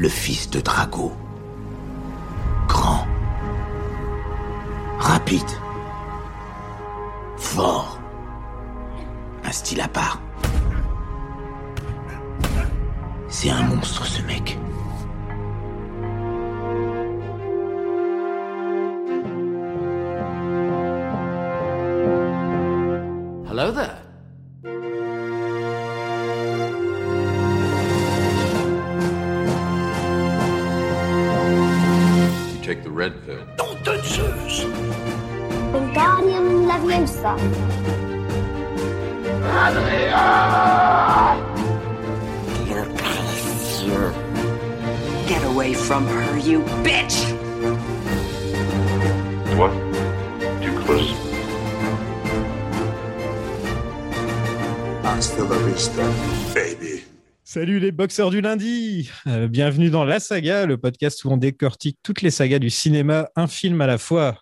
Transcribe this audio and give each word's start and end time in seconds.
le 0.00 0.08
fils 0.08 0.48
de 0.48 0.60
Drago. 0.60 1.12
Grand. 2.66 3.06
Rapide. 4.98 5.50
Fort. 7.36 7.98
Un 9.44 9.52
style 9.52 9.82
à 9.82 9.88
part. 9.88 10.22
C'est 13.28 13.50
un 13.50 13.62
monstre 13.64 14.06
ce 14.06 14.22
mec. 14.22 14.58
Salut 57.52 57.80
les 57.80 57.90
boxeurs 57.90 58.30
du 58.30 58.40
lundi 58.40 59.10
Euh, 59.26 59.48
Bienvenue 59.48 59.90
dans 59.90 60.04
La 60.04 60.20
Saga, 60.20 60.66
le 60.66 60.78
podcast 60.78 61.24
où 61.24 61.30
on 61.32 61.36
décortique 61.36 61.98
toutes 62.04 62.22
les 62.22 62.30
sagas 62.30 62.60
du 62.60 62.70
cinéma, 62.70 63.28
un 63.34 63.48
film 63.48 63.80
à 63.80 63.88
la 63.88 63.98
fois. 63.98 64.38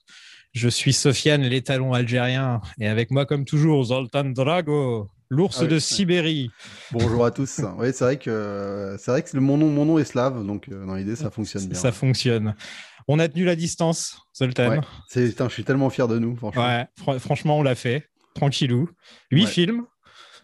Je 0.53 0.69
suis 0.69 0.93
Sofiane, 0.93 1.41
l'étalon 1.41 1.95
algérien, 1.95 2.61
et 2.79 2.87
avec 2.87 3.11
moi 3.11 3.25
comme 3.25 3.47
toujours 3.47 3.83
Zoltan 3.85 4.25
Drago, 4.27 5.09
l'ours 5.31 5.57
Ah 5.59 5.63
oui, 5.63 5.69
de. 5.69 5.79
Sibérie. 5.79 6.51
Bonjour 6.93 7.25
à 7.25 7.31
tous. 7.31 7.63
Oui, 7.79 7.89
c'est 7.95 8.05
vrai 8.05 8.19
que 8.19 8.97
c'est 8.99 9.11
vrai 9.11 9.23
que 9.23 9.31
le- 9.33 9.41
mon 9.41 9.57
nom, 9.57 9.69
mon 9.71 9.87
nom 9.87 9.99
est 9.99 10.05
slave, 10.05 10.45
donc 10.47 10.69
euh, 10.69 10.85
dans 10.85 10.95
l'idée 10.97 11.17
ça 11.17 11.31
fonctionne 11.31 11.65
bien. 11.67 11.79
Ça 11.79 11.93
fonctionne. 11.93 12.55
On 13.09 13.19
a 13.21 13.27
tenu 13.29 13.47
la 13.47 13.57
distance, 13.57 14.19
Zoltan. 14.37 14.69
Ouais. 14.69 14.81
C'est, 15.09 15.29
putain, 15.29 15.49
je 15.49 15.55
suis 15.55 15.65
tellement 15.65 15.89
fier 15.89 16.09
de 16.09 16.19
nous, 16.19 16.37
franchement. 16.37 16.63
Ouais, 16.67 16.85
fr- 17.03 17.19
franchement, 17.19 17.57
on 17.59 17.63
l'a 17.63 17.75
fait. 17.75 18.07
Tranquillou. 18.35 18.91
Huit 19.31 19.45
Ouais. 19.47 19.51
films. 19.51 19.85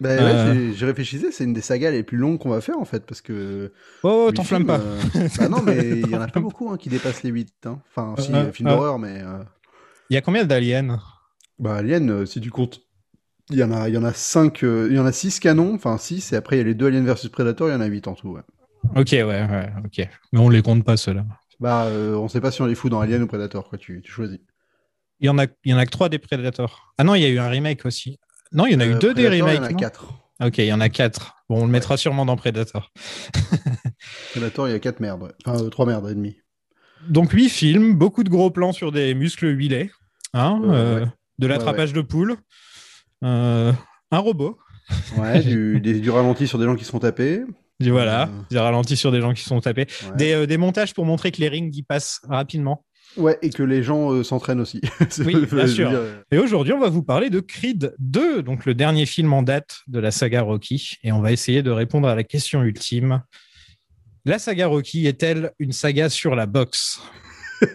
Ben 0.01 0.19
Euh. 0.19 0.55
ouais, 0.71 0.73
j'ai- 0.75 0.87
réfléchissais, 0.87 1.31
c'est 1.33 1.45
une 1.45 1.53
des 1.53 1.61
sagas 1.61 1.91
les 1.91 2.03
plus 2.03 2.19
longues 2.19 2.39
qu'on 2.39 2.51
va 2.51 2.61
faire 2.61 2.79
en 2.79 2.85
fait, 2.85 3.07
parce 3.07 3.21
que. 3.21 3.73
Oh, 4.03 4.31
films, 4.43 4.67
pas. 4.67 4.79
euh, 4.81 5.01
bah 5.39 5.49
non, 5.49 5.63
mais 5.63 6.01
il 6.01 6.11
y 6.11 6.17
en 6.17 6.21
a 6.21 6.27
pas 6.29 6.41
beaucoup 6.41 6.71
hein, 6.71 6.77
qui 6.77 6.89
dépassent 6.89 7.23
les 7.23 7.31
8. 7.31 7.67
Enfin, 7.67 8.15
si, 8.19 8.33
Euh, 8.33 8.51
film 8.53 8.69
d'horreur, 8.69 8.99
mais. 8.99 9.23
Il 10.11 10.15
y 10.15 10.17
a 10.17 10.21
combien 10.21 10.45
d'aliens 10.45 10.99
Bah, 11.59 11.77
Alien, 11.77 12.11
euh, 12.11 12.27
si 12.27 12.41
tu 12.41 12.51
comptes. 12.51 12.81
Il 13.51 13.59
y 13.59 13.63
en 13.63 13.73
a, 13.73 13.89
il 13.89 13.95
y 13.95 13.99
en 13.99 14.05
a 14.05 14.13
5, 14.15 14.63
il 14.63 14.93
y 14.95 14.99
en 14.99 15.05
a 15.07 15.13
6 15.13 15.39
canons, 15.39 15.75
enfin 15.75 15.99
6, 15.99 16.33
et 16.33 16.37
après 16.37 16.57
il 16.57 16.59
y 16.61 16.63
a 16.63 16.65
les 16.65 16.75
deux 16.75 16.87
Alien 16.87 17.05
versus 17.05 17.29
Predator, 17.29 17.69
il 17.69 17.73
y 17.73 17.75
en 17.75 17.81
a 17.83 17.87
8 17.87 18.09
en 18.09 18.15
tout. 18.15 18.31
Ouais. 18.31 18.41
Ok, 18.97 19.09
ouais, 19.13 19.25
ouais, 19.25 19.73
ok. 19.85 20.09
Mais 20.33 20.41
on 20.41 20.49
les 20.49 20.63
compte 20.63 20.83
pas, 20.85 20.97
ceux-là. 20.97 21.25
Bah, 21.61 21.85
euh, 21.85 22.15
on 22.17 22.27
sait 22.29 22.41
pas 22.41 22.51
si 22.51 22.63
on 22.63 22.67
les 22.67 22.75
fout 22.75 22.91
dans 22.91 23.01
Alien 23.01 23.23
ou 23.23 23.27
Predator, 23.27 23.69
quoi, 23.69 23.77
tu, 23.79 24.01
tu 24.03 24.11
choisis. 24.11 24.39
Il 25.21 25.27
y 25.27 25.29
en 25.29 25.39
a, 25.39 25.45
il 25.65 25.71
y 25.71 25.75
en 25.75 25.79
a 25.79 25.85
que 25.87 25.91
trois 25.91 26.09
des 26.09 26.19
Predators. 26.19 26.95
Ah 26.99 27.05
non, 27.05 27.15
il 27.15 27.23
y 27.23 27.25
a 27.27 27.29
eu 27.29 27.39
un 27.39 27.49
remake 27.49 27.85
aussi. 27.87 28.19
Non, 28.55 28.67
il 28.67 28.73
y 28.73 28.77
en 28.77 28.81
a 28.81 28.87
eu 28.87 28.95
Euh, 28.95 28.99
deux 28.99 29.13
des 29.15 29.29
remakes. 29.29 29.59
Il 29.61 29.63
y 29.63 29.75
en 29.75 29.77
a 29.77 29.81
4. 29.81 30.05
Ok, 30.43 30.59
il 30.59 30.65
y 30.67 30.73
en 30.73 30.81
a 30.81 30.89
quatre. 30.89 31.37
Bon, 31.49 31.63
on 31.63 31.67
le 31.67 31.71
mettra 31.71 31.97
sûrement 31.97 32.25
dans 32.25 32.37
Predator. 32.37 32.91
Predator, 34.33 34.69
il 34.69 34.73
y 34.73 34.75
a 34.75 34.79
4 34.79 35.01
merdes, 35.01 35.35
enfin 35.47 35.69
3 35.69 35.87
merdes 35.87 36.09
et 36.11 36.15
demi. 36.15 36.37
Donc, 37.09 37.33
huit 37.33 37.49
films, 37.51 37.95
beaucoup 37.95 38.25
de 38.25 38.31
gros 38.31 38.51
plans 38.51 38.73
sur 38.73 38.91
des 38.93 39.15
muscles 39.15 39.47
huilés, 39.47 39.91
hein, 40.33 40.59
Ouais, 40.63 40.75
euh, 40.77 41.01
ouais. 41.05 41.07
de 41.39 41.47
l'attrapage 41.47 41.93
de 41.93 42.01
poules, 42.01 42.37
euh, 43.23 43.73
un 44.11 44.19
robot, 44.19 44.59
Ouais, 45.19 45.41
du, 45.43 45.81
des- 45.83 46.01
du 46.01 46.11
ralenti 46.11 46.47
sur 46.49 46.59
des 46.59 46.65
gens 46.65 46.77
qui 46.77 46.85
se 46.85 46.91
font 46.91 46.99
taper. 47.01 47.43
et 47.81 47.91
voilà, 47.91 48.25
Euh. 48.25 48.43
des 48.51 48.59
ralentis 48.59 48.97
sur 48.97 49.13
des 49.13 49.21
gens 49.21 49.35
qui 49.35 49.43
sont 49.43 49.61
tapés, 49.61 49.87
des, 50.17 50.33
euh, 50.33 50.47
des 50.47 50.57
montages 50.57 50.95
pour 50.95 51.05
montrer 51.05 51.31
que 51.33 51.41
les 51.41 51.49
rings 51.49 51.75
y 51.75 51.83
passent 51.83 52.21
rapidement. 52.29 52.85
Ouais, 53.17 53.39
et 53.43 53.51
que 53.51 53.63
les 53.63 53.83
gens 53.83 54.13
euh, 54.13 54.23
s'entraînent 54.25 54.61
aussi. 54.61 54.81
Oui, 55.25 55.47
bien 55.51 55.67
sûr. 55.67 55.91
dire, 55.91 56.01
Et 56.33 56.39
aujourd'hui, 56.39 56.73
on 56.73 56.81
va 56.81 56.89
vous 56.89 57.03
parler 57.03 57.31
de 57.31 57.41
Creed 57.41 57.95
2, 57.99 58.43
donc 58.43 58.67
le 58.67 58.75
dernier 58.75 59.07
film 59.07 59.33
en 59.33 59.43
date 59.43 59.81
de 59.87 60.01
la 60.01 60.11
saga 60.11 60.43
Rocky, 60.43 60.97
et 61.03 61.13
on 61.13 61.21
va 61.21 61.31
essayer 61.33 61.63
de 61.63 61.71
répondre 61.71 62.09
à 62.09 62.15
la 62.15 62.25
question 62.25 62.63
ultime. 62.63 63.23
La 64.25 64.39
saga 64.39 64.67
Rocky 64.67 65.07
est-elle 65.07 65.53
une 65.59 65.73
saga 65.73 66.09
sur 66.09 66.35
la 66.35 66.47
boxe? 66.47 67.01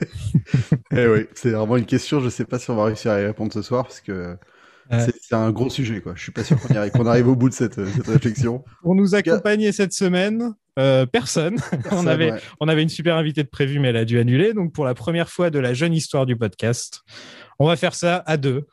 Eh 0.92 1.08
oui, 1.08 1.28
c'est 1.36 1.52
vraiment 1.52 1.78
une 1.78 1.86
question. 1.86 2.20
Je 2.20 2.30
sais 2.30 2.46
pas 2.46 2.58
si 2.60 2.70
on 2.72 2.76
va 2.76 2.86
réussir 2.86 3.12
à 3.12 3.22
y 3.22 3.26
répondre 3.26 3.54
ce 3.54 3.62
soir 3.62 3.84
parce 3.84 4.02
que 4.02 4.36
Ouais. 4.92 5.06
c'est 5.22 5.36
un 5.36 5.52
gros 5.52 5.70
sujet, 5.70 6.02
quoi. 6.02 6.14
Je 6.16 6.24
suis 6.24 6.32
pas 6.32 6.44
sûr 6.44 6.58
qu'on 6.60 7.06
arrive, 7.06 7.28
au 7.28 7.36
bout 7.36 7.50
de 7.50 7.54
cette, 7.54 7.76
cette 7.76 8.08
réflexion. 8.08 8.64
Pour 8.82 8.96
nous 8.96 9.14
accompagner 9.14 9.72
cette 9.72 9.94
semaine, 9.94 10.54
euh, 10.80 11.06
personne. 11.06 11.58
on, 11.92 12.08
avait, 12.08 12.32
ouais. 12.32 12.40
on 12.60 12.68
avait 12.68 12.82
une 12.82 12.90
super 12.90 13.16
invitée 13.18 13.44
de 13.44 13.50
prévu, 13.50 13.78
mais 13.80 13.90
elle 13.90 13.98
a 13.98 14.06
dû 14.06 14.18
annuler. 14.20 14.54
Donc, 14.54 14.74
pour 14.74 14.86
la 14.86 14.96
première 14.96 15.30
fois 15.30 15.50
de 15.52 15.60
la 15.60 15.74
jeune 15.76 15.94
histoire 15.94 16.26
du 16.26 16.36
podcast, 16.36 17.02
on 17.60 17.68
va 17.68 17.76
faire 17.76 17.94
ça 17.94 18.24
à 18.26 18.38
deux. 18.38 18.66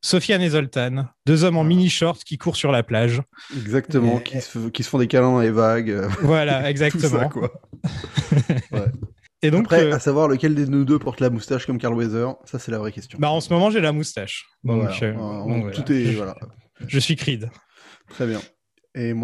Sofiane 0.00 0.42
et 0.42 0.50
Zoltan, 0.50 1.06
deux 1.26 1.42
hommes 1.42 1.56
en 1.56 1.64
mini-short 1.64 2.22
qui 2.22 2.38
courent 2.38 2.54
sur 2.56 2.70
la 2.70 2.84
plage. 2.84 3.20
Exactement, 3.56 4.20
Et- 4.20 4.22
qui, 4.22 4.40
se, 4.40 4.68
qui 4.68 4.84
se 4.84 4.88
font 4.88 4.98
des 4.98 5.08
câlins 5.08 5.32
dans 5.32 5.40
les 5.40 5.50
vagues. 5.50 6.06
Voilà, 6.22 6.60
tout 6.62 6.66
exactement. 6.68 7.18
ça, 7.18 7.24
quoi. 7.28 7.50
Et 9.42 9.50
donc, 9.52 9.64
Après, 9.64 9.84
euh, 9.84 9.94
à 9.94 9.98
savoir 10.00 10.26
lequel 10.26 10.54
des 10.54 10.66
nous 10.66 10.84
deux 10.84 10.98
porte 10.98 11.20
la 11.20 11.30
moustache 11.30 11.64
comme 11.66 11.78
Carl 11.78 11.94
Weather, 11.94 12.34
ça 12.44 12.58
c'est 12.58 12.72
la 12.72 12.78
vraie 12.78 12.90
question. 12.92 13.18
bah, 13.20 13.30
en 13.30 13.40
ce 13.40 13.52
moment, 13.52 13.70
j'ai 13.70 13.80
la 13.80 13.92
moustache. 13.92 14.46
Bon, 14.64 14.76
Donc, 14.78 14.88
voilà, 14.88 15.06
euh, 15.06 15.14
on- 15.16 15.48
donc, 15.48 15.62
voilà. 15.62 15.76
tout 15.76 15.92
est 15.92 16.12
voilà, 16.14 16.34
Je 16.86 16.98
suis 16.98 17.14
Creed. 17.16 17.48
très 18.10 18.26
bien. 18.26 18.40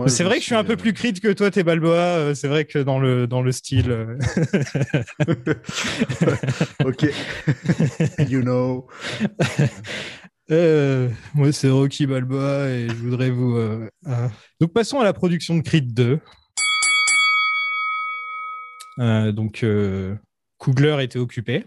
C'est 0.08 0.24
vrai 0.24 0.34
que 0.36 0.40
je 0.40 0.46
suis 0.46 0.54
un 0.54 0.64
peu 0.64 0.76
plus 0.76 0.92
Creed 0.92 1.20
que 1.20 1.32
toi, 1.32 1.50
t'es 1.50 1.62
Balboa. 1.64 1.96
euh, 1.98 2.34
C'est 2.34 2.48
vrai 2.48 2.64
que 2.64 2.78
dans 2.78 2.98
le, 2.98 3.26
dans 3.26 3.42
le 3.42 3.50
style. 3.52 3.90
euh, 3.90 4.16
ok. 6.84 7.06
you 8.28 8.40
know. 8.42 8.86
Euh, 10.50 11.08
moi, 11.34 11.52
c'est 11.52 11.70
Rocky 11.70 12.06
Balboa 12.06 12.68
et 12.68 12.88
je 12.88 12.94
voudrais 12.94 13.30
vous. 13.30 13.56
euh, 13.56 13.88
euh. 14.06 14.28
Donc, 14.60 14.72
passons 14.72 15.00
à 15.00 15.04
la 15.04 15.12
production 15.12 15.56
de 15.56 15.62
Creed 15.62 15.92
2. 15.94 16.20
Euh, 19.00 19.32
donc, 19.32 19.62
euh, 19.64 20.14
Coogler 20.58 20.98
était 21.02 21.18
occupé 21.18 21.64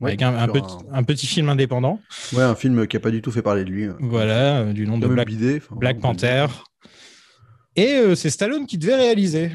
Ouais, 0.00 0.10
avec 0.10 0.22
un, 0.22 0.48
petit, 0.48 0.74
un 0.92 1.02
petit 1.04 1.26
film 1.26 1.48
indépendant. 1.48 2.00
Ouais, 2.32 2.42
un 2.42 2.56
film 2.56 2.86
qui 2.88 2.96
a 2.96 3.00
pas 3.00 3.12
du 3.12 3.22
tout 3.22 3.30
fait 3.30 3.42
parler 3.42 3.64
de 3.64 3.70
lui. 3.70 3.84
euh, 3.84 3.92
Voilà, 4.00 4.58
euh, 4.58 4.72
du 4.72 4.86
nom 4.88 4.98
de 4.98 5.06
Black, 5.06 5.28
bidé, 5.28 5.62
Black. 5.70 6.00
Panther. 6.00 6.46
Et 7.76 7.94
euh, 7.94 8.14
c'est 8.14 8.30
Stallone 8.30 8.66
qui 8.66 8.78
devait 8.78 8.94
réaliser. 8.96 9.50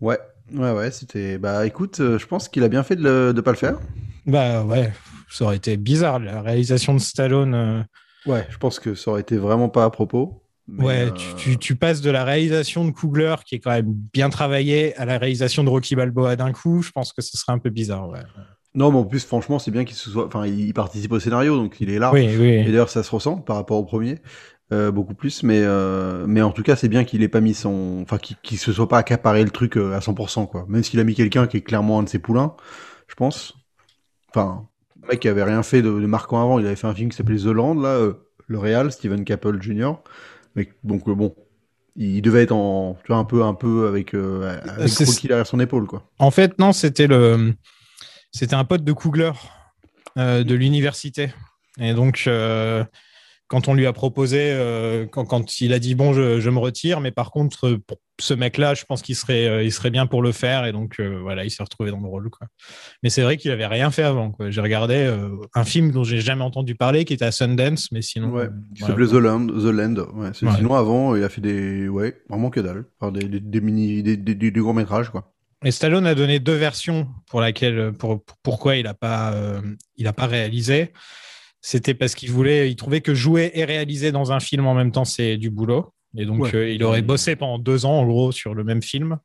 Ouais, 0.00 0.18
ouais, 0.52 0.72
ouais, 0.72 0.90
c'était. 0.90 1.38
Bah 1.38 1.66
écoute, 1.66 2.00
euh, 2.00 2.18
je 2.18 2.26
pense 2.26 2.48
qu'il 2.48 2.62
a 2.64 2.68
bien 2.68 2.82
fait 2.82 2.96
de, 2.96 3.32
de 3.34 3.40
pas 3.40 3.52
le 3.52 3.56
faire. 3.56 3.78
Bah 4.26 4.64
ouais, 4.64 4.92
ça 5.30 5.44
aurait 5.44 5.56
été 5.56 5.76
bizarre 5.76 6.18
la 6.18 6.42
réalisation 6.42 6.94
de 6.94 6.98
Stallone. 7.00 7.54
euh, 7.54 7.82
Ouais, 8.26 8.46
je 8.50 8.56
pense 8.58 8.78
que 8.78 8.94
ça 8.94 9.10
aurait 9.10 9.20
été 9.20 9.36
vraiment 9.36 9.68
pas 9.68 9.84
à 9.84 9.90
propos. 9.90 10.42
mais, 10.68 10.84
ouais, 10.84 11.08
euh, 11.08 11.10
tu, 11.10 11.34
tu- 11.36 11.58
tu 11.58 11.76
passes 11.76 12.00
de 12.00 12.10
la 12.10 12.24
réalisation 12.24 12.84
de 12.84 12.90
Coogler, 12.92 13.34
qui 13.44 13.56
est 13.56 13.58
quand 13.60 13.70
même 13.70 13.92
bien 14.12 14.30
travaillée, 14.30 14.96
à 14.96 15.04
la 15.04 15.18
réalisation 15.18 15.64
de 15.64 15.68
Rocky 15.70 15.96
Balboa 15.96 16.36
d'un 16.36 16.52
coup. 16.52 16.82
Je 16.82 16.90
pense 16.92 17.12
que 17.12 17.22
ce 17.22 17.36
serait 17.36 17.52
un 17.52 17.58
peu 17.58 17.70
bizarre. 17.70 18.08
Ouais. 18.08 18.20
Non, 18.74 18.90
mais 18.90 18.98
en 18.98 19.04
plus, 19.04 19.24
franchement, 19.24 19.58
c'est 19.58 19.70
bien 19.70 19.84
qu'il 19.84 19.96
se 19.96 20.08
soit. 20.08 20.26
Enfin, 20.26 20.46
il 20.46 20.72
participe 20.72 21.12
au 21.12 21.20
scénario, 21.20 21.56
donc 21.56 21.76
il 21.80 21.90
est 21.90 21.98
là. 21.98 22.10
Oui, 22.12 22.22
Et 22.24 22.36
oui. 22.38 22.64
d'ailleurs, 22.64 22.88
ça 22.88 23.02
se 23.02 23.10
ressent 23.10 23.36
par 23.36 23.56
rapport 23.56 23.76
au 23.78 23.84
premier, 23.84 24.18
euh, 24.72 24.90
beaucoup 24.90 25.14
plus. 25.14 25.42
Mais, 25.42 25.60
euh, 25.62 26.24
mais 26.26 26.42
en 26.42 26.50
tout 26.50 26.62
cas, 26.62 26.76
c'est 26.76 26.88
bien 26.88 27.04
qu'il 27.04 27.22
ait 27.22 27.28
pas 27.28 27.40
mis 27.40 27.54
son. 27.54 28.00
Enfin, 28.02 28.18
qu'il 28.18 28.36
qu'il 28.42 28.58
se 28.58 28.72
soit 28.72 28.88
pas 28.88 28.98
accaparé 28.98 29.44
le 29.44 29.50
truc 29.50 29.76
euh, 29.76 29.94
à 29.94 30.00
100%, 30.00 30.46
quoi. 30.46 30.64
Même 30.68 30.82
s'il 30.82 30.98
a 31.00 31.04
mis 31.04 31.14
quelqu'un 31.14 31.46
qui 31.46 31.58
est 31.58 31.62
clairement 31.62 31.98
un 32.00 32.02
de 32.02 32.08
ses 32.08 32.18
poulains, 32.18 32.54
je 33.08 33.14
pense. 33.14 33.54
Enfin, 34.30 34.66
le 35.02 35.08
mec 35.08 35.20
qui 35.20 35.28
avait 35.28 35.44
rien 35.44 35.62
fait 35.62 35.82
de, 35.82 35.90
de 35.90 36.06
marquant 36.06 36.40
avant, 36.42 36.58
il 36.58 36.66
avait 36.66 36.76
fait 36.76 36.86
un 36.86 36.94
film 36.94 37.10
qui 37.10 37.16
s'appelait 37.16 37.38
The 37.38 37.46
Land, 37.46 37.74
là, 37.80 37.90
euh, 37.90 38.14
le 38.46 38.58
Real, 38.58 38.90
Steven 38.90 39.24
Caple 39.24 39.60
Jr. 39.62 39.92
Mais, 40.56 40.68
donc, 40.84 41.08
bon. 41.08 41.34
Il 41.94 42.22
devait 42.22 42.44
être 42.44 42.52
en, 42.52 42.94
tu 43.04 43.08
vois, 43.08 43.18
un 43.18 43.24
peu, 43.24 43.42
un 43.44 43.52
peu 43.52 43.86
avec, 43.86 44.14
avec 44.14 44.88
C'est- 44.88 45.04
Rocky 45.04 45.28
derrière 45.28 45.46
son 45.46 45.60
épaule, 45.60 45.86
quoi. 45.86 46.08
En 46.18 46.30
fait, 46.30 46.58
non, 46.58 46.72
c'était 46.72 47.06
le, 47.06 47.52
c'était 48.30 48.54
un 48.54 48.64
pote 48.64 48.82
de 48.82 48.94
euh, 50.18 50.42
de 50.42 50.54
l'université. 50.54 51.34
Et 51.78 51.92
donc, 51.92 52.24
quand 53.52 53.68
on 53.68 53.74
lui 53.74 53.84
a 53.86 53.92
proposé, 53.92 54.38
euh, 54.52 55.04
quand, 55.04 55.26
quand 55.26 55.60
il 55.60 55.74
a 55.74 55.78
dit 55.78 55.94
bon, 55.94 56.14
je, 56.14 56.40
je 56.40 56.48
me 56.48 56.58
retire, 56.58 57.00
mais 57.00 57.10
par 57.10 57.30
contre, 57.30 57.72
pour 57.86 57.98
ce 58.18 58.32
mec-là, 58.32 58.72
je 58.72 58.84
pense 58.86 59.02
qu'il 59.02 59.14
serait, 59.14 59.46
euh, 59.46 59.62
il 59.62 59.70
serait 59.70 59.90
bien 59.90 60.06
pour 60.06 60.22
le 60.22 60.32
faire. 60.32 60.64
Et 60.64 60.72
donc, 60.72 60.98
euh, 61.00 61.18
voilà, 61.20 61.44
il 61.44 61.50
s'est 61.50 61.62
retrouvé 61.62 61.90
dans 61.90 62.00
le 62.00 62.08
rôle. 62.08 62.30
Quoi. 62.30 62.46
Mais 63.02 63.10
c'est 63.10 63.20
vrai 63.20 63.36
qu'il 63.36 63.50
avait 63.50 63.66
rien 63.66 63.90
fait 63.90 64.04
avant. 64.04 64.34
J'ai 64.48 64.62
regardé 64.62 65.14
un 65.54 65.64
film 65.64 65.90
dont 65.90 66.02
j'ai 66.02 66.22
jamais 66.22 66.42
entendu 66.44 66.76
parler, 66.76 67.04
qui 67.04 67.12
était 67.12 67.26
à 67.26 67.30
Sundance, 67.30 67.92
mais 67.92 68.00
sinon. 68.00 68.30
Ouais, 68.30 68.46
qui 68.74 68.80
voilà. 68.80 68.94
s'appelait 68.94 69.08
The 69.08 69.22
Land. 69.22 69.46
The 69.48 69.64
Land. 69.64 69.94
Ouais, 70.14 70.30
c'est- 70.32 70.46
Ouais. 70.46 70.52
Sinon, 70.56 70.74
avant, 70.74 71.14
il 71.14 71.22
a 71.22 71.28
fait 71.28 71.42
des, 71.42 71.88
ouais, 71.88 72.22
vraiment 72.30 72.48
que 72.48 72.60
dalle. 72.60 72.86
Enfin, 73.00 73.12
des, 73.12 73.28
des, 73.28 73.40
des 73.40 73.60
mini, 73.60 74.02
des, 74.02 74.16
des, 74.16 74.34
des, 74.34 74.60
courts 74.60 74.72
métrages, 74.72 75.10
quoi. 75.10 75.30
Et 75.62 75.70
Stallone 75.72 76.06
a 76.06 76.14
donné 76.14 76.38
deux 76.38 76.56
versions 76.56 77.06
pour 77.28 77.42
laquelle, 77.42 77.92
pour, 77.92 78.24
pour- 78.24 78.36
pourquoi 78.42 78.76
il 78.76 78.84
n'a 78.84 78.94
pas, 78.94 79.34
il 79.98 80.06
a 80.06 80.14
pas 80.14 80.26
réalisé. 80.26 80.92
C'était 81.64 81.94
parce 81.94 82.14
qu'il 82.14 82.30
voulait, 82.30 82.70
il 82.70 82.76
trouvait 82.76 83.00
que 83.00 83.14
jouer 83.14 83.52
et 83.54 83.64
réaliser 83.64 84.10
dans 84.12 84.32
un 84.32 84.40
film 84.40 84.66
en 84.66 84.74
même 84.74 84.90
temps, 84.92 85.04
c'est 85.04 85.36
du 85.36 85.48
boulot. 85.50 85.94
Et 86.16 86.26
donc, 86.26 86.42
Ouais. 86.42 86.54
euh, 86.54 86.68
il 86.70 86.82
aurait 86.84 87.02
bossé 87.02 87.36
pendant 87.36 87.58
deux 87.58 87.86
ans, 87.86 88.00
en 88.00 88.04
gros, 88.04 88.32
sur 88.32 88.52
le 88.54 88.64
même 88.64 88.82
film. 88.82 89.18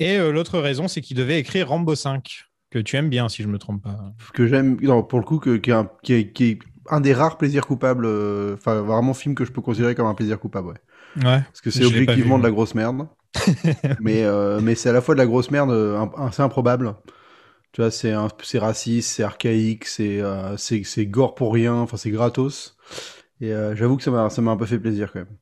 Et 0.00 0.16
euh, 0.16 0.32
l'autre 0.32 0.58
raison, 0.58 0.88
c'est 0.88 1.00
qu'il 1.02 1.16
devait 1.16 1.38
écrire 1.38 1.68
Rambo 1.68 1.94
5, 1.94 2.44
que 2.70 2.78
tu 2.78 2.96
aimes 2.96 3.10
bien, 3.10 3.28
si 3.28 3.42
je 3.42 3.48
me 3.48 3.58
trompe 3.58 3.82
pas. 3.82 3.96
que 4.34 4.46
j'aime, 4.46 4.78
non, 4.80 5.02
pour 5.02 5.18
le 5.18 5.24
coup, 5.24 5.38
que, 5.38 5.56
qui, 5.58 5.70
est 5.70 5.74
un, 5.74 5.88
qui, 6.02 6.12
est, 6.14 6.32
qui 6.32 6.44
est 6.46 6.58
un 6.90 7.00
des 7.00 7.12
rares 7.12 7.36
plaisirs 7.36 7.66
coupables, 7.66 8.06
euh, 8.06 8.54
enfin 8.54 8.80
vraiment 8.80 9.12
film 9.14 9.34
que 9.34 9.44
je 9.44 9.52
peux 9.52 9.60
considérer 9.60 9.94
comme 9.94 10.06
un 10.06 10.14
plaisir 10.14 10.40
coupable, 10.40 10.68
ouais. 10.68 10.74
Ouais. 11.16 11.40
Parce 11.42 11.60
que 11.60 11.70
c'est 11.70 11.84
objectivement 11.84 12.36
vu. 12.36 12.42
de 12.42 12.46
la 12.46 12.50
grosse 12.52 12.74
merde. 12.74 13.06
mais 14.00 14.24
euh, 14.24 14.58
mais 14.62 14.74
c'est 14.74 14.88
à 14.88 14.92
la 14.92 15.00
fois 15.02 15.14
de 15.14 15.18
la 15.18 15.26
grosse 15.26 15.50
merde 15.50 15.70
euh, 15.70 16.02
assez 16.16 16.40
improbable. 16.42 16.94
Tu 17.72 17.80
vois, 17.82 17.90
c'est 17.90 18.12
un- 18.12 18.28
c'est 18.42 18.58
raciste, 18.58 19.10
c'est 19.10 19.22
archaïque, 19.22 19.84
c'est 19.86 20.20
euh, 20.20 20.56
c'est 20.56 20.82
c'est 20.84 21.06
gore 21.06 21.34
pour 21.34 21.52
rien, 21.52 21.74
enfin 21.74 21.96
c'est 21.96 22.10
gratos. 22.10 22.76
Et 23.40 23.52
euh, 23.52 23.76
j'avoue 23.76 23.96
que 23.96 24.02
ça 24.02 24.10
m'a 24.10 24.30
ça 24.30 24.42
m'a 24.42 24.52
un 24.52 24.56
peu 24.56 24.66
fait 24.66 24.78
plaisir 24.78 25.12
quand 25.12 25.20
même. 25.20 25.36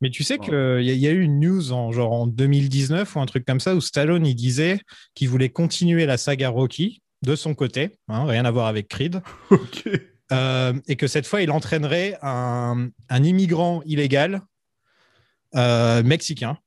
Mais 0.00 0.10
tu 0.10 0.22
sais 0.22 0.38
qu'il 0.38 0.52
y, 0.54 0.90
a- 0.90 0.94
y 0.94 1.06
a 1.06 1.10
eu 1.10 1.22
une 1.22 1.40
news 1.40 1.72
en, 1.72 1.90
genre 1.92 2.12
en 2.12 2.26
2019 2.26 3.16
ou 3.16 3.20
un 3.20 3.26
truc 3.26 3.44
comme 3.44 3.60
ça 3.60 3.74
où 3.74 3.80
Stallone 3.80 4.26
il 4.26 4.34
disait 4.34 4.80
qu'il 5.14 5.28
voulait 5.28 5.48
continuer 5.48 6.06
la 6.06 6.16
saga 6.16 6.50
Rocky 6.50 7.02
de 7.22 7.34
son 7.34 7.54
côté, 7.54 7.98
hein, 8.08 8.24
rien 8.26 8.44
à 8.44 8.50
voir 8.50 8.66
avec 8.66 8.88
Creed, 8.88 9.20
Ok. 9.50 9.88
euh, 10.32 10.72
et 10.86 10.96
que 10.96 11.06
cette 11.06 11.26
fois 11.26 11.42
il 11.42 11.50
entraînerait 11.50 12.16
un, 12.22 12.88
un 13.08 13.24
immigrant 13.24 13.82
illégal 13.86 14.42
euh, 15.54 16.02
mexicain. 16.02 16.58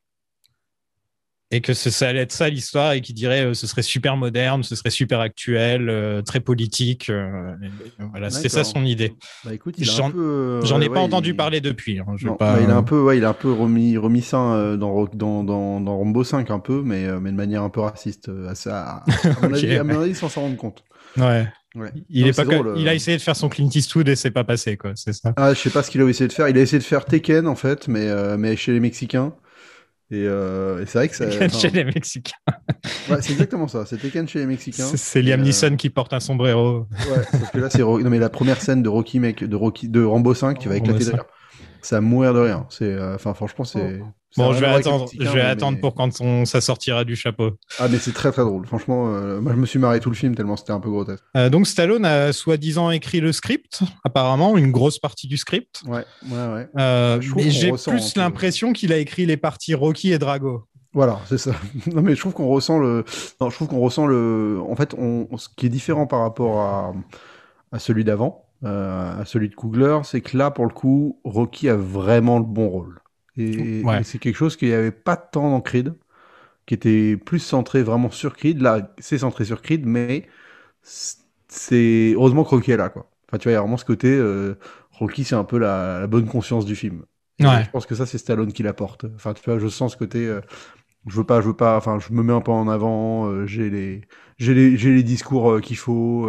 Et 1.53 1.59
que 1.59 1.73
ça 1.73 2.07
allait 2.07 2.21
être 2.21 2.31
ça 2.31 2.47
l'histoire 2.47 2.93
et 2.93 3.01
qu'il 3.01 3.13
dirait 3.13 3.41
euh, 3.45 3.53
ce 3.53 3.67
serait 3.67 3.81
super 3.81 4.15
moderne, 4.15 4.63
ce 4.63 4.73
serait 4.75 4.89
super 4.89 5.19
actuel, 5.19 5.89
euh, 5.89 6.21
très 6.21 6.39
politique. 6.39 7.09
euh, 7.09 7.53
voilà, 8.11 8.29
c'était 8.29 8.47
ça 8.47 8.63
son 8.63 8.85
idée. 8.85 9.13
Bah 9.43 9.53
écoute, 9.53 9.75
J'en- 9.79 10.11
peu. 10.11 10.17
euh, 10.19 10.61
ai 10.79 10.87
pas 10.87 10.95
ouais, 10.95 10.99
entendu 10.99 11.31
il- 11.31 11.35
parler 11.35 11.59
depuis. 11.59 11.99
hein, 11.99 12.05
Non, 12.23 12.35
pas- 12.35 12.53
bah, 12.55 12.59
il 12.63 12.69
a 12.71 12.77
un 12.77 12.83
peu, 12.83 13.01
ouais, 13.01 13.17
il 13.17 13.25
a 13.25 13.29
un 13.29 13.33
peu 13.33 13.51
remis, 13.51 13.97
remis 13.97 14.21
ça 14.21 14.37
dans, 14.77 15.05
dans, 15.13 15.43
dans, 15.43 15.81
dans 15.81 15.97
Rambo 15.97 16.23
5 16.23 16.49
un 16.51 16.59
peu, 16.59 16.81
mais, 16.85 17.05
mais 17.19 17.31
de 17.31 17.35
manière 17.35 17.63
un 17.63 17.69
peu 17.69 17.81
raciste. 17.81 18.29
à, 18.49 18.55
ça, 18.55 19.03
à, 19.41 19.83
mon 19.83 20.01
avis, 20.01 20.15
sans 20.15 20.29
s'en 20.29 20.41
rendre 20.41 20.57
compte. 20.57 20.83
Ouais. 21.17 21.47
Ouais. 21.75 21.91
Il, 22.09 22.21
Non, 22.23 22.27
est 22.27 22.35
pas 22.35 22.43
c'est 22.45 22.49
drôle, 22.53 22.73
il 22.77 22.87
a 22.89 22.93
essayé 22.93 23.15
de 23.15 23.21
faire 23.21 23.35
son 23.35 23.47
Clint 23.47 23.69
Eastwood 23.73 24.07
et 24.09 24.15
c'est 24.15 24.31
pas 24.31 24.43
passé, 24.43 24.75
quoi. 24.77 24.91
C'est 24.95 25.13
ça. 25.13 25.33
Ah, 25.37 25.53
je 25.53 25.59
sais 25.59 25.69
pas 25.69 25.83
ce 25.83 25.89
qu'il 25.91 26.01
a 26.01 26.05
essayé 26.07 26.27
de 26.27 26.33
faire. 26.33 26.49
Il 26.49 26.57
a 26.57 26.61
essayé 26.61 26.79
de 26.79 26.83
faire 26.83 27.05
Tekken 27.05 27.47
en 27.47 27.55
fait, 27.55 27.87
mais, 27.87 28.07
euh, 28.09 28.35
mais 28.37 28.55
chez 28.57 28.73
les 28.73 28.79
Mexicains. 28.81 29.33
Et, 30.11 30.25
euh, 30.27 30.81
et 30.81 30.85
c'est 30.85 30.97
vrai 30.97 31.07
que 31.07 31.15
ça. 31.15 31.25
enfin, 31.27 31.47
Chez 31.47 31.69
les 31.69 31.85
Mexicains. 31.85 32.35
ouais, 33.09 33.21
c'est 33.21 33.31
exactement 33.31 33.67
ça. 33.69 33.85
C'est 33.85 33.97
Tekken 33.97 34.27
chez 34.27 34.39
les 34.39 34.45
Mexicains. 34.45 34.85
C'est- 34.93 35.21
Liam 35.21 35.39
euh, 35.39 35.43
Neeson 35.45 35.75
qui 35.77 35.89
porte 35.89 36.11
un 36.13 36.19
sombrero. 36.19 36.87
Ouais, 36.91 37.23
sauf 37.31 37.51
que 37.51 37.57
là, 37.59 37.69
c'est 37.69 37.79
non 37.79 38.09
mais 38.09 38.19
la 38.19 38.29
première 38.29 38.61
scène 38.61 38.83
de 38.83 38.89
Rocky 38.89 39.19
mec, 39.21 39.43
de 39.43 39.55
Rocky, 39.55 39.87
de 39.87 40.03
Rambo 40.03 40.33
5, 40.33 40.59
tu 40.59 40.67
vas 40.67 40.75
Rambo 40.75 40.85
éclater 40.85 41.05
de 41.05 41.09
5. 41.11 41.15
rire. 41.15 41.25
Ça 41.81 42.01
mourir 42.01 42.33
de 42.33 42.39
rien. 42.39 42.65
C'est, 42.69 42.85
euh, 42.85 43.15
enfin, 43.15 43.33
franchement, 43.33 43.65
c'est. 43.65 43.99
a 43.99 44.03
Bon, 44.37 44.53
je 44.53 44.61
vais 44.61 44.67
attendre. 44.67 45.09
Je 45.13 45.23
vais 45.27 45.33
mais- 45.35 45.41
attendre 45.41 45.79
pour 45.81 45.93
quand 45.93 46.21
on- 46.21 46.45
ça 46.45 46.61
sortira 46.61 47.03
du 47.03 47.17
chapeau. 47.17 47.51
Ah, 47.79 47.89
mais 47.89 47.97
c'est 47.97 48.13
très 48.13 48.31
très 48.31 48.43
drôle. 48.43 48.65
Franchement, 48.65 49.13
euh, 49.13 49.41
moi 49.41 49.51
je 49.51 49.57
me 49.57 49.65
suis 49.65 49.77
marré 49.77 49.99
tout 49.99 50.09
le 50.09 50.15
film 50.15 50.35
tellement 50.35 50.55
c'était 50.55 50.71
un 50.71 50.79
peu 50.79 50.89
grotesque. 50.89 51.21
Euh, 51.35 51.49
donc 51.49 51.67
Stallone 51.67 52.05
a 52.05 52.31
soi-disant 52.31 52.91
écrit 52.91 53.19
le 53.19 53.33
script, 53.33 53.81
apparemment 54.05 54.57
une 54.57 54.71
grosse 54.71 54.99
partie 54.99 55.27
du 55.27 55.35
script. 55.35 55.81
Ouais, 55.85 56.05
ouais, 56.29 56.47
ouais. 56.53 56.69
Euh, 56.79 57.19
Je 57.19 57.29
trouve 57.29 57.43
mais 57.43 57.49
qu'on 57.49 57.55
j'ai 57.55 57.71
plus 57.73 58.13
peu. 58.13 58.19
l'impression 58.21 58.71
qu'il 58.71 58.93
a 58.93 58.97
écrit 58.99 59.25
les 59.25 59.35
parties 59.35 59.73
Rocky 59.73 60.13
et 60.13 60.17
Drago. 60.17 60.63
Voilà, 60.93 61.19
c'est 61.27 61.37
ça. 61.37 61.51
non, 61.93 62.01
mais 62.01 62.15
je 62.15 62.19
trouve 62.21 62.33
qu'on 62.33 62.47
ressent 62.47 62.79
le. 62.79 63.03
Non, 63.41 63.49
je 63.49 63.55
trouve 63.55 63.67
qu'on 63.67 63.79
ressent 63.81 64.07
le. 64.07 64.59
En 64.69 64.77
fait, 64.77 64.93
on... 64.97 65.27
ce 65.37 65.49
qui 65.57 65.65
est 65.65 65.69
différent 65.69 66.07
par 66.07 66.21
rapport 66.21 66.61
à, 66.61 66.93
à 67.73 67.79
celui 67.79 68.05
d'avant, 68.05 68.45
euh, 68.63 69.21
à 69.21 69.25
celui 69.25 69.49
de 69.49 69.55
Coogler, 69.55 69.99
c'est 70.03 70.21
que 70.21 70.37
là, 70.37 70.51
pour 70.51 70.65
le 70.65 70.73
coup, 70.73 71.19
Rocky 71.23 71.69
a 71.69 71.75
vraiment 71.75 72.37
le 72.39 72.45
bon 72.45 72.69
rôle. 72.69 72.99
Et, 73.37 73.81
Ouais. 73.83 74.01
et 74.01 74.03
c'est 74.03 74.19
quelque 74.19 74.35
chose 74.35 74.57
qu'il 74.57 74.67
n'y 74.69 74.73
avait 74.73 74.91
pas 74.91 75.15
tant 75.17 75.49
dans 75.51 75.61
Creed, 75.61 75.93
qui 76.67 76.75
était 76.75 77.17
plus 77.17 77.39
centré 77.39 77.83
vraiment 77.83 78.11
sur 78.11 78.35
Creed. 78.35 78.61
Là, 78.61 78.93
c'est 78.99 79.19
centré 79.19 79.45
sur 79.45 79.61
Creed, 79.61 79.85
mais 79.85 80.27
c'est. 81.47 82.13
Heureusement 82.15 82.43
que 82.43 82.49
Rocky 82.49 82.71
est 82.71 82.77
là, 82.77 82.89
quoi. 82.89 83.09
Enfin, 83.27 83.37
tu 83.37 83.43
vois, 83.45 83.51
il 83.53 83.55
y 83.55 83.57
a 83.57 83.61
vraiment 83.61 83.77
ce 83.77 83.85
côté. 83.85 84.09
euh, 84.09 84.55
Rocky, 84.91 85.23
c'est 85.23 85.35
un 85.35 85.43
peu 85.43 85.57
la, 85.57 85.99
la 86.01 86.07
bonne 86.07 86.27
conscience 86.27 86.65
du 86.65 86.75
film. 86.75 87.03
Et 87.39 87.45
Ouais. 87.45 87.63
Je 87.63 87.69
pense 87.69 87.85
que 87.85 87.95
ça, 87.95 88.05
c'est 88.05 88.17
Stallone 88.17 88.53
qui 88.53 88.63
l'apporte. 88.63 89.05
Enfin, 89.15 89.33
tu 89.33 89.41
vois, 89.45 89.59
je 89.59 89.67
sens 89.67 89.93
ce 89.93 89.97
côté. 89.97 90.27
euh, 90.27 90.41
je 91.07 91.15
veux 91.17 91.25
pas, 91.25 91.41
je 91.41 91.47
veux 91.47 91.55
pas. 91.55 91.77
Enfin, 91.77 91.99
je 91.99 92.13
me 92.13 92.23
mets 92.23 92.33
un 92.33 92.41
peu 92.41 92.51
en 92.51 92.67
avant. 92.69 93.27
euh, 93.29 93.45
j'ai 93.47 93.69
les, 93.69 94.01
j'ai 94.39 94.53
les, 94.53 94.77
j'ai 94.77 94.91
les 94.93 95.03
discours 95.03 95.51
euh, 95.53 95.59
qu'il 95.61 95.77
faut. 95.77 96.27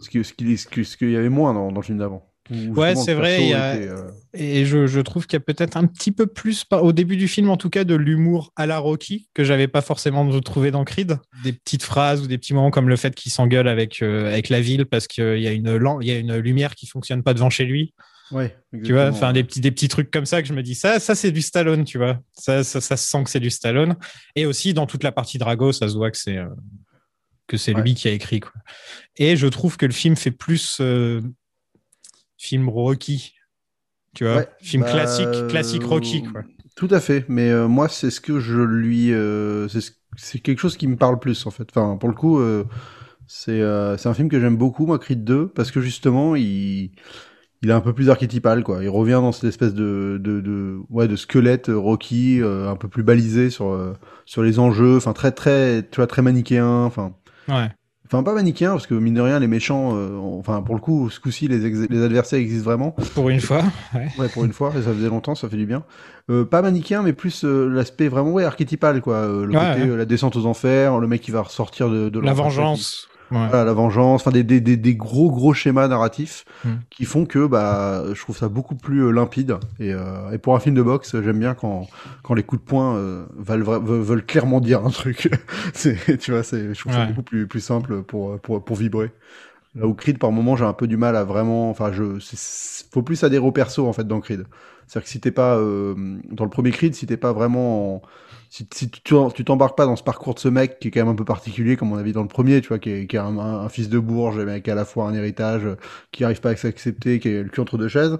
Euh, 0.00 0.04
ce 0.04 0.08
qui, 0.10 0.24
ce 0.24 0.32
qui, 0.32 0.56
ce 0.56 0.66
qui- 0.68 0.84
ce 0.84 0.96
qu'il 0.96 1.10
y 1.10 1.16
avait 1.16 1.28
moins 1.28 1.54
dans, 1.54 1.70
dans 1.72 1.80
le 1.80 1.84
film 1.84 1.98
d'avant. 1.98 2.26
Ouais, 2.74 2.96
c'est 2.96 3.14
vrai, 3.14 3.46
y 3.46 3.54
a- 3.54 3.76
était, 3.76 3.86
euh, 3.88 4.10
Et 4.34 4.64
je, 4.64 4.88
je 4.88 4.98
trouve 5.00 5.28
qu'il 5.28 5.36
y 5.36 5.42
a 5.42 5.44
peut-être 5.44 5.76
un 5.76 5.86
petit 5.86 6.10
peu 6.10 6.26
plus, 6.26 6.64
au 6.72 6.90
début 6.92 7.16
du 7.16 7.28
film 7.28 7.48
en 7.48 7.56
tout 7.56 7.70
cas, 7.70 7.84
de 7.84 7.94
l'humour 7.94 8.52
à 8.56 8.66
la 8.66 8.78
Rocky 8.78 9.28
que 9.34 9.44
j'avais 9.44 9.68
pas 9.68 9.82
forcément 9.82 10.28
retrouvé 10.28 10.72
dans 10.72 10.82
Creed. 10.84 11.16
Des 11.44 11.52
petites 11.52 11.84
phrases 11.84 12.22
ou 12.22 12.26
des 12.26 12.38
petits 12.38 12.52
moments 12.52 12.72
comme 12.72 12.88
le 12.88 12.96
fait 12.96 13.14
qu'il 13.14 13.30
s'engueule 13.30 13.68
avec, 13.68 14.02
euh, 14.02 14.26
avec 14.32 14.48
la 14.48 14.60
ville 14.60 14.84
parce 14.86 15.06
qu'il 15.06 15.38
y, 15.38 15.46
a 15.46 15.52
une 15.52 15.68
y 16.02 16.10
a 16.10 16.18
une 16.18 16.36
lumière 16.38 16.74
qui 16.74 16.88
fonctionne 16.88 17.22
pas 17.22 17.34
devant 17.34 17.50
chez 17.50 17.66
lui. 17.66 17.94
Ouais. 18.32 18.56
Tu 18.84 18.92
vois, 18.94 19.08
enfin 19.10 19.32
des 19.32 19.44
petits, 19.44 19.60
des 19.60 19.70
petits 19.70 19.88
trucs 19.88 20.10
comme 20.10 20.26
ça 20.26 20.42
que 20.42 20.48
je 20.48 20.52
me 20.52 20.62
dis, 20.64 20.74
ça, 20.74 20.98
ça 20.98 21.14
c'est 21.14 21.30
du 21.32 21.42
Stallone, 21.42 21.84
tu 21.84 21.98
vois. 21.98 22.18
Ça, 22.32 22.64
ça, 22.64 22.80
ça 22.80 22.96
se 22.96 23.08
sent 23.08 23.22
que 23.24 23.30
c'est 23.30 23.40
du 23.40 23.50
Stallone. 23.50 23.94
Et 24.34 24.46
aussi 24.46 24.74
dans 24.74 24.86
toute 24.86 25.04
la 25.04 25.12
partie 25.12 25.38
Drago, 25.38 25.70
ça 25.72 25.88
se 25.88 25.94
voit 25.96 26.10
que 26.10 26.18
c'est 26.18 26.36
euh, 26.38 26.46
que 27.50 27.58
c'est 27.58 27.74
Ouais. 27.74 27.82
lui 27.82 27.94
qui 27.94 28.08
a 28.08 28.12
écrit. 28.12 28.40
Quoi. 28.40 28.52
Et 29.16 29.36
je 29.36 29.46
trouve 29.48 29.76
que 29.76 29.86
le 29.86 29.92
film 29.92 30.16
fait 30.16 30.30
plus 30.30 30.78
euh, 30.80 31.20
film 32.38 32.68
Rocky. 32.68 33.34
Tu 34.14 34.24
vois, 34.24 34.36
Ouais, 34.38 34.48
film 34.60 34.82
bah, 34.82 34.90
classique, 34.90 35.48
classique 35.48 35.84
Rocky. 35.84 36.22
Quoi. 36.24 36.42
Tout 36.76 36.88
à 36.90 37.00
fait, 37.00 37.24
mais 37.28 37.50
euh, 37.50 37.68
moi 37.68 37.88
c'est 37.88 38.10
ce 38.10 38.20
que 38.20 38.40
je 38.40 38.60
lui, 38.60 39.12
euh, 39.12 39.68
c'est 39.68 39.80
ce- 39.80 39.92
c'est 40.16 40.40
quelque 40.40 40.58
chose 40.58 40.76
qui 40.76 40.88
me 40.88 40.96
parle 40.96 41.20
plus 41.20 41.46
en 41.46 41.50
fait. 41.50 41.68
Enfin, 41.70 41.96
pour 41.96 42.08
le 42.08 42.14
coup, 42.16 42.40
c'est 43.26 43.62
un 43.62 44.14
film 44.14 44.28
que 44.28 44.40
j'aime 44.40 44.56
beaucoup, 44.56 44.86
moi 44.86 44.98
Creed 44.98 45.24
2, 45.24 45.48
parce 45.48 45.70
que 45.70 45.80
justement 45.80 46.34
il 46.36 46.92
il 47.62 47.70
est 47.70 47.72
un 47.74 47.80
peu 47.82 47.92
plus 47.94 48.10
archétypal 48.10 48.64
quoi. 48.64 48.82
Il 48.82 48.88
revient 48.88 49.20
dans 49.22 49.32
cette 49.32 49.44
espèce 49.44 49.74
de 49.74 50.18
de, 50.22 50.40
de 50.40 50.78
ouais 50.90 51.08
de 51.08 51.16
squelette 51.16 51.68
Rocky, 51.72 52.40
euh, 52.42 52.70
un 52.70 52.76
peu 52.76 52.88
plus 52.88 53.02
balisé 53.04 53.50
sur 53.50 53.72
euh, 53.72 53.94
sur 54.26 54.42
les 54.42 54.58
enjeux, 54.58 54.96
enfin 54.96 55.12
très 55.12 55.32
très 55.32 55.82
tu 55.90 55.96
vois 55.96 56.06
très 56.08 56.22
manichéen, 56.22 56.66
enfin. 56.84 57.14
Ouais. 57.50 57.68
Enfin, 58.06 58.24
pas 58.24 58.34
manichéen, 58.34 58.72
parce 58.72 58.88
que 58.88 58.94
mine 58.94 59.14
de 59.14 59.20
rien, 59.20 59.38
les 59.38 59.46
méchants, 59.46 59.90
euh, 59.94 60.16
enfin, 60.18 60.62
pour 60.62 60.74
le 60.74 60.80
coup, 60.80 61.10
ce 61.10 61.20
coup-ci, 61.20 61.46
les, 61.46 61.64
ex- 61.64 61.88
les 61.88 62.02
adversaires 62.02 62.40
existent 62.40 62.64
vraiment. 62.64 62.90
Pour 63.14 63.28
une 63.28 63.38
fois. 63.40 63.62
Ouais. 63.94 64.08
Ouais, 64.18 64.28
pour 64.28 64.44
une 64.44 64.52
fois, 64.52 64.72
et 64.76 64.82
ça 64.82 64.92
faisait 64.92 65.08
longtemps, 65.08 65.36
ça 65.36 65.48
fait 65.48 65.56
du 65.56 65.66
bien. 65.66 65.84
Euh, 66.28 66.44
pas 66.44 66.60
manichéen, 66.60 67.02
mais 67.02 67.12
plus 67.12 67.44
euh, 67.44 67.68
l'aspect 67.68 68.08
vraiment 68.08 68.32
ouais, 68.32 68.42
archétypal, 68.44 69.00
quoi. 69.00 69.14
Euh, 69.14 69.44
le 69.46 69.52
Ouais, 69.52 69.60
côté, 69.74 69.82
ouais. 69.82 69.90
euh, 69.90 69.96
la 69.96 70.06
descente 70.06 70.34
aux 70.34 70.46
enfers, 70.46 70.98
le 70.98 71.06
mec 71.06 71.20
qui 71.20 71.30
va 71.30 71.42
ressortir 71.42 71.88
de, 71.88 72.08
de 72.08 72.18
La 72.18 72.32
vengeance. 72.32 73.06
Ouais. 73.30 73.46
Voilà, 73.48 73.64
la 73.64 73.72
vengeance, 73.72 74.22
enfin 74.22 74.30
des, 74.32 74.42
des, 74.42 74.60
des, 74.60 74.76
des 74.76 74.94
gros 74.96 75.30
gros 75.30 75.54
schémas 75.54 75.86
narratifs 75.88 76.44
Hmm. 76.64 76.74
qui 76.90 77.04
font 77.04 77.24
que 77.26 77.46
bah 77.46 78.02
je 78.12 78.20
trouve 78.20 78.36
ça 78.36 78.48
beaucoup 78.48 78.74
plus 78.74 79.04
euh, 79.04 79.10
limpide. 79.12 79.56
Et, 79.78 79.94
euh, 79.94 80.30
et 80.32 80.38
pour 80.38 80.54
un 80.56 80.60
film 80.60 80.74
de 80.74 80.82
boxe 80.82 81.14
j'aime 81.22 81.38
bien 81.38 81.54
quand 81.54 81.86
quand 82.22 82.34
les 82.34 82.42
coups 82.42 82.60
de 82.62 82.66
poing 82.66 82.96
euh, 82.96 83.24
veulent, 83.38 83.62
veulent 83.62 84.24
clairement 84.26 84.60
dire 84.60 84.84
un 84.84 84.90
truc. 84.90 85.30
C'est 85.74 86.18
tu 86.18 86.32
vois 86.32 86.42
c'est 86.42 86.74
je 86.74 86.80
trouve 86.80 86.92
ça 86.92 87.06
beaucoup 87.06 87.22
plus 87.22 87.46
plus 87.46 87.60
simple 87.60 88.02
pour 88.02 88.38
pour 88.40 88.64
pour 88.64 88.76
vibrer. 88.76 89.10
Là 89.76 89.86
où 89.86 89.94
Creed 89.94 90.18
par 90.18 90.32
moment 90.32 90.56
j'ai 90.56 90.64
un 90.64 90.72
peu 90.72 90.88
du 90.88 90.96
mal 90.96 91.14
à 91.14 91.22
vraiment 91.24 91.70
enfin 91.70 91.92
je 91.92 92.18
faut 92.92 93.02
plus 93.02 93.22
adhérer 93.22 93.44
au 93.46 93.52
perso 93.52 93.86
en 93.86 93.92
fait 93.92 94.06
dans 94.06 94.20
Creed. 94.20 94.44
C'est-à-dire 94.88 95.04
que 95.04 95.10
si 95.10 95.20
t'es 95.20 95.30
pas 95.30 95.56
euh, 95.56 95.94
dans 96.32 96.42
le 96.44 96.50
premier 96.50 96.72
Creed 96.72 96.94
si 96.96 97.06
t'es 97.06 97.16
pas 97.16 97.32
vraiment 97.32 97.94
en- 97.96 98.02
si, 98.50 98.68
si 98.74 98.90
tu 98.90 99.44
t'embarques 99.44 99.76
pas 99.78 99.86
dans 99.86 99.96
ce 99.96 100.02
parcours 100.04 100.34
de 100.34 100.40
ce 100.40 100.48
mec 100.48 100.80
qui 100.80 100.88
est 100.88 100.92
quand 100.92 101.00
même 101.00 101.08
un 101.10 101.16
peu 101.16 101.24
particulier 101.24 101.76
comme 101.76 101.92
on 101.92 101.96
a 101.98 102.02
vu 102.02 102.12
dans 102.12 102.22
le 102.22 102.28
premier 102.28 102.60
tu 102.62 102.68
vois 102.68 102.80
qui 102.80 102.90
est, 102.90 103.06
qui 103.08 103.16
est 103.16 103.20
un, 103.20 103.38
un- 103.38 103.60
un 103.64 103.70
fils 103.70 103.88
de 103.90 103.98
bourge 104.00 104.38
mais 104.40 104.62
qui 104.62 104.70
a 104.70 104.74
à 104.74 104.76
la 104.76 104.84
fois 104.86 105.06
un 105.08 105.14
héritage 105.14 105.64
euh, 105.66 105.76
qui 106.12 106.24
arrive 106.24 106.40
pas 106.40 106.50
à 106.50 106.56
s'accepter 106.56 107.20
qui 107.20 107.28
est 107.30 107.42
le 107.44 107.48
cul 107.50 107.60
entre 107.60 107.78
deux 107.78 107.88
chaises 107.88 108.18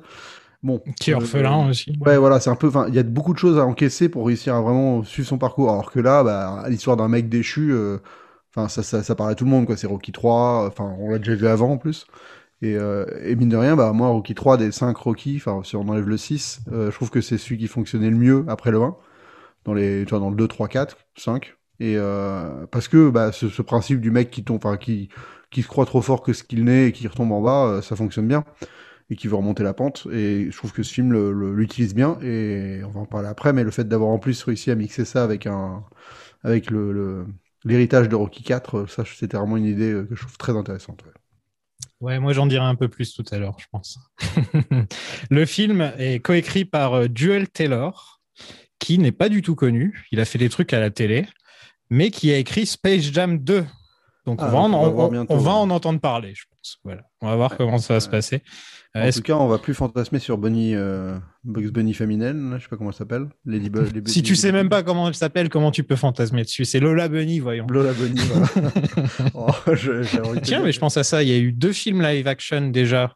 bon 0.62 0.82
Qui 1.00 1.10
est 1.10 1.14
euh, 1.14 1.16
orphelin 1.16 1.68
aussi. 1.68 1.98
Ouais, 2.06 2.16
voilà, 2.18 2.40
c'est 2.40 2.50
un 2.50 2.56
peu. 2.56 2.68
Enfin, 2.68 2.86
il 2.88 2.94
y 2.94 2.98
a 2.98 3.02
beaucoup 3.02 3.32
de 3.34 3.38
choses 3.38 3.58
à 3.58 3.66
encaisser 3.66 4.08
pour 4.08 4.26
réussir 4.26 4.54
à 4.54 4.62
vraiment 4.62 5.04
suivre 5.04 5.28
son 5.28 5.38
parcours. 5.38 5.70
Alors 5.70 5.92
que 5.92 6.00
là, 6.00 6.24
bah, 6.24 6.64
l'histoire 6.68 6.96
d'un 6.96 7.08
mec 7.08 7.28
déchu, 7.28 7.72
euh, 7.72 7.98
enfin, 8.50 8.68
ça, 8.68 8.82
ça, 8.82 9.02
ça 9.02 9.14
paraît 9.14 9.32
à 9.32 9.34
tout 9.34 9.44
le 9.44 9.50
monde, 9.50 9.66
quoi. 9.66 9.76
C'est 9.76 9.86
Rocky 9.86 10.12
3. 10.12 10.66
Enfin, 10.68 10.94
on 10.98 11.10
l'a 11.10 11.18
déjà 11.18 11.34
vu 11.34 11.46
avant 11.46 11.72
en 11.72 11.78
plus. 11.78 12.06
Et, 12.62 12.76
euh, 12.76 13.06
et 13.24 13.36
mine 13.36 13.48
de 13.50 13.56
rien, 13.58 13.76
bah, 13.76 13.92
moi, 13.92 14.08
Rocky 14.08 14.34
3 14.34 14.56
des 14.58 14.72
5 14.72 14.96
Rocky, 14.98 15.36
enfin, 15.38 15.62
si 15.64 15.76
on 15.76 15.88
enlève 15.88 16.08
le 16.08 16.16
6, 16.18 16.60
euh, 16.72 16.90
je 16.90 16.96
trouve 16.96 17.10
que 17.10 17.20
c'est 17.22 17.38
celui 17.38 17.58
qui 17.58 17.68
fonctionnait 17.68 18.10
le 18.10 18.16
mieux 18.16 18.44
après 18.48 18.70
le 18.70 18.82
1. 18.82 18.96
Dans 19.64 19.74
les, 19.74 20.04
tu 20.06 20.12
dans 20.12 20.30
le 20.30 20.36
2, 20.36 20.48
3, 20.48 20.68
4, 20.68 20.96
5. 21.16 21.54
Et 21.80 21.94
euh, 21.96 22.66
parce 22.66 22.88
que 22.88 23.08
bah, 23.08 23.32
ce, 23.32 23.62
principe 23.62 24.00
du 24.00 24.10
mec 24.10 24.30
qui 24.30 24.44
tombe, 24.44 24.58
enfin, 24.58 24.76
qui, 24.76 25.08
qui 25.50 25.62
se 25.62 25.68
croit 25.68 25.86
trop 25.86 26.02
fort 26.02 26.22
que 26.22 26.34
ce 26.34 26.44
qu'il 26.44 26.64
n'est 26.64 26.88
et 26.88 26.92
qui 26.92 27.08
retombe 27.08 27.32
en 27.32 27.40
bas, 27.40 27.66
euh, 27.66 27.82
ça 27.82 27.96
fonctionne 27.96 28.28
bien 28.28 28.44
et 29.08 29.16
qui 29.16 29.26
veut 29.26 29.34
remonter 29.34 29.62
la 29.62 29.74
pente. 29.74 30.06
Et 30.12 30.50
je 30.50 30.56
trouve 30.56 30.72
que 30.72 30.82
ce 30.82 30.92
film 30.92 31.12
l'utilise 31.52 31.94
bien. 31.94 32.18
Et 32.22 32.82
on 32.84 32.90
va 32.90 33.00
en 33.00 33.06
parler 33.06 33.28
après, 33.28 33.52
mais 33.52 33.64
le 33.64 33.70
fait 33.70 33.88
d'avoir 33.88 34.10
en 34.10 34.18
plus 34.18 34.40
réussi 34.44 34.70
à 34.70 34.74
mixer 34.74 35.04
ça 35.04 35.24
avec 35.24 35.46
un, 35.46 35.82
avec 36.44 36.70
le, 36.70 37.26
l'héritage 37.64 38.08
de 38.08 38.14
Rocky 38.14 38.42
4, 38.42 38.74
euh, 38.76 38.86
ça, 38.86 39.04
c'était 39.04 39.38
vraiment 39.38 39.56
une 39.56 39.64
idée 39.64 40.04
que 40.08 40.14
je 40.14 40.20
trouve 40.20 40.36
très 40.36 40.56
intéressante. 40.56 41.02
ouais. 42.00 42.20
Moi 42.20 42.32
j'en 42.34 42.46
dirai 42.46 42.64
un 42.64 42.76
peu 42.76 42.88
plus 42.88 43.14
tout 43.14 43.24
à 43.32 43.38
l'heure, 43.38 43.56
je 43.58 43.66
pense. 43.72 43.98
le 45.30 45.46
film 45.46 45.92
est 45.98 46.20
coécrit 46.20 46.66
par 46.66 47.08
Duel 47.08 47.48
Taylor, 47.48 48.19
qui 48.80 48.98
n'est 48.98 49.12
pas 49.12 49.28
du 49.28 49.42
tout 49.42 49.54
connu. 49.54 50.04
Il 50.10 50.18
a 50.18 50.24
fait 50.24 50.38
des 50.38 50.48
trucs 50.48 50.72
à 50.72 50.80
la 50.80 50.90
télé, 50.90 51.26
mais 51.90 52.10
qui 52.10 52.32
a 52.32 52.36
écrit 52.38 52.66
Space 52.66 53.02
Jam 53.12 53.38
2. 53.38 53.64
Donc 54.26 54.38
Ah, 54.42 54.48
on, 54.48 54.50
va 54.50 54.58
en, 54.58 54.64
on 54.66 54.70
va 54.70 54.76
on- 54.88 54.90
voir 54.92 55.08
on- 55.08 55.12
bientôt, 55.12 55.32
on 55.34 55.38
va 55.38 55.52
ouais. 55.52 55.56
en 55.58 55.70
entendre 55.70 55.98
parler, 56.00 56.32
je 56.34 56.44
pense. 56.50 56.78
Voilà. 56.84 57.02
On 57.22 57.28
va 57.28 57.36
voir 57.36 57.56
comment 57.56 57.78
ça 57.78 57.94
va 57.94 58.00
se 58.00 58.08
passer. 58.08 58.42
Euh, 58.96 59.02
En 59.02 59.04
est-ce 59.06 59.18
tout 59.18 59.22
cas, 59.24 59.34
on 59.36 59.46
va 59.46 59.58
plus 59.58 59.72
fantasmer 59.72 60.18
sur 60.18 60.36
Bunny, 60.36 60.74
euh, 60.74 61.16
Bugs 61.44 61.70
Bunny 61.70 61.94
féminine, 61.94 62.56
je 62.58 62.62
sais 62.64 62.68
pas 62.68 62.76
comment 62.76 62.90
elle 62.90 62.96
s'appelle. 62.96 63.28
Ladybug. 63.46 63.94
les- 63.94 64.10
Si 64.12 64.22
tu 64.22 64.34
sais 64.36 64.50
même 64.52 64.68
pas 64.68 64.82
comment 64.82 65.08
elle 65.08 65.14
s'appelle, 65.14 65.48
comment 65.48 65.70
tu 65.70 65.84
peux 65.84 65.96
fantasmer 65.96 66.42
dessus? 66.42 66.64
C'est 66.64 66.80
Lola 66.80 67.08
Bunny, 67.08 67.38
voyons. 67.38 67.66
Lola 67.68 67.92
Bunny, 67.92 68.20
voilà. 68.20 68.46
Oh, 69.34 69.50
je- 69.74 70.40
Tiens, 70.40 70.62
mais 70.62 70.72
je 70.72 70.80
pense 70.80 70.96
à 70.96 71.04
ça. 71.04 71.22
Il 71.22 71.28
y 71.28 71.32
a 71.32 71.38
eu 71.38 71.52
deux 71.52 71.72
films 71.72 72.02
live 72.02 72.26
action 72.26 72.68
déjà. 72.68 73.14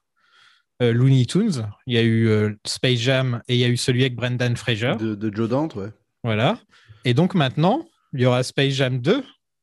Euh, 0.82 0.92
Looney 0.92 1.26
Tunes. 1.26 1.66
Il 1.86 1.94
y 1.94 1.98
a 1.98 2.02
eu 2.02 2.28
euh, 2.28 2.50
Space 2.66 2.98
Jam 2.98 3.40
et 3.48 3.54
il 3.54 3.60
y 3.60 3.64
a 3.64 3.68
eu 3.68 3.76
celui 3.76 4.02
avec 4.02 4.16
Brendan 4.16 4.56
Fraser. 4.56 4.94
De, 4.98 5.14
de 5.14 5.34
Joe 5.34 5.48
Dante, 5.48 5.74
ouais. 5.76 5.88
Voilà. 6.22 6.58
Et 7.04 7.14
donc 7.14 7.34
maintenant, 7.34 7.86
il 8.12 8.20
y 8.22 8.26
aura 8.26 8.42
Space 8.42 8.72
Jam 8.74 8.98
2. 9.00 9.22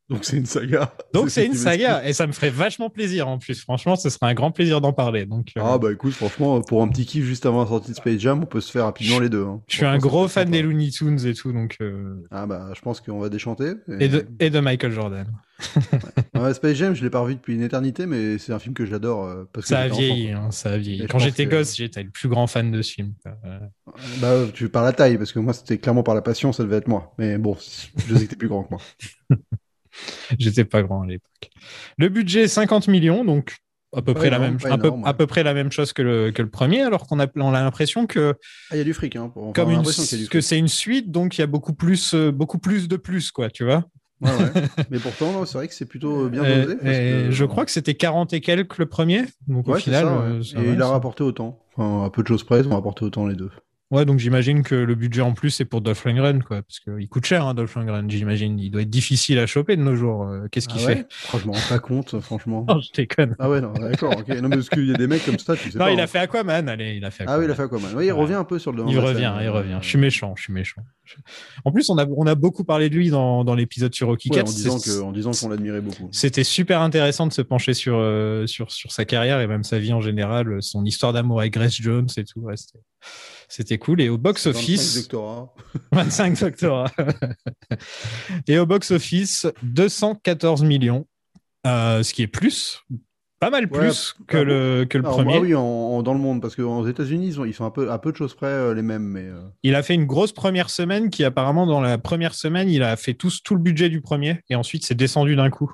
Donc 0.10 0.26
c'est 0.26 0.36
une 0.36 0.46
saga. 0.46 0.94
Donc 1.14 1.30
c'est 1.30 1.44
ce 1.44 1.48
une 1.48 1.54
saga. 1.54 2.06
Et 2.06 2.12
ça 2.12 2.28
me 2.28 2.34
ferait 2.34 2.50
vachement 2.50 2.90
plaisir 2.90 3.30
en 3.30 3.38
plus. 3.40 3.62
Franchement, 3.62 3.96
ce 3.96 4.10
serait 4.10 4.26
un 4.30 4.34
grand 4.34 4.52
plaisir 4.52 4.82
d'en 4.82 4.92
parler. 4.92 5.26
Donc, 5.26 5.52
euh, 5.58 5.62
Ah 5.64 5.78
bah 5.78 5.90
écoute, 5.94 6.12
franchement, 6.12 6.60
pour 6.62 6.84
un 6.84 6.90
petit 6.90 7.06
kiff 7.06 7.24
juste 7.24 7.46
avant 7.46 7.62
la 7.64 7.68
sortie 7.70 7.92
de 7.92 7.96
Space 7.96 8.20
Jam, 8.20 8.42
on 8.44 8.46
peut 8.46 8.60
se 8.60 8.72
faire 8.74 8.84
rapidement 8.84 9.20
les 9.20 9.30
deux. 9.30 9.46
hein. 9.46 9.62
je 9.70 9.78
suis 9.78 9.86
un 9.86 9.98
gros 9.98 10.28
fan 10.28 10.50
des. 10.52 10.62
Looney 10.64 10.90
Tunes 10.90 11.26
et 11.26 11.34
tout. 11.34 11.54
Donc, 11.54 11.78
euh, 11.82 12.22
Ah 12.30 12.46
bah 12.46 12.72
je 12.76 12.82
pense 12.82 13.00
qu'on 13.00 13.20
va 13.20 13.30
déchanter. 13.30 13.72
et, 14.02 14.10
de, 14.10 14.28
et 14.42 14.50
de 14.50 14.60
Michael 14.60 14.92
Jordan. 14.92 15.28
Ouais, 16.36 16.54
Space 16.54 16.76
Jam, 16.78 16.94
je 16.96 17.04
l'ai 17.04 17.10
pas 17.10 17.20
revu 17.20 17.36
depuis 17.36 17.54
une 17.56 17.62
éternité, 17.62 18.06
mais 18.06 18.38
c'est 18.38 18.52
un 18.54 18.60
film 18.60 18.74
que 18.74 18.86
j'adore. 18.86 19.26
euh, 19.26 19.44
parce 19.54 19.66
que 19.66 19.70
Ça 19.70 19.80
a 19.80 19.84
j'étais 19.90 19.94
enfant, 19.96 20.04
vieilli. 20.16 20.32
hein, 20.32 20.52
ça 20.52 20.72
a 20.72 20.78
vieilli. 20.78 21.06
Quand 21.08 21.20
j'étais 21.20 21.46
que- 21.46 21.52
gosse, 21.52 21.76
j'étais 21.76 22.04
le 22.04 22.10
plus 22.10 22.30
grand 22.30 22.48
fan 22.48 22.72
de 22.72 22.82
ce 22.82 22.92
film. 22.94 23.14
Euh. 23.28 23.60
Bah 24.20 24.46
tu 24.54 24.70
par 24.70 24.84
la 24.84 24.94
taille, 24.94 25.18
parce 25.18 25.32
que 25.32 25.40
moi 25.40 25.54
c'était 25.54 25.78
clairement 25.78 26.04
par 26.04 26.16
la 26.16 26.22
passion, 26.22 26.52
ça 26.54 26.64
devait 26.64 26.78
être 26.78 26.88
moi. 26.88 27.14
Mais 27.18 27.38
bon, 27.38 27.56
je 28.08 28.16
sais 28.16 28.26
que 28.26 28.30
t'es 28.32 28.36
plus 28.36 28.48
grand 28.48 28.64
que 28.64 28.70
moi. 28.72 28.82
J'étais 30.40 30.66
pas 30.66 30.82
grand 30.84 31.02
à 31.04 31.08
l'époque. 31.08 31.50
Le 31.98 32.10
budget 32.10 32.48
50 32.48 32.88
millions, 32.88 33.26
donc 33.26 33.58
à 33.96 34.02
peu 34.02 34.14
près 34.14 34.30
la 34.30 34.40
même, 34.40 34.58
pas 34.58 34.72
un 34.72 34.78
peu, 34.78 34.88
énorme, 34.88 35.04
ouais. 35.04 35.10
à 35.10 35.14
peu 35.14 35.28
près 35.28 35.44
la 35.44 35.54
même 35.54 35.70
chose 35.72 35.92
que 35.92 36.02
le, 36.02 36.32
que 36.32 36.42
le 36.42 36.50
premier, 36.50 36.82
alors 36.82 37.06
qu'on 37.08 37.20
a, 37.20 37.28
on 37.36 37.54
a 37.54 37.62
l'impression 37.62 38.08
que 38.08 38.36
Ah, 38.70 38.76
il 38.76 38.78
y 38.78 38.82
a 38.82 38.86
du 38.86 38.94
fric, 38.94 39.18
hein. 39.18 39.30
Pour... 39.34 39.44
enfin, 39.44 39.52
comme 39.54 39.70
a 39.70 39.74
une, 39.74 39.80
a 39.82 40.18
du 40.18 40.28
que 40.30 40.40
c'est 40.40 40.58
une 40.58 40.70
suite, 40.70 41.12
donc 41.12 41.38
il 41.38 41.42
y 41.42 41.44
a 41.44 41.48
beaucoup 41.48 41.74
plus, 41.74 42.14
euh, 42.14 42.32
beaucoup 42.32 42.58
plus 42.58 42.88
de 42.88 42.96
plus, 42.96 43.32
quoi, 43.32 43.50
tu 43.50 43.66
vois. 43.66 43.84
Ouais, 44.22 44.30
ouais. 44.30 44.68
mais 44.92 45.00
pourtant, 45.00 45.46
c'est 45.46 45.58
vrai 45.58 45.68
que 45.68 45.74
c'est 45.74 45.86
plutôt 45.86 46.30
bien 46.30 46.44
Et- 46.44 46.62
dosé. 46.64 46.76
parce 46.76 46.88
et 46.98 47.00
que- 47.28 47.32
je 47.32 47.46
crois 47.46 47.66
que 47.66 47.72
c'était 47.72 47.96
40 47.96 48.34
et 48.34 48.42
quelques 48.42 48.78
le 48.78 48.86
premier, 48.86 49.24
donc 49.48 49.68
au 49.68 49.74
Ouais, 49.74 49.80
final, 49.80 50.06
ça, 50.06 50.58
euh, 50.58 50.64
Et 50.64 50.74
il 50.74 50.82
a 50.82 50.88
rapporté 50.88 51.24
autant. 51.24 51.60
Enfin, 51.76 52.06
à 52.06 52.10
peu 52.10 52.22
de 52.22 52.28
choses 52.28 52.44
près, 52.44 52.60
ils 52.60 52.68
ont 52.68 52.76
rapporté 52.76 53.04
autant 53.06 53.26
les 53.26 53.36
deux. 53.36 53.50
Ouais, 53.92 54.06
donc 54.06 54.20
j'imagine 54.20 54.64
que 54.64 54.74
le 54.74 54.96
budget 54.96 55.22
en 55.22 55.34
plus 55.34 55.50
c'est 55.50 55.66
pour 55.66 55.82
Dolph 55.82 56.06
Lundgren, 56.06 56.42
quoi, 56.44 56.62
parce 56.62 56.80
qu'il 56.80 57.10
coûte 57.10 57.26
cher, 57.26 57.46
hein, 57.46 57.54
Dolph 57.54 57.76
Lundgren, 57.76 58.10
j'imagine. 58.10 58.58
Il 58.58 58.72
doit 58.72 58.82
être 58.84 58.90
difficile 58.90 59.38
à 59.38 59.46
choper 59.46 59.76
de 59.76 59.82
nos 59.82 59.96
jours. 59.98 60.24
euh, 60.28 60.48
Qu'est-ce 60.50 60.70
qu'il 60.70 60.82
Ah 60.84 60.88
ouais 60.88 60.96
fait? 60.96 61.08
je 61.42 61.46
m'en 61.46 61.52
rends 61.54 61.70
pas 61.70 61.80
compte, 61.80 62.20
franchement. 62.22 62.66
Non, 62.70 62.80
je 62.80 62.90
déconne. 62.94 63.36
Ah 63.38 63.50
ouais, 63.50 63.60
non, 63.60 63.74
d'accord, 63.74 64.16
ok. 64.18 64.30
Non, 64.30 64.48
mais 64.48 64.56
parce 64.56 64.70
qu'il 64.70 64.88
y 64.88 64.92
a 64.94 64.98
des 64.98 65.08
mecs 65.08 65.26
comme 65.26 65.38
ça, 65.38 65.58
tu 65.58 65.70
sais 65.72 65.78
Non, 65.78 65.86
pas. 65.86 65.92
il 65.92 66.00
hein. 66.00 66.04
a 66.04 66.08
fait 66.08 66.20
Aquaman, 66.20 66.70
allez, 66.70 66.96
il 66.96 67.04
a 67.06 67.12
fait 67.12 67.26
Ah 67.28 67.38
oui, 67.38 67.46
il 67.46 67.52
a 67.52 67.54
Aquaman. 67.54 67.56
fait 67.56 67.64
Aquaman. 67.88 67.98
Oui, 67.98 68.06
il 68.06 68.12
Ouais. 68.14 68.20
revient 68.22 68.34
un 68.36 68.44
peu 68.46 68.60
sur 68.60 68.72
le 68.72 68.84
Il 68.88 68.98
revient, 69.00 69.34
il 69.42 69.50
revient. 69.50 69.80
Je 69.82 69.88
suis 69.90 69.98
méchant, 69.98 70.34
je 70.38 70.44
suis 70.44 70.54
méchant. 70.54 70.82
En 71.66 71.74
plus, 71.74 71.90
on 71.90 71.98
a, 71.98 72.06
on 72.16 72.26
a 72.28 72.36
beaucoup 72.36 72.64
parlé 72.64 72.90
de 72.90 72.96
lui 72.96 73.10
dans, 73.10 73.44
dans 73.44 73.56
l'épisode 73.56 73.94
sur 73.94 74.08
Rocky 74.08 74.30
4. 74.30 74.48
en 75.04 75.12
disant 75.12 75.32
qu'on 75.32 75.50
l'admirait 75.50 75.82
beaucoup. 75.82 76.08
C'était 76.14 76.46
super 76.46 76.80
intéressant 76.80 77.28
de 77.28 77.34
se 77.34 77.42
pencher 77.42 77.74
sur, 77.74 77.98
euh, 77.98 78.48
sur, 78.48 78.72
sur 78.72 78.94
sa 78.94 79.04
carrière 79.04 79.42
et 79.42 79.48
même 79.48 79.64
sa 79.66 79.78
vie 79.80 79.92
en 79.92 80.00
général, 80.00 80.62
son 80.62 80.86
histoire 80.86 81.12
d'amour 81.12 81.42
avec 81.42 81.52
Grace 81.52 81.76
Jones 81.76 82.08
et 82.16 82.24
tout. 82.24 82.40
ouais, 82.40 82.56
c'était- 83.52 83.78
cool. 83.78 84.02
Et 84.02 84.10
au 84.10 84.14
25 84.18 84.22
box-office, 84.24 84.96
doctorats. 85.02 85.54
25 85.92 86.40
doctorats. 86.40 86.92
et 88.48 88.58
au 88.60 88.66
box-office, 88.66 89.48
214 89.64 90.64
millions, 90.64 91.06
euh, 91.68 92.04
ce 92.04 92.14
qui 92.14 92.22
est 92.24 92.28
plus, 92.28 92.82
pas 93.40 93.50
mal 93.50 93.64
Ouais, 93.66 93.70
plus 93.80 94.16
que, 94.28 94.38
ah 94.38 94.44
le, 94.44 94.86
que 94.86 94.98
le 94.98 95.04
Alors, 95.04 95.18
premier. 95.18 95.36
ah 95.38 95.40
oui, 95.42 95.56
en, 95.56 95.62
en- 95.62 96.04
dans 96.04 96.14
le 96.14 96.20
monde, 96.20 96.42
parce 96.42 96.56
qu'aux 96.56 96.88
États-Unis, 96.88 97.34
ils, 97.38 97.48
ils 97.48 97.54
sont 97.54 97.66
un 97.66 97.72
peu, 97.72 97.92
à 97.92 97.98
peu 98.00 98.12
de 98.12 98.18
choses 98.18 98.36
près 98.36 98.48
euh, 98.48 98.74
les 98.74 98.82
mêmes, 98.84 99.04
mais. 99.04 99.26
euh, 99.26 99.42
Il 99.64 99.76
a 99.76 99.84
fait 99.84 99.94
une 99.96 100.06
grosse 100.06 100.32
première 100.32 100.70
semaine 100.70 101.10
qui 101.10 101.24
apparemment 101.24 101.66
dans 101.66 101.82
la 101.82 101.98
première 101.98 102.34
semaine 102.36 102.70
il 102.70 102.84
a 102.84 102.96
fait 102.96 103.14
tout, 103.14 103.32
tout 103.44 103.56
le 103.56 103.62
budget 103.62 103.90
du 103.90 104.02
premier 104.02 104.40
et 104.50 104.56
ensuite 104.56 104.86
c'est 104.86 104.96
descendu 104.96 105.36
d'un 105.36 105.50
coup 105.50 105.72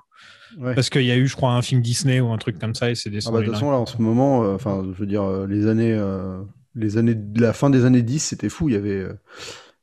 ouais. 0.59 0.75
parce 0.75 0.89
qu'il 0.89 1.03
y 1.03 1.11
a 1.11 1.17
eu 1.17 1.27
je 1.27 1.35
crois 1.35 1.51
un 1.51 1.61
film 1.61 1.81
Disney 1.81 2.19
ou 2.21 2.31
un 2.31 2.37
truc 2.37 2.57
comme 2.59 2.73
ça 2.75 2.89
et 2.89 2.95
c'est 2.95 3.09
Ah 3.09 3.11
bah, 3.11 3.15
descendu 3.15 3.37
de 3.39 3.43
toute 3.45 3.53
façon, 3.55 3.71
là, 3.71 3.77
en 3.77 3.85
ce 3.85 4.01
moment, 4.01 4.43
euh, 4.43 4.55
enfin, 4.55 4.83
je 4.93 4.97
veux 4.99 5.05
dire, 5.07 5.27
les 5.47 5.67
années, 5.67 5.97
les 6.77 6.97
années, 6.97 7.17
la 7.35 7.53
fin 7.53 7.69
des 7.69 7.85
années 7.85 8.01
10, 8.01 8.19
c'était 8.19 8.49
fou. 8.49 8.69
Il 8.69 8.73
y 8.73 8.77
avait, 8.77 9.01
euh, 9.01 9.13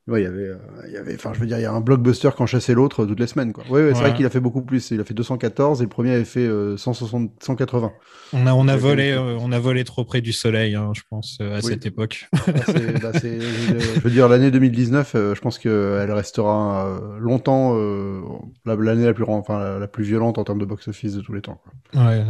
ouais, 0.07 0.21
il 0.21 0.23
y 0.23 0.27
avait, 0.27 0.47
euh, 0.49 0.55
il 0.87 0.93
y 0.93 0.97
avait, 0.97 1.15
enfin, 1.15 1.31
je 1.33 1.39
veux 1.39 1.45
dire, 1.47 1.57
il 1.57 1.63
y 1.63 1.65
a 1.65 1.71
un 1.73 1.81
blockbuster 1.81 2.29
qui 2.35 2.41
en 2.43 2.45
chassait 2.45 2.73
l'autre 2.73 3.03
euh, 3.03 3.05
toutes 3.07 3.19
les 3.19 3.27
semaines, 3.27 3.53
quoi. 3.53 3.63
Ouais, 3.65 3.81
ouais, 3.83 3.89
c'est 3.93 3.95
Ouais. 4.01 4.09
vrai 4.09 4.13
qu'il 4.15 4.25
a 4.25 4.29
fait 4.29 4.39
beaucoup 4.39 4.61
plus. 4.61 4.91
Il 4.91 4.99
a 4.99 5.03
fait 5.03 5.13
214 5.13 5.81
et 5.81 5.83
le 5.83 5.89
premier 5.89 6.11
avait 6.13 6.25
fait 6.25 6.45
euh, 6.47 6.77
160, 6.77 7.31
180. 7.43 7.91
On 8.33 8.47
a, 8.47 8.53
on 8.53 8.67
a 8.67 8.75
volé, 8.75 9.11
euh, 9.11 9.37
on 9.39 9.51
a 9.51 9.59
volé 9.59 9.83
trop 9.83 10.03
près 10.05 10.21
du 10.21 10.33
soleil, 10.33 10.75
hein, 10.75 10.91
je 10.95 11.01
pense, 11.09 11.37
euh, 11.41 11.53
à 11.53 11.57
Oui. 11.57 11.63
cette 11.63 11.85
époque. 11.85 12.27
Bah, 12.33 12.41
bah, 12.47 13.11
je 13.23 13.99
veux 14.01 14.09
dire, 14.09 14.27
l'année 14.27 14.51
2019, 14.51 15.13
euh, 15.15 15.35
je 15.35 15.41
pense 15.41 15.57
qu'elle 15.59 16.11
restera 16.11 16.87
euh, 16.87 17.17
longtemps 17.19 17.73
euh, 17.75 18.21
la- 18.65 18.75
l'année 18.75 19.05
la 19.05 19.13
plus, 19.13 19.23
enfin, 19.27 19.59
la, 19.59 19.79
la 19.79 19.87
plus 19.87 20.03
violente 20.03 20.37
en 20.37 20.43
termes 20.43 20.59
de 20.59 20.65
box-office 20.65 21.13
de 21.15 21.21
tous 21.21 21.33
les 21.33 21.41
temps. 21.41 21.61
quoi. 21.93 22.03
Ouais. 22.07 22.23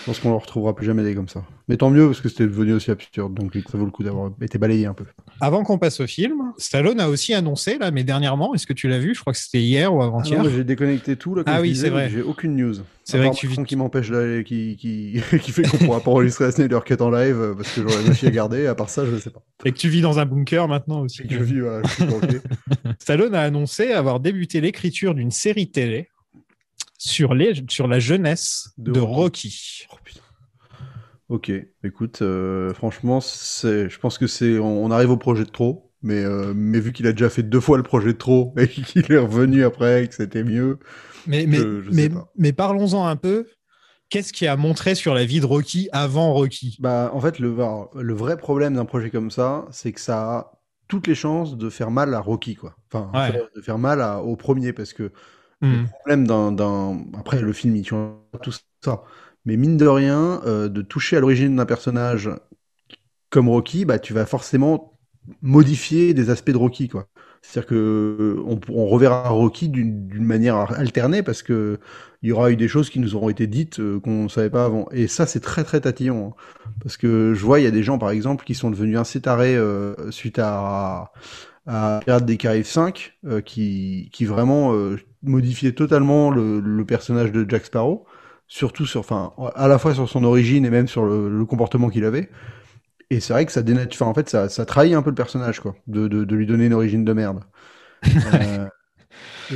Je 0.00 0.06
pense 0.06 0.18
qu'on 0.20 0.30
ne 0.30 0.36
retrouvera 0.36 0.74
plus 0.74 0.86
jamais 0.86 1.02
des 1.02 1.14
comme 1.14 1.28
ça. 1.28 1.44
Mais 1.68 1.76
tant 1.76 1.90
mieux, 1.90 2.06
parce 2.06 2.20
que 2.20 2.28
c'était 2.28 2.44
devenu 2.46 2.74
aussi 2.74 2.90
absurde, 2.90 3.32
donc 3.34 3.52
ça 3.70 3.78
vaut 3.78 3.84
le 3.86 3.90
coup 3.90 4.02
d'avoir 4.02 4.30
été 4.42 4.58
balayé 4.58 4.86
un 4.86 4.92
peu. 4.94 5.04
Avant 5.40 5.62
qu'on 5.62 5.78
passe 5.78 6.00
au 6.00 6.06
film, 6.06 6.52
Stallone 6.58 7.00
a 7.00 7.08
aussi 7.14 7.32
annoncé 7.34 7.78
là, 7.78 7.90
mais 7.90 8.04
dernièrement, 8.04 8.54
est-ce 8.54 8.66
que 8.66 8.72
tu 8.72 8.86
l'as 8.88 8.98
vu? 8.98 9.14
Je 9.14 9.20
crois 9.20 9.32
que 9.32 9.38
c'était 9.38 9.60
hier 9.62 9.92
ou 9.94 10.02
Ah 10.02 10.06
avant-hier. 10.06 10.48
j'ai 10.50 10.62
déconnecté 10.64 11.16
tout, 11.16 11.34
là, 11.34 11.42
comme 11.42 11.54
Ah 11.54 11.60
oui, 11.60 11.74
c'est 11.74 11.88
vrai. 11.88 12.10
J'ai 12.10 12.20
aucune 12.22 12.54
news. 12.54 12.74
C'est 13.02 13.18
vrai 13.18 13.30
que 13.30 13.36
tu 13.36 13.48
vis- 13.48 13.64
qui 13.64 13.76
m'empêche 13.76 14.10
d'aller, 14.10 14.44
qui, 14.44 14.76
qui, 14.76 15.20
qui 15.42 15.50
fait 15.50 15.62
qu'on 15.62 15.78
pourra 15.78 16.00
pas 16.00 16.10
enregistrer 16.10 16.44
la 16.44 16.52
Snyder 16.52 16.78
Cut 16.84 16.96
en 17.00 17.10
live, 17.10 17.36
euh, 17.40 17.54
parce 17.54 17.72
que 17.72 17.82
j'aurais 17.82 18.02
ma 18.02 18.14
fille 18.14 18.28
à 18.28 18.32
garder, 18.32 18.66
à 18.66 18.74
part 18.74 18.90
ça, 18.90 19.04
je 19.06 19.16
sais 19.18 19.30
pas. 19.30 19.42
Et 19.64 19.72
que 19.72 19.78
tu 19.78 19.88
vis 19.88 20.00
dans 20.02 20.18
un 20.18 20.26
bunker 20.26 20.68
maintenant 20.68 21.00
aussi. 21.00 21.22
Et 21.22 21.26
que 21.26 21.34
je 21.34 21.42
vis, 21.42 21.60
voilà, 21.60 21.82
je 21.88 21.92
suis 21.94 22.04
planqué. 22.06 22.38
Stallone 23.00 23.34
a 23.34 23.40
annoncé 23.42 23.92
avoir 23.92 24.20
débuté 24.20 24.60
l'écriture 24.60 25.14
d'une 25.14 25.30
série 25.30 25.70
télé 25.70 26.08
sur, 26.98 27.34
les, 27.34 27.52
sur 27.68 27.88
la 27.88 27.98
jeunesse 27.98 28.70
de, 28.78 28.92
De 28.92 29.00
Rocky. 29.00 29.86
Oh, 29.92 29.96
putain. 30.04 30.20
Ok, 31.30 31.50
écoute, 31.82 32.20
euh, 32.22 32.74
franchement, 32.74 33.20
c'est, 33.20 33.88
je 33.88 33.98
pense 33.98 34.18
que 34.18 34.26
c'est, 34.26 34.58
on, 34.58 34.84
on 34.84 34.90
arrive 34.90 35.10
au 35.10 35.16
projet 35.16 35.44
de 35.44 35.50
trop, 35.50 35.90
mais, 36.04 36.24
euh, 36.24 36.54
mais 36.56 36.80
vu 36.80 36.92
qu'il 36.92 37.08
a 37.08 37.12
déjà 37.12 37.30
fait 37.30 37.42
deux 37.44 37.60
fois 37.60 37.78
le 37.78 37.84
projet 37.84 38.14
de 38.14 38.18
trop 38.18 38.54
et 38.58 38.68
qu'il 38.68 39.10
est 39.12 39.18
revenu 39.18 39.64
après 39.64 40.04
et 40.04 40.08
que 40.08 40.14
c'était 40.16 40.44
mieux, 40.44 40.78
Mais, 41.26 41.46
mais, 41.46 41.60
Je- 41.60 41.82
je 41.82 41.92
sais 41.92 42.08
mais, 42.36 42.52
parlons-en 42.52 43.06
un 43.06 43.16
peu. 43.16 43.46
Qu'est-ce 44.10 44.32
qui 44.32 44.46
a 44.46 44.56
montré 44.56 44.94
sur 44.94 45.14
la 45.14 45.24
vie 45.24 45.40
de 45.40 45.46
Rocky 45.46 45.88
avant 45.92 46.32
Rocky? 46.34 46.76
Bah, 46.80 47.10
en 47.14 47.20
fait, 47.20 47.38
le, 47.38 47.54
le 47.94 48.14
vrai 48.14 48.36
problème 48.36 48.74
d'un 48.74 48.84
projet 48.84 49.10
comme 49.10 49.30
ça, 49.30 49.66
c'est 49.70 49.92
que 49.92 50.00
ça 50.00 50.22
a 50.38 50.52
toutes 50.88 51.06
les 51.06 51.14
chances 51.14 51.56
de 51.56 51.70
faire 51.70 51.90
mal 51.90 52.12
à 52.14 52.20
Rocky, 52.20 52.56
quoi. 52.56 52.76
Enfin, 52.92 53.14
Ouais. 53.14 53.30
faire- 53.32 53.48
de 53.54 53.60
faire 53.62 53.78
mal 53.78 54.00
à- 54.00 54.20
au 54.22 54.36
premier, 54.36 54.72
parce 54.72 54.92
que 54.92 55.12
Hmm. 55.60 55.84
le 55.84 55.88
problème 55.88 56.26
d'un, 56.26 56.52
d'un- 56.52 57.04
après 57.18 57.40
le 57.42 57.52
film, 57.54 57.76
il 57.76 57.86
change 57.86 58.14
tout 58.42 58.52
ça, 58.84 59.04
mais 59.46 59.56
mine 59.56 59.76
de 59.78 59.86
rien, 59.88 60.42
euh, 60.46 60.68
de 60.68 60.82
toucher 60.82 61.16
à 61.18 61.20
l'origine 61.20 61.56
d'un 61.56 61.66
personnage 61.66 62.30
comme 63.30 63.48
Rocky, 63.48 63.84
bah 63.84 63.98
tu 63.98 64.12
vas 64.12 64.26
forcément 64.26 64.93
modifier 65.42 66.14
des 66.14 66.30
aspects 66.30 66.50
de 66.50 66.56
Rocky, 66.56 66.88
quoi. 66.88 67.08
C'est-à-dire 67.42 67.68
que 67.68 67.74
euh, 67.74 68.58
on, 68.70 68.86
reverra 68.86 69.28
Rocky 69.28 69.68
d'une, 69.68 70.08
manière 70.24 70.72
alternée 70.78 71.22
parce 71.22 71.42
que 71.42 71.78
il 72.24 72.28
y 72.28 72.32
aura 72.32 72.50
eu 72.50 72.56
des 72.56 72.68
choses 72.68 72.88
qui 72.88 73.00
nous 73.00 73.14
auront 73.14 73.28
été 73.28 73.46
dites 73.46 73.80
euh, 73.80 74.00
qu'on 74.00 74.24
ne 74.24 74.28
savait 74.28 74.48
pas 74.48 74.64
avant. 74.64 74.88
Et 74.92 75.08
ça, 75.08 75.26
c'est 75.26 75.40
très 75.40 75.62
très 75.62 75.82
tatillon. 75.82 76.28
hein. 76.28 76.70
Parce 76.82 76.96
que 76.96 77.34
je 77.34 77.44
vois, 77.44 77.60
il 77.60 77.64
y 77.64 77.66
a 77.66 77.70
des 77.70 77.82
gens, 77.82 77.98
par 77.98 78.10
exemple, 78.10 78.46
qui 78.46 78.54
sont 78.54 78.70
devenus 78.70 78.98
assez 78.98 79.20
tarés 79.20 79.54
euh, 79.54 80.10
suite 80.10 80.38
à, 80.38 81.12
à 81.66 82.00
Pirates 82.02 82.24
des 82.24 82.38
Caraïbes 82.38 82.64
5, 82.64 83.18
euh, 83.26 83.42
qui, 83.42 84.08
qui 84.10 84.24
vraiment 84.24 84.72
modifiait 85.22 85.72
totalement 85.72 86.30
le, 86.30 86.84
personnage 86.86 87.30
de 87.30 87.44
Jack 87.46 87.66
Sparrow, 87.66 88.06
surtout 88.48 88.86
sur, 88.86 89.00
enfin, 89.00 89.34
à 89.54 89.68
la 89.68 89.78
fois 89.78 89.92
sur 89.94 90.08
son 90.08 90.24
origine 90.24 90.64
et 90.64 90.70
même 90.70 90.88
sur 90.88 91.04
le 91.04 91.44
comportement 91.44 91.90
qu'il 91.90 92.06
avait. 92.06 92.30
Et 93.14 93.20
c'est 93.20 93.32
vrai 93.32 93.46
que 93.46 93.52
ça 93.52 93.62
dénature, 93.62 94.02
enfin, 94.02 94.10
en 94.10 94.14
fait, 94.14 94.28
ça, 94.28 94.48
ça 94.48 94.64
trahit 94.66 94.94
un 94.94 95.02
peu 95.02 95.10
le 95.10 95.14
personnage, 95.14 95.60
quoi, 95.60 95.74
de, 95.86 96.08
de, 96.08 96.24
de 96.24 96.36
lui 96.36 96.46
donner 96.46 96.66
une 96.66 96.74
origine 96.74 97.04
de 97.04 97.12
merde. 97.12 97.40
Euh, 98.34 98.66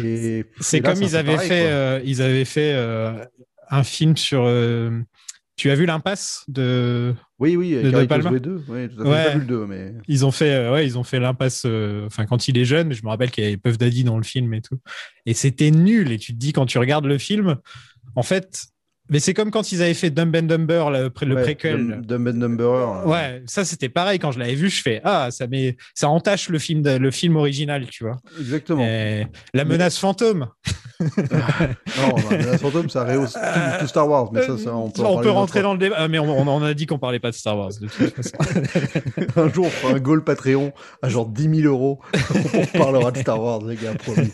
et 0.02 0.44
C'est 0.60 0.78
et 0.78 0.80
là, 0.80 0.92
comme 0.92 1.02
un 1.02 1.06
ils 1.06 1.16
avaient, 1.16 1.32
pareil, 1.34 1.48
fait, 1.48 1.66
euh, 1.70 2.00
ils 2.04 2.22
avaient 2.22 2.44
fait 2.44 2.72
euh, 2.74 3.24
un 3.70 3.82
film 3.82 4.16
sur. 4.16 4.42
euh, 4.44 4.90
tu 5.56 5.70
as 5.70 5.74
vu 5.74 5.86
l'impasse 5.86 6.44
de 6.46 7.14
Oui, 7.40 7.56
oui, 7.56 7.74
De 7.74 7.90
De 7.90 8.04
Palma? 8.04 8.30
Way 8.30 8.40
2. 8.40 8.62
Oui, 8.68 8.88
tout 8.88 9.02
à 9.02 9.04
fait. 9.04 9.10
Ouais. 9.10 9.16
J'ai 9.24 9.28
pas 9.28 9.34
vu 9.34 9.40
le 9.40 9.46
2, 9.46 9.66
mais. 9.66 9.94
Ils 10.06 10.24
ont 10.24 10.30
fait, 10.30 10.52
euh, 10.54 10.72
ouais, 10.72 10.86
ils 10.86 10.98
ont 10.98 11.02
fait 11.04 11.18
l'impasse. 11.18 11.62
euh, 11.66 12.06
Enfin, 12.06 12.26
quand 12.26 12.46
il 12.48 12.56
est 12.58 12.64
jeune, 12.64 12.92
je 12.92 13.02
me 13.02 13.08
rappelle 13.08 13.30
qu'il 13.30 13.42
y 13.44 13.46
avait 13.48 13.56
Puff 13.56 13.76
Daddy 13.76 14.04
dans 14.04 14.16
le 14.18 14.22
film 14.24 14.54
et 14.54 14.62
tout. 14.62 14.78
Et 15.26 15.34
c'était 15.34 15.70
nul. 15.72 16.12
Et 16.12 16.18
tu 16.18 16.32
te 16.32 16.38
dis 16.38 16.52
quand 16.52 16.66
tu 16.66 16.78
regardes 16.78 17.06
le 17.06 17.18
film, 17.18 17.56
en 18.14 18.22
fait, 18.22 18.66
mais 19.10 19.20
c'est 19.20 19.34
comme 19.34 19.50
quand 19.50 19.72
ils 19.72 19.82
avaient 19.82 19.94
fait 19.94 20.10
Dumb 20.10 20.34
and 20.36 20.42
Dumber, 20.42 20.90
le, 20.90 21.10
pré- 21.10 21.26
le 21.26 21.34
Ouais, 21.36 21.42
préquel. 21.42 22.00
Dumb 22.02 22.28
and 22.28 22.32
Dumberer. 22.38 23.02
euh, 23.02 23.04
Ouais, 23.06 23.42
ça 23.46 23.64
c'était 23.64 23.88
pareil 23.88 24.18
quand 24.18 24.32
je 24.32 24.38
l'avais 24.38 24.54
vu. 24.54 24.68
Je 24.70 24.82
fais 24.82 25.00
ah, 25.04 25.30
ça 25.30 25.46
met, 25.46 25.76
ça 25.94 26.08
entache 26.08 26.48
le 26.48 26.58
film, 26.58 26.82
de- 26.82 26.96
le 26.96 27.10
film 27.10 27.36
original, 27.36 27.86
tu 27.86 28.04
vois. 28.04 28.16
Exactement. 28.38 28.84
Et 28.84 29.26
la 29.54 29.64
menace 29.64 29.98
fantôme. 29.98 30.48
Non, 31.00 32.16
la 32.30 32.58
fantôme, 32.58 32.90
ça 32.90 33.04
rehausse 33.04 33.34
tout, 33.34 33.38
tout 33.80 33.86
Star 33.86 34.08
Wars, 34.08 34.32
mais 34.32 34.42
ça, 34.42 34.58
ça, 34.58 34.74
on 34.74 34.90
peut, 34.90 35.02
on 35.02 35.20
peut 35.20 35.30
rentrer 35.30 35.62
dans 35.62 35.72
le 35.72 35.78
débat, 35.78 35.94
Ah, 35.98 36.08
mais 36.08 36.18
on, 36.18 36.28
on 36.28 36.46
en 36.48 36.62
a 36.62 36.74
dit 36.74 36.86
qu'on 36.86 36.98
parlait 36.98 37.20
pas 37.20 37.30
de 37.30 37.36
Star 37.36 37.56
Wars. 37.56 37.70
De 37.80 37.86
toute 37.86 38.14
façon. 38.16 38.36
Un 39.36 39.52
jour, 39.52 39.66
on 39.66 39.70
fera 39.70 39.92
un 39.94 39.98
goal 40.00 40.24
Patreon 40.24 40.72
à 41.02 41.08
genre 41.08 41.28
10 41.28 41.60
000 41.62 41.72
euros. 41.72 42.00
on 42.74 42.78
parlera 42.78 43.12
de 43.12 43.18
Star 43.18 43.40
Wars, 43.40 43.64
les 43.64 43.76
gars, 43.76 43.94
promis. 43.94 44.30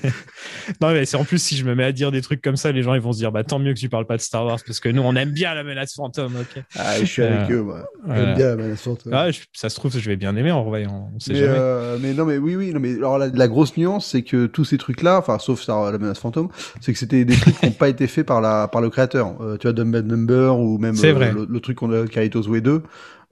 Non, 0.81 0.93
mais 0.93 1.05
c'est 1.05 1.17
en 1.19 1.25
plus, 1.25 1.43
si 1.43 1.57
je 1.57 1.65
me 1.65 1.75
mets 1.75 1.85
à 1.85 1.93
dire 1.93 2.11
des 2.11 2.23
trucs 2.23 2.41
comme 2.43 2.57
ça, 2.57 2.73
les 2.73 2.83
gens 2.83 2.95
ils 2.95 3.01
vont 3.01 3.13
se 3.13 3.19
dire, 3.19 3.31
bah 3.33 3.45
tant 3.45 3.59
mieux 3.59 3.75
que 3.75 3.79
tu 3.79 3.89
parles 3.89 4.07
pas 4.07 4.17
de 4.17 4.23
Star 4.23 4.47
Wars 4.47 4.63
parce 4.67 4.81
que 4.81 4.89
nous 4.89 5.03
on 5.03 5.15
aime 5.17 5.31
bien 5.33 5.55
la 5.55 5.65
menace 5.65 5.95
fantôme, 5.95 6.37
ok. 6.37 6.63
Ah, 6.77 6.99
je 6.99 7.05
suis 7.05 7.23
avec 7.23 7.51
Euh, 7.51 7.55
eux, 7.55 7.63
moi. 7.63 7.85
J'aime 8.17 8.35
bien 8.35 8.47
la 8.49 8.57
menace 8.57 8.83
fantôme. 8.83 9.13
Ah, 9.15 9.31
je- 9.31 9.41
ça 9.53 9.69
se 9.71 9.77
trouve, 9.77 9.97
je 9.97 10.09
vais 10.11 10.17
bien 10.17 10.35
aimer 10.37 10.51
en 10.51 10.65
revoyant, 10.65 11.11
on 11.15 11.19
sait 11.21 11.33
mais, 11.35 11.41
jamais. 11.41 11.59
euh, 11.59 11.99
mais 12.01 12.15
non, 12.15 12.25
mais 12.25 12.39
oui, 12.39 12.57
oui, 12.57 12.73
non, 12.73 12.81
mais 12.81 12.95
alors 12.95 13.19
la, 13.19 13.29
la 13.29 13.49
grosse 13.49 13.77
nuance, 13.77 14.07
c'est 14.07 14.23
que 14.23 14.47
tous 14.47 14.65
ces 14.65 14.79
trucs-là, 14.79 15.19
enfin, 15.19 15.39
sauf 15.39 15.61
Star, 15.63 15.91
la 15.93 15.99
menace 15.99 16.19
fantôme, 16.19 16.49
c'est 16.81 16.93
que 16.93 16.99
c'était 16.99 17.25
des 17.25 17.37
trucs 17.37 17.59
qui 17.59 17.67
n'ont 17.67 17.73
pas 17.73 17.89
été 17.89 18.07
faits 18.07 18.27
par 18.27 18.41
la, 18.41 18.69
par 18.69 18.81
le 18.81 18.91
créateur. 18.91 19.35
Euh, 19.41 19.57
tu 19.57 19.67
vois, 19.67 19.73
Dumb 19.73 19.95
and 19.95 20.03
Number 20.03 20.59
ou 20.59 20.79
même 20.79 20.95
vrai. 21.13 21.33
le, 21.33 21.47
le 21.49 21.61
truc 21.61 21.79
qu'on 21.79 21.93
a 21.93 22.07
Carlitos 22.07 22.49
Way 22.49 22.61
2. 22.61 22.83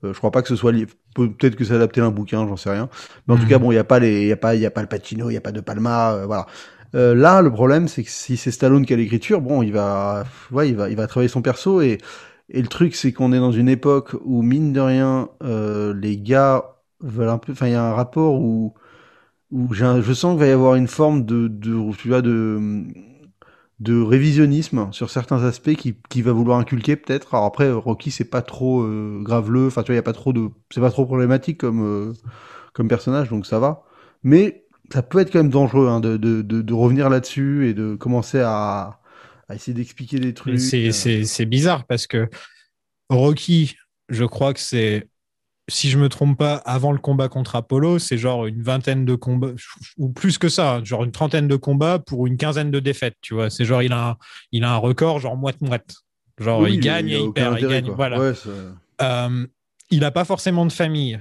euh, 0.05 0.13
je 0.13 0.19
crois 0.19 0.31
pas 0.33 0.43
que 0.43 0.49
ce 0.49 0.57
soit 0.57 0.73
lié. 0.73 0.87
Pe- 1.15 1.29
Peut-être 1.29 1.57
que 1.57 1.65
c'est 1.65 1.75
adapté 1.75 2.01
d'un 2.01 2.11
bouquin, 2.11 2.47
j'en 2.49 2.57
sais 2.57 2.71
rien. 2.71 2.89
Mais 3.27 3.35
en 3.35 3.39
tout 3.39 3.45
Mhm. 3.45 3.49
cas, 3.49 3.59
bon, 3.59 3.73
il 3.73 3.77
y 3.77 3.79
a 3.79 3.85
pas 3.85 3.99
les, 3.99 4.23
il 4.23 4.29
y 4.29 4.33
a 4.33 4.37
pas, 4.37 4.55
il 4.55 4.61
y 4.61 4.67
a 4.67 4.71
pas 4.71 4.83
le 4.83 4.89
Pacino, 4.89 5.31
il 5.31 5.35
y 5.35 5.37
a 5.37 5.41
pas 5.41 5.53
de 5.53 5.61
Palma, 5.61 6.13
euh, 6.15 6.27
voilà. 6.27 6.47
Euh, 6.95 7.15
là, 7.15 7.41
le 7.43 7.51
problème, 7.51 7.89
c'est 7.89 8.05
que 8.05 8.11
si 8.11 8.37
c'est 8.37 8.51
Stallone 8.51 8.85
qui 8.85 8.93
a 8.93 8.97
l'écriture, 8.97 9.41
bon, 9.41 9.63
il 9.63 9.73
va, 9.73 10.25
ouais, 10.51 10.69
il 10.69 10.77
va, 10.77 10.91
il 10.91 10.97
va 10.97 11.07
travailler 11.07 11.29
son 11.29 11.41
perso 11.43 11.81
et, 11.81 11.99
et 12.51 12.61
le 12.63 12.69
truc, 12.69 12.95
c'est 12.95 13.13
qu'on 13.13 13.33
est 13.33 13.39
dans 13.39 13.53
une 13.53 13.69
époque 13.69 14.15
où 14.25 14.43
mine 14.43 14.73
de 14.73 14.81
rien, 14.81 15.29
euh, 15.43 15.95
les 15.95 16.19
gars 16.19 16.77
veulent 17.01 17.31
un 17.31 17.39
peu, 17.39 17.53
enfin, 17.53 17.67
il 17.69 17.73
y 17.73 17.75
a 17.75 17.83
un 17.85 17.95
rapport 17.95 18.35
où, 18.41 18.75
où 19.53 19.69
un- 19.83 20.03
je 20.03 20.13
sens 20.15 20.33
qu'il 20.35 20.41
va 20.41 20.47
y 20.49 20.51
avoir 20.53 20.77
une 20.77 20.89
forme 20.89 21.25
de, 21.27 21.49
de, 21.49 21.95
tu 21.97 22.09
vois, 22.09 22.23
de, 22.23 22.85
de 23.81 24.01
révisionnisme 24.01 24.89
sur 24.93 25.11
certains 25.11 25.43
aspects 25.45 25.75
qui, 25.75 25.97
qui 26.09 26.23
va 26.23 26.33
vouloir 26.33 26.59
inculquer 26.59 26.97
peut-être. 26.97 27.35
Alors 27.35 27.47
après, 27.47 27.71
Rocky, 27.73 28.11
c'est 28.11 28.25
pas 28.31 28.43
trop 28.43 28.83
euh, 28.83 29.21
graveleux, 29.23 29.67
enfin, 29.67 29.83
tu 29.83 29.89
vois, 29.89 29.95
il 29.95 29.99
y 29.99 29.99
a 29.99 30.03
pas 30.03 30.13
trop 30.13 30.33
de, 30.33 30.49
c'est 30.71 30.81
pas 30.81 30.91
trop 30.91 31.05
problématique 31.07 31.59
comme, 31.59 31.83
euh, 31.85 32.13
comme 32.75 32.89
personnage, 32.89 33.31
donc 33.31 33.47
ça 33.47 33.59
va. 33.59 33.85
Mais 34.23 34.62
ça 34.93 35.03
peut 35.03 35.21
être 35.21 35.33
quand 35.33 35.39
même 35.39 35.51
dangereux 35.51 35.89
hein, 35.89 36.01
de, 36.01 36.17
de, 36.17 36.43
de, 36.43 36.61
de 36.61 36.75
revenir 36.75 37.09
là-dessus 37.09 37.69
et 37.69 37.75
de 37.75 37.95
commencer 37.95 38.41
à, 38.41 39.01
à 39.49 39.55
essayer 39.55 39.73
d'expliquer 39.73 40.19
des 40.19 40.35
trucs. 40.35 40.61
C'est, 40.61 40.89
euh. 40.89 41.25
c'est, 41.25 41.47
bizarre 41.47 41.85
parce 41.87 42.07
que 42.07 42.29
Rocky, 43.09 43.77
je 44.11 44.25
crois 44.25 44.53
que 44.53 44.61
c'est, 44.61 45.09
si 45.69 45.89
je 45.89 45.99
me 45.99 46.09
trompe 46.09 46.39
pas, 46.39 46.57
avant 46.57 46.93
le 46.93 46.99
combat 46.99 47.29
contre 47.29 47.57
Apollo, 47.57 47.99
c'est 47.99 48.19
genre 48.19 48.47
une 48.47 48.63
vingtaine 48.63 49.07
de 49.07 49.15
combats, 49.15 49.53
ou 49.97 50.11
plus 50.11 50.37
que 50.37 50.49
ça, 50.49 50.75
hein, 50.75 50.85
genre 50.85 51.05
une 51.05 51.13
trentaine 51.13 51.49
de 51.49 51.57
combats 51.57 51.99
pour 51.99 52.27
une 52.27 52.37
quinzaine 52.37 52.71
de 52.71 52.81
défaites, 52.81 53.17
tu 53.23 53.33
vois. 53.33 53.49
C'est 53.49 53.65
genre, 53.65 53.83
il 53.83 53.93
a 53.93 54.11
un, 54.11 54.17
il 54.51 54.65
a 54.65 54.73
un 54.73 54.77
record, 54.77 55.21
genre 55.21 55.37
moite-moite. 55.37 55.95
Genre, 56.39 56.61
Oui, 56.61 56.75
il 56.75 56.81
gagne 56.81 57.09
et 57.09 57.19
il 57.19 57.33
perd, 57.33 57.59
il 57.61 57.69
gagne, 57.69 57.91
voilà. 57.91 58.19
Ouais, 58.19 58.33
Euh, 59.01 59.47
il 59.91 60.01
n'a 60.01 60.11
pas 60.11 60.25
forcément 60.25 60.67
de 60.67 60.73
famille. 60.73 61.21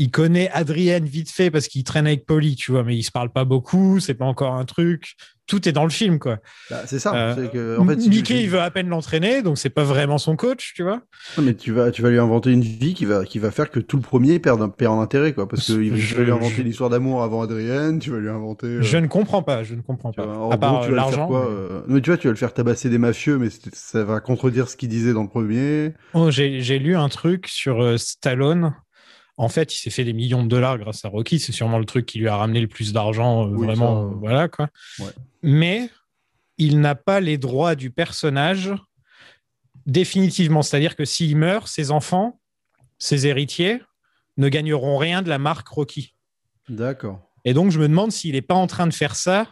Il 0.00 0.10
connaît 0.10 0.48
Adrienne 0.52 1.04
vite 1.04 1.30
fait 1.30 1.50
parce 1.50 1.68
qu'il 1.68 1.84
traîne 1.84 2.06
avec 2.06 2.24
Polly, 2.24 2.56
tu 2.56 2.70
vois, 2.72 2.84
mais 2.84 2.96
ils 2.96 3.02
se 3.02 3.10
parlent 3.10 3.32
pas 3.32 3.44
beaucoup, 3.44 4.00
c'est 4.00 4.14
pas 4.14 4.24
encore 4.24 4.54
un 4.54 4.64
truc. 4.64 5.12
Tout 5.46 5.68
est 5.68 5.72
dans 5.72 5.82
le 5.84 5.90
film, 5.90 6.18
quoi. 6.20 6.38
bah, 6.70 6.82
c'est 6.86 6.98
ça. 7.00 7.12
Euh, 7.14 7.34
c'est 7.36 7.50
que, 7.52 7.76
en 7.78 7.84
fait, 7.84 8.00
si 8.00 8.08
tu- 8.08 8.16
Mickey, 8.16 8.42
il 8.44 8.48
veut 8.48 8.60
à 8.60 8.70
peine 8.70 8.88
l'entraîner, 8.88 9.42
donc 9.42 9.58
c'est 9.58 9.68
pas 9.68 9.82
vraiment 9.82 10.16
son 10.16 10.36
coach, 10.36 10.72
tu 10.76 10.82
vois. 10.84 11.02
Non, 11.36 11.42
mais 11.42 11.54
tu 11.54 11.72
vas, 11.72 11.90
tu 11.90 12.00
vas 12.02 12.08
lui 12.10 12.18
inventer 12.20 12.50
une 12.52 12.62
vie 12.62 12.94
qui 12.94 13.04
va, 13.04 13.24
qui 13.26 13.38
va 13.40 13.50
faire 13.50 13.68
que 13.68 13.80
tout 13.80 13.96
le 13.96 14.02
premier 14.02 14.38
perd, 14.38 14.74
perd 14.76 14.94
en 14.94 15.00
intérêt, 15.00 15.32
quoi. 15.34 15.48
Parce 15.48 15.66
que 15.66 15.72
il 15.82 15.90
va- 15.90 15.96
tu 15.96 16.02
Je- 16.02 16.14
vas 16.16 16.22
lui 16.22 16.30
inventer 16.30 16.54
je- 16.58 16.62
l'histoire 16.62 16.88
d'amour 16.88 17.22
avant 17.24 17.42
Adrienne, 17.42 17.98
tu 17.98 18.10
vas 18.10 18.18
lui 18.20 18.28
inventer. 18.30 18.66
euh, 18.68 18.82
Je 18.82 18.96
ne 18.96 19.08
comprends 19.08 19.42
pas, 19.42 19.64
je 19.64 19.74
ne 19.74 19.82
comprends 19.82 20.12
pas. 20.12 20.24
vois, 20.24 20.54
à 20.54 20.56
part 20.56 20.84
euh, 20.84 20.90
l'argent. 20.94 21.28
mais- 21.28 21.36
euh, 21.36 21.82
Mais 21.88 22.00
tu 22.00 22.08
vois, 22.10 22.16
tu 22.16 22.28
vas 22.28 22.32
le 22.32 22.38
faire 22.38 22.54
tabasser 22.54 22.88
des 22.88 22.98
mafieux, 22.98 23.36
mais 23.36 23.48
ça 23.72 24.04
va 24.04 24.20
contredire 24.20 24.68
ce 24.68 24.76
qu'il 24.76 24.88
disait 24.88 25.12
dans 25.12 25.24
le 25.24 25.28
premier. 25.28 25.94
Oh, 26.14 26.30
j'ai 26.30 26.60
j'ai 26.62 26.78
lu 26.78 26.94
un 26.96 27.08
truc 27.08 27.48
sur 27.48 27.82
euh, 27.82 27.96
Stallone. 27.96 28.72
En 29.40 29.48
fait, 29.48 29.72
il 29.74 29.78
s'est 29.78 29.88
fait 29.88 30.04
des 30.04 30.12
millions 30.12 30.42
de 30.42 30.48
dollars 30.48 30.76
grâce 30.76 31.02
à 31.06 31.08
Rocky. 31.08 31.38
C'est 31.38 31.52
sûrement 31.52 31.78
le 31.78 31.86
truc 31.86 32.04
qui 32.04 32.18
lui 32.18 32.28
a 32.28 32.36
ramené 32.36 32.60
le 32.60 32.66
plus 32.68 32.92
d'argent, 32.92 33.46
euh, 33.46 33.50
Oui, 33.52 33.66
vraiment. 33.66 34.10
ça, 34.10 34.14
euh, 34.14 34.18
voilà, 34.18 34.48
quoi. 34.48 34.68
ouais. 34.98 35.12
Mais 35.42 35.88
il 36.58 36.78
n'a 36.80 36.94
pas 36.94 37.20
les 37.20 37.38
droits 37.38 37.74
du 37.74 37.90
personnage 37.90 38.70
définitivement. 39.86 40.60
C'est-à-dire 40.60 40.94
que 40.94 41.06
s'il 41.06 41.38
meurt, 41.38 41.66
ses 41.68 41.90
enfants, 41.90 42.38
ses 42.98 43.26
héritiers, 43.26 43.80
ne 44.36 44.50
gagneront 44.50 44.98
rien 44.98 45.22
de 45.22 45.30
la 45.30 45.38
marque 45.38 45.68
Rocky. 45.68 46.14
D'accord. 46.68 47.20
Et 47.46 47.54
donc, 47.54 47.70
je 47.70 47.78
me 47.78 47.88
demande 47.88 48.12
s'il 48.12 48.32
n'est 48.34 48.42
pas 48.42 48.54
en 48.54 48.66
train 48.66 48.86
de 48.86 48.92
faire 48.92 49.16
ça 49.16 49.48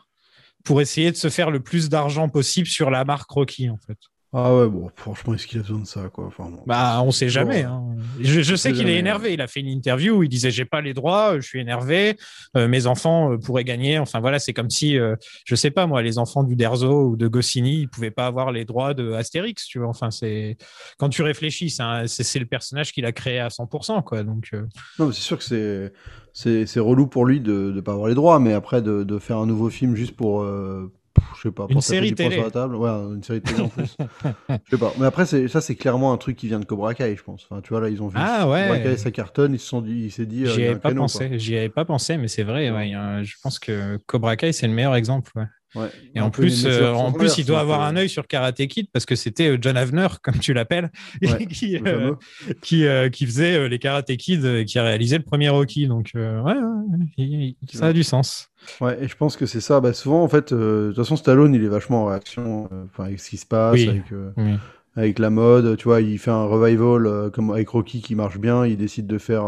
pour 0.65 0.83
essayer 0.83 1.11
de 1.11 1.17
se 1.17 1.31
faire 1.31 1.51
le 1.51 1.61
plus 1.61 1.89
d'argent 1.89 2.29
possible 2.29 2.67
sur 2.67 2.91
la 2.91 3.07
marque 3.07 3.31
Rocky, 3.31 3.71
en 3.71 3.79
fait. 3.79 3.97
Ah 4.31 4.55
ouais, 4.55 4.69
bon, 4.69 4.91
franchement, 4.95 5.33
est-ce 5.33 5.47
qu'il 5.47 5.59
a 5.59 5.63
besoin 5.63 5.79
de 5.81 5.87
ça, 5.87 6.11
quoi? 6.13 6.27
Enfin, 6.27 6.51
bon. 6.51 6.63
Bah, 6.67 7.01
on 7.03 7.11
sait 7.11 7.31
jamais. 7.31 7.63
Bon, 7.63 7.69
hein. 7.71 7.97
Je, 8.21 8.43
je 8.43 8.57
sais 8.57 8.73
qu'il 8.73 8.87
est 8.89 8.99
énervé. 8.99 9.33
Il 9.33 9.41
a 9.41 9.47
fait 9.47 9.61
une 9.61 9.69
interview 9.69 10.17
où 10.17 10.23
il 10.23 10.29
disait 10.29 10.51
j'ai 10.51 10.67
pas 10.67 10.83
les 10.83 10.93
droits, 10.93 11.37
je 11.41 11.47
suis 11.47 11.61
énervé. 11.61 12.17
euh, 12.57 12.69
mes 12.69 12.87
enfants 12.87 13.33
euh, 13.33 13.39
pourraient 13.39 13.65
gagner. 13.65 13.99
Enfin 13.99 14.21
voilà, 14.21 14.39
c'est 14.39 14.53
comme 14.53 14.69
si 14.69 14.99
euh, 14.99 15.17
je 15.47 15.55
sais 15.55 15.71
pas 15.71 15.87
moi, 15.87 16.03
les 16.03 16.19
enfants 16.19 16.43
du 16.43 16.57
Derzo 16.57 17.09
ou 17.11 17.17
de 17.17 17.27
Goscinny, 17.27 17.81
ils 17.83 17.89
pouvaient 17.89 18.11
pas 18.11 18.27
avoir 18.27 18.53
les 18.53 18.65
droits 18.67 18.93
de 18.93 19.13
Astérix. 19.13 19.65
Tu 19.67 19.79
vois. 19.79 19.89
Enfin 19.89 20.11
c'est 20.11 20.59
quand 20.99 21.09
tu 21.09 21.23
réfléchis, 21.23 21.71
c'est 21.71 22.39
le 22.39 22.47
personnage 22.47 22.93
qu'il 22.93 23.07
a 23.07 23.13
créé 23.13 23.39
à 23.41 23.49
100%. 23.49 24.03
Quoi. 24.05 24.25
Donc 24.25 24.51
euh, 24.53 24.67
Non, 24.99 25.07
mais 25.07 25.13
c'est 25.13 25.23
sûr 25.23 25.39
que 25.39 25.45
c'est, 25.45 25.93
c'est, 26.35 26.67
c'est 26.67 26.81
relou 26.81 27.07
pour 27.07 27.25
lui 27.25 27.41
de 27.41 27.73
ne 27.75 27.81
pas 27.81 27.93
avoir 27.93 28.09
les 28.09 28.15
droits, 28.15 28.39
mais 28.41 28.53
après 28.53 28.83
de, 28.83 29.05
de 29.05 29.19
faire 29.19 29.39
un 29.39 29.47
nouveau 29.47 29.71
film 29.71 29.97
juste 29.97 30.15
pour, 30.17 30.43
euh, 30.43 30.93
je 31.37 31.43
sais 31.43 31.51
pas, 31.51 31.67
Une 31.69 31.81
série 31.81 32.15
télé. 32.15 32.37
sur 32.37 32.45
la 32.45 32.51
table. 32.51 32.77
Ouais, 32.77 32.89
une 32.89 33.23
série 33.23 33.41
télé 33.41 33.61
en 33.61 33.69
plus. 33.69 33.97
je 34.49 34.55
sais 34.71 34.79
pas. 34.79 34.93
Mais 34.99 35.07
après, 35.07 35.27
ça, 35.27 35.61
c'est 35.61 35.75
clairement 35.75 36.13
un 36.13 36.17
truc 36.17 36.37
qui 36.37 36.47
vient 36.49 36.61
de 36.61 36.65
Cobra 36.65 36.95
Kai, 36.95 37.15
je 37.17 37.23
pense. 37.23 37.47
Enfin, 37.51 37.61
tu 37.63 37.71
vois, 37.71 37.81
là, 37.81 37.89
ils 37.89 38.03
ont 38.03 38.09
vu 38.09 38.17
Ah 38.19 38.49
ouais. 38.49 38.63
Cobra 38.69 38.79
Kai, 38.79 38.97
ça 38.97 39.11
cartonne, 39.11 39.55
ils 39.55 39.59
se 39.61 39.67
sont 39.67 39.81
dit, 39.81 40.05
il 40.07 40.11
s'est 40.13 40.27
dit, 40.27 40.45
euh, 40.45 40.51
j'y 40.55 40.65
avais 40.67 40.79
pas 40.79 40.95
pensé. 40.95 41.39
J'y 41.39 41.57
avais 41.57 41.69
pas 41.69 41.85
pensé, 41.85 42.17
mais 42.17 42.29
c'est 42.29 42.43
vrai. 42.43 42.71
ouais, 42.71 42.91
je 43.25 43.35
pense 43.43 43.59
que 43.59 43.99
Cobra 44.07 44.37
Kai 44.37 44.53
c'est 44.53 44.67
le 44.67 44.73
meilleur 44.73 44.95
exemple. 44.95 45.31
ouais. 45.37 45.45
Ouais. 45.75 45.89
Et 46.15 46.21
en 46.21 46.31
plus, 46.31 46.65
euh, 46.67 46.93
en 46.93 47.13
plus, 47.13 47.37
il 47.37 47.45
doit 47.45 47.61
avoir 47.61 47.83
un 47.83 47.95
œil 47.97 48.09
sur 48.09 48.27
Karate 48.27 48.67
Kid 48.69 48.87
parce 48.93 49.05
que 49.05 49.15
c'était 49.17 49.51
euh, 49.51 49.59
John 49.61 49.77
Avner, 49.77 50.07
comme 50.23 50.39
tu 50.39 50.55
l'appelles, 50.55 50.91
Ouais, 51.23 51.47
qui, 51.47 51.77
euh, 51.85 52.15
qui, 52.63 52.87
euh, 52.87 53.11
qui 53.11 53.27
faisait 53.27 53.69
les 53.69 53.79
Karate 53.79 54.17
Kid, 54.17 54.45
euh, 54.45 54.65
qui 54.65 54.79
a 54.79 54.83
réalisé 54.83 55.19
le 55.19 55.25
premier 55.25 55.51
Rocky. 55.51 55.87
Donc, 55.87 56.13
ouais, 56.15 57.55
ça 57.73 57.87
a 57.87 57.93
du 57.93 58.03
sens. 58.03 58.49
Ouais, 58.81 58.99
et 59.03 59.09
je 59.09 59.17
pense 59.17 59.37
que 59.37 59.47
c'est 59.47 59.61
ça. 59.61 59.81
Bah, 59.81 59.93
souvent, 59.93 60.23
en 60.23 60.29
fait, 60.29 60.53
de 60.53 60.89
toute 60.89 60.97
façon, 61.05 61.17
Stallone, 61.17 61.55
il 61.55 61.63
est 61.63 61.69
vachement 61.69 62.05
en 62.05 62.07
réaction 62.07 62.69
avec 62.99 63.21
ce 63.21 63.31
qui 63.31 63.37
se 63.37 63.47
passe, 63.47 63.75
Oui. 63.75 63.89
avec, 63.89 64.05
Oui. 64.37 64.53
avec 64.97 65.19
la 65.19 65.31
mode. 65.31 65.77
Tu 65.77 65.85
vois, 65.85 66.01
il 66.01 66.19
fait 66.19 66.31
un 66.31 66.45
revival 66.47 67.31
comme 67.31 67.51
avec 67.51 67.69
Rocky 67.69 68.01
qui 68.01 68.15
marche 68.15 68.39
bien. 68.39 68.65
Il 68.67 68.77
décide 68.79 69.07
de 69.07 69.19
faire 69.19 69.45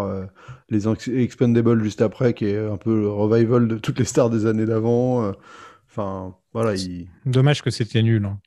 les 0.69 0.87
Ex- 0.89 1.09
Expendables 1.09 1.83
juste 1.83 2.03
après, 2.03 2.35
qui 2.35 2.45
est 2.47 2.59
un 2.59 2.77
peu 2.77 2.95
le 3.01 3.09
revival 3.09 3.69
de 3.69 3.79
toutes 3.79 3.99
les 3.99 4.05
stars 4.05 4.31
des 4.31 4.47
années 4.47 4.67
d'avant. 4.67 5.33
Enfin, 5.91 6.35
voilà. 6.53 6.75
Il... 6.75 7.09
Dommage 7.27 7.63
que 7.63 7.71
c'était 7.71 8.03
nul. 8.03 8.25
hein. 8.25 8.39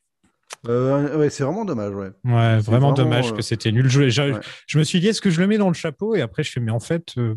Euh, 0.69 1.17
ouais, 1.17 1.29
c'est 1.29 1.43
vraiment 1.43 1.65
dommage, 1.65 1.93
ouais. 1.93 2.11
Ouais, 2.23 2.31
vraiment, 2.33 2.61
vraiment, 2.61 2.93
dommage 2.93 3.31
euh, 3.31 3.35
que 3.35 3.41
c'était 3.41 3.71
nul. 3.71 3.89
Je, 3.89 4.07
je- 4.09 4.21
ouais. 4.21 4.39
je 4.67 4.79
me 4.79 4.83
suis 4.83 4.99
dit, 5.01 5.07
est-ce 5.09 5.19
que 5.21 5.29
je 5.29 5.41
le 5.41 5.47
mets 5.47 5.57
dans 5.57 5.67
le 5.67 5.73
chapeau? 5.73 6.15
Et 6.15 6.21
après, 6.21 6.43
je 6.43 6.51
fais, 6.51 6.59
mais 6.61 6.71
en 6.71 6.79
fait, 6.79 7.13
euh, 7.17 7.35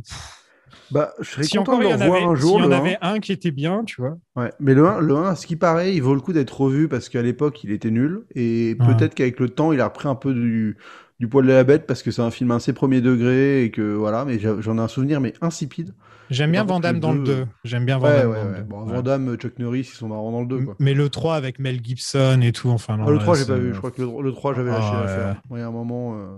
Bah, 0.92 1.12
je 1.20 1.30
serais 1.30 1.42
si 1.42 1.56
content 1.56 1.72
en 1.78 1.80
avait, 1.80 2.04
un 2.04 2.34
s'il 2.34 2.36
jour. 2.36 2.60
y 2.60 2.62
en 2.64 2.70
avait 2.70 2.98
un 3.00 3.18
qui 3.18 3.32
était 3.32 3.50
bien, 3.50 3.82
tu 3.84 4.00
vois. 4.00 4.16
Ouais, 4.36 4.52
mais 4.60 4.74
le 4.74 4.86
1, 4.86 5.00
le 5.00 5.16
1, 5.16 5.24
à 5.30 5.34
ce 5.34 5.46
qui 5.46 5.56
paraît, 5.56 5.94
il 5.96 6.00
vaut 6.02 6.14
le 6.14 6.20
coup 6.20 6.32
d'être 6.32 6.60
revu 6.60 6.86
parce 6.88 7.08
qu'à 7.08 7.22
l'époque, 7.22 7.64
il 7.64 7.72
était 7.72 7.90
nul. 7.90 8.26
Et 8.36 8.76
peut-être 8.86 9.14
qu'avec 9.16 9.40
le 9.40 9.48
temps, 9.48 9.72
il 9.72 9.80
a 9.80 9.86
repris 9.86 10.06
un 10.06 10.14
peu 10.14 10.32
du, 10.32 10.76
du 11.18 11.28
poil 11.28 11.46
de 11.46 11.52
la 11.52 11.64
bête 11.64 11.86
parce 11.86 12.02
que 12.02 12.10
c'est 12.10 12.22
un 12.22 12.30
film 12.30 12.50
assez 12.50 12.72
premier 12.72 13.00
degré 13.00 13.64
et 13.64 13.70
que 13.70 13.94
voilà, 13.94 14.24
mais 14.24 14.38
j'en 14.38 14.78
ai 14.78 14.80
un 14.80 14.88
souvenir, 14.88 15.20
mais 15.20 15.32
insipide. 15.40 15.94
J'aime 16.28 16.50
bien 16.52 16.64
Van 16.64 16.80
Damme 16.80 16.98
dans 16.98 17.12
le 17.12 17.20
deux, 17.22 17.36
2. 17.36 17.46
J'aime 17.64 17.84
bien 17.86 17.98
Van 17.98 18.08
Ouais, 18.08 18.16
Damme 18.18 18.30
ouais, 18.30 18.36
dans 18.36 18.44
le 18.44 18.50
ouais. 18.50 18.58
2. 18.58 18.64
Bon, 18.64 18.84
Ouais. 18.86 18.92
Van 18.94 19.02
Damme, 19.02 19.36
Chuck 19.36 19.58
Norris, 19.60 19.80
ils 19.80 19.84
sont 19.96 20.08
marrants 20.08 20.32
dans 20.32 20.40
le 20.40 20.46
2, 20.48 20.58
quoi. 20.64 20.74
Mais 20.80 20.92
le 20.92 21.08
3 21.08 21.36
avec 21.36 21.58
Mel 21.60 21.80
Gibson 21.82 22.40
et 22.42 22.50
tout, 22.52 22.68
enfin. 22.68 22.96
non, 22.96 23.04
Ah, 23.06 23.10
le 23.10 23.16
là, 23.16 23.22
3, 23.22 23.36
j'ai 23.36 23.44
pas 23.46 23.54
vu. 23.56 23.72
Je 23.72 23.78
crois 23.78 23.92
que 23.92 24.02
le, 24.02 24.08
le 24.22 24.32
3, 24.32 24.52
j'avais 24.54 24.70
lâché 24.70 24.88
Ah, 24.92 25.00
l'affaire. 25.04 25.42
ouais. 25.50 25.58
Ouais, 25.58 25.62
à 25.62 25.68
un 25.68 25.70
moment. 25.70 26.16
euh, 26.18 26.36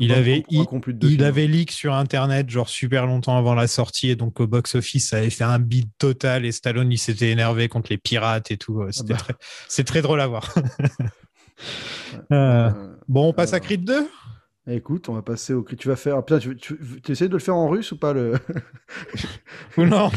Il 0.00 0.12
avait- 0.12 0.42
deux 0.48 1.08
Il 1.08 1.16
films. 1.16 1.24
avait 1.24 1.46
leak 1.46 1.70
sur 1.72 1.92
internet, 1.92 2.48
genre 2.48 2.68
super 2.70 3.04
longtemps 3.06 3.36
avant 3.36 3.54
la 3.54 3.66
sortie, 3.66 4.08
et 4.08 4.16
donc 4.16 4.40
au 4.40 4.46
box-office, 4.46 5.10
ça 5.10 5.18
avait 5.18 5.28
fait 5.30 5.44
un 5.44 5.58
bid 5.58 5.90
total, 5.98 6.46
et 6.46 6.52
Stallone, 6.52 6.90
il 6.90 6.96
s'était 6.98 7.30
énervé 7.30 7.68
contre 7.68 7.88
les 7.90 7.98
pirates 7.98 8.50
et 8.50 8.56
tout. 8.56 8.80
euh, 8.80 8.88
C'était 8.92 9.12
bah. 9.14 9.84
très 9.84 10.00
drôle 10.02 10.20
à 10.22 10.26
voir. 10.26 10.54
Euh, 12.32 12.70
Euh, 12.70 12.94
bon, 13.08 13.28
on 13.28 13.32
passe 13.32 13.52
à 13.52 13.60
Creed 13.60 13.84
2 13.84 14.08
Écoute, 14.70 15.08
on 15.08 15.14
va 15.14 15.22
passer 15.22 15.54
au. 15.54 15.62
Tu 15.62 15.88
vas 15.88 15.96
faire. 15.96 16.22
Putain, 16.22 16.38
tu, 16.38 16.54
tu, 16.54 16.76
tu 17.02 17.12
essaies 17.12 17.28
de 17.28 17.32
le 17.32 17.38
faire 17.38 17.54
en 17.56 17.68
russe 17.70 17.90
ou 17.92 17.98
pas 17.98 18.12
le. 18.12 18.34
Non 19.78 20.10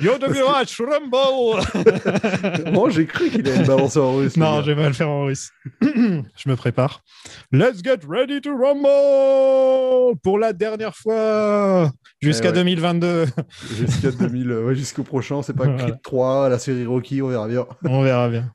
Yo 0.00 0.18
de 0.18 0.32
Mirage, 0.32 0.80
Rumble 0.80 2.72
Moi, 2.72 2.90
j'ai 2.90 3.06
cru 3.06 3.30
qu'il 3.30 3.46
allait 3.46 3.58
le 3.60 3.66
balancer 3.66 4.00
en 4.00 4.16
russe. 4.16 4.36
Non, 4.36 4.62
je 4.62 4.72
vais 4.72 4.82
pas 4.82 4.88
le 4.88 4.94
faire 4.94 5.08
en 5.08 5.26
russe. 5.26 5.50
je 5.80 6.48
me 6.48 6.56
prépare. 6.56 7.02
Let's 7.52 7.80
get 7.84 8.00
ready 8.08 8.40
to 8.40 8.50
rumble 8.50 10.18
pour 10.24 10.40
la 10.40 10.52
dernière 10.52 10.96
fois 10.96 11.92
jusqu'à 12.20 12.48
Eh 12.48 12.52
ouais. 12.52 12.64
2022. 12.64 13.26
Jusqu'à 13.76 14.10
2000, 14.10 14.50
euh, 14.50 14.64
ouais, 14.64 14.74
jusqu'au 14.74 15.04
prochain, 15.04 15.42
c'est 15.42 15.54
pas 15.54 15.64
Voilà. 15.68 15.84
Creed 15.84 16.02
3, 16.02 16.48
la 16.48 16.58
série 16.58 16.84
Rocky, 16.86 17.22
on 17.22 17.28
verra 17.28 17.46
bien. 17.46 17.66
On 17.84 18.02
verra 18.02 18.28
bien. 18.28 18.50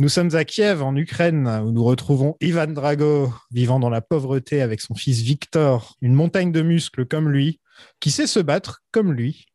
Nous 0.00 0.08
sommes 0.08 0.34
à 0.34 0.44
Kiev, 0.44 0.82
en 0.82 0.94
Ukraine, 0.96 1.46
où 1.64 1.70
nous 1.70 1.84
retrouvons 1.84 2.36
Ivan 2.40 2.66
Drago, 2.66 3.32
vivant 3.52 3.78
dans 3.78 3.90
la 3.90 4.00
pauvreté 4.00 4.60
avec 4.60 4.80
son 4.80 4.94
fils 4.94 5.20
Victor, 5.22 5.94
une 6.02 6.14
montagne 6.14 6.52
de 6.52 6.62
muscles 6.62 7.06
comme 7.06 7.28
lui, 7.30 7.60
qui 8.00 8.10
sait 8.10 8.26
se 8.26 8.40
battre 8.40 8.80
comme 8.90 9.12
lui. 9.12 9.46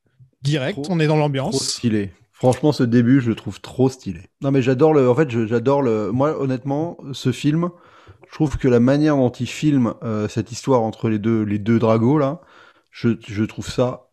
Direct, 0.42 0.82
Trop- 0.82 0.94
on 0.94 1.00
est 1.00 1.08
dans 1.08 1.16
Trop 1.16 1.20
l'ambiance. 1.24 1.62
stylé. 1.62 2.12
Franchement, 2.32 2.72
ce 2.72 2.84
début, 2.84 3.20
je 3.20 3.30
le 3.30 3.36
trouve 3.36 3.60
trop 3.60 3.90
stylé. 3.90 4.22
Non, 4.42 4.52
mais 4.52 4.62
j'adore 4.62 4.94
le. 4.94 5.10
En 5.10 5.16
fait, 5.16 5.30
j'adore 5.30 5.82
le. 5.82 6.12
Moi, 6.12 6.40
honnêtement, 6.42 6.98
ce 7.12 7.34
film, 7.34 7.70
je 8.30 8.34
trouve 8.34 8.58
que 8.58 8.70
la 8.70 8.80
manière 8.80 9.18
dont 9.18 9.30
il 9.30 9.48
filme 9.48 9.94
euh, 10.04 10.30
cette 10.30 10.54
histoire 10.54 10.82
entre 10.82 11.10
les 11.10 11.20
deux, 11.20 11.44
les 11.44 11.60
deux 11.60 11.80
dragos 11.80 12.18
là, 12.18 12.40
je, 12.92 13.10
je 13.28 13.44
trouve 13.44 13.68
ça 13.70 14.08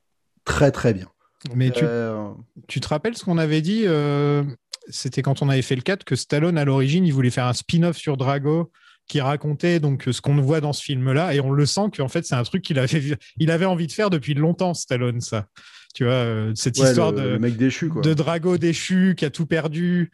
très 0.44 0.72
très 0.72 0.92
bien. 0.92 1.06
Mais 1.54 1.70
tu, 1.70 1.84
Euh, 1.84 2.30
tu 2.66 2.80
te 2.80 2.88
rappelles 2.88 3.16
ce 3.16 3.24
qu'on 3.24 3.38
avait 3.38 3.60
dit 3.60 3.82
euh, 3.86 4.42
C'était 4.88 5.22
quand 5.22 5.42
on 5.42 5.48
avait 5.48 5.62
fait 5.62 5.76
le 5.76 5.82
4 5.82 6.04
que 6.04 6.16
Stallone, 6.16 6.58
à 6.58 6.64
l'origine, 6.64 7.06
il 7.06 7.12
voulait 7.12 7.30
faire 7.30 7.46
un 7.46 7.52
spin-off 7.52 7.96
sur 7.96 8.16
Drago 8.16 8.70
qui 9.08 9.20
racontait 9.20 9.80
donc 9.80 10.08
ce 10.10 10.20
qu'on 10.20 10.36
voit 10.36 10.60
dans 10.60 10.72
ce 10.72 10.82
film-là. 10.82 11.34
Et 11.34 11.40
on 11.40 11.50
le 11.50 11.66
sent 11.66 11.90
qu'en 11.96 12.08
fait, 12.08 12.24
c'est 12.26 12.34
un 12.34 12.42
truc 12.42 12.62
qu'il 12.62 12.78
avait, 12.78 13.16
il 13.38 13.50
avait 13.50 13.64
envie 13.64 13.86
de 13.86 13.92
faire 13.92 14.10
depuis 14.10 14.34
longtemps, 14.34 14.74
Stallone, 14.74 15.20
ça. 15.20 15.46
Tu 15.94 16.04
vois, 16.04 16.12
euh, 16.12 16.52
cette 16.54 16.78
ouais, 16.78 16.88
histoire 16.88 17.12
le, 17.12 17.22
de, 17.22 17.28
le 17.28 17.38
mec 17.38 17.56
déchu 17.56 17.88
quoi. 17.88 18.02
de 18.02 18.12
Drago 18.12 18.58
déchu 18.58 19.14
qui 19.16 19.24
a 19.24 19.30
tout 19.30 19.46
perdu. 19.46 20.10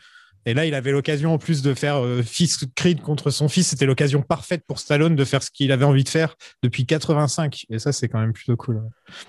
Et 0.46 0.54
là, 0.54 0.66
il 0.66 0.74
avait 0.74 0.92
l'occasion 0.92 1.34
en 1.34 1.38
plus 1.38 1.62
de 1.62 1.74
faire 1.74 2.04
euh, 2.04 2.22
fils 2.22 2.64
Creed 2.74 3.00
contre 3.00 3.30
son 3.30 3.48
fils. 3.48 3.68
C'était 3.68 3.86
l'occasion 3.86 4.22
parfaite 4.22 4.64
pour 4.66 4.78
Stallone 4.78 5.14
de 5.16 5.24
faire 5.24 5.42
ce 5.42 5.50
qu'il 5.50 5.72
avait 5.72 5.84
envie 5.84 6.04
de 6.04 6.08
faire 6.08 6.36
depuis 6.62 6.86
85. 6.86 7.66
Et 7.70 7.78
ça, 7.78 7.92
c'est 7.92 8.08
quand 8.08 8.20
même 8.20 8.32
plutôt 8.32 8.56
cool. 8.56 8.82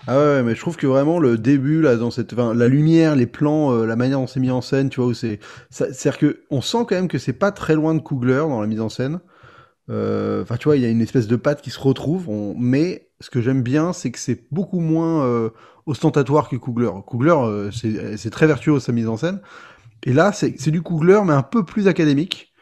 Ah 0.08 0.18
ouais, 0.18 0.44
mais 0.44 0.56
je 0.56 0.60
trouve 0.60 0.78
que 0.78 0.88
vraiment 0.88 1.20
le 1.20 1.38
début 1.38 1.82
là 1.82 1.96
dans 1.96 2.12
cette, 2.12 2.34
enfin, 2.34 2.54
la 2.54 2.68
lumière, 2.68 3.16
les 3.16 3.28
plans, 3.28 3.72
euh, 3.72 3.86
la 3.86 3.96
manière 3.96 4.20
dont 4.20 4.28
c'est 4.28 4.40
mis 4.40 4.52
en 4.52 4.62
scène, 4.62 4.90
tu 4.90 5.00
vois 5.02 5.10
où 5.10 5.14
c'est, 5.14 5.40
c'est-à-dire 5.70 6.18
que 6.18 6.44
on 6.50 6.62
sent 6.62 6.86
quand 6.88 6.96
même 6.96 7.08
que 7.08 7.18
c'est 7.18 7.34
pas 7.34 7.52
très 7.52 7.76
loin 7.76 7.94
de 7.94 8.00
Coogler 8.00 8.46
dans 8.48 8.62
la 8.62 8.68
mise 8.68 8.82
en 8.82 8.90
scène. 8.90 9.20
Euh, 9.90 10.42
Enfin, 10.44 10.58
tu 10.58 10.66
vois, 10.66 10.78
il 10.78 10.82
y 10.82 10.86
a 10.86 10.90
une 10.90 11.02
espèce 11.02 11.28
de 11.28 11.36
patte 11.36 11.62
qui 11.62 11.70
se 11.70 11.80
retrouve. 11.80 12.28
Mais 12.58 13.10
ce 13.20 13.30
que 13.30 13.42
j'aime 13.42 13.62
bien, 13.64 13.94
c'est 13.94 14.12
que 14.12 14.20
c'est 14.20 14.44
beaucoup 14.52 14.80
moins 14.80 15.26
euh, 15.26 15.50
ostentatoire 15.86 16.50
que 16.50 16.56
euh, 16.56 17.72
c'est 17.72 18.18
c'est 18.18 18.30
très 18.30 18.48
vertueux 18.48 18.80
sa 18.80 18.92
mise 18.92 19.08
en 19.08 19.18
scène. 19.18 19.42
Et 20.04 20.14
là, 20.14 20.32
c'est 20.34 20.72
du 20.72 20.82
Coogler, 20.82 21.22
mais 21.26 21.34
un 21.34 21.44
peu 21.44 21.64
plus 21.66 21.88
académique. 21.88 22.54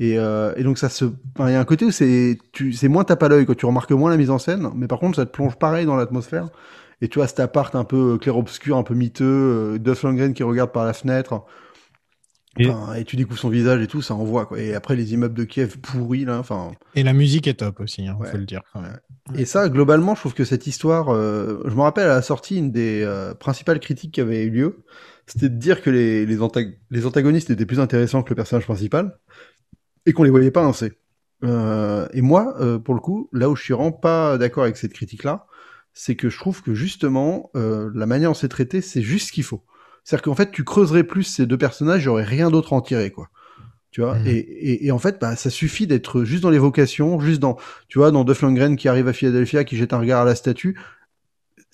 Et, 0.00 0.18
euh, 0.18 0.52
et 0.56 0.64
donc 0.64 0.78
ça 0.78 0.88
se, 0.88 1.04
il 1.04 1.48
y 1.50 1.54
a 1.54 1.60
un 1.60 1.64
côté 1.64 1.84
où 1.84 1.90
c'est, 1.92 2.38
moins 2.88 3.04
tape 3.04 3.22
à 3.22 3.28
l'œil. 3.28 3.46
Tu 3.56 3.66
remarques 3.66 3.92
moins 3.92 4.10
la 4.10 4.16
mise 4.16 4.30
en 4.30 4.38
scène, 4.38 4.70
mais 4.74 4.86
par 4.88 4.98
contre 4.98 5.16
ça 5.16 5.26
te 5.26 5.30
plonge 5.30 5.56
pareil 5.56 5.86
dans 5.86 5.96
l'atmosphère. 5.96 6.48
Et 7.00 7.08
tu 7.08 7.18
vois 7.18 7.26
cet 7.28 7.40
appart 7.40 7.74
un 7.74 7.84
peu 7.84 8.18
clair-obscur, 8.18 8.76
un 8.76 8.82
peu 8.82 8.94
miteux, 8.94 9.24
euh, 9.74 9.78
Duff 9.78 10.02
Lundgren 10.04 10.32
qui 10.34 10.42
regarde 10.42 10.72
par 10.72 10.84
la 10.84 10.92
fenêtre. 10.92 11.44
Et- 12.58 12.68
Enfin, 12.70 12.94
Et... 12.94 13.04
tu 13.04 13.16
découvres 13.16 13.38
son 13.38 13.48
visage 13.48 13.82
et 13.82 13.86
tout, 13.88 14.00
ça 14.02 14.14
envoie 14.14 14.46
quoi. 14.46 14.60
Et 14.60 14.74
après 14.74 14.94
les 14.94 15.12
immeubles 15.12 15.34
de 15.34 15.44
Kiev 15.44 15.78
pourris 15.78 16.24
là, 16.24 16.38
enfin. 16.38 16.70
Et 16.94 17.02
la 17.02 17.12
musique 17.12 17.46
est 17.48 17.54
top 17.54 17.80
aussi, 17.80 18.04
il 18.04 18.12
Ouais. 18.12 18.30
faut 18.30 18.36
le 18.36 18.44
dire 18.46 18.60
quand 18.72 18.80
même. 18.80 18.98
Et 19.34 19.44
ça, 19.44 19.68
globalement, 19.68 20.14
je 20.14 20.20
trouve 20.20 20.34
que 20.34 20.44
cette 20.44 20.66
histoire, 20.66 21.08
euh, 21.12 21.60
je 21.66 21.74
me 21.74 21.80
rappelle 21.80 22.04
à 22.08 22.14
la 22.14 22.22
sortie, 22.22 22.58
une 22.58 22.70
des 22.70 23.02
euh, 23.02 23.34
principales 23.34 23.80
critiques 23.80 24.12
qui 24.12 24.20
avait 24.20 24.44
eu 24.44 24.50
lieu, 24.50 24.84
c'était 25.26 25.48
de 25.48 25.56
dire 25.58 25.82
que 25.82 25.90
les, 25.90 26.26
les, 26.26 26.38
antag- 26.38 26.76
les 26.90 27.06
antagonistes 27.06 27.50
étaient 27.50 27.66
plus 27.66 27.80
intéressants 27.80 28.22
que 28.22 28.30
le 28.30 28.36
personnage 28.36 28.64
principal 28.64 29.18
et 30.06 30.12
qu'on 30.12 30.22
les 30.22 30.30
voyait 30.30 30.50
pas 30.50 30.64
ainsi. 30.64 30.90
Euh, 31.44 32.06
et 32.12 32.22
moi, 32.22 32.56
euh, 32.60 32.78
pour 32.78 32.94
le 32.94 33.00
coup, 33.00 33.28
là 33.32 33.50
où 33.50 33.56
je 33.56 33.62
suis 33.62 33.74
vraiment 33.74 33.92
pas 33.92 34.38
d'accord 34.38 34.64
avec 34.64 34.76
cette 34.76 34.92
critique-là, 34.92 35.46
c'est 35.92 36.16
que 36.16 36.28
je 36.28 36.38
trouve 36.38 36.62
que 36.62 36.74
justement, 36.74 37.50
euh, 37.56 37.90
la 37.94 38.06
manière 38.06 38.30
dont 38.30 38.34
c'est 38.34 38.48
traité, 38.48 38.80
c'est 38.80 39.02
juste 39.02 39.28
ce 39.28 39.32
qu'il 39.32 39.44
faut. 39.44 39.64
C'est-à-dire 40.02 40.24
qu'en 40.24 40.34
fait, 40.34 40.50
tu 40.50 40.64
creuserais 40.64 41.04
plus 41.04 41.22
ces 41.24 41.46
deux 41.46 41.58
personnages, 41.58 42.02
j'aurais 42.02 42.24
rien 42.24 42.50
d'autre 42.50 42.72
à 42.72 42.76
en 42.76 42.80
tirer, 42.80 43.10
quoi. 43.10 43.28
Tu 43.90 44.00
vois, 44.00 44.16
Mhm. 44.16 44.26
et, 44.26 44.38
et, 44.38 44.86
et 44.86 44.90
en 44.90 44.98
fait, 44.98 45.20
bah, 45.20 45.36
ça 45.36 45.50
suffit 45.50 45.86
d'être 45.86 46.24
juste 46.24 46.42
dans 46.42 46.50
l'évocation, 46.50 47.20
juste 47.20 47.40
dans, 47.40 47.56
tu 47.88 47.98
vois, 47.98 48.10
dans 48.10 48.24
qui 48.76 48.88
arrive 48.88 49.06
à 49.06 49.12
Philadelphia, 49.12 49.62
qui 49.62 49.76
jette 49.76 49.92
un 49.92 50.00
regard 50.00 50.22
à 50.22 50.24
la 50.24 50.34
statue. 50.34 50.76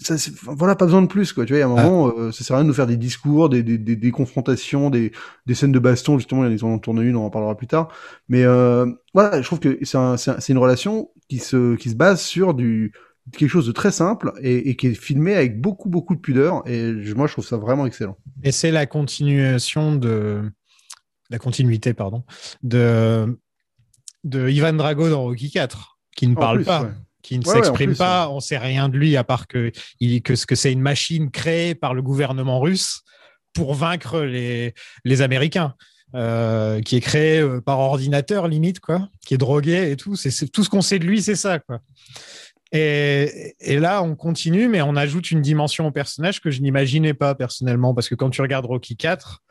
Ça, 0.03 0.15
voilà, 0.45 0.77
pas 0.77 0.87
besoin 0.87 1.03
de 1.03 1.07
plus, 1.09 1.33
quoi. 1.35 1.45
Tu 1.45 1.53
vois, 1.53 1.59
il 1.59 1.61
y 1.61 1.63
a 1.65 1.69
un 1.69 1.77
Ah. 1.77 1.83
moment, 1.83 2.13
euh, 2.17 2.33
ça 2.33 2.43
sert 2.43 2.57
à 2.57 2.59
rien 2.61 2.65
de 2.65 2.69
nous 2.69 2.75
faire 2.75 2.87
des 2.87 2.97
discours, 2.97 3.49
des, 3.51 3.63
des, 3.63 3.77
des, 3.77 3.97
des 3.97 4.11
confrontations, 4.11 4.89
des, 4.89 5.13
des 5.47 5.55
scènes 5.55 5.73
de 5.73 5.79
baston, 5.79 6.17
justement, 6.19 6.47
ils 6.47 6.65
en 6.65 6.79
tournent 6.79 7.03
une, 7.03 7.17
on 7.17 7.27
en 7.27 7.31
parlera 7.31 7.55
plus 7.57 7.67
tard. 7.67 7.89
Mais 8.29 8.43
euh, 8.45 8.87
voilà, 9.13 9.43
je 9.43 9.47
trouve 9.47 9.61
que 9.61 9.79
c'est 9.83 9.99
un, 9.99 10.17
une 10.49 10.59
relation 10.59 11.11
qui 11.29 11.39
se, 11.39 11.77
qui 11.77 11.91
se 11.91 11.97
base 11.97 12.23
sur 12.23 12.55
du 12.55 12.93
quelque 13.37 13.51
chose 13.51 13.67
de 13.67 13.73
très 13.73 13.91
simple 13.93 14.33
et, 14.41 14.71
et 14.71 14.77
qui 14.77 14.89
est 14.89 14.95
filmé 14.95 15.35
avec 15.37 15.61
beaucoup, 15.61 15.91
beaucoup 15.91 16.15
de 16.17 16.21
pudeur. 16.21 16.63
Et 16.67 16.95
je- 17.03 17.15
moi, 17.15 17.27
je 17.27 17.33
trouve 17.35 17.47
ça 17.47 17.59
vraiment 17.59 17.85
excellent. 17.87 18.17
Et 18.43 18.53
c'est 18.53 18.71
la 18.71 18.87
continuation 18.87 19.95
de 19.95 20.51
la 21.29 21.39
continuité, 21.39 21.93
pardon, 21.95 22.25
de 22.63 23.39
de 24.25 24.49
Ivan 24.49 24.73
Drago 24.73 25.09
dans 25.11 25.23
Rocky 25.23 25.51
4, 25.51 25.99
qui 26.17 26.27
ne 26.27 26.33
En 26.33 26.41
parle 26.41 26.57
plus, 26.59 26.65
pas. 26.65 26.83
ouais. 26.83 26.89
Qui 27.23 27.39
ne 27.39 27.45
Ouais, 27.45 27.51
ouais, 27.51 27.55
s'exprime 27.57 27.91
en 27.91 27.93
plus, 27.93 27.99
pas, 27.99 28.29
on 28.31 28.41
sait 28.41 28.59
rien 28.59 28.89
de 28.89 28.97
lui 28.97 29.17
à 29.17 29.25
part 29.25 29.47
que, 29.47 29.73
il, 30.01 30.23
que 30.23 30.35
ce 30.37 30.47
que 30.47 30.55
c'est 30.55 30.73
une 30.73 30.81
machine 30.81 31.31
créée 31.31 31.75
par 31.75 31.95
le 31.95 32.03
gouvernement 32.03 32.61
russe 32.61 33.03
pour 33.53 33.75
vaincre 33.75 34.21
les, 34.21 34.75
les 35.05 35.23
Américains, 35.23 35.75
euh, 36.15 36.81
qui 36.81 36.97
est 36.97 37.01
créé 37.01 37.39
euh, 37.41 37.61
par 37.61 37.79
ordinateur 37.79 38.49
limite 38.49 38.81
quoi, 38.81 39.09
qui 39.27 39.35
est 39.35 39.39
drogué 39.39 39.91
et 39.91 39.97
tout. 39.97 40.17
C'est- 40.17 40.51
tout 40.51 40.65
ce 40.65 40.69
qu'on 40.71 40.83
sait 40.83 40.99
de 40.99 41.05
lui, 41.05 41.23
c'est 41.23 41.37
ça 41.37 41.59
quoi. 41.59 41.81
Et, 42.73 43.55
et 43.61 43.79
là, 43.81 44.03
on 44.03 44.15
continue, 44.15 44.69
mais 44.69 44.81
on 44.81 44.95
ajoute 44.95 45.31
une 45.33 45.43
dimension 45.43 45.89
au 45.89 45.91
personnage 45.91 46.41
que 46.41 46.51
je 46.53 46.61
n'imaginais 46.61 47.15
pas 47.15 47.35
personnellement, 47.35 47.95
parce 47.95 48.09
que 48.09 48.15
quand 48.15 48.31
tu 48.31 48.43
regardes 48.43 48.67
Rocky 48.67 48.97
4, 48.97 49.43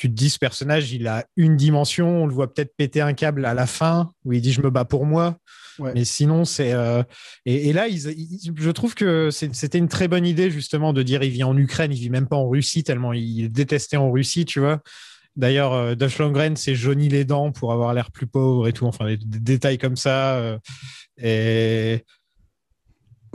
tu 0.00 0.08
te 0.08 0.14
dis 0.14 0.30
ce 0.30 0.38
personnage, 0.38 0.92
il 0.92 1.06
a 1.06 1.26
une 1.36 1.56
dimension, 1.56 2.22
on 2.22 2.26
le 2.26 2.32
voit 2.32 2.52
peut-être 2.52 2.74
péter 2.74 3.02
un 3.02 3.12
câble 3.12 3.44
à 3.44 3.52
la 3.52 3.66
fin, 3.66 4.10
où 4.24 4.32
il 4.32 4.40
dit 4.40 4.50
je 4.50 4.62
me 4.62 4.70
bats 4.70 4.86
pour 4.86 5.04
moi. 5.04 5.36
Ouais. 5.78 5.92
Mais 5.94 6.04
sinon, 6.06 6.46
c'est. 6.46 6.72
euh, 6.72 7.02
Et, 7.44 7.68
et 7.68 7.72
là, 7.74 7.86
ils- 7.86 8.08
ils- 8.18 8.52
je 8.56 8.70
trouve 8.70 8.94
que 8.94 9.28
c'était 9.30 9.76
une 9.78 9.88
très 9.88 10.08
bonne 10.08 10.24
idée, 10.24 10.50
justement, 10.50 10.94
de 10.94 11.02
dire 11.02 11.22
il 11.22 11.30
vit 11.30 11.44
en 11.44 11.54
Ukraine, 11.56 11.92
il 11.92 11.98
vit 11.98 12.08
même 12.08 12.26
pas 12.28 12.36
en 12.36 12.48
Russie, 12.48 12.82
tellement 12.82 13.12
il 13.12 13.44
est 13.44 13.48
détesté 13.48 13.98
en 13.98 14.10
Russie, 14.10 14.46
tu 14.46 14.58
vois. 14.60 14.80
D'ailleurs, 15.36 15.74
euh, 15.74 15.94
Duff 15.94 16.18
Lundgren 16.18 16.56
s'est 16.56 16.74
jauni 16.74 17.08
les 17.10 17.24
dents 17.26 17.52
pour 17.52 17.70
avoir 17.72 17.92
l'air 17.92 18.10
plus 18.10 18.26
pauvre 18.26 18.68
et 18.68 18.72
tout, 18.72 18.86
enfin, 18.86 19.06
des, 19.06 19.16
des 19.18 19.38
détails 19.38 19.76
comme 19.78 19.96
ça. 19.96 20.36
euh, 20.36 20.58
et. 21.22 22.04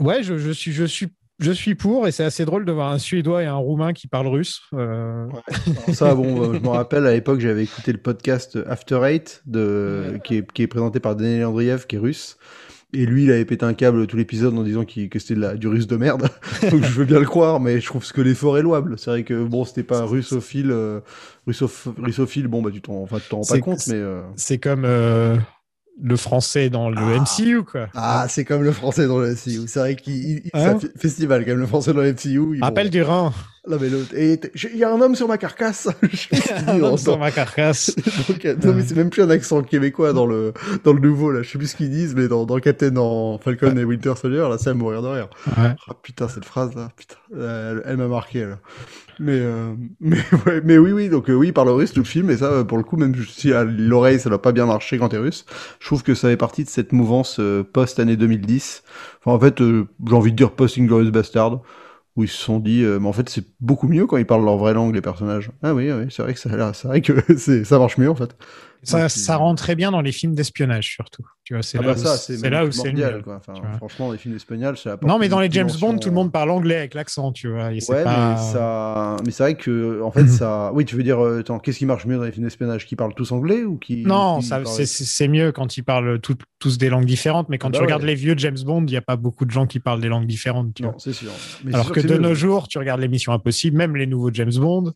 Ouais, 0.00 0.22
je, 0.22 0.36
je 0.36 0.50
suis, 0.50 0.72
je, 0.72 0.84
suis, 0.84 1.08
je 1.38 1.52
suis 1.52 1.74
pour, 1.74 2.06
et 2.08 2.12
c'est 2.12 2.24
assez 2.24 2.44
drôle 2.44 2.64
de 2.64 2.72
voir 2.72 2.92
un 2.92 2.98
Suédois 2.98 3.42
et 3.42 3.46
un 3.46 3.56
Roumain 3.56 3.92
qui 3.92 4.06
parlent 4.08 4.28
russe. 4.28 4.62
euh, 4.74 5.26
ça, 5.92 6.14
bon, 6.14 6.42
euh, 6.50 6.54
je 6.54 6.60
me 6.60 6.68
rappelle 6.68 7.06
à 7.06 7.12
l'époque, 7.12 7.40
j'avais 7.40 7.64
écouté 7.64 7.92
le 7.92 7.98
podcast 7.98 8.58
After 8.66 9.00
Eight, 9.04 9.42
de, 9.46 10.18
qui, 10.24 10.36
est, 10.38 10.52
qui 10.52 10.62
est 10.62 10.66
présenté 10.66 11.00
par 11.00 11.14
Daniel 11.16 11.44
Andriev, 11.46 11.86
qui 11.86 11.96
est 11.96 11.98
russe. 11.98 12.36
Et 12.92 13.04
lui, 13.04 13.24
il 13.24 13.32
avait 13.32 13.44
pété 13.44 13.66
un 13.66 13.74
câble 13.74 14.06
tout 14.06 14.16
l'épisode 14.16 14.56
en 14.56 14.62
disant 14.62 14.84
qu'il- 14.84 15.10
que 15.10 15.18
c'était 15.18 15.34
de 15.34 15.40
la- 15.40 15.56
du 15.56 15.66
russe 15.68 15.86
de 15.88 15.96
merde. 15.96 16.28
Donc 16.70 16.82
je 16.82 16.92
veux 16.92 17.04
bien 17.04 17.18
le 17.18 17.26
croire, 17.26 17.60
mais 17.60 17.80
je 17.80 17.86
trouve 17.86 18.10
que 18.10 18.20
l'effort 18.22 18.56
est 18.56 18.62
louable. 18.62 18.96
C'est 18.96 19.10
vrai 19.10 19.24
que 19.24 19.44
bon, 19.44 19.64
c'était 19.64 19.82
pas 19.82 20.02
russophile, 20.04 20.70
euh, 20.70 21.00
russoph- 21.48 21.92
russophile, 22.00 22.46
bon, 22.46 22.62
bah 22.62 22.70
tu 22.72 22.80
t'en 22.80 23.02
enfin, 23.02 23.18
tu 23.18 23.28
t'en 23.28 23.38
rends 23.38 23.46
pas 23.46 23.58
compte, 23.58 23.86
mais. 23.88 23.94
euh, 23.96 24.22
C'est 24.36 24.58
comme 24.58 24.84
euh, 24.86 25.36
le 26.02 26.16
français 26.16 26.68
dans 26.70 26.90
le 26.90 26.96
Ah. 26.98 27.20
MCU, 27.20 27.62
quoi. 27.62 27.88
Ah, 27.94 28.26
c'est 28.28 28.44
comme 28.44 28.62
le 28.62 28.72
français 28.72 29.06
dans 29.06 29.18
le 29.18 29.30
MCU. 29.32 29.66
C'est 29.66 29.78
vrai 29.78 29.96
qu'il 29.96 30.14
il- 30.14 30.50
Hein 30.52 30.74
fe- 30.78 30.90
festival 30.98 31.44
quand 31.44 31.52
même, 31.52 31.60
le 31.60 31.66
français 31.66 31.92
dans 31.94 32.00
le 32.02 32.08
MCU. 32.12 32.56
ils 32.56 32.62
Rappel 32.62 32.86
vont- 32.86 32.90
du 32.90 33.02
Rhin. 33.02 33.32
Non, 33.68 33.78
mais 33.80 33.88
l'autre. 33.88 34.10
Il 34.14 34.76
y 34.76 34.84
a 34.84 34.92
un 34.92 35.00
homme 35.00 35.16
sur 35.16 35.26
ma 35.26 35.38
carcasse. 35.38 35.88
Un 36.68 36.80
homme 36.82 36.96
sur 36.98 37.18
ma 37.18 37.32
carcasse. 37.32 37.96
Donc, 38.28 38.44
euh, 38.44 38.54
non, 38.62 38.74
mais 38.74 38.82
c'est 38.86 38.94
même 38.94 39.10
plus 39.10 39.22
un 39.22 39.30
accent 39.30 39.60
québécois 39.62 40.12
dans 40.12 40.24
le, 40.26 40.52
dans 40.84 40.92
le 40.92 41.00
nouveau, 41.00 41.32
là. 41.32 41.42
Je 41.42 41.50
sais 41.50 41.58
plus 41.58 41.66
ce 41.68 41.76
qu'ils 41.76 41.90
disent, 41.90 42.14
mais 42.14 42.28
dans, 42.28 42.44
dans 42.44 42.60
Captain, 42.60 42.90
dans 42.90 43.38
Falcon 43.38 43.76
et 43.76 43.82
Winter 43.84 44.12
Soldier, 44.20 44.46
là, 44.48 44.56
c'est 44.58 44.70
à 44.70 44.74
mourir 44.74 45.02
de 45.02 45.08
rire. 45.08 45.28
Ouais. 45.58 45.74
Ah, 45.88 45.94
putain, 46.00 46.28
cette 46.28 46.44
phrase-là, 46.44 46.90
putain, 46.96 47.16
elle, 47.32 47.82
elle 47.86 47.96
m'a 47.96 48.06
marqué, 48.06 48.44
là. 48.44 48.58
Mais, 49.18 49.32
euh, 49.40 49.74
mais, 50.00 50.18
ouais, 50.46 50.60
mais 50.62 50.78
oui, 50.78 50.92
oui, 50.92 51.08
donc, 51.08 51.30
euh, 51.30 51.34
oui, 51.34 51.48
il 51.48 51.52
parle 51.54 51.70
russe 51.70 51.92
tout 51.92 52.00
le 52.00 52.04
film, 52.04 52.30
et 52.30 52.36
ça, 52.36 52.46
euh, 52.52 52.64
pour 52.64 52.76
le 52.76 52.84
coup, 52.84 52.96
même 52.98 53.14
si 53.26 53.52
à 53.52 53.64
l'oreille, 53.64 54.20
ça 54.20 54.28
doit 54.28 54.42
pas 54.42 54.52
bien 54.52 54.66
marcher 54.66 54.98
quand 54.98 55.08
t'es 55.08 55.16
russe, 55.18 55.46
je 55.80 55.86
trouve 55.86 56.02
que 56.02 56.14
ça 56.14 56.28
fait 56.28 56.36
partie 56.36 56.64
de 56.64 56.68
cette 56.68 56.92
mouvance 56.92 57.38
euh, 57.40 57.62
post-année 57.64 58.16
2010. 58.16 58.82
Enfin, 59.24 59.34
en 59.36 59.40
fait, 59.40 59.60
euh, 59.62 59.86
j'ai 60.06 60.14
envie 60.14 60.32
de 60.32 60.36
dire 60.36 60.52
post-Inglorious 60.52 61.10
Bastard, 61.12 61.62
où 62.16 62.24
ils 62.24 62.28
se 62.28 62.38
sont 62.38 62.58
dit, 62.60 62.82
euh, 62.84 62.98
mais 63.00 63.08
en 63.08 63.12
fait, 63.14 63.28
c'est 63.30 63.44
beaucoup 63.60 63.88
mieux 63.88 64.06
quand 64.06 64.16
ils 64.18 64.26
parlent 64.26 64.44
leur 64.44 64.58
vraie 64.58 64.74
langue, 64.74 64.94
les 64.94 65.02
personnages. 65.02 65.50
Ah 65.62 65.74
oui, 65.74 65.92
oui, 65.92 66.06
c'est 66.10 66.22
vrai 66.22 66.34
que 66.34 66.40
ça, 66.40 66.54
l'air- 66.56 66.74
c'est 66.74 66.88
vrai 66.88 67.02
que 67.02 67.14
ça 67.64 67.78
marche 67.78 67.98
mieux, 67.98 68.10
en 68.10 68.14
fait. 68.16 68.36
Ça, 68.86 69.36
rend 69.36 69.54
très 69.54 69.74
bien 69.74 69.90
dans 69.90 70.00
les 70.00 70.12
films 70.12 70.34
d'espionnage, 70.34 70.88
surtout. 70.92 71.24
Tu 71.44 71.54
vois, 71.54 71.62
c'est 71.62 71.78
Ah 71.78 71.82
là, 71.82 71.94
bah 71.94 72.50
là 72.50 72.64
où 72.64 72.72
c'est 72.72 72.90
le 72.90 73.22
quoi. 73.22 73.36
Enfin, 73.36 73.54
franchement, 73.76 74.10
les 74.10 74.18
films 74.18 74.34
d'espagnol, 74.34 74.76
ça 74.76 74.96
Non, 75.02 75.18
mais 75.18 75.28
dans 75.28 75.38
les 75.38 75.48
James 75.50 75.66
dimension- 75.68 75.92
Bond, 75.92 75.98
tout 75.98 76.08
le 76.08 76.14
monde 76.16 76.32
parle 76.32 76.50
anglais 76.50 76.76
avec 76.76 76.94
l'accent, 76.94 77.30
tu 77.30 77.48
vois. 77.48 77.72
et 77.72 77.78
Ouais, 77.88 78.02
pas... 78.02 78.30
mais 78.34 78.52
ça, 78.52 79.16
mais 79.24 79.30
c'est 79.30 79.42
vrai 79.44 79.54
que, 79.54 80.02
en 80.02 80.10
fait, 80.10 80.26
ça, 80.26 80.72
oui, 80.74 80.84
tu 80.84 80.96
veux 80.96 81.04
dire, 81.04 81.24
euh, 81.24 81.42
qu'est-ce 81.62 81.78
qui 81.78 81.86
marche 81.86 82.04
mieux 82.06 82.16
dans 82.16 82.24
les 82.24 82.32
films 82.32 82.44
d'espionnage, 82.46 82.84
qui 82.86 82.96
parlent 82.96 83.14
tous 83.14 83.30
anglais 83.30 83.62
ou 83.62 83.76
qui 83.78 84.04
Non, 84.04 84.40
qui 84.40 84.46
ça, 84.46 84.60
parlent- 84.60 84.66
c'est- 84.66 85.28
mieux 85.28 85.52
quand 85.52 85.76
ils 85.76 85.82
parlent 85.82 86.18
tout- 86.20 86.36
tous 86.58 86.78
des 86.78 86.88
langues 86.88 87.04
différentes, 87.06 87.48
mais 87.48 87.58
quand 87.58 87.68
Ah 87.68 87.70
bah 87.72 87.78
tu 87.78 87.82
regardes 87.84 88.02
les 88.02 88.14
vieux 88.16 88.34
James 88.38 88.58
Bond, 88.64 88.80
il 88.82 88.90
n'y 88.90 88.96
a 88.96 89.00
pas 89.02 89.16
beaucoup 89.16 89.44
de 89.44 89.50
gens 89.52 89.66
qui 89.66 89.78
parlent 89.78 90.00
des 90.00 90.08
langues 90.08 90.26
différentes. 90.26 90.74
Tu 90.74 90.82
vois. 90.82 90.92
Non, 90.92 90.98
c'est 90.98 91.12
sûr. 91.12 91.30
Mais 91.64 91.72
Alors 91.74 91.86
sûr 91.86 91.94
que 91.94 92.00
c'est 92.00 92.08
de 92.08 92.16
nos 92.18 92.34
jours, 92.34 92.66
tu 92.66 92.78
regardes 92.78 93.00
l'émission 93.00 93.32
Impossible, 93.32 93.76
même 93.76 93.94
les 93.96 94.06
nouveaux 94.06 94.30
James 94.32 94.52
Bond, 94.56 94.92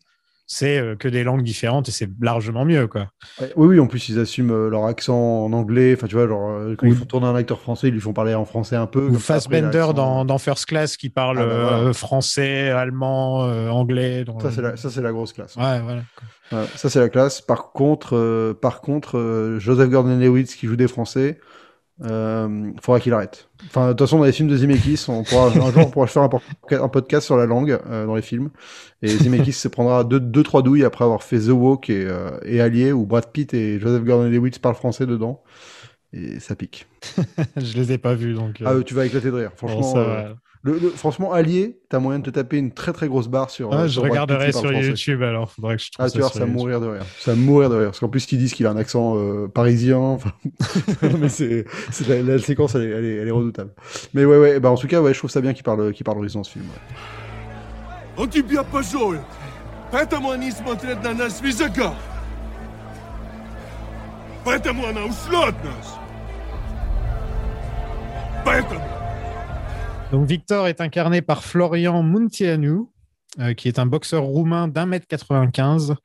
c'est 0.53 0.77
euh, 0.79 0.95
que 0.97 1.07
des 1.07 1.23
langues 1.23 1.43
différentes 1.43 1.87
et 1.87 1.91
c'est 1.93 2.09
largement 2.19 2.65
mieux, 2.65 2.85
quoi. 2.87 3.07
Oui, 3.55 3.67
oui, 3.67 3.79
en 3.79 3.87
plus, 3.87 4.09
ils 4.09 4.19
assument 4.19 4.51
euh, 4.51 4.69
leur 4.69 4.85
accent 4.85 5.15
en 5.45 5.53
anglais. 5.53 5.93
Enfin, 5.95 6.07
tu 6.07 6.15
vois, 6.15 6.27
genre, 6.27 6.49
euh, 6.51 6.75
quand 6.75 6.87
ils 6.87 6.93
font 6.95 7.05
tourner 7.05 7.27
un 7.27 7.35
acteur 7.35 7.61
français, 7.61 7.87
ils 7.87 7.93
lui 7.93 8.01
font 8.01 8.11
parler 8.11 8.35
en 8.35 8.43
français 8.43 8.75
un 8.75 8.85
peu. 8.85 9.07
Ou 9.07 9.17
Fassbender 9.17 9.87
dans, 9.95 10.25
dans 10.25 10.37
First 10.37 10.65
Class 10.65 10.97
qui 10.97 11.09
parle 11.09 11.39
Ah 11.39 11.45
bah 11.45 11.75
voilà. 11.77 11.93
français, 11.93 12.69
allemand, 12.69 13.45
euh, 13.45 13.69
anglais. 13.69 14.25
dans- 14.25 14.39
Ça, 14.41 14.51
c'est 14.51 14.61
la, 14.61 14.75
ça, 14.75 14.89
c'est 14.89 15.01
la 15.01 15.13
grosse 15.13 15.31
classe. 15.31 15.55
Ouais, 15.55 15.79
voilà. 15.79 16.01
Ouais, 16.51 16.67
ça, 16.75 16.89
c'est 16.89 16.99
la 16.99 17.07
classe. 17.07 17.39
Par 17.39 17.71
contre, 17.71 18.17
euh, 18.17 18.53
par 18.53 18.81
contre, 18.81 19.17
euh, 19.17 19.57
Joseph 19.59 19.89
Gordon-Levitt 19.89 20.53
qui 20.53 20.67
joue 20.67 20.75
des 20.75 20.89
Français, 20.89 21.39
euh, 22.03 22.71
faudra 22.81 22.99
qu'il 22.99 23.13
arrête. 23.13 23.49
Enfin, 23.67 23.87
de 23.87 23.91
toute 23.93 24.01
façon, 24.01 24.17
dans 24.17 24.25
les 24.25 24.31
films 24.31 24.49
de 24.49 24.57
Zemeckis, 24.57 25.05
on 25.07 25.23
pourra, 25.23 25.47
un 25.47 25.71
jour, 25.71 25.85
on 25.85 25.89
pourra 25.91 26.07
faire 26.07 26.23
un, 26.23 26.87
podcast 26.89 27.25
sur 27.25 27.37
la 27.37 27.45
langue 27.45 27.79
euh, 27.89 28.05
dans 28.05 28.15
les 28.15 28.21
films. 28.21 28.49
Et 29.01 29.07
Zemeckis 29.09 29.53
se 29.53 29.67
prendra 29.67 30.03
deux, 30.03 30.19
deux, 30.19 30.43
trois 30.43 30.63
douilles 30.63 30.83
après 30.83 31.03
avoir 31.05 31.21
fait 31.23 31.39
The 31.39 31.49
Walk 31.49 31.89
et, 31.89 32.05
euh, 32.07 32.31
et 32.43 32.59
Allier, 32.61 32.91
où 32.91 33.05
Brad 33.05 33.27
Pitt 33.31 33.53
et 33.53 33.79
Joseph 33.79 34.03
Gordon-Levitt 34.03 34.59
parlent 34.59 34.75
français 34.75 35.05
dedans. 35.05 35.43
Et 36.13 36.39
ça 36.39 36.55
pique. 36.55 36.87
Je 37.55 37.77
les 37.77 37.93
ai 37.93 37.97
pas 37.97 38.15
vus, 38.15 38.33
donc. 38.33 38.61
euh, 38.61 38.79
Ah, 38.79 38.83
tu 38.83 38.93
vas 38.93 39.05
éclater 39.05 39.31
de 39.31 39.35
rire. 39.35 39.51
bon, 39.51 39.67
Franchement, 39.67 39.93
ça 39.93 39.97
euh, 39.99 40.23
va. 40.29 40.35
le, 40.62 40.78
le- 40.78 40.90
franchement, 40.90 41.32
Allier, 41.32 41.78
t'as 41.88 41.98
moyen 42.00 42.18
de 42.18 42.24
te 42.24 42.30
taper 42.30 42.56
une 42.58 42.72
très 42.72 42.92
très 42.92 43.06
grosse 43.06 43.28
barre 43.28 43.50
sur. 43.50 43.72
Ah, 43.72 43.82
euh, 43.82 43.86
je 43.86 43.92
sur 43.92 44.02
Brad 44.02 44.12
Pitt 44.12 44.20
regarderai 44.20 44.46
qui 44.46 44.52
parle 44.52 44.64
sur 44.64 44.72
français. 44.72 44.88
YouTube 44.88 45.22
alors. 45.22 45.50
Faudrait 45.52 45.76
que 45.76 45.82
je 45.82 45.90
trouve 45.92 46.04
Ah, 46.06 46.08
ça 46.08 46.12
tu 46.14 46.18
vois, 46.20 46.28
sur 46.28 46.34
ça 46.34 46.40
va 46.40 46.46
YouTube. 46.46 46.58
mourir 46.60 46.80
de 46.80 46.86
rire. 46.88 47.02
Ça 47.20 47.30
va 47.34 47.36
mourir 47.36 47.70
de 47.70 47.76
rire. 47.76 47.86
Parce 47.86 48.00
qu'en 48.00 48.08
plus, 48.08 48.32
ils 48.32 48.38
disent 48.38 48.52
qu'il 48.52 48.66
a 48.66 48.70
un 48.70 48.76
accent 48.76 49.16
euh, 49.16 49.46
parisien. 49.48 49.98
Enfin, 49.98 50.32
mais 51.20 51.28
c'est, 51.28 51.66
c'est 51.92 52.08
la, 52.08 52.22
la 52.22 52.38
séquence, 52.40 52.74
elle 52.74 52.82
est, 52.82 52.90
elle, 52.90 53.04
est, 53.04 53.14
elle 53.16 53.28
est 53.28 53.32
redoutable. 53.32 53.70
Mais 54.12 54.24
ouais, 54.24 54.38
ouais, 54.38 54.58
bah 54.60 54.70
en 54.70 54.76
tout 54.76 54.88
cas, 54.88 55.00
ouais, 55.00 55.14
je 55.14 55.18
trouve 55.18 55.30
ça 55.30 55.40
bien 55.40 55.52
qu'il 55.52 55.62
parle, 55.62 55.92
qu'il 55.92 56.04
parle 56.04 56.18
russe 56.18 56.32
dans 56.34 56.42
ce 56.44 56.50
film. 56.52 56.64
ouais. 56.66 56.96
Он 58.18 58.28
тебя 58.28 58.64
позорит. 58.64 59.20
Поэтому 59.92 60.30
они 60.32 60.50
смотрят 60.50 61.00
на 61.04 61.14
нас 61.14 61.38
свысока. 61.38 61.94
Поэтому 64.44 64.86
она 64.86 65.04
ушла 65.04 65.48
от 65.48 65.64
нас. 65.64 65.94
Поэтому. 68.44 68.80
donc 70.11 70.27
Victor 70.27 70.67
est 70.67 70.81
incarné 70.81 71.21
par 71.21 71.43
Florian 71.43 72.03
Munteanu, 72.03 72.81
euh, 73.39 73.53
qui 73.53 73.67
est 73.69 73.79
un 73.79 73.85
boxeur 73.85 74.23
roumain 74.23 74.67
d'un 74.67 74.85
mètre 74.85 75.07
95, 75.07 75.95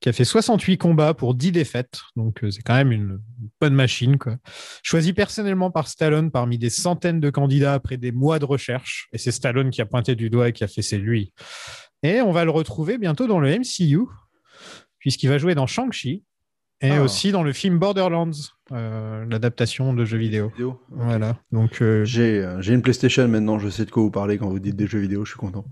qui 0.00 0.08
a 0.08 0.12
fait 0.12 0.24
68 0.24 0.78
combats 0.78 1.12
pour 1.12 1.34
10 1.34 1.50
défaites. 1.50 2.00
Donc 2.14 2.44
euh, 2.44 2.50
c'est 2.52 2.62
quand 2.62 2.76
même 2.76 2.92
une 2.92 3.20
bonne 3.60 3.74
machine. 3.74 4.16
Quoi. 4.16 4.36
Choisi 4.84 5.12
personnellement 5.12 5.72
par 5.72 5.88
Stallone 5.88 6.30
parmi 6.30 6.56
des 6.56 6.70
centaines 6.70 7.18
de 7.18 7.30
candidats 7.30 7.74
après 7.74 7.96
des 7.96 8.12
mois 8.12 8.38
de 8.38 8.44
recherche. 8.44 9.08
Et 9.12 9.18
c'est 9.18 9.32
Stallone 9.32 9.70
qui 9.70 9.80
a 9.82 9.86
pointé 9.86 10.14
du 10.14 10.30
doigt 10.30 10.48
et 10.50 10.52
qui 10.52 10.62
a 10.62 10.68
fait 10.68 10.82
c'est 10.82 10.98
lui. 10.98 11.32
Et 12.04 12.20
on 12.20 12.30
va 12.30 12.44
le 12.44 12.52
retrouver 12.52 12.96
bientôt 12.96 13.26
dans 13.26 13.40
le 13.40 13.50
MCU, 13.58 14.02
puisqu'il 15.00 15.28
va 15.28 15.38
jouer 15.38 15.56
dans 15.56 15.66
Shang-Chi 15.66 16.22
et 16.80 16.92
Ah. 16.92 17.02
aussi 17.02 17.32
dans 17.32 17.42
le 17.42 17.52
film 17.52 17.80
Borderlands, 17.80 18.30
euh, 18.72 19.24
l'adaptation 19.28 19.92
de 19.94 20.04
jeux 20.04 20.18
vidéo. 20.18 20.48
Vidéo. 20.50 20.80
Voilà. 20.90 21.36
Donc 21.52 21.80
euh, 21.82 22.04
J'ai, 22.04 22.38
euh, 22.44 22.60
j'ai 22.60 22.74
une 22.74 22.82
PlayStation 22.82 23.26
maintenant, 23.28 23.58
je 23.58 23.68
sais 23.68 23.84
de 23.84 23.90
quoi 23.90 24.02
vous 24.02 24.10
parlez 24.10 24.38
quand 24.38 24.48
vous 24.48 24.58
dites 24.58 24.76
des 24.76 24.86
jeux 24.86 24.98
vidéo, 24.98 25.24
je 25.24 25.30
suis 25.30 25.38
content. 25.38 25.64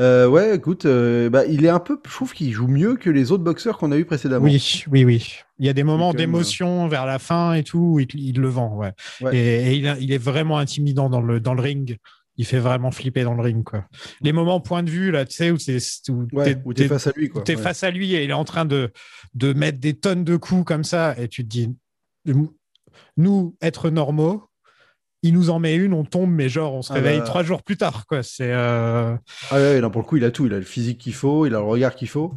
Euh, 0.00 0.26
ouais, 0.28 0.56
écoute, 0.56 0.86
bah, 0.86 1.44
il 1.46 1.64
est 1.64 1.68
un 1.68 1.80
peu, 1.80 1.98
je 2.06 2.10
trouve 2.12 2.32
qu'il 2.32 2.52
joue 2.52 2.68
mieux 2.68 2.96
que 2.96 3.10
les 3.10 3.32
autres 3.32 3.44
boxeurs 3.44 3.78
qu'on 3.78 3.92
a 3.92 3.96
eu 3.96 4.04
précédemment. 4.04 4.44
Oui, 4.44 4.84
oui, 4.90 5.04
oui. 5.04 5.34
Il 5.58 5.66
y 5.66 5.68
a 5.68 5.72
des 5.72 5.84
moments 5.84 6.12
d'émotion 6.12 6.88
vers 6.88 7.06
la 7.06 7.18
fin 7.18 7.54
et 7.54 7.62
tout, 7.62 7.78
où 7.94 8.00
il, 8.00 8.08
il 8.14 8.40
le 8.40 8.48
vend, 8.48 8.76
ouais. 8.76 8.92
Ouais. 9.20 9.36
Et, 9.36 9.70
et 9.70 9.76
il, 9.76 9.86
a- 9.86 9.98
il 9.98 10.12
est 10.12 10.18
vraiment 10.18 10.58
intimidant 10.58 11.08
dans 11.08 11.20
le, 11.20 11.38
dans 11.40 11.54
le 11.54 11.62
ring. 11.62 11.98
Il 12.38 12.46
fait 12.46 12.58
vraiment 12.58 12.90
flipper 12.90 13.24
dans 13.24 13.34
le 13.34 13.42
ring, 13.42 13.62
quoi. 13.62 13.84
Les 14.22 14.32
moments 14.32 14.58
point 14.58 14.82
de 14.82 14.88
vue, 14.90 15.10
là, 15.10 15.26
tu 15.26 15.34
sais, 15.36 15.50
où 15.50 15.58
c'est 15.58 15.76
où 16.08 16.26
Ouais, 16.32 16.54
t'es- 16.54 16.74
t'es- 16.74 16.88
face 16.88 17.06
à 17.06 17.12
lui, 17.14 17.28
quoi. 17.28 17.42
t'es 17.42 17.54
Ouais. 17.56 17.62
face 17.62 17.84
à 17.84 17.90
lui 17.90 18.14
et 18.14 18.24
il 18.24 18.30
est 18.30 18.32
en 18.32 18.44
train 18.44 18.64
de, 18.64 18.90
de 19.34 19.52
mettre 19.52 19.78
des 19.78 19.92
tonnes 19.94 20.24
de 20.24 20.36
coups 20.36 20.64
comme 20.64 20.82
ça, 20.82 21.14
et 21.20 21.28
tu 21.28 21.44
te 21.44 21.48
dis, 21.48 21.68
nous, 23.16 23.56
être 23.60 23.90
normaux, 23.90 24.44
il 25.22 25.34
nous 25.34 25.50
en 25.50 25.58
met 25.58 25.76
une, 25.76 25.92
on 25.92 26.04
tombe, 26.04 26.30
mais 26.30 26.48
genre, 26.48 26.74
on 26.74 26.82
se 26.82 26.92
Ah 26.92 26.96
réveille 26.96 27.20
bah. 27.20 27.24
trois 27.24 27.42
jours 27.42 27.62
plus 27.62 27.76
tard, 27.76 28.06
quoi. 28.06 28.22
C'est. 28.22 28.52
euh, 28.52 29.14
Ah 29.50 29.56
ouais, 29.56 29.80
là, 29.80 29.88
pour 29.88 30.02
le 30.02 30.06
coup, 30.06 30.16
il 30.16 30.24
a 30.24 30.30
tout. 30.30 30.46
Il 30.46 30.54
a 30.54 30.58
le 30.58 30.64
physique 30.64 30.98
qu'il 30.98 31.14
faut, 31.14 31.46
il 31.46 31.54
a 31.54 31.58
le 31.58 31.64
regard 31.64 31.94
qu'il 31.94 32.08
faut. 32.08 32.34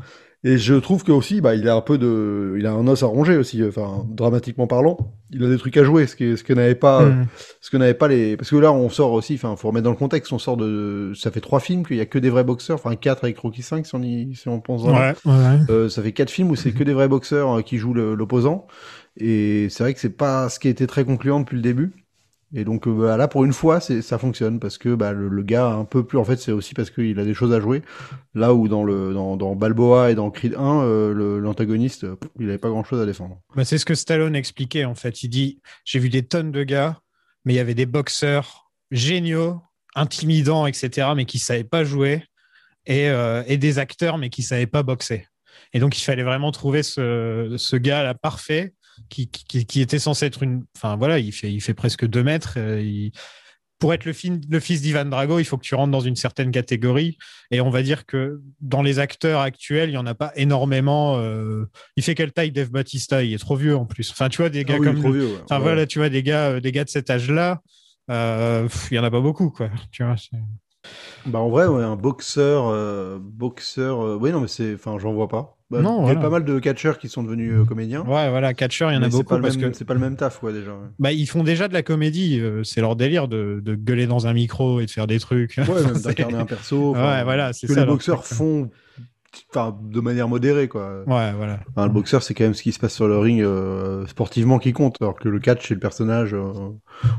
Et 0.48 0.60
je 0.60 0.76
trouve 0.76 1.04
que 1.04 1.12
aussi, 1.12 1.42
bah, 1.42 1.56
il 1.56 1.68
a 1.68 1.76
un 1.76 1.82
peu 1.82 1.98
de, 1.98 2.54
il 2.60 2.68
a 2.68 2.72
un 2.72 2.88
os 2.88 3.02
à 3.02 3.08
ronger 3.08 3.36
aussi, 3.36 3.64
enfin, 3.68 4.06
dramatiquement 4.08 4.68
parlant. 4.68 4.96
Il 5.32 5.44
a 5.44 5.50
des 5.50 5.58
trucs 5.58 5.76
à 5.76 5.84
jouer, 5.84 6.06
ce 6.06 6.16
que, 6.16 6.36
ce 6.36 6.44
que 6.44 6.54
n'avait 6.54 6.76
pas, 6.76 7.04
hmm. 7.04 7.26
ce 7.62 7.72
que 7.72 7.78
n'avait 7.78 7.96
pas 7.96 8.08
les, 8.08 8.38
parce 8.38 8.52
que 8.52 8.56
là, 8.58 8.72
on 8.72 8.90
sort 8.90 9.14
aussi, 9.14 9.34
enfin, 9.34 9.56
faut 9.56 9.70
remettre 9.70 9.86
dans 9.86 9.90
le 9.90 9.96
contexte, 9.96 10.32
on 10.34 10.38
sort 10.38 10.56
de, 10.56 11.14
ça 11.16 11.32
fait 11.32 11.42
trois 11.42 11.60
films 11.60 11.84
qu'il 11.84 11.98
y 11.98 12.02
a 12.02 12.06
que 12.06 12.20
des 12.20 12.30
vrais 12.30 12.44
boxeurs, 12.44 12.76
enfin, 12.76 12.96
quatre 12.96 13.24
avec 13.24 13.40
Rocky 13.40 13.64
5, 13.64 13.88
si 13.88 13.96
on 13.96 14.04
y, 14.04 14.36
si 14.36 14.48
on 14.48 14.62
pense. 14.62 14.84
Ouais, 14.84 15.16
ouais. 15.26 15.58
Euh, 15.72 15.90
ça 15.90 16.04
fait 16.04 16.12
quatre 16.12 16.30
films 16.30 16.52
où 16.52 16.56
c'est 16.56 16.74
que 16.74 16.84
des 16.84 16.94
vrais 16.94 17.08
boxeurs 17.08 17.58
euh, 17.58 17.62
qui 17.64 17.80
jouent 17.80 17.96
l'opposant. 17.96 18.68
Et 19.18 19.68
c'est 19.70 19.84
vrai 19.84 19.94
que 19.94 20.00
c'est 20.00 20.10
pas 20.10 20.50
ce 20.50 20.60
qui 20.60 20.68
été 20.68 20.88
très 20.88 21.06
concluant 21.06 21.40
depuis 21.40 21.56
le 21.56 21.62
début. 21.62 21.94
Et 22.54 22.64
donc 22.64 22.88
euh, 22.88 22.94
bah, 22.94 23.18
là, 23.18 23.28
pour 23.28 23.44
une 23.44 23.54
fois, 23.54 23.80
ça 23.80 24.18
fonctionne 24.18 24.60
parce 24.60 24.78
que 24.78 24.96
bah, 24.96 25.12
le, 25.12 25.44
gars 25.44 25.68
a 25.68 25.74
un 25.74 25.86
peu 25.86 26.06
plus. 26.06 26.18
En 26.18 26.24
fait, 26.24 26.38
c'est 26.38 26.52
aussi 26.52 26.74
parce 26.74 26.90
qu'il 26.90 27.20
a 27.20 27.26
des 27.26 27.34
choses 27.34 27.54
à 27.54 27.60
jouer. 27.60 27.82
Là 28.34 28.54
où 28.54 28.68
dans 28.68 28.84
le 28.84 29.14
dans, 29.14 29.36
dans 29.36 29.56
Balboa 29.56 30.12
et 30.12 30.16
dans 30.16 30.30
Creed 30.32 30.56
1, 30.56 30.84
euh, 30.84 31.40
l'antagoniste, 31.40 32.06
il 32.40 32.48
avait 32.48 32.58
pas 32.58 32.70
grand 32.70 32.84
chose 32.84 33.02
à 33.02 33.06
défendre. 33.06 33.42
Bah, 33.56 33.66
c'est 33.66 33.78
ce 33.78 33.86
que 33.86 33.96
Stallone 33.96 34.36
expliquait 34.36 34.86
en 34.86 34.96
fait. 34.96 35.24
Il 35.24 35.30
dit 35.30 35.60
J'ai 35.84 36.00
vu 36.00 36.10
des 36.10 36.24
tonnes 36.24 36.52
de 36.52 36.64
gars, 36.64 37.00
mais 37.44 37.54
il 37.54 37.58
y 37.58 37.60
avait 37.60 37.74
des 37.74 37.86
boxeurs 37.86 38.72
géniaux, 38.92 39.62
intimidants, 39.96 40.68
etc., 40.68 41.10
mais 41.16 41.26
qui 41.26 41.38
ne 41.38 41.42
savaient 41.42 41.64
pas 41.64 41.84
jouer, 41.84 42.24
et, 42.86 43.10
euh, 43.10 43.44
et 43.48 43.58
des 43.58 43.80
acteurs, 43.80 44.18
mais 44.18 44.30
qui 44.30 44.42
ne 44.42 44.46
savaient 44.48 44.68
pas 44.68 44.84
boxer. 44.84 45.28
Et 45.74 45.80
donc, 45.80 45.98
il 45.98 46.04
fallait 46.04 46.24
vraiment 46.24 46.52
trouver 46.52 46.84
ce, 46.84 47.56
ce 47.58 47.76
gars-là 47.76 48.14
parfait, 48.14 48.74
qui, 49.10 49.28
qui, 49.30 49.66
qui 49.66 49.82
était 49.82 50.00
censé 50.00 50.26
être 50.26 50.44
une. 50.44 50.64
Enfin, 50.76 50.96
voilà, 50.96 51.20
il 51.20 51.32
fait, 51.32 51.52
il 51.52 51.62
fait 51.62 51.74
presque 51.74 52.06
deux 52.06 52.24
mètres. 52.24 52.56
euh, 52.58 52.82
il- 52.82 53.12
Pour 53.78 53.94
être 53.94 54.06
le, 54.06 54.14
film, 54.14 54.40
le 54.50 54.60
fils 54.62 54.82
d'Ivan 54.82 55.04
Drago, 55.06 55.38
il 55.40 55.44
faut 55.44 55.58
que 55.58 55.64
tu 55.66 55.76
rentres 55.76 55.92
dans 55.92 56.00
une 56.00 56.16
certaine 56.16 56.50
catégorie. 56.52 57.18
Et 57.52 57.60
on 57.60 57.70
va 57.70 57.84
dire 57.84 58.06
que 58.06 58.42
dans 58.62 58.82
les 58.82 59.00
acteurs 59.00 59.42
actuels, 59.42 59.90
il 59.90 59.92
n'y 59.92 59.98
en 59.98 60.06
a 60.06 60.16
pas 60.16 60.32
énormément. 60.38 61.18
euh, 61.20 61.66
il 61.98 62.04
fait 62.04 62.16
quelle 62.16 62.32
taille 62.32 62.52
Dave 62.52 62.72
Batista 62.72 63.22
Il 63.22 63.34
est 63.34 63.38
trop 63.38 63.58
vieux 63.58 63.76
en 63.76 63.86
plus. 63.86 64.10
Enfin, 64.12 64.30
tu 64.30 64.38
vois, 64.38 64.50
des 64.50 64.64
gars 64.64 64.76
Ah 64.78 64.80
oui, 64.80 64.88
il 64.88 64.90
est 64.90 64.94
comme. 64.94 65.02
trop 65.02 65.12
le- 65.12 65.20
vieux, 65.20 65.28
ouais. 65.28 65.42
Enfin, 65.44 65.58
Ouais. 65.58 65.62
voilà, 65.64 65.86
tu 65.86 66.00
vois, 66.00 66.08
des 66.10 66.24
gars, 66.24 66.52
euh, 66.52 66.60
des 66.62 66.72
gars 66.72 66.86
de 66.86 66.90
cet 66.90 67.10
âge-là, 67.10 67.62
euh, 68.10 68.64
pff, 68.64 68.88
il 68.92 68.94
n'y 68.94 69.00
en 69.00 69.04
a 69.04 69.12
pas 69.12 69.20
beaucoup, 69.22 69.50
quoi. 69.52 69.70
Tu 69.92 70.04
vois, 70.06 70.16
Bah 71.26 71.40
en 71.40 71.50
vrai, 71.50 71.66
ouais, 71.68 71.84
un 71.84 71.96
boxeur, 71.98 72.68
euh, 72.70 73.18
boxeur. 73.20 74.00
euh, 74.02 74.16
Oui, 74.20 74.32
non, 74.32 74.40
mais 74.42 74.48
c'est, 74.48 74.76
enfin, 74.76 74.98
j'en 75.00 75.14
vois 75.14 75.28
pas. 75.28 75.58
Bah, 75.72 75.82
Non, 75.82 75.98
il 75.98 76.02
y 76.02 76.04
voilà. 76.06 76.20
a 76.20 76.24
pas 76.24 76.30
mal 76.30 76.46
de 76.46 76.60
catcheurs 76.60 77.00
qui 77.00 77.10
sont 77.10 77.24
devenus 77.24 77.52
euh, 77.54 77.66
comédiens. 77.66 78.02
ouais, 78.02 78.30
voilà, 78.30 78.54
catcheur, 78.54 78.92
il 78.92 78.96
y 78.96 78.98
en 78.98 79.02
a 79.02 79.06
mais 79.06 79.10
beaucoup 79.10 79.24
pas 79.26 79.40
parce 79.40 79.58
même, 79.58 79.72
que 79.72 79.78
c'est 79.78 79.84
pas 79.86 79.96
le 79.96 80.00
même 80.00 80.16
taf, 80.16 80.40
quoi, 80.40 80.52
déjà. 80.52 80.72
ouais. 80.74 80.88
bah, 81.00 81.12
ils 81.12 81.26
font 81.26 81.44
déjà 81.44 81.68
de 81.68 81.74
la 81.74 81.82
comédie. 81.82 82.40
euh, 82.40 82.64
c'est 82.64 82.82
leur 82.82 82.96
délire 82.96 83.28
de, 83.28 83.62
de 83.64 83.74
gueuler 83.76 84.06
dans 84.06 84.28
un 84.28 84.34
micro 84.34 84.80
et 84.80 84.86
de 84.86 84.92
faire 84.92 85.08
des 85.08 85.20
trucs. 85.20 85.56
Ouais, 85.58 85.84
même 85.84 85.94
d'incarner 86.04 86.36
un 86.38 86.46
perso. 86.46 86.94
Ouais, 86.94 87.24
voilà, 87.24 87.52
ce 87.52 87.62
c'est 87.62 87.68
que 87.68 87.74
ça, 87.74 87.80
les 87.82 87.88
boxeurs 87.88 88.22
truc, 88.24 88.38
font, 88.38 88.70
enfin, 89.50 89.76
de 89.82 90.00
manière 90.02 90.28
modérée, 90.28 90.68
quoi. 90.68 91.00
Ouais, 91.08 91.34
voilà. 91.34 91.60
Enfin, 91.72 91.88
le 91.88 91.92
boxeur, 91.94 92.22
c'est 92.22 92.36
quand 92.36 92.44
même 92.44 92.54
ce 92.54 92.62
qui 92.62 92.72
se 92.72 92.78
passe 92.80 92.94
sur 92.94 93.08
le 93.08 93.18
ring 93.18 93.42
euh, 93.42 94.06
sportivement 94.06 94.60
qui 94.60 94.72
compte, 94.72 95.02
alors 95.02 95.16
que 95.16 95.30
le 95.30 95.40
catch, 95.40 95.68
c'est 95.68 95.74
le 95.74 95.80
personnage 95.80 96.36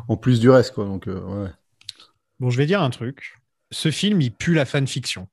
en 0.08 0.16
plus 0.16 0.38
du 0.38 0.50
reste, 0.50 0.72
quoi. 0.72 0.84
Donc, 0.84 1.06
ouais. 1.06 1.48
Bon, 2.38 2.50
je 2.50 2.58
vais 2.58 2.66
dire 2.66 2.80
un 2.80 2.90
truc. 2.90 3.40
Ce 3.72 3.90
film, 3.90 4.20
il 4.20 4.30
pue 4.30 4.54
la 4.54 4.64
fanfiction. 4.64 5.26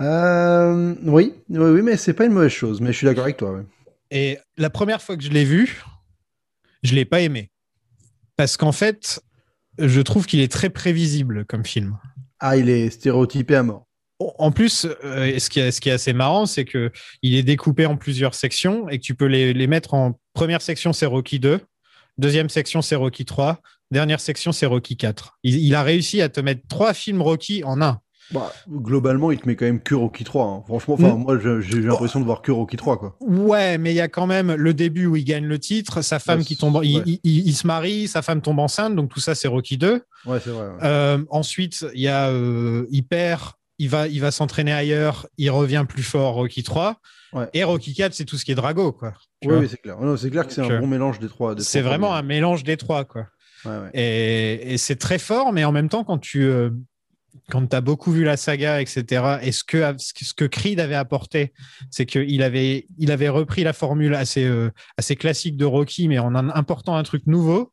Euh, 0.00 0.94
oui, 1.02 1.34
oui, 1.48 1.70
oui, 1.70 1.82
mais 1.82 1.96
c'est 1.96 2.14
pas 2.14 2.26
une 2.26 2.32
mauvaise 2.32 2.52
chose. 2.52 2.80
Mais 2.80 2.92
je 2.92 2.98
suis 2.98 3.06
d'accord 3.06 3.24
avec 3.24 3.36
toi. 3.36 3.52
ouais. 3.52 3.62
Et 4.10 4.38
la 4.56 4.70
première 4.70 5.02
fois 5.02 5.16
que 5.16 5.22
je 5.22 5.30
l'ai 5.30 5.44
vu, 5.44 5.82
je 6.82 6.94
l'ai 6.94 7.04
pas 7.04 7.20
aimé. 7.20 7.50
Parce 8.36 8.56
qu'en 8.56 8.72
fait, 8.72 9.20
je 9.78 10.00
trouve 10.00 10.26
qu'il 10.26 10.40
est 10.40 10.50
très 10.50 10.70
prévisible 10.70 11.44
comme 11.44 11.64
film. 11.64 11.96
Ah, 12.38 12.56
il 12.56 12.68
est 12.68 12.90
stéréotypé 12.90 13.56
à 13.56 13.62
mort. 13.62 13.86
En 14.18 14.50
plus, 14.50 14.86
euh, 15.04 15.38
ce, 15.38 15.50
qui 15.50 15.60
est, 15.60 15.70
ce 15.70 15.80
qui 15.80 15.90
est 15.90 15.92
assez 15.92 16.14
marrant, 16.14 16.46
c'est 16.46 16.64
que 16.64 16.90
il 17.22 17.34
est 17.34 17.42
découpé 17.42 17.84
en 17.84 17.96
plusieurs 17.96 18.34
sections 18.34 18.88
et 18.88 18.98
que 18.98 19.04
tu 19.04 19.14
peux 19.14 19.26
les, 19.26 19.52
les 19.52 19.66
mettre 19.66 19.92
en 19.92 20.18
première 20.32 20.62
section, 20.62 20.94
c'est 20.94 21.04
Rocky 21.04 21.38
2, 21.38 21.60
deuxième 22.16 22.48
section, 22.48 22.80
c'est 22.80 22.94
Rocky 22.94 23.26
3, 23.26 23.60
dernière 23.90 24.20
section, 24.20 24.52
c'est 24.52 24.64
Rocky 24.64 24.96
4. 24.96 25.38
Il, 25.42 25.58
il 25.58 25.74
a 25.74 25.82
réussi 25.82 26.22
à 26.22 26.30
te 26.30 26.40
mettre 26.40 26.62
trois 26.66 26.94
films 26.94 27.20
Rocky 27.20 27.62
en 27.64 27.82
un. 27.82 28.00
Bah, 28.32 28.52
globalement, 28.68 29.30
il 29.30 29.38
te 29.38 29.46
met 29.46 29.54
quand 29.56 29.66
même 29.66 29.80
que 29.80 29.94
Rocky 29.94 30.24
3. 30.24 30.44
hein. 30.46 30.62
Franchement, 30.66 30.96
Mm. 30.98 31.22
moi, 31.22 31.38
j'ai 31.38 31.80
l'impression 31.80 32.18
de 32.20 32.24
voir 32.24 32.42
que 32.42 32.50
Rocky 32.50 32.76
3, 32.76 32.98
quoi. 32.98 33.16
Ouais, 33.20 33.78
mais 33.78 33.92
il 33.92 33.96
y 33.96 34.00
a 34.00 34.08
quand 34.08 34.26
même 34.26 34.52
le 34.52 34.74
début 34.74 35.06
où 35.06 35.14
il 35.16 35.24
gagne 35.24 35.46
le 35.46 35.58
titre, 35.58 36.02
sa 36.02 36.18
femme 36.18 36.42
qui 36.44 36.56
tombe, 36.56 36.80
il, 36.82 36.96
ouais. 36.96 37.02
il- 37.06 37.20
il- 37.22 37.46
il 37.48 37.54
se 37.54 37.66
marie, 37.66 38.08
sa 38.08 38.22
femme 38.22 38.40
tombe 38.40 38.58
enceinte, 38.58 38.96
donc 38.96 39.10
tout 39.10 39.20
ça 39.20 39.34
c'est 39.34 39.46
Rocky 39.48 39.76
2. 39.78 40.02
Ouais, 40.26 40.40
c'est 40.42 40.50
vrai. 40.50 40.66
ouais. 40.66 40.74
Euh, 40.82 41.18
ensuite, 41.30 41.86
il 41.94 42.00
y 42.00 42.08
a, 42.08 42.28
euh, 42.30 42.86
il 42.90 43.02
perd, 43.04 43.42
il 43.78 43.88
va, 43.90 44.08
il 44.08 44.20
va 44.20 44.30
s'entraîner 44.32 44.72
ailleurs, 44.72 45.26
il 45.38 45.50
revient 45.50 45.84
plus 45.88 46.02
fort 46.02 46.34
Rocky 46.34 46.62
3. 46.64 46.96
Ouais. 47.32 47.48
Et 47.54 47.62
Rocky 47.64 47.92
4, 47.94 48.14
c'est 48.14 48.24
tout 48.24 48.38
ce 48.38 48.44
qui 48.44 48.52
est 48.52 48.54
Drago, 48.56 48.92
quoi. 48.92 49.12
Oui, 49.44 49.54
oui, 49.56 49.66
c'est 49.70 49.80
clair. 49.80 49.96
C'est 50.16 50.30
clair 50.30 50.46
que 50.46 50.52
c'est 50.52 50.62
un 50.62 50.70
euh, 50.70 50.78
bon 50.80 50.86
mélange 50.86 51.18
des 51.20 51.28
trois. 51.28 51.54
c'est 51.58 51.80
vraiment 51.82 52.14
un 52.14 52.22
mélange 52.22 52.64
des 52.64 52.76
trois, 52.76 53.04
quoi. 53.04 53.26
Et, 53.94 54.74
et 54.74 54.78
c'est 54.78 54.96
très 54.96 55.18
fort, 55.18 55.52
mais 55.52 55.64
en 55.64 55.72
même 55.72 55.88
temps, 55.88 56.04
quand 56.04 56.18
tu 56.18 56.44
euh, 56.44 56.70
quand 57.50 57.72
as 57.74 57.80
beaucoup 57.80 58.12
vu 58.12 58.24
la 58.24 58.36
saga, 58.36 58.80
etc., 58.80 59.38
et 59.42 59.52
ce 59.52 59.64
que, 59.64 60.44
Creed 60.46 60.80
avait 60.80 60.94
apporté, 60.94 61.52
c'est 61.90 62.06
qu'il 62.06 62.42
avait, 62.42 62.86
il 62.98 63.10
avait 63.10 63.28
repris 63.28 63.64
la 63.64 63.72
formule 63.72 64.14
assez, 64.14 64.44
euh, 64.44 64.70
assez 64.96 65.16
classique 65.16 65.56
de 65.56 65.64
Rocky, 65.64 66.08
mais 66.08 66.18
en 66.18 66.34
en 66.34 66.48
important 66.50 66.96
un 66.96 67.02
truc 67.02 67.26
nouveau. 67.26 67.72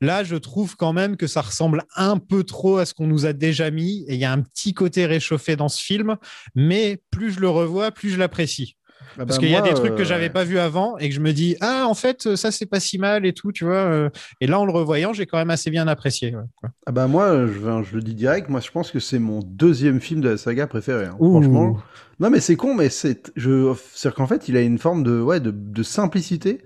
Là, 0.00 0.24
je 0.24 0.36
trouve 0.36 0.76
quand 0.76 0.92
même 0.92 1.16
que 1.16 1.26
ça 1.26 1.40
ressemble 1.40 1.84
un 1.96 2.18
peu 2.18 2.44
trop 2.44 2.78
à 2.78 2.86
ce 2.86 2.94
qu'on 2.94 3.06
nous 3.06 3.26
a 3.26 3.32
déjà 3.32 3.70
mis, 3.70 4.04
et 4.08 4.14
il 4.14 4.20
y 4.20 4.24
a 4.24 4.32
un 4.32 4.42
petit 4.42 4.74
côté 4.74 5.06
réchauffé 5.06 5.56
dans 5.56 5.68
ce 5.68 5.82
film, 5.82 6.16
mais 6.54 7.02
plus 7.10 7.32
je 7.32 7.40
le 7.40 7.48
revois, 7.48 7.90
plus 7.90 8.10
je 8.10 8.18
l'apprécie. 8.18 8.76
Ah 9.18 9.26
Parce 9.26 9.36
bah, 9.36 9.38
qu'il 9.38 9.50
y 9.50 9.54
a 9.56 9.60
des 9.62 9.74
trucs 9.74 9.94
que 9.94 10.02
euh, 10.02 10.04
j'avais 10.04 10.30
pas 10.30 10.44
vu 10.44 10.58
avant 10.58 10.98
et 10.98 11.08
que 11.08 11.14
je 11.14 11.20
me 11.20 11.32
dis 11.32 11.56
ah 11.60 11.86
en 11.88 11.94
fait 11.94 12.34
ça 12.36 12.50
c'est 12.50 12.66
pas 12.66 12.80
si 12.80 12.98
mal 12.98 13.24
et 13.26 13.32
tout 13.32 13.52
tu 13.52 13.64
vois 13.64 13.74
euh, 13.74 14.10
et 14.40 14.46
là 14.46 14.58
en 14.58 14.64
le 14.64 14.72
revoyant 14.72 15.12
j'ai 15.12 15.26
quand 15.26 15.38
même 15.38 15.50
assez 15.50 15.70
bien 15.70 15.86
apprécié 15.88 16.34
ouais. 16.34 16.68
Ah 16.86 16.92
bah 16.92 17.06
moi, 17.06 17.46
je, 17.46 17.52
je 17.84 17.94
le 17.94 18.02
dis 18.02 18.14
direct, 18.14 18.48
moi 18.48 18.60
je 18.60 18.70
pense 18.70 18.90
que 18.90 18.98
c'est 19.00 19.18
mon 19.18 19.40
deuxième 19.40 20.00
film 20.00 20.20
de 20.20 20.30
la 20.30 20.36
saga 20.36 20.66
préféré. 20.66 21.06
hein. 21.06 21.16
Franchement. 21.18 21.78
Non 22.20 22.30
mais 22.30 22.40
c'est 22.40 22.56
con, 22.56 22.74
mais 22.74 22.88
c'est, 22.88 23.32
je, 23.36 23.74
c'est 23.92 24.12
qu'en 24.14 24.26
fait 24.26 24.48
il 24.48 24.56
a 24.56 24.60
une 24.60 24.78
forme 24.78 25.02
de, 25.02 25.20
ouais, 25.20 25.40
de, 25.40 25.50
de 25.50 25.82
simplicité 25.82 26.60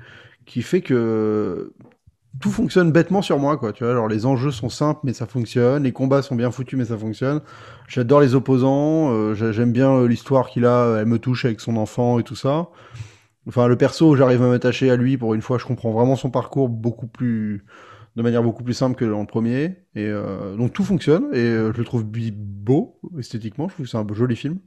qui 0.47 0.63
fait 0.63 0.81
que 0.81 1.73
tout 2.41 2.51
fonctionne 2.51 2.93
bêtement 2.93 3.23
sur 3.23 3.39
moi, 3.39 3.57
quoi. 3.57 3.73
Tu 3.73 3.85
vois, 3.85 3.95
genre 3.95 4.09
les 4.09 4.27
enjeux 4.27 4.51
sont 4.53 4.69
simples, 4.69 5.01
mais 5.05 5.13
ça 5.13 5.27
fonctionne. 5.27 5.83
Les 5.83 5.93
combats 5.93 6.23
sont 6.23 6.37
bien 6.37 6.51
foutus, 6.51 6.79
mais 6.79 6.85
ça 6.85 6.97
fonctionne. 6.99 7.41
J'adore 7.89 8.21
les 8.21 8.35
opposants. 8.35 9.11
euh, 9.13 9.35
j'a- 9.35 9.53
j'aime 9.53 9.73
bien 9.73 9.91
euh, 9.93 10.07
l'histoire 10.09 10.49
qu'il 10.49 10.65
a. 10.67 10.99
Elle 11.01 11.07
me 11.07 11.19
touche 11.19 11.45
avec 11.45 11.61
son 11.61 11.77
enfant 11.77 12.19
et 12.19 12.23
tout 12.23 12.37
ça. 12.37 12.69
Enfin, 13.49 13.67
le 13.67 13.77
perso, 13.77 14.15
j'arrive 14.15 14.43
à 14.43 14.49
m'attacher 14.49 14.91
à 14.91 14.97
lui. 14.97 15.17
Pour 15.17 15.35
une 15.35 15.43
fois, 15.43 15.59
je 15.59 15.65
comprends 15.65 15.91
vraiment 15.93 16.17
son 16.17 16.31
parcours 16.31 16.69
beaucoup 16.69 17.07
plus, 17.07 17.65
de 18.17 18.23
manière 18.23 18.43
beaucoup 18.43 18.63
plus 18.63 18.75
simple 18.75 18.97
que 18.97 19.05
dans 19.07 19.21
le 19.21 19.27
premier. 19.27 19.65
Et 19.95 20.07
euh, 20.07 20.55
donc 20.57 20.73
tout 20.73 20.85
fonctionne. 20.85 21.29
Et 21.33 21.39
euh, 21.39 21.73
je 21.73 21.79
le 21.79 21.85
trouve 21.85 22.05
beau 22.05 23.01
esthétiquement. 23.19 23.69
Je 23.69 23.75
trouve 23.75 23.87
que 23.87 23.91
c'est 23.91 23.97
un 23.99 24.05
beau- 24.05 24.15
joli 24.15 24.37
film. 24.37 24.59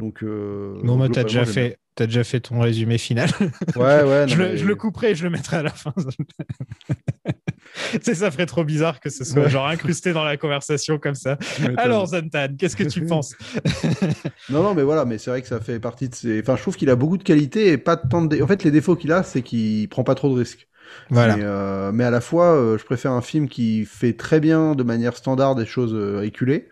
Donc. 0.00 0.22
Euh, 0.22 0.74
non 0.82 0.96
mais 0.96 1.08
t'as 1.08 1.22
déjà 1.24 1.44
fait 1.46 1.78
t'as 1.94 2.06
déjà 2.06 2.24
fait 2.24 2.40
ton 2.40 2.60
résumé 2.60 2.98
final. 2.98 3.30
Ouais, 3.76 4.02
ouais. 4.02 4.24
je, 4.28 4.36
non, 4.36 4.44
le, 4.44 4.50
mais- 4.50 4.56
je 4.56 4.64
le 4.66 4.74
couperai 4.76 5.10
et 5.12 5.14
je 5.14 5.24
le 5.24 5.30
mettrai 5.30 5.58
à 5.58 5.62
la 5.62 5.70
fin 5.70 5.92
tu 7.92 7.98
sais 8.02 8.14
ça 8.14 8.30
ferait 8.30 8.46
trop 8.46 8.64
bizarre 8.64 9.00
que 9.00 9.08
ce 9.08 9.24
soit 9.24 9.42
Ouais. 9.44 9.50
genre 9.50 9.66
incrusté 9.66 10.12
dans 10.12 10.24
la 10.24 10.36
conversation 10.36 10.98
comme 10.98 11.14
ça 11.14 11.38
alors 11.76 12.06
Zantan 12.08 12.48
qu'est-ce 12.58 12.76
que 12.76 12.84
tu 12.84 13.04
penses? 13.06 13.34
Non, 14.50 14.62
non, 14.62 14.74
mais 14.74 14.82
voilà, 14.82 15.04
mais 15.04 15.18
c'est 15.18 15.30
vrai 15.30 15.40
que 15.42 15.48
ça 15.48 15.60
fait 15.60 15.80
partie 15.80 16.08
de 16.08 16.14
ses. 16.14 16.40
Enfin, 16.40 16.56
je 16.56 16.62
trouve 16.62 16.76
qu'il 16.76 16.90
a 16.90 16.96
beaucoup 16.96 17.16
de 17.16 17.22
qualités 17.22 17.68
et 17.72 17.78
pas 17.78 17.96
tant 17.96 18.22
de. 18.22 18.42
En 18.42 18.46
fait, 18.46 18.64
les 18.64 18.70
défauts 18.70 18.96
qu'il 18.96 19.12
a, 19.12 19.22
c'est 19.22 19.42
qu'il 19.42 19.88
prend 19.88 20.04
pas 20.04 20.14
trop 20.14 20.28
de 20.28 20.38
risques. 20.38 20.68
voilà 21.10 21.36
Mais, 21.36 21.42
euh, 21.44 21.92
mais 21.92 22.04
à 22.04 22.10
la 22.10 22.20
fois, 22.20 22.54
euh, 22.54 22.76
je 22.78 22.84
préfère 22.84 23.12
un 23.12 23.22
film 23.22 23.48
qui 23.48 23.84
fait 23.84 24.12
très 24.14 24.40
bien, 24.40 24.74
de 24.74 24.82
manière 24.82 25.16
standard, 25.16 25.54
des 25.54 25.66
choses 25.66 25.94
euh, 25.94 26.22
éculées, 26.22 26.68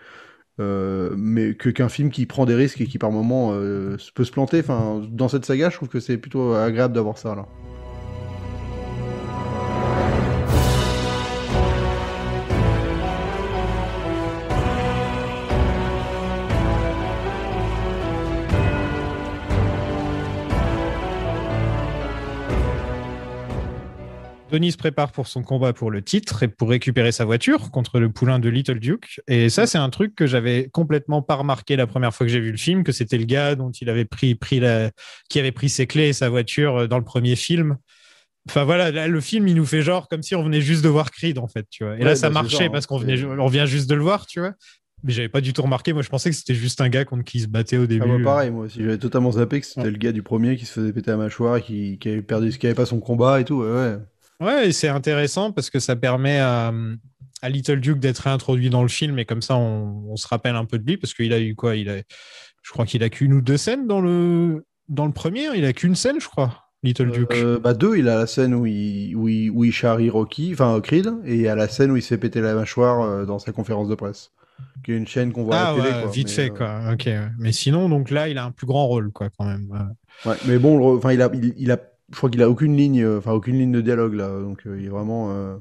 euh, 0.61 1.15
mais 1.17 1.55
que 1.55 1.71
qu'un 1.71 1.89
film 1.89 2.11
qui 2.11 2.27
prend 2.27 2.47
des 2.47 2.55
risques 2.55 2.81
et 2.81 2.87
qui 2.87 2.99
par 2.99 3.11
moments 3.11 3.51
euh, 3.53 3.97
peut 4.15 4.25
se 4.25 4.33
planter. 4.33 4.63
Dans 5.11 5.29
cette 5.29 5.45
saga, 5.45 5.71
je 5.71 5.77
trouve 5.77 5.89
que 5.89 6.01
c'est 6.01 6.19
plutôt 6.19 6.55
agréable 6.55 6.95
d'avoir 6.95 7.19
ça 7.19 7.35
là. 7.35 7.47
Denis 24.51 24.73
se 24.73 24.77
prépare 24.77 25.13
pour 25.13 25.27
son 25.29 25.43
combat 25.43 25.73
pour 25.73 25.91
le 25.91 26.03
titre 26.03 26.43
et 26.43 26.49
pour 26.49 26.69
récupérer 26.71 27.13
sa 27.13 27.25
voiture 27.25 27.71
contre 27.71 27.99
le 28.01 28.11
poulain 28.11 28.39
de 28.39 28.49
Little 28.49 28.79
Duke. 28.81 29.21
Et 29.29 29.49
ça, 29.49 29.67
c'est 29.67 29.79
un 29.79 29.89
truc 29.91 30.15
que 30.15 30.27
j'avais 30.27 30.69
complètement 30.73 31.23
pas 31.23 31.37
remarqué 31.37 31.77
la 31.77 31.87
première 31.87 32.15
fois 32.15 32.27
que 32.27 32.33
j'ai 32.33 32.41
vu 32.41 32.51
le 32.51 32.57
film, 32.59 32.85
que 32.85 32.93
c'était 32.93 33.19
le 33.19 33.25
gars 33.25 33.55
dont 33.55 33.71
il 33.71 33.89
avait 33.89 34.05
pris, 34.05 34.35
pris 34.35 34.61
la, 34.61 34.91
qui 35.29 35.39
avait 35.39 35.53
pris 35.53 35.69
ses 35.69 35.87
clés 35.87 36.09
et 36.09 36.13
sa 36.13 36.29
voiture 36.29 36.77
euh, 36.83 36.87
dans 36.87 36.99
le 36.99 37.05
premier 37.05 37.37
film. 37.37 37.77
Enfin 38.49 38.65
voilà, 38.65 38.91
là, 38.91 39.07
le 39.07 39.21
film, 39.21 39.47
il 39.49 39.55
nous 39.55 39.67
fait 39.67 39.83
genre 39.83 40.09
comme 40.09 40.23
si 40.23 40.35
on 40.35 40.43
venait 40.43 40.61
juste 40.63 40.83
de 40.83 40.89
voir 40.89 41.11
Creed, 41.11 41.39
en 41.39 41.47
fait, 41.49 41.67
tu 41.71 41.85
vois. 41.85 41.95
Et 41.95 41.99
Ouais, 41.99 42.05
là, 42.05 42.11
bah, 42.13 42.17
ça 42.17 42.29
c'est 42.29 42.33
marchait 42.33 42.65
hein. 42.65 42.71
parce 42.73 42.87
qu'on 42.87 42.99
C'est- 42.99 43.05
venait, 43.17 43.25
on 43.41 43.47
vient 43.49 43.67
juste 43.67 43.89
de 43.89 43.95
le 43.95 44.03
voir, 44.03 44.27
tu 44.27 44.41
vois. 44.41 44.55
Mais 45.03 45.13
j'avais 45.15 45.29
pas 45.31 45.41
du 45.41 45.55
tout 45.55 45.63
remarqué. 45.63 45.95
Moi, 45.95 46.03
je 46.03 46.11
pensais 46.11 46.29
que 46.29 46.37
c'était 46.37 46.55
juste 46.55 46.81
un 46.83 46.91
gars 46.91 47.07
contre 47.07 47.25
qui 47.25 47.39
il 47.39 47.43
se 47.43 47.47
battait 47.47 47.79
au 47.79 47.87
début. 47.87 48.05
Ah 48.07 48.19
bah 48.19 48.25
pareil, 48.25 48.51
moi 48.51 48.67
aussi, 48.67 48.83
j'avais 48.83 48.99
totalement 48.99 49.33
zappé 49.33 49.61
que 49.61 49.67
c'était 49.67 49.91
le 49.91 49.97
gars 49.97 50.13
du 50.13 50.23
premier 50.23 50.57
qui 50.57 50.67
se 50.67 50.73
faisait 50.73 50.93
péter 50.93 51.11
la 51.11 51.17
mâchoire 51.17 51.57
et 51.57 51.63
qui, 51.63 51.99
qui 51.99 52.09
avait 52.11 52.21
perdu, 52.23 52.51
qui 52.51 52.67
avait 52.67 52.75
pas 52.75 52.85
son 52.85 53.01
combat 53.01 53.41
et 53.41 53.45
tout. 53.45 53.63
Ouais, 53.63 53.71
ouais. 53.71 53.97
Ouais, 54.41 54.69
et 54.69 54.73
c'est 54.73 54.89
intéressant 54.89 55.53
parce 55.53 55.71
que 55.71 55.79
ça 55.79 55.97
permet 55.97 56.39
à, 56.39 56.73
à 57.43 57.49
Little 57.49 57.81
Duke 57.81 57.99
d'être 57.99 58.19
réintroduit 58.21 58.71
dans 58.71 58.83
le 58.83 58.89
film 58.89 59.19
et 59.19 59.25
comme 59.25 59.43
ça 59.43 59.57
on, 59.57 60.05
on 60.09 60.17
se 60.17 60.27
rappelle 60.27 60.57
un 60.57 60.65
peu 60.65 60.79
de 60.79 60.87
lui 60.87 60.97
parce 60.97 61.15
qu'il 61.15 61.33
a 61.33 61.41
eu 61.41 61.55
quoi? 61.55 61.77
Il 61.77 61.91
a, 61.91 61.97
Je 62.63 62.71
crois 62.73 62.87
qu'il 62.87 63.03
a 63.03 63.09
qu'une 63.09 63.33
ou 63.35 63.41
deux 63.41 63.57
scènes 63.57 63.87
dans 63.87 64.01
le, 64.01 64.65
dans 64.89 65.07
le 65.07 65.13
premier, 65.13 65.49
il 65.55 65.65
a 65.65 65.73
qu'une 65.73 65.95
scène, 65.95 66.21
je 66.21 66.29
crois, 66.29 66.65
Little 66.83 67.11
Duke. 67.11 67.33
Euh, 67.35 67.59
bah 67.59 67.75
deux, 67.75 67.97
il 67.97 68.09
a 68.09 68.17
la 68.17 68.27
scène 68.27 68.55
où 68.55 68.67
il, 68.67 69.15
où 69.15 69.29
il, 69.29 69.51
où 69.51 69.65
il 69.65 69.73
charrie 69.73 70.11
Rocky, 70.11 70.51
enfin 70.53 70.81
Creed, 70.81 71.13
et 71.25 71.35
il 71.35 71.41
y 71.41 71.49
a 71.49 71.55
la 71.55 71.69
scène 71.69 71.91
où 71.91 71.97
il 71.97 72.03
se 72.03 72.09
fait 72.09 72.19
péter 72.19 72.41
la 72.41 72.55
mâchoire 72.55 73.03
euh, 73.03 73.25
dans 73.27 73.39
sa 73.39 73.53
conférence 73.53 73.89
de 73.89 73.95
presse. 73.95 74.31
Qui 74.85 74.93
est 74.93 74.97
une 74.97 75.07
chaîne 75.07 75.33
qu'on 75.33 75.45
voit 75.45 75.57
ah 75.57 75.71
à 75.71 75.77
la 75.77 75.83
télé. 75.83 75.95
ouais, 75.95 76.03
quoi, 76.03 76.11
vite 76.11 76.29
mais, 76.29 76.35
fait 76.35 76.51
euh, 76.51 76.55
quoi. 76.55 76.93
Ok. 76.93 77.09
Mais 77.39 77.53
sinon 77.53 77.89
donc 77.89 78.11
là 78.11 78.29
il 78.29 78.37
a 78.37 78.45
un 78.45 78.51
plus 78.51 78.67
grand 78.67 78.87
rôle 78.87 79.11
quoi 79.11 79.29
quand 79.31 79.47
même. 79.47 79.69
Ouais. 80.27 80.35
Mais 80.47 80.59
bon, 80.59 80.97
enfin, 80.97 81.13
il 81.13 81.23
a, 81.23 81.31
il, 81.33 81.55
il 81.57 81.71
a, 81.71 81.79
je 82.11 82.17
crois 82.17 82.31
qu'il 82.31 82.43
a 82.43 82.51
aucune 82.51 82.77
ligne, 82.77 83.03
euh, 83.03 83.19
enfin 83.19 83.33
aucune 83.33 83.59
ligne 83.59 83.73
de 83.73 83.81
dialogue 83.81 84.15
là, 84.15 84.29
donc 84.41 84.67
euh, 84.67 84.79
il 84.79 84.87
est 84.87 84.89
vraiment, 84.89 85.31
euh, 85.31 85.57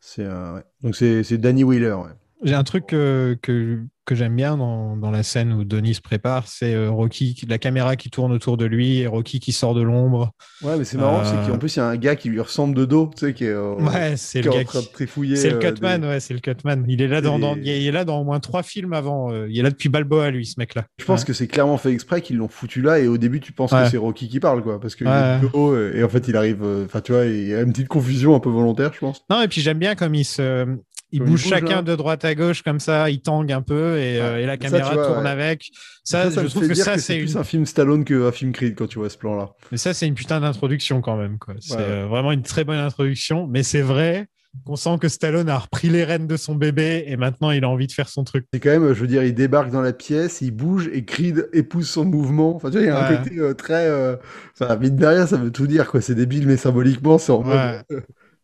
c'est, 0.00 0.26
ouais. 0.26 0.62
donc 0.82 0.96
c'est 0.96 1.38
Danny 1.38 1.64
Wheeler. 1.64 1.92
Ouais. 1.92 2.10
J'ai 2.44 2.54
un 2.54 2.62
truc 2.64 2.86
que, 2.86 3.36
que, 3.42 3.80
que 4.04 4.14
j'aime 4.14 4.36
bien 4.36 4.56
dans, 4.58 4.96
dans 4.98 5.10
la 5.10 5.22
scène 5.22 5.52
où 5.54 5.64
Denis 5.64 5.94
se 5.94 6.02
prépare, 6.02 6.46
c'est 6.46 6.74
euh, 6.74 6.90
Rocky, 6.90 7.40
la 7.48 7.56
caméra 7.56 7.96
qui 7.96 8.10
tourne 8.10 8.32
autour 8.32 8.58
de 8.58 8.66
lui 8.66 8.98
et 8.98 9.06
Rocky 9.06 9.40
qui 9.40 9.52
sort 9.52 9.74
de 9.74 9.80
l'ombre. 9.80 10.32
Ouais, 10.62 10.76
mais 10.76 10.84
c'est 10.84 10.98
marrant, 10.98 11.20
Euh. 11.20 11.24
c'est 11.24 11.50
qu'en 11.50 11.56
plus 11.58 11.74
il 11.76 11.78
y 11.78 11.82
a 11.82 11.86
un 11.86 11.96
gars 11.96 12.14
qui 12.16 12.28
lui 12.28 12.40
ressemble 12.40 12.74
de 12.76 12.84
dos, 12.84 13.10
tu 13.16 13.26
sais, 13.26 13.32
qui 13.32 13.44
est, 13.44 13.48
euh, 13.48 13.74
Ouais, 13.76 14.14
c'est 14.18 14.42
le 14.42 14.50
gars 14.50 14.64
train 14.64 14.80
qui... 14.80 15.36
C'est 15.36 15.48
le 15.48 15.56
euh, 15.56 15.58
Cutman, 15.58 16.00
des- 16.02 16.06
ouais, 16.06 16.20
c'est 16.20 16.34
le 16.34 16.40
Cutman. 16.40 16.84
Il 16.86 17.00
est 17.00 17.08
là 17.08 17.22
dans, 17.22 17.56
il 17.56 17.68
est 17.68 17.90
là 17.92 18.04
dans 18.04 18.20
au 18.20 18.24
moins 18.24 18.40
trois 18.40 18.62
films 18.62 18.92
avant. 18.92 19.32
euh, 19.32 19.46
il 19.48 19.58
est 19.58 19.62
là 19.62 19.70
depuis 19.70 19.88
Balboa, 19.88 20.30
lui, 20.30 20.44
ce 20.44 20.56
mec-là. 20.58 20.84
Je 20.98 21.04
pense 21.06 21.20
Ouais. 21.20 21.26
que 21.26 21.32
c'est 21.32 21.46
clairement 21.46 21.78
fait 21.78 21.92
exprès 21.92 22.20
qu'ils 22.20 22.36
l'ont 22.36 22.48
foutu 22.48 22.82
là 22.82 22.98
et 22.98 23.08
au 23.08 23.16
début 23.16 23.40
tu 23.40 23.52
penses 23.52 23.72
Ouais. 23.72 23.84
que 23.84 23.90
c'est 23.90 23.96
Rocky 23.96 24.28
qui 24.28 24.38
parle 24.38 24.62
quoi 24.62 24.78
parce 24.80 24.96
qu'il 24.96 25.06
Ouais. 25.06 25.38
est 25.42 25.56
haut 25.56 25.74
et, 25.78 26.04
en 26.04 26.08
fait 26.10 26.28
il 26.28 26.36
arrive 26.36 26.62
euh, 26.62 26.84
enfin 26.84 27.00
tu 27.00 27.12
vois 27.12 27.24
il 27.24 27.48
y 27.48 27.54
a 27.54 27.62
une 27.62 27.72
petite 27.72 27.88
confusion 27.88 28.34
un 28.34 28.40
peu 28.40 28.50
volontaire 28.50 28.92
je 28.92 28.98
pense. 28.98 29.22
Non, 29.30 29.40
et 29.40 29.48
puis 29.48 29.62
j'aime 29.62 29.78
bien 29.78 29.94
comme 29.94 30.14
il 30.14 30.24
se. 30.24 30.66
Il 31.14 31.20
Comme 31.20 31.28
il 31.28 31.30
bouge 31.30 31.46
chacun 31.46 31.76
là. 31.76 31.82
de 31.82 31.94
droite 31.94 32.24
à 32.24 32.34
gauche 32.34 32.62
comme 32.62 32.80
ça, 32.80 33.08
il 33.08 33.20
tangue 33.22 33.52
un 33.52 33.62
peu 33.62 33.98
et, 33.98 34.20
euh, 34.20 34.40
et 34.40 34.46
la 34.46 34.56
caméra 34.56 34.94
vois, 34.94 35.06
tourne 35.06 35.24
ouais. 35.24 35.30
avec. 35.30 35.70
Ça, 36.02 36.30
ça, 36.30 36.42
je 36.42 36.48
trouve 36.48 36.66
que 36.66 36.74
ça, 36.74 36.98
c'est 36.98 37.14
une... 37.18 37.24
plus 37.26 37.36
un 37.36 37.44
film 37.44 37.66
Stallone 37.66 38.04
qu'un 38.04 38.32
film 38.32 38.50
Creed 38.52 38.74
quand 38.74 38.88
tu 38.88 38.98
vois 38.98 39.08
ce 39.08 39.16
plan 39.16 39.36
là. 39.36 39.50
Mais 39.70 39.78
ça, 39.78 39.94
c'est 39.94 40.06
une 40.08 40.14
putain 40.14 40.40
d'introduction 40.40 41.00
quand 41.00 41.16
même. 41.16 41.38
quoi. 41.38 41.54
C'est 41.60 41.76
euh, 41.78 42.06
vraiment 42.08 42.32
une 42.32 42.42
très 42.42 42.64
bonne 42.64 42.78
introduction. 42.78 43.46
Mais 43.46 43.62
c'est 43.62 43.80
vrai 43.80 44.26
qu'on 44.66 44.76
sent 44.76 44.98
que 45.00 45.08
Stallone 45.08 45.48
a 45.48 45.58
repris 45.58 45.88
les 45.88 46.04
rênes 46.04 46.26
de 46.28 46.36
son 46.36 46.54
bébé 46.54 47.04
et 47.08 47.16
maintenant 47.16 47.50
il 47.50 47.64
a 47.64 47.68
envie 47.68 47.86
de 47.88 47.92
faire 47.92 48.08
son 48.08 48.22
truc. 48.24 48.46
C'est 48.52 48.60
quand 48.60 48.70
même 48.70 48.88
je 48.94 49.00
veux 49.00 49.08
dire 49.08 49.22
il 49.24 49.34
débarque 49.34 49.70
dans 49.70 49.80
la 49.82 49.92
pièce, 49.92 50.42
il 50.42 50.52
bouge 50.52 50.88
et 50.92 51.04
Creed 51.04 51.48
épouse 51.52 51.88
son 51.88 52.04
mouvement. 52.04 52.54
Enfin 52.56 52.70
tu 52.70 52.78
vois 52.78 52.82
il 52.82 52.88
y 52.88 52.90
a 52.90 53.04
un 53.04 53.10
Ouais. 53.10 53.18
côté 53.18 53.38
euh, 53.38 53.54
très 53.54 53.86
euh... 53.88 54.16
enfin 54.58 54.76
mine 54.76 54.94
de 54.96 55.06
rien 55.06 55.26
ça 55.26 55.36
veut 55.38 55.50
tout 55.50 55.66
dire 55.66 55.90
quoi 55.90 56.00
c'est 56.00 56.14
débile 56.14 56.46
mais 56.46 56.56
symboliquement 56.56 57.18
c'est 57.18 57.32
en 57.32 57.42
mode 57.42 57.84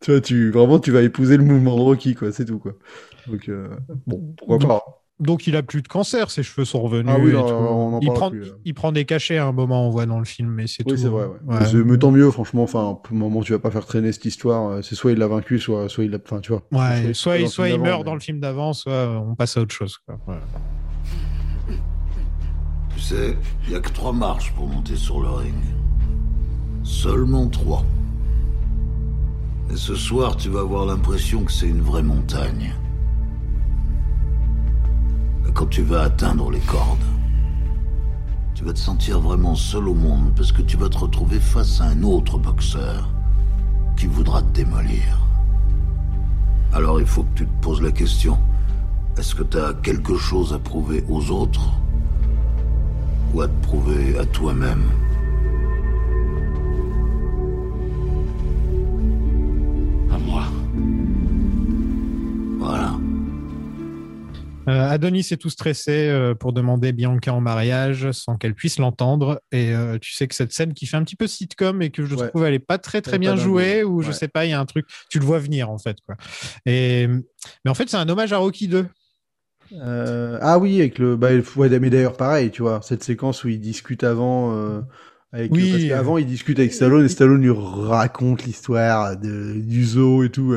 tu 0.01 0.11
vois 0.11 0.21
tu 0.21 0.51
vraiment 0.51 0.79
tu 0.79 0.91
vas 0.91 1.01
épouser 1.01 1.37
le 1.37 1.43
mouvement 1.43 1.75
de 1.75 1.81
Rocky 1.81 2.15
quoi 2.15 2.31
c'est 2.31 2.45
tout 2.45 2.59
quoi. 2.59 2.73
Donc 3.27 3.47
euh, 3.49 3.69
bon 4.07 4.33
pourquoi 4.37 4.57
Donc, 4.57 4.67
pas. 4.67 4.83
Donc 5.19 5.45
il 5.45 5.55
a 5.55 5.61
plus 5.61 5.83
de 5.83 5.87
cancer, 5.87 6.31
ses 6.31 6.41
cheveux 6.41 6.65
sont 6.65 6.81
revenus. 6.81 7.13
Ah 7.15 7.19
oui, 7.21 7.29
et 7.29 7.33
non, 7.33 7.45
tout. 7.47 7.53
on 7.53 7.93
en 7.97 7.99
il, 7.99 8.11
prend, 8.11 8.31
plus, 8.31 8.41
là. 8.49 8.55
il 8.65 8.73
prend 8.73 8.91
des 8.91 9.05
cachets 9.05 9.37
à 9.37 9.45
un 9.45 9.51
moment, 9.51 9.85
on 9.85 9.91
voit 9.91 10.07
dans 10.07 10.17
le 10.17 10.25
film, 10.25 10.49
mais 10.49 10.65
c'est 10.65 10.83
tout. 10.83 10.93
Oui, 10.95 10.97
c'est 10.99 11.09
vrai. 11.09 11.25
hein. 11.25 11.33
Ouais. 11.45 11.59
Ouais. 11.59 11.65
C'est- 11.67 11.75
Mais 11.83 11.99
tant 11.99 12.09
mieux, 12.09 12.31
franchement. 12.31 12.63
Enfin, 12.63 12.97
pour 13.03 13.13
le 13.13 13.19
moment, 13.19 13.43
tu 13.43 13.51
vas 13.51 13.59
pas 13.59 13.69
faire 13.69 13.85
traîner 13.85 14.11
cette 14.13 14.25
histoire. 14.25 14.71
euh, 14.71 14.81
C'est 14.81 14.95
soit 14.95 15.11
il 15.11 15.19
l'a 15.19 15.27
vaincu, 15.27 15.59
soit, 15.59 15.89
soit 15.89 16.05
il 16.05 16.09
l'a. 16.09 16.17
Enfin, 16.25 16.39
tu 16.39 16.51
vois. 16.51 16.63
Ouais, 16.71 17.13
soit, 17.13 17.37
il, 17.37 17.47
soit 17.49 17.67
film 17.67 17.81
il 17.81 17.83
meurt 17.83 17.99
mais- 17.99 18.05
dans 18.05 18.13
le 18.15 18.19
film 18.19 18.39
d'avant, 18.39 18.73
soit 18.73 19.09
on 19.23 19.35
passe 19.35 19.57
à 19.57 19.61
autre 19.61 19.75
chose. 19.75 19.95
Quoi. 20.07 20.17
Tu 22.95 22.99
sais, 22.99 23.37
il 23.67 23.73
y 23.73 23.75
a 23.75 23.79
que 23.79 23.91
trois 23.91 24.13
marches 24.13 24.51
pour 24.55 24.67
monter 24.67 24.95
sur 24.95 25.21
le 25.21 25.29
ring. 25.29 25.53
Seulement 26.83 27.47
trois. 27.47 27.83
Et 29.71 29.77
ce 29.77 29.95
soir, 29.95 30.35
tu 30.35 30.49
vas 30.49 30.59
avoir 30.59 30.85
l'impression 30.85 31.45
que 31.45 31.51
c'est 31.51 31.67
une 31.67 31.81
vraie 31.81 32.03
montagne. 32.03 32.75
Quand 35.53 35.67
tu 35.67 35.81
vas 35.81 36.01
atteindre 36.01 36.51
les 36.51 36.59
cordes, 36.59 37.05
tu 38.53 38.65
vas 38.65 38.73
te 38.73 38.79
sentir 38.79 39.21
vraiment 39.21 39.55
seul 39.55 39.87
au 39.87 39.93
monde 39.93 40.33
parce 40.35 40.51
que 40.51 40.61
tu 40.61 40.75
vas 40.75 40.89
te 40.89 40.97
retrouver 40.97 41.39
face 41.39 41.79
à 41.79 41.85
un 41.85 42.03
autre 42.03 42.37
boxeur 42.37 43.09
qui 43.95 44.07
voudra 44.07 44.41
te 44.41 44.51
démolir. 44.53 45.19
Alors 46.73 46.99
il 46.99 47.05
faut 47.05 47.23
que 47.23 47.37
tu 47.37 47.45
te 47.45 47.61
poses 47.61 47.81
la 47.81 47.91
question. 47.91 48.37
Est-ce 49.17 49.35
que 49.35 49.43
tu 49.43 49.57
as 49.57 49.73
quelque 49.73 50.17
chose 50.17 50.53
à 50.53 50.59
prouver 50.59 51.05
aux 51.07 51.31
autres 51.31 51.71
ou 53.33 53.41
à 53.41 53.47
te 53.47 53.65
prouver 53.65 54.17
à 54.17 54.25
toi-même? 54.25 54.83
Euh, 64.67 64.89
Adonis 64.89 65.27
est 65.31 65.37
tout 65.37 65.49
stressé 65.49 66.07
euh, 66.09 66.35
pour 66.35 66.53
demander 66.53 66.91
Bianca 66.91 67.33
en 67.33 67.41
mariage 67.41 68.11
sans 68.11 68.37
qu'elle 68.37 68.53
puisse 68.53 68.77
l'entendre. 68.77 69.41
Et 69.51 69.73
euh, 69.73 69.97
tu 69.99 70.13
sais 70.13 70.27
que 70.27 70.35
cette 70.35 70.53
scène 70.53 70.73
qui 70.73 70.85
fait 70.85 70.97
un 70.97 71.03
petit 71.03 71.15
peu 71.15 71.25
sitcom 71.27 71.81
et 71.81 71.89
que 71.89 72.05
je 72.05 72.15
Ouais. 72.15 72.29
trouve 72.29 72.45
elle 72.45 72.53
est 72.53 72.59
pas 72.59 72.77
très 72.77 73.01
très 73.01 73.13
Elle 73.13 73.19
bien 73.21 73.35
jouée 73.35 73.77
ouais. 73.77 73.83
ou 73.83 74.01
je 74.01 74.09
Ouais. 74.09 74.13
sais 74.13 74.27
pas, 74.27 74.45
il 74.45 74.51
y 74.51 74.53
a 74.53 74.59
un 74.59 74.65
truc, 74.65 74.85
tu 75.09 75.17
le 75.19 75.25
vois 75.25 75.39
venir 75.39 75.69
en 75.71 75.77
fait 75.79 75.97
quoi. 76.05 76.15
Et 76.67 77.07
mais 77.65 77.71
en 77.71 77.73
fait 77.73 77.89
c'est 77.89 77.97
un 77.97 78.07
hommage 78.07 78.33
à 78.33 78.37
Rocky 78.37 78.67
2. 78.67 78.85
Euh, 79.73 80.37
ah 80.41 80.59
oui, 80.59 80.79
avec 80.79 80.99
le. 80.99 81.15
Bah, 81.15 81.33
il 81.33 81.41
faut- 81.43 81.61
ouais, 81.61 81.79
mais 81.79 81.89
d'ailleurs, 81.89 82.17
pareil, 82.17 82.51
tu 82.51 82.61
vois, 82.61 82.81
cette 82.83 83.03
séquence 83.03 83.45
où 83.45 83.47
il 83.47 83.59
discute 83.61 84.03
avant. 84.03 84.51
Avec, 85.31 85.49
Oui. 85.53 85.71
Parce 85.71 85.83
qu'avant, 85.85 86.17
il 86.17 86.25
discute 86.25 86.59
avec 86.59 86.73
Stallone 86.73 87.05
et 87.05 87.07
Stallone 87.07 87.41
lui 87.41 87.53
raconte 87.55 88.43
l'histoire 88.43 89.15
de, 89.15 89.53
du 89.61 89.85
zoo 89.85 90.23
et 90.25 90.29
tout. 90.29 90.53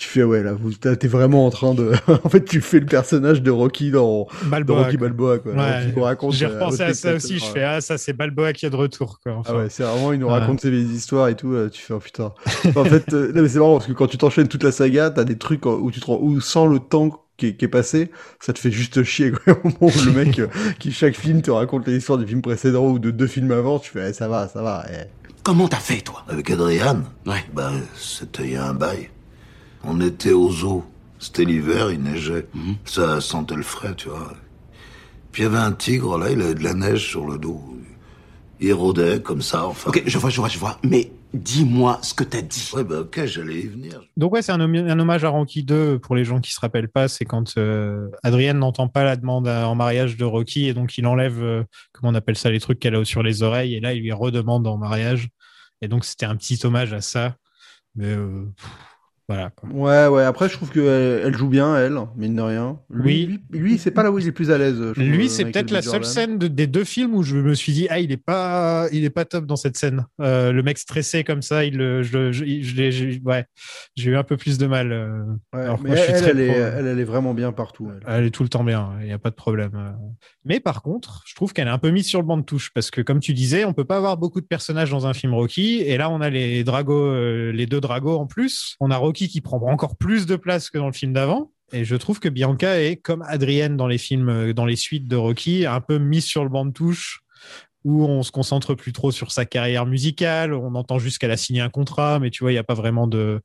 Tu 0.00 0.08
fais, 0.08 0.22
ouais, 0.22 0.42
là, 0.42 0.54
vous- 0.54 0.72
t'es 0.72 1.08
vraiment 1.08 1.44
en 1.44 1.50
train 1.50 1.74
de. 1.74 1.92
en 2.24 2.28
fait, 2.30 2.42
tu 2.46 2.62
fais 2.62 2.80
le 2.80 2.86
personnage 2.86 3.42
de 3.42 3.50
Rocky 3.50 3.90
dans, 3.90 4.26
dans 4.44 4.48
Balboa. 4.48 4.84
Rocky 4.84 4.96
quoi. 4.96 5.08
Balboa, 5.08 5.38
quoi. 5.40 5.52
Ouais. 5.52 5.84
Il 5.88 5.94
nous 5.94 6.02
raconte, 6.02 6.32
J'ai 6.32 6.46
euh, 6.46 6.54
repensé 6.54 6.82
à 6.84 6.94
ça 6.94 7.12
aussi. 7.16 7.38
Je 7.38 7.44
ouais. 7.44 7.50
fais 7.52 7.62
ah 7.64 7.80
ça 7.82 7.98
c'est 7.98 8.14
Balboa 8.14 8.54
qui 8.54 8.64
est 8.64 8.70
de 8.70 8.76
retour 8.76 9.20
quoi. 9.22 9.32
Enfin, 9.34 9.52
Ah 9.54 9.58
ouais, 9.58 9.66
c'est 9.68 9.82
vraiment, 9.82 10.14
il 10.14 10.18
nous 10.20 10.26
Ouais. 10.28 10.32
raconte 10.38 10.62
ses 10.62 10.70
vieilles 10.70 10.86
histoires 10.90 11.28
et 11.28 11.36
tout, 11.36 11.52
euh, 11.52 11.68
tu 11.68 11.82
fais, 11.82 11.92
oh 11.92 11.98
putain. 11.98 12.32
en 12.76 12.84
fait, 12.86 13.12
euh, 13.12 13.30
non, 13.34 13.42
mais 13.42 13.48
c'est 13.50 13.58
marrant 13.58 13.74
parce 13.76 13.88
que 13.88 13.92
quand 13.92 14.06
tu 14.06 14.16
t'enchaînes 14.16 14.48
toute 14.48 14.62
la 14.64 14.72
saga, 14.72 15.10
t'as 15.10 15.24
des 15.24 15.36
trucs 15.36 15.66
où 15.66 15.90
tu 15.90 16.00
te 16.00 16.06
rends, 16.06 16.18
où 16.18 16.40
sans 16.40 16.66
le 16.66 16.78
temps 16.78 17.22
qui 17.36 17.48
est, 17.48 17.56
qui 17.56 17.66
est 17.66 17.68
passé, 17.68 18.10
ça 18.40 18.54
te 18.54 18.58
fait 18.58 18.70
juste 18.70 19.02
chier, 19.02 19.32
quoi. 19.32 19.52
Au 19.64 19.68
moment 19.68 19.92
où 19.94 20.04
le 20.06 20.12
mec, 20.12 20.38
euh, 20.38 20.46
qui 20.78 20.92
chaque 20.92 21.14
film 21.14 21.42
te 21.42 21.50
raconte 21.50 21.86
les 21.86 21.98
histoires 21.98 22.18
du 22.18 22.26
film 22.26 22.40
précédent 22.40 22.86
ou 22.86 22.98
de 22.98 23.10
deux 23.10 23.26
films 23.26 23.52
avant, 23.52 23.78
tu 23.78 23.90
fais, 23.90 24.08
eh, 24.08 24.12
ça 24.14 24.28
va, 24.28 24.48
ça 24.48 24.62
va, 24.62 24.86
eh. 24.90 25.04
Comment 25.42 25.68
t'as 25.68 25.76
fait, 25.76 26.00
toi? 26.00 26.24
Avec 26.26 26.50
Adriane 26.50 27.04
Ouais. 27.26 27.44
Bah, 27.52 27.70
c'était 27.94 28.44
il 28.44 28.52
y 28.52 28.56
a 28.56 28.66
un 28.66 28.72
bail. 28.74 29.10
On 29.84 30.00
était 30.00 30.32
au 30.32 30.50
zoo. 30.50 30.84
C'était 31.18 31.44
l'hiver, 31.44 31.90
il 31.90 32.02
neigeait. 32.02 32.46
Ça 32.84 33.20
sentait 33.20 33.54
le 33.54 33.62
frais, 33.62 33.94
tu 33.94 34.08
vois. 34.08 34.32
Puis 35.32 35.42
il 35.42 35.46
y 35.46 35.48
avait 35.48 35.58
un 35.58 35.72
tigre, 35.72 36.18
là, 36.18 36.30
il 36.30 36.40
avait 36.40 36.54
de 36.54 36.64
la 36.64 36.74
neige 36.74 37.08
sur 37.08 37.26
le 37.26 37.38
dos. 37.38 37.60
Il 38.58 38.72
rôdait 38.72 39.20
comme 39.22 39.42
ça, 39.42 39.66
enfin. 39.66 39.88
Ok, 39.90 40.02
je 40.06 40.18
vois, 40.18 40.30
je 40.30 40.40
vois, 40.40 40.48
je 40.48 40.58
vois. 40.58 40.78
Mais 40.82 41.12
dis-moi 41.32 41.98
ce 42.02 42.12
que 42.14 42.24
t'as 42.24 42.42
dit. 42.42 42.70
Ouais, 42.74 42.84
bah, 42.84 43.00
ok, 43.00 43.24
j'allais 43.26 43.60
y 43.60 43.66
venir. 43.66 44.02
Donc 44.16 44.32
ouais, 44.32 44.42
c'est 44.42 44.52
un, 44.52 44.60
hommage 44.60 45.24
à 45.24 45.28
Rocky 45.28 45.62
2 45.62 45.98
pour 45.98 46.14
les 46.16 46.24
gens 46.24 46.40
qui 46.40 46.52
se 46.52 46.60
rappellent 46.60 46.88
pas. 46.90 47.08
C'est 47.08 47.24
quand 47.24 47.56
euh, 47.56 48.08
Adrienne 48.22 48.58
n'entend 48.58 48.88
pas 48.88 49.04
la 49.04 49.16
demande 49.16 49.46
à- 49.48 49.68
en 49.68 49.74
mariage 49.74 50.16
de 50.16 50.24
Rocky 50.24 50.66
et 50.66 50.74
donc 50.74 50.98
il 50.98 51.06
enlève, 51.06 51.42
euh, 51.42 51.62
comment 51.92 52.12
on 52.12 52.14
appelle 52.14 52.36
ça, 52.36 52.50
les 52.50 52.60
trucs 52.60 52.78
qu'elle 52.78 52.94
a 52.96 53.04
sur 53.04 53.22
les 53.22 53.42
oreilles 53.42 53.74
et 53.74 53.80
là 53.80 53.94
il 53.94 54.02
lui 54.02 54.12
redemande 54.12 54.66
en 54.66 54.76
mariage. 54.76 55.28
Et 55.82 55.88
donc 55.88 56.04
c'était 56.04 56.26
un 56.26 56.36
petit 56.36 56.58
hommage 56.64 56.92
à 56.92 57.00
ça. 57.00 57.36
Mais 57.94 58.06
euh, 58.08 58.44
pff, 58.56 58.70
voilà. 59.34 59.50
quoi. 59.50 59.68
Ouais, 59.70 60.06
ouais, 60.08 60.24
après, 60.24 60.48
je 60.48 60.54
trouve 60.54 60.70
qu'elle 60.70 60.82
elle 61.24 61.36
joue 61.36 61.48
bien, 61.48 61.76
elle, 61.76 61.98
mine 62.16 62.34
de 62.36 62.42
rien. 62.42 62.78
Lui, 62.90 63.04
Oui. 63.28 63.40
Lui, 63.50 63.58
lui, 63.60 63.78
c'est 63.78 63.90
pas 63.90 64.02
là 64.02 64.10
où 64.10 64.18
il 64.18 64.22
est 64.24 64.26
le 64.26 64.32
plus 64.32 64.50
à 64.50 64.58
l'aise. 64.58 64.80
Lui, 64.96 65.28
c'est 65.28 65.44
peut-être 65.44 65.70
la 65.70 65.82
seule 65.82 66.04
scène 66.04 66.38
de- 66.38 66.48
des 66.48 66.66
deux 66.66 66.84
films 66.84 67.14
où 67.14 67.22
je 67.22 67.36
me 67.36 67.54
suis 67.54 67.72
dit 67.72 67.86
ah 67.90 67.98
il 68.00 68.12
est 68.12 68.16
pas 68.16 68.86
il 68.92 69.04
est 69.04 69.10
pas 69.10 69.24
top 69.24 69.46
dans 69.46 69.56
cette 69.56 69.76
scène. 69.76 70.06
Euh, 70.20 70.52
le 70.52 70.62
mec 70.62 70.78
stressé 70.78 71.24
comme 71.24 71.42
ça, 71.42 71.64
il 71.64 71.76
le- 71.76 72.02
je, 72.02 72.32
je, 72.32 72.44
je 72.44 73.20
ouais, 73.24 73.44
j'ai 73.96 74.10
eu 74.10 74.16
un 74.16 74.22
peu 74.24 74.36
plus 74.36 74.58
de 74.58 74.66
mal. 74.66 74.92
euh, 74.92 75.22
Ouais, 75.52 75.60
alors 75.62 75.78
que 75.78 75.82
mais 75.84 75.88
moi, 75.90 75.96
je 75.96 76.02
suis 76.02 76.12
elle, 76.12 76.20
très 76.22 76.30
elle, 76.30 76.40
est, 76.40 76.46
pro. 76.48 76.56
elle, 76.78 76.86
elle 76.86 76.98
est 76.98 77.04
vraiment 77.04 77.34
bien 77.34 77.52
partout. 77.52 77.90
elle. 77.94 78.02
Elle 78.12 78.24
est 78.26 78.30
tout 78.30 78.42
le 78.42 78.48
temps 78.48 78.64
bien, 78.64 78.90
il 79.00 79.06
n'y 79.06 79.12
a 79.12 79.18
pas 79.18 79.30
de 79.30 79.34
problème. 79.36 79.70
Euh, 79.74 79.90
Mais 80.44 80.60
par 80.60 80.82
contre, 80.82 81.22
je 81.26 81.34
trouve 81.34 81.52
qu'elle 81.52 81.68
est 81.68 81.70
un 81.70 81.78
peu 81.78 81.90
mise 81.90 82.06
sur 82.06 82.20
le 82.20 82.26
banc 82.26 82.36
de 82.38 82.42
touche 82.44 82.70
parce 82.74 82.90
que, 82.90 83.00
comme 83.00 83.20
tu 83.20 83.32
disais, 83.34 83.64
on 83.64 83.72
peut 83.74 83.84
pas 83.84 83.96
avoir 83.98 84.16
beaucoup 84.16 84.40
de 84.40 84.46
personnages 84.46 84.90
dans 84.90 85.06
un 85.06 85.12
film 85.14 85.34
Rocky. 85.34 85.82
Et 85.82 85.96
là, 85.96 86.10
on 86.10 86.20
a 86.20 86.30
les 86.30 86.64
dragos, 86.64 87.04
euh, 87.06 87.52
les 87.52 87.66
deux 87.66 87.80
dragos 87.80 88.16
en 88.18 88.26
plus. 88.26 88.76
On 88.80 88.90
a 88.90 88.96
Rocky 88.96 89.19
qui 89.28 89.40
prend 89.40 89.60
encore 89.70 89.96
plus 89.96 90.26
de 90.26 90.36
place 90.36 90.70
que 90.70 90.78
dans 90.78 90.86
le 90.86 90.92
film 90.92 91.12
d'avant. 91.12 91.52
Et 91.72 91.84
je 91.84 91.96
trouve 91.96 92.18
que 92.18 92.28
Bianca 92.28 92.80
est 92.80 92.96
comme 92.96 93.22
Adrienne 93.22 93.76
dans 93.76 93.86
les 93.86 93.98
films, 93.98 94.28
euh, 94.28 94.52
dans 94.52 94.66
les 94.66 94.76
suites 94.76 95.06
de 95.06 95.16
Rocky, 95.16 95.66
un 95.66 95.80
peu 95.80 95.98
mise 95.98 96.24
sur 96.24 96.42
le 96.42 96.50
banc 96.50 96.66
de 96.66 96.72
touche 96.72 97.22
où 97.84 98.04
on 98.04 98.22
se 98.22 98.30
concentre 98.30 98.74
plus 98.74 98.92
trop 98.92 99.10
sur 99.10 99.32
sa 99.32 99.44
carrière 99.46 99.86
musicale. 99.86 100.52
On 100.52 100.74
entend 100.74 100.98
juste 100.98 101.18
qu'elle 101.18 101.30
a 101.30 101.36
signé 101.36 101.60
un 101.60 101.70
contrat, 101.70 102.18
mais 102.18 102.30
tu 102.30 102.44
vois, 102.44 102.52
il 102.52 102.54
n'y 102.54 102.58
a 102.58 102.64
pas 102.64 102.74
vraiment 102.74 103.06
de. 103.06 103.40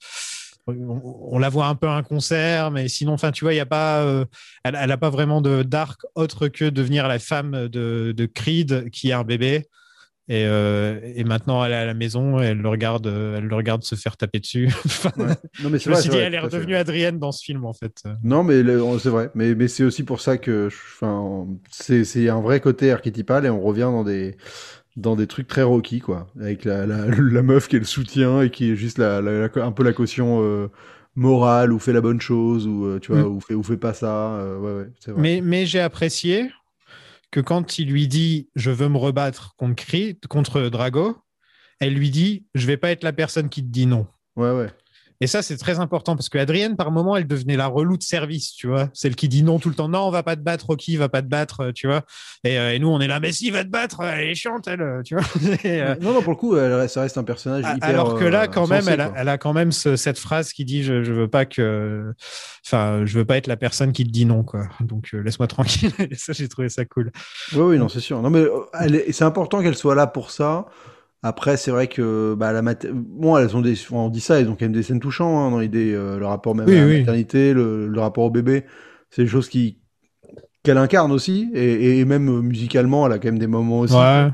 On, 0.67 1.37
la 1.37 1.49
voit 1.49 1.67
un 1.67 1.75
peu 1.75 1.87
à 1.87 1.91
un 1.91 2.01
concert, 2.01 2.71
mais 2.71 2.87
sinon, 2.87 3.13
enfin, 3.13 3.31
tu 3.31 3.45
vois, 3.45 3.53
il 3.53 3.57
y 3.57 3.61
a 3.61 3.67
pas. 3.67 4.01
euh, 4.01 4.25
elle, 4.63 4.75
elle 4.79 4.91
a 4.91 4.97
pas 4.97 5.11
vraiment 5.11 5.39
de 5.39 5.61
d'arc 5.61 6.01
autre 6.15 6.47
que 6.47 6.65
devenir 6.65 7.07
la 7.07 7.19
femme 7.19 7.67
de, 7.67 8.13
de 8.17 8.25
Creed 8.25 8.89
qui 8.89 9.11
a 9.11 9.19
un 9.19 9.23
bébé. 9.23 9.67
Et, 10.27 10.45
euh, 10.47 10.99
et 11.15 11.23
maintenant, 11.23 11.63
elle 11.63 11.71
est 11.71 11.75
à 11.75 11.85
la 11.85 11.93
maison, 11.93 12.41
et 12.41 12.45
elle 12.45 12.57
le 12.57 12.67
regarde, 12.69 13.05
euh, 13.05 13.37
elle 13.37 13.45
le 13.45 13.55
regarde 13.55 13.83
se 13.83 13.93
faire 13.95 14.17
taper 14.17 14.39
dessus. 14.39 14.69
Enfin, 14.85 15.11
Ouais. 15.17 15.25
Non, 15.63 15.69
mais 15.69 15.77
je 15.77 15.83
c'est 15.83 15.89
vrai, 15.91 16.01
dit, 16.01 16.17
elle 16.17 16.33
est 16.33 16.37
fait. 16.37 16.43
redevenue 16.43 16.75
Adrienne 16.75 17.19
dans 17.19 17.31
ce 17.31 17.43
film, 17.43 17.63
en 17.65 17.73
fait. 17.73 18.03
Non, 18.23 18.43
mais 18.43 18.63
c'est 18.99 19.09
vrai. 19.09 19.29
Mais, 19.35 19.53
mais 19.53 19.67
c'est 19.67 19.83
aussi 19.83 20.01
pour 20.03 20.21
ça 20.21 20.37
que, 20.37 20.67
enfin, 20.67 21.47
c'est 21.69 22.27
un 22.29 22.41
vrai 22.41 22.59
côté 22.59 22.91
archétypal 22.91 23.45
et 23.45 23.49
on 23.49 23.61
revient 23.61 23.81
dans 23.91 24.03
des 24.03 24.35
dans 24.97 25.17
des 25.17 25.27
trucs 25.27 25.47
très 25.47 25.61
Rocky, 25.63 25.99
quoi, 25.99 26.27
avec 26.39 26.63
la, 26.63 26.85
la, 26.85 27.05
la 27.07 27.41
meuf 27.43 27.67
qui 27.67 27.75
est 27.75 27.79
le 27.79 27.85
soutien 27.85 28.41
et 28.41 28.49
qui 28.49 28.71
est 28.71 28.75
juste 28.77 28.97
la, 28.97 29.21
la- 29.21 29.49
la- 29.53 29.65
un 29.65 29.71
peu 29.73 29.83
la 29.83 29.91
caution 29.93 30.39
euh, 30.41 30.69
morale 31.15 31.73
ou 31.73 31.79
fait 31.79 31.91
la 31.93 31.99
bonne 32.01 32.21
chose 32.21 32.65
ou 32.65 32.97
tu 32.99 33.11
vois 33.11 33.23
Mm. 33.23 33.35
ou 33.35 33.41
fait 33.41 33.53
ou 33.55 33.61
fait 33.63 33.77
pas 33.77 33.93
ça. 33.93 34.35
euh, 34.39 34.57
ouais, 34.57 34.81
ouais, 34.83 34.89
c'est 35.01 35.11
vrai. 35.11 35.21
Mais, 35.21 35.41
mais 35.43 35.65
j'ai 35.65 35.81
apprécié 35.81 36.49
quand 37.39 37.79
il 37.79 37.89
lui 37.89 38.07
dit 38.07 38.49
je 38.55 38.71
veux 38.71 38.89
me 38.89 38.97
rebattre 38.97 39.55
contre, 39.57 39.83
contre 40.27 40.61
Drago, 40.69 41.17
elle 41.79 41.93
lui 41.93 42.09
dit 42.09 42.45
je 42.53 42.65
vais 42.67 42.77
pas 42.77 42.91
être 42.91 43.03
la 43.03 43.13
personne 43.13 43.49
qui 43.49 43.61
te 43.61 43.67
dit 43.67 43.85
non. 43.85 44.07
Ouais, 44.35 44.51
ouais. 44.51 44.69
Et 45.21 45.27
ça, 45.27 45.41
c'est 45.41 45.55
très 45.57 45.79
important 45.79 46.15
parce 46.15 46.27
que 46.29 46.37
Adrienne, 46.37 46.75
par 46.75 46.91
moment, 46.91 47.15
elle 47.15 47.25
devenait 47.27 47.55
la 47.55 47.67
relou 47.67 47.95
de 47.97 48.03
service, 48.03 48.51
tu 48.53 48.67
vois. 48.67 48.89
Celle 48.93 49.15
qui 49.15 49.29
dit 49.29 49.43
non 49.43 49.59
tout 49.59 49.69
le 49.69 49.75
temps. 49.75 49.87
Non, 49.87 49.99
on 50.01 50.11
va 50.11 50.23
pas 50.23 50.35
te 50.35 50.41
battre, 50.41 50.65
Rocky, 50.67 50.97
va 50.97 51.07
pas 51.09 51.21
te 51.21 51.27
battre, 51.27 51.61
euh, 51.61 51.71
tu 51.71 51.87
vois. 51.87 52.01
Et, 52.43 52.59
euh, 52.59 52.73
et 52.73 52.79
nous, 52.79 52.89
on 52.89 52.99
est 52.99 53.07
là, 53.07 53.19
mais 53.21 53.31
si, 53.31 53.49
va 53.49 53.63
te 53.63 53.69
battre, 53.69 54.01
elle 54.01 54.27
est 54.29 54.35
chiante, 54.35 54.67
elle, 54.67 54.81
euh, 54.81 55.01
tu 55.03 55.15
vois. 55.15 55.23
Et, 55.63 55.81
euh, 55.81 55.95
Non, 56.01 56.13
non, 56.13 56.21
pour 56.21 56.33
le 56.33 56.37
coup, 56.37 56.57
elle 56.57 56.89
ça 56.89 57.01
reste 57.01 57.17
un 57.17 57.23
personnage 57.23 57.63
hyper. 57.75 57.87
alors 57.89 58.19
que 58.19 58.25
là, 58.25 58.43
euh, 58.43 58.47
quand 58.47 58.67
même, 58.67 58.81
sensé, 58.81 58.93
elle 58.93 59.01
a, 59.01 59.13
elle 59.15 59.29
a 59.29 59.37
quand 59.37 59.53
même 59.53 59.71
ce- 59.71 59.95
cette 59.95 60.19
phrase 60.19 60.51
qui 60.51 60.65
dit 60.65 60.83
je, 60.83 61.03
je 61.03 61.13
veux 61.13 61.27
pas 61.29 61.45
que, 61.45 62.13
enfin, 62.65 63.05
je 63.05 63.17
veux 63.17 63.25
pas 63.25 63.37
être 63.37 63.47
la 63.47 63.57
personne 63.57 63.93
qui 63.93 64.03
te 64.05 64.11
dit 64.11 64.25
non, 64.25 64.43
quoi. 64.43 64.67
Donc 64.81 65.09
euh, 65.13 65.21
laisse-moi 65.21 65.47
tranquille. 65.47 65.91
Et 66.11 66.15
ça, 66.15 66.33
j'ai 66.33 66.49
trouvé 66.49 66.67
ça 66.69 66.83
cool. 66.85 67.11
Oui, 67.53 67.61
oui, 67.61 67.77
non, 67.79 67.87
c'est 67.89 67.99
sûr. 68.01 68.21
Non, 68.21 68.29
mais 68.29 68.39
euh, 68.41 69.01
c'est 69.11 69.23
important 69.23 69.61
qu'elle 69.61 69.77
soit 69.77 69.95
là 69.95 70.07
pour 70.07 70.31
ça. 70.31 70.65
Après, 71.25 71.57
c'est 71.57 71.71
vrai 71.71 71.87
que 71.87 72.35
bah, 72.37 72.53
la 72.53 72.61
mat- 72.61 72.85
bon, 72.91 73.37
elles 73.37 73.55
ont 73.57 73.61
des, 73.61 73.75
on 73.91 74.09
dit 74.09 74.21
ça, 74.21 74.39
elles 74.39 74.47
ont 74.49 74.53
quand 74.55 74.65
même 74.65 74.73
des 74.73 74.83
scènes 74.83 74.99
touchantes 74.99 75.35
hein, 75.47 75.51
dans 75.51 75.59
l'idée, 75.59 75.91
euh, 75.93 76.19
le 76.19 76.25
rapport 76.27 76.53
même 76.55 76.67
Oui, 76.67 76.75
à 76.75 76.81
la 76.81 76.87
oui. 76.87 76.99
maternité, 76.99 77.53
le, 77.53 77.87
le 77.87 77.99
rapport 77.99 78.25
au 78.25 78.29
bébé, 78.29 78.65
c'est 79.09 79.23
des 79.23 79.27
choses 79.27 79.49
qui 79.49 79.79
qu'elle 80.63 80.77
incarne 80.79 81.11
aussi, 81.11 81.51
et, 81.55 81.99
et 81.99 82.05
même 82.05 82.29
euh, 82.29 82.41
musicalement, 82.41 83.07
elle 83.07 83.13
a 83.13 83.19
quand 83.19 83.27
même 83.29 83.39
des 83.39 83.47
moments 83.47 83.79
aussi. 83.81 83.95
Ouais. 83.95 84.31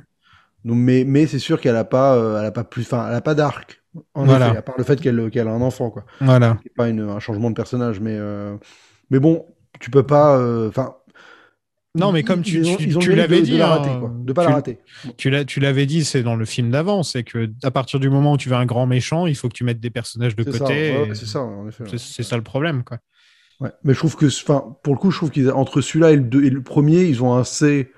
Donc, 0.66 0.78
mais 0.78 1.04
mais 1.06 1.28
c'est 1.28 1.40
sûr 1.40 1.60
qu'elle 1.62 1.76
a 1.76 1.86
pas, 1.86 2.16
euh, 2.18 2.40
elle 2.40 2.46
a 2.46 2.52
pas 2.52 2.64
plus, 2.64 2.84
enfin, 2.84 3.08
elle 3.10 3.16
a 3.16 3.22
pas 3.22 3.36
d'arc. 3.36 3.84
En 4.14 4.28
Voilà. 4.28 4.30
effet, 4.30 4.56
à 4.56 4.62
part 4.62 4.76
le 4.78 4.84
fait 4.84 5.02
qu'elle 5.02 5.30
qu'elle 5.32 5.48
a 5.48 5.52
un 5.52 5.62
enfant, 5.62 5.90
quoi. 5.92 6.06
Voilà. 6.22 6.64
C'est 6.64 6.74
pas 6.76 6.90
une, 6.90 7.02
un 7.02 7.20
changement 7.20 7.50
de 7.50 7.56
personnage, 7.56 8.00
mais 8.00 8.16
euh, 8.18 8.58
mais 9.10 9.20
bon, 9.20 9.46
tu 9.80 9.92
peux 9.92 10.04
pas, 10.04 10.38
enfin. 10.68 10.96
Non, 11.94 12.12
mais 12.14 12.24
comme 12.24 12.42
tu, 12.42 12.62
l'avais 12.62 13.42
dit, 13.42 13.52
de 13.52 13.58
la 13.58 13.74
hein, 13.74 13.78
rater, 13.78 14.00
quoi, 14.00 14.14
de 14.18 14.32
pas 14.34 14.44
tu- 14.44 14.50
la 14.50 14.56
rater. 14.56 14.78
Tu 15.18 15.60
l'avais 15.60 15.86
dit, 15.86 16.06
c'est 16.06 16.24
dans 16.24 16.36
le 16.36 16.46
film 16.46 16.72
d'avant, 16.72 17.04
c'est 17.04 17.24
que 17.24 17.50
à 17.64 17.72
partir 17.72 18.00
du 18.00 18.10
moment 18.10 18.34
où 18.34 18.38
tu 18.38 18.48
veux 18.48 18.56
un 18.56 18.66
grand 18.66 18.86
méchant, 18.88 19.26
il 19.28 19.36
faut 19.36 19.50
que 19.50 19.54
tu 19.54 19.66
mettes 19.66 19.82
des 19.82 19.90
personnages 19.90 20.36
de 20.36 20.44
côté. 20.44 20.58
ça, 20.58 20.66
ouais, 20.66 20.88
et 21.06 21.10
ouais, 21.10 21.16
c'est 21.16 21.26
ça, 21.26 21.42
en 21.42 21.68
effet. 21.68 21.84
c'est- 21.90 21.98
c'est 22.00 22.24
ça 22.24 22.38
le 22.38 22.44
problème, 22.44 22.84
quoi. 22.86 23.00
Ouais. 23.60 23.70
Mais 23.84 23.94
je 23.94 24.00
trouve 24.00 24.16
que, 24.16 24.26
enfin, 24.26 24.76
pour 24.84 24.94
le 24.94 25.00
coup, 25.00 25.12
je 25.12 25.18
trouve 25.18 25.32
qu'ils 25.32 25.52
entre 25.52 25.82
celui-là 25.82 26.12
et 26.12 26.16
le, 26.16 26.22
deux- 26.24 26.44
et 26.46 26.50
le 26.50 26.62
premier, 26.64 27.04
ils 27.04 27.22
ont 27.24 27.36
assez 27.36 27.92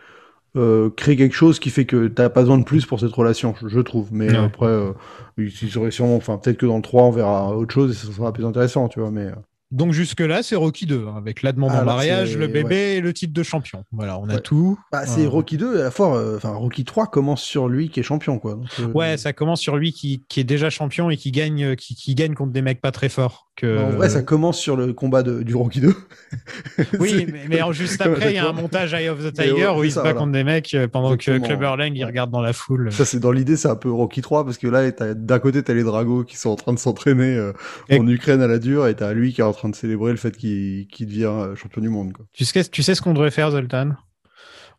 euh, 0.56 0.91
créé 0.91 1.16
quelque 1.16 1.34
chose 1.34 1.58
qui 1.60 1.72
fait 1.72 1.86
que 1.86 2.08
t'as 2.08 2.30
pas 2.30 2.41
besoin 2.41 2.60
de 2.60 2.64
plus 2.64 2.86
pour 2.86 3.00
cette 3.00 3.12
relation, 3.14 3.56
je, 3.60 3.68
je 3.68 3.80
trouve. 3.80 4.10
Mais 4.14 4.30
Ouais. 4.30 4.38
après, 4.38 4.68
euh, 4.68 4.91
ils 5.38 5.52
ils 5.64 5.78
auraient 5.80 5.89
sûrement, 5.89 6.16
enfin, 6.16 6.38
peut-être 6.38 6.58
que 6.58 6.68
dans 6.68 6.76
le 6.76 6.84
3, 6.84 7.04
on 7.06 7.10
verra 7.12 7.58
autre 7.58 7.74
chose 7.74 7.89
et 7.91 7.96
ça 7.96 8.14
sera 8.14 8.32
plus 8.32 8.46
intéressant, 8.46 8.88
tu 8.88 9.00
vois. 9.00 9.10
Mais 9.10 9.26
euh, 9.28 9.36
Donc 9.74 9.91
jusque-là, 9.91 10.43
c'est 10.43 10.55
Rocky 10.55 10.86
2, 10.86 11.07
hein, 11.07 11.15
avec 11.17 11.41
la 11.41 11.51
demande 11.51 11.71
Ah, 11.74 11.82
en 11.82 11.86
mariage, 11.86 12.38
le 12.38 12.45
bébé 12.47 12.76
ouais. 12.76 12.95
et 12.97 13.01
le 13.01 13.11
titre 13.11 13.34
de 13.34 13.41
champion. 13.43 13.84
Voilà, 13.91 14.19
on 14.19 14.30
a 14.30 14.38
tout. 14.39 14.80
bah, 14.91 15.05
c'est 15.07 15.26
Euh, 15.26 15.30
Rocky 15.30 15.57
2 15.57 15.80
à 15.80 15.84
la 15.86 15.91
fois, 15.91 16.15
euh, 16.15 16.38
enfin, 16.38 16.51
Rocky 16.51 16.86
3 16.86 17.07
commence 17.07 17.41
sur 17.41 17.67
lui 17.67 17.89
qui 17.89 17.99
est 17.99 18.03
champion, 18.03 18.38
quoi. 18.38 18.53
Donc, 18.53 18.67
euh, 18.80 18.86
Ouais, 18.93 19.17
ça 19.17 19.34
commence 19.34 19.59
sur 19.59 19.76
lui 19.76 19.91
qui, 19.91 20.24
qui 20.30 20.39
est 20.39 20.43
déjà 20.43 20.69
champion 20.69 21.09
et 21.09 21.17
qui 21.17 21.32
gagne, 21.32 21.76
qui, 21.76 21.95
qui 21.95 22.13
gagne 22.13 22.36
contre 22.36 22.51
des 22.51 22.61
mecs 22.61 22.82
pas 22.82 22.91
très 22.91 23.09
forts. 23.09 23.49
Que... 23.56 23.78
En 23.78 23.91
vrai, 23.91 24.10
ça 24.10 24.24
commence 24.24 24.60
sur 24.60 24.76
le 24.76 24.93
combat 24.93 25.22
de, 25.22 25.43
du 25.43 25.54
Rocky 25.56 25.80
2. 25.80 25.93
Oui, 26.99 27.28
mais, 27.49 27.60
juste 27.72 28.01
après, 28.01 28.32
il 28.32 28.36
y 28.36 28.39
a 28.39 28.47
un 28.47 28.54
montage 28.54 28.93
Eye 28.93 29.10
of 29.10 29.24
the 29.24 29.32
Tiger 29.32 29.54
ouais, 29.54 29.78
où 29.78 29.84
il 29.84 29.91
se 29.91 29.95
bat 29.95 30.01
voilà. 30.01 30.18
contre 30.18 30.32
des 30.32 30.43
mecs 30.43 30.74
euh, 30.74 30.88
pendant 30.88 31.16
que. 31.16 31.38
Clubber 31.38 31.76
Lang 31.78 31.91
il 31.95 32.04
regarde 32.04 32.32
dans 32.32 32.41
la 32.41 32.54
foule. 32.54 32.91
Ça, 32.91 33.06
c'est 33.06 33.20
dans 33.20 33.32
l'idée, 33.32 33.56
c'est 33.56 33.68
un 33.68 33.76
peu 33.76 33.91
Rocky 33.91 34.22
3 34.22 34.43
parce 34.43 34.58
que 34.58 34.68
là, 34.68 34.89
d'un 35.14 35.39
côté, 35.39 35.62
t'as 35.62 35.74
les 35.74 35.84
Dragos 35.84 36.24
qui 36.24 36.38
sont 36.38 36.49
en 36.49 36.56
train 36.56 36.74
de 36.74 36.80
s'entraîner 36.80 37.36
euh, 37.36 37.54
Et- 37.89 37.99
en 37.99 38.08
Ukraine 38.08 38.41
à 38.41 38.47
la 38.47 38.58
dure 38.58 38.88
et 38.88 38.95
t'as 38.95 39.14
lui 39.14 39.34
qui 39.34 39.41
est 39.41 39.43
en 39.43 39.54
train 39.54 39.70
de 39.70 39.76
célébrer 39.76 40.12
le 40.12 40.18
fait 40.18 40.36
qu'il 40.36 40.88
devient 41.01 41.26
euh, 41.26 41.56
champion 41.56 41.82
du 41.82 41.89
monde. 41.89 42.14
Quoi. 42.14 42.26
Tu 42.34 42.45
sais, 42.45 42.64
tu 42.64 42.82
sais 42.82 42.95
ce 42.95 43.01
qu'on 43.01 43.14
devrait 43.14 43.32
faire, 43.32 43.51
Zoltan? 43.51 43.91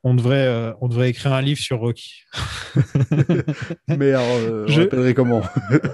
On 0.05 0.15
devrait, 0.15 0.47
euh, 0.47 0.73
on 0.81 0.89
devrait 0.89 1.11
écrire 1.11 1.33
un 1.33 1.43
livre 1.43 1.59
sur 1.61 1.79
Rocky. 1.81 2.13
Mais 3.89 4.11
alors, 4.13 4.23
euh, 4.37 4.65
Je- 4.69 4.75
on 4.75 4.81
l'appellerait 4.85 5.15
comment? 5.15 5.43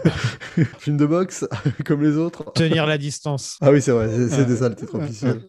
Film 0.78 0.96
de 0.96 1.06
boxe 1.06 1.46
comme 1.86 2.02
les 2.02 2.16
autres? 2.16 2.52
Tenir 2.54 2.86
la 2.86 2.98
distance. 2.98 3.56
Ah 3.60 3.70
oui, 3.70 3.80
c'est 3.80 3.92
vrai, 3.92 4.08
c'est- 4.10 4.28
c'était 4.28 4.50
Ouais. 4.52 4.56
ça 4.56 4.68
le 4.68 4.74
titre 4.74 4.94
officiel. 4.96 5.42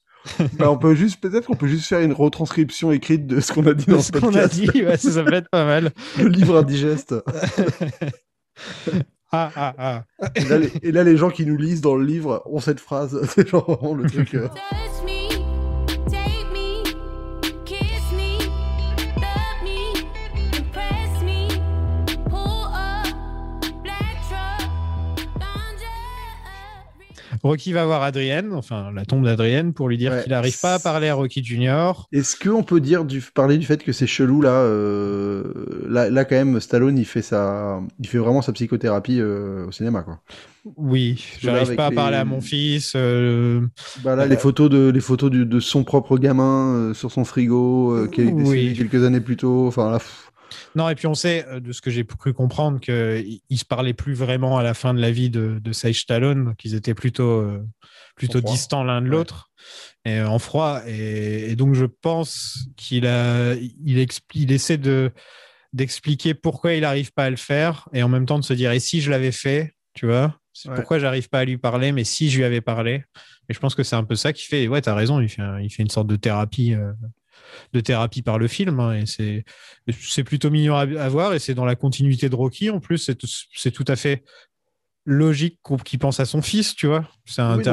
Bah, 0.60 0.70
on 0.70 0.78
peut 0.78 0.94
juste, 0.94 1.20
peut-être 1.20 1.48
qu'on 1.48 1.56
peut 1.56 1.66
juste 1.68 1.88
faire 1.88 2.02
une 2.02 2.14
retranscription 2.14 2.92
écrite 2.92 3.26
de 3.26 3.40
ce 3.40 3.52
qu'on 3.52 3.66
a 3.66 3.74
dit 3.74 3.86
dans 3.88 4.00
ce 4.00 4.12
ce 4.14 4.20
qu'on 4.20 4.36
a 4.36 4.48
dit, 4.48 4.70
ouais, 4.76 4.96
ça, 4.98 5.12
ça 5.12 5.24
peut 5.24 5.34
être 5.34 5.50
pas 5.50 5.66
mal. 5.66 5.90
Le 6.20 6.28
livre 6.28 6.58
indigeste. 6.60 7.16
Ah, 9.32 9.50
ah, 9.56 9.74
ah. 9.80 10.04
Et 10.36 10.44
là, 10.44 10.58
les, 10.60 10.72
et 10.84 10.92
là, 10.92 11.04
les 11.04 11.18
gens 11.18 11.30
qui 11.32 11.46
nous 11.46 11.58
lisent 11.58 11.82
dans 11.82 11.96
le 11.96 12.06
livre 12.06 12.44
ont 12.46 12.60
cette 12.60 12.80
phrase. 12.82 13.20
C'est 13.34 13.48
genre 13.48 13.66
vraiment 13.80 13.96
le 13.96 14.08
truc. 14.10 14.36
euh, 14.36 14.48
Rocky 27.44 27.74
va 27.74 27.86
voir 27.86 28.04
Adrienne, 28.04 28.54
enfin 28.54 28.92
la 28.94 29.06
tombe 29.06 29.26
d'Adrienne, 29.26 29.74
pour 29.74 29.90
lui 29.90 29.98
dire 29.98 30.12
Ouais. 30.12 30.22
qu'il 30.24 30.32
n'arrive 30.32 30.60
pas 30.60 30.76
à 30.76 30.80
parler 30.80 31.10
à 31.10 31.16
Rocky 31.16 31.44
Junior. 31.44 32.08
Est-ce 32.12 32.36
qu'on 32.38 32.64
peut 32.64 32.80
dire 32.80 33.04
du, 33.06 33.22
parler 33.22 33.58
du 33.58 33.66
fait 33.66 33.84
que 33.84 33.92
c'est 33.92 34.08
chelou 34.08 34.42
là, 34.42 34.50
euh, 34.52 35.44
là 35.90 36.10
Là, 36.10 36.26
quand 36.26 36.36
même, 36.36 36.60
Stallone, 36.60 36.98
il 36.98 37.06
fait 37.06 37.22
sa, 37.22 37.80
il 38.00 38.08
fait 38.08 38.18
vraiment 38.18 38.42
sa 38.42 38.52
psychothérapie 38.54 39.20
euh, 39.20 39.68
au 39.68 39.72
cinéma, 39.72 40.02
quoi. 40.04 40.20
Oui, 40.78 41.24
j'arrive 41.40 41.76
pas 41.76 41.88
à 41.88 41.90
les- 41.90 41.96
parler 41.96 42.18
à 42.18 42.26
mon 42.26 42.40
fils. 42.42 42.94
euh, 42.96 43.62
Bah 44.04 44.16
là, 44.16 44.28
les 44.28 44.38
photos 44.38 44.70
de, 44.70 44.90
les 44.94 45.00
photos 45.00 45.32
du- 45.32 45.46
de 45.46 45.60
son 45.60 45.84
propre 45.84 46.18
gamin 46.20 46.94
sur 46.94 47.12
son 47.12 47.24
frigo, 47.26 48.08
qui 48.12 48.22
est 48.22 48.32
Oui. 48.32 48.76
quelques 48.78 49.04
années 49.04 49.22
plus 49.22 49.38
tôt. 49.38 49.66
Enfin 49.68 49.90
là, 49.92 49.98
pff, 49.98 50.31
Non, 50.76 50.88
et 50.90 50.96
puis 50.96 51.08
on 51.08 51.14
sait, 51.16 51.46
euh, 51.48 51.60
de 51.60 51.72
ce 51.72 51.82
que 51.82 51.92
j'ai 51.92 52.06
cru 52.06 52.34
comprendre, 52.34 52.80
qu'ils 52.80 53.40
ne 53.50 53.56
se 53.56 53.66
parlaient 53.66 53.94
plus 53.94 54.14
vraiment 54.14 54.58
à 54.58 54.64
la 54.64 54.74
fin 54.74 54.94
de 54.94 55.02
la 55.02 55.12
vie 55.12 55.30
de, 55.30 55.60
de 55.62 55.72
Sage 55.74 56.02
Stallone, 56.02 56.56
qu'ils 56.58 56.76
étaient 56.76 56.94
plutôt, 56.94 57.42
euh, 57.42 57.66
plutôt 58.16 58.40
En 58.40 58.52
distants 58.52 58.84
l'un 58.84 59.02
de 59.02 59.08
Ouais. 59.10 59.12
l'autre, 59.12 59.50
et 60.06 60.20
euh, 60.20 60.28
en 60.30 60.40
froid. 60.40 60.82
Et, 60.88 61.52
et 61.52 61.56
donc 61.56 61.74
je 61.76 61.86
pense 61.86 62.68
qu'il 62.78 63.06
a, 63.06 63.54
il, 63.56 63.98
expli- 63.98 64.22
il 64.44 64.52
essaie 64.52 64.78
de 64.78 65.12
d'expliquer 65.74 66.34
pourquoi 66.34 66.74
il 66.74 66.82
n'arrive 66.82 67.14
pas 67.14 67.24
à 67.26 67.30
le 67.30 67.38
faire, 67.38 67.88
et 67.94 68.04
en 68.04 68.10
même 68.10 68.26
temps 68.26 68.40
de 68.40 68.44
se 68.44 68.54
dire, 68.54 68.72
et 68.74 68.80
si 68.82 69.00
je 69.00 69.10
l'avais 69.10 69.32
fait, 69.32 69.74
tu 69.94 70.06
vois 70.06 70.38
Ouais. 70.66 70.76
Pourquoi 70.76 71.00
j'arrive 71.00 71.30
pas 71.30 71.40
à 71.40 71.46
lui 71.46 71.58
parler, 71.58 71.94
mais 71.94 72.04
si 72.04 72.30
je 72.30 72.36
lui 72.38 72.44
avais 72.44 72.60
parlé? 72.60 73.06
Et 73.48 73.54
je 73.54 73.60
pense 73.60 73.74
que 73.74 73.84
c'est 73.84 73.96
un 73.96 74.04
peu 74.04 74.16
ça 74.16 74.34
qui 74.34 74.46
fait. 74.46 74.68
Ouais, 74.68 74.82
tu 74.82 74.90
as 74.90 74.94
raison, 74.96 75.22
il 75.22 75.30
fait, 75.30 75.42
un- 75.42 75.62
il 75.62 75.70
fait 75.70 75.82
une 75.82 75.90
sorte 75.90 76.08
de 76.08 76.18
thérapie. 76.18 76.74
euh, 76.74 76.92
de 77.74 77.80
thérapie 77.80 78.22
par 78.22 78.38
le 78.40 78.48
film 78.48 78.80
hein, 78.80 78.94
et 78.94 79.44
c'est 80.00 80.24
plutôt 80.24 80.50
mignon 80.50 80.76
à, 80.76 80.82
à 80.82 81.10
voir 81.10 81.34
et 81.34 81.40
c'est 81.40 81.54
dans 81.54 81.66
la 81.66 81.76
continuité 81.76 82.30
de 82.30 82.36
Rocky 82.36 82.70
en 82.70 82.80
plus 82.80 82.98
c'est 82.98 83.16
tout- 83.72 83.86
à 83.88 83.96
fait 83.96 84.24
logique 85.06 85.60
qu'il 85.84 85.98
pense 86.00 86.20
à 86.20 86.26
son 86.26 86.42
fils 86.42 86.76
tu 86.76 86.86
vois 86.88 87.08
c'est 87.26 87.42
oui, 87.56 87.64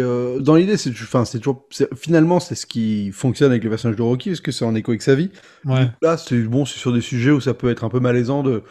euh, 0.00 0.40
dans 0.40 0.56
l'idée, 0.56 0.76
c'est, 0.76 0.90
enfin, 0.90 1.24
c'est 1.24 1.38
toujours, 1.38 1.66
finalement, 1.96 2.40
c'est 2.40 2.54
ce 2.54 2.66
qui 2.66 3.12
fonctionne 3.12 3.50
avec 3.50 3.62
le 3.62 3.70
personnage 3.70 3.96
de 3.96 4.02
Rocky, 4.02 4.30
parce 4.30 4.40
que 4.40 4.52
c'est 4.52 4.64
en 4.64 4.74
écho 4.74 4.90
avec 4.90 5.02
sa 5.02 5.14
vie. 5.14 5.30
ouais. 5.64 5.88
Là, 6.02 6.16
c'est 6.16 6.40
bon, 6.42 6.64
c'est 6.64 6.78
sur 6.78 6.92
des 6.92 7.00
sujets 7.00 7.30
où 7.30 7.40
ça 7.40 7.54
peut 7.54 7.70
être 7.70 7.84
un 7.84 7.88
peu 7.88 8.00
malaisant 8.00 8.42
de 8.42 8.62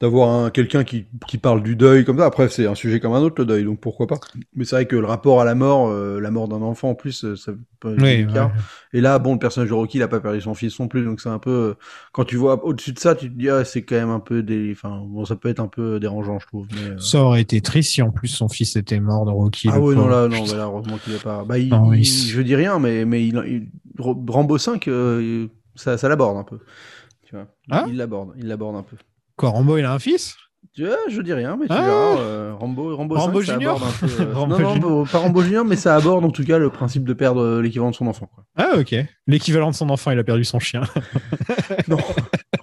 d'avoir 0.00 0.28
un 0.30 0.50
quelqu'un 0.50 0.84
qui, 0.84 1.06
qui 1.26 1.38
parle 1.38 1.62
du 1.62 1.74
deuil 1.76 2.04
comme 2.04 2.18
ça. 2.18 2.26
Après, 2.26 2.48
c'est 2.48 2.66
un 2.66 2.74
sujet 2.74 3.00
comme 3.00 3.12
un 3.14 3.20
autre 3.20 3.36
le 3.38 3.46
deuil, 3.46 3.64
donc 3.64 3.80
pourquoi 3.80 4.06
pas. 4.06 4.18
Mais 4.54 4.64
c'est 4.64 4.76
vrai 4.76 4.86
que 4.86 4.96
le 4.96 5.06
rapport 5.06 5.40
à 5.40 5.44
la 5.44 5.54
mort, 5.54 5.88
euh, 5.88 6.20
la 6.20 6.30
mort 6.30 6.48
d'un 6.48 6.62
enfant 6.62 6.90
en 6.90 6.94
plus, 6.94 7.24
euh, 7.24 7.36
ça 7.36 7.52
peut 7.80 7.94
être 7.94 8.02
Oui, 8.02 8.24
ouais. 8.26 8.48
Et 8.92 9.00
là, 9.00 9.18
bon, 9.18 9.34
le 9.34 9.38
personnage 9.38 9.70
de 9.70 9.74
Rocky, 9.74 9.98
il 9.98 10.02
a 10.02 10.08
pas 10.08 10.20
perdu 10.20 10.40
son 10.40 10.54
fils 10.54 10.78
non 10.78 10.88
plus, 10.88 11.04
donc 11.04 11.20
c'est 11.20 11.28
un 11.28 11.38
peu. 11.38 11.50
euh, 11.50 11.74
Quand 12.12 12.24
tu 12.24 12.36
vois 12.36 12.62
au-dessus 12.64 12.92
de 12.92 12.98
ça, 12.98 13.14
tu 13.14 13.30
te 13.30 13.38
dis, 13.38 13.48
ah, 13.48 13.64
c'est 13.64 13.82
quand 13.82 13.96
même 13.96 14.10
un 14.10 14.20
peu 14.20 14.42
des. 14.42 14.72
Enfin, 14.72 15.02
bon, 15.06 15.24
ça 15.24 15.36
peut 15.36 15.48
être 15.48 15.60
un 15.60 15.68
peu 15.68 15.98
dérangeant, 15.98 16.38
je 16.38 16.46
trouve. 16.46 16.66
Mais, 16.72 16.90
euh, 16.90 16.98
ça 16.98 17.22
aurait 17.22 17.40
été 17.40 17.60
triste 17.60 17.92
si 17.92 18.02
en 18.02 18.10
plus 18.10 18.28
son 18.28 18.48
fils 18.48 18.76
était 18.76 19.00
mort 19.00 19.24
de 19.24 19.30
Rocky 19.30 19.68
Ah 19.70 19.80
oui, 19.80 19.94
non, 19.96 20.08
là, 20.08 20.28
non, 20.28 20.44
bah 20.46 20.56
là, 20.56 20.64
heureusement 20.64 20.96
qu'il 20.98 21.14
est 21.14 21.22
pas. 21.22 21.44
Bah, 21.44 21.58
il, 21.58 21.68
Non, 21.70 21.92
il- 21.92 22.00
il- 22.00 22.04
je 22.04 22.40
dis 22.42 22.54
rien, 22.54 22.78
mais, 22.78 23.04
mais 23.04 23.26
il, 23.26 23.34
il- 23.46 23.68
Rambo 23.98 24.58
5, 24.58 24.88
euh, 24.88 25.48
ça, 25.74 25.96
ça 25.96 26.08
l'aborde 26.08 26.36
un 26.36 26.44
peu. 26.44 26.58
Tu 27.24 27.34
vois. 27.34 27.46
Ah 27.70 27.84
il 27.88 27.96
l'aborde, 27.96 28.32
il 28.38 28.46
l'aborde 28.46 28.76
un 28.76 28.82
peu. 28.82 28.96
Quoi 29.36 29.50
Rambo 29.50 29.76
il 29.78 29.84
a 29.84 29.92
un 29.92 29.98
fils? 29.98 30.36
Tu 30.74 30.84
vois, 30.84 30.96
je 31.08 31.22
dis 31.22 31.32
rien, 31.32 31.56
mais 31.58 31.66
tu 31.68 31.72
Ah. 31.72 31.80
verras. 31.82 32.18
euh, 32.20 32.52
Rambo, 32.58 32.94
Rambo, 32.94 33.14
Rambo 33.14 33.40
5, 33.40 33.46
ça 33.46 33.52
Junior 33.54 33.80
peu, 34.00 34.06
euh, 34.20 34.32
Rambo 34.34 34.58
non, 34.58 34.62
non, 34.62 34.74
Junior. 34.74 35.08
pas 35.10 35.18
Rambo 35.20 35.42
Junior, 35.42 35.64
mais 35.64 35.76
ça 35.76 35.96
aborde 35.96 36.22
en 36.24 36.30
tout 36.30 36.44
cas 36.44 36.58
le 36.58 36.68
principe 36.68 37.04
de 37.04 37.14
perdre 37.14 37.40
euh, 37.40 37.62
l'équivalent 37.62 37.90
de 37.90 37.94
son 37.96 38.06
enfant. 38.08 38.26
Quoi. 38.34 38.44
ah 38.58 38.72
ok 38.78 38.94
l'équivalent 39.26 39.70
de 39.70 39.74
son 39.74 39.88
enfant 39.88 40.10
il 40.10 40.18
a 40.18 40.24
perdu 40.24 40.44
son 40.44 40.58
chien 40.58 40.82
Non, 41.88 41.96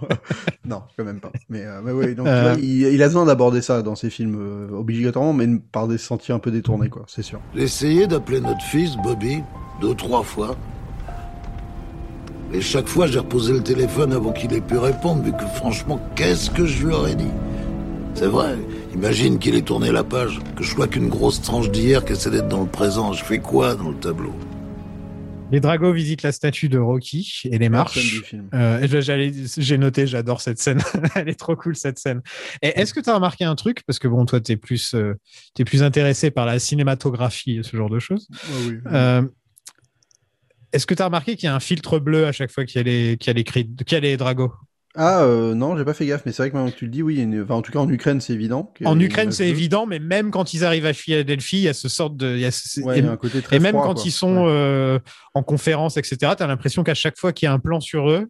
non, 0.66 0.84
quand 0.98 1.04
même 1.06 1.20
pas. 1.20 1.32
Mais, 1.50 1.66
euh, 1.66 1.82
mais 1.84 1.92
oui, 1.92 2.14
donc 2.14 2.28
Euh. 2.28 2.54
vois, 2.54 2.62
il, 2.62 2.84
il 2.84 3.02
a 3.02 3.08
besoin 3.08 3.26
d'aborder 3.26 3.62
ça 3.64 3.82
dans 3.82 3.96
ses 3.96 4.10
films 4.12 4.38
euh, 4.40 4.78
obligatoirement, 4.78 5.34
mais 5.34 5.48
par 5.72 5.88
des 5.88 5.98
sentiers 5.98 6.34
un 6.36 6.40
peu 6.40 6.52
détournés, 6.52 6.90
quoi, 6.90 7.06
c'est 7.08 7.24
sûr. 7.24 7.40
J'ai 7.56 7.64
essayé 7.64 8.06
d'appeler 8.08 8.42
notre 8.42 8.62
fils, 8.62 8.96
Bobby, 8.98 9.42
deux, 9.82 9.96
trois 9.96 10.22
fois. 10.24 10.56
Et 12.54 12.62
chaque 12.62 12.88
fois, 12.88 13.08
j'ai 13.08 13.18
reposé 13.18 13.52
le 13.52 13.64
téléphone 13.64 14.14
avant 14.14 14.32
qu'il 14.32 14.54
ait 14.54 14.62
pu 14.62 14.78
répondre, 14.78 15.24
vu 15.24 15.32
que 15.32 15.46
franchement, 15.56 16.00
qu'est-ce 16.16 16.52
que 16.52 16.68
je 16.68 16.86
lui 16.86 16.94
aurais 16.94 17.16
dit? 17.16 17.32
C'est 18.14 18.28
vrai, 18.28 18.56
imagine 18.94 19.40
qu'il 19.40 19.56
ait 19.56 19.64
tourné 19.64 19.92
la 19.92 20.04
page, 20.04 20.40
que 20.56 20.64
je 20.64 20.70
sois 20.70 20.88
qu'une 20.88 21.10
grosse 21.10 21.42
tranche 21.42 21.72
d'hier 21.72 22.06
qui 22.06 22.14
essaie 22.14 22.30
d'être 22.30 22.48
dans 22.48 22.62
le 22.62 22.70
présent. 22.70 23.12
Je 23.12 23.24
fais 23.24 23.40
quoi 23.40 23.74
dans 23.74 23.90
le 23.90 23.96
tableau? 23.96 24.36
Les 25.52 25.60
Dragos 25.60 25.94
visitent 25.94 26.22
la 26.22 26.32
statue 26.32 26.70
de 26.70 26.78
Rocky 26.78 27.42
et 27.46 27.58
les 27.58 27.70
marches. 27.70 28.24
Euh, 28.54 28.88
j'ai 29.58 29.78
noté, 29.80 30.06
j'adore 30.06 30.42
cette 30.42 30.60
scène. 30.60 30.82
Elle 31.16 31.30
est 31.30 31.40
trop 31.40 31.56
cool 31.56 31.76
cette 31.76 31.98
scène. 31.98 32.22
Est-ce 32.62 32.94
que 32.94 33.00
tu 33.00 33.10
as 33.10 33.16
remarqué 33.16 33.46
un 33.46 33.56
truc? 33.56 33.84
Parce 33.86 34.00
que 34.00 34.08
bon, 34.08 34.26
toi, 34.26 34.40
tu 34.40 34.52
es 34.52 34.58
plus, 34.58 34.94
euh, 34.94 35.16
t'es 35.56 35.64
plus 35.64 35.84
intéressé 35.84 36.32
par 36.32 36.46
la 36.46 36.60
cinématographie 36.60 37.58
et 37.58 37.64
ce 37.64 37.76
genre 37.76 37.90
de 37.90 38.00
choses. 38.00 38.28
Ouais, 38.32 38.68
oui. 38.68 38.78
Euh, 38.92 39.24
est-ce 40.74 40.86
que 40.86 40.94
tu 40.94 41.02
as 41.02 41.06
remarqué 41.06 41.36
qu'il 41.36 41.46
y 41.46 41.50
a 41.50 41.56
un 41.56 41.60
filtre 41.60 42.00
bleu 42.00 42.26
à 42.26 42.32
chaque 42.32 42.52
fois 42.52 42.66
qu'il 42.66 42.78
y 42.78 42.80
a 42.80 42.84
les, 42.84 43.18
qu'il 43.18 43.28
y 43.28 43.30
a 43.30 43.34
les, 43.34 43.44
cris- 43.44 43.70
qu'il 43.86 43.94
y 43.94 43.96
a 43.96 44.00
les 44.00 44.18
Dragos 44.18 44.52
Ah 44.96 45.24
euh, 45.24 45.54
non, 45.56 45.78
j'ai 45.78 45.86
pas 45.86 45.94
fait 45.94 46.06
gaffe, 46.06 46.24
mais 46.26 46.32
c'est 46.32 46.42
vrai 46.44 46.50
que 46.52 46.56
maintenant 46.56 46.72
que 46.72 46.78
tu 46.78 46.86
le 46.86 46.92
dis, 46.92 47.02
oui, 47.02 47.18
une- 47.22 47.42
enfin, 47.44 47.56
en 47.56 47.62
tout 47.62 47.72
cas 47.72 47.80
en 47.80 47.90
Ukraine, 47.90 48.20
c'est 48.22 48.34
évident. 48.34 48.74
En 48.86 49.00
Ukraine, 49.00 49.32
c'est 49.32 49.48
évident, 49.48 49.86
mais 49.86 50.00
même 50.00 50.30
quand 50.32 50.54
ils 50.54 50.64
arrivent 50.66 50.86
à 50.86 50.94
Philadelphie, 50.94 51.58
il 51.58 51.64
y 51.64 51.68
a 51.70 51.74
ce 51.74 51.88
sorte 51.90 52.18
de. 52.18 52.36
il 52.36 52.42
y 52.42 52.46
a 52.46 52.52
ce- 52.52 52.82
Ouais, 52.82 52.96
et, 52.96 53.00
il 53.00 53.06
y 53.06 53.08
a 53.08 53.12
un 53.12 53.18
côté 53.18 53.42
très 53.42 53.56
et 53.56 53.60
même 53.60 53.74
froid, 53.74 53.86
quand 53.88 53.94
quoi. 53.96 54.04
ils 54.06 54.12
sont 54.12 54.36
Ouais. 54.46 54.52
euh, 54.52 55.00
en 55.34 55.44
conférence, 55.44 55.98
etc., 55.98 56.18
tu 56.38 56.44
as 56.44 56.48
l'impression 56.48 56.84
qu'à 56.84 56.94
chaque 56.96 57.18
fois 57.18 57.34
qu'il 57.34 57.46
y 57.46 57.50
a 57.50 57.54
un 57.54 57.60
plan 57.60 57.80
sur 57.80 58.10
eux, 58.10 58.28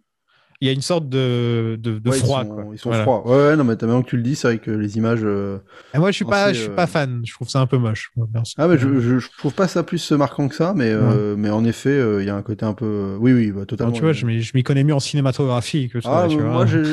il 0.63 0.67
y 0.67 0.69
a 0.69 0.71
une 0.71 0.81
sorte 0.81 1.09
de, 1.09 1.77
de, 1.77 1.99
de 1.99 2.09
Ouais, 2.09 2.17
froid. 2.17 2.41
Ils 2.43 2.47
sont, 2.47 2.55
quoi. 2.55 2.65
ils 2.73 2.79
sont 2.79 2.89
Voilà. 2.89 3.03
froids. 3.03 3.27
Ouais, 3.29 3.55
non, 3.57 3.65
mais 3.65 3.75
t'as- 3.75 3.85
maintenant 3.85 4.01
que 4.01 4.09
tu 4.09 4.15
le 4.15 4.23
dis, 4.23 4.35
c'est 4.35 4.47
vrai 4.47 4.57
que 4.59 4.71
les 4.71 4.95
images. 4.97 5.19
euh, 5.23 5.57
Et 5.93 5.97
moi, 5.97 6.09
je 6.11 6.15
suis 6.15 6.23
pas, 6.25 6.53
je 6.53 6.59
suis 6.61 6.69
euh, 6.69 6.75
pas 6.75 6.87
fan. 6.87 7.21
Je 7.25 7.33
trouve 7.33 7.49
ça 7.49 7.59
un 7.59 7.67
peu 7.67 7.77
moche. 7.77 8.11
Ah, 8.57 8.69
mais 8.69 8.77
je, 8.77 8.99
je, 9.01 9.19
je 9.19 9.27
trouve 9.37 9.53
pas 9.53 9.67
ça 9.67 9.83
plus 9.83 10.11
marquant 10.13 10.47
que 10.47 10.55
ça, 10.55 10.73
mais, 10.73 10.89
euh, 10.89 11.35
mais 11.37 11.49
en 11.49 11.65
effet, 11.65 11.89
euh, 11.89 12.21
il 12.23 12.27
y 12.27 12.29
a 12.29 12.35
un 12.35 12.41
côté 12.41 12.65
un 12.65 12.73
peu. 12.73 13.17
Oui, 13.19 13.33
oui, 13.33 13.47
bah, 13.47 13.55
Alors, 13.57 13.67
totalement. 13.67 13.91
tu 13.91 14.01
vois, 14.01 14.13
je 14.13 14.25
m'y 14.25 14.63
connais 14.63 14.85
mieux 14.85 14.95
en 14.95 15.01
cinématographie 15.01 15.89
que 15.89 15.99
toi. 15.99 16.23
Ah, 16.23 16.27
tu 16.29 16.37
euh, 16.39 16.43
vois. 16.43 16.51
moi, 16.51 16.65
j'ai 16.65 16.83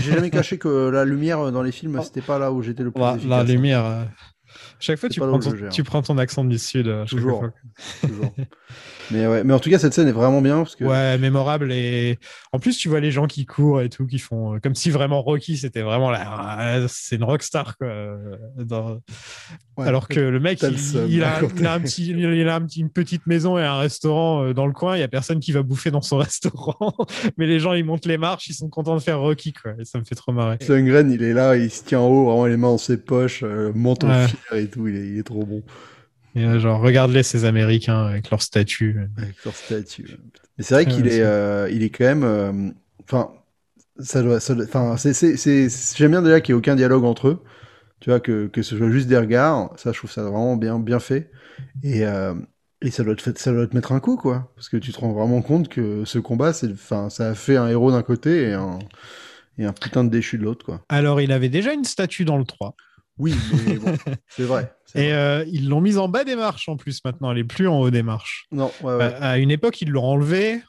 jamais 0.00 0.30
caché 0.30 0.58
que 0.58 0.88
la 0.88 1.04
lumière 1.04 1.52
dans 1.52 1.62
les 1.62 1.72
films, 1.72 2.00
c'était 2.02 2.20
pas 2.22 2.40
là 2.40 2.50
où 2.50 2.62
j'étais 2.62 2.82
le 2.82 2.90
plus 2.90 3.00
la, 3.00 3.14
efficace. 3.14 3.28
la 3.30 3.44
lumière. 3.44 3.84
euh, 3.86 4.02
Chaque 4.80 4.98
fois, 4.98 5.08
tu 5.08 5.20
prends, 5.20 5.38
ton, 5.38 5.54
gère. 5.54 5.68
tu 5.70 5.84
prends 5.84 6.02
ton 6.02 6.18
accent 6.18 6.42
du 6.44 6.58
sud. 6.58 6.88
euh. 6.88 7.04
Toujours. 7.04 7.44
Mais 9.10 9.26
ouais, 9.26 9.42
mais 9.44 9.52
en 9.54 9.58
tout 9.58 9.70
cas, 9.70 9.78
cette 9.78 9.92
scène 9.94 10.08
est 10.08 10.12
vraiment 10.12 10.40
bien 10.40 10.58
parce 10.58 10.76
que. 10.76 10.84
Ouais, 10.84 11.18
mémorable. 11.18 11.72
Et 11.72 12.18
en 12.52 12.58
plus, 12.58 12.76
tu 12.76 12.88
vois 12.88 13.00
les 13.00 13.10
gens 13.10 13.26
qui 13.26 13.44
courent 13.46 13.80
et 13.80 13.88
tout, 13.88 14.06
qui 14.06 14.18
font 14.18 14.54
euh, 14.54 14.58
comme 14.62 14.74
si 14.74 14.90
vraiment 14.90 15.20
Rocky, 15.22 15.56
c'était 15.56 15.82
vraiment 15.82 16.10
là. 16.10 16.86
C'est 16.88 17.16
une 17.16 17.24
rockstar, 17.24 17.76
quoi. 17.76 17.86
euh, 17.88 18.36
dans- 18.58 18.98
Ouais. 19.76 19.86
Alors 19.88 20.08
que 20.08 20.20
le 20.20 20.40
mec, 20.40 20.60
il, 21.08 21.24
a, 21.24 21.40
quand 21.40 21.48
il 21.56 21.66
a 21.66 21.72
un 21.72 21.80
petit, 21.80 22.08
il 22.10 22.48
a 22.48 22.54
un 22.54 22.60
petit- 22.60 22.80
une 22.80 22.90
petite 22.90 23.26
maison 23.26 23.56
et 23.56 23.62
un 23.62 23.78
restaurant 23.78 24.44
euh, 24.44 24.52
dans 24.52 24.66
le 24.66 24.72
coin. 24.74 24.94
Il 24.96 25.00
y 25.00 25.02
a 25.02 25.08
personne 25.08 25.40
qui 25.40 25.52
va 25.52 25.62
bouffer 25.62 25.90
dans 25.90 26.02
son 26.02 26.18
restaurant. 26.18 26.92
Mais 27.38 27.46
les 27.46 27.60
gens, 27.60 27.72
ils 27.72 27.84
montent 27.84 28.04
les 28.04 28.18
marches, 28.18 28.48
ils 28.48 28.54
sont 28.54 28.68
contents 28.68 28.94
de 28.96 29.00
faire 29.00 29.20
Rocky, 29.20 29.52
quoi. 29.54 29.72
Et 29.78 29.84
ça 29.86 29.98
me 29.98 30.04
fait 30.04 30.14
trop 30.14 30.32
marrer. 30.32 30.58
Lundgren, 30.68 31.10
il 31.10 31.22
est 31.22 31.32
là, 31.32 31.56
il 31.56 31.70
se 31.70 31.82
tient 31.84 32.00
en 32.00 32.08
haut, 32.08 32.24
vraiment 32.26 32.46
les 32.46 32.56
mains 32.58 32.68
dans 32.68 32.78
ses 32.78 32.98
poches, 32.98 33.42
euh, 33.42 33.72
menton 33.74 34.08
Ouais. 34.08 34.26
fier 34.28 34.58
et 34.58 34.66
tout, 34.68 34.86
il 34.86 34.96
est, 34.96 35.08
il 35.08 35.18
est 35.18 35.22
trop 35.22 35.44
bon. 35.46 35.62
Et, 36.36 36.44
euh, 36.44 36.58
genre, 36.60 36.80
regarde-les, 36.80 37.22
ces 37.22 37.44
Américains 37.44 38.06
avec 38.06 38.30
leur 38.30 38.42
statut. 38.42 38.98
Avec 39.16 39.44
leur 39.44 39.54
statue. 39.54 40.04
ouais. 40.04 40.18
Mais 40.58 40.64
c'est 40.64 40.74
vrai 40.74 40.86
qu'il 40.86 41.08
est, 41.08 41.22
euh, 41.22 41.68
il 41.70 41.82
est 41.82 41.90
quand 41.90 42.04
même, 42.04 42.22
euh, 42.24 42.70
enfin, 43.04 43.30
ça 43.98 44.22
doit, 44.22 44.40
ça 44.40 44.54
doit- 44.54 44.64
enfin, 44.66 44.96
c'est, 44.96 45.12
c'est, 45.14 45.36
c'est, 45.36 45.68
j'aime 45.96 46.10
bien 46.12 46.22
déjà 46.22 46.40
qu'il 46.40 46.54
n'y 46.54 46.58
ait 46.58 46.60
aucun 46.60 46.76
dialogue 46.76 47.04
entre 47.04 47.28
eux. 47.28 47.42
Tu 48.00 48.10
vois, 48.10 48.20
que, 48.20 48.46
que 48.46 48.62
ce 48.62 48.76
soit 48.76 48.90
juste 48.90 49.08
des 49.08 49.18
regards. 49.18 49.70
Ça, 49.76 49.92
je 49.92 49.98
trouve 49.98 50.10
ça 50.10 50.22
vraiment 50.22 50.56
bien, 50.56 50.78
bien 50.78 51.00
fait. 51.00 51.30
Et, 51.82 52.06
euh, 52.06 52.34
et 52.82 52.90
ça 52.90 53.04
doit 53.04 53.14
te, 53.14 53.30
ça 53.38 53.52
doit 53.52 53.66
te 53.66 53.74
mettre 53.74 53.92
un 53.92 54.00
coup, 54.00 54.16
quoi. 54.16 54.52
Parce 54.56 54.68
que 54.70 54.76
tu 54.78 54.92
te 54.92 54.98
rends 55.00 55.12
vraiment 55.12 55.42
compte 55.42 55.68
que 55.68 56.04
ce 56.06 56.18
combat, 56.18 56.52
c'est, 56.54 56.72
enfin, 56.72 57.10
ça 57.10 57.30
a 57.30 57.34
fait 57.34 57.56
un 57.56 57.68
héros 57.68 57.90
d'un 57.92 58.02
côté 58.02 58.48
et 58.48 58.52
un, 58.54 58.78
et 59.58 59.64
un 59.66 59.72
putain 59.74 60.04
de 60.04 60.08
déchu 60.10 60.38
de 60.38 60.44
l'autre, 60.44 60.64
quoi. 60.64 60.82
Alors, 60.88 61.20
il 61.20 61.32
avait 61.32 61.50
déjà 61.50 61.72
une 61.74 61.84
statue 61.84 62.24
dans 62.24 62.38
le 62.38 62.44
3. 62.44 62.74
Oui, 63.20 63.34
mais 63.66 63.74
bon, 63.76 63.94
c'est 64.28 64.44
vrai. 64.44 64.72
Et 64.94 65.10
vrai. 65.10 65.12
euh, 65.12 65.44
ils 65.46 65.68
l'ont 65.68 65.80
mise 65.80 65.98
en 65.98 66.08
bas 66.08 66.24
des 66.24 66.36
marches 66.36 66.68
en 66.68 66.76
plus 66.76 67.00
maintenant. 67.04 67.30
Elle 67.30 67.38
est 67.38 67.44
plus 67.44 67.68
en 67.68 67.78
haut 67.78 67.90
des 67.90 68.02
marches. 68.02 68.46
Non, 68.50 68.72
ouais, 68.82 68.94
ouais. 68.94 69.14
À, 69.20 69.30
à 69.30 69.38
une 69.38 69.50
époque, 69.50 69.80
ils 69.82 69.90
l'ont 69.90 70.04
enlevé. 70.04 70.62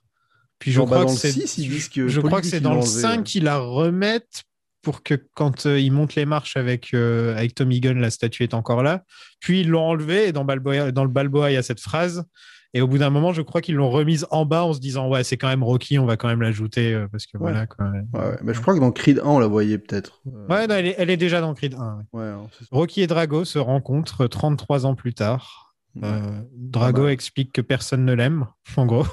Puis 0.59 0.71
je 0.71 0.79
bah, 0.79 0.85
crois 0.85 1.05
que 1.05 1.11
c'est 1.11 1.31
6, 1.31 1.57
ils 1.57 1.69
disent 1.69 1.89
que 1.89 2.07
je 2.07 2.19
crois 2.19 2.29
que 2.29 2.35
politique, 2.35 2.51
c'est 2.51 2.57
ils 2.57 2.63
dans 2.63 2.73
le 2.73 2.81
enlevé, 2.81 3.01
5 3.01 3.17
ouais. 3.17 3.23
qu'ils 3.23 3.43
la 3.45 3.57
remettent 3.57 4.43
pour 4.81 5.01
que 5.01 5.15
quand 5.35 5.65
euh, 5.65 5.79
ils 5.79 5.91
montent 5.91 6.15
les 6.15 6.25
marches 6.25 6.57
avec, 6.57 6.93
euh, 6.93 7.35
avec 7.35 7.55
Tommy 7.55 7.79
Gunn, 7.79 7.99
la 7.99 8.09
statue 8.11 8.43
est 8.43 8.53
encore 8.53 8.83
là. 8.83 9.03
Puis 9.39 9.61
ils 9.61 9.69
l'ont 9.69 9.87
enlevé 9.87 10.27
et 10.27 10.31
dans, 10.31 10.45
Balboa, 10.45 10.91
dans 10.91 11.03
le 11.03 11.09
Balboa, 11.09 11.51
il 11.51 11.53
y 11.53 11.57
a 11.57 11.63
cette 11.63 11.79
phrase. 11.79 12.25
Et 12.73 12.79
au 12.81 12.87
bout 12.87 12.97
d'un 12.99 13.09
moment, 13.09 13.33
je 13.33 13.41
crois 13.41 13.59
qu'ils 13.59 13.75
l'ont 13.75 13.89
remise 13.89 14.25
en 14.31 14.45
bas 14.45 14.63
en 14.63 14.71
se 14.73 14.79
disant 14.79 15.09
Ouais, 15.09 15.23
c'est 15.25 15.35
quand 15.37 15.49
même 15.49 15.63
Rocky, 15.63 15.99
on 15.99 16.05
va 16.05 16.15
quand 16.15 16.29
même 16.29 16.41
l'ajouter 16.41 16.93
euh, 16.93 17.07
parce 17.11 17.25
que 17.25 17.37
Ouais. 17.37 17.51
voilà. 17.51 17.67
Quoi. 17.67 17.85
Ouais, 17.89 18.19
ouais. 18.19 18.37
Mais 18.43 18.53
je 18.53 18.61
crois 18.61 18.73
que 18.73 18.79
dans 18.79 18.91
Creed 18.91 19.19
1, 19.19 19.23
on 19.27 19.39
la 19.39 19.47
voyait 19.47 19.77
peut-être. 19.77 20.21
Euh, 20.27 20.47
Ouais, 20.47 20.67
non, 20.67 20.75
elle, 20.75 20.87
est, 20.87 20.95
elle 20.97 21.09
est 21.09 21.17
déjà 21.17 21.41
dans 21.41 21.53
Creed 21.53 21.73
1. 21.75 21.77
ouais. 22.13 22.21
ouais, 22.21 22.27
hein, 22.29 22.47
Rocky 22.71 23.01
et 23.01 23.07
Drago 23.07 23.43
se 23.43 23.59
rencontrent 23.59 24.25
33 24.27 24.85
ans 24.85 24.95
plus 24.95 25.13
tard. 25.13 25.73
Euh, 26.01 26.21
Drago 26.55 27.01
Ah 27.01 27.05
bah. 27.07 27.11
explique 27.11 27.51
que 27.51 27.59
personne 27.59 28.05
ne 28.05 28.13
l'aime, 28.13 28.47
en 28.77 28.85
gros, 28.85 29.05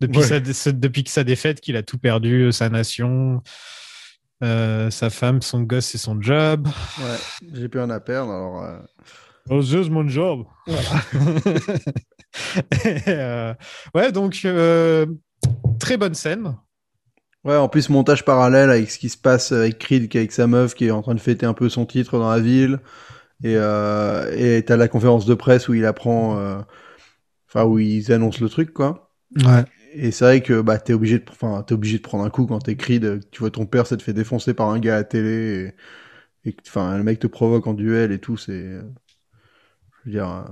depuis, 0.00 0.22
sa, 0.22 0.40
depuis 0.40 1.04
que 1.04 1.10
sa 1.10 1.24
défaite, 1.24 1.60
qu'il 1.60 1.76
a 1.76 1.82
tout 1.82 1.98
perdu, 1.98 2.50
sa 2.52 2.70
nation, 2.70 3.42
sa 4.40 5.10
femme, 5.10 5.42
son 5.42 5.60
gosse 5.60 5.94
et 5.94 5.98
son 5.98 6.18
job. 6.22 6.66
Ouais, 6.98 7.50
j'ai 7.52 7.68
plus 7.68 7.80
rien 7.80 7.90
à 7.90 8.00
perdre, 8.00 8.32
alors. 8.32 8.78
Oh, 9.50 9.60
mon 9.90 10.08
job. 10.08 10.44
euh, 13.08 13.54
ouais, 13.94 14.12
donc 14.12 14.40
euh, 14.44 15.06
très 15.80 15.96
bonne 15.96 16.14
scène. 16.14 16.56
Ouais, 17.44 17.56
en 17.56 17.68
plus, 17.68 17.88
montage 17.88 18.24
parallèle 18.24 18.70
avec 18.70 18.90
ce 18.90 18.98
qui 18.98 19.08
se 19.08 19.16
passe 19.18 19.50
avec 19.50 19.78
Creed, 19.78 20.08
qui 20.08 20.16
est 20.16 20.20
avec 20.20 20.32
sa 20.32 20.46
meuf, 20.46 20.74
qui 20.74 20.86
est 20.86 20.90
en 20.92 21.02
train 21.02 21.14
de 21.14 21.20
fêter 21.20 21.44
un 21.44 21.54
peu 21.54 21.68
son 21.68 21.86
titre 21.86 22.18
dans 22.18 22.30
la 22.30 22.38
ville. 22.40 22.78
Et 23.44 23.56
euh, 23.56 24.32
et 24.36 24.64
t'as 24.64 24.76
la 24.76 24.88
conférence 24.88 25.26
de 25.26 25.34
presse 25.34 25.68
où 25.68 25.74
il 25.74 25.86
apprend. 25.86 26.38
euh, 26.38 26.60
Enfin, 27.48 27.64
où 27.66 27.78
ils 27.78 28.12
annoncent 28.12 28.40
le 28.42 28.48
truc, 28.50 28.72
quoi. 28.74 29.14
Ouais. 29.36 29.64
Et 29.92 30.10
c'est 30.12 30.24
vrai 30.24 30.42
que 30.42 30.60
bah, 30.62 30.78
t'es 30.78 30.94
obligé, 30.94 31.18
de... 31.20 31.24
enfin, 31.30 31.62
t'es 31.64 31.74
obligé 31.74 31.98
de 31.98 32.02
prendre 32.02 32.24
un 32.24 32.30
coup 32.30 32.46
quand 32.46 32.60
t'es 32.60 32.76
Creed. 32.76 33.20
Tu 33.30 33.40
vois 33.40 33.50
ton 33.50 33.66
père, 33.66 33.86
ça 33.86 33.96
te 33.96 34.02
fait 34.02 34.12
défoncer 34.14 34.54
par 34.54 34.70
un 34.70 34.80
gars 34.80 34.94
à 34.96 34.98
la 34.98 35.04
télé. 35.04 35.74
Et, 36.44 36.56
enfin, 36.68 36.96
le 36.98 37.04
mec 37.04 37.20
te 37.20 37.26
provoque 37.28 37.66
en 37.68 37.74
duel 37.74 38.12
et 38.12 38.20
tout. 38.20 38.36
C'est. 38.38 38.80
Je 40.04 40.10
veux 40.10 40.12
dire, 40.16 40.28
euh, 40.28 40.42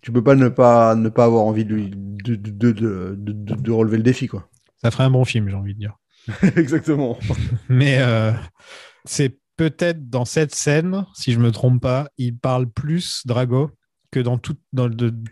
tu 0.00 0.12
peux 0.12 0.22
pas 0.22 0.34
ne 0.34 0.48
pas, 0.48 0.94
ne 0.94 1.08
pas 1.08 1.24
avoir 1.24 1.44
envie 1.44 1.64
de, 1.64 1.88
de, 1.88 2.34
de, 2.34 2.72
de, 2.72 3.70
relever 3.72 3.98
le 3.98 4.02
défi, 4.02 4.26
quoi. 4.26 4.48
Ça 4.82 4.90
ferait 4.90 5.04
un 5.04 5.10
bon 5.10 5.24
film, 5.24 5.48
j'ai 5.48 5.54
envie 5.54 5.74
de 5.74 5.78
dire. 5.78 5.96
Exactement. 6.56 7.18
Mais 7.68 7.98
euh, 8.00 8.32
c'est 9.04 9.38
peut-être 9.56 10.10
dans 10.10 10.24
cette 10.24 10.54
scène, 10.54 11.06
si 11.14 11.32
je 11.32 11.38
me 11.38 11.52
trompe 11.52 11.80
pas, 11.80 12.08
il 12.18 12.36
parle 12.36 12.66
plus 12.68 13.22
Drago 13.26 13.70
que 14.10 14.20
dans 14.20 14.38
tout, 14.38 14.56
dans 14.72 14.88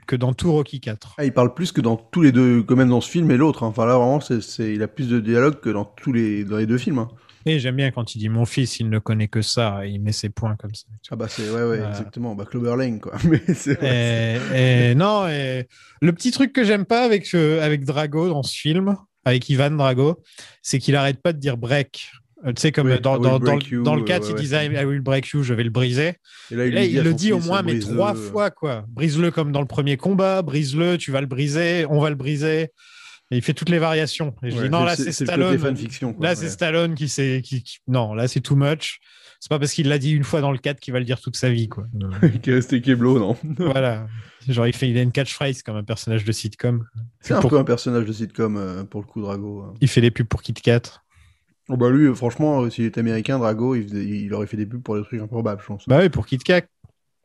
que 0.06 0.16
dans 0.16 0.32
tout 0.34 0.52
Rocky 0.52 0.80
4. 0.80 1.14
Ah, 1.18 1.24
il 1.24 1.32
parle 1.32 1.54
plus 1.54 1.72
que 1.72 1.80
dans 1.80 1.96
tous 1.96 2.22
les 2.22 2.32
deux, 2.32 2.62
quand 2.62 2.76
même 2.76 2.88
dans 2.90 3.00
ce 3.00 3.10
film 3.10 3.30
et 3.30 3.36
l'autre. 3.36 3.62
hein. 3.64 3.68
Enfin 3.68 3.86
là, 3.86 3.96
vraiment, 3.96 4.20
c'est- 4.20 4.72
il 4.74 4.82
a 4.82 4.88
plus 4.88 5.08
de 5.08 5.20
dialogue 5.20 5.60
que 5.60 5.70
dans 5.70 5.84
tous 5.84 6.12
les, 6.12 6.44
dans 6.44 6.56
les 6.58 6.66
deux 6.66 6.78
films. 6.78 6.98
hein. 6.98 7.08
Et 7.46 7.58
j'aime 7.58 7.76
bien 7.76 7.90
quand 7.90 8.14
il 8.14 8.18
dit 8.18 8.28
mon 8.28 8.44
fils, 8.46 8.80
il 8.80 8.88
ne 8.88 8.98
connaît 8.98 9.28
que 9.28 9.42
ça, 9.42 9.86
et 9.86 9.90
il 9.90 10.00
met 10.00 10.12
ses 10.12 10.30
points 10.30 10.56
comme 10.56 10.74
ça. 10.74 10.86
Ah 11.10 11.16
bah 11.16 11.26
c'est, 11.28 11.50
ouais, 11.50 11.62
ouais, 11.62 11.80
Euh. 11.80 11.88
exactement. 11.88 12.34
Bah 12.34 12.46
Clover 12.50 12.76
Lane, 12.76 13.00
quoi. 13.00 13.12
Mais 13.24 13.36
vrai. 13.38 14.40
Et, 14.54 14.90
et 14.90 14.94
non, 14.94 15.28
et 15.28 15.68
le 16.00 16.12
petit 16.12 16.30
truc 16.30 16.52
que 16.52 16.64
j'aime 16.64 16.86
pas 16.86 17.04
avec, 17.04 17.34
euh, 17.34 17.62
avec 17.62 17.84
Drago 17.84 18.28
dans 18.28 18.42
ce 18.42 18.56
film, 18.56 18.96
avec 19.24 19.48
Ivan 19.50 19.70
Drago, 19.72 20.22
c'est 20.62 20.78
qu'il 20.78 20.96
arrête 20.96 21.20
pas 21.20 21.32
de 21.32 21.38
dire 21.38 21.56
break. 21.56 22.10
Euh, 22.46 22.52
tu 22.52 22.60
sais, 22.60 22.72
comme 22.72 22.88
Oui, 22.88 23.00
dans, 23.00 23.18
dans, 23.18 23.38
dans, 23.38 23.58
you, 23.58 23.82
dans 23.82 23.94
le 23.94 24.02
euh, 24.02 24.06
4, 24.06 24.22
ouais, 24.24 24.30
il 24.30 24.34
disait 24.36 24.66
I 24.66 24.84
will 24.84 25.00
break 25.00 25.28
you, 25.28 25.42
je 25.42 25.54
vais 25.54 25.64
le 25.64 25.70
briser. 25.70 26.14
Et 26.50 26.54
là, 26.54 26.66
il 26.84 26.98
à 26.98 27.02
le 27.02 27.14
dit 27.14 27.32
au 27.32 27.40
moins, 27.40 27.62
mais 27.62 27.78
trois 27.78 28.14
fois, 28.14 28.50
quoi. 28.50 28.84
Brise-le 28.88 29.30
comme 29.30 29.50
dans 29.52 29.60
le 29.60 29.66
premier 29.66 29.96
combat, 29.96 30.42
brise-le, 30.42 30.98
tu 30.98 31.10
vas 31.10 31.20
le 31.22 31.26
briser, 31.26 31.86
on 31.88 32.00
va 32.00 32.10
le 32.10 32.16
briser. 32.16 32.70
Et 33.34 33.38
il 33.38 33.42
fait 33.42 33.52
toutes 33.54 33.68
les 33.70 33.80
variations. 33.80 34.32
Et 34.44 34.50
je 34.52 34.56
Ouais, 34.56 34.62
dis, 34.64 34.70
non, 34.70 34.84
là, 34.84 34.94
c'est, 34.94 35.10
Stallone. 35.10 35.58
fanfiction. 35.58 36.12
quoi. 36.12 36.24
Là, 36.28 36.34
c'est. 36.36 36.48
Stallone 36.48 36.94
qui 36.94 37.08
s'est. 37.08 37.40
Qui, 37.42 37.64
qui- 37.64 37.78
Non, 37.88 38.14
là, 38.14 38.28
c'est 38.28 38.40
too 38.40 38.54
much. 38.54 39.00
C'est 39.40 39.48
pas 39.48 39.58
parce 39.58 39.72
qu'il 39.72 39.88
l'a 39.88 39.98
dit 39.98 40.12
une 40.12 40.22
fois 40.24 40.40
dans 40.40 40.52
le 40.52 40.58
4 40.58 40.78
qu'il 40.78 40.92
va 40.92 41.00
le 41.00 41.04
dire 41.04 41.20
toute 41.20 41.36
sa 41.36 41.50
vie, 41.50 41.68
quoi. 41.68 41.84
Qui 42.42 42.50
est 42.50 42.54
resté 42.54 42.80
Keblo, 42.80 43.18
non 43.18 43.36
voilà. 43.58 44.06
Genre, 44.48 44.66
il, 44.66 44.72
fait, 44.74 44.88
il 44.88 44.96
a 44.96 45.02
une 45.02 45.10
catchphrase 45.12 45.62
comme 45.62 45.76
un 45.76 45.82
personnage 45.84 46.24
de 46.24 46.32
sitcom. 46.32 46.84
C'est 47.20 47.34
un 47.34 47.40
Pour- 47.40 47.50
peu 47.50 47.58
un 47.58 47.64
personnage 47.64 48.04
de 48.06 48.12
sitcom 48.12 48.56
euh, 48.56 48.84
pour 48.84 49.00
le 49.00 49.06
coup, 49.06 49.20
Drago. 49.20 49.62
hein. 49.62 49.74
Il 49.80 49.88
fait 49.88 50.00
des 50.00 50.10
pubs 50.10 50.26
pour 50.28 50.42
Kit 50.42 50.54
Kat. 50.54 50.82
Oh, 51.70 51.76
bah 51.78 51.88
lui, 51.90 52.04
euh, 52.06 52.14
franchement, 52.14 52.62
euh, 52.62 52.70
s'il 52.70 52.84
était 52.84 53.00
américain, 53.00 53.38
Drago, 53.38 53.74
il, 53.74 53.84
faisait- 53.88 54.04
il 54.04 54.32
aurait 54.34 54.46
fait 54.46 54.56
des 54.58 54.66
pubs 54.66 54.82
pour 54.82 54.96
des 54.96 55.02
trucs 55.02 55.20
improbables, 55.20 55.60
je 55.62 55.66
pense. 55.66 55.88
Bah 55.88 55.98
oui, 56.00 56.08
pour 56.10 56.26
Kit 56.26 56.38
Kat. 56.38 56.62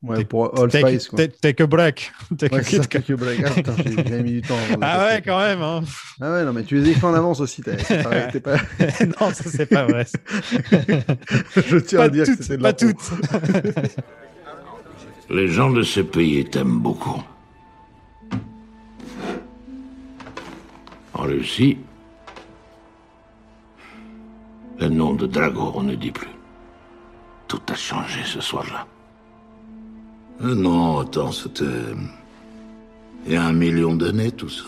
Ouais, 0.01 0.15
take- 0.17 0.27
pour 0.29 0.57
All 0.57 0.69
Take, 0.69 0.87
Spice, 0.87 1.07
quoi. 1.09 1.17
take- 1.17 1.39
take 1.41 1.61
a 1.63 1.67
break. 1.67 2.11
Take 2.37 2.53
Ouais, 2.55 2.61
a 2.61 2.63
c'est 2.63 2.69
Kit 2.69 2.77
ça, 2.77 2.85
Kat. 2.87 2.99
Take 3.01 3.13
a 3.13 3.15
break. 3.17 3.41
Ah, 3.45 3.49
putain, 3.49 3.75
j'ai 3.83 4.07
j'ai 4.07 4.23
mis 4.23 4.31
du 4.31 4.41
temps. 4.41 4.55
avant 4.55 4.75
de 4.77 4.79
Ah 4.81 5.05
ouais, 5.07 5.21
quand 5.25 5.39
même. 5.39 5.61
Hein. 5.61 5.81
Ah 6.21 6.31
ouais, 6.31 6.45
non, 6.45 6.53
mais 6.53 6.63
tu 6.63 6.75
les 6.79 6.91
ai 6.91 6.93
fait 6.93 7.05
en 7.05 7.13
avance 7.13 7.41
aussi. 7.41 7.61
T'es 7.61 7.75
pas, 7.75 8.27
t'es 8.31 8.39
pas- 8.39 8.55
non, 9.19 9.33
ça, 9.33 9.43
c'est 9.49 9.65
pas 9.65 9.85
vrai. 9.85 10.05
Je 11.67 11.77
tiens 11.79 11.99
pas 11.99 12.05
à 12.05 12.09
dire 12.09 12.25
que 12.25 12.31
c'était 12.41 12.55
de 12.57 12.61
pas 12.63 12.69
l'impro. 12.69 12.87
toutes. 12.87 13.11
Les 15.29 15.47
gens 15.49 15.69
de 15.69 15.81
ce 15.83 15.99
pays 15.99 16.45
t'aiment 16.45 16.79
beaucoup. 16.79 17.21
En 21.13 21.23
Russie, 21.23 21.77
le 24.79 24.87
nom 24.87 25.13
de 25.13 25.27
Drago, 25.27 25.73
on 25.75 25.83
ne 25.83 25.95
dit 25.95 26.11
plus. 26.11 26.29
Tout 27.49 27.59
a 27.69 27.75
changé 27.75 28.21
ce 28.23 28.39
soir-là. 28.39 28.87
Euh, 30.43 30.55
non, 30.55 30.99
attends, 30.99 31.31
c'était... 31.31 31.65
Il 33.25 33.33
y 33.33 33.35
a 33.35 33.43
un 33.43 33.53
million 33.53 33.95
d'années, 33.95 34.31
tout 34.31 34.49
ça. 34.49 34.63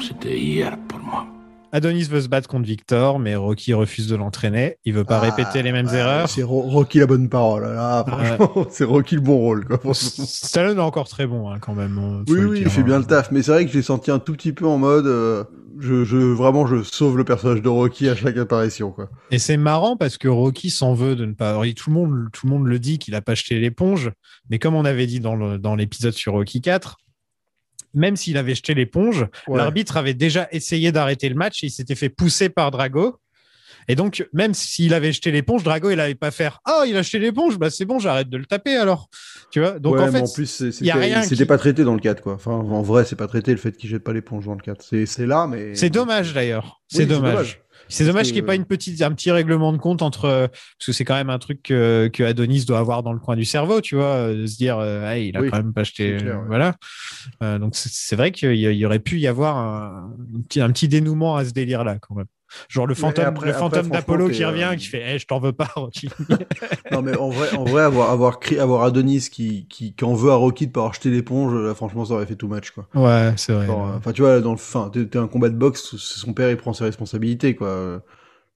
C'était 0.00 0.38
hier 0.38 0.76
pour 0.88 0.98
moi. 1.00 1.26
Adonis 1.72 2.04
veut 2.04 2.20
se 2.22 2.28
battre 2.28 2.48
contre 2.48 2.64
Victor, 2.66 3.18
mais 3.18 3.34
Rocky 3.36 3.74
refuse 3.74 4.08
de 4.08 4.16
l'entraîner. 4.16 4.76
Il 4.86 4.94
veut 4.94 5.04
pas 5.04 5.18
Ah, 5.18 5.20
répéter 5.20 5.62
les 5.62 5.72
mêmes 5.72 5.86
ouais, 5.88 5.96
erreurs. 5.98 6.28
C'est 6.28 6.42
Ro- 6.42 6.62
Rocky 6.62 7.00
la 7.00 7.06
bonne 7.06 7.28
parole. 7.28 7.64
Là, 7.64 8.04
franchement, 8.06 8.66
c'est 8.70 8.84
Rocky 8.84 9.16
le 9.16 9.20
bon 9.20 9.36
rôle. 9.36 9.66
Quoi. 9.66 9.92
Stallone 9.92 10.78
est 10.78 10.82
encore 10.82 11.08
très 11.08 11.26
bon 11.26 11.50
hein, 11.50 11.58
quand 11.60 11.74
même. 11.74 11.98
hein, 11.98 12.24
Oui, 12.28 12.38
oui, 12.44 12.60
il 12.62 12.70
fait 12.70 12.82
bien 12.82 12.98
le 12.98 13.04
taf. 13.04 13.30
Mais 13.30 13.42
c'est 13.42 13.50
vrai 13.52 13.66
que 13.66 13.72
j'ai 13.72 13.82
senti 13.82 14.10
un 14.10 14.18
tout 14.18 14.32
petit 14.32 14.52
peu 14.52 14.66
en 14.66 14.78
mode. 14.78 15.06
euh, 15.06 15.44
je, 15.80 16.04
je, 16.04 16.16
vraiment, 16.16 16.66
je 16.66 16.82
sauve 16.82 17.16
le 17.16 17.24
personnage 17.24 17.62
de 17.62 17.68
Rocky 17.68 18.08
à 18.08 18.16
chaque 18.16 18.36
apparition. 18.36 18.90
Quoi. 18.90 19.10
Et 19.30 19.38
c'est 19.38 19.56
marrant 19.56 19.96
parce 19.96 20.18
que 20.18 20.28
Rocky 20.28 20.70
s'en 20.70 20.94
veut 20.94 21.16
de 21.16 21.24
ne 21.24 21.32
pas. 21.34 21.50
alors, 21.50 21.64
tout, 21.76 21.90
le 21.90 21.94
monde, 21.94 22.28
tout 22.32 22.46
le 22.46 22.52
monde 22.52 22.66
le 22.66 22.78
dit 22.78 22.98
qu'il 22.98 23.14
a 23.14 23.22
pas 23.22 23.34
jeté 23.34 23.58
l'éponge, 23.58 24.10
mais 24.50 24.58
comme 24.58 24.74
on 24.74 24.84
avait 24.84 25.06
dit 25.06 25.20
dans 25.20 25.74
l'épisode 25.76 26.12
sur 26.14 26.32
Rocky 26.32 26.60
4, 26.60 26.96
même 27.94 28.16
s'il 28.16 28.36
avait 28.36 28.54
jeté 28.54 28.74
l'éponge, 28.74 29.26
Ouais. 29.48 29.56
l'arbitre 29.56 29.96
avait 29.96 30.14
déjà 30.14 30.48
essayé 30.52 30.92
d'arrêter 30.92 31.28
le 31.28 31.34
match 31.34 31.62
et 31.64 31.68
il 31.68 31.70
s'était 31.70 31.94
fait 31.94 32.10
pousser 32.10 32.48
par 32.48 32.70
Drago. 32.70 33.16
Et 33.88 33.94
donc, 33.94 34.26
même 34.32 34.52
s'il 34.54 34.94
avait 34.94 35.12
jeté 35.12 35.30
l'éponge, 35.30 35.62
Drago, 35.62 35.90
il 35.90 35.96
n'avait 35.96 36.14
pas 36.14 36.30
faire 36.30 36.60
Ah, 36.64 36.84
il 36.86 36.96
a 36.96 37.02
jeté 37.02 37.18
l'éponge, 37.18 37.58
bah 37.58 37.70
c'est 37.70 37.84
bon, 37.84 37.98
j'arrête 37.98 38.28
de 38.28 38.36
le 38.36 38.44
taper 38.46 38.76
alors. 38.76 39.08
Tu 39.50 39.60
vois? 39.60 39.78
Donc 39.78 39.94
Ouais, 39.94 40.02
en 40.02 40.10
fait, 40.12 40.20
en 40.20 40.32
plus, 40.32 40.46
c'était 40.72 41.26
qui- 41.36 41.44
pas 41.46 41.58
traité 41.58 41.84
dans 41.84 41.94
le 41.94 42.00
4. 42.00 42.20
Quoi. 42.22 42.34
Enfin, 42.34 42.52
en 42.52 42.82
vrai, 42.82 43.04
c'est 43.04 43.16
pas 43.16 43.28
traité 43.28 43.52
le 43.52 43.58
fait 43.58 43.76
qu'il 43.76 43.88
jette 43.88 44.02
pas 44.04 44.12
l'éponge 44.12 44.46
dans 44.46 44.54
le 44.54 44.60
4. 44.60 44.82
C'est 45.06 45.26
là, 45.26 45.46
mais. 45.46 45.74
c'est 45.74 45.90
dommage 45.90 46.34
d'ailleurs. 46.34 46.80
Oui, 46.92 46.98
C'est 46.98 47.06
dommage. 47.06 47.60
C'est 47.88 48.04
dommage 48.04 48.24
qu'il 48.26 48.32
n'y 48.34 48.38
ait 48.40 48.42
pas 48.42 48.56
une 48.56 48.64
petite, 48.64 49.00
un 49.02 49.12
petit 49.12 49.30
règlement 49.30 49.72
de 49.72 49.78
compte 49.78 50.02
entre. 50.02 50.24
euh, 50.24 50.48
Parce 50.48 50.86
que 50.86 50.92
c'est 50.92 51.04
quand 51.04 51.14
même 51.14 51.30
un 51.30 51.38
truc 51.38 51.62
que, 51.62 52.10
que 52.12 52.24
Adonis 52.24 52.64
doit 52.64 52.80
avoir 52.80 53.04
dans 53.04 53.12
le 53.12 53.20
coin 53.20 53.36
du 53.36 53.44
cerveau, 53.44 53.80
tu 53.80 53.94
vois, 53.94 54.06
euh, 54.14 54.42
de 54.42 54.46
se 54.46 54.56
dire, 54.56 54.76
euh, 54.80 55.08
Hey, 55.08 55.28
il 55.28 55.36
a 55.36 55.40
Oui, 55.40 55.50
quand 55.50 55.58
même 55.58 55.72
pas 55.72 55.82
acheté. 55.82 56.16
c'est 56.18 56.24
clair, 56.24 56.34
euh, 56.34 56.40
ouais. 56.40 56.46
Voilà. 56.48 56.74
Euh, 57.44 57.60
donc 57.60 57.76
c'est- 57.76 58.16
vrai 58.16 58.32
qu'il 58.32 58.56
y, 58.56 58.84
aurait 58.84 58.98
pu 58.98 59.20
y 59.20 59.28
avoir 59.28 59.56
un, 59.56 60.10
un 60.36 60.40
petit, 60.42 60.60
un 60.60 60.70
petit 60.72 60.88
dénouement 60.88 61.36
à 61.36 61.44
ce 61.44 61.52
délire-là, 61.52 61.98
quand 62.00 62.16
même. 62.16 62.26
Genre 62.68 62.86
le 62.86 62.94
fantôme, 62.94 63.24
après- 63.26 63.46
le 63.48 63.52
fantôme 63.52 63.88
d'Apollo 63.90 64.28
qui 64.28 64.38
t'es, 64.38 64.44
revient, 64.44 64.68
euh, 64.72 64.76
qui 64.76 64.86
fait 64.86 65.00
hey, 65.02 65.18
Je 65.18 65.26
t'en 65.26 65.38
veux 65.40 65.52
pas, 65.52 65.68
Rocky. 65.74 66.08
Non, 66.92 67.02
mais 67.02 67.14
en 67.16 67.28
vrai, 67.28 67.52
en 67.54 67.64
vrai 67.64 67.82
avoir, 67.82 68.10
avoir, 68.10 68.38
cri- 68.38 68.58
avoir 68.58 68.82
Adonis 68.84 69.28
qui, 69.30 69.66
qui, 69.68 69.94
qui 69.94 70.04
en 70.04 70.14
veut 70.14 70.30
à 70.30 70.36
Rocky 70.36 70.66
de 70.68 70.72
pas 70.72 70.80
avoir 70.80 70.94
jeté 70.94 71.10
l'éponge, 71.10 71.52
là, 71.54 71.74
franchement, 71.74 72.04
ça 72.04 72.14
aurait 72.14 72.26
fait 72.26 72.36
tout 72.36 72.48
match, 72.48 72.70
quoi. 72.70 72.88
ouais, 72.94 73.32
c'est 73.36 73.52
vrai. 73.52 73.68
Euh, 73.68 73.96
Enfin, 73.96 74.12
tu 74.12 74.22
vois, 74.22 74.40
dans 74.40 74.52
le, 74.52 74.56
fin, 74.58 74.88
t'es 74.90 75.06
t'es 75.06 75.18
un 75.18 75.26
combat 75.28 75.48
de 75.48 75.56
boxe, 75.56 75.96
c'est 75.96 76.20
son 76.20 76.32
père, 76.32 76.50
il 76.50 76.56
prend 76.56 76.72
ses 76.72 76.84
responsabilités, 76.84 77.56
quoi. 77.56 77.68
Euh, 77.68 77.98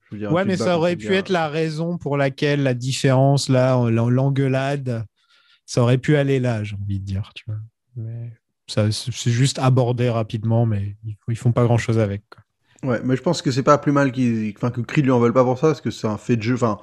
Je 0.08 0.14
veux 0.14 0.18
dire, 0.20 0.32
Ouais, 0.32 0.44
mais 0.44 0.56
ça 0.56 0.76
aurait 0.76 0.96
pu 0.96 1.12
être 1.14 1.28
la 1.28 1.48
raison 1.48 1.98
pour 1.98 2.16
laquelle 2.16 2.62
la 2.62 2.74
différence, 2.74 3.48
là, 3.48 3.76
en- 3.76 3.90
l'en- 3.90 4.08
l'engueulade, 4.08 5.04
ça 5.66 5.82
aurait 5.82 5.98
pu 5.98 6.16
aller 6.16 6.38
là, 6.40 6.62
j'ai 6.64 6.76
envie 6.76 7.00
de 7.00 7.04
dire, 7.04 7.32
tu 7.34 7.44
vois. 7.46 7.56
Mais 7.96 8.30
ça, 8.68 8.90
c'est 8.92 9.12
c'est 9.12 9.30
juste 9.32 9.58
abordé 9.58 10.08
rapidement, 10.08 10.64
mais 10.66 10.96
ils, 11.04 11.16
ils 11.28 11.36
font 11.36 11.52
pas 11.52 11.64
grand 11.64 11.78
chose 11.78 11.98
avec. 11.98 12.22
quoi. 12.30 12.42
Ouais, 12.82 13.00
mais 13.04 13.16
je 13.16 13.22
pense 13.22 13.42
que 13.42 13.50
c'est 13.50 13.62
pas 13.62 13.76
plus 13.78 13.92
mal 13.92 14.10
qu'ils, 14.12 14.54
enfin, 14.56 14.70
que 14.70 14.80
Creed 14.80 15.04
lui 15.04 15.10
en 15.12 15.20
veulent 15.20 15.32
pas 15.34 15.44
pour 15.44 15.58
ça, 15.58 15.68
parce 15.68 15.80
que 15.80 15.90
c'est 15.90 16.06
un 16.06 16.16
fait 16.16 16.36
de 16.36 16.42
jeu, 16.42 16.54
enfin, 16.54 16.78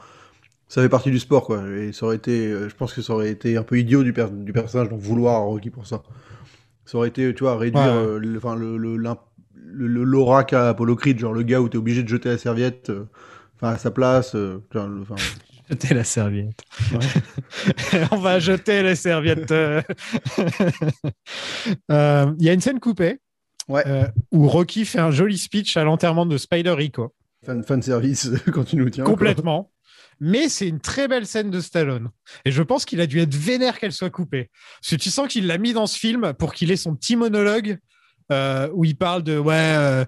ça 0.68 0.82
fait 0.82 0.90
partie 0.90 1.12
du 1.12 1.20
sport, 1.20 1.46
quoi. 1.46 1.64
Et 1.70 1.92
ça 1.94 2.06
aurait 2.06 2.18
été, 2.18 2.48
euh, 2.52 2.70
je 2.70 2.76
pense 2.76 2.94
que 2.94 3.02
ça 3.02 3.14
aurait 3.14 3.32
été 3.32 3.58
un 3.58 3.64
peu 3.64 3.80
idiot 3.80 4.04
du, 4.04 4.14
per- 4.14 4.28
du 4.32 4.54
personnage 4.54 4.90
d'en 4.90 4.98
vouloir 4.98 5.36
à 5.36 5.40
Rocky 5.40 5.70
pour 5.72 5.88
ça. 5.88 6.04
Ça 6.86 6.98
aurait 7.00 7.10
été, 7.10 7.34
tu 7.34 7.44
vois, 7.44 7.58
réduire, 7.58 7.84
Ouais. 7.84 7.90
euh, 7.90 8.20
le- 8.20 8.38
enfin, 8.38 8.56
le, 8.56 8.78
le, 8.78 8.98
l'aura 10.04 10.44
qu'a 10.44 10.70
Apollo 10.70 10.96
Creed, 10.96 11.20
genre 11.20 11.34
le 11.34 11.44
gars 11.44 11.62
où 11.62 11.70
t'es 11.70 11.78
obligé 11.78 12.04
de 12.04 12.08
jeter 12.10 12.30
la 12.30 12.38
serviette, 12.38 12.90
euh, 12.92 13.06
enfin, 13.56 13.74
à 13.74 13.78
sa 13.78 13.92
place, 13.92 14.36
euh, 14.36 14.60
enfin, 14.74 15.16
Jeter 15.70 15.94
la 15.96 16.06
serviette. 16.06 16.62
On 18.12 18.18
va 18.20 18.40
jeter 18.40 18.84
les 18.84 18.96
serviettes. 18.96 19.52
euh. 19.52 19.82
Euh, 21.92 22.32
Il 22.40 22.46
y 22.46 22.50
a 22.50 22.54
une 22.54 22.62
scène 22.62 22.80
coupée 22.80 23.20
Ouais. 23.68 23.84
euh, 23.88 24.08
où 24.32 24.48
Rocky 24.48 24.86
fait 24.86 25.00
un 25.00 25.12
joli 25.12 25.38
speech 25.38 25.76
à 25.78 25.84
l'enterrement 25.84 26.26
de 26.26 26.38
Spider 26.38 26.72
Rico. 26.72 27.14
fan, 27.46 27.64
fan 27.64 27.82
service 27.82 28.30
quand 28.54 28.64
tu 28.64 28.76
nous 28.78 28.90
tiens. 28.90 29.04
quoi. 29.04 29.14
complètement. 29.14 29.72
Mais 30.20 30.50
c'est 30.50 30.68
une 30.68 30.80
très 30.80 31.08
belle 31.08 31.28
scène 31.28 31.52
de 31.52 31.60
Stallone. 31.60 32.10
Et 32.44 32.52
je 32.52 32.64
pense 32.64 32.86
qu'il 32.86 33.02
a 33.02 33.08
dû 33.08 33.20
être 33.20 33.36
vénère 33.36 33.78
qu'elle 33.78 33.92
soit 33.92 34.10
coupée. 34.10 34.50
Parce 34.82 34.92
que 34.92 34.96
tu 34.96 35.12
sens 35.12 35.28
qu'il 35.28 35.46
l'a 35.46 35.60
mis 35.60 35.74
dans 35.74 35.86
ce 35.86 36.00
film 36.00 36.34
pour 36.34 36.54
qu'il 36.54 36.72
ait 36.72 36.76
son 36.76 36.96
petit 36.96 37.16
monologue 37.16 37.78
euh, 38.32 38.70
où 38.74 38.86
il 38.86 38.96
parle 38.96 39.24
de 39.24 39.38
ouais, 39.38 39.54
euh, 39.56 40.06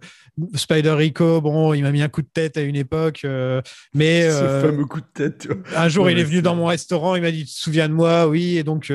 Spider 0.55 0.91
Rico, 0.91 1.41
bon, 1.41 1.73
il 1.73 1.83
m'a 1.83 1.91
mis 1.91 2.01
un 2.01 2.09
coup 2.09 2.21
de 2.21 2.27
tête 2.27 2.57
à 2.57 2.61
une 2.61 2.75
époque, 2.75 3.21
euh, 3.23 3.61
mais 3.93 4.23
Ce 4.29 4.61
fameux 4.61 4.85
coup 4.85 5.01
de 5.01 5.05
tête, 5.13 5.39
tu 5.39 5.47
vois. 5.47 5.57
un 5.75 5.87
jour 5.89 6.05
Ouais, 6.05 6.13
il 6.13 6.19
est 6.19 6.23
venu 6.23 6.41
dans 6.41 6.55
mon 6.55 6.65
restaurant, 6.65 7.15
il 7.15 7.21
m'a 7.21 7.31
dit 7.31 7.45
tu 7.45 7.53
te 7.53 7.59
souviens 7.59 7.87
de 7.87 7.93
moi, 7.93 8.27
oui, 8.27 8.57
et 8.57 8.63
donc 8.63 8.91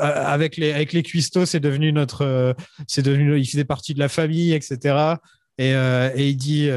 avec 0.00 0.56
les 0.56 0.72
avec 0.72 0.92
les 0.92 1.02
cuistots, 1.02 1.46
c'est 1.46 1.60
devenu 1.60 1.92
notre, 1.92 2.54
c'est 2.86 3.02
devenu, 3.02 3.38
il 3.38 3.46
faisait 3.46 3.64
partie 3.64 3.94
de 3.94 3.98
la 3.98 4.08
famille, 4.08 4.52
etc. 4.52 5.16
Et, 5.58 5.70
et 5.70 6.28
il 6.28 6.36
dit, 6.36 6.68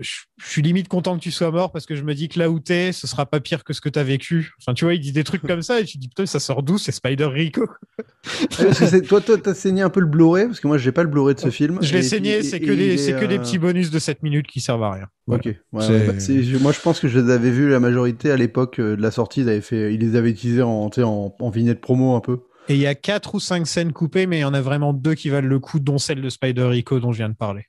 je 0.00 0.22
je 0.44 0.50
suis 0.50 0.62
limite 0.62 0.88
content 0.88 1.16
que 1.16 1.22
tu 1.22 1.30
sois 1.30 1.50
mort 1.50 1.70
parce 1.70 1.86
que 1.86 1.94
je 1.94 2.02
me 2.02 2.14
dis 2.14 2.28
que 2.28 2.38
là 2.38 2.50
où 2.50 2.58
t'es, 2.58 2.92
ce 2.92 3.06
sera 3.06 3.26
pas 3.26 3.40
pire 3.40 3.64
que 3.64 3.72
ce 3.72 3.80
que 3.80 3.88
t'as 3.88 4.02
vécu. 4.02 4.52
Enfin, 4.60 4.74
tu 4.74 4.84
vois, 4.84 4.94
il 4.94 5.00
dit 5.00 5.12
des 5.12 5.24
trucs 5.24 5.42
comme 5.42 5.62
ça 5.62 5.80
et 5.80 5.84
tu 5.84 5.96
te 5.96 5.98
dis 5.98 6.08
putain, 6.08 6.26
ça 6.26 6.40
sort 6.40 6.62
d'où 6.62 6.78
C'est 6.78 6.92
Spider 6.92 7.26
Rico? 7.26 7.66
Parce 8.56 8.78
que 8.78 9.06
toi, 9.06 9.20
toi, 9.20 9.38
t'as 9.38 9.54
saigné 9.54 9.82
un 9.82 9.90
peu 9.90 10.00
le 10.00 10.06
Blu-ray 10.06 10.46
parce 10.46 10.60
que 10.60 10.66
moi, 10.66 10.78
j'ai 10.78 10.92
pas 10.92 11.02
le 11.02 11.08
Blu-ray 11.08 11.34
de 11.34 11.40
ce 11.40 11.50
film. 11.50 11.78
Je 11.80 11.92
l'ai 11.92 12.02
saigné, 12.02 12.42
c'est 12.42 12.60
que 12.60 12.72
des, 12.72 12.96
c'est 12.96 13.12
que 13.12 13.24
des 13.24 13.38
euh, 13.38 13.40
petits 13.40 13.58
bonus 13.58 13.90
de 13.90 13.98
7 13.98 14.22
minutes 14.22 14.46
qui 14.46 14.60
servent 14.60 14.82
à 14.82 14.92
rien. 14.92 15.06
Ok. 15.26 15.46
Ouais, 15.46 15.56
ouais, 15.72 16.06
bah, 16.06 16.58
moi, 16.60 16.72
je 16.72 16.80
pense 16.80 17.00
que 17.00 17.08
je 17.08 17.18
les 17.18 17.30
avais 17.32 17.50
vus 17.50 17.68
la 17.68 17.80
majorité 17.80 18.30
à 18.30 18.36
l'époque 18.36 18.78
euh, 18.78 18.96
de 18.96 19.02
la 19.02 19.10
sortie. 19.10 19.40
Ils, 19.42 19.48
avaient 19.48 19.60
fait, 19.60 19.94
ils 19.94 20.00
les 20.00 20.16
avaient 20.16 20.30
utilisés 20.30 20.62
en, 20.62 20.90
en, 20.96 21.36
en 21.38 21.50
vignette 21.50 21.80
promo 21.80 22.14
un 22.14 22.20
peu. 22.20 22.40
Et 22.68 22.74
il 22.74 22.80
y 22.80 22.86
a 22.86 22.94
quatre 22.94 23.34
ou 23.34 23.40
cinq 23.40 23.66
scènes 23.66 23.92
coupées, 23.92 24.26
mais 24.26 24.38
il 24.38 24.42
y 24.42 24.44
en 24.44 24.54
a 24.54 24.60
vraiment 24.60 24.92
deux 24.92 25.14
qui 25.14 25.28
valent 25.28 25.48
le 25.48 25.58
coup, 25.58 25.80
dont 25.80 25.98
celle 25.98 26.22
de 26.22 26.28
Spider 26.28 26.64
Rico 26.64 27.00
dont 27.00 27.12
je 27.12 27.18
viens 27.18 27.28
de 27.28 27.34
parler. 27.34 27.66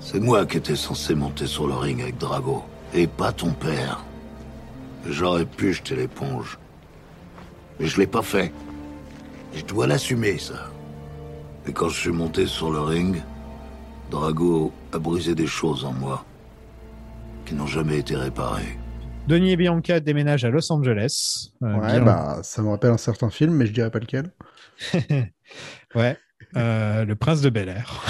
C'est 0.00 0.20
moi 0.20 0.44
qui 0.44 0.56
étais 0.56 0.74
censé 0.74 1.14
monter 1.14 1.46
sur 1.46 1.68
le 1.68 1.74
ring 1.74 2.00
avec 2.02 2.18
Drago, 2.18 2.64
et 2.92 3.06
pas 3.06 3.32
ton 3.32 3.52
père. 3.52 4.04
J'aurais 5.06 5.44
pu 5.44 5.72
jeter 5.72 5.94
l'éponge. 5.94 6.58
Mais 7.78 7.86
je 7.86 7.98
l'ai 7.98 8.06
pas 8.06 8.22
fait. 8.22 8.52
Je 9.54 9.64
dois 9.64 9.86
l'assumer, 9.86 10.38
ça. 10.38 10.70
Et 11.66 11.72
quand 11.72 11.88
je 11.88 12.00
suis 12.00 12.10
monté 12.10 12.46
sur 12.46 12.72
le 12.72 12.80
ring, 12.80 13.22
Drago 14.10 14.72
a 14.92 14.98
brisé 14.98 15.34
des 15.34 15.46
choses 15.46 15.84
en 15.84 15.92
moi 15.92 16.24
qui 17.46 17.54
n'ont 17.54 17.66
jamais 17.66 17.98
été 17.98 18.16
réparées. 18.16 18.78
Denis 19.28 19.52
et 19.52 19.56
Bianca 19.56 20.00
déménagent 20.00 20.44
à 20.44 20.50
Los 20.50 20.72
Angeles. 20.72 21.52
Euh, 21.62 21.74
ouais, 21.76 22.00
bah, 22.00 22.40
ça 22.42 22.60
me 22.60 22.68
rappelle 22.70 22.90
un 22.90 22.98
certain 22.98 23.30
film, 23.30 23.54
mais 23.54 23.66
je 23.66 23.72
dirais 23.72 23.90
pas 23.90 24.00
lequel. 24.00 24.30
ouais. 25.94 26.16
Euh, 26.56 27.04
le 27.04 27.14
prince 27.14 27.40
de 27.40 27.48
Bel 27.48 27.68
Air. 27.68 28.04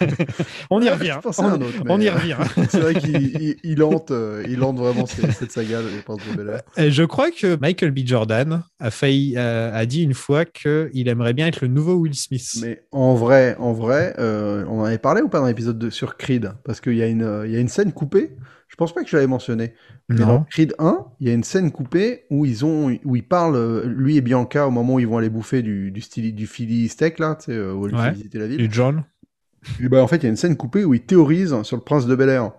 on 0.70 0.80
y 0.80 0.88
revient. 0.88 1.18
On, 1.24 1.44
un 1.44 1.60
autre, 1.60 1.82
on 1.88 2.00
y 2.00 2.08
euh, 2.08 2.14
revient. 2.14 2.36
C'est 2.70 2.78
vrai 2.78 2.94
qu'il 2.94 3.16
il, 3.16 3.56
il 3.64 3.82
hante, 3.82 4.12
il 4.48 4.62
hante 4.62 4.78
vraiment 4.78 5.04
cette 5.04 5.50
saga, 5.50 5.80
les 5.82 6.00
Princes 6.00 6.20
de 6.30 6.36
Bel-Air. 6.36 6.62
Et 6.76 6.90
je 6.92 7.02
crois 7.02 7.30
que 7.32 7.58
Michael 7.60 7.90
B. 7.90 7.98
Jordan 8.06 8.62
a 8.78 8.90
failli, 8.90 9.36
a 9.36 9.84
dit 9.84 10.04
une 10.04 10.14
fois 10.14 10.44
qu'il 10.44 11.08
aimerait 11.08 11.34
bien 11.34 11.48
être 11.48 11.60
le 11.60 11.68
nouveau 11.68 11.94
Will 11.96 12.14
Smith. 12.14 12.48
Mais 12.62 12.84
en 12.92 13.14
vrai, 13.14 13.56
en 13.58 13.72
vrai, 13.72 14.14
euh, 14.18 14.64
on 14.68 14.80
en 14.80 14.84
avait 14.84 14.98
parlé 14.98 15.20
ou 15.20 15.28
pas 15.28 15.40
dans 15.40 15.46
l'épisode 15.46 15.78
de- 15.78 15.90
sur 15.90 16.16
Creed? 16.16 16.52
Parce 16.64 16.80
qu'il 16.80 16.94
y, 16.94 17.02
a 17.02 17.08
une, 17.08 17.42
il 17.44 17.50
y 17.50 17.56
a 17.56 17.60
une 17.60 17.68
scène 17.68 17.92
coupée. 17.92 18.30
Je 18.86 18.92
pense 18.92 18.94
pas 18.94 19.04
que 19.04 19.10
je 19.10 19.16
l'avais 19.16 19.28
mentionné. 19.28 19.74
Mais 20.08 20.16
dans 20.16 20.26
non. 20.26 20.44
Creed 20.50 20.74
1, 20.78 21.06
il 21.20 21.28
y 21.28 21.30
a 21.30 21.34
une 21.34 21.44
scène 21.44 21.70
coupée 21.70 22.24
où 22.30 22.44
ils 22.44 22.64
ont, 22.64 22.96
où 23.04 23.16
ils 23.16 23.26
parlent, 23.26 23.82
lui 23.86 24.16
et 24.16 24.20
Bianca, 24.20 24.66
au 24.66 24.70
moment 24.70 24.94
où 24.94 24.98
ils 25.00 25.06
vont 25.06 25.18
aller 25.18 25.30
bouffer 25.30 25.62
du, 25.62 25.90
du, 25.90 26.00
style, 26.00 26.34
du 26.34 26.46
Philly 26.46 26.88
steak, 26.88 27.18
là, 27.18 27.36
tu 27.36 27.46
sais, 27.46 27.52
euh, 27.52 27.72
où 27.72 27.86
ils 27.88 27.94
Ouais. 27.94 28.06
font 28.08 28.12
visiter 28.12 28.38
la 28.38 28.46
ville. 28.48 28.60
Et 28.60 28.68
John. 28.70 29.04
Et 29.80 29.88
bah, 29.88 30.02
en 30.02 30.06
fait, 30.06 30.16
il 30.16 30.22
y 30.24 30.26
a 30.26 30.30
une 30.30 30.36
scène 30.36 30.56
coupée 30.56 30.84
où 30.84 30.94
il 30.94 31.02
théorise 31.02 31.62
sur 31.62 31.76
le 31.76 31.82
prince 31.82 32.06
de 32.06 32.14
Bel 32.16 32.28
Air. 32.28 32.52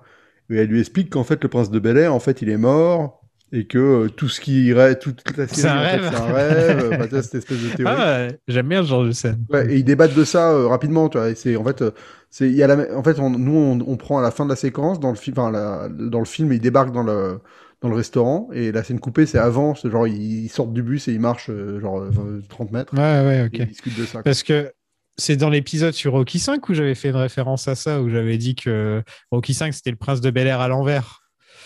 Et 0.49 0.55
elle 0.55 0.67
lui 0.67 0.79
explique 0.79 1.09
qu'en 1.09 1.23
fait, 1.23 1.41
le 1.43 1.49
prince 1.49 1.69
de 1.69 1.79
Bel 1.79 1.97
Air, 1.97 2.13
en 2.13 2.19
fait, 2.19 2.41
il 2.41 2.49
est 2.49 2.57
mort. 2.57 3.22
Et 3.55 3.67
que 3.67 3.77
euh, 3.77 4.09
tout 4.09 4.29
ce 4.29 4.41
qui 4.41 4.65
irait, 4.65 4.97
toute 4.97 5.21
la 5.37 5.47
série, 5.47 5.61
C'est 5.61 5.67
un 5.67 5.77
en 5.77 5.83
fait, 5.83 5.97
rêve. 5.97 6.09
c'est 6.11 6.15
un 6.17 6.33
rêve. 6.33 6.89
Enfin, 6.93 7.03
tu 7.03 7.09
vois, 7.11 7.21
cette 7.23 7.35
espèce 7.35 7.59
de 7.61 7.69
théorie. 7.69 7.95
Ah, 7.97 8.25
ouais, 8.27 8.39
j'aime 8.47 8.67
bien 8.67 8.81
ce 8.83 8.87
genre 8.89 9.03
de 9.05 9.11
scène. 9.11 9.45
Ouais, 9.49 9.71
et 9.71 9.77
ils 9.77 9.83
débattent 9.83 10.15
de 10.15 10.23
ça 10.23 10.51
euh, 10.51 10.67
rapidement, 10.67 11.07
tu 11.07 11.19
vois. 11.19 11.29
Et 11.29 11.35
c'est 11.35 11.55
en 11.55 11.63
fait, 11.63 11.81
euh, 11.83 11.91
c'est 12.31 12.47
il 12.49 12.55
y 12.55 12.63
a 12.63 12.67
la, 12.67 12.97
en 12.97 13.03
fait, 13.03 13.19
on- 13.19 13.29
nous 13.29 13.55
on, 13.55 13.79
on 13.87 13.95
prend 13.97 14.17
à 14.17 14.21
la 14.23 14.31
fin 14.31 14.43
de 14.45 14.49
la 14.49 14.55
séquence 14.55 14.99
dans 14.99 15.09
le 15.11 15.15
film, 15.15 15.37
enfin 15.37 15.87
dans 15.89 16.19
le 16.19 16.25
film, 16.25 16.51
ils 16.51 16.59
débarquent 16.59 16.93
dans 16.93 17.03
le 17.03 17.39
dans 17.81 17.89
le 17.89 17.95
restaurant 17.95 18.47
et 18.53 18.71
la 18.71 18.81
scène 18.81 18.99
coupée 19.01 19.25
c'est 19.25 19.37
avant, 19.37 19.75
c'est 19.75 19.91
genre 19.91 20.07
ils, 20.07 20.45
ils 20.45 20.49
sortent 20.49 20.71
du 20.73 20.81
bus 20.81 21.07
et 21.09 21.11
ils 21.13 21.19
marchent 21.19 21.51
genre 21.81 21.99
euh, 21.99 22.09
20, 22.09 22.47
30 22.47 22.71
mètres. 22.71 22.93
Ouais, 22.93 22.99
ouais, 23.01 23.37
Et 23.39 23.43
ok. 23.43 23.51
ils 23.59 23.67
discutent 23.67 23.99
de 23.99 24.05
ça. 24.05 24.13
quoi. 24.13 24.23
Parce 24.23 24.41
que 24.41 24.71
c'est 25.17 25.35
dans 25.35 25.49
l'épisode 25.49 25.93
sur 25.93 26.13
Rocky 26.13 26.39
5 26.39 26.67
où 26.69 26.73
j'avais 26.73 26.95
fait 26.95 27.09
une 27.09 27.17
référence 27.17 27.67
à 27.67 27.75
ça, 27.75 28.01
où 28.01 28.09
j'avais 28.09 28.37
dit 28.37 28.55
que 28.55 29.03
Rocky 29.31 29.53
5 29.53 29.73
c'était 29.73 29.91
le 29.91 29.97
prince 29.97 30.21
de 30.21 30.31
Bel 30.31 30.47
Air 30.47 30.59
à 30.61 30.67
l'envers. 30.69 31.19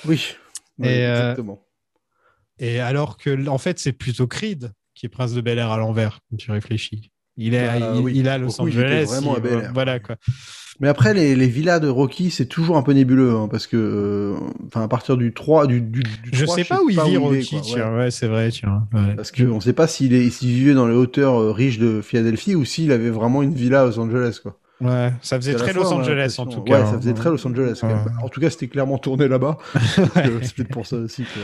Oui. 0.06 0.36
Ouais, 0.80 0.90
Et, 0.90 1.04
exactement. 1.06 1.64
Et 2.60 2.80
alors 2.80 3.18
que, 3.18 3.48
en 3.48 3.58
fait, 3.58 3.80
c'est 3.80 3.92
plutôt 3.94 4.28
Creed 4.28 4.72
qui 4.96 5.06
est 5.06 5.10
prince 5.10 5.34
de 5.34 5.42
Bel 5.42 5.60
Air 5.60 5.70
à 5.72 5.78
l'envers, 5.78 6.20
quand 6.30 6.38
tu 6.38 6.52
réfléchis. 6.52 7.12
Il 7.40 7.54
est, 7.54 7.68
Bah, 7.80 7.92
il, 7.96 8.02
oui. 8.02 8.14
il 8.16 8.28
à 8.28 8.40
Los 8.40 8.50
il 8.58 8.62
Angeles. 8.62 9.06
vraiment 9.06 9.36
à 9.36 9.38
il- 9.38 9.44
Bel 9.44 9.60
Air. 9.66 9.72
Voilà, 9.74 10.00
quoi. 10.00 10.16
Mais 10.80 10.88
après 10.88 11.16
les, 11.16 11.36
les 11.36 11.48
villas 11.48 11.80
de 11.80 11.88
Rocky 11.88 12.30
c'est 12.30 12.46
toujours 12.46 12.78
un 12.78 12.84
peu 12.84 12.92
nébuleux 12.92 13.32
hein, 13.36 13.48
parce 13.50 13.66
que 13.66 13.78
euh, 13.78 14.36
enfin 14.68 14.84
à 14.84 14.88
partir 14.88 15.18
du 15.18 15.34
3 15.34 15.66
du, 15.66 15.82
du, 15.82 16.02
du 16.02 16.30
Je 16.32 16.46
3, 16.46 16.56
sais 16.56 16.64
pas 16.66 16.84
où 16.84 16.90
il 16.92 17.02
vit, 17.02 17.16
est, 17.16 17.18
Rocky, 17.18 17.50
quoi. 17.50 17.58
Ouais. 17.60 17.66
tiens. 17.66 17.96
Ouais, 17.98 18.12
c'est 18.12 18.28
vrai, 18.28 18.50
tiens. 18.52 18.88
Ouais. 18.94 19.16
Parce 19.16 19.32
qu'on 19.32 19.60
sait 19.60 19.74
pas 19.74 19.88
s'il 19.88 20.14
est 20.14 20.30
s'il 20.30 20.50
vivait 20.50 20.76
dans 20.76 20.88
les 20.88 20.94
hauteurs 20.94 21.42
euh, 21.42 21.52
riches 21.52 21.80
de 21.80 22.02
Philadelphie 22.02 22.54
ou 22.54 22.64
s'il 22.64 22.92
avait 22.92 23.10
vraiment 23.10 23.42
une 23.42 23.56
villa 23.56 23.82
à 23.82 23.86
Los 23.86 23.98
Angeles 24.00 24.40
quoi. 24.44 24.60
Ouais, 24.80 25.12
ça 25.24 25.38
faisait 25.38 25.56
très 25.56 25.74
Los 25.74 25.92
on 25.92 25.98
a 25.98 26.02
Angeles, 26.04 26.36
en 26.38 26.46
tout 26.46 26.62
cas. 26.62 26.80
Ouais, 26.84 26.86
ça 26.92 26.98
faisait 27.00 27.14
très 27.16 27.32
Los 27.32 27.48
Angeles. 27.48 27.82
En 28.22 28.30
tout 28.30 28.40
cas, 28.40 28.52
c'était 28.52 28.68
clairement 28.68 29.00
tourné 29.00 29.28
là-bas. 29.28 29.58
Euh, 30.18 30.40
C'est 30.44 30.56
peut-être 30.58 30.70
pour 30.70 30.86
ça 30.86 30.98
aussi 30.98 31.24
que. 31.24 31.40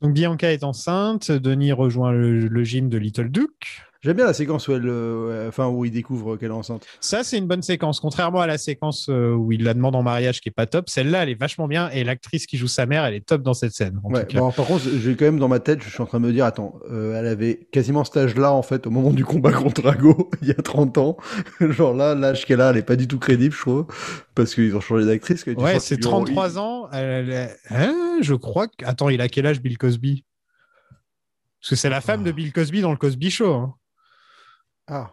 Donc, 0.00 0.12
Bianca 0.12 0.52
est 0.52 0.64
enceinte, 0.64 1.30
Denis 1.30 1.72
rejoint 1.72 2.12
le, 2.12 2.46
le 2.46 2.64
gym 2.64 2.88
de 2.88 2.98
Little 2.98 3.30
Duke. 3.30 3.82
J'aime 4.04 4.16
bien 4.16 4.26
la 4.26 4.34
séquence 4.34 4.68
où 4.68 4.72
elle, 4.72 4.82
euh, 4.86 5.48
enfin 5.48 5.66
où 5.68 5.84
il 5.86 5.90
découvre 5.90 6.36
qu'elle 6.36 6.50
est 6.50 6.54
enceinte. 6.54 6.84
Ça, 7.00 7.24
c'est 7.24 7.38
une 7.38 7.46
bonne 7.46 7.62
séquence. 7.62 8.00
Contrairement 8.00 8.40
à 8.40 8.46
la 8.46 8.58
séquence 8.58 9.08
euh, 9.08 9.32
où 9.32 9.50
il 9.50 9.64
la 9.64 9.72
demande 9.72 9.96
en 9.96 10.02
mariage 10.02 10.42
qui 10.42 10.50
est 10.50 10.52
pas 10.52 10.66
top, 10.66 10.90
celle-là, 10.90 11.22
elle 11.22 11.30
est 11.30 11.40
vachement 11.40 11.66
bien. 11.68 11.88
Et 11.90 12.04
l'actrice 12.04 12.44
qui 12.46 12.58
joue 12.58 12.66
sa 12.68 12.84
mère, 12.84 13.04
elle 13.06 13.14
est 13.14 13.24
top 13.26 13.42
dans 13.42 13.54
cette 13.54 13.72
scène. 13.72 13.98
En 14.04 14.10
Ouais. 14.12 14.26
tout 14.26 14.34
cas. 14.34 14.40
Bon, 14.40 14.52
par 14.52 14.66
contre, 14.66 14.84
j'ai 15.02 15.16
quand 15.16 15.24
même 15.24 15.38
dans 15.38 15.48
ma 15.48 15.58
tête, 15.58 15.82
je 15.82 15.88
suis 15.88 16.02
en 16.02 16.06
train 16.06 16.20
de 16.20 16.26
me 16.26 16.32
dire, 16.32 16.44
attends, 16.44 16.78
euh, 16.90 17.18
elle 17.18 17.26
avait 17.26 17.66
quasiment 17.72 18.04
cet 18.04 18.18
âge-là 18.18 18.52
en 18.52 18.62
fait 18.62 18.86
au 18.86 18.90
moment 18.90 19.10
du 19.10 19.24
combat 19.24 19.52
contre 19.52 19.80
Drago, 19.80 20.28
il 20.42 20.48
y 20.48 20.50
a 20.50 20.54
30 20.54 20.98
ans. 20.98 21.16
Genre 21.60 21.94
là, 21.94 22.14
l'âge 22.14 22.44
qu'elle 22.44 22.60
a, 22.60 22.70
elle 22.70 22.76
est 22.76 22.82
pas 22.82 22.96
du 22.96 23.08
tout 23.08 23.18
crédible, 23.18 23.54
je 23.54 23.60
trouve, 23.60 23.86
parce 24.34 24.54
qu'ils 24.54 24.76
ont 24.76 24.80
changé 24.80 25.06
d'actrice. 25.06 25.46
Ouais, 25.46 25.80
c'est 25.80 25.94
qu'ils 25.96 26.04
lui 26.04 26.06
ont- 26.08 26.24
33 26.24 26.58
ans. 26.58 26.88
Elle- 26.92 27.30
elle- 27.30 27.56
hein, 27.70 28.18
je 28.20 28.34
crois 28.34 28.68
que. 28.68 28.84
Attends, 28.84 29.08
il 29.08 29.20
a 29.22 29.28
quel 29.28 29.46
âge 29.46 29.62
Bill 29.62 29.78
Cosby? 29.78 30.24
Parce 31.60 31.70
que 31.70 31.76
c'est 31.76 31.88
la 31.88 32.02
femme 32.02 32.22
de 32.24 32.30
Bill 32.32 32.52
Cosby 32.52 32.82
dans 32.82 32.90
le 32.90 32.98
Cosby 32.98 33.30
Show. 33.30 33.52
hein. 33.54 33.74
Ah. 34.86 35.10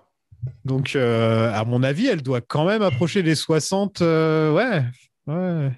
Donc, 0.65 0.95
euh, 0.95 1.51
à 1.53 1.63
mon 1.65 1.84
avis, 1.84 2.07
elle 2.07 2.22
doit 2.24 2.41
quand 2.41 2.65
même 2.65 2.82
approcher 2.82 3.22
les 3.22 3.36
60. 3.36 4.01
euh, 4.01 4.51
ouais. 4.53 4.84
Ouais. 5.28 5.72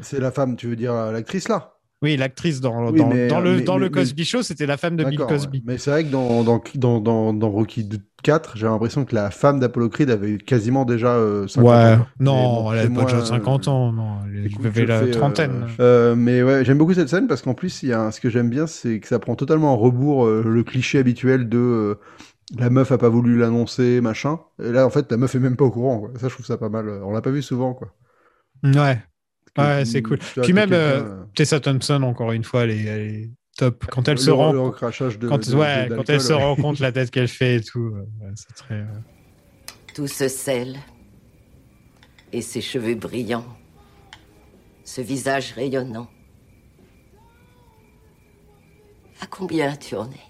C'est 0.00 0.20
la 0.20 0.30
femme, 0.30 0.56
tu 0.56 0.66
veux 0.68 0.76
dire 0.76 0.92
euh, 0.94 1.12
l'actrice 1.12 1.48
là? 1.48 1.74
Oui, 2.02 2.16
l'actrice 2.16 2.62
dans, 2.62 2.90
Oui, 2.90 2.98
dans, 2.98 3.08
mais, 3.08 3.28
dans 3.28 3.40
le, 3.40 3.56
mais- 3.56 3.62
dans 3.62 3.76
le 3.76 3.90
Cosby 3.90 4.24
Show, 4.24 4.42
c'était 4.42 4.64
la 4.64 4.78
femme 4.78 4.96
de 4.96 5.04
Bill 5.04 5.18
Cosby. 5.18 5.58
ouais. 5.58 5.64
Mais 5.66 5.76
c'est 5.76 5.90
vrai 5.90 6.04
que 6.04 6.08
dans, 6.08 6.42
dans, 6.44 6.62
dans, 6.76 6.98
dans, 6.98 7.34
dans 7.34 7.50
Rocky 7.50 7.86
4, 8.22 8.56
j'ai 8.56 8.64
l'impression 8.64 9.04
que 9.04 9.14
la 9.14 9.30
femme 9.30 9.60
d'Apollo 9.60 9.90
Creed 9.90 10.08
avait 10.08 10.38
quasiment 10.38 10.86
déjà 10.86 11.08
euh, 11.16 11.46
50 11.46 11.68
Ouais, 11.68 11.74
ans. 12.00 12.06
non, 12.18 12.62
bon, 12.62 12.72
elle 12.72 12.78
avait 12.78 12.88
pas 12.88 13.04
déjà 13.04 13.16
moins, 13.16 13.24
50 13.26 13.68
euh, 13.68 13.70
ans, 13.70 13.92
non, 13.92 14.16
elle 14.26 14.46
Écoute, 14.46 14.64
avait 14.64 14.86
la 14.86 15.00
fais, 15.02 15.10
trentaine. 15.10 15.66
euh, 15.80 16.14
mais 16.16 16.42
ouais, 16.42 16.64
j'aime 16.64 16.78
beaucoup 16.78 16.94
cette 16.94 17.10
scène 17.10 17.26
parce 17.26 17.42
qu'en 17.42 17.52
plus, 17.52 17.82
il 17.82 17.90
y 17.90 17.92
a 17.92 18.00
un- 18.00 18.10
ce 18.10 18.20
que 18.22 18.30
j'aime 18.30 18.48
bien, 18.48 18.66
c'est 18.66 18.98
que 18.98 19.06
ça 19.06 19.18
prend 19.18 19.34
totalement 19.36 19.74
en 19.74 19.76
rebours 19.76 20.26
le 20.26 20.62
cliché 20.64 20.98
habituel 20.98 21.50
de 21.50 21.98
la 22.58 22.70
meuf 22.70 22.90
a 22.92 22.98
pas 22.98 23.08
voulu 23.08 23.38
l'annoncer, 23.38 24.00
machin. 24.00 24.40
Et 24.62 24.70
là, 24.70 24.86
en 24.86 24.90
fait, 24.90 25.10
la 25.10 25.16
meuf 25.16 25.34
est 25.34 25.38
même 25.38 25.56
pas 25.56 25.64
au 25.64 25.70
courant. 25.70 26.00
Quoi. 26.00 26.10
Ça, 26.18 26.28
je 26.28 26.34
trouve 26.34 26.46
ça 26.46 26.58
pas 26.58 26.68
mal. 26.68 26.88
On 27.04 27.12
l'a 27.12 27.22
pas 27.22 27.30
vu 27.30 27.42
souvent, 27.42 27.74
quoi. 27.74 27.94
Ouais, 28.64 28.98
ouais, 29.58 29.84
c'est 29.84 30.02
cool. 30.02 30.18
tu 30.18 30.26
vois, 30.34 30.44
Puis 30.44 30.52
même 30.52 30.72
euh, 30.72 31.02
euh, 31.02 31.24
Tessa 31.34 31.60
Thompson, 31.60 32.02
encore 32.02 32.32
une 32.32 32.44
fois, 32.44 32.64
elle 32.64 32.70
est, 32.70 32.84
elle 32.84 33.00
est 33.00 33.30
top. 33.56 33.86
Quand 33.86 34.06
elle 34.08 34.14
le, 34.14 34.20
se 34.20 34.30
rend, 34.30 34.52
le 34.52 34.58
de, 34.58 35.28
quand, 35.28 35.48
de- 35.48 35.54
ouais, 35.56 35.88
de- 35.88 35.96
quand 35.96 36.08
elle 36.10 36.20
se 36.20 36.32
rend 36.32 36.56
compte 36.56 36.78
la 36.80 36.92
tête 36.92 37.10
qu'elle 37.10 37.28
fait 37.28 37.56
et 37.56 37.60
tout, 37.62 37.94
euh, 37.94 38.06
ouais, 38.20 38.32
c'est 38.34 38.54
très. 38.54 38.74
euh, 38.74 38.86
Tout 39.94 40.06
ce 40.06 40.28
sel 40.28 40.76
et 42.32 42.42
ces 42.42 42.60
cheveux 42.60 42.94
brillants, 42.94 43.46
ce 44.84 45.00
visage 45.00 45.52
rayonnant. 45.52 46.08
À 49.22 49.26
combien 49.26 49.76
tu 49.76 49.96
en 49.96 50.10
es 50.10 50.29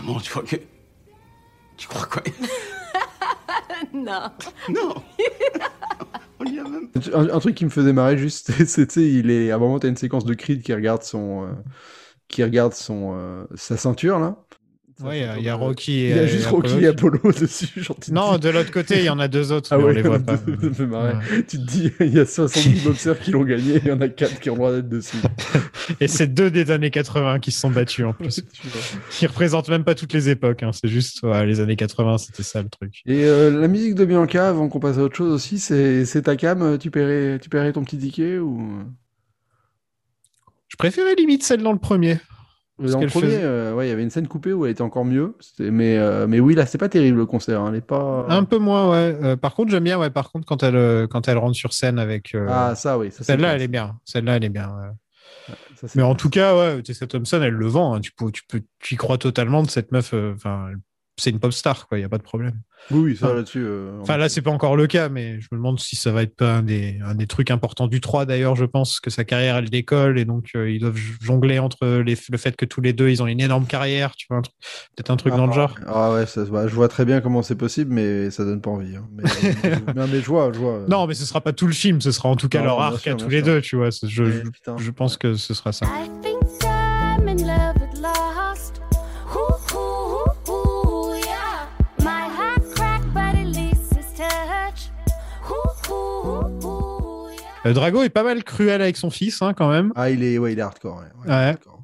Maman, 0.00 0.20
tu 0.20 0.30
crois 0.30 0.44
que. 0.44 0.56
Tu 1.76 1.88
crois 1.88 2.06
quoi? 2.06 2.22
Non. 3.92 4.30
Non 4.68 4.94
On 6.40 6.44
y 6.44 6.58
a 6.58 6.64
même. 6.64 6.90
Un, 7.14 7.30
un 7.30 7.38
truc 7.40 7.54
qui 7.56 7.64
me 7.64 7.70
faisait 7.70 7.92
marrer 7.92 8.16
juste, 8.18 8.52
c'est, 8.66 8.96
il 8.96 9.30
est, 9.30 9.50
à 9.50 9.56
un 9.56 9.58
moment, 9.58 9.78
t'as 9.78 9.88
une 9.88 9.96
séquence 9.96 10.24
de 10.24 10.34
Creed 10.34 10.62
qui 10.62 10.72
regarde 10.72 11.02
son, 11.02 11.46
euh, 11.46 11.52
qui 12.28 12.44
regarde 12.44 12.74
son, 12.74 13.14
euh, 13.16 13.44
sa 13.54 13.76
ceinture, 13.76 14.18
là. 14.18 14.44
Ouais, 15.00 15.18
il 15.18 15.20
y 15.20 15.24
a- 15.24 15.26
ceinture 15.28 15.38
il 15.38 15.44
y 15.44 15.48
a 15.48 15.52
de- 15.52 15.58
Rocky 15.58 15.92
et- 15.92 16.10
Il 16.10 16.16
y 16.16 16.18
a 16.18 16.22
et 16.24 16.28
juste 16.28 16.46
Apollo 16.48 16.68
Rocky 16.72 16.84
et 16.84 16.86
Apollo 16.88 17.20
dessus, 17.40 17.86
Non, 18.10 18.36
de 18.38 18.48
l'autre 18.48 18.72
côté, 18.72 18.98
il 18.98 19.04
y 19.04 19.08
en 19.10 19.18
a 19.20 19.28
deux 19.28 19.52
autres, 19.52 19.68
Ah 19.72 19.76
mais 19.78 19.84
on 19.84 19.86
ouais, 19.86 19.94
les 19.94 20.02
voit 20.02 20.18
pas. 20.24 20.36
ça 20.36 20.42
me 20.46 20.72
fait 20.72 20.86
marrer. 20.86 21.14
Tu 21.48 21.58
te 21.58 21.62
dis, 21.64 21.92
il 22.00 22.14
y 22.14 22.18
a 22.18 22.26
70 22.26 22.80
boxeurs 22.84 23.18
qui 23.20 23.30
l'ont 23.30 23.44
gagné, 23.44 23.80
il 23.82 23.86
y 23.88 23.92
en 23.92 24.00
a 24.00 24.08
4 24.08 24.40
qui 24.40 24.50
ont 24.50 24.54
le 24.54 24.58
droit 24.58 24.72
d'être 24.72 24.88
dessus. 24.88 25.18
Et 26.00 26.08
c'est 26.08 26.26
deux 26.26 26.50
des 26.50 26.70
années 26.72 26.90
80 26.90 27.38
qui 27.38 27.52
se 27.52 27.60
sont 27.60 27.70
battus 27.70 28.04
en 28.06 28.12
plus. 28.12 28.42
Ils 29.22 29.28
représentent 29.28 29.68
même 29.68 29.84
pas 29.84 29.94
toutes 29.94 30.12
les 30.12 30.28
époques, 30.30 30.62
hein, 30.64 30.70
c'est 30.72 30.88
juste 30.88 31.22
ouais, 31.22 31.46
les 31.46 31.60
années 31.60 31.76
80, 31.76 32.18
c'était 32.18 32.42
ça 32.42 32.60
le 32.62 32.68
truc. 32.68 33.02
Et 33.06 33.24
euh, 33.24 33.50
la 33.60 33.68
musique 33.68 33.94
de 33.94 34.04
Bianca, 34.04 34.48
avant 34.48 34.68
qu'on 34.68 34.80
passe 34.80 34.98
à 34.98 35.02
autre 35.02 35.16
chose 35.16 35.32
aussi, 35.32 35.58
c'est, 35.60 36.04
c'est 36.06 36.22
ta 36.22 36.34
cam, 36.36 36.60
euh, 36.62 36.76
tu 36.76 36.90
paierais, 36.90 37.38
tu 37.38 37.48
paierais 37.48 37.72
ton 37.72 37.84
petit 37.84 37.98
ticket 37.98 38.38
ou... 38.38 38.68
Je 40.68 40.76
préférais 40.76 41.14
limite 41.14 41.42
celle 41.44 41.62
dans 41.62 41.72
le 41.72 41.78
premier. 41.78 42.18
Parce 42.78 42.92
Dans 42.92 43.00
le 43.00 43.06
premier, 43.08 43.26
faisait- 43.26 43.40
euh, 43.42 43.74
ouais, 43.74 43.86
il 43.86 43.90
y 43.90 43.92
avait 43.92 44.02
une 44.04 44.10
scène 44.10 44.28
coupée 44.28 44.52
où 44.52 44.64
elle 44.64 44.70
était 44.72 44.82
encore 44.82 45.04
mieux. 45.04 45.34
C'était- 45.40 45.70
Mais, 45.72 45.98
euh, 45.98 46.26
mais 46.28 46.38
oui, 46.38 46.54
là, 46.54 46.64
c'est 46.64 46.78
pas 46.78 46.88
terrible 46.88 47.18
le 47.18 47.26
concert. 47.26 47.60
hein, 47.60 47.70
Elle 47.70 47.78
est 47.78 47.80
pas. 47.80 48.24
Un 48.28 48.44
peu 48.44 48.58
moins, 48.58 48.88
ouais. 48.90 49.16
Euh, 49.22 49.36
par 49.36 49.54
contre, 49.56 49.70
j'aime 49.72 49.82
bien, 49.84 49.98
ouais. 49.98 50.10
Par 50.10 50.30
contre, 50.30 50.46
quand 50.46 50.62
elle, 50.62 50.76
euh, 50.76 51.06
quand 51.08 51.26
elle 51.26 51.38
rentre 51.38 51.56
sur 51.56 51.72
scène 51.72 51.98
avec. 51.98 52.34
euh, 52.36 52.46
Ah, 52.48 52.74
ça, 52.76 52.96
oui. 52.96 53.08
Celle-là, 53.10 53.54
elle 53.56 53.62
est 53.62 53.68
bien. 53.68 53.98
Celle-là, 54.04 54.36
elle 54.36 54.44
est 54.44 54.48
bien. 54.48 54.68
ouais. 54.68 55.56
Ça, 55.76 55.86
Mais 55.94 56.02
en 56.02 56.14
tout 56.14 56.28
cas, 56.30 56.56
ouais, 56.56 56.82
Tessa 56.82 57.06
Thompson, 57.06 57.40
elle 57.42 57.54
le 57.54 57.66
vend. 57.66 57.94
hein. 57.94 58.00
Tu 58.00 58.12
peux, 58.12 58.30
tu 58.30 58.42
peux, 58.48 58.60
tu 58.80 58.94
y 58.94 58.96
crois 58.96 59.18
totalement 59.18 59.62
de 59.62 59.70
cette 59.70 59.90
meuf. 59.92 60.12
euh, 60.14 60.34
Enfin, 60.34 60.68
c'est 61.18 61.30
une 61.30 61.40
pop 61.40 61.52
star, 61.52 61.86
quoi. 61.88 61.98
Il 61.98 62.02
y 62.02 62.04
a 62.04 62.08
pas 62.08 62.18
de 62.18 62.22
problème. 62.22 62.60
Oui, 62.90 63.00
oui, 63.00 63.16
ça 63.16 63.26
Enfin, 63.26 63.34
là-dessus. 63.34 63.64
euh, 63.64 63.98
Enfin, 64.00 64.16
là, 64.16 64.28
c'est 64.28 64.40
pas 64.40 64.52
encore 64.52 64.76
le 64.76 64.86
cas, 64.86 65.08
mais 65.08 65.40
je 65.40 65.48
me 65.52 65.56
demande 65.58 65.80
si 65.80 65.96
ça 65.96 66.12
va 66.12 66.22
être 66.22 66.36
pas 66.36 66.54
un 66.58 66.62
des, 66.62 66.98
un 67.04 67.14
des 67.16 67.26
trucs 67.26 67.50
importants 67.50 67.88
du 67.88 68.00
3. 68.00 68.24
D'ailleurs, 68.24 68.54
je 68.56 68.64
pense 68.64 69.00
que 69.00 69.10
sa 69.10 69.24
carrière, 69.24 69.56
elle 69.56 69.68
décolle 69.68 70.18
et 70.18 70.24
donc 70.24 70.50
euh, 70.54 70.70
ils 70.70 70.78
doivent 70.80 70.96
jongler 71.20 71.58
entre 71.58 71.86
les, 72.04 72.16
le 72.30 72.38
fait 72.38 72.54
que 72.56 72.64
tous 72.64 72.80
les 72.80 72.92
deux, 72.92 73.08
ils 73.10 73.22
ont 73.22 73.26
une 73.26 73.40
énorme 73.40 73.66
carrière. 73.66 74.14
Tu 74.16 74.26
vois, 74.30 74.40
peut-être 74.96 75.10
un 75.10 75.16
truc 75.16 75.34
dans 75.34 75.46
le 75.46 75.52
genre. 75.52 75.74
Ah 75.86 76.12
ouais, 76.12 76.24
ça, 76.26 76.44
se 76.44 76.50
voit. 76.50 76.68
je 76.68 76.74
vois 76.74 76.88
très 76.88 77.04
bien 77.04 77.20
comment 77.20 77.42
c'est 77.42 77.56
possible, 77.56 77.92
mais 77.92 78.30
ça 78.30 78.44
donne 78.44 78.60
pas 78.60 78.70
envie. 78.70 78.94
hein. 78.96 79.06
Mais, 79.12 79.24
mais, 79.96 80.06
mais 80.06 80.20
je 80.20 80.26
vois, 80.26 80.52
je 80.52 80.58
vois. 80.58 80.84
Non, 80.88 81.06
mais 81.08 81.14
ce 81.14 81.26
sera 81.26 81.40
pas 81.40 81.52
tout 81.52 81.66
le 81.66 81.72
film, 81.74 82.00
ce 82.00 82.12
sera 82.12 82.28
en 82.28 82.36
tout 82.36 82.48
cas 82.48 82.60
Non, 82.60 82.66
leur 82.66 82.80
arc 82.80 83.00
sûr, 83.00 83.12
à 83.12 83.16
tous 83.16 83.28
les 83.28 83.38
sûr. 83.38 83.46
deux, 83.46 83.60
tu 83.60 83.76
vois. 83.76 83.88
Je, 83.90 84.48
putain. 84.48 84.76
je 84.78 84.90
pense 84.92 85.16
que 85.16 85.34
ce 85.34 85.52
sera 85.52 85.72
ça. 85.72 85.86
Drago 97.72 98.02
est 98.02 98.08
pas 98.08 98.22
mal 98.22 98.44
cruel 98.44 98.82
avec 98.82 98.96
son 98.96 99.10
fils, 99.10 99.42
hein, 99.42 99.54
quand 99.54 99.70
même. 99.70 99.92
Ah, 99.96 100.10
il 100.10 100.22
est, 100.22 100.38
ouais, 100.38 100.52
il 100.52 100.58
est 100.58 100.62
hardcore. 100.62 100.98
Ouais, 100.98 101.26
ouais, 101.26 101.32
hardcore. 101.32 101.78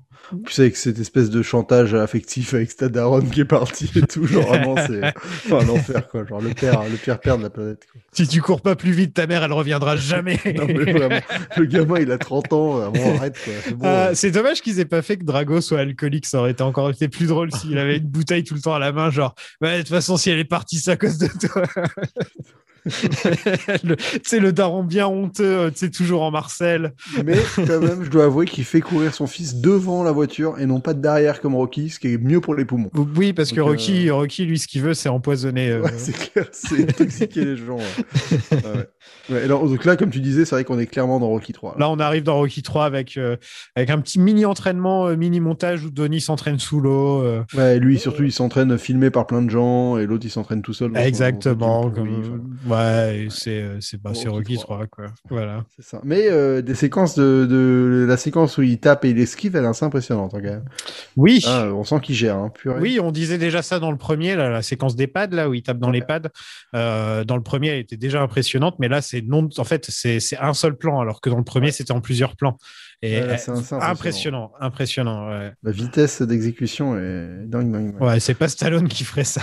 Puis 0.45 0.63
avec 0.63 0.77
cette 0.77 0.99
espèce 0.99 1.31
de 1.31 1.43
chantage 1.43 1.95
affectif 1.95 2.55
avec 2.55 2.71
Stadaron 2.71 3.21
qui 3.23 3.41
est 3.41 3.45
parti 3.45 3.91
et 3.95 4.03
tout, 4.03 4.27
genre 4.27 4.47
vraiment 4.47 4.75
c'est 4.87 5.03
enfin 5.05 5.65
l'enfer 5.67 6.09
quoi, 6.09 6.25
genre 6.25 6.41
le 6.41 6.51
père, 6.51 6.83
le 6.85 6.97
pire 6.97 7.21
père 7.21 7.37
de 7.39 7.43
la 7.43 7.51
planète. 7.51 7.87
Quoi. 7.91 8.01
Si 8.13 8.27
tu 8.27 8.41
cours 8.41 8.63
pas 8.63 8.75
plus 8.75 8.93
vite, 8.93 9.15
ta 9.15 9.27
mère, 9.27 9.45
elle 9.45 9.53
reviendra 9.53 9.97
jamais. 9.99 10.41
Non 10.57 10.67
mais 10.67 10.93
vraiment, 10.93 11.21
le 11.57 11.65
gamin 11.67 12.01
il 12.01 12.11
a 12.11 12.19
30 12.19 12.53
ans, 12.53 12.81
euh, 12.81 12.91
bon 12.91 13.17
arrête 13.17 13.37
quoi. 13.45 13.53
C'est 13.63 13.75
bon, 13.75 13.87
euh. 13.87 14.11
c'est 14.15 14.31
dommage 14.31 14.63
qu'ils 14.63 14.81
aient 14.81 14.87
pas 14.87 15.03
fait 15.03 15.19
que 15.19 15.25
Drago 15.25 15.61
soit 15.61 15.81
alcoolique, 15.81 16.27
ça 16.27 16.39
aurait 16.39 16.53
été 16.53 16.63
encore 16.63 16.91
été 16.91 17.09
plus 17.09 17.27
drôle 17.27 17.53
s'il 17.53 17.79
avait 17.79 17.99
une 17.99 18.07
bouteille 18.07 18.45
tout 18.45 18.55
le 18.55 18.61
temps 18.61 18.75
à 18.75 18.79
la 18.79 18.93
main, 18.93 19.11
genre, 19.11 19.35
ouais, 19.61 19.79
de 19.79 19.83
toute 19.83 19.91
façon, 19.91 20.17
si 20.17 20.31
elle 20.31 20.39
est 20.39 20.45
partie, 20.45 20.79
c'est 20.79 20.93
à 20.93 20.97
cause 20.97 21.19
de 21.19 21.29
toi. 21.29 21.65
Le- 22.85 23.97
sais, 24.25 24.41
le 24.41 24.53
daron 24.53 24.83
bien 24.85 25.07
honteux, 25.07 25.71
tu 25.73 25.79
sais, 25.79 25.91
toujours 25.91 26.23
en 26.23 26.31
Marcel. 26.31 26.93
Mais 27.25 27.37
quand 27.57 27.81
même, 27.81 28.05
je 28.05 28.11
dois 28.11 28.25
avouer 28.25 28.47
qu'il 28.47 28.65
fait 28.65 28.81
courir 28.81 29.15
son 29.15 29.27
fils 29.27 29.57
devant 29.57 30.03
la 30.03 30.13
voiture 30.13 30.57
et 30.59 30.67
non 30.67 30.81
pas 30.81 30.95
derrière 30.95 31.41
comme 31.41 31.55
Rocky, 31.55 31.91
ce 31.91 31.99
qui 31.99 32.13
est 32.13 32.19
mieux 32.19 32.41
pour 32.41 32.55
les 32.55 32.65
poumons. 32.65 32.91
Oui, 33.17 33.33
parce 33.33 33.51
que 33.51 33.57
Donc, 33.57 33.69
Rocky, 33.71 34.11
Rocky, 34.11 34.45
lui, 34.45 34.59
ce 34.59 34.67
qu'il 34.67 34.83
veut, 34.83 34.95
c'est 34.95 35.09
empoisonner. 35.09 35.71
euh, 35.71 35.83
Ouais, 35.83 35.93
c'est 35.97 36.13
clair, 36.17 36.47
c'est 36.53 36.83
intoxiquer 36.83 37.45
les 37.45 37.57
gens. 37.57 37.77
ouais. 37.77 37.85
Ouais, 38.53 38.59
ouais. 38.77 38.89
Ouais, 39.31 39.43
alors, 39.43 39.67
donc 39.67 39.85
là, 39.87 39.97
comme 39.97 40.11
tu 40.11 40.21
disais, 40.21 40.45
c'est 40.45 40.55
vrai 40.55 40.65
qu'on 40.65 40.79
est 40.79 40.87
clairement 40.87 41.19
dans 41.19 41.29
Rocky 41.29 41.53
3. 41.55 41.77
Là, 41.79 41.89
on 41.89 41.99
arrive 41.99 42.25
dans 42.25 42.37
Rocky 42.37 42.63
3 42.63 42.85
avec, 42.85 43.17
euh, 43.17 43.37
avec 43.75 43.89
un 43.89 43.99
petit 44.01 44.19
mini 44.21 44.45
entraînement, 44.45 45.07
euh, 45.07 45.17
mini 45.17 45.41
montage 45.41 45.83
où 45.85 45.91
Donnie 45.91 46.21
s'entraîne 46.21 46.59
sous 46.59 46.79
l'eau. 46.81 47.23
euh, 47.23 47.43
Ouais, 47.57 47.79
lui 47.79 47.99
surtout, 47.99 48.25
il 48.25 48.33
s'entraîne 48.33 48.77
filmé 48.77 49.09
par 49.11 49.27
plein 49.27 49.41
de 49.41 49.49
gens 49.49 49.97
et 49.97 50.05
l'autre 50.05 50.27
il 50.27 50.31
s'entraîne 50.31 50.61
tout 50.61 50.75
seul. 50.75 50.95
Exactement. 50.97 51.85
son 51.85 51.91
comme-. 51.91 52.55
Ouais, 52.67 53.25
et 53.25 53.29
c'est 53.31 53.63
bah, 54.03 54.11
Rocky 54.15 54.29
Rocky 54.29 54.59
3, 54.59 54.87
quoi. 54.89 55.07
Voilà. 55.31 55.65
C'est 55.75 55.85
ça. 55.85 56.01
Mais 56.05 56.29
des 56.63 56.75
séquences 56.75 57.15
de, 57.15 57.47
de 57.49 58.05
la 58.07 58.17
séquence 58.19 58.59
où 58.59 58.63
il 58.63 58.79
tape 58.79 59.05
et 59.07 59.11
il 59.11 59.19
esquive, 59.19 59.57
elle 59.57 59.65
est 59.65 59.69
assez 59.69 59.85
impressionnante 59.87 60.35
hein, 60.35 60.41
quand 60.43 60.51
même. 60.51 60.65
Oui. 61.17 61.43
Ah, 61.47 61.69
on 61.75 61.85
sent 61.85 62.01
qu'il 62.03 62.15
gère. 62.15 62.37
Hein. 62.37 62.53
Oui, 62.81 63.01
on 63.01 63.11
disait 63.11 63.39
déjà 63.39 63.63
ça 63.63 63.79
dans 63.79 63.91
le 63.91 63.97
premier, 63.97 64.37
là, 64.37 64.51
la 64.51 64.63
séquence 64.63 64.97
des 64.97 65.07
pads, 65.07 65.29
là 65.29 65.49
où 65.49 65.55
il 65.55 65.63
tape 65.63 65.79
dans 65.79 65.91
les 65.91 66.03
pads. 66.03 66.29
Dans 66.75 67.37
le 67.37 67.43
premier, 67.43 67.69
elle 67.69 67.79
était 67.81 67.97
déjà 67.97 68.21
impressionnante, 68.21 68.77
mais 68.79 68.89
là, 68.89 68.94
c'est 69.01 69.23
non. 69.23 69.49
En 69.59 69.65
fait, 69.65 69.87
c'est 69.89 70.21
c'est 70.21 70.39
un 70.39 70.55
seul 70.55 70.77
plan, 70.77 71.01
alors 71.01 71.21
que 71.21 71.31
dans 71.31 71.39
le 71.39 71.45
premier, 71.45 71.73
c'était 71.73 71.93
en 71.93 72.01
plusieurs 72.01 72.37
plans. 72.37 72.59
Et 73.07 73.21
Ouais, 73.21 73.37
c'est 73.39 73.51
impressionnant, 73.83 74.53
impressionnant. 74.61 75.29
Ouais, 75.29 75.53
La 75.63 75.71
vitesse 75.73 76.23
d'exécution 76.23 76.97
est 76.97 77.45
dingue, 77.47 77.71
dingue. 77.71 78.01
ouais 78.03 78.19
c'est 78.21 78.35
pas 78.35 78.49
Stallone 78.49 78.89
qui 78.89 79.05
ferait 79.05 79.25
ça. 79.25 79.43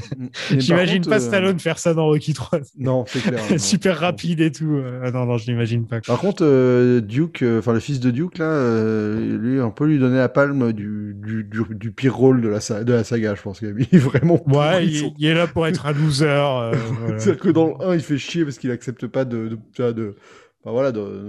J'imagine 0.56 1.04
pas 1.04 1.16
euh, 1.16 1.20
Stallone 1.20 1.58
faire 1.58 1.78
ça 1.78 1.94
dans 1.94 2.06
Rocky 2.06 2.32
3. 2.34 2.60
Non, 2.78 3.04
c'est 3.06 3.20
clair. 3.20 3.40
non. 3.50 3.58
Super 3.58 3.98
rapide 3.98 4.40
et 4.40 4.50
tout. 4.50 4.74
Euh, 4.76 5.10
non, 5.10 5.26
non, 5.26 5.36
je 5.38 5.46
l'imagine 5.46 5.86
pas. 5.86 6.00
quoi. 6.00 6.14
Par 6.14 6.18
contre, 6.20 6.44
euh, 6.44 7.00
Duke, 7.00 7.44
enfin 7.58 7.72
le 7.72 7.80
fils 7.80 8.00
de 8.00 8.10
Duke 8.10 8.38
là, 8.38 9.14
lui, 9.20 9.60
on 9.60 9.70
peut 9.70 9.86
lui 9.86 9.98
donner 9.98 10.16
la 10.18 10.28
palme 10.28 10.72
du, 10.72 11.14
du, 11.16 11.44
du, 11.44 11.62
du 11.70 11.92
pire 11.92 12.16
rôle 12.16 12.40
de 12.40 12.48
la, 12.48 12.60
sa- 12.60 12.84
de 12.84 12.92
la 12.92 13.04
saga, 13.04 13.34
je 13.34 13.42
pense 13.42 13.58
qu'il 13.58 13.68
est 13.92 13.96
vraiment. 13.98 14.42
Ouais, 14.48 14.86
il, 14.86 15.12
il 15.18 15.26
est 15.26 15.34
là 15.34 15.46
pour 15.46 15.66
être 15.66 15.86
un 15.86 15.92
loser. 15.92 16.24
voilà. 16.26 17.18
C'est-à-dire 17.18 17.38
que 17.42 17.48
dans 17.50 17.66
le 17.78 17.84
1, 17.86 17.94
il 17.94 18.00
fait 18.00 18.18
chier 18.18 18.44
parce 18.44 18.58
qu'il 18.58 18.70
accepte 18.70 19.06
pas 19.06 19.24
de, 19.24 19.58
de, 19.78 19.92
de, 19.92 20.16
bah 20.64 20.70
voilà, 20.70 20.92
de- 20.92 21.22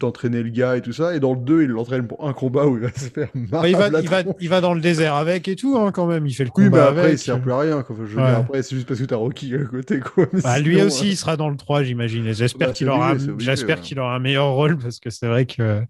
d'entraîner 0.00 0.42
le 0.42 0.48
gars 0.48 0.76
et 0.76 0.80
tout 0.80 0.92
ça. 0.94 1.14
Et 1.14 1.20
dans 1.20 1.34
le 1.34 1.40
2, 1.40 1.64
il 1.64 1.68
l'entraîne 1.68 2.06
pour 2.06 2.26
un 2.26 2.32
combat 2.32 2.66
où 2.66 2.76
il 2.78 2.84
va 2.84 2.88
se 2.88 3.10
faire 3.10 3.28
marre. 3.34 3.62
Ouais, 3.62 3.70
il, 3.72 3.76
va, 3.76 3.88
il, 4.00 4.08
va, 4.08 4.22
il 4.40 4.48
va 4.48 4.60
dans 4.62 4.72
le 4.72 4.80
désert 4.80 5.14
avec 5.14 5.46
et 5.48 5.56
tout, 5.56 5.76
hein, 5.78 5.92
quand 5.92 6.06
même. 6.06 6.26
Il 6.26 6.32
fait 6.32 6.44
le 6.44 6.50
combat 6.50 6.66
Oui, 6.66 6.72
mais 6.72 6.78
après, 6.80 7.00
avec. 7.00 7.12
il 7.14 7.18
sert 7.18 7.40
plus 7.42 7.52
à 7.52 7.58
rien. 7.58 7.82
Quoi. 7.82 7.96
Je 7.98 8.02
veux 8.16 8.22
Ouais. 8.22 8.28
dire, 8.30 8.38
après, 8.38 8.62
c'est 8.62 8.74
juste 8.76 8.88
parce 8.88 8.98
que 8.98 9.04
t'as 9.04 9.16
Rocky 9.16 9.54
à 9.54 9.64
côté, 9.64 10.00
quoi. 10.00 10.26
Bah, 10.42 10.58
lui 10.58 10.80
aussi, 10.80 11.10
il 11.10 11.16
sera 11.18 11.36
dans 11.36 11.50
le 11.50 11.56
3, 11.56 11.82
j'imagine. 11.82 12.32
J'espère 12.32 12.68
Bah, 12.68 12.72
qu'il 12.74 12.88
aura, 12.88 13.14
j'espère 13.38 13.76
ouais. 13.76 13.82
qu'il 13.82 14.00
aura 14.00 14.14
un 14.14 14.18
meilleur 14.20 14.52
rôle 14.52 14.78
parce 14.78 14.98
que 15.00 15.10
c'est 15.10 15.26
vrai 15.26 15.44
que 15.44 15.82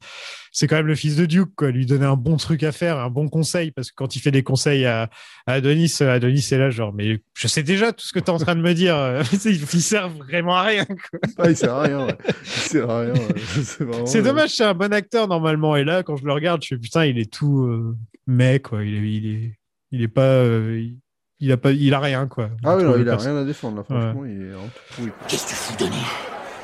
c'est 0.52 0.66
quand 0.66 0.74
même 0.76 0.88
le 0.88 0.96
fils 0.96 1.14
de 1.14 1.26
Duke, 1.26 1.50
quoi. 1.54 1.70
Lui 1.70 1.86
donner 1.86 2.06
un 2.06 2.16
bon 2.16 2.36
truc 2.36 2.64
à 2.64 2.72
faire, 2.72 2.98
un 2.98 3.10
bon 3.10 3.28
conseil, 3.28 3.70
parce 3.70 3.90
que 3.90 3.94
quand 3.94 4.16
il 4.16 4.18
fait 4.18 4.32
des 4.32 4.42
conseils 4.42 4.84
à, 4.84 5.08
à 5.46 5.52
Adonis, 5.52 5.94
euh, 6.00 6.12
Adonis 6.16 6.44
est 6.50 6.58
là, 6.58 6.70
genre, 6.70 6.92
mais 6.92 7.20
je 7.34 7.46
sais 7.46 7.62
déjà 7.62 7.92
tout 7.92 8.04
ce 8.04 8.12
que 8.12 8.18
tu 8.18 8.24
es 8.24 8.30
en 8.30 8.38
train 8.38 8.56
de 8.56 8.60
me 8.60 8.74
dire. 8.74 8.96
il, 9.44 9.80
sert 9.80 10.08
vraiment 10.08 10.56
à 10.56 10.62
rien, 10.62 10.84
quoi. 10.86 11.20
Ah, 11.38 11.50
il 11.50 11.56
sert 11.56 11.72
à 11.74 11.82
rien, 11.82 12.04
ouais. 12.06 12.16
Il 12.44 12.48
sert 12.50 12.79
à 12.88 13.00
rien, 13.00 13.12
ouais. 13.12 13.34
C'est 14.06 14.18
euh, 14.18 14.22
dommage, 14.22 14.50
c'est 14.50 14.64
un 14.64 14.74
bon 14.74 14.92
acteur 14.92 15.28
normalement. 15.28 15.76
Et 15.76 15.84
là, 15.84 16.02
quand 16.02 16.16
je 16.16 16.24
le 16.24 16.32
regarde, 16.32 16.62
je 16.62 16.68
fais 16.68 16.78
putain, 16.78 17.04
il 17.04 17.18
est 17.18 17.30
tout 17.30 17.62
euh, 17.62 17.96
mec, 18.26 18.68
quoi. 18.68 18.84
Il 18.84 18.94
est, 18.94 19.12
il 19.12 19.26
est, 19.26 19.58
il 19.90 20.02
est 20.02 20.08
pas, 20.08 20.22
euh, 20.22 20.86
il, 21.40 21.52
a 21.52 21.56
pas, 21.56 21.72
il 21.72 21.92
a 21.94 22.00
rien, 22.00 22.26
quoi. 22.26 22.50
Ah 22.64 22.76
oui, 22.76 22.84
non, 22.84 22.96
il 22.98 23.08
a 23.08 23.16
rien 23.16 23.36
à 23.36 23.44
défendre, 23.44 23.78
là. 23.78 23.84
Franchement, 23.84 24.24
il 24.24 24.42
est 24.42 24.50
vraiment 24.50 24.68
tout 24.68 24.94
pourri. 24.96 25.10
Qu'est-ce 25.28 25.44
que 25.44 25.50
tu 25.50 25.54
fous, 25.54 25.76
Denis? 25.78 26.06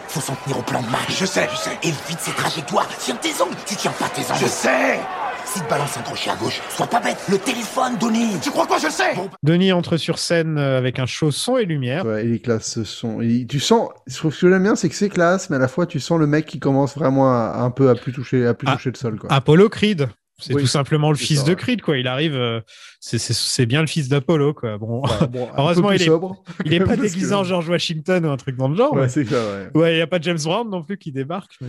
Faut 0.08 0.20
s'en 0.20 0.36
tenir 0.36 0.58
au 0.58 0.62
plan 0.62 0.80
de 0.80 0.88
match. 0.88 1.18
Je 1.18 1.26
sais, 1.26 1.48
je 1.50 1.56
sais. 1.56 1.78
Évite 1.82 2.20
ces 2.20 2.32
trajectoires. 2.32 2.88
Tiens 2.98 3.16
tes 3.16 3.42
angles. 3.42 3.56
Tu 3.66 3.74
tiens 3.76 3.92
pas 3.98 4.08
tes 4.08 4.22
angles. 4.30 4.40
Je 4.40 4.46
sais 4.46 5.00
Si 5.46 5.60
te 5.62 5.70
balance 5.70 5.96
un 5.96 6.02
crochet 6.02 6.30
à 6.30 6.36
gauche, 6.36 6.60
sois 6.68 6.86
pas 6.86 7.00
bête. 7.00 7.16
Le 7.30 7.38
téléphone, 7.38 7.96
Denis. 7.98 8.38
Tu 8.42 8.50
crois 8.50 8.66
quoi, 8.66 8.78
je 8.78 8.88
sais 8.90 9.14
Denis 9.42 9.72
entre 9.72 9.96
sur 9.96 10.18
scène 10.18 10.58
euh, 10.58 10.76
avec 10.76 10.98
un 10.98 11.06
show 11.06 11.30
son 11.30 11.56
et 11.56 11.64
lumière. 11.64 12.04
Ouais, 12.04 12.24
et 12.24 12.28
les 12.28 12.40
classes 12.40 12.82
sont. 12.82 13.20
et 13.22 13.46
tu 13.48 13.60
sens. 13.60 13.88
Je 14.06 14.16
trouve 14.16 14.32
que 14.32 14.36
ce 14.36 14.46
que 14.46 14.52
j'aime 14.52 14.64
bien, 14.64 14.76
c'est 14.76 14.88
que 14.88 14.94
c'est 14.94 15.08
classe, 15.08 15.48
mais 15.48 15.56
à 15.56 15.58
la 15.60 15.68
fois, 15.68 15.86
tu 15.86 16.00
sens 16.00 16.18
le 16.18 16.26
mec 16.26 16.46
qui 16.46 16.58
commence 16.58 16.94
vraiment 16.96 17.30
à, 17.30 17.58
un 17.60 17.70
peu 17.70 17.88
à 17.88 17.94
plus 17.94 18.12
toucher, 18.12 18.46
à 18.46 18.54
plus 18.54 18.66
Ah, 18.68 18.74
toucher 18.74 18.90
le 18.90 18.96
sol, 18.96 19.18
quoi. 19.18 19.32
Apollo 19.32 19.68
Creed. 19.68 20.08
C'est 20.38 20.52
Oui, 20.52 20.60
tout 20.60 20.68
simplement 20.68 21.10
le 21.10 21.16
fils 21.16 21.40
ça, 21.40 21.46
de. 21.46 21.54
Creed, 21.54 21.80
quoi. 21.80 21.96
Il 21.96 22.06
arrive, 22.06 22.34
euh, 22.34 22.60
c'est- 23.00 23.64
bien 23.64 23.80
le 23.80 23.86
fils 23.86 24.10
d'Apollo, 24.10 24.52
quoi. 24.52 24.76
Bon, 24.76 25.00
Ouais, 25.02 25.26
bon, 25.30 25.48
un 25.56 25.58
heureusement, 25.62 25.90
il 25.92 26.02
est, 26.02 26.04
sobre. 26.04 26.42
il 26.66 26.74
est 26.74 26.80
pas 26.84 26.94
déguisé 26.96 27.34
en 27.34 27.42
George 27.42 27.70
Washington 27.70 28.26
ou 28.26 28.28
un 28.30 28.36
truc 28.36 28.54
dans 28.56 28.68
le 28.68 28.76
genre. 28.76 28.92
Ouais, 28.92 29.08
c'est 29.08 29.24
ça, 29.24 29.34
ouais. 29.36 29.70
Ouais, 29.74 29.92
il 29.94 29.96
n'y 29.96 30.02
a 30.02 30.06
pas 30.06 30.18
James 30.20 30.36
Brown 30.44 30.68
non 30.68 30.82
plus 30.82 30.98
qui 30.98 31.10
débarque. 31.10 31.52
mais- 31.62 31.68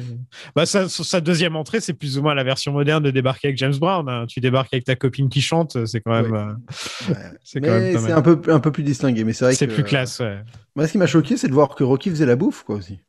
Bah, 0.53 0.65
sa, 0.65 0.89
sa 0.89 1.22
deuxième 1.22 1.55
entrée, 1.55 1.80
c'est 1.80 1.93
plus 1.93 2.18
ou 2.18 2.24
moins 2.24 2.36
la 2.36 2.43
version 2.43 2.74
moderne 2.74 3.01
de 3.03 3.11
débarquer 3.11 3.47
avec 3.47 3.57
James 3.57 3.76
Brown. 3.78 4.07
hein. 4.09 4.26
Tu 4.28 4.41
débarques 4.41 4.74
avec 4.74 4.84
ta 4.84 4.97
copine 4.97 5.30
qui 5.30 5.39
chante, 5.41 5.86
c'est 5.86 6.01
quand 6.01 6.11
même. 6.22 6.32
Ouais. 6.34 6.38
euh, 6.39 7.13
c'est 7.45 7.61
même 7.61 7.95
un 8.11 8.22
peu, 8.22 8.41
un 8.51 8.59
peu 8.59 8.72
plus 8.74 8.84
distingué. 8.84 9.24
Mais 9.24 9.32
c'est 9.32 9.45
vrai 9.45 9.53
C'est 9.55 9.68
plus 9.68 9.86
classe, 9.86 10.20
ouais. 10.20 10.39
Moi, 10.76 10.88
ce 10.88 10.91
qui 10.91 10.97
m'a 10.97 11.07
choqué, 11.07 11.38
c'est 11.38 11.47
de 11.47 11.53
voir 11.53 11.70
que 11.74 11.86
Rocky 11.86 12.09
faisait 12.09 12.26
la 12.26 12.36
bouffe, 12.36 12.63
quoi, 12.63 12.76
aussi. 12.76 12.99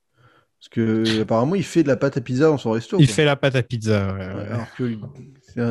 Parce 0.61 0.71
que, 0.71 1.23
apparemment, 1.23 1.55
il 1.55 1.63
fait 1.63 1.85
de 1.85 1.89
la 1.89 1.97
pâte 1.97 2.17
à 2.17 2.21
pizza 2.21 2.47
dans 2.47 2.59
son 2.59 2.73
resto. 2.73 2.97
Il 2.99 3.07
quoi. 3.07 3.15
fait 3.15 3.25
la 3.25 3.37
pâte 3.37 3.55
à 3.55 3.63
pizza. 3.63 4.07
ouais, 4.09 4.13
Ouais, 4.27 4.35
ouais. 4.35 4.47
alors 4.51 4.67
que 4.77 4.83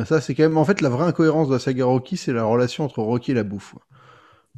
ça, 0.04 0.20
c'est 0.20 0.34
quand 0.34 0.42
même 0.42 0.58
en 0.58 0.64
fait 0.64 0.80
la 0.80 0.88
vraie 0.88 1.06
incohérence 1.06 1.48
de 1.48 1.54
la 1.54 1.58
saga 1.58 1.84
Rocky, 1.84 2.16
c'est 2.16 2.32
la 2.32 2.44
relation 2.44 2.84
entre 2.84 3.02
Rocky 3.02 3.32
et 3.32 3.34
la 3.34 3.44
bouffe. 3.44 3.74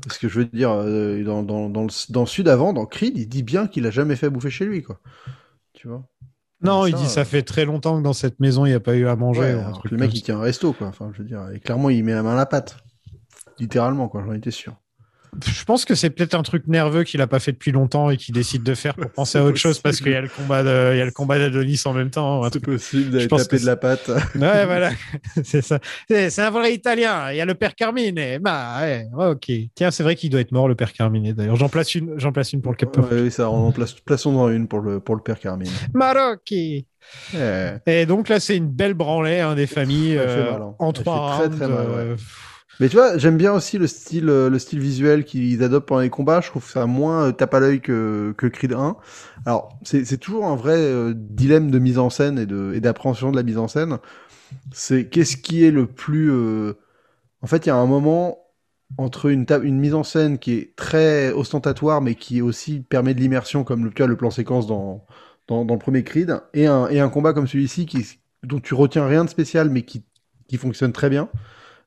Parce 0.02 0.18
que 0.18 0.28
je 0.28 0.40
veux 0.40 0.46
dire, 0.46 0.70
euh, 0.70 1.22
dans, 1.24 1.42
dans, 1.42 1.68
dans, 1.68 1.82
le, 1.82 2.12
dans 2.12 2.20
le 2.20 2.26
sud 2.26 2.48
avant, 2.48 2.72
dans 2.72 2.86
Creed, 2.86 3.18
il 3.18 3.28
dit 3.28 3.42
bien 3.42 3.66
qu'il 3.66 3.86
a 3.86 3.90
jamais 3.90 4.16
fait 4.16 4.26
à 4.26 4.30
bouffer 4.30 4.50
chez 4.50 4.64
lui, 4.64 4.82
quoi. 4.82 5.00
Tu 5.74 5.88
vois? 5.88 6.04
Non, 6.62 6.82
Ça, 6.82 6.88
il 6.88 6.94
dit 6.94 7.08
ça 7.08 7.24
fait 7.24 7.42
très 7.42 7.64
longtemps 7.64 7.98
que 7.98 8.02
dans 8.02 8.12
cette 8.12 8.40
maison, 8.40 8.66
il 8.66 8.70
n'y 8.70 8.74
a 8.74 8.80
pas 8.80 8.94
eu 8.96 9.06
à 9.06 9.16
manger. 9.16 9.40
Ouais, 9.40 9.50
alors 9.50 9.82
que 9.82 9.88
le 9.88 9.96
mec 9.96 10.14
il 10.14 10.22
tient 10.22 10.38
un 10.38 10.42
resto, 10.42 10.72
quoi. 10.72 10.88
Enfin, 10.88 11.10
je 11.14 11.22
veux 11.22 11.28
dire, 11.28 11.48
et 11.54 11.60
clairement 11.60 11.90
il 11.90 12.04
met 12.04 12.12
la 12.14 12.22
main 12.22 12.32
à 12.32 12.36
la 12.36 12.46
pâte, 12.46 12.76
littéralement, 13.58 14.08
quoi. 14.08 14.22
J'en 14.24 14.32
étais 14.32 14.50
sûr. 14.50 14.76
Je 15.44 15.64
pense 15.64 15.84
que 15.84 15.94
c'est 15.94 16.10
peut-être 16.10 16.34
un 16.34 16.42
truc 16.42 16.66
nerveux 16.66 17.04
qu'il 17.04 17.20
a 17.20 17.26
pas 17.26 17.38
fait 17.38 17.52
depuis 17.52 17.72
longtemps 17.72 18.10
et 18.10 18.16
qu'il 18.16 18.34
décide 18.34 18.62
de 18.62 18.74
faire 18.74 18.94
pour 18.94 19.10
penser 19.14 19.38
à 19.38 19.44
autre 19.44 19.56
chose 19.56 19.78
parce 19.78 20.00
qu'il 20.00 20.12
y 20.12 20.16
a 20.16 20.20
le 20.20 20.28
combat 20.28 20.62
de, 20.62 20.94
il 20.94 20.98
y 20.98 21.00
a 21.00 21.04
le 21.04 21.10
combat 21.12 21.38
d'Adonis 21.38 21.82
en 21.84 21.92
même 21.92 22.10
temps. 22.10 22.42
C'est 22.52 22.60
possible 22.60 23.10
d'aller 23.10 23.28
taper 23.28 23.58
de 23.58 23.66
la 23.66 23.76
pâte. 23.76 24.10
Ouais, 24.40 24.64
voilà, 24.64 24.90
c'est 25.44 25.62
ça. 25.62 25.78
C'est 26.08 26.38
un 26.38 26.50
vrai 26.50 26.72
italien. 26.74 27.30
Il 27.30 27.36
y 27.36 27.40
a 27.40 27.44
le 27.44 27.54
père 27.54 27.74
Carmine. 27.74 28.38
Bah, 28.40 28.78
ouais, 28.80 29.06
ok. 29.12 29.50
Tiens, 29.74 29.90
c'est 29.90 30.02
vrai 30.02 30.16
qu'il 30.16 30.30
doit 30.30 30.40
être 30.40 30.52
mort, 30.52 30.68
le 30.68 30.74
père 30.74 30.92
Carmine. 30.92 31.32
D'ailleurs, 31.32 31.56
j'en 31.56 31.68
place 31.68 31.94
une, 31.94 32.14
j'en 32.18 32.32
place 32.32 32.52
une 32.52 32.62
pour 32.62 32.72
le. 32.72 33.00
Ouais, 33.00 33.22
oui, 33.22 33.30
ça, 33.30 33.50
on 33.50 33.68
en 33.68 33.72
place, 33.72 33.92
plaçons 33.94 34.32
dans 34.32 34.50
une 34.50 34.66
pour 34.66 34.80
le, 34.80 35.00
pour 35.00 35.14
le 35.14 35.22
père 35.22 35.38
Carmine. 35.38 35.70
Marocchi. 35.94 36.86
Ouais. 37.34 37.80
Et 37.86 38.06
donc 38.06 38.28
là, 38.28 38.40
c'est 38.40 38.56
une 38.56 38.68
belle 38.68 38.94
branlée 38.94 39.40
hein, 39.40 39.54
des 39.54 39.66
familles 39.66 40.16
euh, 40.16 40.52
hein. 40.52 40.74
en 40.78 40.92
trois 40.92 41.36
rounds. 41.36 41.56
très, 41.56 41.66
très 41.66 41.68
mal, 41.68 41.86
euh, 41.88 42.16
Mais 42.80 42.88
tu 42.88 42.96
vois, 42.96 43.18
j'aime 43.18 43.36
bien 43.36 43.52
aussi 43.52 43.76
le 43.76 43.86
style, 43.86 44.30
euh, 44.30 44.48
le 44.48 44.58
style 44.58 44.80
visuel 44.80 45.24
qu'ils 45.24 45.62
adoptent 45.62 45.86
pendant 45.86 46.00
les 46.00 46.08
combats. 46.08 46.40
Je 46.40 46.48
trouve 46.48 46.68
ça 46.68 46.86
moins 46.86 47.26
euh, 47.26 47.32
tape 47.32 47.52
à 47.52 47.60
l'œil 47.60 47.82
que, 47.82 48.34
que 48.38 48.46
Creed 48.46 48.72
1. 48.72 48.96
Alors, 49.44 49.78
c'est 49.84 50.18
toujours 50.18 50.46
un 50.46 50.56
vrai 50.56 50.76
euh, 50.78 51.12
dilemme 51.14 51.70
de 51.70 51.78
mise 51.78 51.98
en 51.98 52.08
scène 52.08 52.38
et 52.38 52.46
de 52.46 52.72
et 52.74 52.80
d'appréhension 52.80 53.30
de 53.30 53.36
la 53.36 53.42
mise 53.42 53.58
en 53.58 53.68
scène. 53.68 53.98
C'est 54.72 55.08
qu'est-ce 55.08 55.36
qui 55.36 55.62
est 55.62 55.70
le 55.70 55.86
plus. 55.86 56.32
En 57.42 57.46
fait, 57.46 57.66
il 57.66 57.68
y 57.68 57.72
a 57.72 57.76
un 57.76 57.86
moment 57.86 58.38
entre 58.98 59.26
une, 59.26 59.46
mise 59.78 59.94
en 59.94 60.02
scène 60.02 60.38
qui 60.38 60.54
est 60.54 60.74
très 60.74 61.32
ostentatoire, 61.32 62.00
mais 62.00 62.14
qui 62.14 62.42
aussi 62.42 62.80
permet 62.80 63.14
de 63.14 63.20
l'immersion, 63.20 63.62
comme 63.62 63.84
le, 63.84 63.90
tu 63.90 64.02
vois, 64.02 64.08
le 64.08 64.16
plan 64.16 64.30
séquence 64.30 64.66
dans, 64.66 65.06
dans, 65.46 65.64
dans 65.64 65.74
le 65.74 65.80
premier 65.80 66.02
Creed, 66.02 66.40
et 66.54 66.66
un, 66.66 66.88
et 66.88 66.98
un 66.98 67.08
combat 67.08 67.32
comme 67.32 67.46
celui-ci 67.46 67.86
qui, 67.86 68.18
dont 68.42 68.58
tu 68.58 68.74
retiens 68.74 69.06
rien 69.06 69.24
de 69.24 69.30
spécial, 69.30 69.70
mais 69.70 69.82
qui, 69.82 70.04
qui 70.48 70.56
fonctionne 70.56 70.92
très 70.92 71.08
bien 71.08 71.28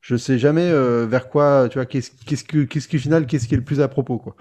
je 0.04 0.18
sais 0.18 0.40
jamais 0.40 0.70
euh, 0.72 1.08
vers 1.08 1.30
quoi, 1.30 1.70
tu 1.72 1.80
vois, 1.80 1.88
qu'est-ce 1.88 2.12
qu'est-ce 2.28 2.46
que 2.46 2.66
qu'est-ce 2.66 2.90
qui 2.90 2.98
au 2.98 3.02
final, 3.02 3.28
qu'est-ce 3.28 3.48
qui 3.50 3.56
est 3.56 3.58
le 3.58 3.66
plus 3.66 3.82
à 3.82 3.90
propos, 3.90 4.20
quoi. 4.20 4.38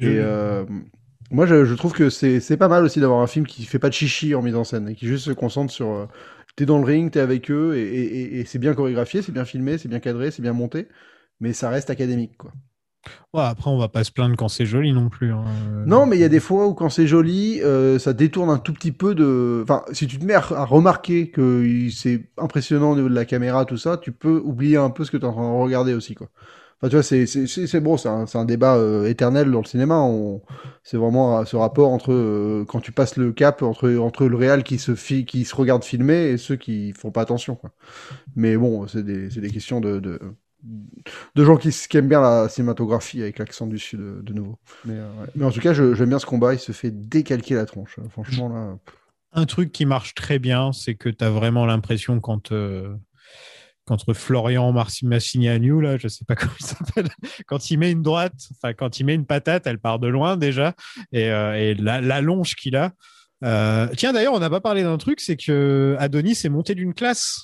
Et 0.00 0.18
euh, 0.20 0.64
moi, 1.30 1.46
je, 1.46 1.64
je 1.64 1.74
trouve 1.74 1.92
que 1.94 2.10
c'est 2.10 2.40
c'est 2.40 2.56
pas 2.56 2.68
mal 2.68 2.84
aussi 2.84 3.00
d'avoir 3.00 3.20
un 3.22 3.26
film 3.28 3.46
qui 3.46 3.64
fait 3.64 3.78
pas 3.80 3.88
de 3.88 3.94
chichi 3.94 4.34
en 4.34 4.42
mise 4.42 4.56
en 4.56 4.64
scène 4.64 4.88
et 4.88 4.94
qui 4.94 5.06
juste 5.06 5.26
se 5.26 5.32
concentre 5.32 5.72
sur. 5.72 5.88
euh, 5.90 6.06
t'es 6.56 6.66
dans 6.66 6.78
le 6.78 6.84
ring, 6.84 7.10
t'es 7.12 7.20
avec 7.20 7.50
eux 7.50 7.76
et, 7.76 7.82
et, 7.82 8.22
et- 8.36 8.40
et 8.40 8.44
c'est 8.46 8.58
bien 8.60 8.74
chorégraphié, 8.74 9.22
c'est 9.22 9.32
bien 9.32 9.44
filmé, 9.46 9.78
c'est 9.78 9.88
bien 9.88 10.00
cadré, 10.00 10.30
c'est 10.30 10.42
bien 10.42 10.52
monté, 10.54 10.88
mais 11.40 11.52
ça 11.54 11.70
reste 11.70 11.90
académique, 11.90 12.36
quoi. 12.38 12.52
Ouais, 13.34 13.42
après, 13.42 13.70
on 13.70 13.78
va 13.78 13.88
pas 13.88 14.04
se 14.04 14.12
plaindre 14.12 14.36
quand 14.36 14.48
c'est 14.48 14.66
joli 14.66 14.92
non 14.92 15.08
plus. 15.08 15.32
hein. 15.32 15.44
Non, 15.86 16.06
mais 16.06 16.16
il 16.16 16.20
y 16.20 16.24
a 16.24 16.28
des 16.28 16.40
fois 16.40 16.66
où 16.66 16.74
quand 16.74 16.88
c'est 16.88 17.06
joli, 17.06 17.60
euh, 17.62 17.98
ça 17.98 18.12
détourne 18.12 18.50
un 18.50 18.58
tout 18.58 18.72
petit 18.72 18.92
peu 18.92 19.14
de. 19.14 19.60
Enfin, 19.62 19.82
si 19.92 20.06
tu 20.06 20.18
te 20.18 20.24
mets 20.24 20.34
à, 20.34 20.40
remarquer 20.40 21.30
que 21.30 21.88
c'est 21.90 22.28
impressionnant 22.38 22.92
au 22.92 22.96
niveau 22.96 23.08
de 23.08 23.14
la 23.14 23.24
caméra, 23.24 23.64
tout 23.64 23.76
ça, 23.76 23.96
tu 23.96 24.12
peux 24.12 24.40
oublier 24.44 24.76
un 24.76 24.90
peu 24.90 25.04
ce 25.04 25.10
que 25.10 25.16
tu 25.16 25.24
es 25.24 25.26
en 25.26 25.32
train 25.32 25.42
de 25.42 25.62
regarder 25.62 25.94
aussi, 25.94 26.14
quoi. 26.14 26.28
Enfin, 26.78 26.90
tu 26.90 26.96
vois, 26.96 27.02
c'est 27.02 27.80
bon, 27.80 27.96
c'est 27.96 28.08
un, 28.08 28.26
un 28.34 28.44
débat 28.44 28.76
euh, 28.76 29.06
éternel 29.06 29.50
dans 29.50 29.60
le 29.60 29.66
cinéma. 29.66 30.06
C'est 30.82 30.98
vraiment 30.98 31.38
euh, 31.38 31.44
ce 31.46 31.56
rapport 31.56 31.90
entre 31.90 32.64
quand 32.68 32.80
tu 32.80 32.92
passes 32.92 33.16
le 33.16 33.32
cap 33.32 33.62
entre 33.62 33.94
entre 33.96 34.26
le 34.26 34.36
réal 34.36 34.62
qui 34.62 34.78
se 34.78 34.92
qui 34.92 35.44
se 35.44 35.54
regarde 35.56 35.84
filmer 35.84 36.30
et 36.30 36.36
ceux 36.36 36.56
qui 36.56 36.92
font 36.92 37.10
pas 37.10 37.22
attention. 37.22 37.54
Quoi. 37.54 37.70
Mais 38.34 38.56
bon, 38.58 38.86
c'est 38.86 39.02
des 39.02 39.28
des 39.28 39.50
questions 39.50 39.80
de 39.80 40.20
de 41.34 41.44
gens 41.44 41.56
qui, 41.56 41.70
aiment 41.96 42.08
bien 42.08 42.20
la 42.20 42.48
cinématographie 42.48 43.22
avec 43.22 43.38
l'accent 43.38 43.66
du 43.66 43.78
sud 43.78 44.00
de, 44.00 44.20
de 44.22 44.32
nouveau. 44.32 44.58
Mais, 44.84 44.94
euh, 44.94 45.08
ouais. 45.20 45.26
Mais 45.34 45.44
en 45.44 45.50
tout 45.50 45.60
cas, 45.60 45.72
j'aime 45.72 46.08
bien 46.08 46.18
ce 46.18 46.26
combat. 46.26 46.54
Il 46.54 46.60
se 46.60 46.72
fait 46.72 46.90
décalquer 46.90 47.54
la 47.54 47.66
tronche. 47.66 47.98
Franchement 48.10 48.48
là. 48.48 48.78
Un 49.32 49.44
truc 49.46 49.72
qui 49.72 49.84
marche 49.84 50.14
très 50.14 50.38
bien, 50.38 50.72
c'est 50.72 50.94
que 50.94 51.08
tu 51.08 51.24
as 51.24 51.30
vraiment 51.30 51.66
l'impression 51.66 52.20
quand. 52.20 52.52
euh, 52.52 52.94
Florian 54.14 54.74
Massignagnou, 55.02 55.80
là, 55.80 55.96
je 55.96 56.08
sais 56.08 56.24
pas 56.24 56.34
comment 56.36 56.52
il 56.58 56.66
s'appelle, 56.66 57.08
quand 57.46 57.70
il 57.70 57.78
met 57.78 57.92
une 57.92 58.02
droite, 58.02 58.34
enfin 58.52 58.72
quand 58.74 58.98
il 58.98 59.04
met 59.04 59.14
une 59.14 59.26
patate, 59.26 59.66
elle 59.66 59.78
part 59.78 59.98
de 59.98 60.08
loin 60.08 60.36
déjà, 60.36 60.74
et, 61.12 61.30
euh, 61.30 61.54
et 61.54 61.74
la, 61.74 62.00
la 62.00 62.20
longe 62.20 62.56
qu'il 62.56 62.76
a. 62.76 62.92
Euh, 63.44 63.88
tiens, 63.96 64.12
d'ailleurs, 64.12 64.32
on 64.32 64.40
n'a 64.40 64.50
pas 64.50 64.60
parlé 64.60 64.82
d'un 64.82 64.98
truc, 64.98 65.20
c'est 65.20 65.36
que 65.36 65.96
Adonis 65.98 66.38
est 66.44 66.48
monté 66.48 66.74
d'une 66.74 66.94
classe. 66.94 67.42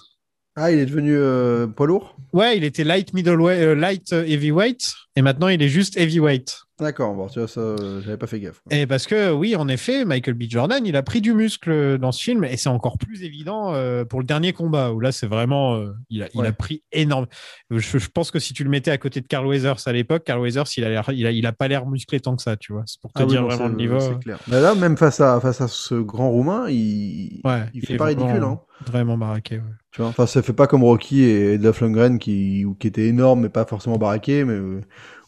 Ah, 0.55 0.71
il 0.71 0.79
est 0.79 0.87
devenu 0.87 1.17
euh, 1.17 1.67
poids 1.67 1.87
lourd? 1.87 2.15
Ouais, 2.33 2.59
il 2.59 2.65
était 2.65 2.85
light 2.85 3.15
middleweight, 3.15 3.61
euh, 3.63 3.75
light 3.75 4.13
euh, 4.13 4.25
heavyweight, 4.27 4.95
et 5.17 5.23
maintenant 5.23 5.49
il 5.49 5.63
est 5.63 5.69
juste 5.69 5.97
heavyweight. 5.97 6.61
D'accord. 6.83 7.15
Bon, 7.15 7.29
tu 7.29 7.39
vois 7.39 7.49
ça, 7.49 7.61
euh, 7.61 8.01
j'avais 8.05 8.17
pas 8.17 8.27
fait 8.27 8.41
gaffe. 8.41 8.61
quoi. 8.61 8.77
Et 8.77 8.87
parce 8.87 9.07
que 9.07 9.33
oui, 9.33 9.57
en 9.57 9.69
effet, 9.69 10.05
Michael 10.05 10.35
B. 10.35 10.43
Jordan, 10.49 10.85
il 10.85 10.97
a 10.97 11.03
pris 11.03 11.21
du 11.21 11.33
muscle 11.33 11.99
dans 11.99 12.13
ce 12.13 12.23
film 12.23 12.45
et 12.45 12.57
c'est 12.57 12.69
encore 12.69 12.99
plus 12.99 13.23
évident 13.23 13.73
euh, 13.75 14.05
pour 14.05 14.21
le 14.21 14.27
dernier 14.27 14.53
combat 14.53 14.93
où 14.93 15.01
là, 15.01 15.13
c'est 15.13 15.27
vraiment, 15.27 15.77
euh, 15.77 15.93
il, 16.11 16.23
a, 16.23 16.29
il 16.35 16.45
a 16.45 16.53
pris 16.53 16.83
énorme. 16.93 17.27
Je, 17.71 17.79
je 17.99 18.09
pense 18.09 18.31
que 18.31 18.39
si 18.39 18.53
tu 18.53 18.65
le 18.65 18.71
mettais 18.71 18.91
à 18.91 18.99
côté 18.99 19.21
de 19.21 19.27
Carl 19.27 19.47
Weathers 19.47 19.77
à 19.87 19.93
l'époque, 19.93 20.25
Carl 20.25 20.41
Weathers, 20.41 20.65
il 20.77 20.85
a, 20.85 21.03
il 21.13 21.27
a, 21.27 21.31
il 21.31 21.47
a 21.47 21.53
pas 21.53 21.69
l'air 21.69 21.87
musclé 21.87 22.21
tant 22.21 22.37
que 22.37 22.43
ça, 22.43 22.57
tu 22.57 22.73
vois. 22.73 22.83
C'est 22.87 23.01
pour 23.01 23.13
te 23.13 23.21
Ah 23.21 23.25
oui, 23.25 23.31
dire 23.31 23.45
vraiment 23.45 23.69
le 23.69 23.77
niveau. 23.77 24.01
C'est 24.01 24.19
clair. 24.19 24.39
Mais 24.49 24.61
là, 24.61 24.75
même 24.75 24.97
face 24.97 25.21
à 25.21 25.41
face 25.41 25.61
à 25.61 25.69
ce 25.69 25.95
grand 25.95 26.31
roumain, 26.31 26.67
il 26.69 27.41
Ouais, 27.45 27.63
il 27.75 27.87
fait 27.87 27.97
pas 27.97 28.07
ridicule. 28.07 28.31
vraiment- 28.31 28.67
Hein. 28.67 28.85
Vraiment 28.91 29.17
baraqué. 29.17 29.57
ouais. 29.59 29.63
Tu 29.93 30.01
vois, 30.01 30.11
enfin, 30.11 30.27
ça 30.27 30.43
fait 30.43 30.53
pas 30.55 30.67
comme 30.67 30.83
Rocky 30.83 31.23
et 31.23 31.57
Dolph 31.59 31.81
Lundgren 31.83 32.19
qui, 32.19 32.65
qui 32.81 32.87
étaient 32.89 33.07
énormes 33.07 33.43
mais 33.43 33.49
pas 33.49 33.65
forcément 33.65 33.97
baraqués, 33.99 34.43
mais 34.45 34.59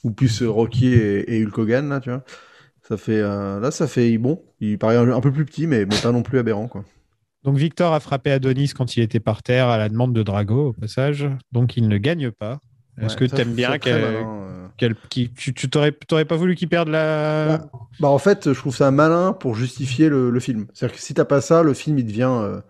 ou 0.05 0.11
plus 0.13 0.43
euh, 0.43 0.49
Rocky 0.51 0.89
et, 0.95 1.37
et 1.39 1.45
Hulk 1.45 1.59
Hogan 1.59 1.89
là, 1.89 2.01
tu 2.01 2.11
vois. 2.11 2.23
Ça 2.87 2.97
fait 2.97 3.21
euh, 3.21 3.61
là, 3.61 3.71
ça 3.71 3.87
fait 3.89 4.17
bon. 4.19 4.43
Il 4.61 4.79
paraît 4.79 4.97
un, 4.97 5.11
un 5.11 5.21
peu 5.21 5.33
plus 5.33 5.45
petit, 5.45 5.67
mais, 5.67 5.87
mais 5.87 5.97
pas 6.03 6.13
non 6.13 6.23
plus 6.23 6.39
aberrant 6.39 6.69
quoi. 6.69 6.85
Donc 7.43 7.57
Victor 7.57 7.93
a 7.93 8.01
frappé 8.01 8.31
Adonis 8.31 8.73
quand 8.77 8.97
il 8.97 9.03
était 9.03 9.21
par 9.21 9.43
terre 9.43 9.69
à 9.69 9.77
la 9.79 9.89
demande 9.89 10.13
de 10.15 10.23
Drago 10.23 10.69
au 10.69 10.73
passage, 10.73 11.29
donc 11.53 11.77
il 11.77 11.89
ne 11.89 11.99
gagne 11.99 12.31
pas. 12.31 12.59
Est-ce 13.01 13.15
Ouais, 13.19 13.29
que 13.29 13.35
tu 13.35 13.41
aimes 13.43 13.55
bien 13.55 13.77
qu'elle, 13.79 14.03
euh. 14.05 14.67
qu'elle- 14.77 14.95
qui- 15.11 15.31
tu, 15.33 15.53
tu 15.53 15.69
t'aurais, 15.69 15.93
t'aurais 15.93 16.25
pas 16.25 16.37
voulu 16.37 16.55
qu'il 16.55 16.69
perde 16.69 16.89
la. 16.89 17.59
Bah, 17.59 17.71
bah, 18.01 18.09
en 18.09 18.19
fait, 18.19 18.53
je 18.53 18.59
trouve 18.59 18.75
ça 18.77 18.91
malin 18.93 19.33
pour 19.33 19.57
justifier 19.57 20.09
le, 20.09 20.31
le 20.31 20.41
film. 20.41 20.67
C'est-à-dire 20.73 20.97
que 20.97 21.03
si 21.03 21.13
t'as 21.13 21.25
pas 21.25 21.41
ça, 21.41 21.63
le 21.65 21.75
film 21.75 21.99
il 21.99 22.07
devient, 22.07 22.31
euh, 22.31 22.61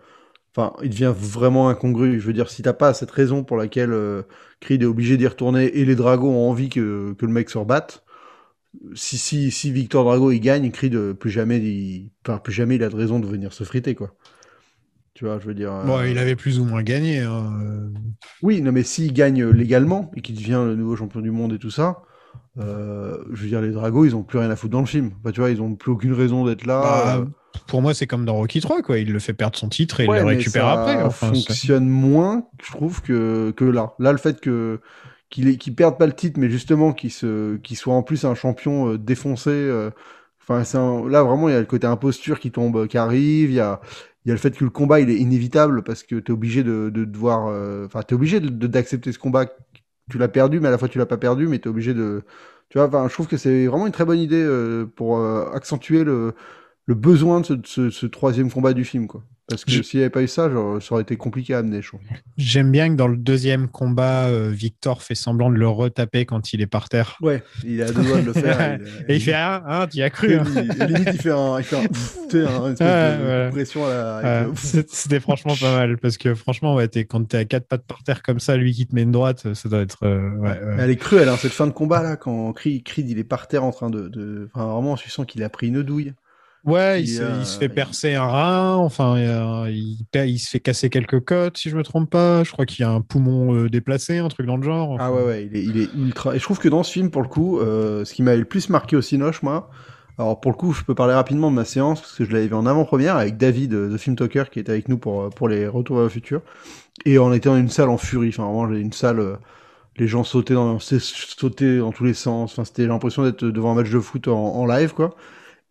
enfin, 0.55 0.73
il 0.83 0.89
devient 0.89 1.13
vraiment 1.15 1.69
incongru. 1.69 2.19
Je 2.19 2.25
veux 2.27 2.33
dire, 2.33 2.49
si 2.49 2.61
t'as 2.63 2.73
pas 2.73 2.93
cette 2.93 3.11
raison 3.11 3.43
pour 3.43 3.57
laquelle 3.57 3.91
euh, 3.93 4.23
Creed 4.61 4.81
est 4.83 4.85
obligé 4.85 5.17
d'y 5.17 5.27
retourner 5.27 5.65
et 5.65 5.85
les 5.85 5.95
Dragons 5.95 6.33
ont 6.33 6.49
envie 6.49 6.69
que, 6.69 7.13
que 7.13 7.25
le 7.25 7.31
mec 7.31 7.49
se 7.49 7.57
rebatte, 7.57 8.03
si, 8.93 9.17
si, 9.17 9.51
si 9.51 9.71
Victor 9.71 10.03
Drago 10.03 10.31
il 10.31 10.39
gagne, 10.39 10.71
Creed 10.71 10.95
euh, 10.95 11.13
plus 11.13 11.31
jamais, 11.31 11.59
il, 11.59 12.11
enfin, 12.25 12.37
plus 12.39 12.53
jamais 12.53 12.75
il 12.75 12.83
a 12.83 12.89
de 12.89 12.95
raison 12.95 13.19
de 13.19 13.27
venir 13.27 13.53
se 13.53 13.63
friter 13.63 13.95
quoi. 13.95 14.15
Tu 15.13 15.23
vois, 15.23 15.39
je 15.39 15.47
veux 15.47 15.53
dire. 15.53 15.71
Bon, 15.85 15.97
euh, 15.99 16.09
il 16.09 16.17
avait 16.17 16.35
plus 16.35 16.59
ou 16.59 16.65
moins 16.65 16.83
gagné. 16.83 17.19
hein, 17.19 17.53
euh. 17.63 17.89
Oui, 18.41 18.61
non, 18.61 18.73
mais 18.73 18.83
s'il 18.83 19.13
gagne 19.13 19.45
légalement 19.45 20.11
et 20.15 20.21
qu'il 20.21 20.35
devient 20.35 20.63
le 20.65 20.75
nouveau 20.75 20.97
champion 20.97 21.21
du 21.21 21.31
monde 21.31 21.53
et 21.53 21.57
tout 21.59 21.71
ça, 21.71 22.01
euh, 22.59 23.17
je 23.33 23.43
veux 23.43 23.47
dire, 23.49 23.61
les 23.61 23.71
Dragos, 23.71 24.05
ils 24.05 24.15
ont 24.15 24.23
plus 24.23 24.39
rien 24.39 24.49
à 24.49 24.55
foutre 24.55 24.71
dans 24.71 24.79
le 24.79 24.85
film. 24.85 25.11
Bah, 25.23 25.31
tu 25.31 25.39
vois, 25.41 25.49
ils 25.49 25.61
ont 25.61 25.75
plus 25.75 25.91
aucune 25.91 26.13
raison 26.13 26.45
d'être 26.45 26.65
là. 26.65 26.81
Bah, 26.81 27.15
euh, 27.17 27.25
Pour 27.67 27.81
moi, 27.81 27.93
c'est 27.93 28.07
comme 28.07 28.25
dans 28.25 28.35
Rocky 28.35 28.61
3, 28.61 28.81
quoi. 28.81 28.97
Il 28.97 29.11
le 29.11 29.19
fait 29.19 29.33
perdre 29.33 29.57
son 29.57 29.69
titre 29.69 29.99
et 29.99 30.07
Ouais, 30.07 30.17
il 30.17 30.21
le 30.21 30.27
récupère 30.27 30.63
ça 30.65 30.71
après. 30.81 31.03
Enfin, 31.03 31.27
fonctionne 31.33 31.87
moins, 31.87 32.45
je 32.63 32.71
trouve, 32.71 33.01
que, 33.01 33.51
que 33.51 33.65
là. 33.65 33.93
Là, 33.99 34.11
le 34.11 34.17
fait 34.17 34.39
que 34.39 34.79
qu'il 35.29 35.57
qu'il 35.57 35.75
perde 35.75 35.97
pas 35.97 36.05
le 36.05 36.13
titre, 36.13 36.39
mais 36.39 36.49
justement 36.49 36.93
qu'il 36.93 37.11
se 37.11 37.57
qu'il 37.57 37.75
soit 37.77 37.93
en 37.95 38.03
plus 38.03 38.25
un 38.25 38.35
champion 38.35 38.91
euh, 38.93 38.97
défoncé, 38.97 39.49
euh, 39.51 39.89
Enfin, 40.47 40.63
un- 40.79 41.09
là 41.09 41.23
vraiment, 41.23 41.49
il 41.49 41.53
y 41.53 41.55
a 41.55 41.59
le 41.59 41.65
côté 41.65 41.87
imposture 41.87 42.39
qui 42.39 42.51
tombe, 42.51 42.87
qui 42.87 42.97
arrive. 42.99 43.49
Il 43.49 43.55
y 43.55 43.59
a, 43.59 43.81
il 44.23 44.29
y 44.29 44.31
a 44.31 44.35
le 44.35 44.39
fait 44.39 44.55
que 44.55 44.63
le 44.63 44.69
combat 44.69 44.99
il 44.99 45.09
est 45.09 45.15
inévitable 45.17 45.83
parce 45.83 46.03
que 46.03 46.15
t'es 46.15 46.31
obligé 46.31 46.63
de, 46.63 46.91
de 46.93 47.03
devoir, 47.05 47.47
euh, 47.47 47.85
enfin, 47.87 48.01
t'es 48.03 48.13
obligé 48.13 48.39
de 48.39 48.49
de- 48.49 48.67
d'accepter 48.67 49.11
ce 49.11 49.17
combat. 49.19 49.47
Tu 50.09 50.17
l'as 50.19 50.27
perdu, 50.27 50.59
mais 50.59 50.67
à 50.67 50.71
la 50.71 50.77
fois 50.77 50.87
tu 50.87 50.97
l'as 50.99 51.05
pas 51.07 51.17
perdu, 51.17 51.47
mais 51.47 51.57
t'es 51.59 51.67
obligé 51.69 51.93
de, 51.93 52.23
tu 52.69 52.77
vois. 52.77 52.87
Enfin, 52.87 53.07
je 53.07 53.13
trouve 53.13 53.27
que 53.27 53.37
c'est 53.37 53.65
vraiment 53.67 53.87
une 53.87 53.91
très 53.93 54.05
bonne 54.05 54.19
idée 54.19 54.41
euh, 54.43 54.85
pour 54.85 55.17
euh, 55.17 55.49
accentuer 55.53 56.03
le, 56.03 56.35
besoin 56.95 57.41
de 57.41 57.45
ce, 57.47 57.53
de 57.53 57.67
ce- 57.67 57.89
ce 57.91 58.05
troisième 58.07 58.51
combat 58.51 58.73
du 58.73 58.85
film, 58.85 59.07
quoi. 59.07 59.23
Parce 59.47 59.63
que 59.63 59.83
s'il 59.83 59.99
n'y 59.99 60.03
avait 60.03 60.09
pas 60.09 60.23
eu 60.23 60.27
ça, 60.27 60.49
genre, 60.49 60.81
ça 60.81 60.93
aurait 60.95 61.03
été 61.03 61.17
compliqué 61.17 61.53
à 61.53 61.59
amener, 61.59 61.79
je 61.83 61.89
trouve. 61.89 61.99
J'aime 62.35 62.71
bien 62.71 62.89
que 62.89 62.95
dans 62.95 63.07
le 63.07 63.15
deuxième 63.15 63.67
combat, 63.67 64.25
euh, 64.25 64.49
Victor 64.49 65.03
fait 65.03 65.13
semblant 65.13 65.51
de 65.51 65.55
le 65.55 65.67
retaper 65.67 66.25
quand 66.25 66.51
il 66.51 66.61
est 66.61 66.65
par 66.67 66.89
terre. 66.89 67.15
Ouais, 67.21 67.43
il 67.63 67.79
a 67.83 67.91
deux 67.91 68.01
doigts 68.03 68.21
de 68.21 68.25
le 68.25 68.33
faire. 68.33 68.79
Et 69.07 69.17
il 69.17 69.21
fait 69.21 69.33
Ah, 69.33 69.63
hein, 69.67 69.87
tu 69.87 69.97
y 69.97 70.01
as 70.01 70.09
cru. 70.09 70.35
hein. 70.35 70.43
Limite, 70.43 71.09
il 71.13 71.21
fait 71.21 71.29
un, 71.29 71.59
il 71.59 71.63
fait 71.63 71.75
un, 71.75 71.81
un 71.83 72.71
espèce 72.71 72.79
Ouais, 72.79 73.17
de 73.17 73.23
voilà. 73.23 73.49
pression 73.51 73.85
à 73.85 73.89
la. 74.23 74.47
C'était 74.57 75.19
franchement 75.19 75.53
pas 75.55 75.75
mal 75.75 75.99
parce 75.99 76.17
que 76.17 76.33
franchement, 76.33 76.73
ouais, 76.73 76.87
t'es- 76.87 77.05
quand 77.05 77.23
t'es 77.27 77.37
à 77.37 77.45
quatre 77.45 77.67
pattes 77.67 77.85
par 77.85 78.01
terre 78.01 78.23
comme 78.23 78.39
ça, 78.39 78.57
lui 78.57 78.73
qui 78.73 78.87
te 78.87 78.95
met 78.95 79.03
une 79.03 79.11
droite, 79.11 79.53
ça 79.53 79.69
doit 79.69 79.81
être. 79.81 80.07
euh, 80.07 80.31
ouais, 80.37 80.49
ouais. 80.49 80.75
Mais 80.75 80.83
elle 80.83 80.89
est 80.89 80.95
cruelle, 80.95 81.29
hein, 81.29 81.37
cette 81.37 81.51
fin 81.53 81.67
de 81.67 81.71
combat 81.71 82.01
là, 82.01 82.15
quand 82.15 82.51
Creed, 82.53 82.83
Creed, 82.83 83.07
il 83.11 83.19
est 83.19 83.23
par 83.23 83.47
terre 83.47 83.63
en 83.63 83.71
train 83.71 83.91
de, 83.91 84.07
de... 84.07 84.49
enfin 84.55 84.65
vraiment, 84.65 84.95
tu 84.95 85.11
sens 85.11 85.27
qu'il 85.27 85.43
a 85.43 85.49
pris 85.49 85.67
une 85.67 85.83
douille. 85.83 86.13
Ouais, 86.65 87.03
il, 87.03 87.07
se, 87.07 87.21
euh, 87.21 87.37
il 87.39 87.45
se 87.45 87.59
fait 87.59 87.69
percer 87.69 88.15
un 88.15 88.25
rein, 88.25 88.73
enfin, 88.75 89.19
il, 89.69 90.39
se 90.39 90.49
fait 90.49 90.59
casser 90.59 90.89
quelques 90.89 91.23
côtes, 91.23 91.57
si 91.57 91.69
je 91.69 91.77
me 91.77 91.83
trompe 91.83 92.09
pas. 92.09 92.43
Je 92.43 92.51
crois 92.51 92.65
qu'il 92.65 92.81
y 92.81 92.83
a 92.83 92.89
un 92.89 93.01
poumon 93.01 93.53
euh, 93.53 93.69
déplacé, 93.69 94.17
un 94.17 94.29
truc 94.29 94.47
dans 94.47 94.57
le 94.57 94.63
genre. 94.63 94.97
Ah 94.99 95.13
ouais, 95.13 95.23
ouais, 95.23 95.45
il 95.45 95.55
est, 95.55 95.63
il 95.63 95.77
est 95.77 95.93
ultra. 95.93 96.35
Et 96.35 96.39
je 96.39 96.43
trouve 96.43 96.57
que 96.57 96.67
dans 96.67 96.81
ce 96.81 96.91
film, 96.91 97.11
pour 97.11 97.21
le 97.21 97.27
coup, 97.27 97.59
euh, 97.59 98.03
ce 98.03 98.13
qui 98.15 98.23
m'a 98.23 98.35
le 98.35 98.45
plus 98.45 98.69
marqué 98.69 98.95
au 98.95 99.01
Cinoche, 99.01 99.43
moi, 99.43 99.69
alors 100.17 100.41
pour 100.41 100.49
le 100.51 100.57
coup, 100.57 100.73
je 100.73 100.83
peux 100.83 100.95
parler 100.95 101.13
rapidement 101.13 101.51
de 101.51 101.55
ma 101.55 101.65
séance 101.65 102.01
parce 102.01 102.13
que 102.13 102.25
je 102.25 102.31
l'avais 102.31 102.47
vu 102.47 102.55
en 102.55 102.65
avant-première 102.65 103.15
avec 103.17 103.37
David 103.37 103.71
de 103.71 103.97
Film 103.97 104.15
Talker 104.15 104.45
qui 104.51 104.59
était 104.59 104.71
avec 104.71 104.89
nous 104.89 104.97
pour, 104.97 105.29
pour 105.29 105.47
les 105.49 105.67
Retours 105.67 105.99
le 105.99 106.09
futur. 106.09 106.41
Et 107.05 107.19
on 107.19 107.31
était 107.33 107.49
dans 107.49 107.57
une 107.57 107.69
salle 107.69 107.89
en 107.89 107.97
furie, 107.97 108.29
enfin 108.29 108.43
vraiment, 108.45 108.71
j'ai 108.73 108.79
une 108.79 108.93
salle. 108.93 109.19
euh, 109.19 109.35
les 109.97 110.07
gens 110.07 110.23
sautaient 110.23 110.53
dans, 110.55 110.79
sautaient 110.79 111.77
dans 111.79 111.91
tous 111.91 112.03
les 112.05 112.13
sens. 112.13 112.53
Enfin, 112.53 112.65
c'était 112.65 112.85
l'impression 112.87 113.23
d'être 113.23 113.45
devant 113.45 113.71
un 113.71 113.75
match 113.75 113.89
de 113.91 113.99
foot 113.99 114.27
en, 114.27 114.33
en 114.55 114.65
live, 114.65 114.93
quoi. 114.93 115.15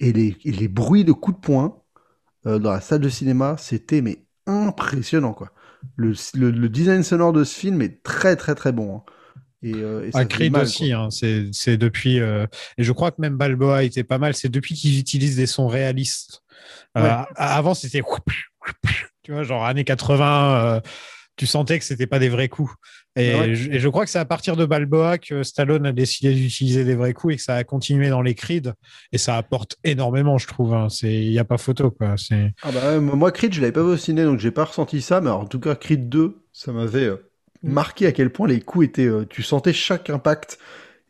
Et 0.04 0.12
les, 0.12 0.36
et 0.44 0.52
les 0.52 0.68
bruits 0.68 1.04
de 1.04 1.12
coups 1.12 1.36
de 1.36 1.40
poing 1.42 1.82
euh, 2.46 2.58
dans 2.58 2.72
la 2.72 2.80
salle 2.80 3.00
de 3.00 3.08
cinéma, 3.08 3.56
c'était 3.58 4.02
mais 4.02 4.24
impressionnant, 4.46 5.34
quoi. 5.34 5.52
Le, 5.96 6.14
le, 6.34 6.50
le 6.50 6.68
design 6.68 7.02
sonore 7.02 7.32
de 7.32 7.44
ce 7.44 7.58
film 7.58 7.82
est 7.82 8.02
très, 8.02 8.36
très, 8.36 8.54
très 8.54 8.72
bon. 8.72 8.96
hein. 8.98 9.02
Et, 9.62 9.74
euh, 9.74 10.06
et 10.06 10.12
ça 10.12 10.20
Ah, 10.20 10.24
Creed 10.26 10.52
mal, 10.52 10.62
aussi, 10.62 10.92
hein, 10.92 11.10
c'est 11.10 11.46
c'est 11.52 11.76
depuis. 11.78 12.20
euh, 12.20 12.46
et 12.78 12.84
je 12.84 12.92
crois 12.92 13.10
que 13.12 13.20
même 13.20 13.36
Balboa 13.36 13.84
était 13.84 14.04
pas 14.04 14.18
mal. 14.18 14.34
C'est 14.34 14.50
depuis 14.50 14.74
qu'ils 14.74 14.98
utilisent 14.98 15.36
des 15.36 15.46
sons 15.46 15.68
réalistes. 15.68 16.42
Euh, 16.98 17.02
Ouais. 17.02 17.24
Avant, 17.36 17.74
c'était. 17.74 18.02
Tu 19.22 19.32
vois, 19.32 19.42
genre 19.42 19.64
années 19.64 19.84
80, 19.84 20.76
euh, 20.76 20.80
tu 21.36 21.46
sentais 21.46 21.78
que 21.78 21.84
c'était 21.84 22.06
pas 22.06 22.18
des 22.18 22.28
vrais 22.28 22.48
coups. 22.48 22.72
Et, 23.16 23.34
ouais. 23.34 23.54
je, 23.54 23.70
et 23.70 23.78
je 23.78 23.88
crois 23.88 24.04
que 24.04 24.10
c'est 24.10 24.18
à 24.18 24.24
partir 24.24 24.56
de 24.56 24.66
Balboa 24.66 25.18
que 25.18 25.42
Stallone 25.44 25.86
a 25.86 25.92
décidé 25.92 26.34
d'utiliser 26.34 26.84
des 26.84 26.96
vrais 26.96 27.12
coups 27.12 27.34
et 27.34 27.36
que 27.36 27.42
ça 27.42 27.54
a 27.54 27.62
continué 27.64 28.08
dans 28.08 28.22
les 28.22 28.34
Creed. 28.34 28.74
Et 29.12 29.18
ça 29.18 29.36
apporte 29.36 29.76
énormément, 29.84 30.36
je 30.38 30.46
trouve. 30.48 30.74
hein. 30.74 30.88
C'est- 30.88 31.22
Il 31.22 31.30
n'y 31.30 31.38
a 31.38 31.44
pas 31.44 31.58
photo, 31.58 31.90
quoi. 31.92 32.14
C'est. 32.16 32.52
Ah 32.62 32.70
bah, 32.72 32.92
ouais, 32.92 33.00
moi, 33.00 33.30
Creed, 33.30 33.52
je 33.54 33.60
l'avais 33.60 33.72
pas 33.72 33.82
vu 33.82 33.90
au 33.90 33.96
ciné, 33.96 34.24
donc 34.24 34.40
j'ai 34.40 34.50
pas 34.50 34.64
ressenti 34.64 35.00
ça. 35.00 35.20
Mais 35.20 35.28
alors, 35.28 35.40
en 35.42 35.46
tout 35.46 35.60
cas, 35.60 35.74
Creed 35.76 36.08
2, 36.08 36.38
ça 36.52 36.72
m'avait 36.72 37.04
euh, 37.04 37.16
marqué 37.62 38.06
à 38.06 38.12
quel 38.12 38.30
point 38.30 38.48
les 38.48 38.60
coups 38.60 38.86
étaient. 38.86 39.06
euh, 39.06 39.24
tu 39.28 39.42
sentais 39.42 39.72
chaque 39.72 40.10
impact. 40.10 40.58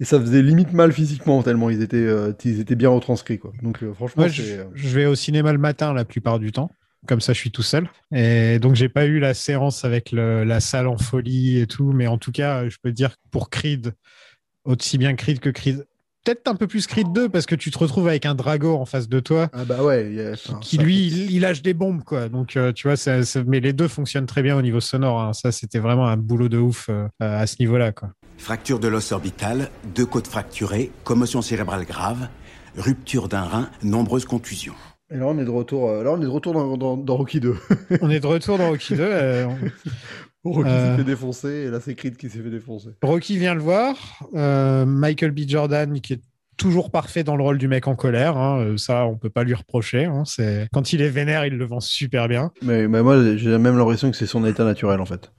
Et 0.00 0.04
ça 0.04 0.20
faisait 0.20 0.42
limite 0.42 0.72
mal 0.72 0.92
physiquement, 0.92 1.40
tellement 1.44 1.70
ils 1.70 1.80
étaient, 1.80 1.96
euh, 1.96 2.32
ils 2.44 2.58
étaient 2.60 2.74
bien 2.74 2.88
retranscrits, 2.90 3.38
quoi. 3.38 3.52
Donc, 3.62 3.80
euh, 3.82 3.94
franchement, 3.94 4.24
Moi, 4.24 4.28
c'est. 4.28 4.42
je, 4.42 4.60
je 4.74 4.88
vais 4.88 5.06
au 5.06 5.14
cinéma 5.14 5.52
le 5.52 5.58
matin 5.58 5.92
la 5.94 6.04
plupart 6.04 6.40
du 6.40 6.50
temps. 6.50 6.70
Comme 7.06 7.20
ça, 7.20 7.32
je 7.32 7.38
suis 7.38 7.50
tout 7.50 7.62
seul. 7.62 7.88
Et 8.14 8.58
donc, 8.58 8.74
j'ai 8.74 8.88
pas 8.88 9.04
eu 9.06 9.18
la 9.18 9.34
séance 9.34 9.84
avec 9.84 10.10
le- 10.12 10.44
la 10.44 10.60
salle 10.60 10.86
en 10.88 10.96
folie 10.98 11.58
et 11.58 11.66
tout. 11.66 11.92
Mais 11.92 12.06
en 12.06 12.18
tout 12.18 12.32
cas, 12.32 12.68
je 12.68 12.76
peux 12.82 12.90
te 12.90 12.94
dire 12.94 13.10
que 13.12 13.22
pour 13.30 13.50
Creed, 13.50 13.92
aussi 14.64 14.96
bien 14.98 15.14
Creed 15.14 15.40
que 15.40 15.50
Creed, 15.50 15.86
peut-être 16.24 16.48
un 16.48 16.54
peu 16.54 16.66
plus 16.66 16.86
Creed 16.86 17.12
2 17.12 17.28
parce 17.28 17.44
que 17.44 17.54
tu 17.54 17.70
te 17.70 17.76
retrouves 17.78 18.08
avec 18.08 18.24
un 18.24 18.34
Drago 18.34 18.74
en 18.76 18.86
face 18.86 19.08
de 19.10 19.20
toi 19.20 19.50
Ah 19.52 19.66
bah 19.66 19.82
ouais. 19.82 20.32
qui 20.62 20.76
ça- 20.76 20.82
lui, 20.82 21.06
il, 21.08 21.30
il 21.32 21.40
lâche 21.40 21.60
des 21.60 21.74
bombes, 21.74 22.02
quoi. 22.02 22.30
Donc, 22.30 22.56
euh, 22.56 22.72
tu 22.72 22.88
vois, 22.88 22.96
ça, 22.96 23.22
ça- 23.24 23.44
mais 23.46 23.60
les 23.60 23.74
deux 23.74 23.88
fonctionnent 23.88 24.24
très 24.24 24.42
bien 24.42 24.56
au 24.56 24.62
niveau 24.62 24.80
sonore. 24.80 25.20
hein. 25.20 25.32
Ça, 25.34 25.52
c'était 25.52 25.78
vraiment 25.80 26.06
un 26.06 26.16
boulot 26.16 26.48
de 26.48 26.56
ouf 26.58 26.86
euh, 26.88 27.06
à 27.20 27.46
ce 27.46 27.56
niveau-là, 27.60 27.92
quoi. 27.92 28.10
Fracture 28.38 28.80
de 28.80 28.88
l'os 28.88 29.12
orbital, 29.12 29.70
deux 29.94 30.06
côtes 30.06 30.26
fracturées, 30.26 30.90
commotion 31.04 31.42
cérébrale 31.42 31.84
grave, 31.84 32.28
rupture 32.76 33.28
d'un 33.28 33.42
rein, 33.42 33.70
nombreuses 33.82 34.24
contusions. 34.24 34.74
Et 35.10 35.16
là, 35.18 35.26
on 35.26 35.38
est 35.38 35.44
de 35.44 35.50
retour, 35.50 35.88
euh, 35.90 36.02
là, 36.02 36.12
on 36.12 36.18
est 36.20 36.24
de 36.24 36.28
retour 36.28 36.54
dans, 36.54 36.76
dans, 36.76 36.96
dans 36.96 37.16
Rocky 37.16 37.38
2. 37.40 37.54
On 38.00 38.10
est 38.10 38.20
de 38.20 38.26
retour 38.26 38.56
dans 38.58 38.68
Rocky 38.70 38.94
2. 38.96 39.02
euh, 39.02 39.46
on- 40.44 40.50
Rocky 40.52 40.68
Euh. 40.70 40.90
s'est 40.92 40.96
fait 40.98 41.04
défoncer, 41.04 41.48
et 41.48 41.70
là, 41.70 41.80
c'est 41.80 41.94
Creed 41.94 42.16
qui 42.16 42.28
s'est 42.30 42.40
fait 42.40 42.50
défoncer. 42.50 42.90
Rocky 43.02 43.38
vient 43.38 43.54
le 43.54 43.60
voir. 43.60 43.96
euh, 44.34 44.84
Michael 44.86 45.30
B. 45.32 45.40
Jordan, 45.46 46.00
qui 46.00 46.14
est 46.14 46.20
toujours 46.56 46.90
parfait 46.90 47.22
dans 47.24 47.36
le 47.36 47.42
rôle 47.42 47.58
du 47.58 47.68
mec 47.68 47.86
en 47.86 47.96
colère. 47.96 48.36
hein, 48.38 48.60
euh, 48.60 48.76
ça, 48.76 49.06
on 49.06 49.16
peut 49.16 49.30
pas 49.30 49.44
lui 49.44 49.54
reprocher. 49.54 50.04
hein, 50.06 50.22
c'est 50.26 50.68
quand 50.72 50.92
il 50.92 51.00
est 51.02 51.08
vénère, 51.10 51.44
il 51.46 51.54
le 51.54 51.64
vend 51.66 51.80
super 51.80 52.26
bien. 52.28 52.50
Mais, 52.62 52.88
mais 52.88 53.02
moi, 53.02 53.36
j'ai 53.36 53.58
même 53.58 53.76
l'impression 53.76 54.10
que 54.10 54.16
c'est 54.16 54.26
son 54.26 54.44
état 54.46 54.64
naturel, 54.64 55.00
en 55.00 55.06
fait. 55.06 55.30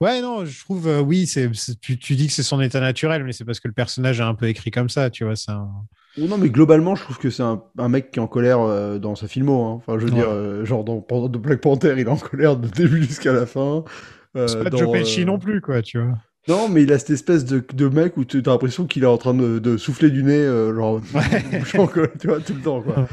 Ouais, 0.00 0.20
non, 0.20 0.44
je 0.44 0.58
trouve, 0.60 0.88
euh, 0.88 1.00
oui, 1.00 1.26
c'est, 1.26 1.48
c'est- 1.54 1.78
tu, 1.80 1.96
tu 1.98 2.14
dis 2.16 2.26
que 2.26 2.32
c'est 2.32 2.42
son 2.42 2.60
état 2.60 2.80
naturel, 2.80 3.22
mais 3.24 3.32
c'est 3.32 3.44
parce 3.44 3.60
que 3.60 3.68
le 3.68 3.74
personnage 3.74 4.18
est 4.20 4.24
un 4.24 4.34
peu 4.34 4.46
écrit 4.48 4.70
comme 4.72 4.88
ça, 4.88 5.10
tu 5.10 5.24
vois. 5.24 5.36
C'est 5.36 5.52
un- 5.52 5.70
Non, 6.18 6.36
mais 6.38 6.50
globalement, 6.50 6.94
je 6.94 7.02
trouve 7.04 7.18
que 7.18 7.30
c'est 7.30 7.42
un, 7.42 7.62
un 7.78 7.88
mec 7.88 8.10
qui 8.10 8.18
est 8.18 8.22
en 8.22 8.26
colère 8.26 8.60
euh, 8.60 8.98
dans 8.98 9.14
sa 9.14 9.28
filmo. 9.28 9.64
hein. 9.64 9.72
Enfin, 9.76 9.98
je 9.98 10.04
veux 10.04 10.10
Ouais. 10.12 10.18
dire, 10.18 10.28
euh, 10.28 10.64
genre 10.64 10.84
dans, 10.84 11.04
dans 11.08 11.28
Black 11.28 11.60
Panther, 11.60 11.94
il 11.96 12.00
est 12.00 12.08
en 12.08 12.16
colère 12.16 12.56
de 12.56 12.68
début 12.68 13.02
jusqu'à 13.02 13.32
la 13.32 13.46
fin. 13.46 13.84
Euh, 14.36 14.46
C'est 14.48 14.62
pas 14.62 14.70
dans, 14.70 14.78
Joe 14.78 14.92
Pesci 14.92 15.24
non 15.24 15.38
plus, 15.38 15.60
quoi, 15.60 15.80
tu 15.82 15.98
vois. 15.98 16.18
Non, 16.48 16.68
mais 16.68 16.82
il 16.82 16.92
a 16.92 16.98
cette 16.98 17.10
espèce 17.10 17.44
de, 17.44 17.64
de 17.72 17.88
mec 17.88 18.16
où 18.16 18.24
tu 18.24 18.38
as 18.38 18.50
l'impression 18.50 18.86
qu'il 18.86 19.04
est 19.04 19.06
en 19.06 19.16
train 19.18 19.32
de, 19.34 19.58
de 19.58 19.76
souffler 19.76 20.10
du 20.10 20.22
nez, 20.22 20.44
genre, 20.74 21.00
bouchant, 21.52 21.86
quoi, 21.86 22.08
tu 22.20 22.26
vois, 22.28 22.40
tout 22.40 22.54
le 22.54 22.60
temps, 22.60 22.82
quoi. 22.82 23.06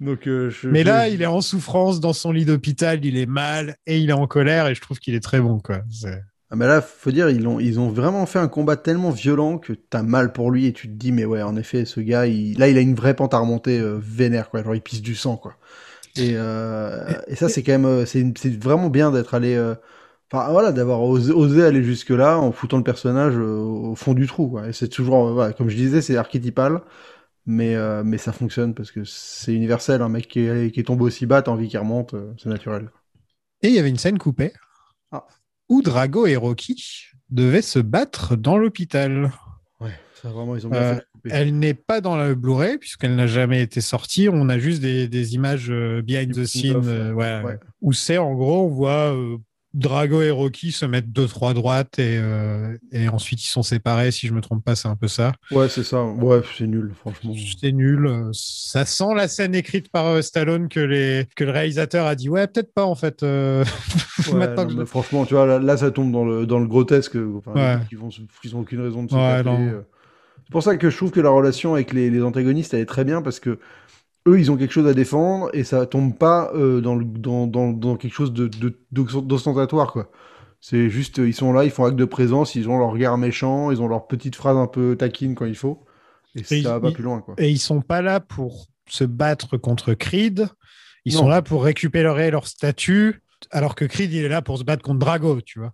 Donc, 0.00 0.20
je, 0.24 0.68
Mais 0.68 0.80
je- 0.80 0.86
là, 0.86 1.08
il 1.08 1.22
est 1.22 1.26
en 1.26 1.40
souffrance 1.40 2.00
dans 2.00 2.12
son 2.12 2.32
lit 2.32 2.44
d'hôpital, 2.44 3.04
il 3.04 3.16
est 3.16 3.26
mal 3.26 3.76
et 3.86 3.98
il 4.00 4.10
est 4.10 4.14
en 4.14 4.26
colère, 4.26 4.66
et 4.66 4.74
je 4.74 4.80
trouve 4.80 4.98
qu'il 4.98 5.14
est 5.14 5.20
très 5.20 5.40
bon, 5.40 5.60
quoi. 5.60 5.82
C'est- 5.90 6.22
Ah, 6.52 6.56
mais 6.56 6.66
là, 6.66 6.82
faut 6.82 7.10
dire, 7.10 7.30
ils 7.30 7.48
ont, 7.48 7.58
ils 7.60 7.80
ont 7.80 7.88
vraiment 7.88 8.26
fait 8.26 8.38
un 8.38 8.46
combat 8.48 8.76
tellement 8.76 9.08
violent 9.10 9.56
que 9.58 9.72
t'as 9.72 10.02
mal 10.02 10.34
pour 10.34 10.50
lui 10.50 10.66
et 10.66 10.74
tu 10.74 10.86
te 10.86 10.92
dis, 10.92 11.10
mais 11.10 11.24
ouais, 11.24 11.42
en 11.42 11.56
effet, 11.56 11.86
ce 11.86 11.98
gars, 12.00 12.26
il, 12.26 12.58
là, 12.58 12.68
il 12.68 12.76
a 12.76 12.82
une 12.82 12.94
vraie 12.94 13.14
pente 13.16 13.32
à 13.32 13.38
remonter 13.38 13.80
euh, 13.80 13.98
vénère, 14.02 14.50
quoi. 14.50 14.62
Genre, 14.62 14.74
il 14.74 14.82
pisse 14.82 15.00
du 15.00 15.14
sang, 15.14 15.38
quoi. 15.38 15.56
Et, 16.16 16.32
euh, 16.36 17.12
et 17.28 17.36
ça, 17.36 17.48
c'est 17.48 17.62
quand 17.62 17.72
même, 17.72 17.86
euh, 17.86 18.06
c'est 18.06 18.20
une- 18.20 18.36
c'est 18.36 18.56
vraiment 18.62 18.90
bien 18.90 19.12
d'être 19.12 19.34
allé, 19.34 19.54
euh, 19.56 19.74
enfin, 20.32 20.50
voilà, 20.52 20.72
d'avoir 20.72 21.02
osé, 21.02 21.32
osé 21.32 21.64
aller 21.64 21.84
jusque-là 21.84 22.38
en 22.38 22.52
foutant 22.52 22.78
le 22.78 22.84
personnage 22.84 23.34
euh, 23.36 23.58
au 23.58 23.94
fond 23.96 24.14
du 24.14 24.26
trou, 24.26 24.48
quoi. 24.50 24.68
Et 24.68 24.74
c'est 24.74 24.88
toujours, 24.88 25.28
euh, 25.28 25.32
voilà, 25.34 25.52
comme 25.54 25.70
je 25.70 25.76
disais, 25.76 26.02
c'est 26.02 26.16
archétypal. 26.16 26.82
Mais, 27.46 27.76
euh, 27.76 28.02
mais 28.04 28.18
ça 28.18 28.32
fonctionne 28.32 28.74
parce 28.74 28.92
que 28.92 29.04
c'est 29.04 29.54
universel. 29.54 30.02
Un 30.02 30.08
mec 30.10 30.28
qui 30.28 30.40
est, 30.40 30.72
qui 30.72 30.80
est 30.80 30.84
tombé 30.84 31.04
aussi 31.04 31.26
bas, 31.26 31.42
t'as 31.42 31.50
envie 31.52 31.68
qu'il 31.68 31.78
remonte, 31.80 32.14
euh, 32.14 32.32
c'est 32.38 32.48
naturel. 32.50 32.90
Et 33.62 33.68
il 33.68 33.74
y 33.74 33.78
avait 33.78 33.90
une 33.90 33.98
scène 33.98 34.18
coupée 34.18 34.52
Ah. 35.12 35.26
Où 35.72 35.80
Drago 35.82 36.26
et 36.26 36.36
Rocky 36.36 37.06
devaient 37.30 37.62
se 37.62 37.78
battre 37.78 38.36
dans 38.36 38.58
l'hôpital. 38.58 39.32
Ouais, 39.80 39.92
ça 40.20 40.28
vraiment, 40.28 40.54
ils 40.54 40.66
ont 40.66 40.70
bien 40.70 40.80
Euh, 40.80 40.94
fait. 40.96 41.02
Elle 41.30 41.58
n'est 41.58 41.72
pas 41.74 42.00
dans 42.02 42.16
le 42.16 42.34
Blu-ray 42.34 42.76
puisqu'elle 42.78 43.14
n'a 43.16 43.26
jamais 43.26 43.62
été 43.62 43.80
sortie. 43.80 44.28
On 44.30 44.48
a 44.50 44.58
juste 44.58 44.82
des, 44.82 45.08
des 45.08 45.34
images 45.34 45.70
euh, 45.70 46.02
behind 46.02 46.32
the 46.32 46.40
Du 46.40 46.46
scene 46.46 46.76
off, 46.76 46.84
euh, 46.88 47.12
ouais, 47.12 47.40
ouais. 47.42 47.58
où 47.80 47.92
c'est 47.92 48.18
en 48.18 48.34
gros, 48.34 48.66
on 48.66 48.68
voit 48.68 49.16
Drago 49.74 50.20
et 50.22 50.30
Rocky 50.30 50.70
se 50.72 50.84
mettre 50.84 51.08
deux, 51.08 51.26
trois 51.26 51.54
droites 51.54 51.98
et, 51.98 52.18
euh, 52.20 52.76
et 52.92 53.08
ensuite 53.08 53.42
ils 53.42 53.48
sont 53.48 53.62
séparés. 53.62 54.10
Si 54.10 54.26
je 54.26 54.34
me 54.34 54.40
trompe 54.40 54.64
pas, 54.64 54.74
c'est 54.74 54.88
un 54.88 54.96
peu 54.96 55.08
ça. 55.08 55.32
Ouais, 55.50 55.68
c'est 55.68 55.82
ça. 55.82 56.02
Ouais, 56.04 56.40
c'est 56.58 56.66
nul, 56.66 56.92
franchement. 56.98 57.32
C'est 57.60 57.72
nul. 57.72 58.06
euh, 58.06 58.28
Ça 58.32 58.84
sent 58.84 59.14
la 59.16 59.28
scène 59.28 59.54
écrite 59.54 59.90
par 59.90 60.06
euh, 60.06 60.22
Stallone 60.22 60.68
que, 60.68 60.80
les, 60.80 61.26
que 61.36 61.44
le 61.44 61.50
réalisateur 61.52 62.06
a 62.06 62.14
dit 62.14 62.28
Ouais, 62.28 62.46
peut-être 62.46 62.72
pas 62.74 62.84
en 62.84 62.94
fait. 62.94 63.22
euh, 63.22 63.64
Ouais, 64.30 64.34
maintenant 64.38 64.62
non, 64.62 64.66
que 64.68 64.72
je- 64.74 64.78
mais 64.78 64.86
franchement, 64.86 65.24
tu 65.24 65.34
vois, 65.34 65.46
là, 65.46 65.58
là, 65.58 65.76
ça 65.76 65.90
tombe 65.90 66.12
dans 66.12 66.24
le, 66.24 66.46
dans 66.46 66.58
le 66.58 66.66
grotesque. 66.66 67.16
Enfin, 67.16 67.52
Ouais. 67.54 67.72
les 67.72 67.76
mecs 67.78 67.88
qui 67.88 67.94
vont 67.96 68.10
ils 68.44 68.56
ont 68.56 68.60
aucune 68.60 68.80
raison 68.80 69.02
de 69.04 69.10
se 69.10 69.14
Ouais. 69.14 69.42
C'est 70.44 70.50
pour 70.52 70.62
ça 70.62 70.76
que 70.76 70.90
je 70.90 70.96
trouve 70.96 71.10
que 71.12 71.20
la 71.20 71.30
relation 71.30 71.74
avec 71.74 71.92
les, 71.94 72.10
les 72.10 72.22
antagonistes, 72.22 72.74
elle 72.74 72.80
est 72.80 72.86
très 72.86 73.04
bien 73.04 73.22
parce 73.22 73.40
que 73.40 73.58
eux, 74.28 74.38
ils 74.38 74.50
ont 74.50 74.56
quelque 74.56 74.72
chose 74.72 74.86
à 74.86 74.94
défendre 74.94 75.50
et 75.52 75.64
ça 75.64 75.86
tombe 75.86 76.16
pas 76.16 76.52
euh, 76.54 76.80
dans, 76.80 76.94
le, 76.94 77.04
dans, 77.04 77.46
dans, 77.46 77.72
dans 77.72 77.96
quelque 77.96 78.12
chose 78.14 78.32
de, 78.32 78.46
de, 78.48 78.78
d'ostentatoire, 78.92 79.92
quoi. 79.92 80.10
C'est 80.60 80.88
juste, 80.90 81.18
ils 81.18 81.34
sont 81.34 81.52
là, 81.52 81.64
ils 81.64 81.72
font 81.72 81.84
acte 81.86 81.96
de 81.96 82.04
présence, 82.04 82.54
ils 82.54 82.68
ont 82.68 82.78
leur 82.78 82.92
regard 82.92 83.18
méchant, 83.18 83.72
ils 83.72 83.82
ont 83.82 83.88
leur 83.88 84.06
petite 84.06 84.36
phrase 84.36 84.56
un 84.56 84.68
peu 84.68 84.94
taquine 84.96 85.34
quand 85.34 85.46
il 85.46 85.56
faut. 85.56 85.84
Et, 86.36 86.40
Et 86.40 86.44
ça 86.44 86.54
va 86.54 86.76
ils- 86.76 86.80
pas 86.82 86.92
plus 86.92 87.02
loin, 87.02 87.20
quoi. 87.20 87.34
Et 87.38 87.50
ils 87.50 87.58
sont 87.58 87.80
pas 87.80 88.00
là 88.00 88.20
pour 88.20 88.66
se 88.88 89.02
battre 89.04 89.56
contre 89.56 89.94
Creed. 89.94 90.46
Ils 91.04 91.14
Non. 91.14 91.20
sont 91.22 91.28
là 91.28 91.42
pour 91.42 91.64
récupérer 91.64 92.30
leur 92.30 92.46
statut 92.46 93.22
alors 93.50 93.74
que 93.74 93.84
Creed, 93.84 94.12
il 94.12 94.24
est 94.24 94.28
là 94.28 94.42
pour 94.42 94.58
se 94.58 94.64
battre 94.64 94.82
contre 94.82 94.98
Drago, 95.00 95.40
tu 95.40 95.58
vois. 95.58 95.72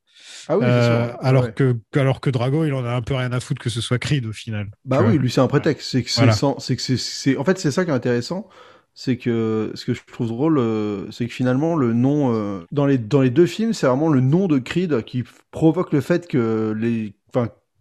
Ah 0.49 0.59
oui, 0.59 0.65
Euh, 0.67 1.09
sûr. 1.09 1.19
alors, 1.21 1.45
Ouais. 1.45 1.53
que, 1.53 1.77
alors 1.95 2.21
que 2.21 2.31
Drago, 2.31 2.65
il 2.65 2.73
en 2.75 2.85
a 2.85 2.91
un 2.93 3.03
peu 3.03 3.15
rien 3.15 3.33
à 3.33 3.41
foutre 3.41 3.63
que 3.63 3.71
ce 3.71 3.81
soit 3.81 3.99
Creed 3.99 4.27
au 4.27 4.33
final. 4.33 4.71
Bah 4.85 4.99
oui, 5.01 5.13
vois. 5.13 5.23
lui 5.23 5.31
c'est 5.31 5.41
un 5.41 5.47
prétexte. 5.49 5.89
C'est 5.91 6.03
que 6.03 6.11
c'est 6.11 6.23
Voilà. 6.25 7.41
en 7.41 7.45
fait 7.45 7.59
c'est 7.59 7.71
ça 7.71 7.85
qui 7.85 7.91
est 7.91 7.95
intéressant, 7.95 8.49
c'est 8.95 9.17
que 9.17 9.71
ce 9.75 9.85
que 9.85 9.95
je 9.95 10.01
trouve 10.11 10.29
drôle, 10.29 10.59
euh, 10.59 11.11
c'est 11.11 11.27
que 11.27 11.33
finalement 11.33 11.77
le 11.77 11.93
nom 11.93 12.35
euh, 12.35 12.61
dans 12.73 12.87
les 12.87 12.99
dans 12.99 13.21
les 13.21 13.31
deux 13.31 13.47
films, 13.47 13.73
c'est 13.73 13.87
vraiment 13.87 14.09
le 14.09 14.21
nom 14.21 14.49
de 14.49 14.59
Creed 14.59 15.03
qui 15.05 15.25
provoque 15.51 15.93
le 15.93 16.01
fait 16.01 16.27
que 16.27 16.75
les 16.77 17.15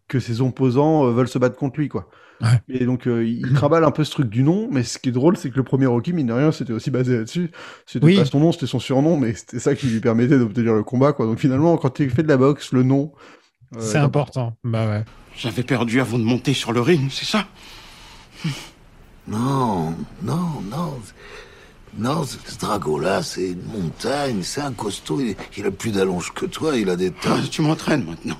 que 0.07 0.19
ses 0.19 0.39
opposants 0.41 1.11
veulent 1.11 1.27
se 1.27 1.37
battre 1.39 1.57
contre 1.57 1.79
lui 1.79 1.89
quoi. 1.89 2.09
Ouais. 2.41 2.61
Et 2.69 2.85
donc 2.85 3.07
euh, 3.07 3.25
il 3.25 3.51
trimballe 3.53 3.83
un 3.83 3.91
peu 3.91 4.03
ce 4.03 4.11
truc 4.11 4.29
du 4.29 4.43
nom, 4.43 4.67
mais 4.71 4.83
ce 4.83 4.99
qui 4.99 5.09
est 5.09 5.11
drôle, 5.11 5.37
c'est 5.37 5.49
que 5.49 5.55
le 5.57 5.63
premier 5.63 5.87
Rocky, 5.87 6.13
mine 6.13 6.27
de 6.27 6.33
rien, 6.33 6.51
c'était 6.51 6.73
aussi 6.73 6.91
basé 6.91 7.17
là-dessus. 7.17 7.49
C'était 7.87 8.05
Oui. 8.05 8.15
pas 8.17 8.25
son 8.25 8.39
nom, 8.39 8.51
c'était 8.51 8.67
son 8.67 8.79
surnom, 8.79 9.17
mais 9.17 9.33
c'était 9.33 9.59
ça 9.59 9.73
qui 9.75 9.87
lui 9.87 9.99
permettait 9.99 10.37
d'obtenir 10.37 10.73
le 10.73 10.83
combat 10.83 11.13
quoi. 11.13 11.25
Donc 11.25 11.39
finalement, 11.39 11.77
quand 11.77 11.89
tu 11.89 12.09
fais 12.09 12.23
de 12.23 12.27
la 12.27 12.37
boxe, 12.37 12.71
le 12.73 12.83
nom. 12.83 13.11
euh, 13.75 13.79
C'est 13.81 13.97
est 13.97 14.01
important. 14.01 14.55
Bah 14.63 14.87
ouais. 14.87 15.03
J'avais 15.35 15.63
perdu 15.63 15.99
avant 15.99 16.19
de 16.19 16.23
monter 16.23 16.53
sur 16.53 16.71
le 16.73 16.81
ring, 16.81 17.09
c'est 17.11 17.25
ça? 17.25 17.47
Non, 19.27 19.93
non, 20.23 20.61
non. 20.71 20.99
Non, 21.97 22.23
ce 22.23 22.37
ce 22.45 22.59
Drago-là, 22.59 23.23
c'est 23.23 23.49
une 23.51 23.63
montagne, 23.63 24.43
c'est 24.43 24.61
un 24.61 24.71
costaud, 24.71 25.19
il, 25.19 25.35
il 25.57 25.65
a 25.65 25.71
plus 25.71 25.91
d'allonge 25.91 26.31
que 26.33 26.45
toi, 26.45 26.75
il 26.77 26.89
a 26.89 26.95
des 26.95 27.11
tas. 27.11 27.37
Ah, 27.37 27.47
Tu 27.49 27.61
m'entraînes 27.61 28.05
maintenant. 28.05 28.37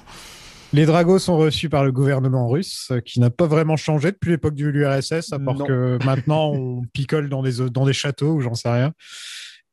Les 0.74 0.86
Dragos 0.86 1.20
sont 1.20 1.38
reçus 1.38 1.70
par 1.70 1.86
le 1.86 1.92
gouvernement 1.94 2.50
russe, 2.50 2.90
euh, 2.92 3.00
qui 3.00 3.20
n'a 3.22 3.30
pas 3.30 3.48
vraiment 3.48 3.78
changé 3.78 4.12
depuis 4.12 4.32
l'époque 4.32 4.54
du 4.54 4.72
l'URSS, 4.72 5.32
à 5.32 5.40
part 5.40 5.56
Non. 5.56 5.66
que 5.66 5.98
maintenant 6.06 6.52
on 6.54 6.82
picole 6.94 7.30
dans 7.30 7.42
des, 7.42 7.70
dans 7.70 7.86
des 7.86 7.94
châteaux 7.94 8.34
ou 8.34 8.42
j'en 8.42 8.54
sais 8.54 8.70
rien. 8.70 8.92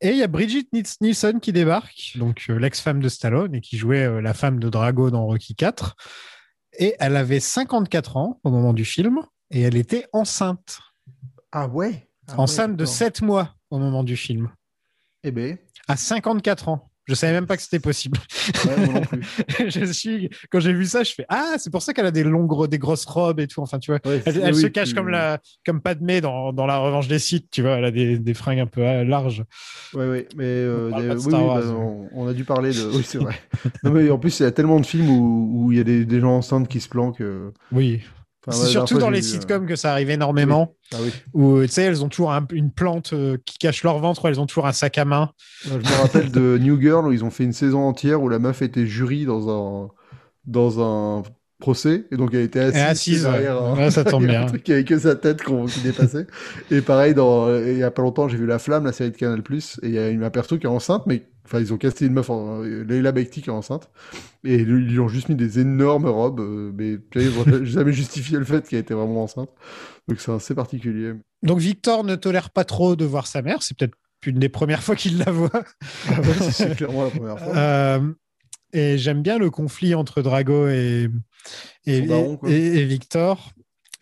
Et 0.00 0.10
il 0.10 0.16
y 0.18 0.22
a 0.22 0.28
Brigitte 0.28 0.68
Nielsen 1.00 1.40
qui 1.40 1.52
débarque, 1.52 2.12
donc 2.16 2.44
euh, 2.48 2.58
l'ex-femme 2.58 3.00
de 3.00 3.08
Stallone 3.08 3.54
et 3.54 3.60
qui 3.60 3.76
jouait 3.76 4.04
euh, 4.04 4.20
la 4.20 4.34
femme 4.34 4.60
de 4.60 4.68
Drago 4.68 5.10
dans 5.10 5.24
Rocky 5.26 5.54
4. 5.54 5.96
Et 6.78 6.94
elle 7.00 7.16
avait 7.16 7.40
54 7.40 8.16
ans 8.16 8.40
au 8.44 8.50
moment 8.50 8.72
du 8.72 8.84
film 8.84 9.20
et 9.50 9.62
elle 9.62 9.76
était 9.76 10.06
enceinte. 10.12 10.78
Ah 11.52 11.68
ouais. 11.68 12.08
Ah 12.28 12.38
enceinte 12.38 12.70
ouais, 12.70 12.76
de 12.76 12.84
d'accord. 12.84 12.94
7 12.94 13.22
mois 13.22 13.54
au 13.70 13.78
moment 13.78 14.04
du 14.04 14.16
film. 14.16 14.50
Eh 15.22 15.30
ben. 15.30 15.56
À 15.88 15.96
54 15.96 16.68
ans. 16.68 16.90
Je 17.06 17.14
savais 17.14 17.32
même 17.34 17.46
pas 17.46 17.56
que 17.56 17.62
c'était 17.62 17.80
possible. 17.80 18.18
Ouais, 18.64 18.86
moi 18.86 18.94
non 18.94 19.00
plus. 19.02 19.22
je 19.68 19.84
suis 19.92 20.30
quand 20.50 20.60
j'ai 20.60 20.72
vu 20.72 20.86
ça, 20.86 21.02
je 21.02 21.12
fais 21.12 21.26
ah 21.28 21.54
c'est 21.58 21.70
pour 21.70 21.82
ça 21.82 21.92
qu'elle 21.92 22.06
a 22.06 22.10
des 22.10 22.24
longues 22.24 22.68
des 22.68 22.78
grosses 22.78 23.04
robes 23.04 23.40
et 23.40 23.46
tout. 23.46 23.60
Enfin 23.60 23.78
tu 23.78 23.90
vois, 23.90 24.00
Ouais, 24.06 24.22
elle, 24.24 24.34
c'est- 24.34 24.40
elle 24.40 24.54
oui, 24.54 24.62
se 24.62 24.66
cache 24.68 24.88
tu- 24.90 24.94
comme 24.94 25.08
la 25.08 25.38
comme 25.66 25.80
Padmé 25.80 26.20
dans, 26.20 26.52
dans 26.52 26.66
la 26.66 26.78
Revanche 26.78 27.06
des 27.08 27.18
Sith. 27.18 27.48
Tu 27.50 27.62
vois, 27.62 27.72
elle 27.72 27.84
a 27.84 27.90
des, 27.90 28.18
des 28.18 28.34
fringues 28.34 28.60
un 28.60 28.66
peu 28.66 28.80
euh, 28.82 29.04
larges. 29.04 29.44
Ouais, 29.92 30.08
ouais, 30.08 30.28
mais 30.36 30.44
euh, 30.44 30.90
On 30.92 30.98
oui, 31.26 31.32
Wars, 31.34 31.60
bah, 31.60 31.74
on, 31.76 32.08
on 32.14 32.26
a 32.26 32.32
dû 32.32 32.44
parler 32.44 32.70
de. 32.72 32.90
Oui, 32.96 33.02
c'est 33.04 33.18
vrai. 33.18 33.34
non, 33.82 33.90
mais 33.90 34.10
en 34.10 34.18
plus, 34.18 34.40
il 34.40 34.44
y 34.44 34.46
a 34.46 34.52
tellement 34.52 34.80
de 34.80 34.86
films 34.86 35.08
où 35.10 35.64
où 35.66 35.72
il 35.72 35.78
y 35.78 35.80
a 35.80 35.84
des, 35.84 36.04
des 36.04 36.20
gens 36.20 36.36
enceintes 36.36 36.68
qui 36.68 36.80
se 36.80 36.88
planquent. 36.88 37.20
euh, 37.20 37.50
Oui. 37.72 38.02
Enfin, 38.46 38.56
c'est 38.58 38.64
ouais, 38.66 38.70
surtout 38.70 38.98
dans 38.98 39.10
les 39.10 39.20
vu, 39.20 39.26
sitcoms 39.28 39.66
que 39.66 39.76
ça 39.76 39.92
arrive 39.92 40.10
énormément. 40.10 40.74
euh, 40.92 40.96
Ah 40.96 41.00
oui. 41.02 41.10
Où 41.32 41.62
tu 41.62 41.68
sais, 41.68 41.82
elles 41.82 42.04
ont 42.04 42.08
toujours 42.08 42.32
un- 42.32 42.46
une 42.52 42.70
plante 42.70 43.12
euh, 43.12 43.36
qui 43.44 43.58
cache 43.58 43.82
leur 43.84 43.98
ventre, 43.98 44.24
ou 44.24 44.28
elles 44.28 44.40
ont 44.40 44.46
toujours 44.46 44.66
un 44.66 44.72
sac 44.72 44.98
à 44.98 45.04
main. 45.04 45.30
Je 45.64 45.70
me 45.70 46.02
rappelle 46.02 46.30
de 46.30 46.58
New 46.58 46.80
Girl 46.80 47.06
où 47.08 47.12
ils 47.12 47.24
ont 47.24 47.30
fait 47.30 47.44
une 47.44 47.52
saison 47.52 47.80
entière 47.80 48.22
où 48.22 48.28
la 48.28 48.38
meuf 48.38 48.62
était 48.62 48.86
jury 48.86 49.24
dans 49.24 49.48
un 49.48 49.88
dans 50.46 50.80
un 50.80 51.22
procès 51.58 52.06
et 52.10 52.16
donc 52.16 52.34
elle 52.34 52.42
était 52.42 52.60
assise, 52.60 52.82
assise, 52.82 53.22
derrière 53.22 53.62
ouais. 53.62 53.84
Ouais, 53.84 53.90
ça 53.90 54.04
tombe 54.04 54.26
bien. 54.26 54.46
truc 54.46 54.68
avec 54.68 54.86
que 54.86 54.98
sa 54.98 55.14
tête 55.14 55.42
qui 55.42 55.80
dépassait. 55.82 56.26
et 56.70 56.80
pareil, 56.80 57.14
dans, 57.14 57.54
il 57.54 57.78
y 57.78 57.82
a 57.82 57.90
pas 57.90 58.02
longtemps, 58.02 58.28
j'ai 58.28 58.36
vu 58.36 58.46
La 58.46 58.58
Flamme, 58.58 58.84
la 58.84 58.92
série 58.92 59.10
de 59.10 59.16
Canal+, 59.16 59.40
et 59.50 59.86
il 59.86 59.90
y 59.90 59.98
a 59.98 60.08
une 60.08 60.24
un 60.24 60.30
perso 60.30 60.58
qui 60.58 60.66
est 60.66 60.70
enceinte, 60.70 61.04
mais 61.06 61.26
enfin 61.44 61.60
ils 61.60 61.72
ont 61.72 61.76
casté 61.76 62.06
une 62.06 62.14
meuf, 62.14 62.30
en, 62.30 62.60
Leila 62.60 63.12
Bekti 63.12 63.42
qui 63.42 63.50
est 63.50 63.52
enceinte, 63.52 63.90
et 64.42 64.56
ils 64.56 64.64
lui 64.64 64.98
ont 64.98 65.08
juste 65.08 65.28
mis 65.28 65.36
des 65.36 65.60
énormes 65.60 66.06
robes, 66.06 66.40
euh, 66.40 66.72
mais 66.74 66.98
ils 67.14 67.64
jamais 67.64 67.92
justifié 67.92 68.38
le 68.38 68.44
fait 68.44 68.68
qu'elle 68.68 68.80
était 68.80 68.94
vraiment 68.94 69.22
enceinte. 69.22 69.50
Donc 70.08 70.20
c'est 70.20 70.32
assez 70.32 70.54
particulier. 70.54 71.12
Donc 71.42 71.58
Victor 71.58 72.04
ne 72.04 72.16
tolère 72.16 72.50
pas 72.50 72.64
trop 72.64 72.96
de 72.96 73.04
voir 73.04 73.26
sa 73.26 73.42
mère. 73.42 73.62
C'est 73.62 73.76
peut-être 73.76 73.94
une 74.26 74.38
des 74.38 74.48
premières 74.48 74.82
fois 74.82 74.96
qu'il 74.96 75.18
la 75.18 75.30
voit. 75.30 75.50
Ah 76.08 76.20
ouais, 76.20 76.50
c'est 76.50 76.76
clairement 76.76 77.04
la 77.04 77.10
première 77.10 77.38
fois. 77.38 77.54
Euh, 77.56 78.00
et 78.74 78.98
j'aime 78.98 79.22
bien 79.22 79.38
le 79.38 79.50
conflit 79.50 79.94
entre 79.94 80.20
Drago 80.20 80.68
et, 80.68 81.08
et, 81.86 82.84
Victor, 82.84 83.52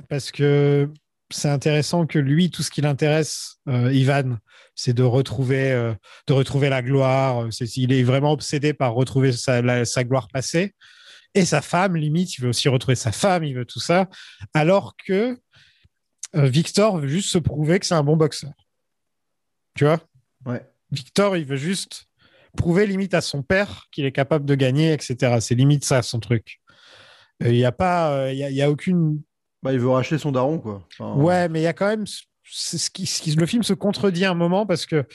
parce 0.09 0.31
que 0.33 0.89
c'est 1.31 1.49
intéressant 1.49 2.07
que 2.07 2.19
lui, 2.19 2.51
tout 2.51 2.63
ce 2.63 2.71
qui 2.71 2.81
l'intéresse, 2.81 3.57
euh, 3.69 3.93
Ivan, 3.93 4.39
c'est 4.75 4.93
de 4.95 5.03
retrouver, 5.03 5.73
euh, 5.73 5.95
de 6.27 6.33
retrouver 6.33 6.69
la 6.69 6.83
gloire. 6.83 7.47
C'est, 7.51 7.77
il 7.77 7.93
est 7.93 8.03
vraiment 8.03 8.33
obsédé 8.33 8.73
par 8.75 8.95
retrouver 8.95 9.33
sa, 9.33 9.63
la- 9.63 9.85
sa 9.85 10.05
gloire 10.05 10.29
passée. 10.29 10.75
Et 11.35 11.45
sa 11.45 11.63
femme, 11.63 11.97
limite, 11.97 12.37
il 12.37 12.43
veut 12.43 12.49
aussi 12.51 12.69
retrouver 12.69 12.95
sa 12.95 13.13
femme, 13.13 13.45
il 13.45 13.55
veut 13.55 13.65
tout 13.65 13.81
ça. 13.81 14.09
Alors 14.53 14.95
que 14.97 15.39
euh, 16.35 16.47
Victor 16.47 16.99
veut 16.99 17.09
juste 17.09 17.31
se 17.31 17.39
prouver 17.39 17.79
que 17.79 17.87
c'est 17.87 17.95
un 17.95 18.05
bon 18.05 18.17
boxeur. 18.17 18.53
Tu 19.75 19.85
vois? 19.85 20.01
Ouais. 20.45 20.63
Victor, 20.91 21.37
il 21.37 21.47
veut 21.47 21.57
juste 21.57 22.07
prouver 22.57 22.87
limite 22.87 23.15
à 23.15 23.21
son 23.21 23.43
père 23.43 23.87
qu'il 23.93 24.05
est 24.05 24.13
capable 24.13 24.45
de 24.45 24.55
gagner, 24.55 24.93
etc. 24.93 25.39
C'est 25.41 25.55
limite 25.55 25.85
ça 25.85 26.03
son 26.03 26.21
truc. 26.21 26.61
Euh, 27.43 27.49
Il 27.49 27.55
n'y 27.57 27.65
a 27.65 27.73
pas, 27.73 28.13
euh, 28.13 28.33
il 28.33 28.39
y 28.39 28.45
a, 28.45 28.51
il 28.51 28.57
y 28.57 28.63
a 28.63 28.71
aucune. 28.71 29.21
Bah, 29.63 29.73
il 29.73 29.79
veut 29.79 29.89
racheter 29.91 30.19
son 30.19 30.33
daron, 30.33 30.59
quoi. 30.59 30.87
Enfin, 30.99 31.15
Ouais, 31.21 31.49
mais 31.49 31.61
il 31.61 31.65
y 31.65 31.69
a 31.69 31.73
quand 31.73 31.87
même 31.89 32.05
c'est 32.45 32.79
ce 32.79 32.91
qui, 32.91 33.07
ce 33.07 33.23
qui- 33.23 33.35
le 33.35 33.47
film 33.47 33.63
se 33.63 33.73
contredit 33.73 34.25
un 34.25 34.35
moment 34.35 34.67
parce 34.67 34.85
que 34.85 35.07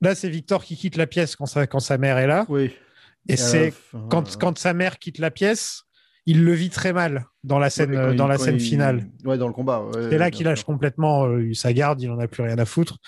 là 0.00 0.14
c'est 0.14 0.28
Victor 0.28 0.64
qui 0.64 0.76
quitte 0.76 0.96
la 0.96 1.06
pièce 1.06 1.36
quand 1.36 1.46
sa, 1.46 1.66
quand 1.66 1.78
sa 1.80 1.96
mère 1.96 2.18
est 2.18 2.26
là. 2.26 2.44
Oui. 2.48 2.72
Et 3.28 3.36
la 3.36 3.36
c'est 3.36 3.72
quand, 4.10 4.28
euh, 4.28 4.36
quand 4.38 4.58
sa 4.58 4.74
mère 4.74 4.98
quitte 4.98 5.18
la 5.18 5.30
pièce, 5.30 5.84
il 6.26 6.44
le 6.44 6.52
vit 6.52 6.70
très 6.70 6.92
mal 6.92 7.26
dans 7.42 7.58
la 7.58 7.68
scène, 7.70 7.90
Ouais, 7.90 7.96
euh, 7.96 8.10
il- 8.12 8.16
dans 8.16 8.28
la 8.28 8.36
quand 8.36 8.44
scène 8.44 8.54
il- 8.56 8.60
finale. 8.60 9.08
Ouais, 9.24 9.36
dans 9.38 9.48
le 9.48 9.52
combat. 9.52 9.82
ouais, 9.82 10.08
C'est 10.10 10.18
là 10.18 10.30
qu'il 10.30 10.46
lâche 10.46 10.62
complètement 10.64 11.26
euh, 11.26 11.52
sa 11.54 11.72
garde, 11.72 12.00
il 12.00 12.10
en 12.10 12.18
a 12.20 12.28
plus 12.28 12.42
rien 12.44 12.56
à 12.58 12.64
foutre. 12.64 12.98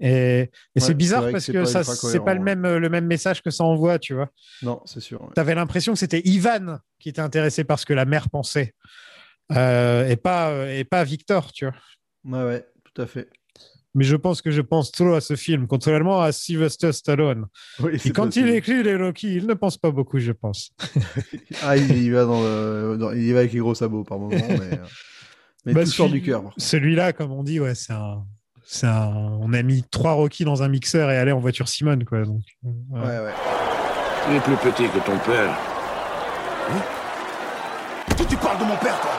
Et, 0.00 0.50
et 0.74 0.80
c'est 0.80 0.94
bizarre 0.94 1.26
que 1.26 1.32
parce 1.32 1.46
que 1.46 1.64
ça, 1.66 1.84
c'est 1.84 2.24
pas 2.24 2.34
le 2.34 2.40
même, 2.40 2.62
le 2.76 2.88
même 2.88 3.06
message 3.06 3.42
que 3.42 3.50
ça 3.50 3.64
envoie, 3.64 3.98
tu 3.98 4.14
vois. 4.14 4.30
Non, 4.62 4.80
c'est 4.86 5.00
sûr. 5.00 5.20
ouais. 5.22 5.28
T'avais 5.34 5.54
l'impression 5.54 5.92
que 5.92 5.98
c'était 5.98 6.22
Ivan 6.24 6.78
qui 6.98 7.10
était 7.10 7.20
intéressé 7.20 7.64
par 7.64 7.78
ce 7.78 7.84
que 7.86 7.92
la 7.92 8.06
mère 8.06 8.30
pensait, 8.30 8.74
euh, 9.52 10.08
et 10.08 10.16
pas 10.16 10.66
et 10.70 10.84
pas 10.84 11.04
Victor, 11.04 11.52
tu 11.52 11.66
vois. 11.66 11.74
Ouais, 12.24 12.44
ouais, 12.48 12.66
tout 12.94 13.02
à 13.02 13.06
fait. 13.06 13.28
Mais 13.94 14.04
je 14.04 14.16
pense 14.16 14.42
que 14.42 14.50
je 14.50 14.60
pense 14.60 14.90
trop 14.90 15.14
à 15.14 15.20
ce 15.20 15.36
film, 15.36 15.66
contrairement 15.68 16.20
à 16.20 16.32
Sylvester 16.32 16.92
Stallone. 16.92 17.46
Oui, 17.80 17.92
Et 18.04 18.10
quand 18.10 18.34
il 18.36 18.48
écrit 18.48 18.82
les 18.82 18.96
Rocky, 18.96 19.36
il 19.36 19.46
ne 19.46 19.54
pense 19.54 19.76
pas 19.76 19.90
beaucoup, 19.92 20.18
je 20.18 20.32
pense. 20.32 20.72
Ah, 21.62 21.76
il 21.76 22.02
y 22.02 22.10
va 22.10 22.24
dans 22.24 22.40
le, 22.42 22.96
dans- 22.98 23.12
il 23.12 23.22
y 23.22 23.32
va 23.32 23.38
avec 23.40 23.52
les 23.52 23.60
gros 23.60 23.74
sabots 23.74 24.02
par 24.04 24.18
moment, 24.18 24.36
mais, 24.48 24.56
euh, 24.78 24.84
mais 25.64 25.72
Bah, 25.74 25.84
tout 25.84 25.90
sort 25.90 26.08
du 26.10 26.20
cœur. 26.22 26.42
Celui-là, 26.56 27.12
comme 27.12 27.30
on 27.32 27.44
dit, 27.44 27.60
ouais, 27.60 27.74
c'est 27.76 27.92
un, 27.92 28.24
c'est 28.64 28.86
un. 28.88 29.38
On 29.40 29.52
a 29.52 29.62
mis 29.62 29.84
trois 29.90 30.12
Rocky 30.14 30.44
dans 30.44 30.62
un 30.64 30.68
mixeur 30.68 31.10
et 31.10 31.16
allez 31.16 31.32
en 31.32 31.38
voiture 31.40 31.68
Simone, 31.68 32.04
quoi. 32.04 32.22
Donc, 32.24 32.42
euh, 32.64 32.68
ouais. 32.90 33.00
Ouais, 33.00 33.18
ouais. 33.20 33.32
Tu 34.28 34.36
es 34.36 34.40
plus 34.40 34.56
petit 34.72 34.88
que 34.88 34.98
ton 35.06 35.18
père. 35.18 35.56
Qui 38.16 38.26
tu 38.26 38.36
parles 38.36 38.58
de 38.58 38.64
mon 38.64 38.76
père, 38.76 39.00
toi? 39.00 39.10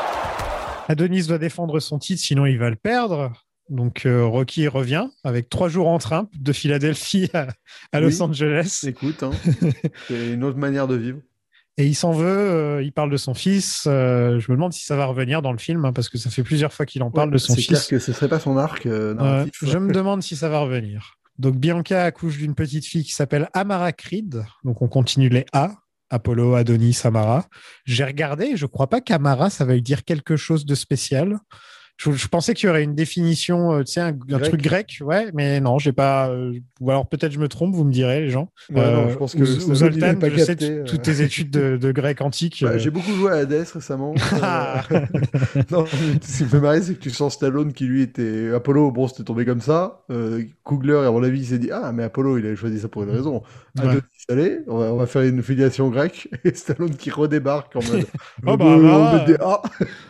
Adonis 0.88 1.28
doit 1.28 1.38
défendre 1.38 1.80
son 1.80 1.98
titre, 2.00 2.22
sinon 2.22 2.46
il 2.46 2.58
va 2.60 2.70
le 2.70 2.76
perdre. 2.76 3.32
Donc 3.70 4.06
euh, 4.06 4.26
Rocky 4.26 4.68
revient 4.68 5.08
avec 5.24 5.50
trois 5.50 5.70
jours 5.70 5.88
en 5.88 5.98
train 5.98 6.30
de 6.40 6.54
Philadelphie 6.54 7.30
à, 7.34 7.48
à 7.92 8.00
Los 8.00 8.10
Oui. 8.10 8.22
Angeles. 8.22 8.84
Écoute, 8.88 9.24
hein, 9.24 9.32
c'est 10.08 10.34
une 10.34 10.44
autre 10.44 10.58
manière 10.58 10.88
de 10.88 10.96
vivre. 10.96 11.20
Et 11.78 11.86
il 11.88 11.96
s'en 11.96 12.14
veut, 12.14 12.26
euh, 12.28 12.84
il 12.84 12.94
parle 12.94 13.10
de 13.10 13.18
son 13.18 13.34
fils. 13.34 13.84
euh, 13.88 14.40
je 14.40 14.50
me 14.52 14.56
demande 14.56 14.72
si 14.72 14.86
ça 14.86 14.96
va 14.96 15.06
revenir 15.08 15.42
dans 15.42 15.52
le 15.52 15.58
film, 15.58 15.84
hein, 15.84 15.92
parce 15.94 16.08
que 16.10 16.18
ça 16.18 16.30
fait 16.30 16.44
plusieurs 16.44 16.72
fois 16.72 16.86
qu'il 16.86 17.04
en 17.04 17.12
parle 17.12 17.32
de 17.32 17.38
son 17.38 17.54
c'est 17.54 17.64
clair 17.64 17.80
fils. 17.80 17.90
que 17.90 18.00
ce 18.00 18.14
serait 18.14 18.30
pas 18.30 18.40
son 18.40 18.56
arc 18.58 18.86
narratif. 18.86 19.54
je 19.62 19.78
me 19.78 19.92
demande 19.92 20.24
si 20.24 20.36
ça 20.38 20.48
va 20.48 20.60
revenir. 20.60 21.18
Donc 21.38 21.58
Bianca 21.58 22.02
accouche 22.06 22.38
d'une 22.38 22.56
petite 22.56 22.86
fille 22.86 23.04
qui 23.04 23.12
s'appelle 23.12 23.50
Amara 23.54 23.92
Creed. 23.92 24.46
Donc 24.64 24.82
on 24.82 24.88
continue 24.88 25.28
les 25.28 25.46
A. 25.52 25.72
Apollo, 26.12 26.54
Adonis, 26.54 27.02
Amara. 27.04 27.46
J'ai 27.84 28.06
regardé, 28.06 28.56
je 28.56 28.68
crois 28.68 28.88
pas 28.88 29.02
qu'Amara, 29.02 29.50
ça 29.50 29.66
va 29.66 29.74
lui 29.74 29.82
dire 29.82 30.06
quelque 30.06 30.38
chose 30.38 30.66
de 30.66 30.76
spécial. 30.76 31.40
Je, 31.98 32.12
je 32.12 32.28
pensais 32.28 32.54
qu'il 32.54 32.68
y 32.68 32.70
aurait 32.70 32.84
une 32.84 32.96
définition, 32.96 33.74
euh, 33.74 33.84
tu 33.84 33.94
sais, 33.94 34.02
un, 34.02 34.14
truc 34.40 34.62
grec, 34.62 34.98
ouais, 35.02 35.32
mais 35.34 35.62
non, 35.62 35.80
j'ai 35.80 35.94
pas. 35.94 36.30
euh, 36.30 36.54
ou 36.82 36.92
alors 36.92 37.08
peut-être 37.08 37.32
je 37.32 37.40
me 37.40 37.48
trompe, 37.48 37.74
vous 37.74 37.86
me 37.86 37.92
direz, 37.92 38.22
les 38.22 38.30
gens. 38.30 38.50
Ouais, 38.70 38.92
non, 38.92 39.10
je 39.10 39.16
pense 39.16 39.34
que 39.34 39.46
Zoltan, 39.46 40.08
avait 40.08 40.16
pas 40.16 40.30
je 40.30 40.44
capté, 40.46 40.72
euh. 40.72 40.84
toutes 40.84 41.04
tes 41.04 41.22
études 41.22 41.52
de, 41.52 41.78
de 41.78 41.92
grec 41.92 42.20
antique. 42.22 42.60
Bah, 42.62 42.72
euh, 42.72 42.78
J'ai 42.78 42.90
beaucoup 42.90 43.12
joué 43.14 43.32
à 43.32 43.36
Hades 43.36 43.68
récemment. 43.74 44.14
Ah. 44.42 44.84
Euh, 44.92 45.06
non, 45.72 45.86
ce 45.86 46.38
qui 46.38 46.44
me 46.44 46.50
fait 46.50 46.60
marrer, 46.60 46.82
c'est 46.82 46.96
que 46.96 47.00
tu 47.00 47.10
sens 47.10 47.34
Stallone 47.36 47.74
qui 47.74 47.86
lui 47.86 48.02
était 48.02 48.52
Apollo. 48.54 48.92
Bon, 48.92 49.08
c'était 49.08 49.24
tombé 49.24 49.46
comme 49.46 49.62
ça. 49.62 50.04
Euh, 50.12 50.44
Coogler, 50.64 51.04
à 51.06 51.12
mon 51.12 51.24
avis, 51.24 51.40
il 51.40 51.46
s'est 51.46 51.58
dit 51.58 51.72
ah 51.72 51.92
mais 51.94 52.04
Apollo, 52.04 52.38
il 52.38 52.46
avait 52.46 52.56
choisi 52.56 52.80
ça 52.80 52.90
pour 52.90 53.04
une 53.04 53.10
raison. 53.12 53.42
Ouais. 53.78 53.84
Adonis, 53.84 54.02
allez, 54.30 54.60
on 54.68 54.78
va, 54.78 54.94
on 54.94 54.98
va 54.98 55.06
faire 55.06 55.22
une 55.24 55.42
filiation 55.42 55.90
grecque. 55.90 56.28
Et 56.44 56.54
Stallone 56.54 56.96
qui 56.96 57.10
redébarque 57.10 57.76
en 57.76 57.84
mode 57.84 58.06
Oh, 58.46 58.52
euh, 58.52 58.58
bah, 58.58 58.66
on 58.66 58.82
bah, 58.82 59.18
met 59.20 59.26
des 59.26 59.42
A, 59.42 59.62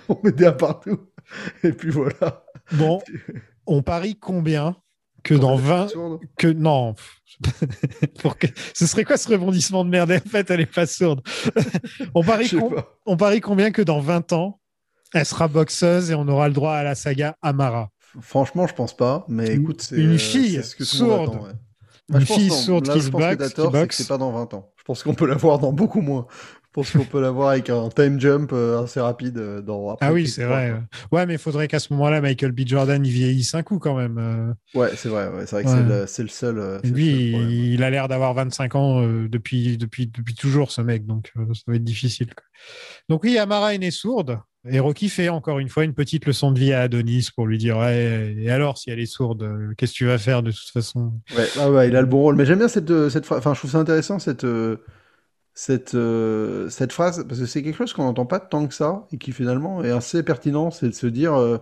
on 0.10 0.18
met 0.24 0.32
des 0.32 0.46
A 0.46 0.52
partout. 0.52 1.00
Et 1.64 1.72
puis 1.72 1.90
voilà. 1.90 2.44
Bon, 2.74 3.02
on 3.68 3.82
parie 3.82 4.16
combien 4.18 4.76
que 5.24 5.34
dans 5.34 5.56
20 5.56 5.88
Sourde. 5.90 6.20
que 6.38 6.48
non 6.48 6.94
pour 8.22 8.38
que 8.38 8.48
ce 8.74 8.86
serait 8.88 9.04
quoi 9.04 9.18
ce 9.18 9.28
rebondissement 9.28 9.84
de 9.84 9.90
merde? 9.90 10.12
En 10.12 10.30
fait 10.30 10.50
elle 10.52 10.62
est 10.62 10.66
pas 10.66 10.86
sourde 10.86 11.22
on 12.16 12.24
parie 12.24 12.48
pas. 12.48 12.96
on 13.06 13.18
parie 13.18 13.42
combien 13.42 13.72
que 13.72 13.82
dans 13.82 14.00
20 14.00 14.34
ans 14.34 14.60
elle 15.14 15.26
sera 15.26 15.48
boxeuse 15.48 16.12
et 16.12 16.16
on 16.16 16.28
aura 16.28 16.48
le 16.48 16.54
droit 16.54 16.74
à 16.74 16.84
la 16.84 16.94
saga 16.96 17.36
Amara? 17.42 17.90
Franchement, 18.22 18.66
je 18.68 18.74
pense 18.74 18.96
pas, 18.96 19.26
mais 19.28 19.54
Une- 19.54 19.62
écoute, 19.64 19.82
c'est 19.82 19.98
une 19.98 20.14
euh, 20.14 20.18
fille 20.18 20.54
c'est 20.56 20.64
ce 20.64 20.76
que 20.76 20.86
sourde. 20.86 21.34
attend, 21.36 21.44
ouais. 21.44 21.52
Une 22.20 22.26
pense 22.26 22.38
fille 22.38 22.52
sourde 22.52 22.88
qui 22.90 23.02
se 23.02 23.10
boxe, 23.10 23.98
c'est 23.98 24.08
pas 24.08 24.18
dans 24.18 24.32
20 24.32 24.54
ans. 24.54 24.72
Je 24.78 24.84
pense 24.84 25.04
qu'on 25.04 25.14
peut 25.16 25.26
l'avoir 25.28 25.60
dans 25.60 25.74
beaucoup 25.74 26.02
moins. 26.02 26.28
Pense 26.76 26.92
qu'on 26.92 27.06
peut 27.06 27.22
l'avoir 27.22 27.50
avec 27.50 27.70
un 27.70 27.88
time 27.90 28.20
jump 28.20 28.52
euh, 28.54 28.84
assez 28.84 29.00
rapide 29.00 29.38
euh, 29.38 29.62
dans. 29.62 29.92
après 29.92 30.06
ah 30.08 30.12
oui 30.14 30.28
c'est 30.28 30.44
3, 30.44 30.56
vrai 30.56 30.76
quoi. 31.10 31.20
ouais 31.20 31.26
mais 31.26 31.36
il 31.36 31.40
faudrait 31.40 31.70
qu'à 31.70 31.80
ce 31.80 31.94
moment-là 31.94 32.20
Michael 32.20 32.52
B 32.52 32.62
Jordan 32.68 33.04
il 33.06 33.12
vieillisse 33.12 33.56
un 33.56 33.64
coup 33.64 33.80
quand 33.80 33.96
même 33.96 34.18
euh. 34.18 34.54
Ouais, 34.78 34.90
c'est 34.98 35.08
vrai. 35.08 35.30
Ouais, 35.30 35.46
c'est 35.46 35.56
vrai 35.56 35.64
que 35.64 36.06
c'est 36.06 36.24
le, 36.24 36.28
seul. 36.30 36.60
euh, 36.60 36.80
le 36.84 36.90
lui 36.90 37.32
seul 37.32 37.50
il, 37.52 37.82
a 37.84 37.90
l'air 37.90 38.08
d'avoir 38.10 38.34
25 38.34 38.76
ans 38.76 39.02
euh, 39.02 39.30
depuis 39.30 39.78
depuis 39.78 40.08
depuis 40.08 40.36
toujours 40.36 40.70
ce 40.72 40.82
mec 40.82 41.06
donc 41.06 41.32
euh, 41.38 41.46
ça 41.54 41.62
va 41.68 41.76
être 41.76 41.84
difficile 41.84 42.28
donc 43.10 43.24
oui 43.24 43.38
Amara 43.38 43.74
est 43.74 43.78
née 43.78 43.92
sourde 43.92 44.40
et 44.68 44.80
Rocky 44.80 45.10
fait 45.10 45.30
encore 45.30 45.60
une 45.60 45.70
fois 45.70 45.84
une 45.84 45.94
petite 45.94 46.26
leçon 46.26 46.52
de 46.52 46.60
vie 46.60 46.74
à 46.74 46.82
Adonis 46.82 47.30
pour 47.36 47.46
lui 47.46 47.58
dire 47.60 47.82
et 47.88 48.50
alors 48.50 48.78
si 48.80 48.90
elle 48.90 49.00
est 49.00 49.06
sourde 49.06 49.44
euh, 49.44 49.74
qu'est-ce 49.78 49.92
que 49.94 49.98
tu 49.98 50.06
vas 50.08 50.18
faire 50.18 50.42
de 50.44 50.52
toute 50.52 50.70
façon? 50.74 51.14
Ouais, 51.38 51.46
ah 51.60 51.70
ouais, 51.72 51.88
il 51.88 51.96
a 51.96 52.02
le 52.02 52.08
bon 52.08 52.22
rôle. 52.22 52.36
Mais 52.36 52.46
j'aime 52.46 52.58
bien 52.58 52.68
cette, 52.68 52.90
euh, 52.90 53.10
cette 53.10 53.26
phrase. 53.28 53.38
Enfin, 53.40 53.54
je 53.54 53.60
trouve 53.60 53.72
ça 53.72 53.78
intéressant 53.78 54.18
cette, 54.18 54.44
euh, 54.44 54.78
cette, 55.56 55.96
euh, 55.96 56.70
cette 56.70 56.94
phrase 56.94 57.26
parce 57.28 57.40
que 57.42 57.48
c'est 57.48 57.64
quelque 57.64 57.78
chose 57.78 57.94
qu'on 57.94 58.04
n'entend 58.06 58.28
pas 58.28 58.40
tant 58.42 58.68
que 58.68 58.76
ça 58.76 59.08
et 59.14 59.18
qui 59.18 59.32
finalement 59.34 59.84
est 59.84 59.92
assez 59.92 60.24
pertinent. 60.24 60.72
C'est 60.72 60.88
de 60.90 60.94
se 60.96 61.08
dire. 61.08 61.36
euh, 61.36 61.60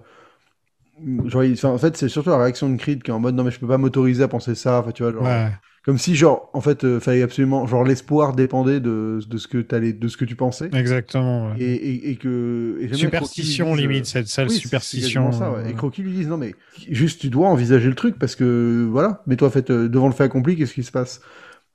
genre, 1.25 1.43
il- 1.43 1.53
enfin, 1.53 1.69
en 1.69 1.77
fait, 1.77 1.97
c'est 1.97 2.09
surtout 2.09 2.29
la 2.29 2.37
réaction 2.37 2.69
de 2.69 2.77
Creed 2.77 3.03
qui 3.03 3.11
est 3.11 3.13
en 3.13 3.19
mode 3.19 3.35
non, 3.35 3.43
mais 3.43 3.51
je 3.51 3.59
peux 3.59 3.67
pas 3.67 3.77
m'autoriser 3.77 4.23
à 4.23 4.27
penser 4.27 4.55
ça. 4.55 4.79
Enfin, 4.79 4.91
tu 4.91 5.03
vois, 5.03 5.11
genre, 5.11 5.23
ouais 5.23 5.51
comme 5.85 5.97
si, 5.97 6.15
genre, 6.15 6.49
en 6.53 6.61
fait, 6.61 6.85
euh, 6.85 6.99
fallait 6.99 7.23
absolument. 7.23 7.65
Genre, 7.67 7.83
l'espoir 7.83 8.33
dépendait 8.35 8.79
de, 8.79 9.19
de, 9.27 9.37
ce 9.37 9.47
que 9.47 9.57
t'allais- 9.57 9.91
de 9.93 10.07
ce 10.07 10.15
que 10.17 10.25
tu 10.25 10.35
pensais. 10.35 10.69
exactement 10.73 11.49
ouais. 11.51 11.61
Et, 11.61 11.73
et, 11.73 12.09
et 12.11 12.15
que. 12.15 12.77
et 12.81 12.93
superstition 12.93 13.73
euh, 13.73 13.77
limite 13.77 14.05
cette 14.05 14.27
oui, 14.47 14.49
c'est- 14.55 14.61
superstition 14.61 15.31
ça, 15.31 15.51
ouais. 15.51 15.59
euh, 15.65 15.69
Et 15.69 15.73
Crocky 15.73 16.01
lui 16.03 16.13
dit 16.13 16.25
non 16.25 16.37
mais 16.37 16.55
juste 16.89 17.21
tu 17.21 17.29
dois 17.29 17.49
envisager 17.49 17.89
le 17.89 17.95
truc 17.95 18.17
parce 18.17 18.35
que 18.35 18.87
voilà, 18.89 19.21
mais 19.27 19.35
toi 19.35 19.49
en 19.49 19.51
fait 19.51 19.69
euh, 19.71 19.89
devant 19.89 20.07
le 20.07 20.13
fait 20.13 20.23
accompli, 20.23 20.55
qu'est-ce 20.55 20.73
qui 20.73 20.83
se 20.83 20.91
passe? 20.91 21.21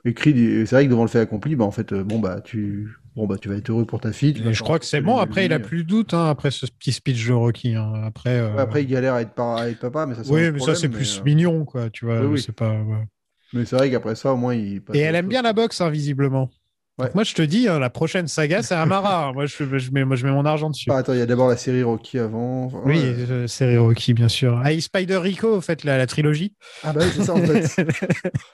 Il- 0.05 0.66
c'est 0.66 0.77
vrai 0.77 0.85
que 0.85 0.91
devant 0.91 1.03
le 1.03 1.09
fait 1.09 1.20
accompli, 1.20 1.57
bah 1.57 1.65
en 1.65 1.70
fait 1.70 1.93
euh, 1.93 2.05
bon 2.05 2.19
bah 2.19 2.41
tu 2.41 2.89
bon 3.16 3.27
bah 3.27 3.37
tu 3.37 3.49
vas 3.49 3.57
être 3.57 3.69
heureux 3.70 3.85
pour 3.85 4.01
ta 4.01 4.12
fille. 4.12 4.35
je 4.53 4.62
crois 4.62 4.79
que 4.79 4.85
c'est 4.85 5.01
bon. 5.01 5.19
Après, 5.19 5.45
il 5.47 5.53
a 5.53 5.59
plus 5.59 5.83
de 5.85 5.89
doute 5.89 6.15
hein, 6.15 6.27
après 6.31 6.51
ce 6.51 6.66
petit 6.66 6.93
speech 6.93 7.27
de 7.27 7.33
Rocky. 7.33 7.75
hein. 7.75 7.93
Après, 8.05 8.39
euh, 8.39 8.57
après 8.59 8.83
il 8.85 8.89
galère 8.89 9.15
à 9.15 9.23
être, 9.23 9.35
par- 9.35 9.57
à 9.59 9.69
être 9.69 9.79
papa, 9.81 10.07
mais 10.07 10.15
ça 10.15 10.23
c'est 10.25 10.31
oui, 10.33 10.51
mais 10.53 10.61
ça 10.61 10.75
c'est 10.75 10.89
plus 10.89 11.19
euh, 11.19 11.25
mignon, 11.25 11.65
quoi. 11.65 11.91
Tu 11.91 12.05
vois, 12.05 12.20
Oui, 12.20 12.35
oui. 12.35 12.43
c'est 12.47 12.53
pas. 12.55 12.70
ouais. 12.81 13.05
Mais 13.53 13.65
c'est 13.65 13.77
vrai 13.77 13.91
qu'après 13.91 14.15
ça 14.15 14.33
au 14.33 14.37
moins 14.37 14.55
il. 14.55 14.83
passe 14.83 14.97
Et 14.97 15.01
elle 15.01 15.15
aime 15.16 15.29
bien 15.29 15.43
la 15.43 15.53
boxe, 15.53 15.81
hein, 15.81 15.91
visiblement. 15.91 16.51
Ouais. 16.99 17.11
moi, 17.15 17.25
je 17.25 17.35
te 17.35 17.43
dis, 17.43 17.69
hein, 17.69 17.79
la 17.79 17.91
prochaine 17.91 18.27
saga, 18.29 18.62
c'est 18.62 18.75
Amara. 18.75 19.33
moi, 19.35 19.47
je, 19.47 19.79
je 19.79 19.91
mets, 19.93 20.05
moi, 20.05 20.16
je 20.16 20.27
mets 20.27 20.33
mon 20.33 20.45
argent 20.45 20.70
dessus. 20.70 20.91
Ah, 20.93 20.97
attends, 20.97 21.12
il 21.12 21.19
y 21.19 21.23
a 21.23 21.27
d'abord 21.27 21.49
la 21.49 21.57
série 21.57 21.83
Rocky 21.83 22.19
avant. 22.19 22.65
enfin, 22.65 22.81
oui, 22.85 23.01
euh, 23.05 23.47
série 23.47 23.79
Rocky, 23.79 24.15
bien 24.15 24.29
sûr. 24.29 24.61
Ah, 24.65 24.73
et 24.73 24.81
Spider 24.81 25.19
Rico, 25.19 25.57
en 25.57 25.61
fait, 25.61 25.85
la, 25.85 25.97
la 25.97 26.07
trilogie. 26.07 26.55
Ah 26.83 26.93
bah 26.93 27.01
oui, 27.05 27.11
c'est 27.15 27.25
ça 27.25 27.35
en 27.35 27.39
fait. 27.39 27.69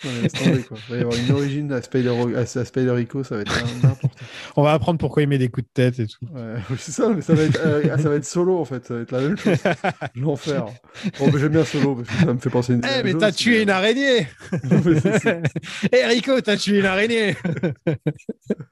Ouais, 0.05 0.63
quoi. 0.69 0.77
Il 0.89 0.93
va 0.93 0.97
y 0.97 1.01
avoir 1.01 1.17
une 1.17 1.33
origine 1.33 1.73
à 1.73 1.81
Spider, 1.81 2.13
à, 2.37 2.41
à 2.41 2.65
Spider 2.65 2.91
Rico, 2.91 3.25
ça 3.25 3.37
va 3.37 3.43
être 3.43 3.65
n'importe 3.83 4.13
On 4.57 4.63
va 4.63 4.73
apprendre 4.73 4.99
pourquoi 4.99 5.23
il 5.23 5.29
met 5.29 5.39
des 5.39 5.49
coups 5.49 5.67
de 5.67 5.73
tête 5.73 5.99
et 5.99 6.07
tout. 6.07 6.27
Ouais, 6.35 6.57
c'est 6.79 6.93
ça, 6.93 7.09
mais 7.09 7.23
ça 7.23 7.35
va, 7.35 7.43
être, 7.45 7.61
euh, 7.65 7.83
ah, 7.93 7.99
ça 7.99 8.09
va 8.09 8.17
être 8.17 8.25
solo 8.25 8.59
en 8.59 8.65
fait, 8.65 8.87
ça 8.87 8.95
va 8.95 9.01
être 9.01 9.13
la 9.13 9.21
même 9.21 9.37
chose. 9.39 9.57
L'enfer. 10.15 10.67
Bon, 11.19 11.31
mais 11.33 11.39
j'aime 11.39 11.53
bien 11.53 11.65
solo 11.65 11.95
parce 11.97 12.09
que 12.09 12.25
ça 12.27 12.35
me 12.35 12.39
fait 12.39 12.51
penser 12.51 12.73
à 12.73 12.77
une. 12.77 12.83
Eh, 12.85 13.03
mais 13.03 13.15
t'as 13.15 13.33
tué 13.33 13.63
une 13.63 13.71
araignée. 13.71 14.27
Eh, 15.93 16.05
Rico, 16.07 16.41
t'as 16.41 16.57
tué 16.57 16.81
une 16.81 16.87
araignée 16.87 17.37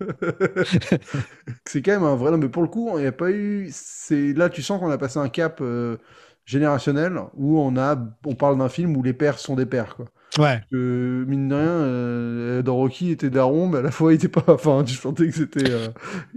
C'est 1.67 1.83
quand 1.83 1.93
même 1.93 2.05
un 2.05 2.17
vrai. 2.17 2.31
Non, 2.31 2.39
mais 2.39 2.49
pour 2.49 2.63
le 2.63 2.69
coup, 2.69 2.91
il 2.97 3.03
n'y 3.03 3.07
a 3.07 3.13
pas 3.13 3.31
eu. 3.31 3.69
C'est 3.73 4.33
là, 4.33 4.49
tu 4.49 4.63
sens 4.63 4.81
qu'on 4.81 4.91
a 4.91 4.99
passé 4.99 5.19
un 5.19 5.29
cap 5.29 5.59
euh, 5.61 5.97
générationnel 6.45 7.19
où 7.35 7.59
on 7.61 7.77
a, 7.77 7.97
on 8.27 8.35
parle 8.35 8.59
d'un 8.59 8.69
film 8.69 8.97
où 8.97 9.03
les 9.03 9.13
pères 9.13 9.39
sont 9.39 9.55
des 9.57 9.67
pères, 9.67 9.97
quoi. 9.97 10.07
Ouais. 10.39 10.63
Mine 10.73 11.49
de 11.49 11.55
rien, 11.55 11.65
euh, 11.67 12.63
dans 12.63 12.77
Rocky, 12.77 13.11
était 13.11 13.29
daron, 13.31 13.69
mais 13.69 13.79
à 13.79 13.83
la 13.83 13.91
fois, 13.91 14.13
il 14.13 14.17
était 14.17 14.29
pas. 14.29 14.45
Enfin, 14.49 14.83
tu 14.85 14.95
sentais 14.95 15.27
que 15.29 15.35
c'était. 15.35 15.71
euh, 15.71 15.89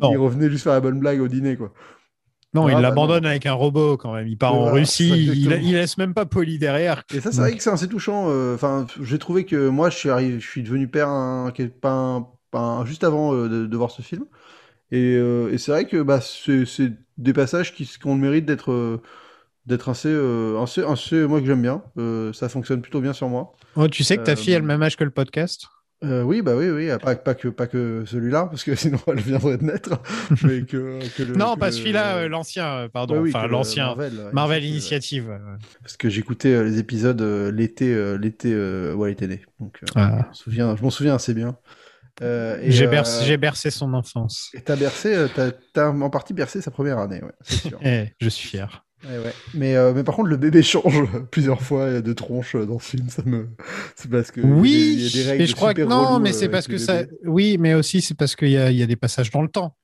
il 0.01 0.17
revenait 0.17 0.49
juste 0.49 0.63
faire 0.65 0.73
la 0.73 0.81
bonne 0.81 0.99
blague 0.99 1.21
au 1.21 1.27
dîner, 1.27 1.55
quoi. 1.55 1.71
Non, 2.53 2.67
Ah, 2.67 2.71
il 2.71 2.73
bah 2.75 2.81
l'abandonne 2.81 3.23
non. 3.23 3.29
avec 3.29 3.45
un 3.45 3.53
robot 3.53 3.97
quand 3.97 4.13
même. 4.13 4.27
Il 4.27 4.37
part 4.37 4.53
en 4.55 4.71
Russie, 4.71 5.09
il, 5.09 5.51
il 5.51 5.73
laisse 5.73 5.97
même 5.97 6.13
pas 6.13 6.25
Poli 6.25 6.57
derrière. 6.57 7.03
Et 7.13 7.19
ça, 7.19 7.31
c'est 7.31 7.41
vrai 7.41 7.55
que 7.55 7.61
c'est 7.61 7.69
assez 7.69 7.87
touchant. 7.89 8.27
euh, 8.29 8.55
Enfin, 8.55 8.85
j'ai 9.01 9.19
trouvé 9.19 9.45
que 9.45 9.67
moi, 9.67 9.89
je 9.89 9.97
suis 9.97 10.09
arrivé, 10.09 10.39
je 10.39 10.47
suis 10.47 10.63
devenu 10.63 10.87
père 10.87 11.09
un, 11.09 11.51
quel- 11.53 11.71
pas 11.71 11.91
un- 11.91 12.27
juste 12.85 13.03
avant 13.03 13.33
euh, 13.33 13.47
de, 13.49 13.65
de 13.65 13.77
voir 13.77 13.91
ce 13.91 14.01
film. 14.01 14.25
Et, 14.91 15.15
euh, 15.17 15.51
et 15.51 15.57
c'est 15.57 15.71
vrai 15.71 15.85
que 15.85 16.01
bah, 16.01 16.19
c'est 16.21 16.93
des 17.17 17.33
passages 17.33 17.73
qui, 17.73 17.85
qui 17.85 18.05
ont 18.07 18.15
le 18.15 18.21
mérite 18.21 18.45
d'être 18.45 18.71
euh, 18.71 19.01
d'être 19.65 19.89
assez, 19.89 20.09
euh, 20.11 20.61
assez, 20.61 20.83
assez- 20.83 21.25
moi 21.27 21.39
que 21.41 21.47
j'aime 21.47 21.61
bien. 21.63 21.81
Euh, 21.97 22.31
ça 22.33 22.49
fonctionne 22.49 22.81
plutôt 22.81 23.01
bien 23.01 23.13
sur 23.13 23.27
moi. 23.29 23.53
Oh, 23.75 23.87
tu 23.87 24.03
sais 24.03 24.15
que 24.17 24.21
ta 24.23 24.33
Euh, 24.33 24.35
fille 24.35 24.53
a 24.53 24.59
le 24.59 24.65
même 24.65 24.81
âge 24.83 24.95
que 24.95 25.03
le 25.03 25.09
podcast? 25.09 25.67
Oui, 26.03 26.43
bah 26.43 26.55
oui, 26.55 26.69
oui, 26.69 26.87
pas, 27.01 27.15
pas 27.15 27.33
que 27.33 27.47
pas 27.47 27.65
que 27.65 28.03
celui-là, 28.05 28.45
parce 28.45 28.63
que 28.63 28.75
sinon 28.75 28.99
elle 29.07 29.21
viendrait 29.21 29.57
de 29.57 29.63
naître. 29.63 29.99
mais 30.43 30.61
que, 30.61 30.99
que 31.17 31.23
le- 31.23 31.35
Non, 31.35 31.55
que 31.55 31.59
pas 31.61 31.71
celui-là, 31.71 32.27
l'ancien, 32.27 32.89
pardon. 32.93 33.21
Oui, 33.21 33.31
enfin, 33.33 33.47
l'ancien. 33.47 33.95
Marvel, 34.31 34.63
Initiative. 34.65 35.31
Parce 35.81 35.97
que 35.97 36.07
j'écoutais 36.09 36.63
les 36.63 36.77
épisodes 36.77 37.19
l'été, 37.51 38.17
l'été 38.19 38.53
où 38.93 39.03
elle 39.03 39.13
était 39.13 39.25
née. 39.27 39.41
Donc, 39.59 39.79
Ah. 39.95 40.19
je 40.21 40.27
m'en 40.27 40.33
souviens, 40.33 40.75
je 40.75 40.83
m'en 40.83 40.89
souviens 40.91 41.15
assez 41.15 41.33
bien. 41.33 41.57
Euh, 42.21 42.57
J'ai 42.63 42.85
euh, 42.87 42.89
bercé, 42.89 43.25
j'ai 43.25 43.37
bercé 43.37 43.69
son 43.71 43.93
enfance. 43.93 44.49
Et 44.53 44.61
t'as 44.61 44.75
bercé, 44.77 45.13
euh, 45.13 45.27
t'as, 45.33 45.51
t'as 45.73 45.89
en 45.89 46.09
partie 46.09 46.33
bercé 46.33 46.61
sa 46.61 46.71
première 46.71 46.97
année, 46.99 47.21
ouais, 47.21 47.31
c'est 47.41 47.69
sûr. 47.69 47.79
Eh, 47.83 48.05
je 48.21 48.29
suis 48.29 48.47
fier. 48.49 48.85
Ouais, 49.03 49.17
ouais. 49.19 49.33
Mais, 49.53 49.75
euh, 49.75 49.93
mais 49.93 50.03
par 50.03 50.15
contre, 50.15 50.29
le 50.29 50.37
bébé 50.37 50.63
change 50.63 51.03
plusieurs 51.31 51.61
fois 51.61 52.01
de 52.01 52.13
tronche 52.13 52.55
dans 52.55 52.79
ce 52.79 52.91
film. 52.91 53.09
Ça 53.09 53.21
me... 53.25 53.49
C'est 53.95 54.09
parce 54.09 54.31
que. 54.31 54.41
Oui, 54.41 54.71
il 54.97 55.01
y 55.01 55.05
a 55.05 55.09
des, 55.09 55.13
il 55.13 55.17
y 55.17 55.19
a 55.19 55.23
des 55.23 55.29
règles 55.29 55.41
mais 55.43 55.47
je 55.47 55.55
crois 55.55 55.73
que 55.73 55.81
non, 55.81 56.19
mais 56.19 56.31
c'est 56.33 56.49
parce 56.49 56.67
que 56.67 56.77
ça. 56.77 57.03
Oui, 57.25 57.57
mais 57.59 57.73
aussi 57.73 58.01
c'est 58.01 58.15
parce 58.15 58.35
qu'il 58.35 58.49
y 58.49 58.57
a, 58.57 58.71
il 58.71 58.77
y 58.77 58.83
a 58.83 58.87
des 58.87 58.95
passages 58.95 59.29
dans 59.29 59.41
le 59.41 59.49
temps. 59.49 59.75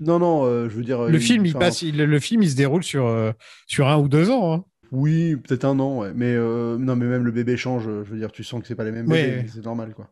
Non, 0.00 0.18
non, 0.18 0.44
euh, 0.44 0.68
je 0.68 0.76
veux 0.76 0.84
dire. 0.84 1.02
Le 1.02 1.14
il- 1.14 1.20
film, 1.20 1.44
il 1.44 1.50
enfin, 1.50 1.66
passe, 1.66 1.82
il- 1.82 1.96
le 1.96 2.20
film, 2.20 2.42
il 2.42 2.50
se 2.50 2.56
déroule 2.56 2.82
sur 2.84 3.06
euh, 3.06 3.32
sur 3.66 3.88
un 3.88 3.96
ou 3.98 4.08
deux 4.08 4.30
ans. 4.30 4.54
hein. 4.54 4.64
Oui, 4.92 5.36
peut-être 5.36 5.64
un 5.64 5.78
an, 5.80 5.98
ouais. 5.98 6.12
Mais 6.14 6.34
non, 6.36 6.94
mais 6.96 7.06
même 7.06 7.24
le 7.24 7.32
bébé 7.32 7.56
change. 7.56 7.84
Je 7.84 8.10
veux 8.10 8.16
dire, 8.18 8.30
tu 8.32 8.44
sens 8.44 8.62
que 8.62 8.68
c'est 8.68 8.74
pas 8.76 8.84
les 8.84 8.92
mêmes 8.92 9.06
bébés, 9.08 9.44
c'est 9.52 9.64
normal, 9.64 9.92
quoi. 9.94 10.08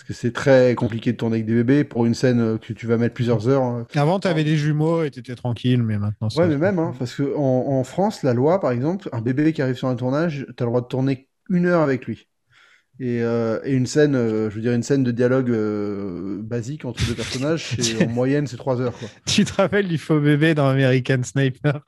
Parce 0.00 0.08
que 0.08 0.14
c'est 0.14 0.32
très 0.32 0.74
compliqué 0.76 1.12
de 1.12 1.18
tourner 1.18 1.36
avec 1.36 1.46
des 1.46 1.52
bébés 1.52 1.84
pour 1.84 2.06
une 2.06 2.14
scène 2.14 2.40
euh, 2.40 2.56
que 2.56 2.72
tu 2.72 2.86
vas 2.86 2.96
mettre 2.96 3.12
plusieurs 3.12 3.48
heures. 3.48 3.62
euh, 3.64 3.82
Avant, 3.94 4.18
t'avais 4.18 4.44
des 4.44 4.56
jumeaux 4.56 5.04
et 5.04 5.10
t'étais 5.10 5.34
tranquille, 5.34 5.82
mais 5.82 5.98
maintenant. 5.98 6.28
Ouais, 6.36 6.46
mais 6.46 6.56
même, 6.56 6.78
hein, 6.78 6.94
parce 6.98 7.14
que 7.14 7.36
en, 7.36 7.66
en 7.68 7.84
France, 7.84 8.22
la 8.22 8.32
loi, 8.32 8.60
par 8.60 8.70
exemple, 8.72 9.10
un 9.12 9.20
bébé 9.20 9.52
qui 9.52 9.60
arrive 9.60 9.74
sur 9.74 9.88
un 9.88 9.96
tournage, 9.96 10.46
t'as 10.56 10.64
le 10.64 10.70
droit 10.70 10.80
de 10.80 10.86
tourner 10.86 11.28
une 11.50 11.66
heure 11.66 11.82
avec 11.82 12.06
lui. 12.06 12.28
Et, 12.98 13.22
euh, 13.22 13.60
et 13.64 13.72
une 13.72 13.86
scène, 13.86 14.14
euh, 14.14 14.50
je 14.50 14.56
veux 14.56 14.60
dire, 14.60 14.72
une 14.72 14.82
scène 14.82 15.02
de 15.04 15.10
dialogue 15.10 15.50
euh, 15.50 16.38
basique 16.42 16.84
entre 16.84 17.02
deux 17.06 17.14
personnages, 17.14 17.74
c'est 17.78 18.02
en 18.04 18.08
moyenne, 18.08 18.46
c'est 18.46 18.58
trois 18.58 18.80
heures, 18.80 18.92
quoi. 18.98 19.08
Tu 19.26 19.44
te 19.44 19.52
rappelles 19.54 19.88
du 19.88 19.96
faux 19.98 20.20
bébé 20.20 20.54
dans 20.54 20.66
American 20.68 21.22
Sniper? 21.22 21.80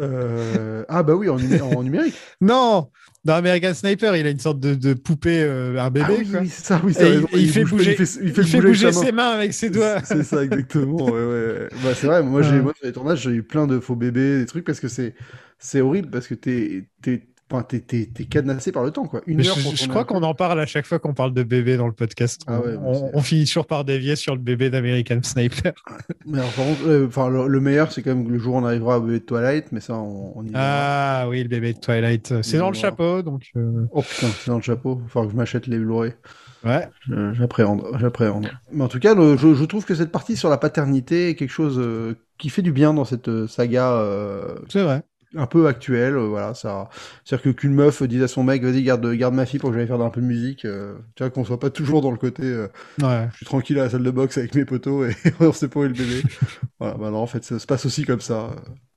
Euh, 0.00 0.84
Ah 0.88 1.02
bah 1.02 1.14
oui, 1.14 1.28
en, 1.28 1.36
en 1.62 1.82
numérique. 1.82 2.14
Non, 2.40 2.90
dans 3.24 3.34
American 3.34 3.72
Sniper, 3.72 4.16
il 4.16 4.26
a 4.26 4.30
une 4.30 4.38
sorte 4.38 4.60
de, 4.60 4.74
de 4.74 4.92
poupée, 4.94 5.42
euh, 5.42 5.78
un 5.80 5.90
bébé. 5.90 6.06
ah 6.08 6.12
oui, 6.18 6.28
quoi. 6.30 6.40
oui, 6.40 6.48
c'est 6.48 6.64
ça, 6.64 6.80
oui, 6.84 6.92
il, 7.00 7.40
il 7.40 7.50
fait 7.50 7.64
bouger, 7.64 7.96
il 7.98 8.32
fait 8.32 8.44
fait 8.44 8.92
ses 8.92 9.12
mains 9.12 9.30
avec 9.30 9.54
ses 9.54 9.70
doigts. 9.70 10.02
C'est 10.04 10.22
ça, 10.22 10.44
exactement. 10.44 11.10
ouais, 11.10 11.24
ouais. 11.24 11.68
Bah, 11.82 11.94
c'est 11.94 12.06
vrai, 12.06 12.22
moi, 12.22 12.42
j'ai, 12.42 12.60
moi, 12.60 12.74
sur 12.76 12.86
les 12.86 12.92
tournages, 12.92 13.22
j'ai 13.22 13.30
eu 13.30 13.42
plein 13.42 13.66
de 13.66 13.80
faux 13.80 13.96
bébés, 13.96 14.40
des 14.40 14.46
trucs, 14.46 14.64
parce 14.64 14.80
que 14.80 14.88
c'est, 14.88 15.14
c'est 15.58 15.80
horrible, 15.80 16.10
parce 16.10 16.26
que 16.26 16.34
t'es, 16.34 16.88
t'es, 17.00 17.26
enfin, 17.50 17.62
t'es, 17.62 18.08
cadenassé 18.28 18.72
par 18.72 18.82
le 18.84 18.90
temps, 18.90 19.06
quoi. 19.06 19.20
Une 19.26 19.38
Mais 19.38 19.48
heure 19.48 19.56
je, 19.58 19.88
crois 19.88 20.04
qu'on 20.04 20.22
en 20.22 20.34
parle 20.34 20.60
à 20.60 20.66
chaque 20.66 20.86
fois 20.86 20.98
qu'on 20.98 21.14
parle 21.14 21.32
de 21.34 21.42
bébé 21.42 21.76
dans 21.76 21.86
le 21.86 21.92
podcast. 21.92 22.42
Ah 22.46 22.60
ouais, 22.60 22.76
on, 22.82 23.20
finit 23.22 23.44
toujours 23.44 23.66
par 23.66 23.84
dévier 23.84 24.16
sur 24.16 24.34
le 24.34 24.40
bébé 24.40 24.70
d'American 24.70 25.20
Sniper. 25.22 25.72
Mais 26.26 26.38
alors, 26.38 26.50
par 26.52 26.64
contre, 26.64 26.86
euh, 26.86 27.06
enfin, 27.06 27.28
le, 27.28 27.46
le 27.46 27.60
meilleur, 27.60 27.92
c'est 27.92 28.02
quand 28.02 28.14
même 28.14 28.30
le 28.30 28.38
jour 28.38 28.54
où 28.54 28.58
on 28.58 28.64
arrivera 28.64 28.98
au 28.98 29.02
bébé 29.02 29.20
de 29.20 29.24
Twilight, 29.24 29.72
mais 29.72 29.80
ça, 29.80 29.94
on, 29.94 30.32
on 30.36 30.42
y 30.42 30.48
viendra. 30.48 30.62
Ah 31.22 31.28
oui, 31.28 31.42
le 31.42 31.48
bébé 31.48 31.72
de 31.74 31.78
Twilight. 31.78 32.42
C'est 32.42 32.58
dans 32.58 32.70
le 32.70 32.76
chapeau, 32.76 33.22
donc. 33.22 33.50
euh, 33.56 33.86
Oh 33.92 34.02
putain, 34.02 34.28
c'est 34.38 34.50
dans 34.50 34.56
le 34.56 34.62
chapeau. 34.62 35.00
Il 35.04 35.08
faudra 35.10 35.26
que 35.26 35.32
je 35.32 35.36
m'achète 35.36 35.66
les 35.66 35.78
Blu-ray. 35.78 36.12
Ouais. 36.64 36.88
J'appréhende, 37.34 37.84
j'appréhende. 38.00 38.48
Mais 38.72 38.82
en 38.82 38.88
tout 38.88 38.98
cas, 38.98 39.14
le- 39.14 39.36
je, 39.36 39.54
je 39.54 39.64
trouve 39.64 39.84
que 39.84 39.94
cette 39.94 40.10
partie 40.10 40.34
sur 40.36 40.48
la 40.48 40.56
paternité 40.56 41.28
est 41.28 41.34
quelque 41.34 41.50
chose 41.50 41.78
euh, 41.78 42.14
qui 42.38 42.48
fait 42.48 42.62
du 42.62 42.72
bien 42.72 42.94
dans 42.94 43.04
cette 43.04 43.28
euh, 43.28 43.46
saga 43.46 44.02
C'est 44.70 44.82
vrai. 44.82 45.02
Un 45.36 45.46
peu 45.46 45.66
actuelle. 45.66 46.16
euh, 46.16 46.26
voilà, 46.28 46.54
ça. 46.54 46.88
C'est-à-dire 47.24 47.42
que 47.44 47.50
qu'une 47.60 47.74
meuf 47.74 48.02
dise 48.02 48.22
à 48.22 48.28
son 48.28 48.42
mec, 48.44 48.62
vas-y, 48.62 48.82
garde, 48.82 49.06
garde 49.14 49.34
ma 49.34 49.46
fille 49.46 49.58
pour 49.60 49.70
que 49.70 49.76
j'aille 49.76 49.86
faire 49.86 50.00
un 50.00 50.10
peu 50.10 50.20
de 50.20 50.26
musique. 50.26 50.64
euh, 50.64 50.94
tu 51.16 51.22
vois, 51.22 51.30
qu'on 51.30 51.44
soit 51.44 51.60
pas 51.60 51.70
toujours 51.70 52.00
dans 52.02 52.10
le 52.10 52.16
côté, 52.16 52.42
euh, 52.44 52.68
Ouais. 53.02 53.28
je 53.32 53.36
suis 53.38 53.46
tranquille 53.46 53.78
à 53.78 53.84
la 53.84 53.90
salle 53.90 54.02
de 54.02 54.10
boxe 54.10 54.38
avec 54.38 54.54
mes 54.54 54.64
potos 54.64 55.10
et 55.10 55.16
on 55.40 55.52
sait 55.52 55.68
pas 55.68 55.80
où 55.80 55.84
est 55.84 55.88
le 55.88 55.94
bébé. 55.94 56.22
voilà, 56.78 56.94
bah 56.94 57.10
non, 57.10 57.18
en 57.18 57.26
fait, 57.26 57.44
ça 57.44 57.58
se 57.58 57.66
passe 57.66 57.86
aussi 57.86 58.04
comme 58.04 58.20
ça. 58.20 58.50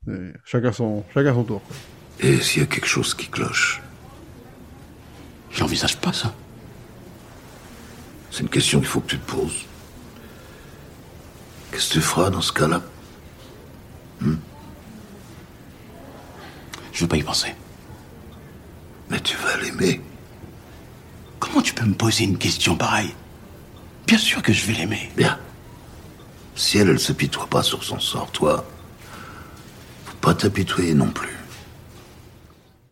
et 0.08 0.32
chacun 0.44 0.72
son, 0.72 1.04
chacun 1.14 1.34
son 1.34 1.44
tour. 1.44 1.62
quoi. 1.62 1.76
Et 2.20 2.38
s'il 2.38 2.62
y 2.62 2.64
a 2.64 2.68
quelque 2.68 2.86
chose 2.88 3.14
qui 3.14 3.28
cloche 3.28 3.80
j'envisage 5.50 5.96
pas 5.96 6.12
ça. 6.12 6.34
C'est 8.30 8.42
une 8.42 8.48
question 8.50 8.78
qu'il 8.80 8.88
faut 8.88 9.00
que 9.00 9.08
tu 9.08 9.18
te 9.18 9.30
poses. 9.30 9.64
Qu'est-ce 11.72 11.88
que 11.88 11.92
tu 11.94 12.00
feras 12.00 12.28
dans 12.30 12.42
ce 12.42 12.52
cas-là? 12.52 12.82
Je 16.98 17.04
veux 17.04 17.08
pas 17.08 17.16
y 17.16 17.22
penser. 17.22 17.54
Mais 19.08 19.20
tu 19.20 19.36
vas 19.36 19.56
l'aimer. 19.58 20.00
Comment 21.38 21.62
tu 21.62 21.72
peux 21.72 21.84
me 21.84 21.94
poser 21.94 22.24
une 22.24 22.36
question 22.36 22.74
pareille? 22.74 23.14
Bien 24.08 24.18
sûr 24.18 24.42
que 24.42 24.52
je 24.52 24.66
vais 24.66 24.72
l'aimer. 24.72 25.08
Bien. 25.16 25.38
Si 26.56 26.76
elle, 26.76 26.88
elle 26.88 26.98
se 26.98 27.12
pitoie 27.12 27.46
pas 27.46 27.62
sur 27.62 27.84
son 27.84 28.00
sort, 28.00 28.32
toi, 28.32 28.64
faut 30.06 30.16
pas 30.16 30.34
t'apitoyer 30.34 30.92
non 30.92 31.06
plus. 31.06 31.36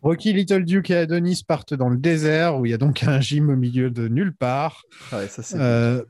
Rocky, 0.03 0.33
Little 0.33 0.65
Duke 0.65 0.91
et 0.91 0.99
Adonis 0.99 1.43
partent 1.45 1.75
dans 1.75 1.89
le 1.89 1.97
désert 1.97 2.61
où 2.61 2.65
il 2.65 2.71
y 2.71 2.75
a 2.75 2.79
donc 2.79 3.03
un 3.03 3.21
gym 3.21 3.51
au 3.51 3.57
milieu 3.57 3.91
de 3.91 4.07
nulle 4.07 4.37
part. 4.37 4.83
Ouais, 5.11 5.27
ça, 5.27 5.43
c'est 5.43 5.57
Euh, 5.59 6.05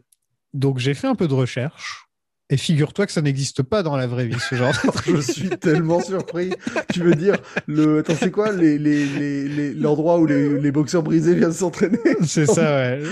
donc 0.52 0.81
j'ai 0.81 0.93
fait 0.93 1.06
un 1.06 1.14
peu 1.14 1.28
de 1.28 1.35
recherche 1.35 2.05
et 2.48 2.56
figure-toi 2.56 3.06
que 3.06 3.12
ça 3.12 3.23
n'existe 3.23 3.62
pas 3.62 3.82
dans 3.82 3.97
la 3.97 4.06
vraie 4.06 4.27
vie 4.27 4.39
ce 4.39 4.55
genre. 4.55 4.73
de. 4.73 5.16
Je 5.16 5.20
suis 5.20 5.48
tellement 5.51 6.01
surpris. 6.01 6.52
Tu 6.93 7.01
veux 7.02 7.14
dire, 7.14 7.36
le... 7.66 7.98
attends, 7.98 8.14
c'est 8.14 8.31
quoi 8.31 8.52
les, 8.52 8.78
les, 8.78 9.05
les, 9.05 9.48
les- 9.48 9.74
l'endroit 9.74 10.18
où 10.18 10.27
les, 10.27 10.60
les 10.60 10.70
boxeurs 10.73 11.02
brisés 11.02 11.35
viennent 11.35 11.52
s'entraîner? 11.52 11.98
C'est 12.24 12.47
ça, 12.47 12.77
ouais. 12.77 13.02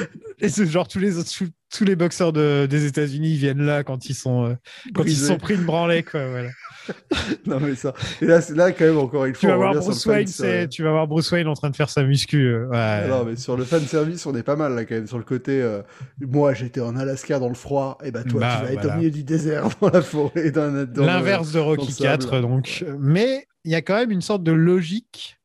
Et 0.41 0.49
c'est 0.49 0.67
genre 0.67 0.87
tous 0.87 0.99
les 1.01 1.19
autres, 1.19 1.31
tous, 1.73 1.85
les 1.85 1.97
boxeurs 1.97 2.33
de- 2.33 2.67
des 2.71 2.87
États-Unis 2.87 3.35
viennent 3.37 3.63
là 3.63 3.83
quand 3.83 4.09
ils 4.09 4.15
sont 4.15 4.47
euh, 4.47 4.55
quand 4.95 5.05
ils 5.05 5.17
sont 5.17 5.37
pris 5.39 5.55
une 5.55 5.65
branlée 5.65 6.03
quoi. 6.03 6.27
Voilà. 6.29 6.51
Non, 7.47 7.61
mais 7.61 7.75
ça. 7.75 7.95
Et 8.21 8.27
là, 8.27 8.41
là, 8.55 8.73
quand 8.73 8.85
même, 8.85 8.99
encore 8.99 9.25
une 9.25 9.33
Tu 9.33 9.41
fois, 9.41 9.51
vas 9.51 9.55
on 9.55 9.73
voir 9.73 9.75
Bruce 9.85 10.07
Wayne, 10.07 10.69
tu 10.69 10.83
vas 10.83 10.91
voir 10.91 11.07
Bruce 11.07 11.31
Wayne 11.31 11.49
en 11.49 11.55
train 11.55 11.71
de 11.71 11.77
faire 11.77 11.91
sa 11.91 12.03
muscu. 12.03 12.47
euh, 12.47 12.67
ouais. 12.69 13.09
Non, 13.09 13.25
mais 13.25 13.37
sur 13.37 13.57
le 13.57 13.65
fan 13.65 13.81
service, 13.83 14.25
on 14.27 14.35
est 14.35 14.43
pas 14.43 14.57
mal 14.57 14.75
là 14.75 14.85
quand 14.85 14.95
même. 14.95 15.07
Sur 15.07 15.19
le 15.19 15.25
côté, 15.25 15.63
euh, 15.63 15.83
moi 16.21 16.55
j'étais 16.55 16.81
en 16.81 16.97
Alaska 16.97 17.39
dans 17.39 17.49
le 17.49 17.55
froid, 17.55 17.99
et 18.05 18.11
bah 18.11 18.25
toi 18.25 18.41
Bah, 18.41 18.57
tu 18.61 18.67
vas 18.67 18.73
être 18.73 18.95
au 18.95 18.97
milieu 18.99 19.11
du 19.11 19.25
désert, 19.25 19.69
dans 19.81 19.91
la 19.91 20.03
forêt, 20.03 20.53
L'inverse 20.97 21.53
de 21.53 21.59
Rocky 21.61 21.93
sable. 21.93 22.25
4, 22.25 22.41
donc. 22.41 22.85
Mais 22.99 23.47
il 23.65 23.73
y 23.73 23.75
a 23.75 23.83
quand 23.83 23.97
même 23.97 24.11
une 24.11 24.23
sorte 24.23 24.43
de 24.43 24.53
logique. 24.53 25.39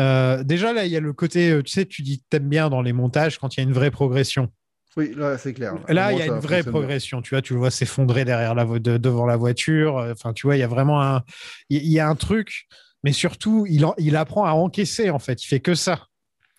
Euh, 0.00 0.42
déjà, 0.42 0.72
là, 0.72 0.86
il 0.86 0.92
y 0.92 0.96
a 0.96 1.00
le 1.00 1.12
côté, 1.12 1.50
euh, 1.50 1.62
tu 1.62 1.70
sais, 1.72 1.84
tu 1.84 2.02
dis 2.02 2.22
t'aimes 2.30 2.48
bien 2.48 2.70
dans 2.70 2.80
les 2.82 2.92
montages 2.92 3.38
quand 3.38 3.56
il 3.56 3.60
y 3.60 3.62
a 3.62 3.64
une 3.64 3.74
vraie 3.74 3.90
progression. 3.90 4.48
Oui, 4.96 5.12
là 5.16 5.38
c'est 5.38 5.54
clair. 5.54 5.74
Là, 5.88 6.12
il 6.12 6.18
y 6.18 6.22
a 6.22 6.26
une 6.26 6.32
vraie 6.40 6.62
progression. 6.70 7.22
Tu 7.22 7.30
vois, 7.34 7.40
tu 7.42 7.54
le 7.54 7.58
vois 7.58 7.70
s'effondrer 7.70 8.24
derrière 8.24 8.54
la 8.54 8.64
vo- 8.64 8.78
de- 8.78 8.98
devant 8.98 9.24
la 9.26 9.36
voiture. 9.36 9.98
Euh, 9.98 10.12
Enfin, 10.12 10.32
tu 10.34 10.46
vois, 10.46 10.56
il 10.56 10.60
y 10.60 10.62
a 10.62 10.68
vraiment 10.68 11.02
un, 11.02 11.22
il 11.70 11.82
il 11.82 11.92
y 11.92 11.98
a 12.00 12.08
un 12.08 12.14
truc. 12.14 12.66
Mais 13.04 13.12
surtout, 13.12 13.66
il, 13.68 13.84
en- 13.84 13.94
il 13.98 14.16
apprend 14.16 14.44
à 14.44 14.52
encaisser 14.52 15.10
en 15.10 15.18
fait. 15.18 15.42
Il 15.42 15.46
fait 15.46 15.60
que 15.60 15.74
ça. 15.74 16.06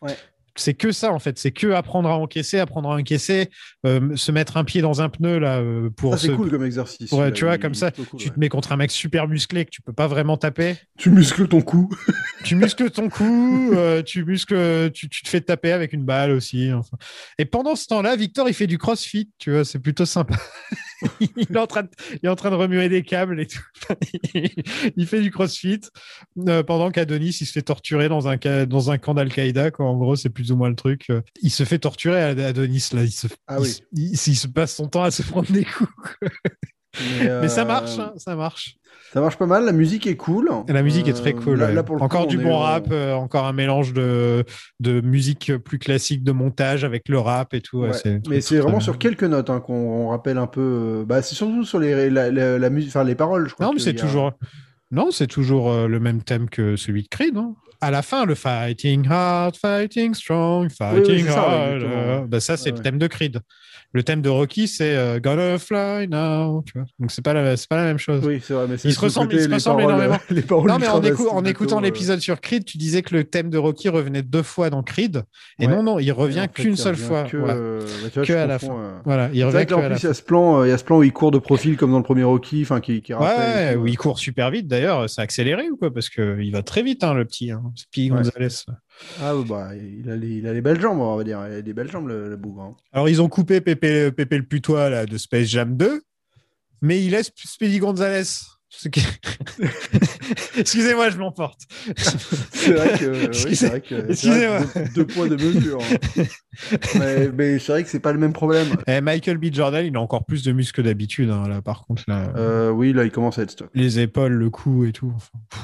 Ouais. 0.02 0.16
C'est 0.56 0.76
que 0.76 0.92
ça 0.92 1.12
en 1.12 1.20
fait. 1.20 1.40
C'est 1.40 1.52
que 1.52 1.72
apprendre 1.72 2.10
à 2.10 2.18
encaisser, 2.18 2.60
apprendre 2.60 2.92
à 2.92 2.96
encaisser, 2.96 3.50
euh, 3.88 4.16
se 4.16 4.32
mettre 4.32 4.58
un 4.58 4.64
pied 4.64 4.82
dans 4.82 5.02
un 5.02 5.10
pneu 5.10 5.40
là 5.40 5.58
euh, 5.60 5.90
pour. 5.90 6.14
Ça 6.14 6.20
c'est 6.20 6.28
se- 6.28 6.32
cool 6.34 6.52
comme 6.52 6.64
exercice. 6.64 7.10
pour- 7.10 7.24
tu 7.34 7.46
vois, 7.46 7.58
comme 7.58 7.74
ça, 7.74 7.90
cool, 7.92 8.06
tu 8.20 8.28
ouais. 8.28 8.34
te 8.36 8.40
mets 8.40 8.50
contre 8.50 8.72
un 8.72 8.78
mec 8.78 8.92
super 8.92 9.28
musclé 9.28 9.66
que 9.66 9.72
tu 9.72 9.82
peux 9.82 9.94
pas 9.94 10.08
vraiment 10.08 10.38
taper. 10.38 10.76
Tu 10.98 11.10
muscles 11.10 11.48
ton 11.48 11.62
cou. 11.62 11.90
tu 12.44 12.56
muscles 12.56 12.92
ton 12.92 13.10
cou, 13.10 13.72
euh, 13.74 14.04
tu 14.04 14.24
muscles, 14.26 14.92
tu, 14.94 15.10
tu 15.10 15.24
te 15.24 15.30
fais 15.30 15.42
taper 15.42 15.72
avec 15.72 15.92
une 15.94 16.06
balle 16.06 16.32
aussi. 16.32 16.72
enfin. 16.72 16.98
Et 17.40 17.46
pendant 17.46 17.76
ce 17.76 17.88
temps-là, 17.88 18.16
Victor, 18.16 18.48
il 18.48 18.54
fait 18.54 18.68
du 18.68 18.78
crossfit, 18.78 19.32
tu 19.40 19.52
vois, 19.52 19.66
c'est 19.66 19.80
plutôt 19.80 20.06
sympa. 20.06 20.36
il, 21.20 21.52
est 21.52 21.58
en 21.58 21.68
train 21.68 21.84
de, 21.84 21.90
il 22.22 22.26
est 22.26 22.30
en 22.30 22.36
train 22.36 22.50
de 22.52 22.56
remuer 22.56 22.90
des 22.90 23.04
câbles 23.04 23.40
et 23.40 23.48
tout. 23.48 23.64
il 24.96 25.08
fait 25.08 25.22
du 25.22 25.32
crossfit 25.32 25.82
euh, 26.48 26.64
pendant 26.64 26.92
qu'Adonis, 26.92 27.38
il 27.42 27.46
se 27.46 27.52
fait 27.52 27.62
torturer 27.62 28.10
dans 28.10 28.28
un, 28.28 28.38
dans 28.66 28.92
un 28.92 28.98
camp 28.98 29.14
d'Al-Qaïda. 29.14 29.72
En 29.80 29.98
gros, 29.98 30.16
c'est 30.16 30.30
plus 30.30 30.52
ou 30.52 30.56
moins 30.56 30.70
le 30.70 30.76
truc. 30.76 31.10
Euh, 31.10 31.22
Il 31.42 31.52
se 31.52 31.64
fait 31.64 31.80
torturer, 31.80 32.22
Adonis, 32.22 32.90
là. 32.94 33.04
Il 33.04 33.12
se, 33.12 33.28
Ah 33.48 33.60
oui. 33.60 33.80
il 33.94 34.18
se 34.18 34.48
passe 34.48 34.76
son 34.76 34.88
temps 34.88 35.04
à 35.04 35.12
se 35.12 35.24
prendre 35.24 35.52
des 35.52 35.66
coups. 35.66 35.90
Mais, 37.00 37.42
Mais 37.42 37.48
ça 37.48 37.62
euh, 37.62 37.66
marche, 37.66 37.98
hein, 38.00 38.14
ça 38.18 38.36
marche. 38.36 38.76
Ça 39.12 39.22
marche 39.22 39.38
pas 39.38 39.46
mal, 39.46 39.64
la 39.66 39.72
musique 39.74 40.08
est 40.08 40.16
cool. 40.16 40.50
Et 40.68 40.74
la 40.74 40.82
musique 40.82 41.08
est 41.08 41.14
très 41.14 41.34
Euh, 41.36 41.40
cool. 41.40 41.60
là- 41.60 41.68
ouais. 41.68 41.74
là, 41.74 41.84
pour 41.84 41.96
le 41.96 42.00
coup, 42.00 42.06
encore 42.06 42.24
on 42.24 42.28
du 42.28 42.38
bon 42.40 42.56
au- 42.56 42.60
rap, 42.60 42.88
euh, 42.92 43.14
encore 43.14 43.46
un 43.46 43.54
mélange 43.54 43.94
de, 43.94 44.44
de 44.80 45.02
musique 45.02 45.56
plus 45.58 45.78
classique, 45.78 46.24
de 46.24 46.32
montage 46.32 46.84
avec 46.84 47.08
le 47.10 47.20
rap 47.20 47.54
et 47.54 47.62
tout. 47.62 47.80
ouais, 47.82 47.90
Ouais, 48.06 48.22
mais 48.28 48.42
c'est 48.42 48.58
vraiment 48.58 48.78
bien. 48.78 48.80
sur 48.86 48.98
quelques 48.98 49.24
notes 49.24 49.50
hein, 49.52 49.60
qu'on 49.60 49.74
on 49.76 50.08
rappelle 50.10 50.38
un 50.40 50.48
peu. 50.48 50.62
euh, 51.02 51.06
Bah, 51.06 51.22
c'est 51.22 51.36
surtout 51.36 51.64
sur 51.64 51.78
les, 51.80 52.10
la, 52.10 52.32
la, 52.32 52.58
la 52.58 52.70
musique, 52.72 52.90
enfin 52.90 53.04
les 53.04 53.14
paroles. 53.16 53.48
Je 53.50 53.54
crois 53.54 53.68
Non, 53.68 53.74
mais 53.74 53.80
c'est 53.80 53.92
a- 53.92 54.02
toujours, 54.02 54.32
non, 54.90 55.12
c'est 55.12 55.28
toujours 55.28 55.72
euh, 55.72 55.88
le 55.88 56.00
même 56.00 56.24
thème 56.24 56.50
que 56.50 56.76
celui 56.76 57.04
de 57.04 57.08
Creed. 57.08 57.34
non 57.36 57.56
à 57.82 57.92
la 57.92 58.02
fin, 58.02 58.24
le 58.26 58.34
fighting 58.34 59.06
hard, 59.10 59.58
fighting 59.58 60.14
strong, 60.14 60.68
oui, 60.70 60.74
fighting 60.74 61.26
c'est 61.26 61.32
ça, 61.34 61.50
ouais, 61.50 61.56
hard. 61.74 61.84
euh, 61.84 62.22
bah, 62.26 62.40
ça, 62.40 62.56
c'est 62.56 62.68
Ouais, 62.68 62.72
le 62.72 62.78
ouais. 62.78 62.82
thème 62.84 62.98
de 62.98 63.08
Creed. 63.08 63.42
Le 63.96 64.02
thème 64.04 64.22
de 64.24 64.30
Rocky, 64.30 64.68
c'est 64.68 64.96
euh, 64.96 65.20
Gonna 65.20 65.60
fly 65.60 66.08
now. 66.08 66.64
Tu 66.66 66.74
vois 66.80 66.88
Donc, 67.00 67.12
c'est 67.12 67.22
pas, 67.24 67.34
la- 67.34 67.56
c'est 67.58 67.70
pas 67.70 67.76
la 67.76 67.84
même 67.86 68.00
chose. 68.00 68.26
Oui, 68.26 68.42
c'est 68.44 68.54
vrai, 68.56 68.66
mais 68.68 68.78
c'est 68.78 68.90
Ils 68.90 68.94
se 68.96 69.00
le 69.00 69.06
ressemblent, 69.06 69.34
ils 69.36 69.42
se 69.44 69.48
les 69.48 69.54
ressemblent 69.54 69.84
paroles, 69.84 69.96
énormément. 69.96 70.20
Les 70.32 70.42
paroles 70.42 70.68
non, 70.70 70.78
mais 70.80 70.88
en, 70.88 71.00
écou- 71.02 71.30
en 71.30 71.46
écoutant 71.46 71.78
euh, 71.78 71.82
l'épisode 71.82 72.20
sur 72.20 72.42
Creed, 72.42 72.66
tu 72.66 72.80
disais 72.80 73.04
que 73.04 73.14
le 73.14 73.24
thème 73.24 73.52
de 73.52 73.58
Rocky 73.60 73.90
revenait 73.90 74.24
deux 74.24 74.42
fois 74.42 74.70
dans 74.72 74.82
Creed. 74.82 75.24
Et 75.60 75.68
Ouais. 75.68 75.76
non, 75.76 75.84
non, 75.84 76.00
il 76.00 76.12
revient 76.12 76.40
en 76.40 76.42
fait, 76.44 76.54
qu'une 76.54 76.72
il 76.72 76.78
seule 76.78 76.96
revient 76.96 77.04
fois. 77.06 77.24
Que, 77.26 77.38
euh, 77.38 77.80
bah, 77.80 77.86
vois, 78.02 78.10
Que 78.10 78.24
je 78.24 78.34
à 78.34 78.48
la 78.48 78.58
fin. 78.60 78.74
euh. 78.76 79.00
Voilà, 79.06 79.30
il 79.32 79.44
revient 79.46 79.60
que 79.60 79.70
que 79.70 79.74
à 79.76 79.78
en 79.78 79.90
plus, 79.90 80.00
il 80.02 80.06
y 80.06 80.10
a 80.10 80.14
ce 80.16 80.24
plan, 80.24 80.60
euh, 80.62 80.68
il 80.68 80.70
y 80.72 80.74
a 80.74 80.78
ce 80.80 80.84
plan 80.84 80.98
où 80.98 81.04
il 81.04 81.14
court 81.14 81.30
de 81.32 81.38
profil 81.38 81.78
comme 81.78 81.92
dans 81.92 81.98
le 82.00 82.04
premier 82.04 82.24
Rocky, 82.24 82.64
enfin 82.64 82.82
qui, 82.82 83.02
qui 83.04 83.14
rappelle. 83.14 83.78
Ouais, 83.78 83.82
où 83.84 83.86
il 83.86 83.98
court 83.98 84.18
super 84.18 84.50
vite 84.50 84.68
d'ailleurs, 84.68 85.08
c'est 85.08 85.22
accéléré 85.22 85.70
ou 85.70 85.78
quoi? 85.78 85.94
Parce 85.94 86.10
qu'il 86.10 86.52
va 86.52 86.64
très 86.64 86.82
vite, 86.82 87.04
hein, 87.04 87.14
le 87.14 87.26
petit, 87.26 87.52
hein. 87.52 87.62
Gonzalez. 88.10 88.48
Ah 89.22 89.36
ouais, 89.36 89.44
bah, 89.46 89.72
il 89.76 90.10
a, 90.10 90.16
les, 90.16 90.38
il 90.38 90.48
a 90.48 90.54
les 90.54 90.62
belles 90.62 90.80
jambes, 90.80 91.00
on 91.00 91.16
va 91.16 91.24
dire. 91.24 91.46
Il 91.48 91.56
a 91.56 91.62
des 91.62 91.74
belles 91.74 91.90
jambes, 91.92 92.08
le, 92.08 92.30
le 92.30 92.38
bougre. 92.38 92.62
hein. 92.62 92.76
Alors, 92.92 93.10
ils 93.10 93.22
ont 93.22 93.30
coupé 93.30 93.60
Pépé, 93.62 94.12
Pépé 94.12 94.38
le 94.38 94.44
putois 94.46 94.90
là, 94.90 95.06
de 95.06 95.18
Space 95.18 95.48
Jam 95.48 95.76
2, 95.76 96.02
mais 96.82 97.04
il 97.04 97.12
laisse 97.12 97.32
Speedy 97.36 97.80
Gonzalez. 97.80 98.24
Excusez-moi, 100.58 101.10
je 101.10 101.18
m'emporte. 101.18 101.62
C'est 102.54 102.74
vrai 102.74 102.98
que, 102.98 103.06
oui, 103.06 103.26
Excusez- 103.26 103.82
que 103.82 104.10
Excusez-moi. 104.12 104.60
deux, 104.76 104.90
deux 104.96 105.06
poids, 105.08 105.30
deux 105.30 105.38
mesures. 105.38 105.80
hein. 105.82 106.24
mais 107.00 107.30
mais 107.32 107.60
c'est 107.60 107.72
vrai 107.72 107.84
que 107.84 107.90
c'est 107.90 108.00
pas 108.00 108.12
le 108.14 108.20
même 108.20 108.34
problème. 108.34 108.68
Eh, 108.88 109.02
Michael 109.02 109.38
B. 109.38 109.46
Jordan, 109.54 109.86
il 109.86 109.96
a 109.96 110.02
encore 110.02 110.26
plus 110.26 110.44
de 110.44 110.52
muscles 110.52 110.82
que 110.82 110.82
d'habitude, 110.88 111.30
hein, 111.30 111.48
là, 111.48 111.62
par 111.62 111.82
contre. 111.86 112.04
Là, 112.08 112.32
Euh, 112.36 112.70
oui, 112.72 112.94
là, 112.94 113.04
il 113.06 113.12
commence 113.12 113.38
à 113.40 113.44
être 113.44 113.52
stock. 113.52 113.70
Les 113.74 114.00
épaules, 114.00 114.34
le 114.34 114.50
cou 114.50 114.86
et 114.86 114.92
tout. 114.92 115.12
enfin. 115.16 115.62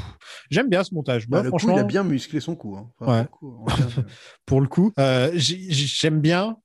J'aime 0.51 0.69
bien 0.69 0.83
ce 0.83 0.93
montage. 0.93 1.27
Bah, 1.27 1.37
Moi, 1.37 1.43
le 1.45 1.51
coup, 1.51 1.57
franchement, 1.59 1.77
il 1.77 1.81
a 1.81 1.83
bien 1.83 2.03
musclé 2.03 2.39
son 2.39 2.55
cou. 2.55 2.75
hein. 2.77 2.89
Enfin, 2.99 3.21
Ouais. 3.21 3.27
pour 3.27 3.41
le 3.51 3.57
coup, 3.57 3.65
de- 4.01 4.05
pour 4.45 4.61
le 4.61 4.67
coup, 4.67 4.93
euh, 4.99 5.31
j'ai- 5.35 5.65
j'ai- 5.69 5.87
j'aime 5.87 6.21
bien 6.21 6.57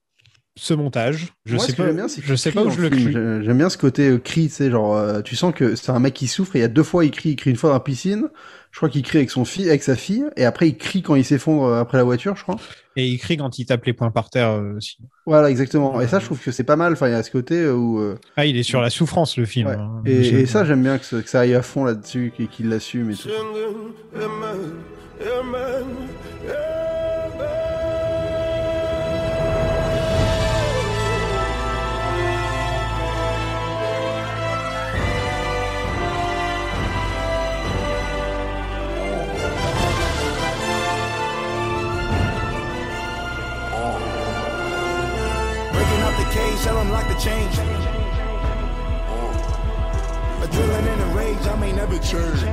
ce 0.56 0.72
montage. 0.74 1.32
Je 1.46 1.56
Moi, 1.56 1.64
sais 1.64 1.72
pas, 1.72 1.90
bien, 1.92 2.06
je 2.08 2.34
sais 2.36 2.52
pas 2.52 2.62
où 2.62 2.70
je 2.70 2.80
le 2.80 2.90
crie. 2.90 3.12
J'ai- 3.12 3.44
J'aime 3.44 3.58
bien 3.58 3.68
ce 3.68 3.78
côté 3.78 4.08
euh, 4.08 4.18
cri, 4.18 4.48
tu 4.48 4.54
sais, 4.54 4.70
genre, 4.70 4.96
euh, 4.96 5.20
tu 5.20 5.34
sens 5.36 5.52
que 5.54 5.74
c'est 5.74 5.90
un 5.90 5.98
mec 5.98 6.14
qui 6.14 6.28
souffre. 6.28 6.54
et 6.56 6.60
Il 6.60 6.62
y 6.62 6.64
a 6.64 6.68
deux 6.68 6.82
fois, 6.84 7.04
il 7.04 7.10
crie, 7.10 7.30
il 7.30 7.36
crie 7.36 7.50
une 7.50 7.56
fois 7.56 7.70
dans 7.70 7.74
la 7.74 7.80
piscine. 7.80 8.28
Je 8.70 8.78
crois 8.78 8.88
qu'il 8.88 9.02
crie 9.02 9.18
avec 9.18 9.30
son 9.30 9.44
fille, 9.44 9.68
avec 9.68 9.84
sa 9.84 9.94
fille, 9.94 10.24
et 10.36 10.44
après 10.44 10.66
il 10.68 10.76
crie 10.76 11.00
quand 11.02 11.14
il 11.14 11.24
s'effondre 11.24 11.64
euh, 11.66 11.80
après 11.80 11.96
la 11.96 12.02
voiture, 12.02 12.34
je 12.36 12.42
crois. 12.42 12.56
Et 12.96 13.06
il 13.06 13.18
crie 13.18 13.36
quand 13.36 13.56
il 13.60 13.66
tape 13.66 13.84
les 13.84 13.92
points 13.92 14.10
par 14.10 14.30
terre 14.30 14.50
euh, 14.50 14.76
aussi. 14.76 14.98
Voilà, 15.26 15.48
exactement. 15.50 16.00
Et 16.00 16.08
ça, 16.08 16.18
je 16.18 16.24
trouve 16.24 16.40
que 16.40 16.50
c'est 16.50 16.64
pas 16.64 16.74
mal. 16.76 16.92
Enfin, 16.92 17.06
il 17.08 17.12
y 17.12 17.14
a 17.14 17.22
ce 17.22 17.30
côté 17.30 17.68
où. 17.68 18.00
euh, 18.00 18.16
Ah, 18.36 18.46
il 18.46 18.56
est 18.56 18.62
sur 18.64 18.80
la 18.80 18.90
souffrance, 18.90 19.36
le 19.36 19.44
film. 19.46 19.68
ouais. 19.68 19.74
hein. 19.78 20.02
Et, 20.06 20.46
ça, 20.46 20.64
j'aime 20.64 20.82
bien 20.82 20.98
que, 20.98 21.04
ce- 21.04 21.16
que 21.16 21.28
ça 21.28 21.40
aille 21.40 21.54
à 21.54 21.62
fond 21.62 21.84
là-dessus, 21.84 22.32
qu'il 22.36 22.48
qu'il 22.48 22.68
l'assume 22.68 23.10
et 23.12 23.14
tout. 23.14 23.28
Cage, 46.94 46.94
tell 46.94 46.94
them 46.94 46.94
lock 46.94 47.08
the 47.08 47.18
chain. 47.22 47.48
Adrenaline 50.42 50.88
and 50.92 51.00
the 51.00 51.16
rage, 51.16 51.46
I 51.46 51.56
may 51.60 51.72
never 51.72 51.98
change. 51.98 52.44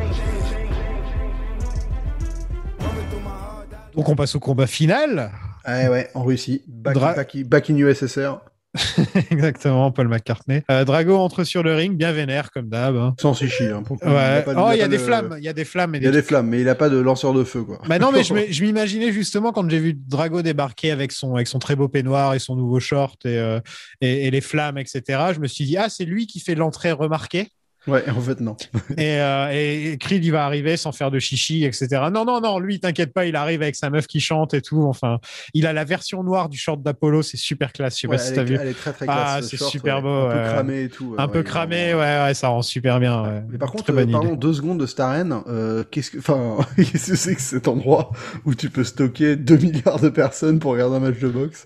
Donc 3.94 4.08
on 4.08 4.16
passe 4.16 4.36
au 4.36 4.40
combat 4.40 4.68
final. 4.68 5.32
Ouais, 5.68 5.88
ouais, 5.90 6.10
en 6.16 6.24
Russie. 6.24 6.64
Back, 6.68 6.94
Dra- 6.96 7.14
back- 7.14 7.38
back 7.46 7.70
in 7.70 7.76
USSR. 7.76 8.40
Exactement, 9.32 9.92
Paul 9.92 10.08
McCartney. 10.08 10.62
Euh, 10.72 10.86
Drago 10.86 11.18
entre 11.18 11.44
sur 11.44 11.62
le 11.64 11.76
ring, 11.76 11.98
bien 11.98 12.12
vénère 12.12 12.52
comme 12.52 12.70
d'hab. 12.70 12.96
hein. 12.96 13.16
Sans 13.20 13.34
s'y 13.34 13.50
chier. 13.50 13.68
Hein. 13.70 13.84
Ouais. 13.90 14.46
oh, 14.56 14.70
il 14.74 14.80
y 14.80 14.82
a 14.82 14.88
des 14.88 14.98
de- 14.98 15.02
flammes, 15.02 15.36
il 15.38 15.44
y 15.44 15.50
a 15.50 15.54
des 15.54 15.66
flammes. 15.66 15.96
Il 15.96 16.04
y 16.04 16.08
a 16.08 16.12
des 16.12 16.22
flammes, 16.22 16.48
mais 16.48 16.62
il 16.62 16.70
a 16.70 16.76
pas 16.76 16.90
de 16.90 16.98
lanceur 16.98 17.34
de 17.34 17.44
feu, 17.44 17.64
quoi. 17.64 17.80
Bah 17.88 18.00
non, 18.00 18.12
mais 18.12 18.24
je 18.52 18.64
m'imaginais 18.64 19.12
justement 19.12 19.52
quand 19.52 19.70
j'ai 19.70 19.80
vu 19.80 19.94
Drago 19.94 20.42
débarquer 20.42 20.92
avec 20.92 21.12
son, 21.12 21.36
avec 21.36 21.48
son 21.48 21.60
très 21.60 21.76
beau 21.76 21.88
peignoir 21.88 22.34
et 22.34 22.40
son 22.40 22.56
nouveau 22.56 22.80
short 22.80 23.26
et, 23.26 23.38
euh, 23.38 23.60
et, 24.00 24.28
et 24.28 24.32
les 24.32 24.42
flammes, 24.42 24.78
etc. 24.78 25.02
Je 25.34 25.40
me 25.40 25.48
suis 25.48 25.66
dit, 25.66 25.78
ah, 25.78 25.90
c'est 25.90 26.06
lui 26.06 26.28
qui 26.28 26.40
fait 26.40 26.56
l'entrée 26.56 26.92
remarquée. 26.92 27.50
Ouais, 27.88 28.08
en 28.10 28.22
fait, 28.22 28.40
non. 28.42 28.56
et, 28.96 29.20
euh, 29.20 29.50
et 29.52 29.98
Creed, 30.00 30.24
il 30.24 30.32
va 30.32 30.46
arriver 30.46 30.78
sans 30.78 30.92
faire 30.92 31.10
de 31.10 31.18
chichi, 31.18 31.66
etc. 31.66 31.88
Non, 32.14 32.26
non, 32.26 32.40
non, 32.40 32.60
lui, 32.60 32.80
t'inquiète 32.80 33.12
pas, 33.12 33.26
il 33.26 33.36
arrive 33.36 33.64
avec 33.64 33.76
sa 33.76 33.90
meuf 33.90 34.06
qui 34.06 34.20
chante 34.20 34.54
et 34.54 34.62
tout. 34.62 34.84
Enfin, 34.84 35.18
il 35.56 35.66
a 35.66 35.74
la 35.74 35.84
version 35.84 36.24
noire 36.24 36.48
du 36.48 36.60
short 36.60 36.84
d'Apollo, 36.84 37.24
c'est 37.24 37.38
super 37.38 37.74
classe. 37.74 37.96
Je 37.96 38.02
sais 38.02 38.08
Ouais, 38.08 38.18
pas 38.18 38.24
si 38.24 38.34
t'as 38.34 38.44
vu. 38.44 38.56
elle 38.62 38.68
est 38.68 38.74
très, 38.74 38.94
très 38.94 39.06
classe, 39.08 39.18
Ah, 39.38 39.42
ce 39.42 39.58
c'est 39.58 39.64
super 39.66 39.96
ouais. 39.96 40.02
beau. 40.04 40.10
Un 40.28 40.34
peu 40.44 40.50
cramé 40.54 40.84
et 40.84 40.90
tout, 40.90 41.16
Un 41.18 41.26
ouais, 41.26 41.32
peu 41.32 41.42
cramé, 41.44 41.94
ouais, 41.96 42.00
ouais, 42.24 42.34
ça 42.36 42.50
rend 42.50 42.62
super 42.62 43.00
bien. 43.00 43.44
Mais 43.50 43.58
par 43.58 43.72
contre, 43.72 43.92
euh, 43.92 44.06
parlons 44.12 44.36
deux 44.36 44.54
secondes 44.54 44.80
de 44.80 44.86
Staren. 44.86 45.42
Euh, 45.48 45.84
qu'est-ce 45.90 46.12
que, 46.12 46.20
enfin, 46.20 46.58
qu'est-ce 46.78 47.12
que 47.12 47.16
c'est 47.18 47.34
que 47.36 47.42
cet 47.42 47.68
endroit 47.68 48.12
où 48.46 48.54
tu 48.54 48.70
peux 48.70 48.84
stocker 48.84 49.36
2 49.36 49.58
milliards 49.58 50.00
de 50.00 50.10
personnes 50.10 50.60
pour 50.60 50.74
regarder 50.74 50.98
un 50.98 51.00
match 51.00 51.20
de 51.20 51.30
boxe? 51.30 51.66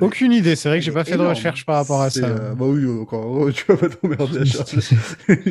Aucune 0.00 0.32
idée, 0.32 0.56
c'est 0.56 0.68
vrai 0.68 0.80
que 0.80 0.84
j'ai 0.84 0.90
pas 0.92 1.04
fait 1.04 1.16
de 1.16 1.22
recherche 1.22 1.64
par 1.64 1.76
rapport 1.76 2.02
à 2.02 2.10
ça. 2.10 2.26
euh, 2.26 2.54
bah 2.54 2.64
oui, 2.66 2.84
encore, 3.00 3.48
tu 3.52 3.64
vas 3.68 3.76
pas 3.76 3.88
t'emmerder 3.88 4.40
à 4.40 4.44
chercher. 4.44 4.78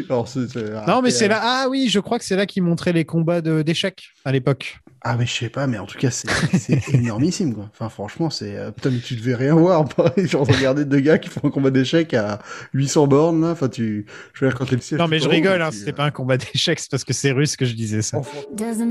Alors, 0.10 0.28
c'est- 0.28 0.48
c'est- 0.48 0.86
Non, 0.88 1.02
mais 1.02 1.12
c'est 1.12 1.26
et, 1.26 1.30
là. 1.30 1.40
Ah 1.42 1.68
oui, 1.70 1.88
je 1.90 2.00
crois 2.00 2.20
que 2.20 2.26
c'est 2.26 2.36
là 2.36 2.46
qu'ils 2.46 2.64
montraient 2.64 2.94
les 2.94 3.06
combats 3.06 3.42
de- 3.42 3.62
d'échecs 3.62 4.04
à 4.26 4.32
l'époque. 4.32 4.80
Ah, 5.04 5.16
mais 5.18 5.26
je 5.26 5.32
sais 5.34 5.50
pas, 5.50 5.66
mais 5.66 5.80
en 5.80 5.86
tout 5.88 5.98
cas, 5.98 6.12
c'est 6.12 6.28
c'est 6.58 6.80
énormissime, 6.94 7.56
quoi. 7.56 7.70
Enfin, 7.74 7.90
franchement, 7.90 8.30
c'est. 8.30 8.56
euh, 8.56 8.70
putain, 8.72 8.92
mais 8.92 9.00
tu 9.00 9.16
devais 9.16 9.34
rien 9.36 9.56
voir, 9.56 9.86
pareil. 9.96 10.28
Genre, 10.28 10.46
de 10.46 10.54
regarder 10.54 10.86
deux 10.86 11.00
gars 11.00 11.18
qui 11.18 11.30
font 11.30 11.42
un 11.44 11.50
combat 11.50 11.72
d'échecs 11.72 12.14
à 12.14 12.40
800 12.74 13.08
bornes, 13.08 13.42
là. 13.42 13.52
Enfin, 13.52 13.68
tu. 13.68 14.06
Je 14.34 14.46
veux 14.46 14.52
dire, 14.52 14.58
quand 14.60 14.66
t'es 14.66 14.76
le 14.76 14.82
siège. 14.82 15.00
Non, 15.00 15.08
mais 15.08 15.20
je 15.20 15.28
rigole, 15.30 15.62
hein, 15.62 15.70
tu- 15.72 15.78
c'était 15.80 15.94
pas 15.94 16.06
un 16.06 16.12
combat 16.12 16.38
d'échecs, 16.38 16.80
c'est 16.80 16.92
parce 16.92 17.04
que 17.04 17.14
c'est 17.14 17.32
russe 17.32 17.56
que 17.56 17.66
je 17.66 17.74
disais 17.74 18.02
ça. 18.04 18.22
Doesn't 18.56 18.88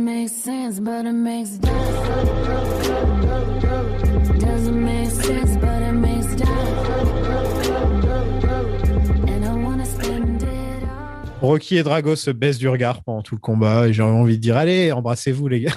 Rocky 11.42 11.78
et 11.78 11.82
Drago 11.82 12.16
se 12.16 12.30
baissent 12.30 12.58
du 12.58 12.68
regard 12.68 13.02
pendant 13.02 13.22
tout 13.22 13.34
le 13.34 13.40
combat 13.40 13.88
et 13.88 13.94
j'ai 13.94 14.02
envie 14.02 14.36
de 14.36 14.42
dire 14.42 14.58
allez, 14.58 14.92
embrassez-vous 14.92 15.48
les 15.48 15.60
gars. 15.62 15.72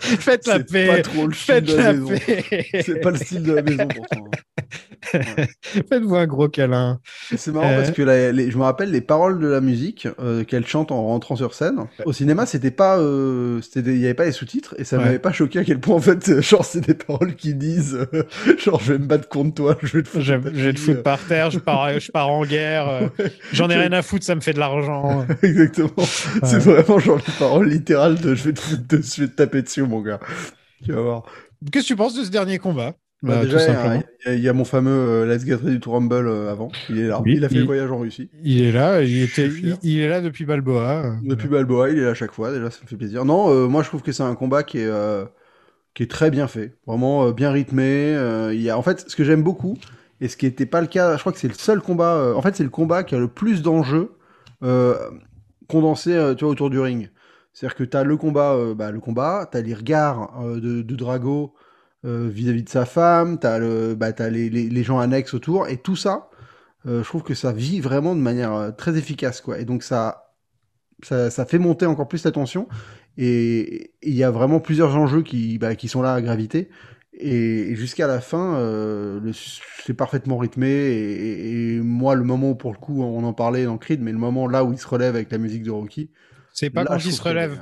Faites 0.00 0.48
la 0.48 0.56
C'est 0.58 0.72
paix. 0.72 0.86
pas 0.88 1.02
trop 1.02 1.28
le 1.28 1.32
style 1.34 1.54
Faites 1.54 1.64
de 1.64 1.76
la 1.76 1.82
la 1.84 1.92
maison. 1.92 2.08
paix. 2.26 2.66
C'est 2.84 3.00
pas 3.00 3.10
le 3.12 3.16
style 3.16 3.42
de 3.44 3.52
la 3.52 3.62
maison, 3.62 3.86
pourtant. 3.86 4.24
Faites-vous 5.88 6.16
un 6.16 6.26
gros 6.26 6.48
câlin. 6.48 6.98
C'est 7.36 7.52
marrant 7.52 7.70
Euh, 7.70 7.76
parce 7.76 7.92
que 7.92 8.02
la- 8.02 8.32
les- 8.32 8.50
je 8.50 8.58
me 8.58 8.64
rappelle 8.64 8.90
les 8.90 9.00
paroles 9.00 9.38
de 9.38 9.46
la 9.46 9.60
musique 9.60 10.08
euh, 10.18 10.42
qu'elle 10.42 10.66
chante 10.66 10.90
en 10.90 11.04
rentrant 11.06 11.36
sur 11.36 11.54
scène. 11.54 11.76
Au 12.06 12.12
cinéma, 12.12 12.46
c'était 12.46 12.72
pas, 12.72 12.98
euh, 12.98 13.60
il 13.76 13.98
y 13.98 14.04
avait 14.06 14.14
pas 14.14 14.24
les 14.24 14.32
sous-titres 14.32 14.74
et 14.78 14.84
ça 14.84 14.98
Ouais. 14.98 15.04
m'avait 15.04 15.18
pas 15.20 15.30
choqué 15.32 15.60
à 15.60 15.64
quel 15.64 15.78
point 15.78 15.94
en 15.94 16.00
fait, 16.00 16.28
euh, 16.28 16.42
genre 16.42 16.64
c'est 16.64 16.80
des 16.80 16.94
paroles 16.94 17.36
qui 17.36 17.54
disent, 17.54 17.94
euh, 18.12 18.24
genre 18.58 18.80
je 18.80 18.94
vais 18.94 18.98
me 18.98 19.06
battre 19.06 19.28
contre 19.28 19.54
toi, 19.54 19.78
je 19.82 19.98
vais 19.98 20.02
te 20.02 20.08
foutre. 20.08 20.24
Je, 20.24 20.34
ta 20.34 20.40
je 20.52 20.64
vais 20.64 20.72
te 20.72 20.80
fille, 20.80 20.94
foutre 20.94 21.02
par 21.04 21.24
terre, 21.24 21.50
je 21.52 21.60
pars, 21.60 22.00
je 22.00 22.10
pars 22.10 22.28
en 22.30 22.44
guerre. 22.44 22.88
euh, 22.88 23.08
J'en 23.52 23.68
ai 23.70 23.76
rien 23.76 23.92
à 23.92 24.02
foutre, 24.02 24.24
ça 24.24 24.34
me 24.34 24.40
fait 24.40 24.52
de 24.52 24.58
l'argent. 24.58 25.26
Exactement. 25.42 25.90
C'est 26.42 26.58
vraiment 26.58 26.98
genre 26.98 27.18
les 27.18 27.32
paroles 27.38 27.68
littérales 27.68 28.18
de 28.20 28.34
je 28.34 28.44
vais 28.44 28.52
te 28.52 28.74
de- 28.96 29.02
je 29.02 29.22
vais 29.22 29.28
te 29.28 29.34
taper 29.36 29.62
dessus, 29.62 29.82
mon 29.82 30.00
gars. 30.00 30.20
Tu 30.84 30.92
vas 30.92 31.00
voir. 31.02 31.22
Qu'est-ce 31.72 31.84
que 31.84 31.88
tu 31.88 31.96
penses 31.96 32.14
de 32.18 32.24
ce 32.24 32.30
dernier 32.30 32.58
combat? 32.58 32.94
Bah, 33.22 33.36
Bah, 33.36 33.44
déjà, 33.44 33.58
il 34.26 34.42
y 34.42 34.48
a- 34.48 34.52
y, 34.52 34.54
mon 34.54 34.64
fameux 34.66 34.90
euh, 34.90 35.24
Let's 35.26 35.46
Get 35.46 35.54
Ready 35.56 35.80
to 35.80 35.90
Rumble 35.92 36.26
euh, 36.28 36.50
avant. 36.52 36.70
Il 36.90 36.98
est 36.98 37.06
là. 37.08 37.22
Oui, 37.24 37.36
il 37.36 37.44
a 37.44 37.48
fait 37.48 37.54
il- 37.54 37.60
le 37.60 37.66
voyage 37.66 37.90
en 37.90 37.98
Russie. 37.98 38.28
Il 38.42 38.60
est 38.62 38.72
là, 38.72 39.00
il, 39.02 39.22
était, 39.22 39.46
il, 39.46 39.76
il 39.82 40.00
est 40.00 40.08
là 40.08 40.20
depuis 40.20 40.44
Balboa. 40.44 41.16
Depuis 41.22 41.48
Balboa, 41.48 41.88
il 41.90 41.98
est 41.98 42.02
là 42.02 42.10
à 42.10 42.14
chaque 42.14 42.32
fois. 42.32 42.52
Déjà, 42.52 42.70
ça 42.70 42.80
me 42.82 42.88
fait 42.88 42.96
plaisir. 42.96 43.24
Non, 43.24 43.48
euh, 43.50 43.66
moi, 43.66 43.82
je 43.82 43.88
trouve 43.88 44.02
que 44.02 44.12
c'est 44.12 44.22
un 44.22 44.34
combat 44.34 44.62
qui 44.62 44.78
est, 44.78 44.84
euh, 44.86 45.24
qui 45.94 46.02
est 46.02 46.10
très 46.10 46.30
bien 46.30 46.48
fait. 46.48 46.74
Vraiment 46.86 47.30
bien 47.30 47.50
rythmé. 47.50 48.14
il 48.52 48.60
y 48.60 48.68
a, 48.68 48.76
en 48.76 48.82
fait, 48.82 49.04
ce 49.08 49.16
que 49.16 49.24
j'aime 49.24 49.42
beaucoup, 49.42 49.78
et 50.20 50.28
ce 50.28 50.36
qui 50.36 50.46
n'était 50.46 50.66
pas 50.66 50.80
le 50.80 50.86
cas, 50.86 51.16
je 51.16 51.20
crois 51.20 51.32
que 51.32 51.38
c'est 51.38 51.48
le 51.48 51.54
seul 51.54 51.80
combat. 51.80 52.14
euh, 52.14 52.34
en 52.34 52.42
fait, 52.42 52.54
c'est 52.56 52.64
le 52.64 52.70
combat 52.70 53.04
qui 53.04 53.14
a 53.14 53.18
le 53.18 53.28
plus 53.28 53.62
d'enjeux 53.62 54.16
euh, 54.62 55.10
condensés 55.68 56.14
euh, 56.14 56.34
tu 56.34 56.44
vois, 56.44 56.52
autour 56.52 56.70
du 56.70 56.78
ring. 56.78 57.10
C'est-à-dire 57.52 57.76
que 57.76 57.84
tu 57.84 57.96
as 57.96 58.04
le 58.04 58.16
combat, 58.16 58.54
euh, 58.54 58.74
bah, 58.74 58.90
le 58.90 59.00
combat, 59.00 59.48
tu 59.50 59.58
as 59.58 59.60
les 59.60 59.74
regards 59.74 60.44
de, 60.44 60.82
de 60.82 60.96
Drago 60.96 61.54
vis-à-vis 62.06 62.64
de 62.64 62.68
sa 62.68 62.84
femme, 62.84 63.38
tu 63.38 63.46
as, 63.46 63.58
bah, 63.94 64.10
les, 64.28 64.50
les, 64.50 64.82
gens 64.82 64.98
annexes 64.98 65.32
autour, 65.32 65.68
et 65.68 65.78
tout 65.78 65.96
ça, 65.96 66.28
je 66.84 67.02
trouve 67.02 67.22
que 67.22 67.32
ça 67.32 67.50
vit 67.50 67.80
vraiment 67.80 68.14
de 68.14 68.20
manière 68.20 68.74
très 68.76 68.98
efficace. 68.98 69.40
Quoi. 69.40 69.58
Et 69.58 69.64
donc, 69.64 69.82
ça, 69.82 70.34
ça, 71.02 71.30
ça 71.30 71.46
fait 71.46 71.58
monter 71.58 71.86
encore 71.86 72.06
plus 72.06 72.22
la 72.24 72.30
tension. 72.30 72.68
Et 73.16 73.94
il 74.02 74.14
y 74.14 74.22
a 74.22 74.30
vraiment 74.30 74.60
plusieurs 74.60 74.96
enjeux 74.96 75.22
qui, 75.22 75.56
bah, 75.56 75.76
qui 75.76 75.88
sont 75.88 76.02
là 76.02 76.12
à 76.12 76.20
gravité. 76.20 76.68
Et, 77.16 77.76
jusqu'à 77.76 78.06
la 78.06 78.20
fin, 78.20 78.56
euh, 78.56 79.32
c'est 79.84 79.94
parfaitement 79.94 80.36
rythmé. 80.38 80.68
Et, 80.68 81.80
moi, 81.80 82.14
le 82.14 82.24
moment 82.24 82.54
pour 82.54 82.72
le 82.72 82.78
coup, 82.78 83.02
on 83.02 83.24
en 83.24 83.32
parlait 83.32 83.64
dans 83.64 83.78
Creed, 83.78 84.00
mais 84.00 84.12
le 84.12 84.18
moment 84.18 84.48
là 84.48 84.64
où 84.64 84.72
il 84.72 84.78
se 84.78 84.86
relève 84.86 85.14
avec 85.14 85.30
la 85.30 85.38
musique 85.38 85.62
de 85.62 85.70
Rocky. 85.70 86.10
C'est 86.52 86.70
pas 86.70 86.84
quand 86.84 86.98
il 86.98 87.12
se 87.12 87.22
relève. 87.22 87.60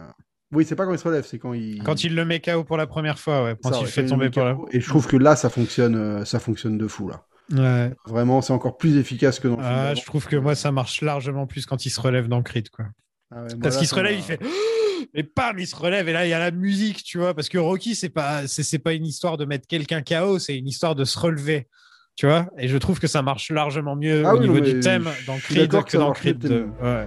Oui, 0.53 0.67
c'est 0.67 0.77
pas 0.77 0.85
quand 0.85 0.93
il 0.93 0.99
se 0.99 1.05
relève, 1.05 1.25
c'est 1.27 1.39
quand 1.39 1.55
il. 1.55 1.83
Quand 1.83 2.05
il 2.05 2.15
le 2.15 2.25
met 2.27 2.41
KO 2.41 2.65
pour 2.65 2.77
la 2.77 2.87
première 2.87 3.19
fois, 3.19 3.45
ouais. 3.45 3.57
Quand 3.63 3.73
Ça, 3.73 3.79
il 3.79 3.85
ouais, 3.85 3.91
fait 3.91 4.05
tomber 4.05 4.29
pour 4.29 4.45
la. 4.45 4.57
Et 4.71 4.81
je 4.81 4.89
trouve 4.89 5.07
que 5.07 5.17
là, 5.17 5.35
ça 5.35 5.49
fonctionne, 5.49 5.97
euh, 5.97 6.25
ça 6.27 6.39
fonctionne 6.39 6.77
de 6.77 6.87
fou 6.87 7.09
là. 7.09 7.25
Ouais. 7.51 7.95
Vraiment, 8.07 8.43
c'est 8.43 8.53
encore 8.53 8.77
plus 8.77 8.97
efficace 8.97 9.41
que 9.41 9.49
dans 9.49 9.57
le 9.57 9.63
film 9.63 9.75
Ah, 9.75 9.83
d'avant. 9.85 10.01
je 10.01 10.07
trouve 10.07 10.27
que 10.27 10.37
moi, 10.37 10.55
ça 10.55 10.71
marche 10.71 11.01
largement 11.03 11.47
plus 11.47 11.67
quand 11.67 11.85
il 11.87 11.91
se 11.91 12.01
relève 12.01 12.29
dans 12.29 12.43
Creed, 12.43 12.69
quoi. 12.71 12.87
Ah 13.31 13.43
ouais, 13.43 13.49
Parce 13.63 13.79
qu'il 13.79 13.87
se 13.87 13.95
relève, 13.95 14.15
il 14.15 14.23
fait. 14.23 14.41
Et 15.15 15.23
pam, 15.23 15.59
il 15.59 15.67
se 15.67 15.77
relève, 15.77 16.09
et 16.09 16.13
là, 16.13 16.27
il 16.27 16.31
y 16.31 16.35
a 16.35 16.39
la 16.39 16.51
musique, 16.51 17.03
tu 17.03 17.19
vois. 17.19 17.35
Parce 17.35 17.49
que 17.49 17.59
Rocky, 17.59 17.95
c'est 17.95 18.09
pas, 18.09 18.47
c'est, 18.47 18.79
pas 18.79 18.93
une 18.93 19.07
histoire 19.07 19.37
de 19.37 19.45
mettre 19.45 19.67
quelqu'un 19.67 20.03
KO, 20.03 20.39
c'est 20.39 20.57
une 20.57 20.69
histoire 20.69 20.95
de 20.95 21.05
se 21.05 21.19
relever. 21.19 21.69
Tu 22.17 22.27
vois 22.27 22.47
Et 22.59 22.69
je 22.69 22.77
trouve 22.77 23.01
que 23.01 23.07
ça 23.07 23.23
marche 23.23 23.51
largement 23.51 23.97
mieux 23.97 24.23
Ah 24.27 24.35
au 24.35 24.39
oui, 24.39 24.49
niveau 24.49 24.61
du 24.61 24.81
thème 24.81 25.09
dans 25.27 25.39
Creed 25.39 25.71
que 25.71 25.97
dans 25.97 26.13
Creed 26.13 26.43
le 26.43 26.49
2. 26.49 26.55
thème. 26.61 26.73
Ouais. 26.83 27.07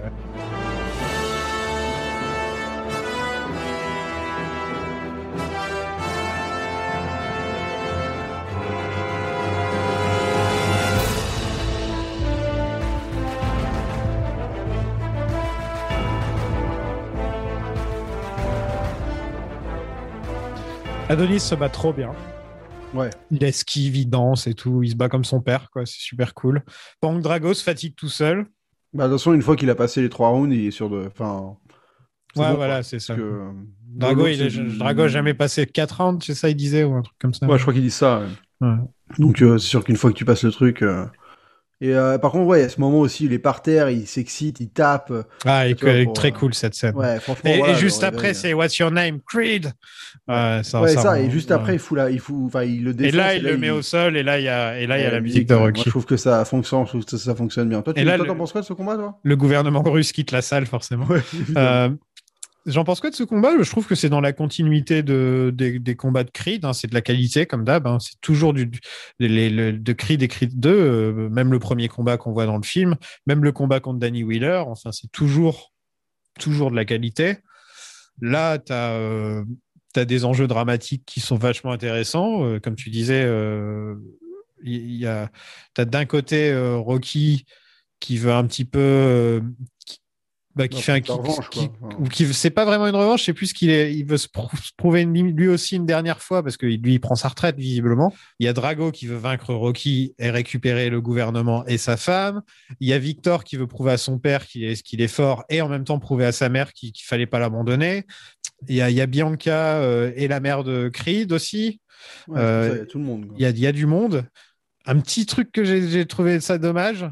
Adonis 21.08 21.40
se 21.40 21.54
bat 21.54 21.68
trop 21.68 21.92
bien. 21.92 22.12
Ouais. 22.94 23.10
Il 23.30 23.42
esquive, 23.44 23.96
il 23.96 24.06
danse 24.08 24.46
et 24.46 24.54
tout. 24.54 24.82
Il 24.82 24.90
se 24.90 24.96
bat 24.96 25.08
comme 25.08 25.24
son 25.24 25.40
père, 25.40 25.70
quoi. 25.70 25.86
C'est 25.86 26.00
super 26.00 26.34
cool. 26.34 26.62
Pendant 27.00 27.18
que 27.18 27.22
Drago 27.22 27.54
se 27.54 27.62
fatigue 27.62 27.94
tout 27.94 28.08
seul. 28.08 28.46
Bah, 28.92 29.04
de 29.04 29.10
toute 29.12 29.20
façon, 29.20 29.32
une 29.34 29.42
fois 29.42 29.56
qu'il 29.56 29.70
a 29.70 29.74
passé 29.74 30.00
les 30.02 30.08
trois 30.08 30.28
rounds, 30.30 30.54
il 30.54 30.66
est 30.66 30.70
sûr 30.70 30.88
de. 30.90 31.04
Enfin. 31.06 31.56
Ouais, 32.36 32.50
bon, 32.50 32.54
voilà, 32.56 32.82
c'est 32.82 32.98
ça. 32.98 33.14
que, 33.14 33.50
Drago, 33.86 34.26
il 34.26 34.42
est- 34.42 34.78
Drago 34.78 35.02
a 35.02 35.08
jamais 35.08 35.32
passé 35.34 35.64
4 35.66 36.02
rounds, 36.02 36.24
c'est 36.24 36.34
ça, 36.34 36.50
il 36.50 36.54
disait, 36.56 36.84
ou 36.84 36.94
un 36.94 37.02
truc 37.02 37.16
comme 37.18 37.32
ça. 37.32 37.46
Ouais, 37.46 37.56
je 37.56 37.62
crois 37.62 37.72
qu'il 37.72 37.82
dit 37.82 37.90
ça. 37.90 38.20
ouais. 38.60 38.68
Ouais. 38.68 38.76
Donc, 39.18 39.42
euh, 39.42 39.58
c'est 39.58 39.68
sûr 39.68 39.84
qu'une 39.84 39.96
fois 39.96 40.10
que 40.10 40.16
tu 40.16 40.24
passes 40.24 40.42
le 40.44 40.50
truc. 40.50 40.82
euh, 40.82 41.06
Et 41.82 41.94
euh, 41.94 42.16
par 42.16 42.32
contre, 42.32 42.46
ouais, 42.46 42.62
à 42.64 42.68
ce 42.70 42.80
moment 42.80 43.00
aussi, 43.00 43.26
il 43.26 43.32
est 43.34 43.38
par 43.38 43.60
terre, 43.60 43.90
il 43.90 44.06
s'excite, 44.06 44.60
il 44.60 44.70
tape. 44.70 45.12
Ah, 45.44 45.68
et 45.68 45.74
que- 45.74 46.04
pour, 46.04 46.14
très 46.14 46.28
euh, 46.28 46.32
cool 46.32 46.54
cette 46.54 46.74
scène. 46.74 46.94
Ouais, 46.94 47.20
franchement. 47.20 47.50
et, 47.50 47.58
voilà, 47.58 47.74
et 47.74 47.76
juste 47.76 48.02
après, 48.02 48.30
euh. 48.30 48.34
c'est 48.34 48.54
What's 48.54 48.78
your 48.78 48.90
name? 48.90 49.20
Creed. 49.26 49.72
Ouais, 50.26 50.60
ça, 50.64 50.80
ouais, 50.80 50.88
ça 50.94 51.02
ça, 51.02 51.10
rend- 51.10 51.16
et 51.16 51.30
juste 51.30 51.50
ouais. 51.50 51.56
après, 51.56 51.74
il 51.74 51.78
fout 51.78 51.98
la, 51.98 52.10
il 52.10 52.18
fout, 52.18 52.34
enfin, 52.46 52.62
il 52.64 52.82
le 52.82 52.90
Et 52.92 52.94
défonce. 52.94 53.14
là, 53.16 53.34
il 53.34 53.42
le 53.42 53.58
met 53.58 53.70
au 53.70 53.82
sol, 53.82 54.16
et 54.16 54.22
là, 54.22 54.40
il 54.40 54.44
y 54.44 54.48
a, 54.48 54.80
et 54.80 54.86
là, 54.86 54.98
il 54.98 55.02
y 55.02 55.06
a 55.06 55.10
la 55.10 55.20
musique 55.20 55.46
de 55.46 55.54
ouais. 55.54 55.60
Moi, 55.60 55.66
Rocky. 55.68 55.82
je 55.84 55.90
trouve 55.90 56.06
que 56.06 56.16
ça 56.16 56.44
fonctionne, 56.46 56.84
je 56.84 56.88
trouve 56.90 57.04
que 57.04 57.16
ça, 57.16 57.34
fonctionne 57.34 57.68
bien. 57.68 57.82
Toi, 57.82 57.92
tu 57.92 58.00
Et 58.00 58.04
là, 58.04 58.16
le- 58.16 58.24
t'en 58.24 58.36
penses 58.36 58.52
quoi 58.52 58.62
de 58.62 58.66
ce 58.66 58.72
combat, 58.72 58.96
toi? 58.96 59.18
Le 59.22 59.36
gouvernement 59.36 59.82
russe 59.86 60.12
quitte 60.12 60.30
la 60.32 60.40
salle, 60.42 60.66
forcément. 60.66 61.06
Euh, 62.66 62.70
J'en 62.70 62.84
pense 62.84 63.00
quoi 63.00 63.10
de 63.10 63.14
ce 63.14 63.24
combat? 63.24 63.52
Je 63.60 63.70
trouve 63.70 63.86
que 63.86 63.94
c'est 63.94 64.08
dans 64.08 64.20
la 64.20 64.32
continuité 64.32 65.02
de, 65.02 65.52
des, 65.54 65.96
combats 65.96 66.24
de 66.24 66.30
Creed. 66.30 66.64
hein. 66.64 66.72
C'est 66.72 66.88
de 66.88 66.94
la 66.94 67.00
qualité, 67.00 67.46
comme 67.46 67.64
d'hab. 67.64 67.86
hein. 67.86 67.98
C'est 68.00 68.20
toujours 68.20 68.54
de 68.54 69.92
Creed 69.92 70.22
et 70.22 70.28
Creed 70.28 70.58
2, 70.58 70.70
euh, 70.70 71.28
même 71.30 71.52
le 71.52 71.58
premier 71.58 71.88
combat 71.88 72.16
qu'on 72.16 72.32
voit 72.32 72.46
dans 72.46 72.56
le 72.56 72.62
film, 72.64 72.96
même 73.26 73.44
le 73.44 73.52
combat 73.52 73.80
contre 73.80 73.98
Danny 73.98 74.24
Wheeler. 74.24 74.62
Enfin, 74.66 74.92
c'est 74.92 75.10
toujours, 75.12 75.72
toujours 76.38 76.70
de 76.70 76.76
la 76.76 76.84
qualité. 76.84 77.38
Là, 78.20 78.58
tu 78.58 78.72
as, 78.72 80.04
des 80.04 80.24
enjeux 80.26 80.46
dramatiques 80.46 81.04
qui 81.06 81.20
sont 81.20 81.36
vachement 81.36 81.72
intéressants. 81.72 82.44
Euh, 82.44 82.60
comme 82.60 82.76
tu 82.76 82.90
disais, 82.90 83.22
euh, 83.24 83.94
tu 84.64 85.06
as 85.06 85.84
d'un 85.84 86.04
côté 86.04 86.50
euh, 86.50 86.76
Rocky 86.76 87.46
qui 87.98 88.18
veut 88.18 88.32
un 88.32 88.44
petit 88.46 88.64
peu. 88.66 89.42
Euh, 90.58 90.66
qui, 90.66 90.68
bah, 90.68 90.68
qui 90.68 90.76
Non, 90.76 90.80
fait 90.82 90.92
un 90.92 90.94
c'est 90.96 91.00
qui- 91.02 91.10
revanche, 91.12 91.50
qui- 91.50 91.68
quoi. 91.68 91.88
Enfin. 91.88 91.96
ou 92.00 92.08
qui 92.08 92.32
c'est 92.34 92.50
pas 92.50 92.64
vraiment 92.64 92.86
une 92.86 92.94
revanche, 92.96 93.24
sais 93.24 93.32
plus 93.32 93.52
qu'il 93.52 93.70
est. 93.70 93.94
Il 93.94 94.04
veut 94.06 94.16
se, 94.16 94.28
prou- 94.28 94.54
se 94.56 94.70
prouver 94.76 95.02
une- 95.02 95.36
lui 95.36 95.48
aussi 95.48 95.76
une 95.76 95.86
dernière 95.86 96.20
fois 96.20 96.42
parce 96.42 96.56
que 96.56 96.66
lui 96.66 96.94
il 96.94 97.00
prend 97.00 97.14
sa 97.14 97.28
retraite 97.28 97.56
visiblement. 97.56 98.12
Il 98.38 98.46
y 98.46 98.48
a 98.48 98.52
Drago 98.52 98.90
qui 98.92 99.06
veut 99.06 99.16
vaincre 99.16 99.54
Rocky 99.54 100.14
et 100.18 100.30
récupérer 100.30 100.88
le 100.90 101.00
gouvernement 101.00 101.64
et 101.66 101.78
sa 101.78 101.96
femme. 101.96 102.42
Il 102.80 102.88
y 102.88 102.92
a 102.92 102.98
Victor 102.98 103.44
qui 103.44 103.56
veut 103.56 103.66
prouver 103.66 103.92
à 103.92 103.98
son 103.98 104.18
père 104.18 104.46
qu'il 104.46 104.64
est, 104.64 104.82
qu'il 104.82 105.00
est 105.00 105.08
fort 105.08 105.44
et 105.48 105.60
en 105.60 105.68
même 105.68 105.84
temps 105.84 105.98
prouver 105.98 106.24
à 106.26 106.32
sa 106.32 106.48
mère 106.48 106.72
qu'il 106.72 106.92
fallait 107.02 107.26
pas 107.26 107.38
l'abandonner. 107.38 108.04
Il 108.68 108.74
y 108.76 108.80
a, 108.82 108.90
il 108.90 108.96
y 108.96 109.00
a 109.00 109.06
Bianca 109.06 109.76
euh, 109.76 110.12
et 110.16 110.28
la 110.28 110.40
mère 110.40 110.64
de 110.64 110.88
Creed 110.88 111.32
aussi. 111.32 111.80
Ouais, 112.28 112.36
c'est 112.38 112.40
Euh, 112.40 112.68
ça, 112.68 112.74
il 112.74 112.78
y 112.78 112.82
a 112.82 112.86
tout 112.86 112.98
le 112.98 113.04
monde. 113.04 113.26
Il 113.36 113.42
y 113.42 113.46
a, 113.46 113.50
il 113.50 113.58
y 113.58 113.66
a 113.66 113.72
du 113.72 113.86
monde. 113.86 114.24
Un 114.86 115.00
petit 115.00 115.26
truc 115.26 115.50
que 115.50 115.64
j'ai 115.64 116.06
trouvé 116.06 116.38
ça 116.40 116.58
dommage, 116.58 117.04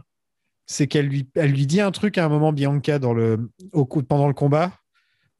c'est 0.66 0.86
qu'elle 0.86 1.06
lui, 1.06 1.28
elle 1.34 1.50
lui 1.52 1.66
dit 1.66 1.80
un 1.80 1.90
truc 1.90 2.18
à 2.18 2.24
un 2.24 2.28
moment, 2.28 2.52
Bianca, 2.52 2.98
dans 2.98 3.14
le, 3.14 3.50
au, 3.72 3.84
pendant 3.84 4.28
le 4.28 4.34
combat. 4.34 4.72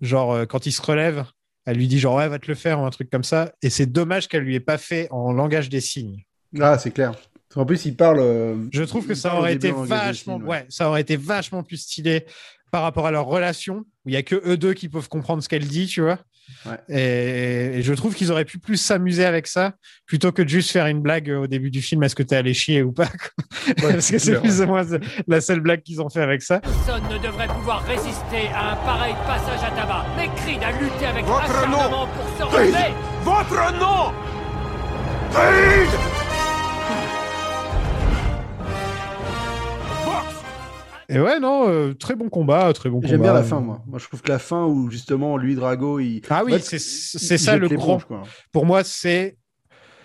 Genre, 0.01 0.33
euh, 0.33 0.45
quand 0.47 0.67
il 0.67 0.73
se 0.73 0.83
relève, 0.83 1.25
elle 1.67 1.77
lui 1.77 1.89
dit 1.89 1.99
genre, 1.99 2.17
ouais, 2.17 2.29
va 2.29 2.39
te 2.39 2.47
le 2.49 2.55
faire, 2.55 2.81
ou 2.81 2.85
un 2.85 2.91
truc 2.91 3.09
comme 3.11 3.25
ça. 3.25 3.53
Et 3.63 3.71
c'est 3.71 3.87
dommage 3.87 4.29
qu'elle 4.29 4.43
lui 4.43 4.55
ait 4.55 4.61
pas 4.61 4.79
fait 4.79 5.09
en 5.11 5.33
langage 5.33 5.69
des 5.69 5.81
signes. 5.81 6.25
Ah, 6.61 6.79
c'est 6.79 6.91
clair. 6.91 7.13
En 7.57 7.65
plus, 7.65 7.85
il 7.85 7.97
parle. 7.97 8.19
euh, 8.19 8.67
Je 8.73 8.83
trouve 8.83 9.07
que 9.07 9.15
ça 9.15 9.37
aurait 9.37 9.55
été 9.55 9.71
vachement, 9.71 10.39
signes, 10.39 10.49
ouais. 10.49 10.67
ça 10.69 10.89
aurait 10.89 11.01
été 11.01 11.17
vachement 11.17 11.63
plus 11.63 11.77
stylé 11.79 12.27
par 12.73 12.83
rapport 12.83 13.07
à 13.07 13.13
leur 13.13 13.27
relation, 13.27 13.85
où 14.05 14.09
il 14.09 14.13
y 14.13 14.17
a 14.17 14.23
que 14.25 14.43
eux 14.47 14.57
deux 14.57 14.75
qui 14.75 14.89
peuvent 14.89 15.09
comprendre 15.09 15.43
ce 15.43 15.49
qu'elle 15.49 15.67
dit, 15.67 15.87
tu 15.87 16.01
vois. 16.01 16.19
Ouais. 16.67 16.79
Et, 16.89 17.79
et 17.79 17.83
je 17.83 17.93
trouve 17.95 18.15
qu'ils 18.15 18.33
auraient 18.33 18.45
pu 18.45 18.59
plus 18.59 18.77
s'amuser 18.77 19.25
avec 19.25 19.47
ça, 19.47 19.73
plutôt 20.07 20.33
que 20.33 20.43
de 20.43 20.49
juste 20.49 20.71
faire 20.71 20.87
une 20.87 21.01
blague 21.01 21.29
au 21.29 21.47
début 21.47 21.71
du 21.71 21.83
film, 21.83 22.03
est-ce 22.03 22.15
que 22.15 22.23
t'es 22.23 22.37
allé 22.37 22.55
chier 22.55 22.83
ou 22.83 22.93
pas 22.93 23.07
quoi. 23.07 23.75
Parce 23.93 24.11
que 24.11 24.19
c'est 24.19 24.41
plus 24.41 24.61
ou 24.61 24.67
moins 24.67 24.85
la 25.27 25.41
seule 25.41 25.61
blague 25.61 25.83
qu'ils 25.83 26.01
ont 26.01 26.09
fait 26.09 26.23
avec 26.23 26.43
ça. 26.43 26.61
Personne 26.61 27.03
ne 27.11 27.19
devrait 27.19 27.49
pouvoir 27.49 27.85
résister 27.87 28.49
à 28.55 28.73
un 28.73 28.77
pareil 28.77 29.15
passage 29.27 29.61
à 29.67 29.71
tabac. 29.75 30.07
Mais 30.17 30.29
Creed 30.37 30.63
a 30.63 30.73
lutté 30.73 31.07
avec 31.07 31.25
Votre 31.25 31.45
acharnement 31.45 31.91
nom 31.91 32.07
pour 32.07 32.39
se 32.39 32.55
relever. 32.55 32.95
Votre 33.25 33.73
nom 33.79 34.13
Creed 35.33 36.14
Et 41.09 41.19
ouais, 41.21 41.39
non, 41.41 41.69
euh, 41.69 41.95
très 41.95 42.15
bon 42.17 42.29
combat, 42.29 42.73
très 42.73 42.89
bon 42.91 42.97
combat. 42.97 43.09
J'aime 43.09 43.23
bien 43.23 43.33
la 43.33 43.43
fin, 43.43 43.61
moi. 43.61 43.83
Moi, 43.87 43.99
je 43.99 44.07
trouve 44.07 44.23
que 44.23 44.31
la 44.31 44.39
fin 44.39 44.65
où 44.65 44.91
justement 44.91 45.37
lui 45.37 45.55
Drago, 45.55 46.01
il. 46.01 46.23
Ah 46.31 46.45
oui, 46.45 46.55
c'est 46.61 46.79
ça 47.39 47.57
le 47.57 47.69
grand. 47.69 47.99
quoi. 48.01 48.23
Pour 48.53 48.67
moi, 48.67 48.85
c'est 48.85 49.37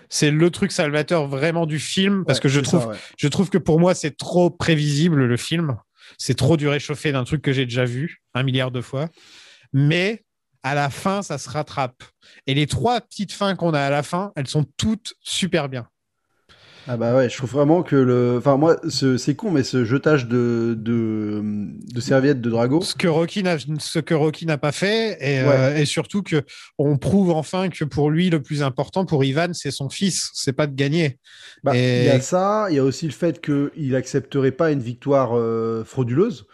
c'est 0.08 0.30
le 0.32 0.50
truc 0.50 0.72
salvateur 0.72 1.28
vraiment 1.28 1.66
du 1.66 1.78
film 1.78 2.24
parce 2.24 2.38
Ouais, 2.38 2.42
que 2.42 2.48
je 2.48 2.60
trouve 2.60 2.80
ça, 2.82 2.88
ouais. 2.88 2.96
je 3.16 3.28
trouve 3.28 3.48
que 3.48 3.58
pour 3.58 3.78
moi 3.78 3.94
c'est 3.94 4.16
trop 4.16 4.50
prévisible 4.50 5.24
le 5.24 5.36
film. 5.36 5.76
C'est 6.18 6.34
trop 6.36 6.56
du 6.56 6.66
réchauffé 6.66 7.12
d'un 7.12 7.22
truc 7.22 7.42
que 7.42 7.52
j'ai 7.52 7.64
déjà 7.64 7.84
vu 7.84 8.20
un 8.34 8.42
milliard 8.42 8.72
de 8.72 8.80
fois. 8.80 9.08
Mais 9.72 10.24
à 10.64 10.74
la 10.74 10.90
fin, 10.90 11.22
ça 11.22 11.38
se 11.38 11.48
rattrape. 11.48 12.02
Et 12.48 12.54
les 12.54 12.66
trois 12.66 13.00
petites 13.00 13.32
fins 13.32 13.54
qu'on 13.54 13.72
a 13.72 13.80
à 13.80 13.90
la 13.90 14.02
fin, 14.02 14.32
elles 14.34 14.48
sont 14.48 14.66
toutes 14.76 15.14
super 15.20 15.68
bien. 15.68 15.86
Ah 16.88 16.96
bah 16.96 17.14
ouais, 17.14 17.28
je 17.28 17.36
trouve 17.36 17.50
vraiment 17.50 17.82
que 17.82 17.94
le. 17.94 18.36
Enfin, 18.38 18.56
moi, 18.56 18.76
ce- 18.88 19.16
c'est 19.16 19.34
con, 19.34 19.50
mais 19.50 19.62
ce 19.62 19.84
jetage 19.84 20.26
de, 20.26 20.74
de, 20.78 21.40
de 21.94 22.00
serviettes 22.00 22.40
de 22.40 22.50
Drago. 22.50 22.80
Ce 22.80 22.94
que 22.94 23.06
Rocky 23.06 23.42
n'a 23.42 23.56
ce 23.58 23.98
que 23.98 24.14
Rocky 24.14 24.46
n'a 24.46 24.58
pas 24.58 24.72
fait 24.72 25.16
et, 25.20 25.40
euh, 25.40 25.76
et 25.76 25.84
surtout 25.84 26.22
que 26.22 26.42
on 26.78 26.96
prouve 26.96 27.30
enfin 27.30 27.68
que 27.68 27.84
pour 27.84 28.10
lui 28.10 28.30
le 28.30 28.42
plus 28.42 28.62
important 28.62 29.04
pour 29.04 29.22
Ivan 29.24 29.48
c'est 29.52 29.70
son 29.70 29.88
fils, 29.88 30.30
c'est 30.34 30.52
pas 30.54 30.66
de 30.66 30.74
gagner. 30.74 31.18
Bah, 31.62 31.76
Et- 31.76 32.00
Il 32.00 32.06
y 32.06 32.08
a 32.08 32.20
ça, 32.20 32.66
il 32.70 32.76
y 32.76 32.78
a 32.78 32.84
aussi 32.84 33.06
le 33.06 33.12
fait 33.12 33.40
qu'il 33.44 33.94
accepterait 33.94 34.50
pas 34.52 34.72
une 34.72 34.80
victoire 34.80 35.36
euh, 35.36 35.84
frauduleuse. 35.84 36.46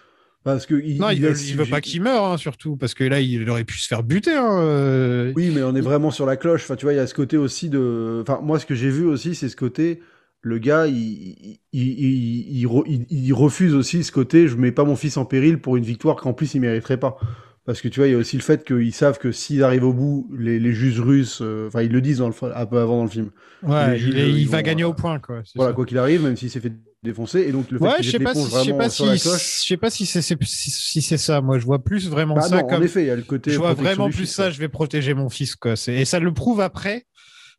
Parce 0.44 0.64
que 0.64 0.74
il, 0.76 0.98
Non, 1.00 1.10
il, 1.10 1.16
il 1.24 1.56
veut 1.56 1.66
pas 1.66 1.80
qu'il 1.80 2.00
meure, 2.02 2.24
hein, 2.24 2.36
surtout, 2.36 2.76
parce 2.76 2.94
que 2.94 3.02
là, 3.02 3.18
il 3.18 3.50
aurait 3.50 3.64
pu 3.64 3.78
se 3.78 3.88
faire 3.88 4.04
buter. 4.04 4.32
hein, 4.32 4.60
euh. 4.60 5.32
Oui, 5.34 5.50
mais 5.52 5.62
on 5.64 5.74
est 5.74 5.80
vraiment 5.80 6.12
sur 6.12 6.24
la 6.24 6.36
cloche. 6.36 6.62
Enfin, 6.62 6.76
tu 6.76 6.84
vois, 6.86 6.92
il 6.92 6.96
y 6.98 7.00
a 7.00 7.06
ce 7.08 7.14
côté 7.14 7.36
aussi 7.36 7.68
de. 7.68 8.20
Enfin, 8.22 8.38
moi, 8.44 8.60
ce 8.60 8.64
que 8.66 8.76
j'ai 8.76 8.90
vu 8.90 9.04
aussi, 9.06 9.34
c'est 9.34 9.48
ce 9.48 9.56
côté. 9.56 10.00
Le 10.46 10.58
gars, 10.58 10.86
il, 10.86 10.94
il, 10.94 11.58
il, 11.72 11.82
il- 11.82 12.58
il 12.60 12.66
re- 12.66 12.84
il- 12.86 13.06
il 13.10 13.32
refuse 13.32 13.74
aussi 13.74 14.04
ce 14.04 14.12
côté. 14.12 14.46
Je 14.46 14.56
mets 14.56 14.70
pas 14.70 14.84
mon 14.84 14.94
fils 14.94 15.16
en 15.16 15.24
péril 15.24 15.58
pour 15.60 15.76
une 15.76 15.82
victoire 15.84 16.14
qu'en 16.16 16.32
plus 16.34 16.54
il 16.54 16.60
mériterait 16.60 17.00
pas. 17.00 17.16
Parce 17.64 17.80
que 17.80 17.88
tu 17.88 17.98
vois, 17.98 18.06
il 18.06 18.12
y 18.12 18.14
a 18.14 18.18
aussi 18.18 18.36
le 18.36 18.42
fait 18.44 18.64
qu'ils 18.64 18.92
savent 18.92 19.18
que 19.18 19.32
s'ils 19.32 19.64
arrivent 19.64 19.82
au 19.82 19.92
bout, 19.92 20.30
les, 20.38 20.60
les 20.60 20.72
juges 20.72 21.00
russes, 21.00 21.40
euh, 21.42 21.66
enfin, 21.66 21.82
ils 21.82 21.90
le 21.90 22.00
disent 22.00 22.18
dans 22.18 22.28
le, 22.28 22.32
f- 22.32 22.52
un 22.54 22.64
peu 22.66 22.78
avant 22.78 22.98
dans 22.98 23.02
le 23.04 23.10
film. 23.10 23.30
Ouais, 23.64 23.96
il, 23.96 23.98
juges, 23.98 24.14
est- 24.14 24.30
il 24.30 24.38
ils 24.42 24.48
va 24.48 24.62
gagner 24.62 24.84
euh, 24.84 24.88
au 24.88 24.94
point, 24.94 25.18
quoi. 25.18 25.42
Voilà, 25.56 25.70
ça. 25.72 25.74
quoi 25.74 25.84
qu'il 25.84 25.98
arrive, 25.98 26.22
même 26.22 26.36
s'il 26.36 26.48
s'est 26.48 26.60
fait 26.60 26.72
défoncer. 27.02 27.40
Et 27.40 27.50
donc, 27.50 27.68
le 27.72 27.78
fait 27.78 27.84
Ouais, 27.84 27.96
qu'il 27.96 28.04
je 28.04 28.10
sais 28.12 28.18
pas, 28.20 28.34
si, 28.36 28.44
je 28.44 28.62
sais 28.62 28.72
pas 28.74 28.88
si, 28.88 29.04
je 29.04 29.66
sais 29.66 29.76
pas 29.76 29.90
si 29.90 30.06
c'est 30.06 30.22
si, 30.22 30.36
si- 30.44 30.70
si 30.70 31.02
c'est 31.02 31.16
ça. 31.16 31.40
Moi, 31.40 31.58
je 31.58 31.64
vois 31.64 31.82
plus 31.82 32.08
vraiment 32.08 32.36
Bah 32.36 32.42
ça 32.42 32.56
non, 32.58 32.66
en 32.66 32.68
comme. 32.68 32.84
effet, 32.84 33.02
il 33.02 33.06
y 33.08 33.10
a 33.10 33.16
le 33.16 33.22
côté 33.22 33.50
Je 33.50 33.58
vois 33.58 33.74
vraiment 33.74 34.08
plus 34.10 34.18
fils, 34.26 34.34
ça. 34.34 34.50
Je 34.50 34.60
vais 34.60 34.68
protéger 34.68 35.14
mon 35.14 35.28
fils, 35.28 35.56
quoi. 35.56 35.74
Et 35.88 36.04
ça 36.04 36.20
le 36.20 36.32
prouve 36.32 36.60
après, 36.60 36.98
euh, 36.98 37.00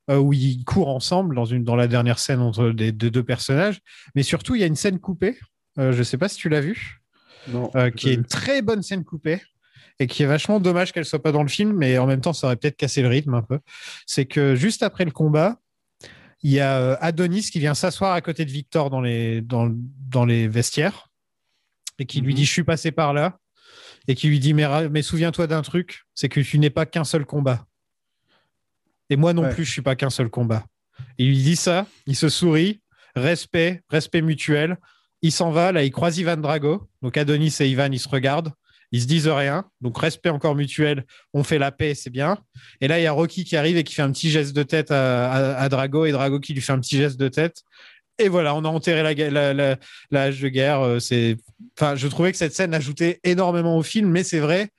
où 0.09 0.33
ils 0.33 0.63
courent 0.63 0.89
ensemble 0.89 1.35
dans 1.35 1.45
une 1.45 1.63
dans 1.63 1.75
la 1.75 1.87
dernière 1.87 2.19
scène 2.19 2.39
entre 2.39 2.69
de 2.69 3.09
deux 3.09 3.23
personnages. 3.23 3.79
Mais 4.15 4.23
surtout, 4.23 4.55
il 4.55 4.61
y 4.61 4.63
a 4.63 4.67
une 4.67 4.75
scène 4.75 4.99
coupée. 4.99 5.37
Euh, 5.79 5.91
je 5.91 6.01
sais 6.03 6.17
pas 6.17 6.29
si 6.29 6.37
tu 6.37 6.49
l'as 6.49 6.61
vue. 6.61 7.01
Non. 7.49 7.69
euh, 7.75 7.91
qui 7.91 8.09
est 8.09 8.13
une 8.13 8.25
très 8.25 8.61
bonne 8.61 8.81
scène 8.83 9.05
coupée 9.05 9.41
et 9.99 10.07
qui 10.07 10.23
est 10.23 10.25
vachement 10.25 10.59
dommage 10.59 10.91
qu'elle 10.91 11.05
soit 11.05 11.21
pas 11.21 11.31
dans 11.31 11.43
le 11.43 11.47
film, 11.49 11.73
mais 11.73 11.97
en 11.97 12.05
même 12.05 12.19
temps, 12.21 12.33
ça 12.33 12.47
aurait 12.47 12.55
peut-être 12.57 12.75
cassé 12.77 13.01
le 13.01 13.07
rythme 13.07 13.33
un 13.33 13.41
peu. 13.41 13.59
C'est 14.05 14.25
que 14.25 14.53
juste 14.55 14.83
après 14.83 15.05
le 15.05 15.11
combat, 15.11 15.59
il 16.43 16.51
y 16.51 16.59
a 16.59 16.77
euh, 16.79 16.95
Adonis 16.99 17.43
qui 17.51 17.59
vient 17.59 17.73
s'asseoir 17.73 18.13
à 18.13 18.21
côté 18.21 18.45
de 18.45 18.51
Victor 18.51 18.89
dans 18.89 19.01
les, 19.01 19.41
dans, 19.41 19.69
dans 20.09 20.25
les 20.25 20.47
vestiaires 20.47 21.09
et 21.99 22.05
qui 22.05 22.21
lui 22.21 22.33
Mhm. 22.33 22.37
dit 22.37 22.45
Je 22.45 22.51
suis 22.51 22.63
passé 22.63 22.91
par 22.91 23.13
là 23.13 23.39
et 24.07 24.15
qui 24.15 24.27
lui 24.29 24.39
dit 24.39 24.53
mais 24.53 25.01
souviens-toi 25.01 25.47
d'un 25.47 25.61
truc, 25.61 26.03
c'est 26.15 26.29
que 26.29 26.39
tu 26.41 26.59
n'es 26.59 26.69
pas 26.69 26.85
qu'un 26.85 27.03
seul 27.03 27.25
combat. 27.25 27.65
Et 29.09 29.15
moi 29.17 29.33
non 29.33 29.43
Ouais. 29.43 29.53
plus, 29.53 29.65
je 29.65 29.71
suis 29.71 29.81
pas 29.81 29.95
qu'un 29.95 30.09
seul 30.09 30.29
combat. 30.29 30.65
Il 31.17 31.27
lui 31.27 31.37
dit 31.37 31.55
ça, 31.55 31.85
il 32.07 32.15
se 32.15 32.29
sourit, 32.29 32.81
respect, 33.15 33.81
respect 33.89 34.21
mutuel. 34.21 34.77
Il 35.21 35.31
s'en 35.31 35.51
va, 35.51 35.71
là, 35.71 35.83
il 35.83 35.91
croise 35.91 36.17
Ivan 36.17 36.37
Drago. 36.37 36.87
Donc 37.01 37.17
Adonis 37.17 37.55
et 37.59 37.67
Ivan, 37.67 37.89
ils 37.91 37.99
se 37.99 38.09
regardent, 38.09 38.51
ils 38.91 39.01
se 39.01 39.07
disent 39.07 39.27
rien. 39.27 39.65
Donc 39.81 39.97
respect 39.99 40.29
encore 40.29 40.55
mutuel, 40.55 41.05
on 41.33 41.43
fait 41.43 41.57
la 41.57 41.71
paix, 41.71 41.95
c'est 41.95 42.09
bien. 42.09 42.37
Et 42.81 42.87
là, 42.87 42.99
il 42.99 43.03
y 43.03 43.07
a 43.07 43.11
Rocky 43.11 43.43
qui 43.43 43.55
arrive 43.57 43.77
et 43.77 43.83
qui 43.83 43.93
fait 43.95 44.01
un 44.03 44.11
petit 44.11 44.29
geste 44.29 44.55
de 44.55 44.63
tête 44.63 44.91
à, 44.91 45.31
à- 45.31 45.61
à 45.61 45.69
Drago 45.69 46.05
et 46.05 46.11
Drago 46.11 46.39
qui 46.39 46.53
lui 46.53 46.61
fait 46.61 46.73
un 46.73 46.79
petit 46.79 46.97
geste 46.97 47.19
de 47.19 47.27
tête. 47.27 47.63
Et 48.19 48.29
voilà, 48.29 48.55
on 48.55 48.65
a 48.65 48.67
enterré 48.67 49.03
la, 49.03 49.13
gue- 49.13 49.29
la, 49.31 49.53
la- 49.53 49.77
la 50.11 50.23
hache 50.23 50.39
de 50.39 50.49
guerre. 50.49 50.81
Euh, 50.81 50.99
C'est, 50.99 51.37
enfin, 51.79 51.95
je 51.95 52.07
trouvais 52.07 52.31
que 52.31 52.37
cette 52.37 52.53
scène 52.53 52.73
ajoutait 52.73 53.19
énormément 53.23 53.77
au 53.77 53.83
film, 53.83 54.09
mais 54.09 54.23
c'est 54.23 54.39
vrai 54.39 54.69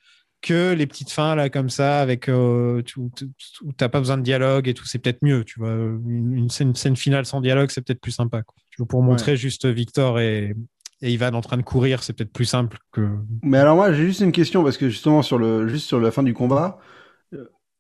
que 0.41 0.73
les 0.73 0.87
petites 0.87 1.11
fins 1.11 1.35
là 1.35 1.49
comme 1.51 1.71
ça, 1.71 2.01
avec 2.01 2.29
euh, 2.29 2.83
où 2.97 3.73
t'as 3.77 3.89
pas 3.89 3.99
besoin 3.99 4.19
de 4.19 4.23
dialogue 4.23 4.69
et 4.69 4.75
tout, 4.75 4.85
c'est 4.85 4.99
peut-être 4.99 5.23
mieux. 5.23 5.45
Tu 5.45 5.59
vois, 5.59 5.71
une, 5.71 6.35
une 6.35 6.49
scène, 6.49 6.97
finale 6.97 7.27
sans 7.27 7.41
dialogue, 7.41 7.71
c'est 7.71 7.81
peut-être 7.83 8.01
plus 8.01 8.13
sympa. 8.13 8.43
quoi. 8.43 8.87
Pour 8.87 9.03
montrer 9.03 9.37
juste 9.37 9.67
Victor 9.67 10.21
et, 10.21 10.55
et 11.03 11.13
Ivan 11.13 11.35
en 11.35 11.41
train 11.41 11.57
de 11.57 11.63
courir, 11.63 12.03
c'est 12.03 12.13
peut-être 12.13 12.33
plus 12.33 12.45
simple 12.45 12.79
que. 12.93 13.09
Mais 13.43 13.59
alors, 13.59 13.77
moi, 13.77 13.93
j'ai 13.93 14.07
juste 14.07 14.21
une 14.21 14.33
question 14.33 14.63
parce 14.63 14.77
que 14.77 14.89
justement, 14.89 15.23
sur 15.23 15.39
le, 15.39 15.69
juste 15.69 15.87
sur 15.87 16.01
la 16.01 16.11
fin 16.11 16.23
du 16.23 16.35
combat. 16.35 16.79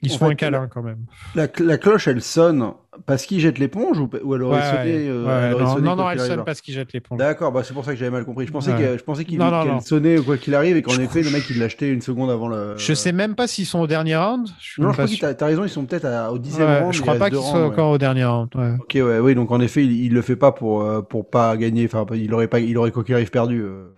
Ils 0.00 0.10
se 0.10 0.18
font 0.18 0.30
un 0.30 0.36
câlin 0.36 0.68
quand 0.72 0.82
même. 0.82 1.06
La, 1.34 1.48
la 1.58 1.76
cloche, 1.76 2.06
elle 2.06 2.22
sonne 2.22 2.70
parce 3.04 3.26
qu'il 3.26 3.40
jette 3.40 3.58
l'éponge 3.58 3.98
ou, 3.98 4.08
ou 4.22 4.34
elle 4.36 4.42
aurait 4.44 4.58
Ouais, 4.60 4.62
sonné, 4.64 5.08
euh, 5.08 5.24
ouais, 5.24 5.32
elle 5.48 5.54
aurait 5.54 5.64
non, 5.64 5.74
sonné 5.74 5.88
non, 5.96 6.10
elle 6.10 6.20
sonne 6.20 6.44
parce 6.44 6.60
qu'il 6.60 6.72
jette 6.74 6.92
l'éponge. 6.92 7.18
D'accord, 7.18 7.50
bah 7.50 7.62
c'est 7.64 7.74
pour 7.74 7.84
ça 7.84 7.92
que 7.92 7.98
j'avais 7.98 8.12
mal 8.12 8.24
compris. 8.24 8.46
Je 8.46 8.52
pensais 8.52 8.70
Ouais. 8.72 8.78
qu'elle 8.78 8.98
je 8.98 9.02
pensais 9.02 9.24
qu'il 9.24 9.38
qu'elle 9.38 9.48
non. 9.50 9.80
sonnait 9.80 10.18
ou 10.18 10.22
quoi 10.22 10.36
qu'il 10.36 10.54
arrive 10.54 10.76
et 10.76 10.82
qu'en 10.82 10.92
Je 10.92 11.02
effet, 11.02 11.22
le 11.22 11.30
mec, 11.30 11.42
il 11.50 11.58
l'achetait 11.58 11.88
une 11.92 12.00
seconde 12.00 12.30
avant 12.30 12.46
le. 12.46 12.74
Je 12.76 12.92
sais 12.94 13.10
même 13.10 13.34
pas 13.34 13.48
s'ils 13.48 13.66
sont 13.66 13.80
au 13.80 13.86
dernier 13.88 14.16
round. 14.16 14.48
Je 14.60 14.64
suis 14.70 14.82
Non, 14.82 14.90
je 14.90 14.92
crois 14.92 15.04
pas 15.06 15.10
que 15.10 15.16
sûr. 15.16 15.36
t'as 15.36 15.46
raison, 15.46 15.64
ils 15.64 15.68
sont 15.68 15.84
peut-être 15.84 16.06
au 16.32 16.38
dixième 16.38 16.68
Ouais, 16.68 16.80
round. 16.80 16.92
je 16.94 17.02
crois 17.02 17.14
pas 17.16 17.28
qu'ils 17.30 17.38
soient 17.40 17.64
encore 17.64 17.90
au 17.90 17.98
dernier 17.98 18.24
round. 18.24 18.50
Ok, 18.80 18.92
ouais, 18.94 19.18
oui, 19.18 19.34
donc 19.34 19.50
en 19.50 19.60
effet, 19.60 19.84
il, 19.84 19.90
il 20.04 20.14
le 20.14 20.22
fait 20.22 20.36
pas 20.36 20.52
pour, 20.52 20.82
euh, 20.82 21.02
pour 21.02 21.28
pas 21.28 21.56
gagner. 21.56 21.86
Enfin, 21.92 22.06
il 22.14 22.32
aurait 22.34 22.46
pas, 22.46 22.60
il 22.60 22.78
aurait 22.78 22.92
quoi 22.92 23.02
qu'il 23.02 23.14
arrive 23.16 23.30
perdu. 23.30 23.62
euh. 23.62 23.88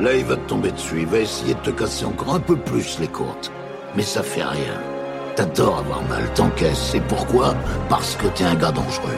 Là, 0.00 0.14
il 0.14 0.24
va 0.24 0.36
te 0.36 0.46
tomber 0.48 0.72
dessus. 0.72 0.96
Il 1.00 1.06
va 1.06 1.20
essayer 1.20 1.54
de 1.54 1.60
te 1.60 1.70
casser 1.70 2.04
encore 2.04 2.34
un 2.34 2.40
peu 2.40 2.56
plus 2.56 3.00
les 3.00 3.08
côtes. 3.08 3.50
Mais 3.98 4.04
ça 4.04 4.22
fait 4.22 4.44
rien. 4.44 4.80
T'adores 5.34 5.78
avoir 5.78 6.02
mal, 6.08 6.22
t'encaisses. 6.34 6.94
Et 6.94 7.00
pourquoi? 7.00 7.56
Parce 7.88 8.14
que 8.14 8.28
t'es 8.28 8.44
un 8.44 8.54
gars 8.54 8.70
dangereux. 8.70 9.10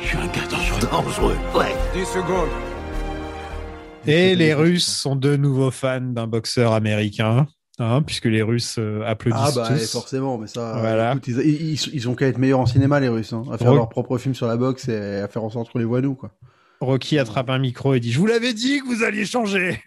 Je 0.00 0.06
suis 0.06 0.16
un 0.18 0.26
gars 0.28 0.46
dangereux. 0.48 0.88
Dangereux, 0.88 1.36
ouais. 1.58 1.74
10 1.92 2.04
secondes. 2.06 2.48
Et 4.06 4.36
les 4.36 4.54
Russes 4.54 4.86
sont 4.86 5.16
de 5.16 5.34
nouveaux 5.34 5.72
fans 5.72 6.00
d'un 6.00 6.28
boxeur 6.28 6.72
américain, 6.74 7.48
hein, 7.80 8.02
puisque 8.02 8.26
les 8.26 8.40
Russes 8.42 8.76
euh, 8.78 9.02
applaudissent 9.04 9.42
Ah 9.44 9.50
bah 9.54 9.68
tous. 9.68 9.90
forcément, 9.90 10.38
mais 10.38 10.46
ça, 10.46 10.76
Voilà. 10.78 11.10
écoute, 11.10 11.26
ils, 11.26 11.40
ils, 11.40 11.72
ils- 11.72 11.90
ils 11.94 12.08
ont 12.08 12.14
qu'à 12.14 12.28
être 12.28 12.38
meilleurs 12.38 12.60
en 12.60 12.66
cinéma 12.66 13.00
les 13.00 13.08
Russes, 13.08 13.32
hein, 13.32 13.42
à 13.50 13.58
faire 13.58 13.70
Rock- 13.70 13.76
leur 13.78 13.88
propre 13.88 14.16
film 14.18 14.36
sur 14.36 14.46
la 14.46 14.56
boxe 14.56 14.86
et 14.88 15.16
à 15.16 15.26
faire 15.26 15.42
en 15.42 15.50
sorte 15.50 15.72
qu'on 15.72 15.80
les 15.80 15.84
voit 15.84 16.02
nous 16.02 16.14
quoi. 16.14 16.30
Rocky 16.80 17.18
attrape 17.18 17.50
un 17.50 17.58
micro 17.58 17.94
et 17.94 18.00
dit 18.00 18.12
Je 18.12 18.18
vous 18.20 18.26
l'avais 18.26 18.54
dit 18.54 18.78
que 18.80 18.86
vous 18.86 19.02
alliez 19.02 19.26
changer 19.26 19.82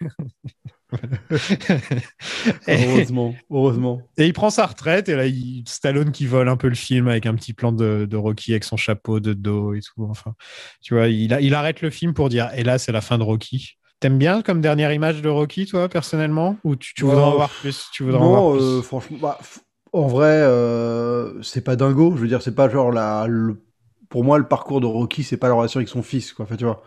Heureusement, 2.68 3.44
heureusement. 3.50 4.10
et 4.16 4.26
il 4.26 4.32
prend 4.32 4.50
sa 4.50 4.66
retraite, 4.66 5.08
et 5.08 5.16
là, 5.16 5.26
il, 5.26 5.64
Stallone 5.68 6.12
qui 6.12 6.26
vole 6.26 6.48
un 6.48 6.56
peu 6.56 6.68
le 6.68 6.74
film 6.74 7.08
avec 7.08 7.26
un 7.26 7.34
petit 7.34 7.52
plan 7.52 7.72
de, 7.72 8.06
de 8.08 8.16
Rocky 8.16 8.52
avec 8.52 8.64
son 8.64 8.76
chapeau 8.76 9.20
de 9.20 9.32
dos 9.32 9.74
et 9.74 9.80
tout. 9.80 10.04
Enfin, 10.08 10.34
tu 10.82 10.94
vois, 10.94 11.08
il, 11.08 11.32
a- 11.34 11.40
il 11.40 11.54
arrête 11.54 11.80
le 11.82 11.90
film 11.90 12.14
pour 12.14 12.28
dire 12.28 12.50
Et 12.54 12.62
là, 12.62 12.78
c'est 12.78 12.92
la 12.92 13.00
fin 13.00 13.18
de 13.18 13.24
Rocky. 13.24 13.76
T'aimes 14.00 14.18
bien 14.18 14.42
comme 14.42 14.60
dernière 14.60 14.92
image 14.92 15.22
de 15.22 15.28
Rocky, 15.28 15.66
toi, 15.66 15.88
personnellement? 15.88 16.58
Ou 16.64 16.76
tu, 16.76 16.94
tu 16.94 17.04
voudrais 17.04 17.24
en 17.24 17.34
voir 17.34 17.50
plus 17.54 17.88
tu 17.92 18.02
voudrais 18.04 18.22
en 18.22 18.28
voir 18.28 18.42
Non, 18.42 18.52
plus? 18.52 18.60
euh, 18.60 18.82
franchement, 18.82 19.18
bah, 19.20 19.38
en 19.92 20.06
vrai, 20.08 20.26
euh, 20.42 21.40
c'est 21.42 21.62
pas 21.64 21.76
dingo. 21.76 22.14
Je 22.16 22.20
veux 22.22 22.28
dire, 22.28 22.42
c'est 22.42 22.54
pas 22.54 22.68
genre 22.68 22.92
la, 22.92 23.26
le- 23.28 23.63
pour 24.14 24.22
moi 24.24 24.38
le 24.38 24.46
parcours 24.46 24.80
de 24.80 24.86
Rocky, 24.86 25.24
c'est 25.24 25.36
pas 25.36 25.48
la 25.48 25.54
relation 25.54 25.78
avec 25.78 25.88
son 25.88 26.02
fils, 26.04 26.32
quoi. 26.32 26.44
Enfin, 26.44 26.54
tu 26.56 26.62
vois. 26.64 26.84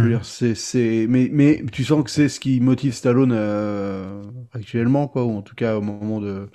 Dire, 0.00 0.24
c'est, 0.24 1.06
mais, 1.08 1.28
mais 1.30 1.62
tu 1.72 1.84
sens 1.84 2.02
que 2.02 2.10
c'est 2.10 2.30
ce 2.30 2.40
qui 2.40 2.60
motive 2.60 2.94
Stallone 2.94 3.32
euh, 3.34 4.22
actuellement, 4.52 5.08
quoi, 5.08 5.24
ou 5.24 5.36
en 5.36 5.42
tout 5.42 5.54
cas 5.54 5.76
au 5.76 5.82
moment 5.82 6.20
de, 6.22 6.48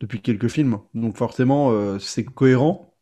depuis 0.00 0.20
quelques 0.20 0.48
films. 0.48 0.80
Donc 0.94 1.16
forcément, 1.16 1.72
euh, 1.72 1.98
c'est 1.98 2.24
cohérent. 2.24 2.94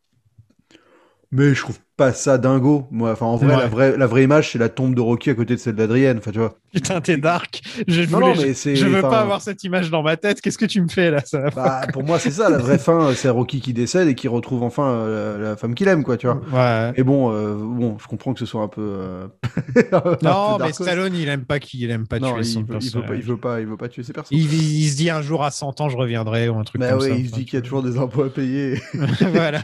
Mais 1.31 1.53
je 1.53 1.61
trouve, 1.61 1.79
pas 1.95 2.13
ça 2.13 2.37
dingo. 2.37 2.87
Moi, 2.91 3.11
enfin, 3.11 3.25
en 3.27 3.35
vrai, 3.37 3.55
Ouais. 3.55 3.57
la 3.57 3.67
vraie, 3.67 3.97
la 3.97 4.07
vraie 4.07 4.23
image, 4.23 4.51
c'est 4.51 4.59
la 4.59 4.69
tombe 4.69 4.95
de 4.95 5.01
Rocky 5.01 5.29
à 5.29 5.35
côté 5.35 5.55
de 5.55 5.59
celle 5.59 5.75
d'Adrienne. 5.75 6.17
Enfin, 6.19 6.31
tu 6.31 6.39
vois. 6.39 6.57
Putain, 6.73 7.01
t'es 7.01 7.17
dark. 7.17 7.61
Je, 7.87 8.01
voulais- 8.03 8.27
non, 8.27 8.33
mais 8.35 8.53
je- 8.75 8.85
veux 8.85 9.01
pas 9.01 9.21
avoir 9.21 9.41
cette 9.41 9.63
image 9.63 9.89
dans 9.89 10.03
ma 10.03 10.17
tête. 10.17 10.41
Qu'est-ce 10.41 10.57
que 10.57 10.65
tu 10.65 10.81
me 10.81 10.87
fais 10.87 11.09
là 11.11 11.21
ça? 11.25 11.49
Bah, 11.55 11.81
pour 11.91 12.03
moi, 12.03 12.19
c'est 12.19 12.31
ça. 12.31 12.49
La 12.49 12.57
vraie 12.57 12.77
fin, 12.77 13.13
c'est 13.15 13.29
Rocky 13.29 13.59
qui 13.61 13.73
décède 13.73 14.07
et 14.07 14.15
qui 14.15 14.27
retrouve 14.27 14.63
enfin 14.63 14.87
euh, 14.89 15.37
la, 15.39 15.49
la 15.49 15.55
femme 15.57 15.73
qu'il 15.75 15.87
aime, 15.87 16.03
quoi, 16.03 16.17
tu 16.17 16.27
vois. 16.27 16.41
Ouais. 16.51 16.93
Et 16.95 17.03
bon, 17.03 17.31
euh, 17.33 17.55
bon, 17.55 17.97
je 17.99 18.07
comprends 18.07 18.33
que 18.33 18.39
ce 18.39 18.45
soit 18.45 18.61
un 18.61 18.67
peu. 18.67 18.81
euh, 18.81 19.27
un 19.91 19.99
peu 20.01 20.17
Non, 20.21 20.57
mais. 20.59 20.73
Stallone, 20.73 21.15
il 21.15 21.27
aime 21.29 21.45
pas 21.45 21.59
qui, 21.59 21.79
il 21.81 21.91
aime 21.91 22.07
pas 22.07 22.19
non, 22.19 22.33
tuer 22.33 22.41
il, 22.41 22.45
son 22.45 22.63
veut, 22.63 22.77
il, 22.81 22.91
veut 22.91 23.01
pas, 23.01 23.15
il 23.15 23.21
veut 23.23 23.37
pas, 23.37 23.59
il 23.61 23.67
veut 23.67 23.77
pas 23.77 23.87
tuer 23.89 24.03
ses 24.03 24.13
personnes. 24.13 24.37
Il, 24.37 24.53
il 24.53 24.89
se 24.89 24.95
dit 24.95 25.09
un 25.09 25.21
jour 25.21 25.43
à 25.43 25.51
100 25.51 25.81
ans, 25.81 25.89
je 25.89 25.97
reviendrai 25.97 26.49
ou 26.49 26.57
un 26.59 26.63
truc 26.63 26.79
Bah 26.81 26.89
comme 26.91 26.99
ouais, 27.01 27.09
ça. 27.09 27.15
il 27.15 27.27
se 27.29 27.33
dit 27.33 27.45
qu'il 27.45 27.55
y 27.55 27.57
a 27.57 27.61
toujours 27.61 27.83
des 27.83 27.97
impôts 27.97 28.23
à 28.23 28.29
payer. 28.29 28.79
voilà. 29.33 29.61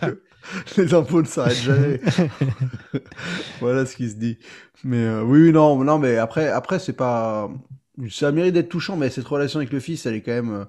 Les 0.77 0.93
impôts 0.93 1.21
ne 1.21 1.27
s'arrêtent 1.27 1.61
jamais. 1.63 1.99
voilà 3.59 3.85
ce 3.85 3.95
qu'il 3.95 4.09
se 4.09 4.15
dit. 4.15 4.37
Mais 4.83 4.97
euh, 4.97 5.23
oui, 5.23 5.41
oui, 5.43 5.51
non, 5.51 5.83
non, 5.83 5.97
mais 5.97 6.17
après, 6.17 6.47
après, 6.49 6.77
c'est 6.77 6.93
pas. 6.95 7.49
Ça 8.09 8.31
mérite 8.31 8.53
d'être 8.53 8.69
touchant, 8.69 8.97
mais 8.97 9.09
cette 9.09 9.27
relation 9.27 9.59
avec 9.59 9.71
le 9.71 9.79
fils, 9.79 10.05
elle 10.05 10.15
est 10.15 10.21
quand 10.21 10.31
même. 10.33 10.53
euh, 10.53 10.65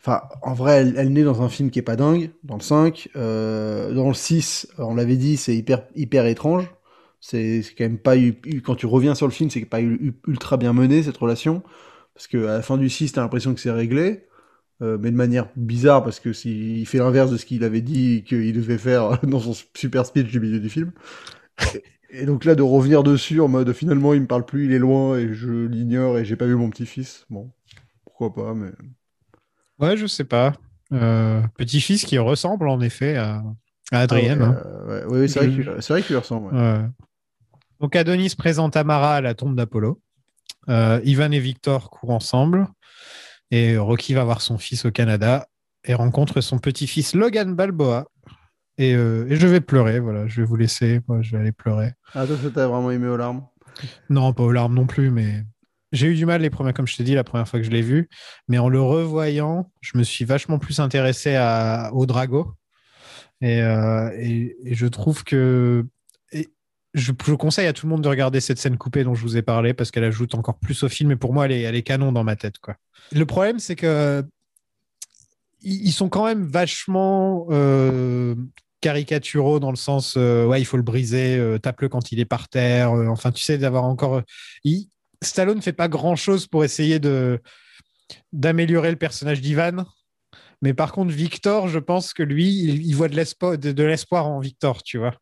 Enfin, 0.00 0.22
en 0.42 0.54
vrai, 0.54 0.78
elle, 0.82 0.94
elle 0.96 1.12
naît 1.12 1.24
dans 1.24 1.42
un 1.42 1.48
film 1.50 1.70
qui 1.70 1.78
est 1.78 1.82
pas 1.82 1.96
dingue, 1.96 2.30
dans 2.44 2.56
le 2.56 2.62
5. 2.62 3.08
Euh, 3.16 3.92
dans 3.92 4.08
le 4.08 4.14
6, 4.14 4.68
on 4.78 4.94
l'avait 4.94 5.16
dit, 5.16 5.36
c'est 5.36 5.54
hyper, 5.56 5.84
hyper 5.94 6.26
étrange. 6.26 6.70
C'est 7.20 7.62
quand 7.76 7.84
même 7.84 7.98
pas 7.98 8.16
eu, 8.16 8.34
Quand 8.64 8.76
tu 8.76 8.86
reviens 8.86 9.14
sur 9.14 9.26
le 9.26 9.32
film, 9.32 9.50
c'est 9.50 9.64
pas 9.66 9.80
ultra 9.82 10.56
bien 10.56 10.72
mené, 10.72 11.02
cette 11.02 11.18
relation. 11.18 11.62
Parce 12.14 12.28
que 12.28 12.38
à 12.46 12.54
la 12.54 12.62
fin 12.62 12.78
du 12.78 12.88
6, 12.88 13.12
t'as 13.12 13.20
l'impression 13.22 13.54
que 13.54 13.60
c'est 13.60 13.70
réglé. 13.70 14.24
euh, 14.82 14.98
mais 15.00 15.10
de 15.12 15.16
manière 15.16 15.48
bizarre, 15.56 16.04
parce 16.04 16.20
que 16.20 16.32
s'il 16.34 16.78
il 16.78 16.86
fait 16.86 16.98
l'inverse 16.98 17.30
de 17.32 17.36
ce 17.38 17.46
qu'il 17.46 17.64
avait 17.64 17.80
dit 17.82 18.24
qu'il 18.26 18.52
devait 18.54 18.78
faire 18.78 19.20
dans 19.26 19.40
son 19.40 19.54
super 19.76 20.06
speech 20.06 20.28
du 20.30 20.40
milieu 20.40 20.60
du 20.60 20.70
film. 20.70 20.92
Et, 22.12 22.26
donc 22.26 22.44
là, 22.44 22.54
de 22.54 22.62
revenir 22.62 23.02
dessus 23.02 23.40
en 23.40 23.48
mode 23.48 23.72
finalement, 23.72 24.14
il 24.14 24.22
me 24.22 24.26
parle 24.26 24.44
plus, 24.44 24.66
il 24.66 24.72
est 24.72 24.78
loin, 24.78 25.16
et 25.18 25.32
je 25.32 25.66
l'ignore, 25.66 26.18
et 26.18 26.24
j'ai 26.24 26.36
pas 26.36 26.46
vu 26.46 26.56
mon 26.56 26.70
petit-fils. 26.70 27.26
Bon, 27.30 27.50
pourquoi 28.04 28.34
pas, 28.34 28.54
mais. 28.54 28.70
Ouais, 29.78 29.96
je 29.96 30.06
sais 30.06 30.24
pas. 30.24 30.52
Euh, 30.92 31.40
Petit-fils 31.56 32.04
qui 32.04 32.18
ressemble 32.18 32.68
en 32.68 32.80
effet 32.80 33.16
à, 33.16 33.42
à 33.92 34.00
Adrienne. 34.00 34.42
Ah 34.42 34.50
ouais, 34.50 34.56
hein. 34.56 34.62
euh, 34.66 35.06
ouais, 35.06 35.18
ouais, 35.20 35.28
c'est 35.28 35.38
vrai 35.40 35.50
Je- 35.50 36.02
qu'il 36.02 36.14
vrai 36.14 36.16
ressemble. 36.16 36.54
Ouais. 36.54 36.80
Donc 37.78 37.96
Adonis 37.96 38.34
présente 38.36 38.76
Amara 38.76 39.14
à 39.16 39.20
la 39.20 39.34
tombe 39.34 39.56
d'Apollo. 39.56 40.00
Euh, 40.68 41.00
Ivan 41.04 41.30
et 41.30 41.38
Victor 41.40 41.90
courent 41.90 42.10
ensemble. 42.10 42.66
Et 43.50 43.76
Rocky 43.78 44.14
va 44.14 44.24
voir 44.24 44.42
son 44.42 44.58
fils 44.58 44.84
au 44.84 44.90
Canada 44.90 45.46
et 45.84 45.94
rencontre 45.94 46.40
son 46.40 46.58
petit-fils 46.58 47.14
Logan 47.14 47.54
Balboa. 47.54 48.06
Et, 48.80 48.94
euh, 48.94 49.26
et 49.28 49.36
je 49.36 49.46
vais 49.46 49.60
pleurer, 49.60 50.00
voilà, 50.00 50.26
je 50.26 50.40
vais 50.40 50.46
vous 50.46 50.56
laisser, 50.56 51.00
moi 51.06 51.20
je 51.20 51.32
vais 51.32 51.42
aller 51.42 51.52
pleurer. 51.52 51.92
Ah, 52.14 52.26
toi, 52.26 52.34
ça 52.42 52.48
t'a 52.48 52.66
vraiment 52.66 52.90
aimé 52.90 53.08
aux 53.08 53.16
larmes? 53.18 53.46
Non, 54.08 54.32
pas 54.32 54.42
aux 54.42 54.52
larmes 54.52 54.74
non 54.74 54.86
plus, 54.86 55.10
mais 55.10 55.44
j'ai 55.92 56.06
eu 56.06 56.14
du 56.14 56.24
mal 56.24 56.40
les 56.40 56.48
premières, 56.48 56.72
comme 56.72 56.86
je 56.86 56.96
t'ai 56.96 57.04
dit, 57.04 57.14
la 57.14 57.22
première 57.22 57.46
fois 57.46 57.60
que 57.60 57.66
je 57.66 57.70
l'ai 57.70 57.82
vu. 57.82 58.08
Mais 58.48 58.56
en 58.56 58.70
le 58.70 58.80
revoyant, 58.80 59.70
je 59.82 59.98
me 59.98 60.02
suis 60.02 60.24
vachement 60.24 60.58
plus 60.58 60.80
intéressé 60.80 61.34
à, 61.34 61.90
au 61.92 62.06
Drago. 62.06 62.54
Et, 63.42 63.60
euh, 63.60 64.10
et, 64.18 64.56
et 64.64 64.74
je 64.74 64.86
trouve 64.86 65.24
que. 65.24 65.84
je, 66.32 67.12
je 67.24 67.34
conseille 67.34 67.66
à 67.66 67.74
tout 67.74 67.84
le 67.84 67.90
monde 67.90 68.02
de 68.02 68.08
regarder 68.08 68.40
cette 68.40 68.58
scène 68.58 68.78
coupée 68.78 69.04
dont 69.04 69.14
je 69.14 69.20
vous 69.20 69.36
ai 69.36 69.42
parlé 69.42 69.74
parce 69.74 69.90
qu'elle 69.90 70.04
ajoute 70.04 70.34
encore 70.34 70.58
plus 70.58 70.82
au 70.84 70.88
film. 70.88 71.10
Et 71.10 71.16
pour 71.16 71.34
moi, 71.34 71.44
elle 71.44 71.52
est, 71.52 71.62
elle 71.62 71.76
est 71.76 71.82
canon 71.82 72.12
dans 72.12 72.24
ma 72.24 72.36
tête. 72.36 72.58
Quoi. 72.60 72.76
Le 73.12 73.26
problème, 73.26 73.58
c'est 73.58 73.76
que. 73.76 74.24
Ils 75.62 75.88
ils 75.88 75.92
sont 75.92 76.08
quand 76.08 76.24
même 76.24 76.46
vachement 76.46 77.46
euh, 77.50 78.34
caricaturaux 78.80 79.60
dans 79.60 79.70
le 79.70 79.76
sens 79.76 80.14
euh, 80.16 80.46
ouais 80.46 80.60
il 80.60 80.64
faut 80.64 80.76
le 80.76 80.82
briser 80.82 81.36
euh, 81.38 81.58
tape-le 81.58 81.88
quand 81.88 82.12
il 82.12 82.20
est 82.20 82.24
par 82.24 82.48
terre 82.48 82.92
euh, 82.92 83.06
enfin 83.08 83.30
tu 83.32 83.42
sais 83.42 83.58
d'avoir 83.58 83.84
encore 83.84 84.22
il- 84.64 84.88
Stallone 85.22 85.60
fait 85.60 85.72
pas 85.74 85.88
grand 85.88 86.16
chose 86.16 86.46
pour 86.46 86.64
essayer 86.64 86.98
de 86.98 87.40
d'améliorer 88.32 88.90
le 88.90 88.96
personnage 88.96 89.40
d'Ivan 89.40 89.84
mais 90.62 90.74
par 90.74 90.92
contre 90.92 91.12
Victor 91.12 91.68
je 91.68 91.78
pense 91.78 92.12
que 92.14 92.22
lui 92.22 92.48
il, 92.48 92.86
il 92.86 92.94
voit 92.94 93.08
de 93.08 93.16
l'espoir 93.16 93.58
de, 93.58 93.72
de 93.72 93.84
l'espoir 93.84 94.26
en 94.26 94.40
Victor 94.40 94.82
tu 94.82 94.98
vois 94.98 95.14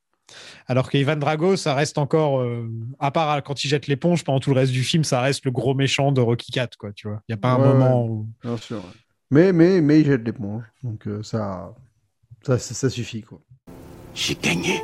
alors 0.66 0.90
qu'Ivan 0.90 1.16
Drago 1.16 1.56
ça 1.56 1.74
reste 1.74 1.98
encore 1.98 2.46
à 2.98 3.10
part 3.10 3.42
quand 3.42 3.64
il 3.64 3.68
jette 3.68 3.86
l'éponge 3.86 4.24
pendant 4.24 4.40
tout 4.40 4.52
le 4.54 4.60
reste 4.60 4.72
du 4.72 4.84
film 4.84 5.02
ça 5.02 5.20
reste 5.20 5.44
le 5.44 5.50
gros 5.50 5.74
méchant 5.74 6.12
de 6.12 6.20
Rocky 6.20 6.52
4 6.52 6.76
quoi 6.76 6.92
tu 6.92 7.08
vois 7.08 7.20
il 7.28 7.32
y 7.32 7.34
a 7.34 7.38
pas 7.38 7.52
un 7.52 7.58
moment 7.58 8.04
ouais. 8.04 8.10
où 8.10 8.28
Bien 8.42 8.56
sûr. 8.56 8.82
Mais, 9.30 9.52
mais, 9.52 9.82
mais 9.82 10.00
il 10.00 10.06
jette 10.06 10.24
l'éponge. 10.24 10.64
Donc 10.82 11.06
ça, 11.22 11.74
ça, 12.46 12.58
ça, 12.58 12.72
ça 12.74 12.88
suffit, 12.88 13.20
quoi. 13.20 13.42
J'ai 14.20 14.34
gagné. 14.34 14.82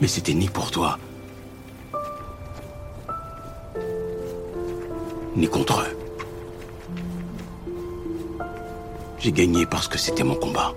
Mais 0.00 0.06
c'était 0.06 0.34
ni 0.34 0.48
pour 0.48 0.70
toi, 0.70 0.96
ni 5.34 5.48
contre 5.48 5.80
eux. 5.80 5.98
J'ai 9.18 9.32
gagné 9.32 9.66
parce 9.66 9.88
que 9.88 9.98
c'était 9.98 10.22
mon 10.22 10.36
combat. 10.36 10.72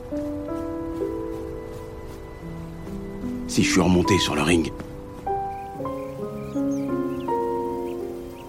Si 3.48 3.64
je 3.64 3.72
suis 3.72 3.82
remonté 3.82 4.18
sur 4.18 4.34
le 4.34 4.42
ring, 4.42 4.74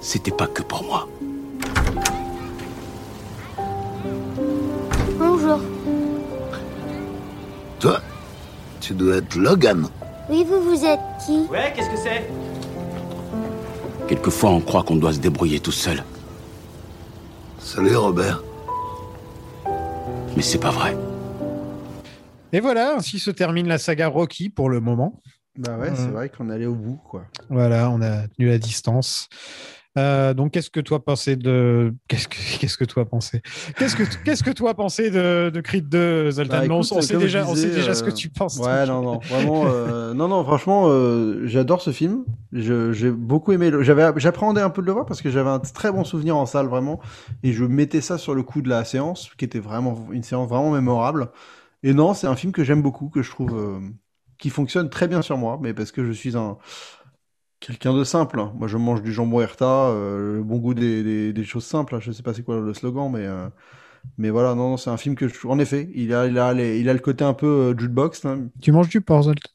c'était 0.01 0.31
pas 0.31 0.47
que 0.47 0.63
pour 0.63 0.83
moi. 0.83 1.07
Bonjour. 5.43 5.61
Toi, 7.81 8.01
tu 8.81 8.95
dois 8.95 9.17
être 9.17 9.35
Logan. 9.35 9.89
Oui, 10.31 10.45
vous, 10.45 10.61
vous 10.63 10.85
êtes 10.85 11.01
qui? 11.27 11.47
Ouais, 11.51 11.73
qu'est-ce 11.75 11.91
que 11.91 11.97
c'est? 11.97 12.29
Quelquefois, 14.07 14.51
on 14.51 14.61
croit 14.61 14.85
qu'on 14.85 14.95
doit 14.97 15.13
se 15.13 15.19
débrouiller 15.19 15.59
tout 15.59 15.73
seul, 15.73 16.05
Salut 17.59 17.97
Robert. 17.97 18.43
mais 20.37 20.43
c'est 20.43 20.59
pas 20.61 20.71
vrai. 20.71 20.97
et 22.53 22.61
voilà 22.61 22.95
ainsi 22.97 23.19
se 23.19 23.31
termine 23.31 23.67
la 23.67 23.79
saga 23.79 24.09
Rocky 24.09 24.49
pour 24.49 24.69
le 24.71 24.81
moment 24.81 25.21
Bah 25.59 25.77
ouais, 25.77 25.91
c'est 25.95 26.07
Mhm. 26.07 26.13
vrai 26.13 26.29
qu'on 26.29 26.51
allé 26.51 26.67
au 26.67 26.75
bout, 26.75 27.01
quoi. 27.09 27.25
Voilà, 27.51 27.91
on 27.91 28.01
a 28.01 28.29
tenu 28.29 28.49
la 28.49 28.59
distance. 28.59 29.29
Euh, 29.99 30.33
donc, 30.33 30.53
qu'est-ce 30.53 30.71
que 30.71 30.81
toi 30.81 31.05
pensais 31.05 31.37
de 31.37 31.95
qu'est-ce 32.09 32.27
que 32.29 32.37
qu'est-ce 32.59 32.79
que 32.79 32.85
toi 32.85 33.05
pensais? 33.05 33.43
Qu'est-ce 33.79 33.95
que 33.95 34.05
qu'est-ce 34.25 34.43
que 34.43 34.51
toi 34.51 34.75
pensais 34.75 35.11
de, 35.11 35.51
de 35.51 35.61
Creed 35.61 35.89
2, 35.89 36.31
Zoltan 36.31 36.67
Bah, 36.67 36.75
on, 36.75 36.81
écoute, 36.81 36.93
on 36.93 37.01
sait 37.03 37.19
déjà, 37.19 37.47
on 37.47 37.55
sait 37.55 37.69
déjà 37.71 37.95
ce 37.95 38.03
que 38.03 38.09
euh, 38.09 38.15
tu 38.15 38.31
penses. 38.31 38.59
Ouais, 38.59 38.87
non, 38.87 39.03
non, 39.03 39.19
vraiment, 39.19 39.65
euh, 39.67 40.15
non, 40.15 40.29
non, 40.29 40.45
franchement, 40.45 40.89
j'adore 41.47 41.83
ce 41.83 41.91
film. 41.93 42.25
J'ai 42.53 43.11
beaucoup 43.11 43.53
aimé. 43.53 43.71
le- 43.71 43.83
J'avais, 43.83 44.11
j'appréhendais 44.17 44.63
un 44.63 44.71
peu 44.71 44.81
de 44.83 44.87
le 44.87 44.93
voir 44.93 45.05
parce 45.05 45.21
que 45.21 45.31
j'avais 45.31 45.51
un 45.51 45.59
très 45.59 45.93
bon 45.93 46.05
souvenir 46.05 46.37
en 46.37 46.47
salle, 46.47 46.67
vraiment, 46.67 47.01
et 47.43 47.53
je 47.53 47.65
mettais 47.65 48.01
ça 48.01 48.17
sur 48.19 48.35
le 48.35 48.43
coup 48.43 48.63
de 48.63 48.69
la 48.71 48.85
séance, 48.85 49.31
qui 49.37 49.45
était 49.45 49.59
vraiment 49.61 50.07
une 50.11 50.23
séance 50.23 50.49
vraiment 50.49 50.71
mémorable. 50.71 51.29
Et 51.83 51.93
non, 51.93 52.15
c'est 52.15 52.27
un 52.27 52.37
film 52.37 52.53
que 52.53 52.65
j'aime 52.65 52.81
beaucoup, 52.83 53.09
que 53.09 53.23
je 53.23 53.31
trouve 53.31 53.81
qui 54.39 54.51
fonctionne 54.51 54.91
très 54.91 55.07
bien 55.07 55.23
sur 55.23 55.39
moi, 55.39 55.59
mais 55.63 55.73
parce 55.73 55.93
que 55.93 56.05
je 56.05 56.11
suis 56.13 56.37
un 56.37 56.59
quelqu'un 57.63 57.95
de 57.95 58.05
simple. 58.05 58.39
hein. 58.41 58.53
Moi, 58.57 58.69
je 58.69 58.77
mange 58.77 59.03
du 59.03 59.13
jambon 59.13 59.41
Herta, 59.41 59.89
euh, 59.89 60.37
le 60.39 60.43
bon 60.43 60.59
goût 60.59 60.75
des, 60.75 61.03
des, 61.03 61.33
des 61.33 61.45
choses 61.45 61.65
simples. 61.65 61.95
hein. 61.95 62.01
Je 62.01 62.13
sais 62.13 62.23
pas 62.23 62.35
c'est 62.35 62.43
quoi 62.43 62.61
le 62.61 62.75
slogan, 62.75 63.11
mais 63.11 63.27
euh, 63.27 63.49
mais 64.19 64.31
voilà, 64.31 64.55
non, 64.55 64.71
non, 64.71 64.77
c'est 64.77 64.91
un 64.91 64.97
film 64.97 65.15
que 65.15 65.29
je... 65.29 65.47
en 65.47 65.59
effet, 65.59 65.91
il 65.95 66.13
a, 66.13 66.27
il 66.27 66.39
a, 66.39 66.53
les- 66.53 66.81
il 66.81 66.89
a 66.89 66.93
le 66.93 66.99
côté 66.99 67.25
un 67.25 67.35
peu 67.35 67.47
euh, 67.47 67.79
jukebox. 67.79 68.25
là. 68.25 68.37
Tu 68.61 68.73
manges 68.73 68.89
du 68.89 69.01
porc, 69.01 69.23
Zoltan 69.23 69.49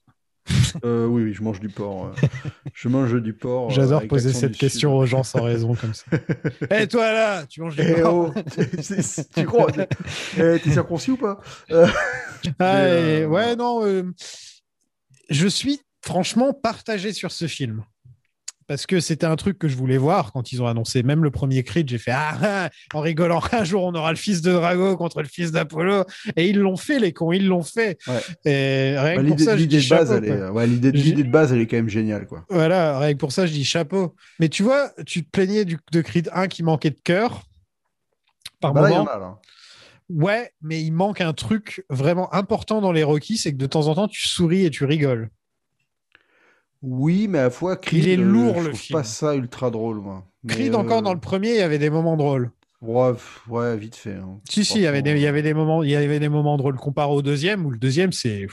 Euh, 0.85 1.05
oui, 1.07 1.23
oui, 1.23 1.33
je 1.33 1.43
mange 1.43 1.59
du 1.59 1.67
porc. 1.69 2.05
euh. 2.05 2.27
je 2.73 2.87
mange 2.87 3.21
du 3.21 3.33
porc. 3.33 3.71
euh, 3.71 3.73
J'adore 3.73 3.97
avec 3.99 4.09
poser 4.09 4.27
l'accent 4.29 4.39
cette 4.39 4.51
du 4.53 4.57
question 4.57 4.95
aux 4.97 5.05
gens 5.05 5.23
sans 5.23 5.41
raison 5.43 5.75
comme 5.75 5.93
ça. 5.93 6.05
Eh 6.71 6.87
toi 6.87 7.11
là, 7.11 7.45
tu 7.45 7.61
manges 7.61 7.75
du 7.75 7.81
Eh 7.81 8.01
porc 8.01 8.33
oh, 8.35 8.41
c'est- 8.81 9.01
c'est- 9.01 9.33
tu 9.33 9.45
crois 9.45 9.67
Eh, 10.37 10.59
T'es 10.63 10.71
circoncis 10.71 11.11
ou 11.11 11.17
pas? 11.17 11.39
Ah, 11.69 11.87
mais, 12.59 13.19
et- 13.21 13.25
Ouais, 13.25 13.55
non. 13.57 13.83
euh, 13.85 14.03
je 15.29 15.47
suis 15.47 15.81
franchement 16.01 16.53
partagé 16.53 17.11
sur 17.11 17.31
ce 17.33 17.47
film. 17.47 17.83
Parce 18.67 18.85
que 18.85 18.99
c'était 18.99 19.25
un 19.25 19.37
truc 19.37 19.57
que 19.57 19.69
je 19.69 19.77
voulais 19.77 19.97
voir 19.97 20.33
quand 20.33 20.51
ils 20.51 20.61
ont 20.61 20.67
annoncé 20.67 21.01
même 21.01 21.23
le 21.23 21.31
premier 21.31 21.63
Creed. 21.63 21.89
J'ai 21.89 21.97
fait 21.97 22.11
ah, 22.13 22.37
ah, 22.43 22.69
en 22.93 22.99
rigolant, 22.99 23.41
un 23.53 23.63
jour 23.63 23.83
on 23.83 23.93
aura 23.95 24.11
le 24.11 24.17
fils 24.17 24.41
de 24.41 24.51
Drago 24.51 24.97
contre 24.97 25.21
le 25.21 25.27
fils 25.27 25.51
d'Apollo. 25.53 26.03
Et 26.35 26.49
ils 26.49 26.57
l'ont 26.59 26.75
fait, 26.75 26.99
les 26.99 27.13
cons, 27.13 27.31
ils 27.31 27.47
l'ont 27.47 27.63
fait. 27.63 27.97
Ouais. 28.07 28.19
Et 28.45 28.99
rien 28.99 29.15
bah, 29.15 29.23
que 29.23 29.27
pour 29.27 29.37
l'idée 29.37 29.43
ça, 29.45 29.55
de 29.55 29.65
base, 29.65 30.09
chapeau, 30.09 30.13
elle 30.13 30.25
est, 30.25 30.37
quoi. 30.37 30.51
ouais, 30.51 30.67
l'idée 30.67 30.91
de- 30.91 30.97
J'ai- 30.97 31.03
l'idée 31.05 31.23
de 31.23 31.31
base, 31.31 31.53
elle 31.53 31.61
est 31.61 31.67
quand 31.67 31.77
même 31.77 31.89
géniale, 31.89 32.27
quoi. 32.27 32.45
Voilà, 32.49 32.99
rien 32.99 33.13
que 33.13 33.17
pour 33.19 33.31
ça, 33.31 33.45
je 33.45 33.53
dis 33.53 33.63
chapeau. 33.63 34.15
Mais 34.39 34.49
tu 34.49 34.63
vois, 34.63 34.91
tu 35.05 35.23
te 35.23 35.29
plaignais 35.29 35.63
du, 35.63 35.77
de 35.93 36.01
Creed 36.01 36.29
1 36.33 36.47
qui 36.47 36.63
manquait 36.63 36.91
de 36.91 36.99
cœur. 37.01 37.43
Par 38.59 38.73
Bah 38.73 38.81
là, 38.81 38.89
il 38.89 38.93
y 38.93 38.97
moment. 38.97 39.09
en 39.09 39.15
a, 39.15 39.19
là. 39.19 39.39
Ouais, 40.09 40.51
mais 40.61 40.81
il 40.81 40.91
manque 40.91 41.21
un 41.21 41.33
truc 41.33 41.83
vraiment 41.89 42.33
important 42.33 42.81
dans 42.81 42.91
les 42.91 43.03
Rocky, 43.03 43.37
c'est 43.37 43.51
que 43.51 43.57
de 43.57 43.65
temps 43.65 43.87
en 43.87 43.95
temps, 43.95 44.07
tu 44.07 44.27
souris 44.27 44.65
et 44.65 44.69
tu 44.69 44.85
rigoles. 44.85 45.29
Oui, 46.81 47.27
mais 47.27 47.39
à 47.39 47.43
la 47.43 47.49
fois, 47.49 47.75
Creed, 47.75 48.03
Il 48.03 48.09
est 48.09 48.17
euh, 48.17 48.21
lourd, 48.23 48.55
je 48.55 48.59
le 48.61 48.67
trouve 48.69 48.79
film. 48.79 48.99
pas 48.99 49.03
ça 49.03 49.35
ultra 49.35 49.71
drôle, 49.71 49.97
moi. 49.97 50.25
Mais, 50.43 50.53
Creed, 50.53 50.73
euh, 50.73 50.77
encore 50.77 51.01
dans 51.01 51.13
le 51.13 51.19
premier, 51.19 51.49
il 51.51 51.57
y 51.57 51.61
avait 51.61 51.79
des 51.79 51.89
moments 51.89 52.17
drôles. 52.17 52.51
Ouais, 52.81 53.13
ouais, 53.49 53.75
vite 53.77 53.95
fait. 53.95 54.13
hein. 54.13 54.39
Si, 54.47 54.63
si, 54.63 54.77
il 54.77 54.81
y 54.83 54.87
avait 54.87 55.01
des, 55.01 55.11
il 55.11 55.19
y 55.19 55.25
avait 55.27 55.41
des 55.41 55.55
moments, 55.55 55.81
il 55.81 55.89
y 55.89 55.95
avait 55.95 56.19
des 56.19 56.29
moments 56.29 56.57
drôles 56.57 56.75
comparé 56.77 57.11
au 57.11 57.23
deuxième 57.23 57.65
où 57.65 57.71
le 57.71 57.79
deuxième 57.79 58.11
c'est, 58.11 58.45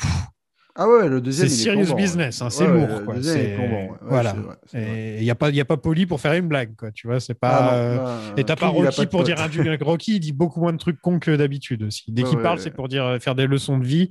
Ah 0.75 0.89
ouais, 0.89 1.09
le 1.09 1.21
deuxième. 1.21 1.47
c'est 1.49 1.55
serious 1.65 1.83
plombant, 1.85 1.97
business, 1.97 2.41
hein, 2.41 2.49
c'est 2.49 2.67
Ouais, 2.67 2.73
lourd. 2.73 2.99
le 3.01 3.05
quoi. 3.05 3.15
deuxième 3.17 3.39
est 3.41 3.55
plombant, 3.55 3.83
ouais. 3.93 3.99
Voilà. 4.01 4.35
il 4.73 5.23
y 5.23 5.31
a 5.31 5.35
pas, 5.35 5.51
y 5.51 5.61
a 5.61 5.65
pas 5.67 5.77
poli 5.77 6.07
pour 6.07 6.21
faire 6.23 6.33
une 6.33 6.49
blague, 6.49 6.75
quoi. 6.75 6.91
Tu 6.91 7.07
vois, 7.07 7.21
c'est 7.21 7.35
pas. 7.35 7.49
Ah 7.51 7.63
non, 7.65 7.73
euh, 7.79 7.97
là, 7.99 8.21
Et 8.39 8.45
t'as 8.45 8.57
pas 8.57 8.69
Rocky 8.69 8.97
pas 8.97 9.07
pour 9.07 9.25
dire 9.25 9.39
un 9.41 9.49
du- 9.51 9.61
Rocky, 9.83 10.17
il 10.17 10.21
dit 10.21 10.33
beaucoup 10.33 10.61
moins 10.61 10.73
de 10.73 10.79
trucs 10.79 11.01
cons 11.03 11.19
que 11.19 11.37
d'habitude 11.37 11.83
aussi. 11.83 12.05
Dès 12.11 12.23
qu'il 12.23 12.39
parle, 12.39 12.59
c'est 12.59 12.71
pour 12.71 12.89
dire 12.89 13.05
euh, 13.05 13.19
faire 13.19 13.35
des 13.35 13.47
leçons 13.47 13.77
de 13.79 13.85
vie. 13.85 14.09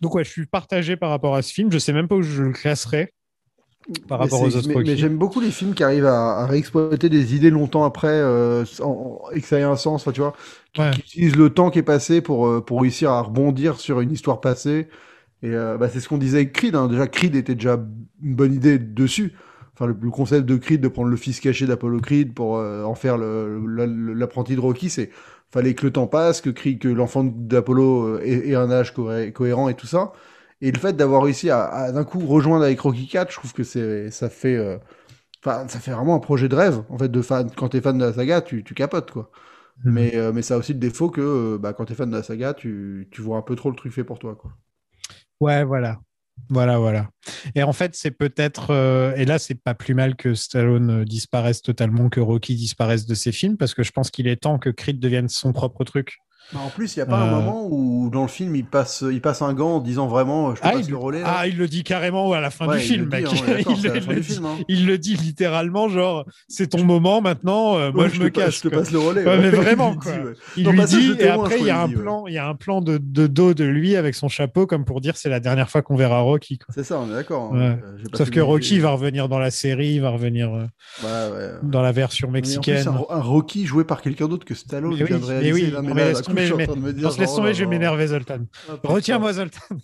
Donc 0.00 0.14
ouais, 0.14 0.24
je 0.24 0.30
suis 0.30 0.46
partagé 0.46 0.96
par 0.96 1.10
rapport 1.10 1.36
à 1.36 1.42
ce 1.42 1.52
film. 1.52 1.70
Je 1.70 1.78
sais 1.78 1.92
même 1.92 2.08
pas 2.08 2.16
où 2.16 2.22
je 2.22 2.42
le 2.42 2.52
classerais 2.52 3.12
par 4.08 4.18
rapport 4.20 4.40
aux 4.42 4.56
autres 4.56 4.68
mais, 4.68 4.96
j'aime 4.96 5.16
beaucoup 5.18 5.40
les 5.40 5.50
films 5.50 5.74
qui 5.74 5.82
arrivent 5.82 6.06
à, 6.06 6.38
à 6.38 6.46
réexploiter 6.46 7.08
des 7.08 7.34
idées 7.34 7.50
longtemps 7.50 7.84
après 7.84 8.08
euh, 8.12 8.64
en- 8.80 9.20
et 9.34 9.40
que 9.40 9.46
ça 9.46 9.58
ait 9.58 9.62
un 9.64 9.76
sens, 9.76 10.08
tu 10.12 10.20
vois, 10.20 10.34
qui, 10.72 10.80
Ouais. 10.80 10.90
qui 10.92 11.00
utilisent 11.00 11.36
le 11.36 11.50
temps 11.50 11.70
qui 11.70 11.80
est 11.80 11.82
passé 11.82 12.20
pour, 12.20 12.46
euh, 12.46 12.60
pour 12.60 12.80
réussir 12.82 13.10
à 13.10 13.20
rebondir 13.22 13.78
sur 13.80 14.00
une 14.00 14.12
histoire 14.12 14.40
passée. 14.40 14.88
Et 15.42 15.50
euh, 15.50 15.76
bah, 15.76 15.88
c'est 15.92 16.00
ce 16.00 16.08
qu'on 16.08 16.18
disait 16.18 16.38
avec 16.38 16.52
Creed. 16.52 16.76
Hein. 16.76 16.88
Déjà, 16.88 17.06
Creed 17.08 17.34
était 17.34 17.54
déjà 17.56 17.74
une 18.22 18.34
bonne 18.36 18.54
idée 18.54 18.78
dessus. 18.78 19.32
Enfin, 19.74 19.86
le, 19.86 19.96
le 20.00 20.10
concept 20.10 20.46
de 20.46 20.56
Creed, 20.56 20.80
de 20.80 20.88
prendre 20.88 21.08
le 21.08 21.16
fils 21.16 21.40
caché 21.40 21.66
d'Apollo 21.66 22.00
Creed 22.00 22.34
pour 22.34 22.58
euh, 22.58 22.84
en 22.84 22.94
faire 22.94 23.18
l'apprenti 23.18 24.54
de 24.54 24.60
Rocky, 24.60 24.90
c'est 24.90 25.10
fallait 25.50 25.74
que 25.74 25.84
le 25.84 25.92
temps 25.92 26.06
passe, 26.06 26.40
que 26.40 26.50
Creed, 26.50 26.78
que 26.78 26.88
l'enfant 26.88 27.24
d'Apollo 27.24 28.04
euh, 28.06 28.20
ait, 28.24 28.50
ait 28.50 28.54
un 28.54 28.70
âge 28.70 28.94
cohé- 28.94 29.32
cohérent 29.32 29.68
et 29.68 29.74
tout 29.74 29.86
ça. 29.86 30.12
Et 30.62 30.70
le 30.70 30.78
fait 30.78 30.92
d'avoir 30.92 31.24
réussi 31.24 31.50
à, 31.50 31.64
à 31.64 31.92
d'un 31.92 32.04
coup 32.04 32.24
rejoindre 32.24 32.64
avec 32.64 32.78
Rocky 32.78 33.08
4, 33.08 33.32
je 33.32 33.36
trouve 33.36 33.52
que 33.52 33.64
c'est 33.64 34.12
ça 34.12 34.30
fait 34.30 34.56
euh, 34.56 34.78
ça 35.44 35.80
fait 35.80 35.90
vraiment 35.90 36.14
un 36.14 36.20
projet 36.20 36.48
de 36.48 36.54
rêve 36.54 36.84
en 36.88 36.96
fait 36.96 37.10
de 37.10 37.20
fan 37.20 37.50
quand 37.50 37.70
t'es 37.70 37.80
fan 37.80 37.98
de 37.98 38.04
la 38.04 38.12
saga, 38.12 38.40
tu, 38.40 38.62
tu 38.62 38.72
capotes 38.72 39.10
quoi. 39.10 39.30
Mhm. 39.84 39.92
Mais 39.92 40.14
euh, 40.14 40.32
mais 40.32 40.42
ça 40.42 40.54
a 40.54 40.58
aussi 40.58 40.72
le 40.72 40.78
défaut 40.78 41.10
que 41.10 41.20
euh, 41.20 41.58
bah, 41.58 41.72
quand 41.72 41.86
t'es 41.86 41.96
fan 41.96 42.08
de 42.08 42.16
la 42.16 42.22
saga, 42.22 42.54
tu, 42.54 43.08
tu 43.10 43.22
vois 43.22 43.38
un 43.38 43.42
peu 43.42 43.56
trop 43.56 43.70
le 43.70 43.76
truc 43.76 43.92
fait 43.92 44.04
pour 44.04 44.20
toi 44.20 44.36
quoi. 44.36 44.52
Ouais, 45.40 45.64
voilà. 45.64 45.98
Voilà, 46.48 46.78
voilà. 46.78 47.10
Et 47.54 47.62
en 47.62 47.72
fait, 47.72 47.94
c'est 47.94 48.10
peut-être. 48.10 48.70
et 49.16 49.24
là, 49.26 49.38
c'est 49.38 49.54
pas 49.54 49.74
plus 49.74 49.94
mal 49.94 50.16
que 50.16 50.34
Stallone 50.34 51.04
disparaisse 51.04 51.60
totalement, 51.60 52.08
que 52.08 52.20
Rocky 52.20 52.54
disparaisse 52.54 53.04
de 53.04 53.14
ses 53.14 53.32
films, 53.32 53.56
parce 53.58 53.74
que 53.74 53.82
je 53.82 53.92
pense 53.92 54.10
qu'il 54.10 54.26
est 54.26 54.36
temps 54.36 54.58
que 54.58 54.70
Creed 54.70 54.98
devienne 54.98 55.28
son 55.28 55.52
propre 55.52 55.84
truc. 55.84 56.18
Bah, 56.52 56.60
en 56.64 56.68
plus, 56.68 56.96
il 56.96 56.98
y 56.98 57.02
a 57.02 57.06
pas 57.06 57.16
un 57.16 57.28
Euh. 57.28 57.30
moment 57.40 57.66
où 57.70 58.10
dans 58.10 58.22
le 58.22 58.28
film 58.28 58.54
il 58.56 58.64
passe 58.66 59.02
il 59.10 59.20
passe 59.22 59.40
un 59.42 59.54
gant 59.54 59.76
en 59.76 59.80
disant 59.80 60.06
vraiment 60.06 60.50
euh, 60.50 60.54
je 60.54 60.60
te 60.60 60.66
Ah 60.66 60.72
passe 60.72 60.86
il, 60.86 60.90
le 60.90 60.96
relais. 60.98 61.20
là. 61.20 61.34
ah, 61.38 61.46
il 61.46 61.56
le 61.56 61.66
dit 61.66 61.82
carrément 61.82 62.30
à 62.32 62.40
la 62.40 62.50
fin 62.50 62.66
Ouais, 62.68 62.76
du 62.78 62.82
il 62.82 62.86
film, 62.86 63.08
mec. 63.08 63.24
hein, 63.26 64.56
il, 64.68 64.86
le 64.86 64.98
dit, 64.98 65.14
littéralement, 65.16 65.88
genre, 65.88 66.26
c'est 66.48 66.68
ton 66.68 66.84
moment 66.84 67.20
maintenant, 67.22 67.76
euh, 67.78 67.90
moi 67.92 68.08
je, 68.08 68.16
je 68.16 68.22
me 68.22 68.28
casse. 68.28 68.56
je 68.56 68.62
te 68.62 68.68
passe 68.68 68.90
le 68.90 68.98
relais, 68.98 69.22
Ouais, 69.24 69.28
ouais. 69.30 69.38
mais 69.40 69.50
vraiment, 69.50 69.94
quoi. 69.96 70.12
Il 70.56 70.68
lui 70.68 70.76
passage 70.76 71.00
dit, 71.00 71.12
et 71.20 71.28
après, 71.28 71.58
il 71.60 71.66
y 71.66 71.70
a 71.70 71.80
un 71.82 71.88
plan, 71.88 72.26
il 72.26 72.34
y 72.34 72.38
a 72.38 72.46
un 72.46 72.54
plan 72.54 72.80
de, 72.82 72.98
dos 72.98 73.54
de 73.54 73.64
lui 73.64 73.96
avec 73.96 74.14
son 74.14 74.28
chapeau, 74.28 74.66
comme 74.66 74.84
pour 74.84 75.00
dire 75.00 75.16
c'est 75.16 75.28
la 75.30 75.40
dernière 75.40 75.70
fois 75.70 75.80
qu'on 75.82 75.96
verra 75.96 76.20
Rocky. 76.20 76.58
C'est 76.74 76.84
ça, 76.84 76.98
on 77.00 77.08
est 77.10 77.14
d'accord. 77.14 77.54
hein. 77.54 77.78
Sauf 78.14 78.30
que 78.30 78.40
Rocky 78.40 78.78
va 78.78 78.90
revenir 78.90 79.28
dans 79.28 79.38
la 79.38 79.50
série, 79.50 79.94
il 79.94 80.00
va 80.02 80.10
revenir 80.10 80.50
dans 81.62 81.82
la 81.82 81.92
version 81.92 82.30
mexicaine. 82.30 82.86
un, 82.88 83.20
Rocky 83.20 83.64
joué 83.66 83.84
par 83.84 84.02
quelqu'un 84.02 84.28
d'autre 84.28 84.44
que 84.44 84.54
Stallone 84.54 84.96
Mais 85.40 85.52
oui, 85.52 85.72
mais 86.32 86.40
mais 86.42 86.46
je 86.46 86.54
en 86.54 86.56
mais- 86.56 86.66
train 86.66 86.76
de 86.76 86.80
me 86.80 86.92
dire, 86.92 87.08
laisse 87.18 87.34
tomber, 87.34 87.50
oh 87.50 87.52
je 87.54 87.64
vais 87.64 87.66
m'énerver, 87.70 88.06
Zoltan. 88.08 88.38
Ah. 88.68 88.72
Retiens-moi, 88.84 89.32
Zoltan. 89.34 89.60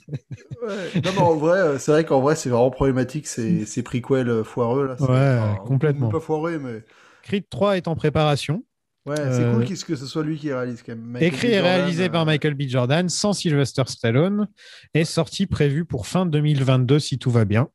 Ouais. 0.62 1.00
Non, 1.04 1.10
mais 1.14 1.18
en 1.20 1.36
vrai, 1.36 1.58
euh, 1.60 1.78
c'est 1.78 1.92
vrai 1.92 2.04
qu'en 2.04 2.20
vrai, 2.20 2.34
c'est 2.34 2.48
vraiment 2.50 2.70
problématique 2.70 3.26
ces, 3.28 3.64
ces 3.64 3.82
prequels 3.82 4.28
euh, 4.28 4.42
foireux 4.44 4.86
là. 4.88 4.94
Ouais, 5.00 5.06
enfin, 5.40 5.56
complètement. 5.64 6.08
Pas 6.08 6.18
foireux, 6.20 6.58
mais 6.58 6.82
Creed 7.22 7.44
3 7.48 7.76
est 7.76 7.86
en 7.88 7.94
préparation. 7.94 8.64
ouais, 9.06 9.14
c'est 9.16 9.22
Euh, 9.44 9.54
cool 9.54 9.64
qu'est-ce 9.64 9.84
que 9.84 9.94
ce 9.96 10.04
soit 10.06 10.24
lui 10.24 10.36
qui 10.36 10.52
réalise 10.52 10.82
quand 10.82 10.92
même. 10.92 11.04
Michael 11.04 11.28
Écrit 11.28 11.48
B. 11.48 11.50
et 11.52 11.60
réalisé 11.60 12.08
par 12.08 12.26
Michael 12.26 12.54
B. 12.54 12.62
Jordan, 12.66 13.08
sans 13.08 13.32
Sylvester 13.32 13.84
Stallone, 13.86 14.48
et 14.94 15.04
sorti 15.04 15.46
prévu 15.46 15.84
pour 15.84 16.06
fin 16.08 16.26
2022 16.26 16.98
si 16.98 17.18
tout 17.18 17.30
va 17.30 17.44
bien. 17.44 17.68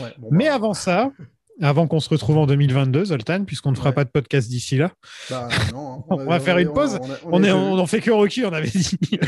ouais, 0.00 0.14
bon, 0.18 0.28
Mais 0.30 0.46
bah, 0.48 0.54
avant 0.54 0.74
ça, 0.74 1.10
avant 1.62 1.86
qu'on 1.86 2.00
se 2.00 2.08
retrouve 2.08 2.38
en 2.38 2.46
2022, 2.46 3.06
Zoltan, 3.06 3.44
puisqu'on 3.44 3.70
ne 3.70 3.76
fera 3.76 3.90
Ouais. 3.90 3.94
pas 3.94 4.04
de 4.04 4.10
podcast 4.10 4.48
d'ici 4.48 4.76
là, 4.76 4.90
bah, 5.30 5.48
non, 5.72 6.00
hein, 6.00 6.04
on, 6.10 6.24
va 6.26 6.40
faire 6.40 6.58
une 6.58 6.68
on 6.68 6.74
pause. 6.74 6.98
on 7.00 7.10
a- 7.10 7.16
On, 7.24 7.42
est, 7.44 7.48
avait 7.50 7.58
on 7.58 7.78
en 7.78 7.86
fait 7.86 8.00
que 8.00 8.10
Rocky, 8.10 8.44
on 8.44 8.52
avait 8.52 8.68
dit. 8.68 8.98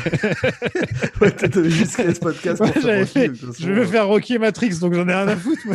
Ouais, 1.21 1.31
t'avais 1.33 1.71
juste 1.71 1.95
créé 1.95 2.15
ce 2.15 2.21
podcast 2.21 2.61
Ouais, 2.61 2.71
pour 2.73 2.83
faire 2.83 2.99
Rocky, 3.01 3.13
fait, 3.13 3.33
je 3.59 3.73
veux 3.73 3.85
faire 3.87 4.07
Rocky 4.07 4.35
et 4.35 4.39
Matrix, 4.39 4.79
donc 4.79 4.95
j'en 4.95 5.09
ai 5.09 5.15
rien 5.15 5.29
à 5.29 5.37
foutre. 5.37 5.63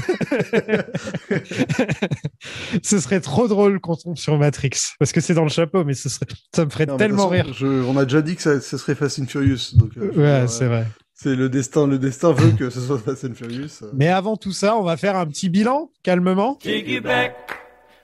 ce 2.84 3.00
serait 3.00 3.20
trop 3.20 3.48
drôle 3.48 3.80
qu'on 3.80 3.96
tombe 3.96 4.18
sur 4.18 4.38
Matrix, 4.38 4.72
parce 5.00 5.12
que 5.12 5.22
c'est 5.22 5.34
dans 5.34 5.44
le 5.44 5.50
chapeau, 5.50 5.84
mais 5.84 5.94
ce 5.94 6.10
serait, 6.10 6.26
ça 6.56 6.66
me 6.66 6.70
ferait 6.70 6.86
non, 6.86 6.98
tellement 6.98 7.18
façon, 7.30 7.30
rire. 7.30 7.54
je- 7.54 7.84
on 7.84 7.98
a 7.98 8.06
déjà 8.06 8.22
dit 8.22 8.36
que 8.36 8.42
ça, 8.42 8.62
ça 8.62 8.78
serait 8.78 8.96
Fast 8.96 9.20
and 9.20 9.26
Furious, 9.28 9.76
donc. 9.76 9.92
euh, 9.98 10.12
Ouais, 10.42 10.48
c'est 10.48 10.66
vrai. 10.68 10.86
C'est 11.24 11.38
le 11.38 11.48
destin, 11.48 11.88
le 11.88 12.00
destin 12.00 12.34
veut 12.34 12.52
que 12.52 12.70
ce 12.70 12.82
soit 12.82 13.00
Fast 13.00 13.24
and 13.24 13.34
Furious. 13.34 13.88
Mais 13.94 14.10
avant 14.10 14.36
tout 14.36 14.52
ça, 14.52 14.76
on 14.76 14.82
va 14.84 14.98
faire 14.98 15.16
un 15.16 15.26
petit 15.26 15.48
bilan, 15.48 15.90
calmement. 16.04 16.56
Take 16.56 16.94
it 16.94 17.02
back. 17.02 17.34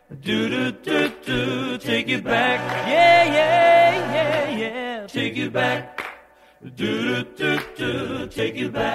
Do 0.10 0.48
do 0.48 0.72
do 0.72 1.10
do. 1.28 1.78
Take 1.80 2.10
it 2.10 2.24
back. 2.24 2.62
Yeah 2.88 3.26
yeah 3.26 3.94
yeah 4.14 4.58
yeah. 4.58 5.06
Take 5.08 5.38
it 5.38 5.52
back. 5.52 6.02
Do 6.64 6.72
do 6.78 7.26
do 7.38 7.58
do. 7.78 8.28
Take 8.28 8.58
it 8.58 8.72
back. 8.72 8.88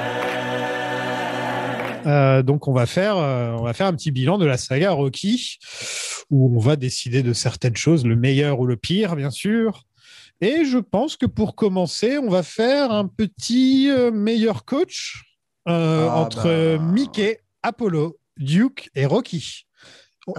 Euh, 2.07 2.43
donc 2.43 2.67
on 2.67 2.73
va 2.73 2.87
faire, 2.87 3.19
euh, 3.19 3.53
on 3.59 3.65
va 3.65 3.75
faire 3.75 3.89
un 3.89 3.95
petit 3.95 4.11
bilan 4.11 4.39
de 4.39 4.47
la 4.47 4.57
saga 4.57 4.93
Rocky, 4.93 5.59
où 6.31 6.57
on 6.57 6.61
va 6.61 6.77
décider 6.77 7.23
de 7.23 7.35
certaines 7.35 7.77
choses, 7.77 8.07
le 8.07 8.17
meilleur 8.17 8.59
ou 8.59 8.67
le 8.67 8.77
pire, 8.77 9.17
bien 9.17 9.31
sûr. 9.31 9.85
Et 10.41 10.65
je 10.65 10.79
pense 10.79 11.17
que 11.17 11.27
pour 11.27 11.55
commencer, 11.55 12.19
on 12.19 12.29
va 12.29 12.43
faire 12.43 12.91
un 12.93 13.07
petit 13.07 13.89
euh, 13.91 14.11
meilleur 14.11 14.65
coach 14.65 15.23
euh, 15.69 16.09
Ah, 16.11 16.17
entre 16.19 16.77
bah. 16.77 16.83
Mickey, 16.85 17.41
Apollo, 17.63 18.19
Duke 18.37 18.91
et 18.95 19.07
Rocky. 19.07 19.67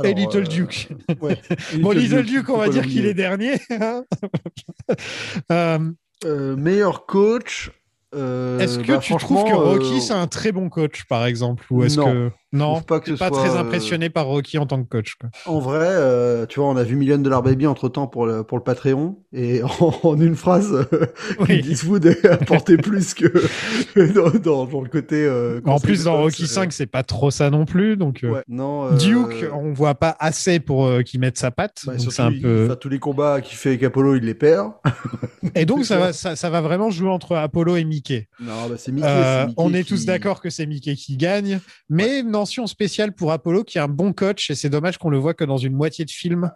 et 0.03 0.13
Little 0.13 0.43
euh, 0.43 0.47
Duke. 0.47 0.89
Ouais. 1.21 1.37
Bon, 1.81 1.91
Little 1.91 2.23
Duke, 2.25 2.49
on 2.49 2.57
va 2.57 2.69
dire 2.69 2.85
qu'il 2.85 3.05
est 3.05 3.13
dernier. 3.13 3.55
hein. 3.71 4.03
Euh, 5.51 5.79
Euh, 6.23 6.55
meilleur 6.55 7.05
coach. 7.05 7.71
euh, 8.15 8.57
est-ce 8.59 8.79
que 8.79 8.93
bah, 8.93 8.97
tu 8.99 9.15
trouves 9.17 9.43
que 9.43 9.53
Rocky, 9.55 9.97
euh, 9.97 9.99
c'est 9.99 10.13
un 10.13 10.27
très 10.27 10.51
bon 10.51 10.69
coach, 10.69 11.03
par 11.09 11.25
exemple 11.25 11.65
Ou 11.71 11.83
est-ce 11.83 11.97
non. 11.99 12.05
que. 12.05 12.31
Non, 12.57 12.81
pas 12.81 12.99
que 12.99 13.13
ce 13.15 13.19
pas 13.19 13.27
soit, 13.29 13.37
très 13.39 13.55
euh, 13.55 13.59
impressionné 13.59 14.09
par 14.09 14.25
Rocky 14.27 14.57
en 14.57 14.65
tant 14.65 14.81
que 14.83 14.87
coach. 14.89 15.15
quoi. 15.15 15.29
En 15.45 15.59
vrai, 15.59 15.87
euh, 15.89 16.45
tu 16.45 16.59
vois, 16.59 16.69
on 16.69 16.75
a 16.77 16.83
vu 16.83 16.95
Million 16.95 17.17
Dollar 17.17 17.43
Baby 17.43 17.67
entre 17.67 17.89
temps 17.89 18.07
pour 18.07 18.25
le, 18.25 18.43
pour 18.43 18.57
le 18.57 18.63
Patreon, 18.63 19.17
et 19.33 19.61
en, 19.79 19.93
en 20.03 20.19
une 20.19 20.35
phrase, 20.35 20.87
euh, 20.91 21.05
Oui. 21.39 21.61
Eastwood 21.67 22.05
a 22.23 22.33
apporté 22.33 22.77
plus 22.77 23.13
que 23.13 23.27
dans, 24.13 24.29
dans, 24.39 24.65
dans 24.65 24.81
le 24.81 24.89
côté. 24.89 25.23
euh, 25.25 25.59
En 25.65 25.79
plus, 25.79 26.03
dans 26.05 26.17
Rocky 26.17 26.43
euh, 26.43 26.47
5, 26.47 26.71
c'est 26.73 26.85
pas 26.85 27.03
trop 27.03 27.31
ça 27.31 27.49
non 27.49 27.65
plus. 27.65 27.97
Donc, 27.97 28.21
Ouais, 28.23 28.43
non. 28.47 28.91
Duke, 28.95 29.45
on 29.53 29.73
voit 29.73 29.95
pas 29.95 30.15
assez 30.19 30.59
pour 30.59 30.89
qu'il 31.03 31.19
mette 31.19 31.37
sa 31.37 31.51
patte. 31.51 31.81
bah, 31.85 31.95
donc 31.97 32.19
un 32.19 32.31
il- 32.31 32.41
peu. 32.41 32.65
enfin, 32.65 32.75
tous 32.75 32.89
les 32.89 32.99
combats 32.99 33.41
qu'il 33.41 33.57
fait 33.57 33.69
avec 33.69 33.83
Apollo, 33.83 34.15
il 34.15 34.23
les 34.23 34.33
perd. 34.33 34.71
Et 35.55 35.65
donc, 35.65 35.85
ça 35.85 35.97
va, 35.97 36.13
ça, 36.13 36.35
ça 36.35 36.49
va 36.49 36.61
vraiment 36.61 36.89
jouer 36.89 37.09
entre 37.09 37.35
Apollo 37.35 37.75
et 37.75 37.83
Mickey. 37.83 38.27
Non, 38.39 38.67
bah, 38.69 38.75
Mickey. 38.87 38.91
Mickey 38.91 39.53
on 39.57 39.73
est 39.73 39.83
qui- 39.83 39.89
tous 39.89 40.05
d'accord 40.05 40.41
que 40.41 40.49
c'est 40.49 40.65
Mickey 40.65 40.95
qui 40.95 41.17
gagne, 41.17 41.59
mais 41.89 42.23
mention 42.45 42.67
spéciale 42.67 43.11
pour 43.11 43.31
Apollo 43.31 43.63
qui 43.63 43.79
est 43.79 43.81
un 43.81 43.87
bon 43.87 44.13
coach 44.13 44.51
et 44.51 44.55
c'est 44.55 44.69
dommage 44.69 44.99
qu'on 44.99 45.09
le 45.09 45.17
voit 45.17 45.33
que 45.33 45.43
dans 45.43 45.57
une 45.57 45.73
moitié 45.73 46.05
de 46.05 46.11
film. 46.11 46.51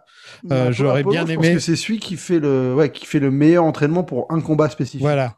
Euh, 0.52 0.70
j'aurais 0.70 1.02
bien 1.02 1.26
je 1.26 1.32
aimé- 1.32 1.36
pense 1.48 1.54
que 1.54 1.58
c'est 1.58 1.74
celui 1.76 1.98
qui 1.98 2.16
fait 2.16 2.38
le, 2.38 2.74
ouais, 2.76 2.92
qui 2.92 3.06
fait 3.06 3.18
le 3.18 3.32
meilleur 3.32 3.64
entraînement 3.64 4.04
pour 4.04 4.30
un 4.30 4.40
combat 4.40 4.68
spécifique. 4.70 5.00
Voilà. 5.00 5.34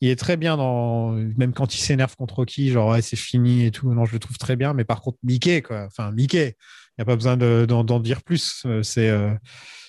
Il 0.00 0.08
est 0.10 0.16
très 0.16 0.36
bien 0.36 0.56
dans, 0.56 1.10
même 1.36 1.52
quand 1.54 1.74
il 1.74 1.78
s'énerve 1.78 2.14
contre 2.16 2.36
Rocky, 2.36 2.70
genre 2.70 2.90
ouais, 2.90 3.02
c'est 3.02 3.16
fini 3.16 3.64
et 3.66 3.70
tout. 3.72 3.92
Non, 3.92 4.04
je 4.04 4.12
le 4.12 4.18
trouve 4.20 4.36
très 4.38 4.54
bien. 4.54 4.74
Mais 4.74 4.84
par 4.84 5.00
contre, 5.00 5.18
Mickey, 5.24 5.62
quoi. 5.62 5.86
Enfin, 5.86 6.12
Mickey, 6.12 6.54
n'y 6.98 7.02
a 7.02 7.04
pas 7.04 7.16
besoin 7.16 7.36
de- 7.36 7.66
d'en 7.66 8.00
dire 8.00 8.22
plus. 8.22 8.62
Euh, 8.66 8.82
C'est 8.82 9.08
euh, 9.10 9.32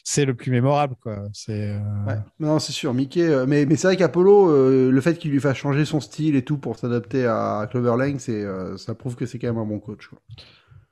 c'est 0.03 0.23
le 0.25 0.35
plus 0.35 0.51
mémorable, 0.51 0.95
quoi. 1.01 1.23
C'est 1.33 1.71
euh, 1.71 1.79
Ouais. 2.07 2.17
Non, 2.39 2.59
c'est 2.59 2.71
sûr, 2.71 2.93
Mickey. 2.93 3.21
euh, 3.27 3.45
mais 3.45 3.65
mais 3.65 3.75
c'est 3.75 3.87
vrai 3.87 3.97
qu'Apollo, 3.97 4.89
le 4.89 5.01
fait 5.01 5.17
qu'il 5.17 5.31
lui 5.31 5.39
fasse 5.41 5.57
changer 5.57 5.83
son 5.85 5.99
style 5.99 6.35
et 6.35 6.43
tout 6.43 6.57
pour 6.57 6.77
s'adapter 6.77 7.25
à 7.25 7.67
Clover 7.69 7.95
Lane, 7.97 8.19
c'est, 8.19 8.45
ça 8.77 8.95
prouve 8.95 9.15
que 9.15 9.25
c'est 9.25 9.37
quand 9.39 9.47
même 9.47 9.57
un 9.57 9.65
bon 9.65 9.79
coach. 9.79 10.07
quoi. 10.07 10.19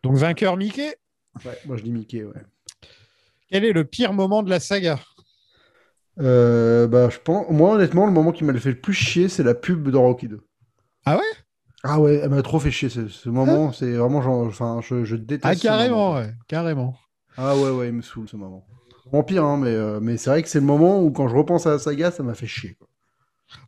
donc 0.03 0.15
vainqueur 0.17 0.57
Mickey? 0.57 0.95
Ouais, 1.45 1.57
moi 1.65 1.77
je 1.77 1.83
dis 1.83 1.91
Mickey, 1.91 2.23
ouais. 2.23 2.41
Quel 3.49 3.63
est 3.65 3.73
le 3.73 3.85
pire 3.85 4.11
moment 4.13 4.43
de 4.43 4.49
la 4.49 4.59
saga? 4.59 4.99
Bah, 6.17 7.09
je 7.09 7.17
pense, 7.23 7.49
moi 7.49 7.75
honnêtement, 7.75 8.05
le 8.05 8.11
moment 8.11 8.31
qui 8.31 8.43
m'a 8.43 8.53
fait 8.59 8.69
le 8.69 8.79
plus 8.79 8.93
chier, 8.93 9.27
c'est 9.29 9.43
la 9.43 9.53
pub 9.53 9.89
dans 9.89 10.01
Rocky 10.03 10.27
2. 10.27 10.41
Ah 11.05 11.17
ouais? 11.17 11.23
Ah 11.88 11.99
ouais, 11.99 12.16
elle 12.24 12.30
m'a 12.30 12.41
trop 12.41 12.60
fait 12.60 12.72
chier 12.72 12.90
ce, 12.90 13.07
ce 13.07 13.30
moment. 13.30 13.72
c'est 13.72 13.91
vraiment 13.94 14.22
genre, 14.22 14.48
enfin, 14.48 14.80
je, 14.82 15.03
je 15.06 15.16
déteste. 15.16 15.45
Ah 15.45 15.56
carrément, 15.56 16.16
ouais, 16.16 16.32
carrément. 16.48 16.98
Ah 17.38 17.56
ouais, 17.56 17.70
ouais, 17.70 17.88
il 17.90 17.94
me 17.94 18.02
saoule 18.02 18.28
ce 18.28 18.36
moment. 18.36 18.66
Vraiment 19.06 19.24
pire, 19.24 19.44
hein, 19.45 19.57
mais, 19.57 19.70
euh, 19.70 19.99
mais 20.02 20.18
c'est 20.18 20.30
vrai 20.32 20.41
que 20.41 20.49
c'est 20.49 20.60
le 20.60 20.66
moment 20.66 21.02
où 21.03 21.12
quand 21.12 21.28
je 21.28 21.36
repense 21.36 21.68
à 21.68 21.72
la 21.72 21.80
saga, 21.80 22.10
ça 22.12 22.24
m'a 22.24 22.34
fait 22.34 22.48
chier. 22.48 22.74
Quoi. 22.74 22.88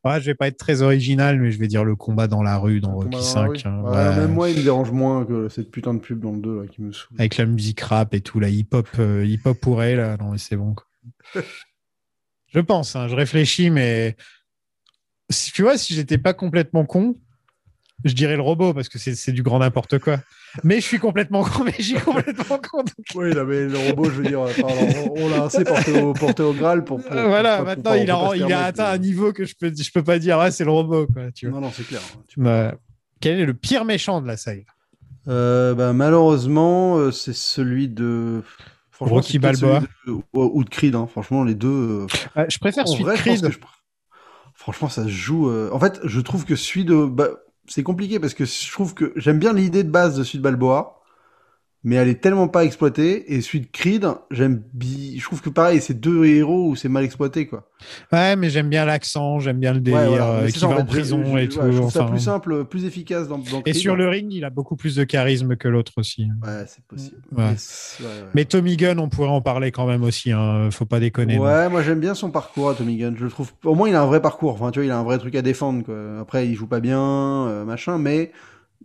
Ouais, 0.03 0.19
je 0.19 0.25
vais 0.25 0.35
pas 0.35 0.47
être 0.47 0.57
très 0.57 0.81
original, 0.81 1.39
mais 1.39 1.51
je 1.51 1.59
vais 1.59 1.67
dire 1.67 1.83
le 1.85 1.95
combat 1.95 2.27
dans 2.27 2.41
la 2.41 2.57
rue 2.57 2.79
dans 2.81 2.93
Rocky 2.95 3.09
Combat 3.09 3.17
dans 3.19 3.23
la 3.23 3.23
5. 3.23 3.49
rue. 3.49 3.57
hein, 3.65 3.81
Ouais, 3.83 3.89
ouais. 3.91 4.15
Même 4.15 4.33
moi, 4.33 4.49
il 4.49 4.57
me 4.57 4.63
dérange 4.63 4.91
moins 4.91 5.23
que 5.25 5.47
cette 5.49 5.69
putain 5.69 5.93
de 5.93 5.99
pub 5.99 6.19
dans 6.19 6.31
le 6.31 6.39
2 6.39 6.61
là, 6.61 6.67
qui 6.67 6.81
me 6.81 6.91
saoule. 6.91 7.15
Avec 7.19 7.37
la 7.37 7.45
musique 7.45 7.81
rap 7.81 8.13
et 8.15 8.21
tout, 8.21 8.39
la 8.39 8.49
hip-hop, 8.49 8.87
euh, 8.97 9.23
hip-hop 9.25 9.59
pour 9.61 9.83
elle, 9.83 9.97
là. 9.97 10.17
non 10.17 10.31
mais 10.31 10.37
c'est 10.39 10.55
bon. 10.57 10.73
quoi. 10.73 10.85
Je 12.47 12.59
pense, 12.61 12.95
hein, 12.95 13.07
je 13.09 13.15
réfléchis, 13.15 13.69
mais 13.69 14.15
si 15.29 15.51
tu 15.51 15.61
vois, 15.61 15.77
si 15.77 15.93
j'étais 15.93 16.17
pas 16.17 16.33
complètement 16.33 16.85
con, 16.85 17.15
je 18.05 18.13
dirais 18.13 18.35
le 18.35 18.41
robot 18.41 18.73
parce 18.73 18.89
que 18.89 18.99
c'est 18.99 19.15
c'est 19.15 19.31
du 19.31 19.43
grand 19.43 19.59
n'importe 19.59 19.99
quoi. 19.99 20.17
Mais 20.63 20.75
je 20.77 20.81
suis 20.85 20.99
complètement 20.99 21.43
con, 21.43 21.63
mais 21.65 21.71
suis 21.73 21.95
complètement 21.95 22.57
con. 22.59 22.79
donc- 22.83 23.05
Oui, 23.15 23.33
non, 23.35 23.43
mais 23.45 23.65
le 23.67 23.77
robot, 23.89 24.05
je 24.05 24.09
veux 24.21 24.23
dire, 24.27 24.41
enfin, 24.41 24.63
on, 24.67 25.13
on 25.23 25.29
l'a 25.29 25.43
assez 25.45 25.63
porté 25.63 25.99
au, 26.01 26.13
porté 26.13 26.43
au 26.43 26.53
Graal 26.53 26.83
pour. 26.83 27.01
pour- 27.01 27.11
voilà, 27.11 27.57
pour- 27.57 27.65
maintenant 27.65 27.91
pour- 27.91 27.99
il 28.01 28.11
a, 28.11 28.35
il 28.47 28.53
atteint 28.53 28.85
un 28.91 28.97
niveau 28.97 29.33
que 29.33 29.45
je 29.45 29.55
peux, 29.59 29.71
je 29.75 29.91
peux 29.91 30.03
pas 30.03 30.19
dire, 30.19 30.37
ouais, 30.39 30.51
c'est 30.51 30.63
le 30.65 30.71
robot. 30.71 31.07
Quoi, 31.07 31.31
tu 31.31 31.47
vois. 31.49 31.59
Non, 31.59 31.67
non, 31.67 31.73
c'est 31.75 31.85
clair. 31.87 32.01
Ouais. 32.37 32.73
Quel 33.19 33.39
est 33.39 33.45
le 33.45 33.53
pire 33.53 33.83
méchant 33.85 34.21
de 34.21 34.27
la 34.27 34.37
saga? 34.37 34.63
Euh, 35.27 35.73
bah, 35.73 35.91
malheureusement, 35.93 36.97
euh, 36.97 37.11
c'est 37.11 37.33
celui 37.33 37.87
de. 37.89 38.41
Franchement, 38.91 39.15
Rocky 39.17 39.37
Balboa. 39.39 39.81
de- 40.07 40.11
ou, 40.11 40.23
ou 40.33 40.63
de 40.63 40.69
Creed. 40.69 40.95
hein. 40.95 41.07
Franchement, 41.11 41.43
les 41.43 41.53
deux. 41.55 42.07
euh, 42.37 42.45
Je 42.49 42.57
préfère 42.57 42.83
en 42.85 42.87
celui 42.87 43.03
de 43.03 43.09
vrai, 43.09 43.15
Creed. 43.17 43.51
je- 43.51 43.57
Franchement, 44.55 44.89
ça 44.89 45.03
se 45.03 45.09
joue. 45.09 45.49
euh, 45.49 45.69
En 45.71 45.79
fait, 45.79 45.99
je 46.03 46.19
trouve 46.21 46.45
que 46.45 46.55
celui 46.55 46.83
de. 46.85 47.05
bah, 47.05 47.29
C'est 47.67 47.83
compliqué 47.83 48.19
parce 48.19 48.33
que 48.33 48.45
je 48.45 48.71
trouve 48.71 48.93
que 48.93 49.13
j'aime 49.15 49.39
bien 49.39 49.53
l'idée 49.53 49.83
de 49.83 49.89
base 49.89 50.17
de 50.17 50.23
de 50.37 50.43
Balboa, 50.43 50.96
mais 51.83 51.95
elle 51.95 52.09
est 52.09 52.21
tellement 52.21 52.47
pas 52.47 52.65
exploitée. 52.65 53.33
Et 53.33 53.41
celui 53.41 53.61
de 53.61 53.67
Creed, 53.71 54.07
j'aime. 54.31 54.63
Je 54.79 55.23
trouve 55.23 55.41
que 55.41 55.49
pareil, 55.49 55.79
c'est 55.81 55.93
deux 55.99 56.25
héros 56.25 56.69
où 56.69 56.75
c'est 56.75 56.89
mal 56.89 57.03
exploité, 57.03 57.47
quoi. 57.47 57.69
Ouais, 58.11 58.35
mais 58.35 58.49
j'aime 58.49 58.69
bien 58.69 58.85
l'accent, 58.85 59.39
j'aime 59.39 59.59
bien 59.59 59.71
le 59.73 59.79
délire, 59.79 59.99
Ouais, 60.01 60.07
voilà. 60.07 60.29
euh, 60.31 60.47
qui 60.47 60.59
ça, 60.59 60.67
va 60.67 60.73
en 60.73 60.77
fait, 60.79 60.85
prison 60.85 61.21
je- 61.23 61.29
et 61.29 61.33
ouais, 61.33 61.47
tout. 61.47 61.59
Je 61.71 61.77
trouve 61.77 61.91
ça 61.91 62.05
plus 62.05 62.19
simple, 62.19 62.65
plus 62.65 62.85
efficace 62.85 63.27
dans, 63.27 63.37
dans 63.37 63.59
Et 63.59 63.71
Creed. 63.71 63.75
sur 63.75 63.95
le 63.95 64.07
ring, 64.09 64.33
il 64.33 64.43
a 64.45 64.49
beaucoup 64.49 64.75
plus 64.75 64.95
de 64.95 65.03
charisme 65.03 65.55
que 65.55 65.67
l'autre 65.67 65.93
aussi. 65.97 66.23
Ouais, 66.43 66.65
c'est 66.67 66.83
possible. 66.85 67.21
Ouais. 67.37 67.53
Mais 68.33 68.45
Tommy 68.45 68.75
Gunn, 68.77 68.99
on 68.99 69.09
pourrait 69.09 69.29
en 69.29 69.41
parler 69.41 69.71
quand 69.71 69.85
même 69.85 70.03
aussi. 70.03 70.31
Hein. 70.31 70.69
Faut 70.71 70.85
pas 70.85 70.99
déconner. 70.99 71.37
non. 71.37 71.43
Ouais, 71.43 71.69
moi 71.69 71.83
j'aime 71.83 71.99
bien 71.99 72.15
son 72.15 72.31
parcours 72.31 72.69
à 72.69 72.73
Tommy 72.73 72.97
Gunn. 72.97 73.15
Je 73.17 73.23
le 73.25 73.29
trouve. 73.29 73.51
Au 73.63 73.75
moins, 73.75 73.87
il 73.89 73.95
a 73.95 74.01
un 74.01 74.05
vrai 74.07 74.21
parcours. 74.21 74.53
Enfin, 74.53 74.71
tu 74.71 74.79
vois, 74.79 74.85
il 74.85 74.91
a 74.91 74.97
un 74.97 75.03
vrai 75.03 75.19
truc 75.19 75.35
à 75.35 75.41
défendre. 75.43 75.83
Quoi. 75.83 76.19
Après, 76.19 76.47
il 76.47 76.55
joue 76.55 76.67
pas 76.67 76.79
bien, 76.79 76.99
euh, 76.99 77.63
machin, 77.63 77.97
mais 77.99 78.31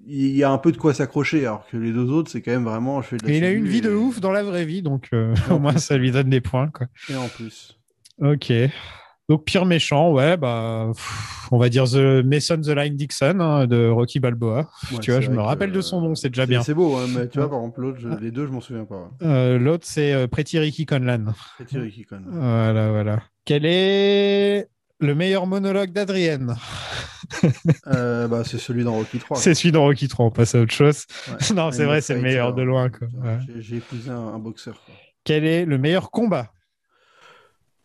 il 0.06 0.36
y 0.36 0.43
a 0.43 0.51
un 0.51 0.59
peu 0.59 0.73
de 0.73 0.77
quoi 0.77 0.94
s'accrocher. 0.94 1.40
Alors 1.47 1.66
que 1.70 1.77
les 1.77 1.93
deux 1.93 2.10
autres, 2.10 2.31
c'est 2.31 2.43
quand 2.43 2.51
même 2.52 2.64
vraiment. 2.64 3.02
Je 3.02 3.09
fais 3.09 3.16
de 3.16 3.27
la 3.27 3.32
Et 3.32 3.39
il 3.39 3.44
a 3.44 3.51
une 3.51 3.66
vie 3.69 3.81
de 3.81 3.90
ouf 3.94 4.20
dans 4.20 4.32
la 4.32 4.43
vraie 4.43 4.64
vie, 4.64 4.82
donc 4.82 5.09
euh, 5.12 5.35
au 5.51 5.59
moins 5.59 5.77
ça 5.77 5.97
lui 5.97 6.10
donne 6.10 6.31
des 6.31 6.40
points. 6.40 6.69
Quoi. 6.69 6.86
Et 7.09 7.16
en 7.16 7.28
plus. 7.28 7.78
Ok. 8.20 8.52
Donc 9.28 9.44
pire 9.44 9.64
méchant, 9.64 10.12
ouais, 10.12 10.36
bah, 10.36 10.89
pff, 10.93 11.48
on 11.52 11.59
va 11.59 11.69
dire 11.69 11.85
The 11.85 12.23
Mason 12.24 12.60
the 12.60 12.69
Line 12.69 12.97
Dixon 12.97 13.39
hein, 13.40 13.66
de 13.69 13.89
Rocky 13.89 14.19
Balboa. 14.19 14.69
Ouais, 14.90 14.98
tu 14.98 15.12
vois, 15.12 15.20
je 15.20 15.31
me 15.31 15.40
rappelle 15.40 15.70
de 15.70 15.81
son 15.81 16.01
nom, 16.01 16.14
c'est 16.16 16.28
déjà 16.28 16.44
bien. 16.44 16.62
C'est 16.62 16.74
beau, 16.74 16.97
hein, 16.97 17.06
mais 17.16 17.28
tu 17.28 17.39
vois, 17.39 17.48
par 17.48 17.60
exemple, 17.60 17.81
l'autre, 17.81 17.98
je- 18.01 18.09
les 18.09 18.32
deux, 18.32 18.47
je 18.47 18.51
m'en 18.52 18.60
souviens 18.60 18.85
pas. 18.85 18.97
ouais. 18.97 19.27
Euh, 19.27 19.59
L'autre, 19.59 19.86
c'est 19.86 20.12
euh, 20.12 20.27
Pretty 20.27 20.59
Ricky 20.59 20.86
Conlan. 20.86 21.27
Pretty 21.56 21.78
Ricky 21.78 22.05
Conlan. 22.05 22.24
Voilà, 22.31 22.90
voilà. 22.90 23.23
Quel 23.44 23.64
est 23.64 24.69
le 25.03 25.15
meilleur 25.15 25.47
monologue 25.47 25.93
d'Adrienne 25.93 26.57
Euh, 27.87 28.29
bah, 28.29 28.43
c'est 28.45 28.59
celui 28.59 28.85
dans 28.85 28.95
Rocky 28.95 29.19
3. 29.19 29.37
C'est 29.37 29.55
celui 29.55 29.73
dans 29.73 29.83
Rocky 29.83 30.07
3, 30.09 30.27
on 30.27 30.31
passe 30.31 30.55
à 30.55 30.61
autre 30.61 30.73
chose. 30.73 31.07
Ouais. 31.29 31.37
non, 31.55 31.70
c'est 31.73 31.85
vrai, 31.85 32.01
c'est 32.01 32.15
le 32.15 32.20
meilleur 32.20 32.55
de 32.55 32.62
loin. 32.62 32.91
Ouais. 33.23 33.39
J'ai- 33.59 33.77
épousé 33.77 34.11
un, 34.11 34.16
un 34.16 34.39
boxeur. 34.39 34.81
quoi. 34.85 34.95
Quel 35.24 35.45
est 35.45 35.65
le 35.65 35.79
meilleur 35.79 36.11
combat? 36.11 36.53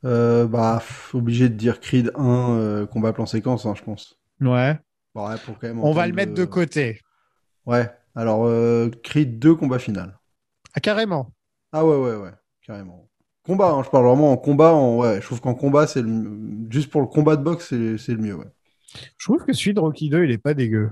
Euh, 0.05 0.45
bah, 0.47 0.81
obligé 1.13 1.49
de 1.49 1.55
dire 1.55 1.79
Creed 1.79 2.11
1, 2.15 2.23
euh, 2.51 2.85
combat 2.85 3.13
plan 3.13 3.25
séquence, 3.25 3.65
hein, 3.65 3.73
je 3.75 3.83
pense. 3.83 4.17
Ouais. 4.41 4.77
Bon, 5.15 5.27
ouais, 5.27 5.35
pour 5.43 5.57
quand 5.57 5.67
même 5.67 5.79
On 5.83 5.91
va 5.91 6.07
le 6.07 6.13
mettre 6.13 6.33
de 6.33 6.45
côté. 6.45 7.01
Ouais, 7.65 7.89
alors 8.15 8.47
Creed 9.03 9.39
2, 9.39 9.55
combat 9.55 9.79
final. 9.79 10.17
Ah, 10.73 10.79
carrément. 10.79 11.31
Ah 11.73 11.83
ouais, 11.85 11.95
ouais, 11.97 12.15
ouais, 12.15 12.31
carrément. 12.65 13.07
Combat, 13.47 13.71
hein, 13.71 13.83
je 13.83 13.89
parle 13.89 14.05
vraiment 14.05 14.31
en 14.31 14.37
combat. 14.37 14.73
En... 14.73 14.97
Ouais, 14.97 15.19
je 15.21 15.25
trouve 15.25 15.41
qu'en 15.41 15.55
combat, 15.55 15.87
c'est 15.87 16.01
le... 16.01 16.29
juste 16.69 16.89
pour 16.91 17.01
le 17.01 17.07
combat 17.07 17.35
de 17.35 17.43
boxe, 17.43 17.67
c'est 17.69 17.97
c'est 17.97 18.11
le 18.13 18.19
mieux, 18.19 18.35
ouais. 18.35 18.45
Je 19.17 19.25
trouve 19.25 19.43
que 19.45 19.53
celui 19.53 19.73
de 19.73 19.79
Rocky 19.79 20.09
2, 20.09 20.23
il 20.25 20.31
est 20.31 20.37
pas 20.37 20.53
dégueu. 20.53 20.89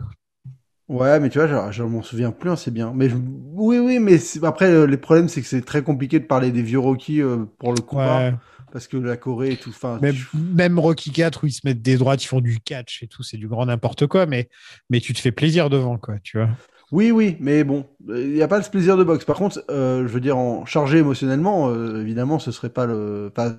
Ouais, 0.88 1.20
mais 1.20 1.30
tu 1.30 1.40
vois, 1.40 1.48
je, 1.48 1.78
je 1.78 1.84
m'en 1.84 2.04
souviens 2.04 2.32
plus, 2.32 2.50
hein, 2.52 2.56
c'est 2.56 2.72
bien. 2.72 2.94
Mais 2.96 3.10
je- 3.10 3.16
oui, 3.16 3.80
oui, 3.80 4.00
mais 4.00 4.18
après, 4.44 4.70
euh, 4.70 4.86
les 4.86 4.98
problèmes, 4.98 5.28
c'est 5.30 5.42
que 5.42 5.48
c'est 5.48 5.64
très 5.66 5.82
compliqué 5.84 6.20
de 6.20 6.26
parler 6.26 6.52
des 6.52 6.62
vieux 6.62 6.80
Rocky 6.80 7.22
euh, 7.22 7.46
pour 7.58 7.74
le 7.74 7.82
combat. 7.82 8.30
Ouais. 8.30 8.34
Parce 8.72 8.88
que 8.88 8.98
la 8.98 9.16
Corée 9.16 9.54
et 9.54 9.58
tout. 9.58 9.74
Même, 10.02 10.16
même 10.34 10.80
Rocky 10.80 11.10
4 11.12 11.44
où 11.44 11.48
ils 11.48 11.54
se 11.54 11.62
mettent 11.64 11.82
des 11.82 11.96
droites, 11.96 12.24
ils 12.24 12.28
font 12.28 12.42
du 12.42 12.60
catch 12.60 13.04
et 13.04 13.08
tout, 13.08 13.24
c'est 13.24 13.38
du 13.38 13.48
grand 13.48 13.66
n'importe 13.66 14.06
quoi, 14.06 14.26
mais, 14.26 14.50
mais 14.90 15.00
tu 15.00 15.14
te 15.14 15.20
fais 15.20 15.32
plaisir 15.32 15.70
devant, 15.70 15.98
quoi, 15.98 16.16
tu 16.22 16.38
vois. 16.38 16.50
Oui, 16.92 17.12
oui, 17.12 17.36
mais 17.40 17.64
bon, 17.64 17.86
il 18.08 18.34
n'y 18.34 18.42
a 18.42 18.48
pas 18.48 18.62
ce 18.62 18.70
plaisir 18.70 18.96
de 18.96 19.04
boxe. 19.04 19.26
Par 19.26 19.38
contre, 19.38 19.64
euh, 19.72 20.08
je 20.08 20.14
veux 20.14 20.20
dire, 20.20 20.38
en 20.38 20.66
chargé 20.66 21.00
émotionnellement, 21.00 21.70
euh, 21.70 22.02
évidemment, 22.02 22.38
ce 22.40 22.52
serait 22.52 22.70
pas 22.70 22.86
le. 22.86 23.32
enfin, 23.36 23.58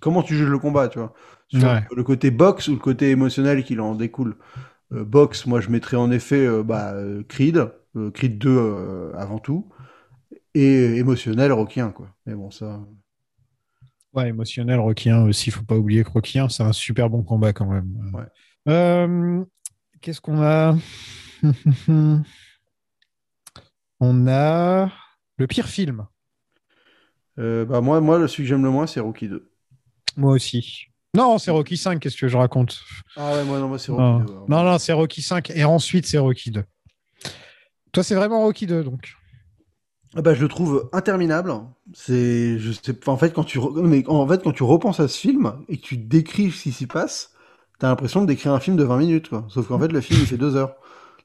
comment 0.00 0.22
tu 0.22 0.36
juges 0.36 0.48
le 0.50 0.58
combat, 0.58 0.88
tu 0.88 0.98
vois? 0.98 1.14
Sur 1.48 1.68
Ouais. 1.68 1.82
le 1.96 2.02
côté 2.02 2.30
boxe 2.30 2.68
ou 2.68 2.72
le 2.72 2.78
côté 2.78 3.10
émotionnel 3.10 3.64
qui 3.64 3.78
en 3.80 3.94
découle. 3.94 4.36
Euh, 4.92 5.04
boxe, 5.04 5.46
moi, 5.46 5.60
je 5.60 5.70
mettrais 5.70 5.96
en 5.98 6.10
effet 6.10 6.46
euh, 6.46 6.62
bah, 6.64 6.94
Creed, 7.28 7.70
Creed 8.14 8.38
2 8.38 8.50
euh, 8.58 9.12
avant 9.16 9.38
tout, 9.38 9.68
et 10.54 10.96
émotionnel 10.96 11.52
1, 11.52 11.90
quoi. 11.90 12.08
Mais 12.26 12.34
bon, 12.34 12.50
ça. 12.50 12.80
Ouais, 14.12 14.28
émotionnel, 14.30 14.80
1 14.80 15.24
aussi, 15.24 15.50
faut 15.50 15.62
pas 15.64 15.76
oublier 15.76 16.02
que 16.02 16.38
1, 16.38 16.48
c'est 16.48 16.62
un 16.62 16.72
super 16.72 17.10
bon 17.10 17.22
combat 17.22 17.52
quand 17.52 17.66
même. 17.66 17.86
Qu'est-ce 20.00 20.20
qu'on 20.20 20.42
a? 20.42 20.76
On 24.00 24.26
a 24.28 24.90
le 25.38 25.46
pire 25.46 25.66
film. 25.66 26.06
Euh, 27.38 27.64
bah, 27.64 27.80
moi, 27.80 28.00
moi, 28.00 28.18
le 28.18 28.28
celui 28.28 28.44
que 28.44 28.48
j'aime 28.48 28.64
le 28.64 28.70
moins, 28.70 28.86
c'est 28.86 29.00
Rocky 29.00 29.28
2. 29.28 29.50
Moi 30.16 30.32
aussi. 30.32 30.86
Non, 31.14 31.38
c'est 31.38 31.50
Rocky 31.50 31.76
5, 31.76 31.98
qu'est-ce 32.00 32.16
que 32.16 32.28
je 32.28 32.36
raconte? 32.36 32.78
Ah 33.16 33.32
ouais, 33.32 33.44
moi, 33.44 33.58
non, 33.58 33.68
moi, 33.68 33.78
c'est 33.78 33.92
Rocky 33.92 34.02
Non, 34.02 34.18
2. 34.20 34.32
non, 34.48 34.62
non, 34.64 34.78
c'est 34.78 34.92
Rocky 34.92 35.22
5 35.22 35.50
et 35.50 35.64
ensuite 35.64 36.06
c'est 36.06 36.18
Rocky 36.18 36.50
2. 36.50 36.64
Toi, 37.92 38.02
c'est 38.02 38.14
vraiment 38.14 38.40
Rocky 38.42 38.66
2, 38.66 38.84
donc. 38.84 39.14
Ah 40.14 40.22
bah, 40.22 40.34
je 40.34 40.42
le 40.42 40.48
trouve 40.48 40.88
interminable. 40.92 41.52
C'est, 41.94 42.58
je 42.58 42.72
sais, 42.72 42.96
en 43.08 43.16
fait, 43.16 43.32
quand 43.32 43.44
tu, 43.44 43.58
mais 43.76 44.06
en 44.08 44.26
fait, 44.26 44.42
quand 44.42 44.52
tu 44.52 44.62
repenses 44.62 45.00
à 45.00 45.08
ce 45.08 45.18
film 45.18 45.54
et 45.68 45.78
que 45.78 45.82
tu 45.82 45.96
décris 45.96 46.50
ce 46.50 46.64
qui 46.64 46.72
s'y 46.72 46.86
passe, 46.86 47.32
t'as 47.78 47.88
l'impression 47.88 48.22
de 48.22 48.26
décrire 48.26 48.52
un 48.52 48.60
film 48.60 48.76
de 48.76 48.84
20 48.84 48.98
minutes, 48.98 49.28
quoi. 49.28 49.46
Sauf 49.48 49.68
qu'en 49.68 49.78
fait, 49.78 49.88
le 49.92 50.00
film, 50.00 50.20
il 50.20 50.26
fait 50.26 50.38
deux 50.38 50.56
heures. 50.56 50.74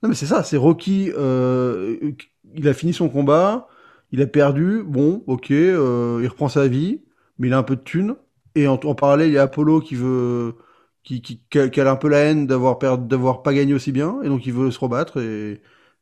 Non, 0.04 0.10
mais 0.10 0.16
c'est 0.16 0.26
ça, 0.26 0.44
c'est 0.44 0.58
Rocky, 0.58 1.12
euh, 1.18 2.12
il 2.56 2.68
a 2.68 2.74
fini 2.74 2.94
son 2.94 3.10
combat, 3.10 3.68
il 4.12 4.22
a 4.22 4.28
perdu, 4.28 4.84
bon, 4.86 5.24
ok, 5.28 5.52
euh, 5.52 6.20
il 6.24 6.28
reprend 6.28 6.50
sa 6.50 6.68
vie, 6.68 7.02
mais 7.40 7.48
il 7.48 7.54
a 7.54 7.58
un 7.58 7.64
peu 7.64 7.76
de 7.76 7.82
thunes. 7.82 8.16
Et 8.56 8.68
en, 8.68 8.74
en 8.76 8.96
parallèle, 8.96 9.30
il 9.30 9.34
y 9.34 9.38
a 9.38 9.44
Apollo 9.44 9.82
qui 9.82 9.96
veut, 9.96 10.56
qui, 11.04 11.22
qui, 11.22 11.42
qui 11.50 11.60
a, 11.60 11.70
qui 11.70 11.82
a 11.82 11.90
un 11.92 11.96
peu 11.96 12.10
la 12.10 12.20
haine 12.20 12.48
d'avoir 12.48 12.80
perdu, 12.80 13.08
d'avoir 13.08 13.44
pas 13.44 13.54
gagné 13.54 13.74
aussi 13.74 13.92
bien, 13.92 14.22
et 14.24 14.28
donc 14.30 14.46
il 14.46 14.54
veut 14.54 14.72
se 14.72 14.80
rebattre 14.80 15.20
et, 15.22 15.54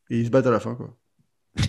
et 0.10 0.20
ils 0.20 0.26
se 0.26 0.32
battent 0.32 0.48
à 0.48 0.52
la 0.52 0.60
fin, 0.60 0.76
quoi. 0.76 0.96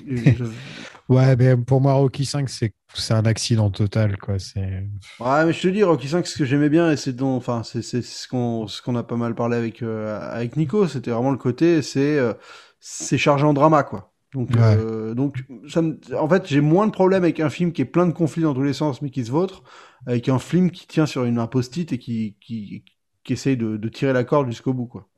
Je- 0.06 0.44
Ouais, 1.08 1.36
mais 1.36 1.56
pour 1.56 1.80
moi, 1.80 1.94
Rocky 1.94 2.24
5, 2.24 2.48
c'est 2.48 2.74
c'est 2.94 3.14
un 3.14 3.24
accident 3.24 3.70
total, 3.70 4.16
quoi. 4.18 4.38
C'est. 4.38 4.88
Ouais, 5.18 5.44
mais 5.44 5.52
je 5.52 5.60
te 5.60 5.68
dis, 5.68 5.82
Rocky 5.82 6.08
5, 6.08 6.26
ce 6.26 6.36
que 6.38 6.46
j'aimais 6.46 6.70
bien, 6.70 6.90
et 6.90 6.96
c'est 6.96 7.12
dont, 7.12 7.36
enfin, 7.36 7.62
c'est 7.62 7.82
c'est 7.82 8.00
ce 8.00 8.26
qu'on 8.26 8.66
ce 8.66 8.80
qu'on 8.80 8.96
a 8.96 9.02
pas 9.02 9.16
mal 9.16 9.34
parlé 9.34 9.54
avec 9.56 9.82
euh, 9.82 10.18
avec 10.30 10.56
Nico, 10.56 10.88
c'était 10.88 11.10
vraiment 11.10 11.30
le 11.30 11.36
côté, 11.36 11.82
c'est 11.82 12.18
euh, 12.18 12.32
c'est 12.80 13.18
chargé 13.18 13.44
en 13.44 13.52
drama, 13.52 13.82
quoi. 13.82 14.09
Donc, 14.32 14.50
Ouais. 14.54 14.60
euh, 14.78 15.14
donc, 15.14 15.44
ça 15.68 15.82
me- 15.82 15.98
en 16.16 16.28
fait, 16.28 16.46
j'ai 16.46 16.60
moins 16.60 16.86
de 16.86 16.92
problèmes 16.92 17.24
avec 17.24 17.40
un 17.40 17.50
film 17.50 17.72
qui 17.72 17.82
est 17.82 17.84
plein 17.84 18.06
de 18.06 18.12
conflits 18.12 18.42
dans 18.44 18.54
tous 18.54 18.62
les 18.62 18.72
sens, 18.72 19.02
mais 19.02 19.10
qui 19.10 19.24
se 19.24 19.30
vautre, 19.30 19.62
avec 20.06 20.28
un 20.28 20.38
film 20.38 20.70
qui 20.70 20.86
tient 20.86 21.06
sur 21.06 21.24
une 21.24 21.38
un 21.38 21.46
post-it 21.48 21.92
et 21.92 21.98
qui 21.98 22.36
qui 22.40 22.84
qui 23.24 23.32
essaye 23.34 23.56
de, 23.56 23.76
de 23.76 23.88
tirer 23.88 24.12
la 24.12 24.24
corde 24.24 24.46
jusqu'au 24.48 24.72
bout, 24.72 24.86
quoi. 24.86 25.08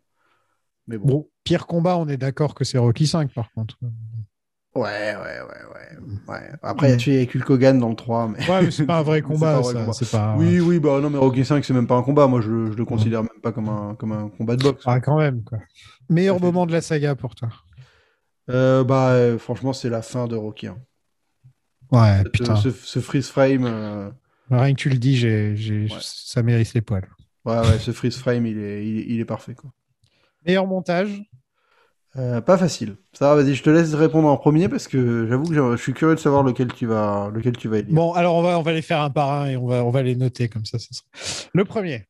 Mais 0.88 0.98
bon. 0.98 1.06
Bon, 1.06 1.28
pire 1.44 1.66
combat, 1.66 1.96
on 1.96 2.08
est 2.08 2.16
d'accord 2.16 2.54
que 2.54 2.64
c'est 2.64 2.78
Rocky 2.78 3.06
5, 3.06 3.32
par 3.32 3.52
contre. 3.52 3.78
Ouais, 4.74 4.80
ouais, 4.82 5.14
ouais, 5.16 5.40
ouais. 5.74 5.98
ouais. 6.28 6.50
Après, 6.62 6.88
il 6.88 6.90
y 6.90 6.94
a 6.94 6.96
tué 6.96 7.16
avec 7.18 7.34
Hulk 7.36 7.50
Hogan 7.50 7.78
dans 7.78 7.90
le 7.90 7.94
3, 7.94 8.28
mais. 8.28 8.38
Ouais, 8.50 8.62
mais 8.62 8.70
c'est 8.70 8.86
pas 8.86 8.98
un 8.98 9.02
vrai 9.02 9.20
combat, 9.22 9.52
pas 9.52 9.58
un 9.58 9.60
vrai 9.60 9.74
ça, 9.74 9.80
combat. 9.80 9.92
pas- 10.10 10.36
Oui, 10.38 10.60
oui, 10.60 10.80
bah 10.80 11.00
non, 11.00 11.10
mais 11.10 11.18
Rocky 11.18 11.44
5, 11.44 11.62
c'est 11.64 11.74
même 11.74 11.86
pas 11.86 11.96
un 11.96 12.02
combat. 12.02 12.26
Moi, 12.26 12.40
je, 12.40 12.48
je 12.72 12.76
le 12.76 12.84
considère 12.86 13.22
même 13.22 13.40
pas 13.42 13.52
comme 13.52 13.68
un, 13.68 13.94
comme 13.94 14.12
un 14.12 14.28
combat 14.30 14.56
de 14.56 14.62
boxe. 14.62 14.82
Ah, 14.86 14.98
quand 15.00 15.18
même, 15.18 15.44
quoi. 15.44 15.58
Meilleur 16.08 16.40
moment 16.40 16.64
de 16.66 16.72
la 16.72 16.80
saga 16.80 17.14
pour 17.14 17.34
toi. 17.34 17.50
Euh, 18.50 18.84
bah, 18.84 19.10
euh, 19.12 19.38
franchement, 19.38 19.72
c'est 19.72 19.88
la 19.90 20.02
fin 20.02 20.26
de 20.26 20.36
Rocky 20.36 20.66
1. 20.66 20.78
Ouais, 21.90 22.18
Cette- 22.22 22.32
putain. 22.32 22.56
Ce, 22.56 22.70
ce 22.70 23.00
freeze 23.00 23.28
frame. 23.28 23.64
euh, 23.64 24.10
Rien 24.50 24.74
que 24.74 24.78
tu 24.80 24.88
le 24.90 24.98
dis, 24.98 25.16
j'ai, 25.16 25.56
j'ai- 25.56 25.88
ça 26.00 26.42
mérite 26.42 26.74
les 26.74 26.80
poils. 26.80 27.08
Ouais, 27.44 27.58
ouais, 27.58 27.78
ce 27.78 27.92
freeze 27.92 28.16
frame, 28.16 28.46
il 28.46 28.58
est, 28.58 28.86
il, 28.86 28.98
est- 28.98 29.04
il 29.08 29.20
est 29.20 29.24
parfait, 29.24 29.54
quoi. 29.54 29.70
Meilleur 30.46 30.66
montage? 30.66 31.22
Euh, 32.16 32.40
pas 32.42 32.58
facile. 32.58 32.96
Ça, 33.14 33.34
va, 33.34 33.42
vas-y, 33.42 33.54
je 33.54 33.62
te 33.62 33.70
laisse 33.70 33.94
répondre 33.94 34.28
en 34.28 34.36
premier 34.36 34.68
parce 34.68 34.86
que 34.86 35.26
j'avoue 35.28 35.44
que 35.44 35.54
je 35.54 35.76
je 35.76 35.82
suis 35.82 35.94
curieux 35.94 36.14
de 36.14 36.20
savoir 36.20 36.42
lequel 36.42 36.70
tu 36.72 36.84
vas, 36.86 37.30
lequel 37.32 37.56
tu 37.56 37.68
vas 37.68 37.78
élire. 37.78 37.94
Bon, 37.94 38.12
alors 38.12 38.34
on 38.36 38.42
va, 38.42 38.58
on 38.58 38.62
va 38.62 38.72
les 38.74 38.82
faire 38.82 39.00
un 39.00 39.08
par 39.08 39.30
un 39.32 39.46
et 39.46 39.56
on 39.56 39.66
va, 39.66 39.82
on 39.84 39.90
va 39.90 40.02
les 40.02 40.14
noter 40.14 40.48
comme 40.50 40.66
ça. 40.66 40.78
ça 40.78 40.88
sera- 40.90 41.48
Le 41.54 41.64
premier. 41.64 42.04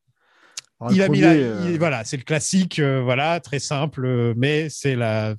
Alors, 0.80 0.92
il 0.92 1.00
a 1.02 1.08
mis 1.08 1.20
premier, 1.20 1.40
la- 1.40 1.46
euh, 1.46 1.70
il- 1.70 1.78
voilà, 1.78 2.04
c'est 2.04 2.16
le 2.16 2.24
classique, 2.24 2.80
euh, 2.80 3.00
voilà, 3.00 3.38
très 3.38 3.60
simple, 3.60 4.04
euh, 4.04 4.34
mais 4.36 4.68
c'est 4.70 4.96
la, 4.96 5.36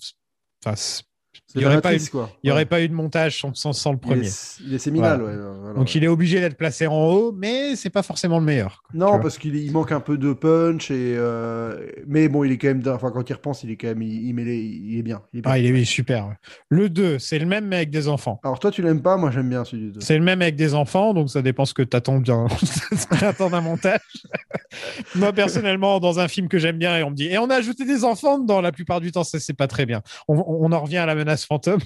enfin, 0.66 0.76
c'est- 0.76 1.04
C'est 1.04 1.13
Il 1.56 1.60
n'y 1.60 1.66
aurait, 1.66 1.82
pas 1.82 1.92
quoi. 2.12 2.30
il 2.44 2.52
aurait 2.52 2.66
pas 2.66 2.82
eu 2.82 2.88
de 2.90 2.94
montage 2.94 3.40
sans, 3.40 3.54
sans, 3.54 3.74
sans 3.74 3.92
le 3.92 3.98
Il 3.98 4.06
est- 4.06 4.10
premier. 4.16 4.30
il 4.68 4.74
est 4.74 4.80
séminal, 4.80 5.22
Voilà. 5.22 5.38
ouais, 5.38 5.56
voilà, 5.62 5.74
Donc 5.76 5.94
il 5.96 6.04
est 6.04 6.08
obligé 6.08 6.40
d'être 6.40 6.58
placé 6.58 6.88
en 6.88 6.96
haut, 7.06 7.32
mais 7.32 7.76
c'est 7.76 7.90
pas 7.90 8.02
forcément 8.04 8.40
le 8.40 8.46
meilleur. 8.46 8.82
quoi, 8.90 9.00
Non, 9.00 9.20
parce 9.20 9.38
qu'il 9.38 9.72
manque 9.72 9.92
un 9.92 10.00
peu 10.00 10.18
de 10.18 10.34
punch 10.34 10.90
et 10.92 11.16
euh, 11.18 11.86
mais 12.08 12.28
bon, 12.30 12.44
il 12.44 12.52
est 12.52 12.58
quand 12.58 12.68
même. 12.70 12.82
Enfin, 12.88 13.12
quand 13.12 13.30
il 13.30 13.34
repense, 13.34 13.64
il 13.64 13.72
est 13.72 13.76
quand 13.78 13.88
même, 13.88 14.02
il, 14.02 14.28
il, 14.28 14.34
met 14.34 14.44
les- 14.44 14.58
il 14.62 14.98
est 15.00 15.04
bien. 15.04 15.22
Il 15.34 15.40
est 15.40 15.42
bien. 15.44 15.52
Ah, 15.52 15.60
il 15.60 15.76
est 15.76 15.86
super. 15.86 16.34
Le 16.70 16.90
2, 16.90 17.20
c'est 17.20 17.40
le 17.40 17.46
même 17.46 17.66
mais 17.68 17.78
avec 17.78 17.90
des 17.92 18.08
enfants. 18.08 18.40
Alors 18.44 18.60
toi, 18.60 18.72
tu 18.72 18.82
l'aimes 18.82 19.02
pas, 19.02 19.18
moi 19.18 19.30
j'aime 19.32 19.50
bien 19.50 19.64
celui 19.64 19.84
du 19.88 19.92
2. 19.92 20.00
C'est 20.02 20.18
le 20.18 20.24
même 20.24 20.42
avec 20.42 20.56
des 20.56 20.74
enfants, 20.74 21.14
donc 21.14 21.30
ça 21.30 21.42
dépend 21.42 21.66
ce 21.66 21.74
que 21.74 21.84
tu 21.84 21.96
attends 21.96 22.18
bien. 22.20 22.48
T'attends 23.20 23.50
d'un 23.50 23.62
montage. 23.62 24.00
Moi, 25.16 25.32
personnellement, 25.34 26.00
dans 26.00 26.20
un 26.20 26.28
film 26.28 26.48
que 26.48 26.58
j'aime 26.58 26.78
bien, 26.78 26.98
et 26.98 27.04
on 27.04 27.12
me 27.12 27.16
dit, 27.16 27.28
et 27.28 27.38
on 27.38 27.50
a 27.50 27.56
ajouté 27.56 27.86
des 27.86 28.04
enfants? 28.04 28.40
Dans 28.40 28.62
la 28.62 28.72
plupart 28.72 29.02
du 29.02 29.12
temps, 29.12 29.24
ça 29.24 29.40
c'est 29.40 29.54
pas 29.54 29.68
très 29.68 29.86
bien. 29.86 30.02
On, 30.28 30.36
on 30.48 30.72
en 30.72 30.80
revient 30.82 30.98
à 30.98 31.06
la 31.06 31.14
menace 31.16 31.43
fantôme. 31.46 31.80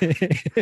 Mais- 0.00 0.08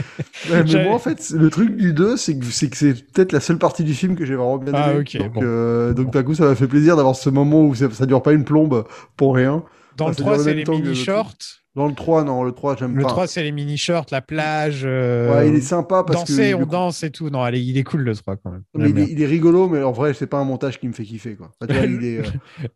Ouais, 0.51 0.63
mais 0.63 0.67
J'avais- 0.67 0.85
moi, 0.85 0.95
en 0.95 0.99
fait, 0.99 1.31
le 1.31 1.51
truc 1.51 1.77
du 1.77 1.93
2, 1.93 2.17
c'est 2.17 2.39
que 2.39 2.47
c'est 2.47 2.95
peut-être 3.13 3.33
la 3.33 3.41
seule 3.41 3.59
partie 3.59 3.85
du 3.85 3.95
film 3.95 4.17
que 4.17 4.25
j'ai 4.25 4.35
vraiment 4.35 4.59
bien 4.59 4.73
Ah, 4.75 4.93
aimé. 4.93 5.05
donc, 5.19 5.33
bon. 5.35 5.41
euh, 5.43 5.93
donc 5.93 6.13
d'un 6.13 6.23
coup, 6.23 6.35
ça 6.35 6.45
m'a 6.47 6.55
fait 6.55 6.67
plaisir 6.69 6.97
d'avoir 6.97 7.17
ce 7.17 7.31
moment 7.31 7.63
où 7.65 7.75
ça, 7.75 7.91
ça 7.91 8.07
dure 8.07 8.23
pas 8.23 8.33
une 8.33 8.45
plombe 8.45 8.85
pour 9.17 9.35
rien. 9.35 9.63
Dans 9.97 10.07
Enfin, 10.09 10.11
le 10.13 10.17
ça 10.17 10.23
3, 10.23 10.35
dure 10.37 10.45
c'est 10.45 10.55
les 10.55 10.65
mini-shorts. 10.65 11.35
Dans 11.81 11.89
le 11.89 11.95
3, 11.95 12.25
non, 12.25 12.43
le 12.45 12.53
3, 12.53 12.77
j'aime 12.77 12.95
Le 12.95 13.05
pas. 13.05 13.09
3, 13.09 13.27
c'est 13.27 13.43
les 13.43 13.53
mini-shorts, 13.53 14.05
la 14.13 14.21
plage. 14.21 14.83
euh, 14.85 15.33
Ouais, 15.35 15.49
il 15.49 15.55
est 15.55 15.63
sympa 15.63 16.05
parce 16.07 16.25
que 16.25 16.31
danser, 16.33 16.49
il 16.51 16.55
on 16.57 16.61
le- 16.61 16.67
danse 16.67 17.03
et 17.03 17.11
tout. 17.11 17.31
Non, 17.31 17.41
allez, 17.43 17.61
il 17.61 17.79
est 17.79 17.85
cool 17.85 18.03
le 18.03 18.15
3 18.15 18.37
quand 18.37 18.51
même. 18.51 18.63
Mais 18.77 18.91
il, 18.91 18.99
est, 18.99 19.07
il 19.13 19.23
est 19.23 19.27
rigolo, 19.27 19.67
mais 19.67 19.83
en 19.83 19.93
vrai, 19.93 20.13
c'est 20.13 20.27
pas 20.27 20.37
un 20.39 20.45
montage 20.45 20.79
qui 20.79 20.87
me 20.89 20.93
fait 20.93 21.05
kiffer, 21.05 21.37
quoi. 21.37 21.51
Enfin, 21.59 21.73
vois, 21.73 21.87
il 21.87 22.05
est, 22.05 22.19
euh, 22.19 22.23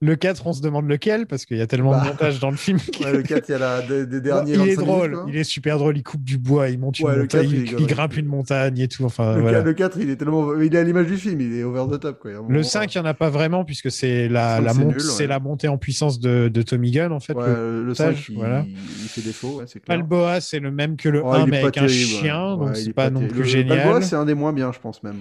Le 0.01 0.17
4, 0.17 0.47
on 0.47 0.55
se 0.55 0.63
demande 0.63 0.89
lequel, 0.89 1.27
parce 1.27 1.45
qu'il 1.45 1.59
y 1.59 1.61
a 1.61 1.67
tellement 1.67 1.91
Bah. 1.91 2.01
de 2.05 2.09
montage 2.09 2.41
dans 2.41 2.51
le 2.51 2.57
film. 2.57 2.79
ouais, 3.05 3.13
le 3.13 3.23
4, 3.23 3.47
il 3.49 3.53
y 3.53 3.55
a 3.57 3.59
la, 3.59 3.83
des, 3.83 4.07
des 4.07 4.21
derniers 4.23 4.55
il 4.55 4.61
est 4.61 4.75
25 4.77 4.81
drôle, 4.87 5.11
minutes, 5.11 5.25
il 5.29 5.37
est 5.37 5.45
super 5.45 5.77
drôle, 5.79 5.99
il 5.99 6.03
coupe 6.03 6.25
du 6.25 6.39
bois, 6.39 6.71
il 6.71 6.79
monte 6.79 6.99
une 6.99 7.07
Ouais, 7.07 7.15
le 7.17 7.21
montagne, 7.23 7.43
4, 7.43 7.53
il 7.53 7.81
il, 7.81 7.87
grimpe 7.87 8.17
une 8.17 8.27
montagne 8.27 8.79
et 8.79 8.89
tout. 8.89 9.05
Enfin, 9.05 9.35
Le, 9.35 9.43
voilà. 9.43 9.59
4, 9.59 9.67
le 9.67 9.73
4, 9.75 9.99
il 10.01 10.09
est 10.11 10.17
tellement, 10.17 10.59
il 10.59 10.75
est 10.75 10.79
à 10.79 10.83
l'image 10.83 11.07
du 11.09 11.19
film, 11.19 11.43
il 11.43 11.55
est 11.59 11.63
over 11.63 11.85
the 11.95 12.01
top, 12.01 12.21
quoi. 12.21 12.31
Le 12.31 12.41
moment, 12.41 12.63
5, 12.63 12.95
il 12.95 12.99
n'y 12.99 13.07
en 13.07 13.11
a 13.11 13.13
pas 13.15 13.29
vraiment, 13.29 13.67
puisque 13.67 13.91
c'est 13.91 14.29
la, 14.31 14.63
mont- 14.73 14.87
nul, 14.87 15.39
montée 15.43 15.69
en 15.69 15.77
puissance 15.77 16.19
de, 16.21 16.49
de 16.49 16.63
Tommy 16.63 16.91
Gunn, 16.91 17.13
en 17.13 17.21
fait. 17.21 17.35
Le, 17.35 17.81
le 17.83 17.89
montage, 17.89 18.15
5, 18.17 18.29
il, 18.31 18.37
voilà. 18.37 18.65
Il 19.03 19.09
fait 19.09 19.21
défaut, 19.23 19.59
ouais, 19.59 19.65
c'est 19.67 19.81
clair. 19.81 19.99
Balboa, 19.99 20.41
c'est 20.41 20.61
le 20.61 20.71
même 20.71 20.97
que 20.97 21.09
le 21.09 21.23
Ouais, 21.23 21.37
1, 21.39 21.41
il 21.41 21.49
est 21.49 21.51
mais 21.51 21.61
pas 21.61 21.67
avec 21.69 21.79
un 21.79 21.89
chien, 21.89 22.57
donc 22.57 22.71
il 22.75 22.77
c'est 22.77 22.91
est 22.91 22.93
pas, 22.93 23.11
non 23.11 23.27
plus 23.27 23.39
Le 23.39 23.45
génial. 23.45 23.79
Balboa, 23.79 24.01
c'est 24.03 24.17
un 24.17 24.25
des 24.25 24.35
moins 24.35 24.53
bien, 24.53 24.73
je 24.73 24.79
pense 24.79 25.03
même. 25.03 25.19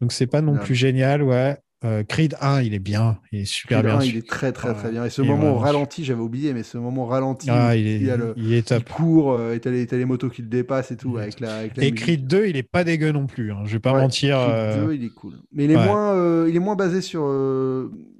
Donc 0.00 0.12
c'est 0.12 0.26
pas 0.26 0.40
non 0.40 0.52
Ouais. 0.54 0.60
plus 0.60 0.74
génial, 0.74 1.22
ouais. 1.22 1.56
Euh, 1.84 2.02
Creed 2.02 2.34
1, 2.40 2.62
il 2.62 2.72
est 2.72 2.78
bien, 2.78 3.18
il 3.32 3.40
est 3.40 3.44
super 3.44 3.80
Creed 3.82 3.90
bien. 3.90 4.00
1, 4.00 4.04
il 4.04 4.16
est 4.16 4.26
très 4.26 4.50
très 4.50 4.72
très 4.74 4.90
bien. 4.90 5.04
Et 5.04 5.10
ce 5.10 5.20
Il 5.20 5.28
moment 5.28 5.56
ralenti, 5.58 6.04
j'avais 6.04 6.22
oublié, 6.22 6.54
mais 6.54 6.62
ce 6.62 6.78
moment 6.78 7.04
ralenti, 7.04 7.48
Ah, 7.50 7.76
il 7.76 7.86
est- 7.86 7.98
y 8.00 8.10
a 8.10 8.16
le- 8.16 8.32
il 8.38 8.54
est 8.54 8.66
top. 8.66 8.82
il 8.88 8.92
court, 8.92 9.32
euh, 9.34 9.54
et 9.54 9.60
t'as 9.60 9.70
les, 9.70 9.84
les 9.84 10.04
motos 10.06 10.30
qui 10.30 10.40
le 10.40 10.48
dépassent 10.48 10.90
et 10.90 10.96
tout, 10.96 11.18
avec 11.18 11.38
la, 11.38 11.56
avec 11.58 11.76
la 11.76 11.84
Et 11.84 11.90
musique. 11.92 12.02
Creed 12.04 12.26
2, 12.26 12.46
il 12.46 12.56
est 12.56 12.62
pas 12.62 12.82
dégueu 12.82 13.12
non 13.12 13.26
plus, 13.26 13.52
hein, 13.52 13.58
je 13.66 13.74
vais 13.74 13.78
pas 13.78 13.92
Ouais, 13.92 14.00
mentir. 14.00 14.38
Creed 14.38 14.50
euh, 14.50 14.86
2, 14.86 14.94
il 14.94 15.04
est 15.04 15.10
cool. 15.14 15.34
Mais 15.52 15.64
il 15.66 15.70
est, 15.70 15.76
ouais. 15.76 15.84
moins, 15.84 16.14
euh, 16.14 16.46
il 16.48 16.56
est 16.56 16.60
moins 16.60 16.76
basé 16.76 17.02
sur. 17.02 17.22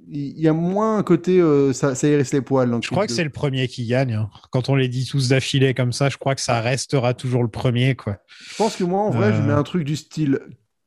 Il 0.09 0.39
y 0.39 0.47
a 0.47 0.53
moins 0.53 0.97
un 0.97 1.03
côté 1.03 1.39
euh, 1.39 1.73
ça, 1.73 1.95
ça 1.95 2.07
hérisse 2.07 2.33
les 2.33 2.41
poils. 2.41 2.77
Je 2.81 2.89
crois 2.89 3.05
que 3.05 3.11
2. 3.11 3.15
c'est 3.15 3.23
le 3.23 3.29
premier 3.29 3.67
qui 3.67 3.85
gagne. 3.85 4.13
hein. 4.13 4.29
Quand 4.51 4.69
on 4.69 4.75
les 4.75 4.87
dit 4.87 5.05
tous 5.05 5.29
d'affilée 5.29 5.73
comme 5.73 5.91
ça, 5.91 6.09
je 6.09 6.17
crois 6.17 6.35
que 6.35 6.41
ça 6.41 6.61
restera 6.61 7.13
toujours 7.13 7.43
le 7.43 7.49
premier, 7.49 7.95
quoi. 7.95 8.17
Je 8.49 8.55
pense 8.55 8.75
que 8.75 8.83
moi, 8.83 9.01
en 9.01 9.09
vrai, 9.09 9.33
je 9.33 9.39
Euh. 9.41 9.45
mets 9.45 9.53
un 9.53 9.63
truc 9.63 9.83
du 9.83 9.95
style 9.95 10.39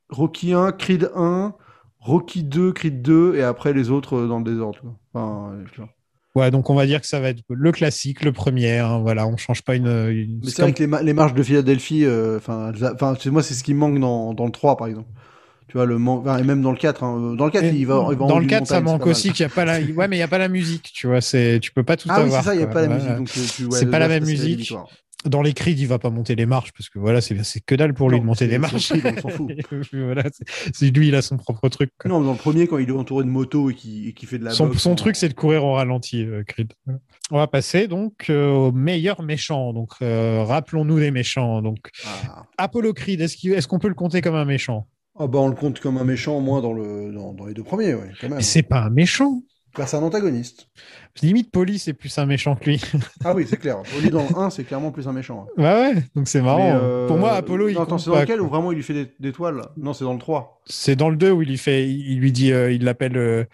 Rocky 0.08 0.52
1, 0.54 0.72
Creed 0.72 1.10
1, 1.14 1.54
Rocky 2.00 2.42
2, 2.44 2.72
Creed 2.72 3.02
2, 3.02 3.36
et 3.36 3.42
après 3.42 3.72
les 3.72 3.90
autres 3.90 4.16
euh, 4.16 4.26
dans 4.28 4.38
le 4.38 4.44
désordre. 4.44 4.78
quoi. 4.80 4.96
Enfin. 5.14 5.52
Ouais, 6.36 6.50
donc 6.52 6.70
on 6.70 6.74
va 6.74 6.86
dire 6.86 7.00
que 7.00 7.06
ça 7.08 7.18
va 7.20 7.30
être 7.30 7.42
le 7.48 7.72
classique, 7.72 8.24
le 8.24 8.32
premier. 8.32 8.78
hein, 8.78 8.98
voilà, 9.00 9.26
on 9.26 9.36
change 9.36 9.62
pas 9.62 9.74
une. 9.74 9.86
une- 9.88 10.40
Mais 10.44 10.50
c'est 10.50 10.62
vrai 10.62 10.72
que 10.72 10.78
les, 10.78 10.86
ma- 10.86 11.02
les 11.02 11.12
marches 11.12 11.34
de 11.34 11.42
Philadelphie, 11.42 12.06
enfin, 12.36 12.72
moi, 13.26 13.42
c'est 13.42 13.54
ce 13.54 13.64
qui 13.64 13.74
manque 13.74 13.98
dans, 13.98 14.32
dans 14.32 14.46
le 14.46 14.52
3, 14.52 14.76
par 14.76 14.86
exemple. 14.86 15.08
Tu 15.70 15.76
vois, 15.76 15.86
le 15.86 15.98
man- 15.98 16.18
enfin, 16.20 16.36
et 16.38 16.42
même 16.42 16.62
dans 16.62 16.72
le 16.72 16.76
4. 16.76 17.04
hein. 17.04 17.34
Dans 17.36 17.44
le 17.44 17.50
4, 17.52 17.64
Et 17.64 17.68
il 17.68 17.86
va, 17.86 18.04
il 18.10 18.18
va 18.18 18.26
dans 18.26 18.38
le 18.38 18.44
d'une 18.44 18.50
4, 18.50 18.66
ça 18.66 18.80
montagne, 18.80 18.98
manque 18.98 19.06
aussi 19.06 19.30
qu'il 19.30 19.42
y 19.42 19.46
a 19.46 19.48
pas 19.48 19.64
la. 19.64 19.78
Ouais, 19.80 20.08
mais 20.08 20.16
il 20.16 20.18
y 20.18 20.22
a 20.22 20.28
pas 20.28 20.38
la 20.38 20.48
musique, 20.48 20.90
tu 20.92 21.06
vois. 21.06 21.20
C'est, 21.20 21.60
tu 21.62 21.70
peux 21.72 21.84
pas 21.84 21.96
tout 21.96 22.08
Ah 22.10 22.16
oui, 22.18 22.24
avoir. 22.26 22.42
c'est 22.42 22.48
ça, 22.48 22.54
il 22.54 22.58
n'y 22.58 22.64
a 22.64 22.66
pas 22.66 22.82
la 22.82 22.88
musique. 22.88 23.14
donc, 23.16 23.28
euh, 23.38 23.40
tu- 23.56 23.64
ouais, 23.66 23.78
c'est 23.78 23.90
pas 23.90 24.00
la 24.00 24.08
même 24.08 24.24
musique. 24.24 24.74
Dans 25.26 25.42
les 25.42 25.52
Creed, 25.52 25.78
il 25.78 25.86
va 25.86 25.98
pas 25.98 26.08
monter 26.08 26.34
les 26.34 26.46
marches 26.46 26.72
parce 26.72 26.88
que 26.88 26.98
voilà, 26.98 27.20
c'est, 27.20 27.36
que 27.66 27.74
dalle 27.74 27.92
pour 27.92 28.08
lui 28.08 28.18
de 28.18 28.24
monter 28.24 28.48
des 28.48 28.56
marches. 28.56 28.90
On 28.92 29.20
s'en 29.20 29.28
fout. 29.28 29.52
voilà, 29.92 30.22
c'est, 30.72 30.90
lui, 30.90 31.08
il 31.08 31.14
a 31.14 31.20
son 31.20 31.36
propre 31.36 31.68
truc. 31.68 31.90
quoi. 32.00 32.08
Non, 32.10 32.22
dans 32.22 32.32
le 32.32 32.38
premier, 32.38 32.66
quand 32.66 32.78
il 32.78 32.88
est 32.88 32.92
entouré 32.92 33.24
de 33.24 33.28
motos 33.28 33.68
et 33.70 33.74
qui, 33.74 34.14
fait 34.24 34.38
de 34.38 34.44
la 34.44 34.50
Son, 34.52 34.68
boxe 34.68 34.78
son 34.80 34.94
truc, 34.94 35.16
c'est 35.16 35.28
de 35.28 35.34
courir 35.34 35.62
au 35.62 35.74
ralenti, 35.74 36.24
euh, 36.24 36.42
Creed. 36.44 36.72
On 37.30 37.36
va 37.36 37.46
passer 37.46 37.86
donc 37.86 38.28
euh, 38.30 38.50
au 38.50 38.72
meilleur 38.72 39.22
méchant. 39.22 39.74
Donc, 39.74 39.90
euh, 40.00 40.42
rappelons-nous 40.42 40.98
des 40.98 41.10
méchants. 41.10 41.60
Donc, 41.60 41.90
Ah. 42.06 42.44
Apollo 42.56 42.94
Creed, 42.94 43.20
est-ce 43.20 43.68
qu'on 43.68 43.78
peut 43.78 43.88
le 43.88 43.94
compter 43.94 44.22
comme 44.22 44.34
un 44.36 44.46
méchant? 44.46 44.86
Ah 45.22 45.26
bah 45.26 45.38
on 45.38 45.48
le 45.48 45.54
compte 45.54 45.80
comme 45.80 45.98
un 45.98 46.04
méchant 46.04 46.38
au 46.38 46.40
moins 46.40 46.62
dans, 46.62 46.72
le, 46.72 47.12
dans, 47.12 47.34
dans 47.34 47.44
les 47.44 47.52
deux 47.52 47.62
premiers, 47.62 47.92
ouais, 47.94 48.10
quand 48.20 48.28
même. 48.28 48.38
Mais 48.38 48.42
c'est 48.42 48.62
pas 48.62 48.80
un 48.80 48.90
méchant. 48.90 49.42
Bah, 49.76 49.86
c'est 49.86 49.96
un 49.98 50.02
antagoniste. 50.02 50.66
Limite, 51.22 51.52
Police 51.52 51.86
est 51.88 51.92
plus 51.92 52.16
un 52.18 52.26
méchant 52.26 52.56
que 52.56 52.70
lui. 52.70 52.80
Ah 53.24 53.34
oui, 53.34 53.46
c'est 53.48 53.58
clair. 53.58 53.82
Lieu 54.02 54.10
dans 54.10 54.22
le 54.22 54.36
1, 54.36 54.50
c'est 54.50 54.64
clairement 54.64 54.90
plus 54.90 55.06
un 55.06 55.12
méchant. 55.12 55.46
ouais. 55.56 55.62
bah 55.62 55.80
ouais, 55.80 55.94
donc 56.16 56.26
c'est 56.26 56.40
marrant. 56.40 56.72
Mais, 56.72 56.78
euh, 56.82 57.06
Pour 57.06 57.18
moi, 57.18 57.32
Apollo, 57.32 57.68
il 57.68 57.74
non, 57.74 57.82
attends, 57.82 57.90
compte 57.90 58.00
c'est 58.00 58.10
dans 58.10 58.20
lequel 58.20 58.40
où 58.40 58.48
vraiment 58.48 58.72
il 58.72 58.76
lui 58.76 58.82
fait 58.82 58.94
des, 58.94 59.12
des 59.20 59.32
toiles? 59.32 59.62
Non, 59.76 59.92
c'est 59.92 60.04
dans 60.04 60.14
le 60.14 60.18
3. 60.18 60.62
C'est 60.66 60.96
dans 60.96 61.10
le 61.10 61.16
2 61.16 61.30
où 61.30 61.42
il 61.42 61.48
lui 61.48 61.58
fait, 61.58 61.88
il 61.88 62.18
lui 62.18 62.32
dit, 62.32 62.52
euh, 62.52 62.72
il 62.72 62.84
l'appelle 62.84 63.16
euh, 63.16 63.44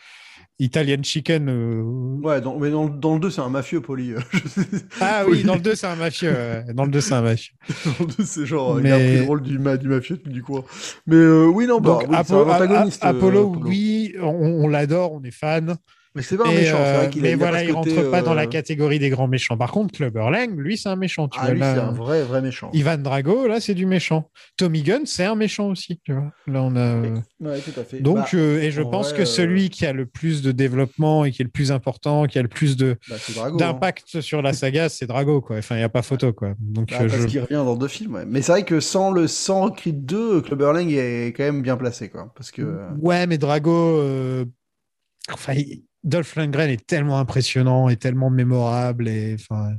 Italian 0.59 1.03
Chicken. 1.03 1.49
euh, 1.49 1.83
Ouais, 2.23 2.41
dans, 2.41 2.59
mais 2.59 2.71
dans, 2.71 2.87
dans 2.89 3.15
le 3.15 3.21
2, 3.21 3.31
c'est 3.31 3.41
un 3.43 3.51
mafieux, 3.51 3.81
Poli. 3.81 4.13
Ah 5.01 5.25
oui, 5.29 5.45
dans 5.45 5.55
le 5.57 5.61
2, 5.61 5.75
c'est 5.75 5.87
un 5.87 5.97
mafieux. 5.97 6.35
Dans 6.75 6.85
le 6.85 6.91
2, 6.91 7.01
c'est 7.01 7.15
un 7.15 7.23
mafieux. 7.23 7.53
dans 7.85 7.93
le 8.07 8.07
2, 8.17 8.25
c'est 8.25 8.47
genre, 8.47 8.81
il 8.81 8.87
a 8.91 8.99
Mais- 8.99 9.05
pris 9.09 9.19
le 9.19 9.25
rôle 9.27 9.43
du, 9.43 9.59
ma, 9.59 9.77
du 9.77 9.89
mafieux 9.89 10.19
du 10.25 10.43
coin. 10.43 10.65
Mais 11.07 11.17
euh, 11.17 11.47
oui, 11.47 11.67
non, 11.67 11.81
bah, 11.81 11.99
Donc, 12.01 12.07
oui, 12.09 12.17
Apo- 12.17 12.45
un 12.49 12.55
antagoniste. 12.55 13.05
Apollo, 13.05 13.55
euh, 13.55 13.69
oui, 13.69 14.15
on, 14.21 14.29
on 14.65 14.69
l'adore, 14.69 15.13
on 15.13 15.23
est 15.25 15.31
fan. 15.31 15.77
Mais 16.17 16.23
c'est 16.23 16.39
pas 16.39 16.49
un 16.49 16.53
méchant, 16.53 16.79
c'est 16.79 16.83
euh, 16.83 16.97
vrai 16.97 17.07
a- 17.07 17.11
mais 17.21 17.29
il 17.31 17.35
a 17.35 17.37
voilà, 17.37 17.63
il 17.63 17.73
rentre 17.73 18.11
pas 18.11 18.23
dans 18.23 18.33
la 18.33 18.45
euh, 18.45 18.47
catégorie 18.47 18.99
des 18.99 19.11
grands 19.11 19.29
méchants. 19.29 19.59
Par 19.59 19.71
contre, 19.71 19.93
Clubber 19.95 20.31
Lang, 20.31 20.59
lui, 20.59 20.79
c'est 20.79 20.89
un 20.89 20.97
méchant. 20.97 21.29
Tu 21.29 21.39
Ah, 21.41 21.45
vois, 21.45 21.55
lui, 21.55 21.61
c'est 21.61 21.67
un 21.79 21.93
vrai, 21.93 22.23
vrai 22.25 22.41
méchant. 22.41 22.71
Ivan 22.73 22.97
Drago, 22.97 23.47
là, 23.47 23.61
c'est 23.61 23.75
du 23.75 23.85
méchant. 23.85 24.31
Tommy 24.57 24.83
Gunn, 24.83 25.05
c'est 25.05 25.27
un 25.27 25.35
méchant 25.35 25.69
aussi. 25.69 26.01
Tu 26.05 26.15
vois. 26.15 26.33
Là, 26.47 26.63
on 26.63 26.75
a. 26.75 27.01
Ouais, 27.39 27.61
tout 27.61 27.79
à 27.79 27.85
fait. 27.85 28.01
Donc, 28.01 28.17
Bah, 28.17 28.27
euh, 28.33 28.61
et 28.63 28.71
je 28.71 28.81
en 28.81 28.91
pense 28.91 29.09
vrai, 29.11 29.19
que 29.19 29.23
euh, 29.23 29.27
celui 29.27 29.69
qui 29.69 29.85
a 29.85 29.93
le 29.93 30.07
plus 30.07 30.41
de 30.41 30.53
développement 30.53 31.27
et 31.27 31.33
qui 31.33 31.43
est 31.43 31.45
le 31.45 31.51
plus 31.51 31.71
important, 31.71 32.25
qui 32.27 32.39
a 32.39 32.43
le 32.43 32.49
plus 32.49 32.79
de 32.79 32.97
bah, 33.11 33.17
Drago, 33.35 33.55
hein. 33.55 33.59
d'impact 33.59 34.21
sur 34.23 34.41
la 34.41 34.55
saga, 34.55 34.89
c'est 34.89 35.07
Drago, 35.07 35.43
quoi. 35.43 35.59
Enfin, 35.59 35.75
il 35.75 35.79
n'y 35.79 35.85
a 35.85 35.91
pas 35.91 36.01
photo, 36.01 36.33
quoi. 36.33 36.55
Donc, 36.59 36.89
Bah, 36.93 36.97
euh, 37.03 37.09
parce 37.09 37.21
je... 37.23 37.27
qu'il 37.27 37.41
revient 37.41 37.55
dans 37.57 37.77
deux 37.77 37.89
films, 37.89 38.15
ouais. 38.15 38.25
Mais 38.27 38.41
c'est 38.41 38.53
vrai 38.53 38.65
que 38.65 38.81
sans 38.81 39.11
le 39.11 39.27
sans 39.27 39.71
Creed 39.71 40.07
2, 40.07 40.41
Clubber 40.41 40.73
Lang 40.73 40.91
est 40.91 41.35
quand 41.37 41.43
même 41.45 41.61
bien 41.61 41.77
placé, 41.77 42.09
quoi. 42.09 42.33
Parce 42.35 42.51
que. 42.51 42.63
Ouais, 43.03 43.27
mais 43.27 43.37
Drago, 43.37 43.71
euh, 44.01 44.45
enfin, 45.33 45.53
il- 45.55 45.83
Dolph 46.05 46.37
Lundgren 46.37 46.71
est 46.71 46.87
tellement 46.87 47.19
impressionnant 47.19 47.89
et 47.89 47.97
tellement 47.97 48.31
mémorable 48.31 49.09
et 49.09 49.35
enfin, 49.35 49.73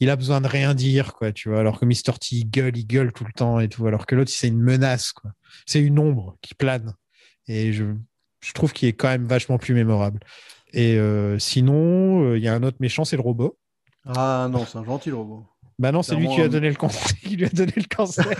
il 0.00 0.10
a 0.10 0.16
besoin 0.16 0.40
de 0.40 0.48
rien 0.48 0.74
dire, 0.74 1.14
quoi, 1.14 1.32
tu 1.32 1.48
vois. 1.48 1.60
Alors 1.60 1.80
que 1.80 1.86
Mr. 1.86 2.18
T, 2.20 2.36
il 2.36 2.50
gueule, 2.50 2.76
il 2.76 2.86
gueule 2.86 3.12
tout 3.12 3.24
le 3.24 3.32
temps 3.32 3.60
et 3.60 3.68
tout. 3.68 3.86
Alors 3.86 4.06
que 4.06 4.14
l'autre, 4.14 4.30
c'est 4.30 4.48
une 4.48 4.60
menace, 4.60 5.12
quoi. 5.12 5.30
C'est 5.66 5.80
une 5.80 5.98
ombre 5.98 6.36
qui 6.42 6.54
plane. 6.54 6.94
Et 7.46 7.72
je, 7.72 7.84
je 8.40 8.52
trouve 8.52 8.72
qu'il 8.72 8.88
est 8.88 8.92
quand 8.92 9.08
même 9.08 9.26
vachement 9.26 9.58
plus 9.58 9.74
mémorable. 9.74 10.20
Et 10.72 10.98
euh, 10.98 11.38
sinon, 11.38 12.24
euh, 12.24 12.38
il 12.38 12.44
y 12.44 12.48
a 12.48 12.54
un 12.54 12.62
autre 12.62 12.78
méchant, 12.80 13.04
c'est 13.04 13.16
le 13.16 13.22
robot. 13.22 13.56
Ah 14.06 14.48
non, 14.50 14.66
c'est 14.66 14.78
un 14.78 14.84
gentil 14.84 15.10
robot. 15.12 15.46
Bah 15.78 15.90
non, 15.90 16.02
c'est 16.02 16.14
lui 16.14 16.28
qui 16.28 16.36
lui 16.36 16.42
a 16.42 16.48
donné 16.48 16.68
le 16.68 16.76
cancer. 16.76 17.16
qui 17.22 17.36
lui 17.36 17.46
a 17.46 17.48
donné 17.48 17.72
le 17.76 17.94
cancer. 17.94 18.26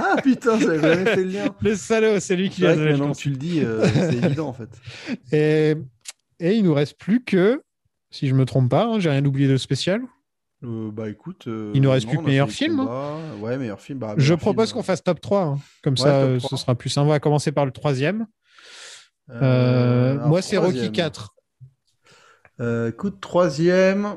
Ah 0.00 0.22
putain, 0.22 0.58
j'avais 0.60 0.80
jamais 0.80 1.04
fait 1.04 1.24
le 1.24 1.30
lien. 1.30 1.54
le 1.60 1.74
salaud, 1.74 2.20
c'est 2.20 2.36
lui 2.36 2.50
qui 2.50 2.64
a 2.64 2.72
donné 2.74 2.86
le 2.86 2.92
maintenant 2.92 3.12
que 3.12 3.18
tu 3.18 3.30
le 3.30 3.36
dis, 3.36 3.60
euh, 3.60 3.84
c'est 3.92 4.14
évident 4.14 4.48
en 4.48 4.52
fait. 4.52 4.68
Et, 5.32 5.74
et 6.40 6.54
il 6.54 6.64
nous 6.64 6.74
reste 6.74 6.98
plus 6.98 7.24
que, 7.24 7.62
si 8.10 8.28
je 8.28 8.34
me 8.34 8.44
trompe 8.44 8.70
pas, 8.70 8.84
hein, 8.86 9.00
j'ai 9.00 9.10
rien 9.10 9.24
oublié 9.24 9.48
de 9.48 9.56
spécial. 9.56 10.02
Euh, 10.64 10.90
bah 10.90 11.08
écoute. 11.08 11.46
euh, 11.46 11.70
Il 11.74 11.82
nous 11.82 11.90
reste 11.90 12.06
non, 12.06 12.12
plus 12.12 12.18
que 12.18 12.24
meilleur 12.24 12.50
film, 12.50 12.80
hein. 12.80 13.20
Ouais, 13.40 13.56
meilleur 13.58 13.80
film. 13.80 13.98
Bah, 14.00 14.14
Je 14.16 14.34
propose 14.34 14.68
film, 14.70 14.78
qu'on 14.78 14.82
fasse 14.82 15.04
top 15.04 15.20
3. 15.20 15.42
hein. 15.42 15.58
Comme 15.84 15.94
Ouais, 15.94 16.00
ça, 16.00 16.22
euh, 16.22 16.38
3. 16.38 16.50
ce 16.50 16.56
sera 16.56 16.74
plus 16.74 16.90
simple. 16.90 17.06
On 17.06 17.10
va 17.10 17.20
commencer 17.20 17.52
par 17.52 17.64
le 17.64 17.70
troisième. 17.70 18.26
euh, 19.30 20.18
moi, 20.26 20.42
c'est 20.42 20.56
Rocky 20.56 20.72
troisième. 20.72 20.92
4. 20.92 21.34
Euh, 22.60 22.88
écoute, 22.90 23.20
troisième. 23.20 24.16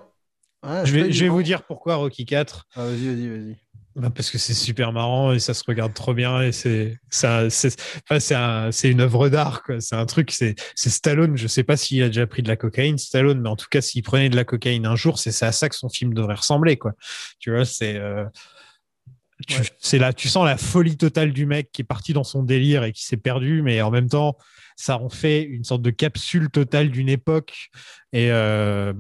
Ah, 0.64 0.84
je 0.86 0.94
vais, 0.94 1.00
je 1.00 1.06
vais 1.06 1.10
évident. 1.26 1.34
vous 1.34 1.44
dire 1.44 1.64
pourquoi 1.64 1.96
Rocky 1.96 2.26
4. 2.26 2.68
Ah, 2.76 2.86
vas-y, 2.86 3.08
vas-y, 3.08 3.28
vas-y. 3.30 3.58
Bah, 3.96 4.10
parce 4.10 4.32
que 4.32 4.38
c'est 4.38 4.54
super 4.54 4.94
marrant 4.94 5.34
et 5.34 5.40
ça 5.40 5.54
se 5.54 5.64
regarde 5.68 5.94
trop 5.94 6.14
bien 6.14 6.42
et 6.42 6.54
c'est 6.54 6.98
ça 7.10 7.50
c'est 7.50 7.76
enfin, 8.06 8.22
c'est 8.22 8.36
un- 8.36 8.72
une 8.72 9.02
œuvre 9.02 9.28
d'art 9.28 9.64
quoi. 9.64 9.82
C'est 9.82 9.96
un 9.96 10.06
truc 10.06 10.32
c'est 10.32 10.56
c'est 10.76 10.90
Stallone. 10.90 11.36
Je 11.36 11.46
sais 11.48 11.64
pas 11.64 11.76
s'il 11.76 12.02
a 12.02 12.08
déjà 12.08 12.26
pris 12.26 12.42
de 12.42 12.48
la 12.48 12.56
cocaïne 12.56 12.98
Stallone 12.98 13.42
mais 13.42 13.50
en 13.50 13.58
tout 13.58 13.68
cas 13.70 13.82
s'il 13.82 14.02
prenait 14.04 14.30
de 14.30 14.38
la 14.38 14.46
cocaïne 14.46 14.86
un 14.86 14.96
jour 14.96 15.20
c'est 15.20 15.32
à 15.44 15.52
ça 15.52 15.68
que 15.68 15.76
son 15.76 15.90
film 15.90 16.14
devrait 16.14 16.36
ressembler 16.36 16.78
quoi. 16.78 16.94
Tu 17.40 17.52
vois 17.52 17.66
c'est 17.66 17.98
euh, 17.98 18.24
tu, 19.48 19.62
c'est 19.80 19.98
là 19.98 20.14
tu 20.14 20.30
sens 20.30 20.46
la 20.46 20.56
folie 20.56 20.96
totale 20.98 21.34
du 21.34 21.46
mec 21.46 21.72
qui 21.74 21.82
est 21.82 21.86
parti 21.86 22.14
dans 22.14 22.24
son 22.24 22.44
délire 22.44 22.84
et 22.86 22.94
qui 22.94 23.04
s'est 23.06 23.18
perdu 23.18 23.62
mais 23.62 23.82
en 23.82 23.92
même 23.92 24.08
temps 24.08 24.38
ça 24.78 24.98
en 25.00 25.10
fait 25.10 25.42
une 25.42 25.64
sorte 25.64 25.82
de 25.82 25.90
capsule 25.90 26.50
totale 26.50 26.92
d'une 26.92 27.10
époque 27.10 27.70
et 28.14 28.32
euh, 28.32 28.94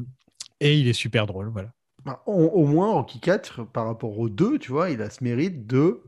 et 0.59 0.77
il 0.77 0.88
est 0.88 0.93
super 0.93 1.27
drôle 1.27 1.49
voilà 1.49 1.69
Bah, 2.06 2.22
au, 2.26 2.34
au 2.34 2.65
moins, 2.65 2.91
Rocky 2.94 3.19
4, 3.19 3.64
par 3.65 3.86
rapport 3.86 4.18
aux 4.18 4.30
deux, 4.30 4.57
tu 4.57 4.72
vois, 4.72 4.90
il 4.90 5.02
a 5.02 5.10
ce 5.10 5.23
mérite 5.23 5.68
de. 5.68 6.02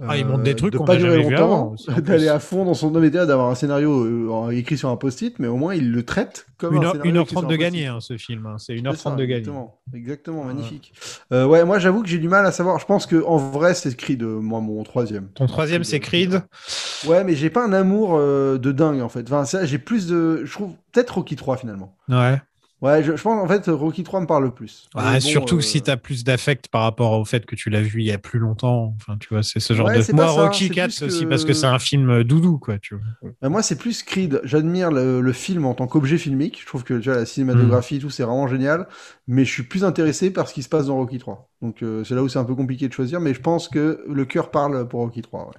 Ah, 0.00 0.16
il 0.16 0.26
montre 0.26 0.42
des 0.42 0.56
trucs 0.56 0.72
de 0.72 0.78
pas 0.78 0.96
durer 0.96 1.22
longtemps, 1.22 1.74
d'aller 1.98 2.28
à 2.28 2.38
fond 2.40 2.64
dans 2.64 2.74
son 2.74 2.90
déjà, 2.90 3.26
d'avoir 3.26 3.50
un 3.50 3.54
scénario 3.54 4.04
euh, 4.04 4.50
écrit 4.50 4.78
sur 4.78 4.88
un 4.88 4.96
post-it, 4.96 5.38
mais 5.38 5.48
au 5.48 5.56
moins 5.56 5.74
il 5.74 5.92
le 5.92 6.02
traite 6.02 6.46
comme 6.56 6.74
Une 6.74 6.82
un 6.84 6.88
heure- 6.88 6.96
écrit 6.96 7.12
1h30 7.12 7.28
sur 7.28 7.38
un 7.38 7.48
de 7.48 7.56
hein, 7.86 8.00
ce 8.00 8.16
film. 8.16 8.46
hein. 8.46 8.56
C'est 8.58 8.74
C'est 8.76 8.82
1h30 8.82 8.96
ça, 8.96 9.10
de 9.12 9.24
gagné. 9.24 9.44
Exactement, 9.94 10.44
magnifique. 10.44 10.92
Euh, 11.32 11.46
ouais, 11.46 11.64
moi 11.64 11.78
j'avoue 11.78 12.02
que 12.02 12.08
j'ai 12.08 12.18
du 12.18 12.28
mal 12.28 12.46
à 12.46 12.52
savoir. 12.52 12.78
Je 12.78 12.86
pense 12.86 13.06
que 13.06 13.22
en 13.24 13.36
vrai 13.36 13.74
c'est 13.74 13.94
Creed, 13.94 14.22
euh, 14.22 14.40
moi 14.40 14.60
mon 14.60 14.82
troisième. 14.82 15.28
Ton 15.34 15.46
troisième, 15.46 15.84
c'est 15.84 16.00
Creed. 16.00 16.42
Ouais, 17.06 17.22
mais 17.22 17.34
j'ai 17.34 17.50
pas 17.50 17.64
un 17.64 17.72
amour 17.72 18.16
euh, 18.16 18.58
de 18.58 18.72
dingue 18.72 19.02
en 19.02 19.08
fait. 19.08 19.22
Enfin, 19.28 19.44
ça, 19.44 19.66
j'ai 19.66 19.78
plus 19.78 20.06
de. 20.08 20.42
Je 20.44 20.52
trouve 20.52 20.72
peut-être 20.92 21.10
Rocky 21.14 21.36
3 21.36 21.58
finalement. 21.58 21.96
Ouais. 22.08 22.40
Ouais, 22.82 23.02
je, 23.04 23.14
je 23.14 23.22
pense 23.22 23.38
en 23.40 23.46
fait 23.46 23.70
Rocky 23.70 24.02
3 24.02 24.22
me 24.22 24.26
parle 24.26 24.42
le 24.42 24.50
plus. 24.50 24.88
Ouais, 24.96 25.14
bon, 25.14 25.20
surtout 25.20 25.58
euh, 25.58 25.60
si 25.60 25.80
tu 25.82 25.90
as 25.90 25.96
plus 25.96 26.24
d'affect 26.24 26.66
par 26.66 26.82
rapport 26.82 27.12
au 27.12 27.24
fait 27.24 27.46
que 27.46 27.54
tu 27.54 27.70
l'as 27.70 27.80
vu 27.80 28.00
il 28.00 28.06
y 28.06 28.10
a 28.10 28.18
plus 28.18 28.40
longtemps. 28.40 28.96
Enfin, 28.96 29.16
tu 29.18 29.28
vois, 29.28 29.44
c'est 29.44 29.60
ce 29.60 29.72
genre 29.72 29.86
Ouais, 29.86 30.04
de. 30.04 30.12
Moi, 30.12 30.26
ça, 30.26 30.32
Rocky 30.32 30.66
c'est 30.66 30.74
4, 30.74 30.88
plus 30.88 30.92
c'est 30.96 31.04
aussi 31.04 31.26
parce 31.26 31.44
que 31.44 31.52
c'est 31.52 31.66
un 31.66 31.78
film 31.78 32.10
euh, 32.10 32.24
doudou, 32.24 32.58
quoi, 32.58 32.80
tu 32.80 32.96
vois. 32.96 33.48
moi, 33.48 33.62
c'est 33.62 33.76
plus 33.78 34.02
Creed. 34.02 34.40
J'admire 34.42 34.90
le, 34.90 35.20
le 35.20 35.32
film 35.32 35.64
en 35.64 35.74
tant 35.74 35.86
qu'objet 35.86 36.18
filmique. 36.18 36.60
Je 36.60 36.66
trouve 36.66 36.82
que 36.82 36.94
tu 36.94 37.08
vois, 37.08 37.18
la 37.18 37.26
cinématographie, 37.26 38.00
tout, 38.00 38.10
c'est 38.10 38.24
vraiment 38.24 38.48
génial. 38.48 38.88
Mais 39.28 39.44
je 39.44 39.52
suis 39.52 39.62
plus 39.62 39.84
intéressé 39.84 40.32
par 40.32 40.48
ce 40.48 40.54
qui 40.54 40.64
se 40.64 40.68
passe 40.68 40.86
dans 40.86 40.96
Rocky 40.96 41.18
3. 41.18 41.48
Donc, 41.62 41.84
euh, 41.84 42.02
c'est 42.02 42.16
là 42.16 42.22
où 42.24 42.28
c'est 42.28 42.40
un 42.40 42.44
peu 42.44 42.56
compliqué 42.56 42.88
de 42.88 42.92
choisir. 42.92 43.20
Mais 43.20 43.32
je 43.32 43.40
pense 43.40 43.68
que 43.68 44.04
le 44.08 44.24
cœur 44.24 44.50
parle 44.50 44.88
pour 44.88 45.02
Rocky 45.02 45.22
3. 45.22 45.46
Ouais. 45.46 45.52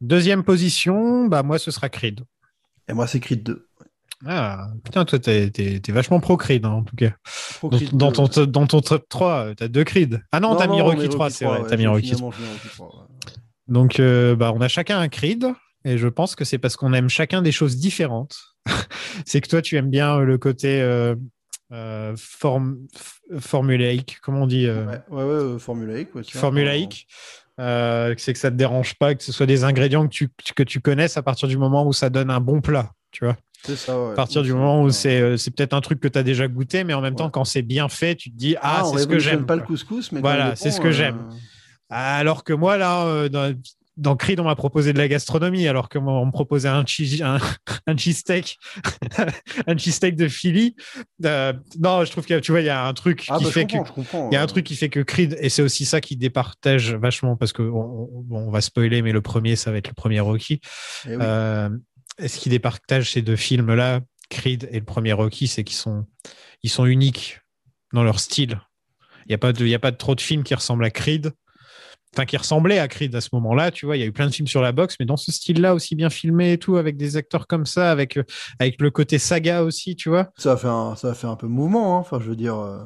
Deuxième 0.00 0.42
position, 0.42 1.26
bah 1.26 1.44
moi, 1.44 1.60
ce 1.60 1.70
sera 1.70 1.88
Creed. 1.88 2.22
Et 2.88 2.94
moi, 2.94 3.06
c'est 3.06 3.20
Creed 3.20 3.44
2. 3.44 3.67
Ah, 4.26 4.68
putain, 4.84 5.04
toi, 5.04 5.18
t'es 5.18 5.50
t'es- 5.50 5.78
t'es 5.80 5.92
vachement 5.92 6.18
pro 6.20 6.36
Creed, 6.36 6.64
hein, 6.66 6.70
en 6.70 6.82
tout 6.82 6.96
cas. 6.96 7.10
Pro 7.58 7.70
Dans, 7.70 8.08
2, 8.08 8.12
ton, 8.12 8.26
top- 8.26 8.50
dans 8.50 8.66
ton 8.66 8.80
top 8.80 9.08
3, 9.08 9.32
euh, 9.46 9.54
t'as 9.54 9.68
deux 9.68 9.84
Creed. 9.84 10.20
Ah 10.32 10.40
non, 10.40 10.56
t'as 10.56 10.66
mis 10.66 10.80
Rocky 10.80 11.02
mais 11.02 11.08
3, 11.08 11.30
c'est 11.30 11.44
vrai. 11.44 11.60
ouais, 11.62 11.68
t'as 11.68 11.76
mis 11.76 11.86
Rocky 11.86 12.06
finalement, 12.08 12.32
j'ai 12.32 12.42
mis 12.42 12.48
Rocky 12.48 12.68
3, 12.68 12.86
ouais. 12.88 13.32
Donc, 13.68 14.00
euh, 14.00 14.34
bah, 14.34 14.52
on 14.54 14.60
a 14.60 14.68
chacun 14.68 14.98
un 14.98 15.08
Creed, 15.08 15.46
et 15.84 15.98
je 15.98 16.08
pense 16.08 16.34
que 16.34 16.44
c'est 16.44 16.58
parce 16.58 16.76
qu'on 16.76 16.92
aime 16.94 17.08
chacun 17.08 17.42
des 17.42 17.52
choses 17.52 17.76
différentes. 17.76 18.36
c'est 19.26 19.40
que 19.40 19.48
toi, 19.48 19.62
tu 19.62 19.76
aimes 19.76 19.90
bien 19.90 20.16
euh, 20.18 20.24
le 20.24 20.36
côté 20.38 20.80
euh, 20.80 21.14
euh, 21.72 22.14
form- 22.16 22.78
formulaïque, 23.38 24.18
comment 24.22 24.42
on 24.42 24.46
dit 24.46 24.66
euh, 24.66 24.84
Ouais, 24.86 25.00
ouais, 25.10 25.22
euh, 25.22 25.58
formulaïque. 25.58 26.14
ouais, 26.14 26.22
tiens. 26.22 26.40
Formulaïque. 26.40 27.06
Euh, 27.60 28.14
c'est 28.18 28.32
que 28.32 28.38
ça 28.38 28.50
te 28.52 28.56
dérange 28.56 28.94
pas 28.94 29.14
que 29.16 29.22
ce 29.24 29.32
soit 29.32 29.46
des 29.46 29.64
ingrédients 29.64 30.04
que 30.06 30.12
tu, 30.12 30.28
que 30.54 30.62
tu 30.62 30.80
connaisses 30.80 31.16
à 31.16 31.22
partir 31.22 31.48
du 31.48 31.58
moment 31.58 31.84
où 31.86 31.92
ça 31.92 32.08
donne 32.08 32.30
un 32.30 32.38
bon 32.40 32.60
plat, 32.60 32.92
tu 33.18 33.24
vois. 33.24 33.36
C'est 33.66 33.74
ça, 33.74 34.00
ouais. 34.00 34.12
À 34.12 34.14
partir 34.14 34.42
du 34.42 34.52
moment 34.52 34.82
où 34.82 34.90
c'est 34.90 35.20
euh, 35.20 35.36
c'est 35.36 35.50
peut-être 35.50 35.74
un 35.74 35.80
truc 35.80 35.98
que 35.98 36.06
tu 36.06 36.16
as 36.16 36.22
déjà 36.22 36.46
goûté, 36.46 36.84
mais 36.84 36.94
en 36.94 37.00
même 37.00 37.16
temps, 37.16 37.28
quand 37.28 37.44
c'est 37.44 37.62
bien 37.62 37.88
fait, 37.88 38.14
tu 38.14 38.30
te 38.30 38.36
dis 38.36 38.54
Ah, 38.62 38.82
Ah, 38.82 38.90
c'est 38.92 38.98
ce 39.02 39.06
que 39.08 39.18
j'aime. 39.18 39.46
pas 39.46 39.56
le 39.56 39.62
couscous, 39.62 40.12
mais 40.12 40.20
voilà, 40.20 40.52
est 40.52 40.56
c'est 40.56 40.70
ce 40.70 40.80
que 40.80 40.88
euh, 40.88 40.92
j'aime. 40.92 41.28
Alors 41.90 42.44
que 42.44 42.52
moi, 42.52 42.76
là, 42.76 43.04
euh, 43.06 43.28
dans, 43.28 43.52
dans 43.96 44.14
Creed, 44.14 44.38
on 44.38 44.44
m'a 44.44 44.54
proposé 44.54 44.92
de 44.92 44.98
la 44.98 45.08
gastronomie, 45.08 45.66
alors 45.66 45.88
que 45.88 45.98
moi, 45.98 46.12
on 46.20 46.26
me 46.26 46.30
proposait 46.30 46.68
un, 46.68 46.84
cheese, 46.86 47.20
un, 47.22 47.38
un 47.88 47.96
cheesesteak, 47.96 48.58
un 49.66 49.76
cheesesteak 49.76 50.14
de 50.14 50.28
Philly. 50.28 50.76
Euh, 51.24 51.52
non, 51.80 52.04
je 52.04 52.12
trouve 52.12 52.26
que 52.26 52.38
tu 52.38 52.52
vois, 52.52 52.60
il 52.60 52.66
y 52.66 52.70
a 52.70 52.86
un 52.86 52.92
truc 52.94 53.24
Ah, 53.28 53.38
qui 53.38 53.44
bah, 53.44 53.50
fait 53.50 53.66
que 53.66 53.76
il 54.30 54.34
y 54.34 54.36
a 54.36 54.42
un 54.42 54.46
truc 54.46 54.64
qui 54.66 54.76
fait 54.76 54.88
que 54.88 55.00
Creed, 55.00 55.36
et 55.40 55.48
c'est 55.48 55.62
aussi 55.62 55.84
ça 55.84 56.00
qui 56.00 56.16
départage 56.16 56.94
vachement 56.94 57.36
parce 57.36 57.52
que 57.52 57.62
on, 57.62 58.08
on- 58.30 58.50
va 58.52 58.60
spoiler, 58.60 59.02
mais 59.02 59.12
le 59.12 59.20
premier, 59.20 59.56
ça 59.56 59.72
va 59.72 59.78
être 59.78 59.88
le 59.88 59.94
premier 59.94 60.20
Rocky. 60.20 60.60
Eh 61.06 61.16
oui. 61.16 61.16
Euh, 61.20 61.68
et 62.18 62.28
ce 62.28 62.38
qui 62.38 62.48
départage 62.48 63.12
ces 63.12 63.22
deux 63.22 63.36
films-là, 63.36 64.00
Creed 64.30 64.68
et 64.70 64.78
le 64.78 64.84
premier 64.84 65.12
Rocky, 65.12 65.48
c'est 65.48 65.64
qu'ils 65.64 65.76
sont, 65.76 66.06
ils 66.62 66.70
sont 66.70 66.84
uniques 66.86 67.40
dans 67.92 68.02
leur 68.04 68.20
style. 68.20 68.60
Il 69.26 69.30
n'y 69.30 69.34
a 69.34 69.38
pas 69.38 69.52
de, 69.52 69.64
il 69.64 69.68
y 69.70 69.74
a 69.74 69.78
pas 69.78 69.90
de 69.90 69.96
trop 69.96 70.14
de 70.14 70.20
films 70.20 70.42
qui 70.42 70.54
ressemblent 70.54 70.84
à 70.84 70.90
Creed. 70.90 71.32
Enfin, 72.14 72.24
qui 72.24 72.38
ressemblaient 72.38 72.78
à 72.78 72.88
Creed 72.88 73.14
à 73.14 73.20
ce 73.20 73.28
moment-là, 73.34 73.70
tu 73.70 73.84
vois. 73.84 73.96
Il 73.96 74.00
y 74.00 74.02
a 74.02 74.06
eu 74.06 74.12
plein 74.12 74.26
de 74.26 74.32
films 74.34 74.48
sur 74.48 74.62
la 74.62 74.72
boxe, 74.72 74.96
mais 74.98 75.04
dans 75.04 75.18
ce 75.18 75.30
style-là, 75.30 75.74
aussi 75.74 75.94
bien 75.94 76.08
filmé 76.08 76.52
et 76.52 76.58
tout, 76.58 76.76
avec 76.78 76.96
des 76.96 77.16
acteurs 77.18 77.46
comme 77.46 77.66
ça, 77.66 77.90
avec, 77.90 78.16
euh, 78.16 78.24
avec 78.58 78.80
le 78.80 78.90
côté 78.90 79.18
saga 79.18 79.62
aussi, 79.62 79.94
tu 79.94 80.08
vois. 80.08 80.30
Ça 80.38 80.52
a 80.52 80.56
fait 80.56 80.68
un, 80.68 80.96
ça 80.96 81.10
a 81.10 81.14
fait 81.14 81.26
un 81.26 81.36
peu 81.36 81.46
mouvement. 81.46 81.96
hein. 81.96 82.00
Enfin, 82.00 82.18
je 82.20 82.30
veux 82.30 82.36
dire, 82.36 82.56
euh, 82.58 82.82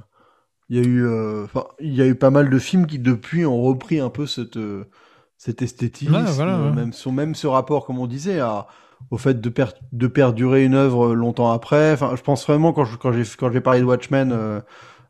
il 0.68 0.76
y 0.76 0.80
a 0.80 0.82
eu, 0.82 1.04
euh, 1.06 1.46
il 1.80 1.94
y 1.94 2.02
a 2.02 2.06
eu 2.06 2.16
pas 2.16 2.30
mal 2.30 2.50
de 2.50 2.58
films 2.58 2.86
qui 2.86 2.98
depuis 2.98 3.46
ont 3.46 3.62
repris 3.62 4.00
un 4.00 4.10
peu 4.10 4.26
cette, 4.26 4.56
euh, 4.56 4.90
cette 5.38 5.62
esthétisme, 5.62 6.14
Ouais, 6.14 6.22
voilà, 6.32 6.60
ouais. 6.60 6.72
même 6.72 6.92
même 7.12 7.34
ce 7.36 7.46
rapport, 7.46 7.86
comme 7.86 8.00
on 8.00 8.08
disait, 8.08 8.40
à, 8.40 8.66
au 9.10 9.18
fait 9.18 9.40
de, 9.40 9.48
per- 9.48 9.66
de 9.92 10.06
perdurer 10.06 10.64
une 10.64 10.74
œuvre 10.74 11.14
longtemps 11.14 11.50
après. 11.52 11.92
Enfin, 11.92 12.12
je 12.16 12.22
pense 12.22 12.46
vraiment 12.46 12.72
quand 12.72 12.84
je, 12.84 12.96
quand 12.96 13.12
j'ai, 13.12 13.22
quand 13.38 13.50
j'ai 13.52 13.60
parlé 13.60 13.80
de 13.80 13.84
Watchmen 13.84 14.32
euh, 14.32 14.60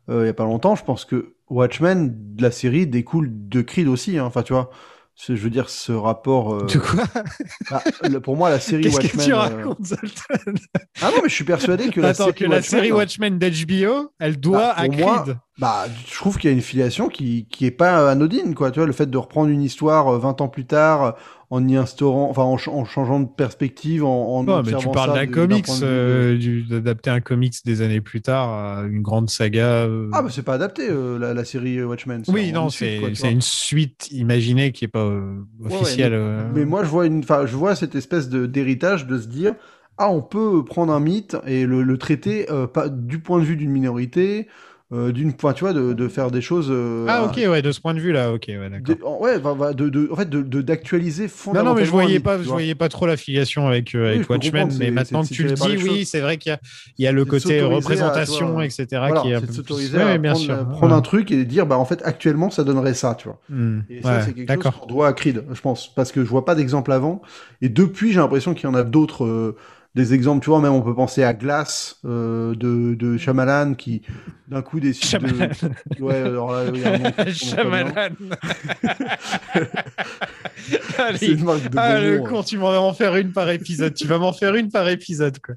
euh, 0.09 0.23
il 0.23 0.27
y 0.27 0.29
a 0.29 0.33
pas 0.33 0.43
longtemps, 0.45 0.75
je 0.75 0.83
pense 0.83 1.05
que 1.05 1.35
Watchmen 1.49 2.13
de 2.35 2.41
la 2.41 2.51
série 2.51 2.87
découle 2.87 3.29
de 3.31 3.61
Creed 3.61 3.87
aussi. 3.87 4.17
hein. 4.17 4.25
Enfin, 4.25 4.41
tu 4.43 4.53
vois. 4.53 4.69
Je 5.15 5.33
veux 5.33 5.51
dire, 5.51 5.69
ce 5.69 5.91
rapport. 5.91 6.55
euh, 6.55 6.65
De 6.65 6.79
quoi? 6.79 7.03
bah, 7.69 7.83
le- 8.01 8.19
Pour 8.19 8.35
moi, 8.35 8.49
la 8.49 8.59
série 8.59 8.81
Qu'est-ce 8.81 8.95
Watchmen. 8.95 9.19
que 9.21 9.25
tu 9.25 9.33
euh, 9.33 9.37
racontes, 9.37 9.85
Zoltan? 9.85 10.53
Ah 11.03 11.11
non, 11.11 11.17
mais 11.21 11.29
je 11.29 11.35
suis 11.35 11.43
persuadé 11.43 11.89
que 11.89 12.01
la 12.01 12.09
Attends, 12.09 12.23
série 12.25 12.33
que 12.35 12.45
la 12.45 12.61
série 12.63 12.91
Watchmen- 12.91 13.33
Watchmen 13.37 13.37
d'HBO, 13.37 14.11
elle 14.19 14.39
doit 14.39 14.57
Bah, 14.57 14.73
à 14.75 14.87
Creed. 14.87 14.99
moi, 15.01 15.25
bah, 15.59 15.85
je 16.07 16.15
trouve 16.15 16.39
qu'il 16.39 16.49
y 16.49 16.53
a 16.53 16.55
une 16.55 16.63
filiation 16.63 17.09
qui, 17.09 17.45
qui 17.47 17.67
est 17.67 17.71
pas 17.71 18.09
anodine, 18.09 18.55
quoi. 18.55 18.71
Tu 18.71 18.79
vois, 18.79 18.87
le 18.87 18.91
fait 18.93 19.05
de 19.05 19.17
reprendre 19.17 19.49
une 19.49 19.61
histoire 19.61 20.07
euh, 20.15 20.17
20 20.17 20.41
ans 20.41 20.47
plus 20.47 20.65
tard, 20.65 21.03
euh, 21.03 21.11
en 21.53 21.67
y 21.67 21.75
instaurant, 21.75 22.29
enfin, 22.29 22.41
en, 22.41 22.57
ch- 22.57 22.67
en 22.75 22.83
changeant 22.83 23.19
de 23.19 23.27
perspective, 23.27 24.03
en, 24.03 24.37
en 24.39 24.43
mais 24.63 24.75
tu 24.75 24.87
parles 24.89 25.13
ça 25.13 25.25
d'un 25.25 25.27
comics, 25.27 25.67
euh, 25.83 26.35
du- 26.35 26.63
d'adapter 26.63 27.11
un 27.11 27.21
comics 27.21 27.53
des 27.63 27.81
années 27.83 28.01
plus 28.01 28.21
tard 28.21 28.49
à 28.49 28.81
une 28.83 29.01
grande 29.03 29.29
saga. 29.29 29.85
euh. 29.85 30.09
Ah, 30.13 30.23
bah, 30.23 30.29
c'est 30.31 30.41
pas 30.41 30.55
adapté, 30.55 30.87
euh, 30.89 31.19
la, 31.19 31.35
la 31.35 31.45
série 31.45 31.77
euh, 31.77 31.85
Watchmen. 31.85 32.23
oui, 32.27 32.51
non, 32.51 32.69
c'est 32.69 32.97
une 33.31 33.41
suite 33.41 34.09
imaginée 34.11 34.71
qui 34.71 34.85
est 34.85 34.87
pas 34.87 34.99
euh, 35.05 35.35
Ouais, 35.59 35.69
ouais, 35.69 35.75
officielle. 35.75 36.13
mais, 36.13 36.17
euh. 36.17 36.51
mais 36.55 36.65
moi, 36.65 36.83
je 36.83 36.89
vois 36.89 37.05
une, 37.05 37.19
enfin, 37.19 37.45
je 37.45 37.55
vois 37.55 37.75
cette 37.75 37.95
espèce 37.95 38.29
de 38.29 38.45
d'héritage 38.47 39.05
de 39.05 39.19
se 39.19 39.27
dire, 39.27 39.53
ah, 39.97 40.09
on 40.09 40.21
peut 40.23 40.65
prendre 40.65 40.91
un 40.91 40.99
mythe 40.99 41.37
et 41.45 41.65
le, 41.67 41.83
le 41.83 41.97
traiter 41.99 42.51
euh, 42.51 42.65
pas 42.67 42.89
du 42.89 43.19
point 43.19 43.39
de 43.39 43.43
vue 43.45 43.55
d'une 43.55 43.69
minorité, 43.71 44.47
euh, 44.93 45.11
d'une, 45.11 45.33
tu 45.33 45.41
vois, 45.61 45.73
de, 45.73 45.93
de 45.93 46.07
faire 46.07 46.29
des 46.29 46.41
choses. 46.41 46.67
euh, 46.69 47.07
Ah, 47.09 47.23
ok, 47.23 47.35
ouais, 47.37 47.61
de 47.61 47.71
ce 47.71 47.81
point 47.81 47.93
de 47.93 47.99
vue-là, 47.99 48.31
ok, 48.31 48.45
ouais, 48.47 48.69
d'accord. 48.69 49.17
de- 49.19 49.23
ouais, 49.23 49.39
va- 49.39 49.73
de, 49.73 49.89
de, 49.89 50.07
en 50.11 50.15
fait, 50.15 50.29
d'actualiser 50.29 51.23
Non, 51.23 51.29
fondamentalement. 51.29 51.73
non, 51.73 51.79
mais 51.79 51.85
je 51.85 51.91
voyais 51.91 52.19
pas, 52.19 52.37
je 52.37 52.47
voyais 52.47 52.75
pas 52.75 52.89
trop 52.89 53.07
l'affiliation 53.07 53.67
avec, 53.67 53.95
euh, 53.95 54.09
avec 54.09 54.21
je 54.23 54.27
peux 54.27 54.33
Watchmen, 54.33 54.69
mais 54.77 54.91
maintenant 54.91 55.23
que 55.23 55.33
tu 55.33 55.43
le 55.43 55.53
dis, 55.53 55.77
oui, 55.83 56.05
c'est 56.05 56.21
vrai 56.21 56.37
qu'il 56.37 56.51
y 56.51 56.53
a, 56.53 56.59
il 56.97 57.05
y 57.05 57.07
a 57.07 57.11
le 57.11 57.25
côté 57.25 57.59
à, 57.59 57.67
représentation, 57.67 58.61
etc., 58.61 58.85
voilà, 58.91 59.21
qui 59.21 59.29
est 59.29 59.35
un 59.35 59.41
peu 59.41 59.51
s'autoriser 59.51 59.97
Ouais, 59.97 60.03
à 60.03 60.17
bien 60.17 60.31
prendre, 60.31 60.45
sûr, 60.45 60.55
ouais. 60.55 60.77
prendre 60.77 60.95
un 60.95 61.01
truc 61.01 61.31
et 61.31 61.43
dire, 61.45 61.65
bah, 61.65 61.77
en 61.77 61.85
fait, 61.85 62.01
actuellement, 62.03 62.49
ça 62.49 62.63
donnerait 62.63 62.93
ça, 62.93 63.15
tu 63.15 63.27
vois. 63.27 63.39
Hmm, 63.49 63.79
Et 63.89 64.01
ça, 64.01 64.21
c'est 64.21 64.33
quelque 64.33 64.61
chose 64.61 64.73
qu'on 64.79 64.85
doit 64.87 65.07
à 65.07 65.13
Creed, 65.13 65.43
je 65.51 65.61
pense, 65.61 65.93
parce 65.93 66.11
que 66.11 66.23
je 66.23 66.29
vois 66.29 66.45
pas 66.45 66.55
d'exemple 66.55 66.91
avant. 66.91 67.21
Et 67.61 67.69
depuis, 67.69 68.11
j'ai 68.11 68.19
l'impression 68.19 68.53
qu'il 68.53 68.65
y 68.69 68.71
en 68.71 68.75
a 68.75 68.83
d'autres, 68.83 69.25
euh, 69.25 69.55
des 69.95 70.15
exemples, 70.15 70.43
tu 70.43 70.49
vois, 70.49 70.59
même 70.59 70.73
on 70.73 70.81
peut 70.81 70.95
penser 70.95 71.23
à 71.23 71.33
Glass 71.35 71.99
euh, 72.03 72.55
de, 72.55 72.95
de 72.95 73.15
Shyamalan 73.15 73.75
qui, 73.75 74.01
d'un 74.47 74.63
coup, 74.63 74.79
décide 74.79 75.05
Shyamalan. 75.05 75.49
de. 75.49 75.99
Ouais, 76.03 76.15
alors 76.15 76.51
là, 76.51 76.63
il 76.73 76.81
y 76.81 76.83
a 76.83 76.93
un 76.93 76.97
nom. 76.97 77.11
Shyamalan. 77.31 77.91
Allez, 80.97 81.17
C'est 81.19 81.27
une 81.27 81.43
marque 81.43 81.69
de 81.69 81.77
ah, 81.77 82.01
le 82.01 82.17
bonbons, 82.17 82.29
con, 82.29 82.43
tu 82.43 82.57
vas 82.57 82.71
m'en 82.79 82.93
faire 82.93 83.15
une 83.15 83.33
par 83.33 83.49
épisode. 83.51 83.93
tu 83.93 84.07
vas 84.07 84.17
m'en 84.17 84.33
faire 84.33 84.55
une 84.55 84.71
par 84.71 84.89
épisode, 84.89 85.37
quoi. 85.39 85.53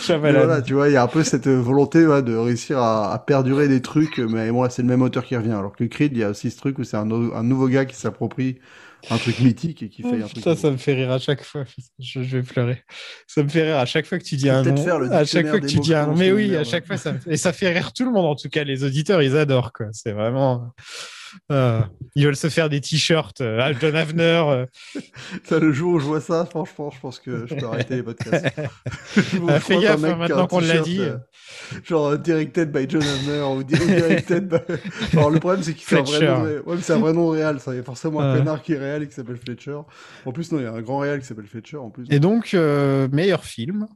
Shyamalan. 0.00 0.38
voilà, 0.38 0.60
tu 0.62 0.74
vois, 0.74 0.88
il 0.88 0.94
y 0.94 0.96
a 0.96 1.02
un 1.04 1.08
peu 1.08 1.22
cette 1.22 1.46
volonté 1.46 2.04
ouais, 2.04 2.22
de 2.22 2.34
réussir 2.34 2.78
à, 2.78 3.12
à 3.12 3.18
perdurer 3.20 3.68
des 3.68 3.80
trucs, 3.80 4.18
mais 4.18 4.50
bon, 4.50 4.64
là, 4.64 4.70
c'est 4.70 4.82
le 4.82 4.88
même 4.88 5.02
auteur 5.02 5.24
qui 5.24 5.36
revient. 5.36 5.52
Alors 5.52 5.76
que 5.76 5.84
Creed, 5.84 6.12
il 6.14 6.18
y 6.18 6.24
a 6.24 6.30
aussi 6.30 6.50
ce 6.50 6.56
truc 6.56 6.80
où 6.80 6.84
c'est 6.84 6.96
un 6.96 7.04
nouveau 7.04 7.68
gars 7.68 7.84
qui 7.84 7.94
s'approprie 7.94 8.58
un 9.10 9.16
truc 9.18 9.38
mythique 9.40 9.82
et 9.82 9.88
qui 9.88 10.02
fait 10.02 10.22
un 10.22 10.26
truc. 10.26 10.42
Ça, 10.42 10.56
ça 10.56 10.70
me 10.70 10.76
fait 10.76 10.94
rire 10.94 11.10
à 11.10 11.18
chaque 11.18 11.42
fois. 11.44 11.64
Je, 11.98 12.22
je 12.22 12.36
vais 12.38 12.42
pleurer. 12.42 12.82
Ça 13.26 13.42
me 13.42 13.48
fait 13.48 13.62
rire 13.64 13.78
à 13.78 13.86
chaque 13.86 14.06
fois 14.06 14.18
que 14.18 14.24
tu 14.24 14.36
dis 14.36 14.48
un 14.50 14.62
peut-être 14.62 14.76
nom. 14.76 14.84
faire 14.84 14.98
le 14.98 15.12
à 15.12 15.24
chaque 15.24 15.48
fois 15.48 15.60
que 15.60 15.66
tu 15.66 15.78
dis 15.78 15.94
un 15.94 16.14
Mais 16.14 16.32
oui, 16.32 16.50
par 16.52 16.60
à 16.60 16.64
chaque 16.64 16.86
fois, 16.86 16.96
ça 16.96 17.12
me 17.12 17.18
fait... 17.18 17.32
et 17.32 17.36
ça 17.36 17.52
fait 17.52 17.70
rire 17.70 17.92
tout 17.92 18.04
le 18.04 18.10
monde. 18.10 18.26
En 18.26 18.34
tout 18.36 18.48
cas, 18.48 18.64
les 18.64 18.84
auditeurs, 18.84 19.22
ils 19.22 19.36
adorent. 19.36 19.72
quoi. 19.72 19.86
C'est 19.92 20.12
vraiment. 20.12 20.72
Euh, 21.52 21.80
ils 22.14 22.24
veulent 22.24 22.36
se 22.36 22.48
faire 22.48 22.68
des 22.68 22.80
t-shirts. 22.80 23.40
euh, 23.40 23.58
ah, 23.62 23.72
John 23.72 23.94
Havner. 23.96 24.22
euh, 24.48 24.66
Ça, 25.44 25.58
le 25.58 25.72
jour 25.72 25.94
où 25.94 25.98
je 26.00 26.04
vois 26.06 26.20
ça, 26.20 26.44
franchement, 26.46 26.90
je 26.90 27.00
pense 27.00 27.18
que 27.18 27.46
je 27.46 27.54
peux 27.54 27.66
arrêter 27.66 27.96
les 27.96 28.02
podcasts. 28.02 28.46
Ah, 29.48 29.60
fais 29.60 29.80
gaffe, 29.80 30.02
hein, 30.04 30.16
maintenant 30.16 30.46
qu'on 30.46 30.60
l'a 30.60 30.66
t-shirt, 30.82 30.84
dit. 30.86 31.00
euh, 31.00 31.16
genre 31.84 32.06
euh, 32.08 32.16
directed 32.16 32.70
by 32.70 32.86
John 32.88 33.02
Hammer 33.02 33.42
ou 33.56 33.62
di- 33.62 33.74
directed 33.74 34.48
by. 34.48 34.56
Alors 35.12 35.30
le 35.30 35.38
problème, 35.40 35.62
c'est 35.62 35.74
qu'il 35.74 35.84
fait 35.84 35.98
un 35.98 36.02
vrai 36.02 36.20
nom. 36.26 36.42
Ouais, 36.42 36.62
mais 36.76 36.82
c'est 36.82 36.92
un 36.92 36.98
vrai 36.98 37.12
nom 37.12 37.28
réel. 37.28 37.60
Ça, 37.60 37.72
il 37.72 37.76
y 37.78 37.80
a 37.80 37.82
forcément 37.84 38.20
un 38.20 38.36
connard 38.38 38.62
qui 38.62 38.72
est 38.74 38.78
réel 38.78 39.02
et 39.02 39.08
qui 39.08 39.14
s'appelle 39.14 39.36
Fletcher. 39.38 39.78
En 40.26 40.32
plus, 40.32 40.52
non, 40.52 40.58
il 40.58 40.64
y 40.64 40.66
a 40.66 40.72
un 40.72 40.82
grand 40.82 40.98
réel 40.98 41.20
qui 41.20 41.26
s'appelle 41.26 41.46
Fletcher 41.46 41.76
en 41.78 41.90
plus. 41.90 42.06
Et 42.10 42.20
donc, 42.20 42.54
euh, 42.54 43.08
meilleur 43.12 43.44
film 43.44 43.86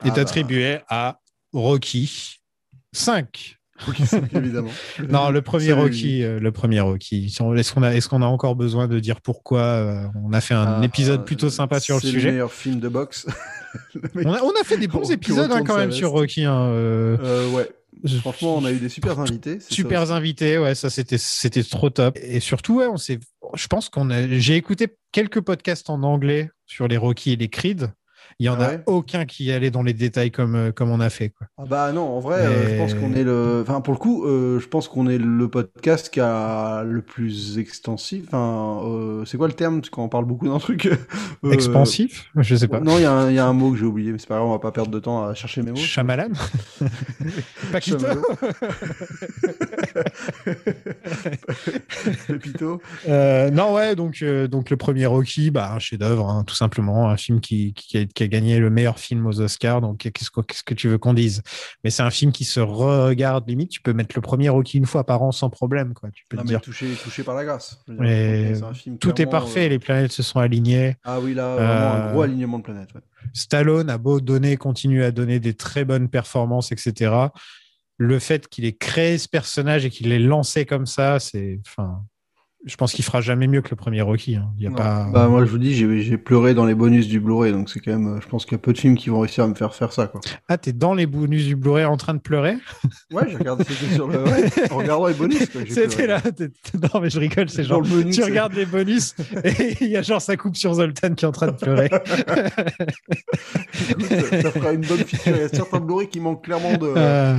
Ah 0.00 0.08
est 0.08 0.10
bah. 0.12 0.20
attribué 0.22 0.78
à 0.88 1.20
Rocky 1.52 2.38
5. 2.92 3.56
Rocky 3.84 4.06
5, 4.06 4.32
évidemment. 4.34 4.70
Non, 5.08 5.30
le 5.30 5.42
premier 5.42 5.72
Rocky, 5.72 6.22
euh, 6.22 6.40
le 6.40 6.50
premier 6.52 6.80
Rocky. 6.80 7.26
Est-ce 7.26 7.72
qu'on 7.72 7.82
a, 7.82 7.90
est-ce 7.94 8.08
qu'on 8.08 8.22
a 8.22 8.26
encore 8.26 8.56
besoin 8.56 8.88
de 8.88 8.98
dire 9.00 9.20
pourquoi 9.20 9.60
euh, 9.60 10.06
On 10.24 10.32
a 10.32 10.40
fait 10.40 10.54
un 10.54 10.80
Ah, 10.80 10.84
épisode 10.84 11.24
plutôt 11.26 11.50
sympa 11.50 11.78
sur 11.80 11.96
le 11.96 12.00
C'est 12.00 12.06
le 12.06 12.12
sujet. 12.14 12.30
meilleur 12.32 12.52
film 12.52 12.80
de 12.80 12.88
boxe. 12.88 13.26
On 14.14 14.32
a, 14.32 14.40
on 14.42 14.50
a 14.58 14.64
fait 14.64 14.78
des 14.78 14.88
bons 14.88 15.10
épisodes 15.10 15.52
hein, 15.52 15.62
quand 15.62 15.76
même 15.76 15.92
sur 15.92 16.10
Rocky. 16.10 16.44
hein, 16.44 16.62
euh, 16.70 17.18
Euh, 17.20 17.50
ouais. 17.50 17.68
Franchement, 18.20 18.56
on 18.56 18.64
a 18.64 18.72
eu 18.72 18.78
des 18.78 18.88
super 18.88 19.18
invités. 19.20 19.58
super 19.60 20.12
invités, 20.12 20.56
ouais, 20.58 20.74
ça 20.74 20.88
c'était 20.90 21.18
c'était 21.18 21.62
trop 21.62 21.90
top. 21.90 22.16
Et 22.22 22.40
surtout, 22.40 22.76
ouais, 22.78 22.86
on 22.86 22.96
s'est, 22.96 23.18
je 23.54 23.66
pense 23.66 23.88
qu'on 23.90 24.10
a, 24.10 24.28
j'ai 24.38 24.56
écouté 24.56 24.88
quelques 25.12 25.40
podcasts 25.40 25.90
en 25.90 26.02
anglais 26.04 26.50
sur 26.66 26.88
les 26.88 26.96
Rocky 26.96 27.32
et 27.32 27.36
les 27.36 27.48
Creed. 27.48 27.90
Il 28.38 28.44
y 28.44 28.48
en 28.50 28.60
a 28.60 28.72
aucun 28.84 29.24
qui 29.24 29.50
allait 29.50 29.70
dans 29.70 29.82
les 29.82 29.94
détails 29.94 30.30
comme 30.30 30.54
euh, 30.56 30.70
comme 30.70 30.90
on 30.90 31.00
a 31.00 31.08
fait. 31.08 31.30
Quoi. 31.30 31.46
Ah 31.56 31.64
bah 31.66 31.92
non, 31.92 32.02
en 32.02 32.20
vrai, 32.20 32.40
euh, 32.44 32.68
je 32.68 32.76
pense 32.76 32.92
qu'on 32.94 33.14
est 33.14 33.24
le. 33.24 33.60
Enfin, 33.66 33.80
pour 33.80 33.94
le 33.94 33.98
coup, 33.98 34.26
euh, 34.26 34.60
je 34.60 34.68
pense 34.68 34.88
qu'on 34.88 35.08
est 35.08 35.16
le 35.16 35.48
podcast 35.48 36.10
qui 36.10 36.20
a 36.20 36.82
le 36.84 37.00
plus 37.00 37.56
extensif. 37.58 38.24
Enfin, 38.26 38.82
euh, 38.84 39.24
c'est 39.24 39.38
quoi 39.38 39.46
le 39.48 39.54
terme? 39.54 39.80
Quand 39.90 40.04
on 40.04 40.08
parle 40.10 40.26
beaucoup 40.26 40.46
d'un 40.48 40.58
truc 40.58 40.84
euh, 40.86 41.50
Expansif, 41.50 42.26
je 42.36 42.54
sais 42.56 42.68
pas. 42.68 42.80
Non, 42.80 42.98
il 42.98 43.02
y, 43.02 43.04
a 43.06 43.12
un- 43.12 43.30
il 43.30 43.36
y 43.36 43.38
a 43.38 43.46
un 43.46 43.54
mot 43.54 43.70
que 43.72 43.78
j'ai 43.78 43.86
oublié, 43.86 44.12
mais 44.12 44.18
c'est 44.18 44.28
pas 44.28 44.36
grave, 44.36 44.48
on 44.48 44.52
va 44.52 44.58
pas 44.58 44.72
perdre 44.72 44.90
de 44.90 44.98
temps 44.98 45.24
à 45.26 45.34
chercher 45.34 45.62
mes 45.62 45.70
mots. 45.70 45.76
Shyamalan? 45.78 46.28
Paquito? 47.72 48.06
Pépito. 52.26 52.80
Non, 53.56 53.74
ouais, 53.74 53.94
donc, 53.96 54.22
donc 54.22 54.70
le 54.70 54.76
premier 54.76 55.06
Rocky, 55.06 55.50
bah, 55.50 55.72
un 55.72 55.78
chef-d'œuvre, 55.78 56.28
hein, 56.28 56.44
tout 56.46 56.54
simplement, 56.54 57.08
un 57.08 57.16
film 57.16 57.40
qui, 57.40 57.72
qui, 57.74 57.98
a, 57.98 58.04
qui 58.04 58.22
a 58.22 58.25
gagné 58.28 58.58
le 58.58 58.70
meilleur 58.70 58.98
film 58.98 59.26
aux 59.26 59.40
Oscars. 59.40 59.80
Donc, 59.80 59.98
qu'est-ce 59.98 60.30
que, 60.30 60.40
qu'est-ce 60.40 60.62
que 60.62 60.74
tu 60.74 60.88
veux 60.88 60.98
qu'on 60.98 61.14
dise? 61.14 61.42
Mais 61.84 61.90
c'est 61.90 62.02
un 62.02 62.10
film 62.10 62.32
qui 62.32 62.44
se 62.44 62.60
regarde 62.60 63.48
limite. 63.48 63.70
Tu 63.70 63.80
peux 63.80 63.92
mettre 63.92 64.14
le 64.16 64.22
premier 64.22 64.48
Rocky 64.48 64.78
une 64.78 64.86
fois 64.86 65.04
par 65.04 65.22
an 65.22 65.32
sans 65.32 65.50
problème, 65.50 65.94
quoi. 65.94 66.10
Tu 66.12 66.24
peux 66.28 66.36
Non, 66.36 66.42
mais 66.44 66.48
dire. 66.50 66.60
touché, 66.60 66.86
touché 67.02 67.22
par 67.22 67.34
la 67.34 67.44
grâce. 67.44 67.82
Dire, 67.88 68.72
tout 69.00 69.20
est 69.20 69.26
parfait, 69.26 69.66
euh, 69.66 69.70
les 69.70 69.78
planètes 69.78 70.12
se 70.12 70.22
sont 70.22 70.38
alignées. 70.40 70.96
Ah 71.04 71.20
oui, 71.20 71.34
là, 71.34 71.54
vraiment 71.54 71.70
un 71.94 72.08
Euh, 72.08 72.12
gros 72.12 72.22
alignement 72.22 72.58
de 72.58 72.64
planète. 72.64 72.88
ouais. 72.94 73.00
Stallone 73.32 73.90
a 73.90 73.98
beau 73.98 74.20
donner, 74.20 74.56
continue 74.56 75.02
à 75.02 75.10
donner 75.10 75.40
des 75.40 75.54
très 75.54 75.84
bonnes 75.84 76.08
performances, 76.08 76.72
etc. 76.72 77.12
Le 77.98 78.18
fait 78.18 78.46
qu'il 78.48 78.64
ait 78.64 78.72
créé 78.76 79.18
ce 79.18 79.28
personnage 79.28 79.84
et 79.84 79.90
qu'il 79.90 80.08
l'ait 80.10 80.18
lancé 80.18 80.66
comme 80.66 80.86
ça, 80.86 81.18
c'est, 81.18 81.60
enfin, 81.66 82.04
je 82.66 82.76
pense 82.76 82.92
qu'il 82.92 83.04
fera 83.04 83.20
jamais 83.20 83.46
mieux 83.46 83.62
que 83.62 83.70
le 83.70 83.76
premier 83.76 84.02
Rocky. 84.02 84.36
hein. 84.36 84.48
Il 84.58 84.64
y 84.64 84.66
a 84.66 84.70
Non. 84.70 84.76
pas. 84.76 85.08
Bah 85.12 85.28
moi 85.28 85.44
je 85.44 85.50
vous 85.50 85.58
dis 85.58 85.74
j'ai 85.74 86.02
j'ai 86.02 86.18
pleuré 86.18 86.52
dans 86.52 86.66
les 86.66 86.74
bonus 86.74 87.06
du 87.08 87.20
Blu-ray 87.20 87.52
donc 87.52 87.70
c'est 87.70 87.80
quand 87.80 87.92
même 87.92 88.16
euh, 88.16 88.20
je 88.20 88.28
pense 88.28 88.44
qu'il 88.44 88.52
y 88.52 88.56
a 88.56 88.58
peu 88.58 88.72
de 88.72 88.78
films 88.78 88.96
qui 88.96 89.08
vont 89.08 89.20
réussir 89.20 89.44
à 89.44 89.46
me 89.46 89.54
faire 89.54 89.74
faire 89.74 89.92
ça 89.92 90.08
quoi. 90.08 90.20
Ah, 90.48 90.58
t'es 90.58 90.72
dans 90.72 90.92
les 90.92 91.06
bonus 91.06 91.46
du 91.46 91.54
Blu-ray 91.56 91.84
en 91.84 91.96
train 91.96 92.14
de 92.14 92.18
pleurer? 92.18 92.56
Ouais 93.12 93.22
j'ai 93.30 93.36
regardé 93.36 93.64
c'était 93.64 93.94
sur 93.94 94.08
le 94.08 94.22
ouais, 94.24 94.50
en 94.70 94.76
regardant 94.78 95.06
les 95.06 95.14
bonus 95.14 95.48
quoi, 95.48 95.60
j'ai 95.64 95.72
C'était 95.74 96.04
pleuré. 96.06 96.08
là. 96.08 96.20
t'es- 96.20 96.50
Non, 96.92 97.00
mais 97.00 97.08
je 97.10 97.20
rigole, 97.20 97.48
c'est 97.48 97.62
genre. 97.64 97.80
le 97.80 97.88
menu, 97.88 98.10
tu 98.10 98.20
c'est- 98.20 98.24
regardes 98.24 98.54
les 98.54 98.66
bonus 98.66 99.14
et 99.44 99.76
il 99.84 99.88
y 99.88 99.96
a 99.96 100.02
genre 100.02 100.20
ça 100.20 100.36
coupe 100.36 100.56
sur 100.56 100.74
Zoltan 100.74 101.14
qui 101.14 101.24
est 101.24 101.28
en 101.28 101.32
train 101.32 101.46
de 101.46 101.52
pleurer. 101.56 101.88
Écoute, 103.90 104.06
ça, 104.06 104.42
ça 104.42 104.50
fera 104.50 104.72
une 104.72 104.80
bonne 104.80 104.98
feature. 104.98 105.36
Il 105.36 105.42
y 105.42 105.44
a 105.44 105.48
certains 105.48 105.80
Blu-ray 105.80 106.08
qui 106.08 106.20
manquent 106.20 106.44
clairement 106.44 106.76
de 106.76 106.92
Euh, 106.96 107.36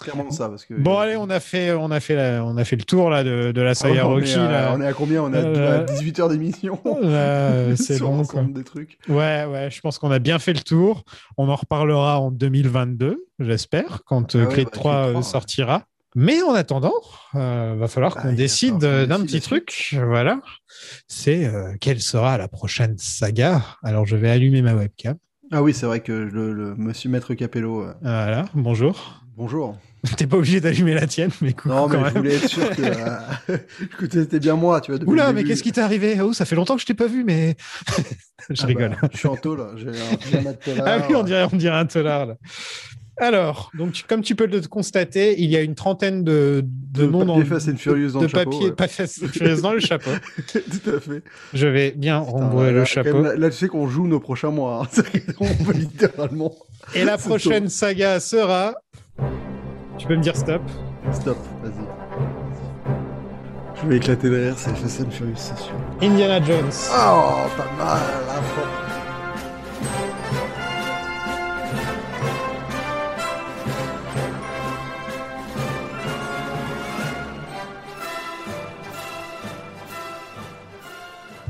clairement 0.00 0.30
ça 0.30 0.48
parce 0.48 0.64
que 0.64 0.74
Bon, 0.74 0.98
allez, 0.98 1.16
on 1.16 1.30
a 1.30 1.40
fait, 1.40 1.72
on 1.72 1.90
a 1.90 2.00
fait, 2.00 2.14
la- 2.16 2.44
on 2.44 2.56
a 2.56 2.64
fait 2.64 2.76
le 2.76 2.82
tour 2.84 3.10
là 3.10 3.22
de, 3.24 3.52
de 3.52 3.60
la 3.60 3.68
Ah 3.68 3.70
ouais, 3.70 3.74
saga 3.74 4.06
on, 4.06 4.10
est 4.10 4.20
Rocky. 4.20 4.34
à, 4.34 4.50
là. 4.50 4.72
on 4.76 4.80
est 4.80 4.86
à 4.86 4.92
combien? 4.92 5.22
On 5.22 5.32
est 5.32 5.38
à, 5.38 5.40
Euh, 5.44 5.80
à 5.80 5.84
18 5.84 6.20
heures 6.20 6.28
d'émission. 6.28 6.78
C'est 7.76 7.98
l'ensemble 8.00 8.26
quoi. 8.26 8.42
des 8.42 8.64
trucs. 8.64 8.98
Ouais, 9.08 9.44
ouais, 9.44 9.68
je 9.70 9.80
pense 9.80 9.98
qu'on 9.98 10.10
a 10.10 10.18
bien 10.18 10.38
fait 10.38 10.52
le 10.52 10.60
tour. 10.60 11.04
On 11.38 11.48
en 11.48 11.56
reparlera 11.56 12.20
en 12.20 12.30
2022, 12.30 13.24
j'espère, 13.40 14.02
quand 14.06 14.34
Ah 14.34 14.38
euh, 14.38 14.46
ouais, 14.46 14.52
Creed 14.52 14.64
bah, 14.66 14.70
3 14.72 14.92
Creed 14.92 15.00
euh, 15.00 15.10
3, 15.10 15.16
ouais. 15.20 15.22
sortira. 15.22 15.82
Mais 16.16 16.42
en 16.42 16.54
attendant, 16.54 16.92
euh, 17.34 17.74
va 17.76 17.88
falloir 17.88 18.14
qu'on 18.14 18.28
Ah, 18.28 18.32
décide 18.32 18.74
qu'on 18.78 18.84
euh, 18.84 19.06
d'un 19.06 19.18
décide 19.18 19.30
petit 19.30 19.40
truc. 19.40 19.96
Voilà. 20.06 20.40
C'est 21.08 21.44
euh, 21.46 21.74
quelle 21.80 22.00
sera 22.00 22.38
la 22.38 22.46
prochaine 22.46 22.94
saga? 22.98 23.62
Alors, 23.82 24.06
je 24.06 24.14
vais 24.14 24.30
allumer 24.30 24.62
ma 24.62 24.74
webcam. 24.74 25.16
Ah 25.52 25.62
oui 25.62 25.74
c'est 25.74 25.86
vrai 25.86 26.00
que 26.00 26.12
le, 26.12 26.52
le 26.52 26.74
Monsieur 26.76 27.10
Maître 27.10 27.34
Capello. 27.34 27.82
euh, 27.82 27.92
Voilà, 28.00 28.44
bonjour. 28.54 29.20
Bonjour. 29.36 29.76
T'es 30.16 30.26
pas 30.26 30.36
obligé 30.36 30.60
d'allumer 30.60 30.94
la 30.94 31.06
tienne, 31.06 31.30
mais 31.40 31.52
coucou 31.54 31.70
Non 31.70 31.88
mais 31.88 31.94
quand 31.96 32.00
je 32.00 32.04
même. 32.04 32.22
voulais 32.22 32.34
être 32.36 32.48
sûr 32.48 32.70
que 32.70 32.82
euh, 32.82 33.58
que 33.98 34.08
c'était 34.10 34.38
bien 34.38 34.54
moi 34.54 34.80
tu 34.80 34.90
vois. 34.92 34.98
depuis 34.98 35.10
Oula, 35.10 35.28
le 35.28 35.32
mais 35.32 35.40
début. 35.40 35.48
qu'est-ce 35.50 35.62
qui 35.62 35.72
t'est 35.72 35.80
arrivé? 35.80 36.20
Oh, 36.20 36.32
ça 36.32 36.44
fait 36.44 36.54
longtemps 36.56 36.74
que 36.76 36.82
je 36.82 36.86
t'ai 36.86 36.94
pas 36.94 37.06
vu, 37.06 37.24
mais 37.24 37.56
je 38.50 38.62
Ah 38.62 38.66
rigole. 38.66 38.96
bah, 39.00 39.08
je 39.12 39.18
suis 39.18 39.28
en 39.28 39.36
taux 39.36 39.56
là. 39.56 39.70
J'ai 39.76 39.88
un 39.88 40.16
pyjama 40.16 40.52
de 40.52 40.58
tolard. 40.58 40.86
Ah 40.86 41.06
oui, 41.08 41.14
on 41.16 41.22
dirait, 41.24 41.46
on 41.52 41.56
dirait 41.56 41.76
un 41.76 41.86
tolard. 41.86 42.26
Là. 42.26 42.36
Alors, 43.16 43.70
donc, 43.78 43.92
tu- 43.92 44.02
comme 44.04 44.22
tu 44.22 44.34
peux 44.34 44.46
le 44.46 44.60
constater, 44.62 45.40
il 45.40 45.48
y 45.48 45.56
a 45.56 45.60
une 45.62 45.76
trentaine 45.76 46.24
de, 46.24 46.62
de, 46.64 47.04
De 47.04 47.10
noms 47.10 47.24
dans 47.24 47.36
papier 47.36 47.48
Fast 47.48 47.68
and 47.68 47.76
Furious 47.76 48.10
dans 48.10 48.18
de 48.18 48.24
le 48.24 48.28
chapeau, 48.28 48.50
papier 48.50 48.66
ouais. 48.66 48.72
pas 48.74 48.88
Fast 48.88 49.22
and 49.22 49.28
Furious 49.28 49.60
dans 49.60 49.72
le 49.72 49.78
chapeau. 49.80 50.10
Tout 50.52 50.90
à 50.90 51.00
fait. 51.00 51.22
Je 51.54 51.66
vais 51.68 51.92
bien 51.92 52.20
Putain, 52.20 52.32
rembourrer 52.32 52.72
là, 52.72 52.80
le 52.80 52.84
chapeau. 52.84 53.12
même, 53.14 53.22
Là, 53.24 53.36
là, 53.36 53.50
tu 53.50 53.56
sais 53.56 53.68
qu'on 53.68 53.88
joue 53.88 54.06
nos 54.08 54.18
prochains 54.20 54.50
mois. 54.50 54.82
hein. 54.82 54.88
C'est-à-dire 54.90 55.34
qu'on 55.36 55.46
peut 55.64 55.72
littéralement. 55.72 56.52
Et 56.96 57.04
la 57.04 57.16
C'est 57.16 57.28
prochaine 57.28 57.68
saga 57.68 58.18
sera. 58.20 58.74
Tu 59.98 60.06
peux 60.06 60.16
me 60.16 60.22
dire 60.22 60.36
stop 60.36 60.62
Stop, 61.12 61.36
vas-y. 61.62 61.72
Je 63.82 63.88
vais 63.88 63.96
éclater 63.96 64.30
derrière, 64.30 64.58
c'est 64.58 64.74
Fast 64.76 65.02
and 65.02 65.10
Furious, 65.10 65.34
c'est 65.36 65.58
sûr. 65.58 65.74
Indiana 66.00 66.42
Jones. 66.44 66.70
Oh, 66.90 67.46
pas 67.56 67.84
mal, 67.84 68.00
à 68.30 68.42
fond. 68.42 68.68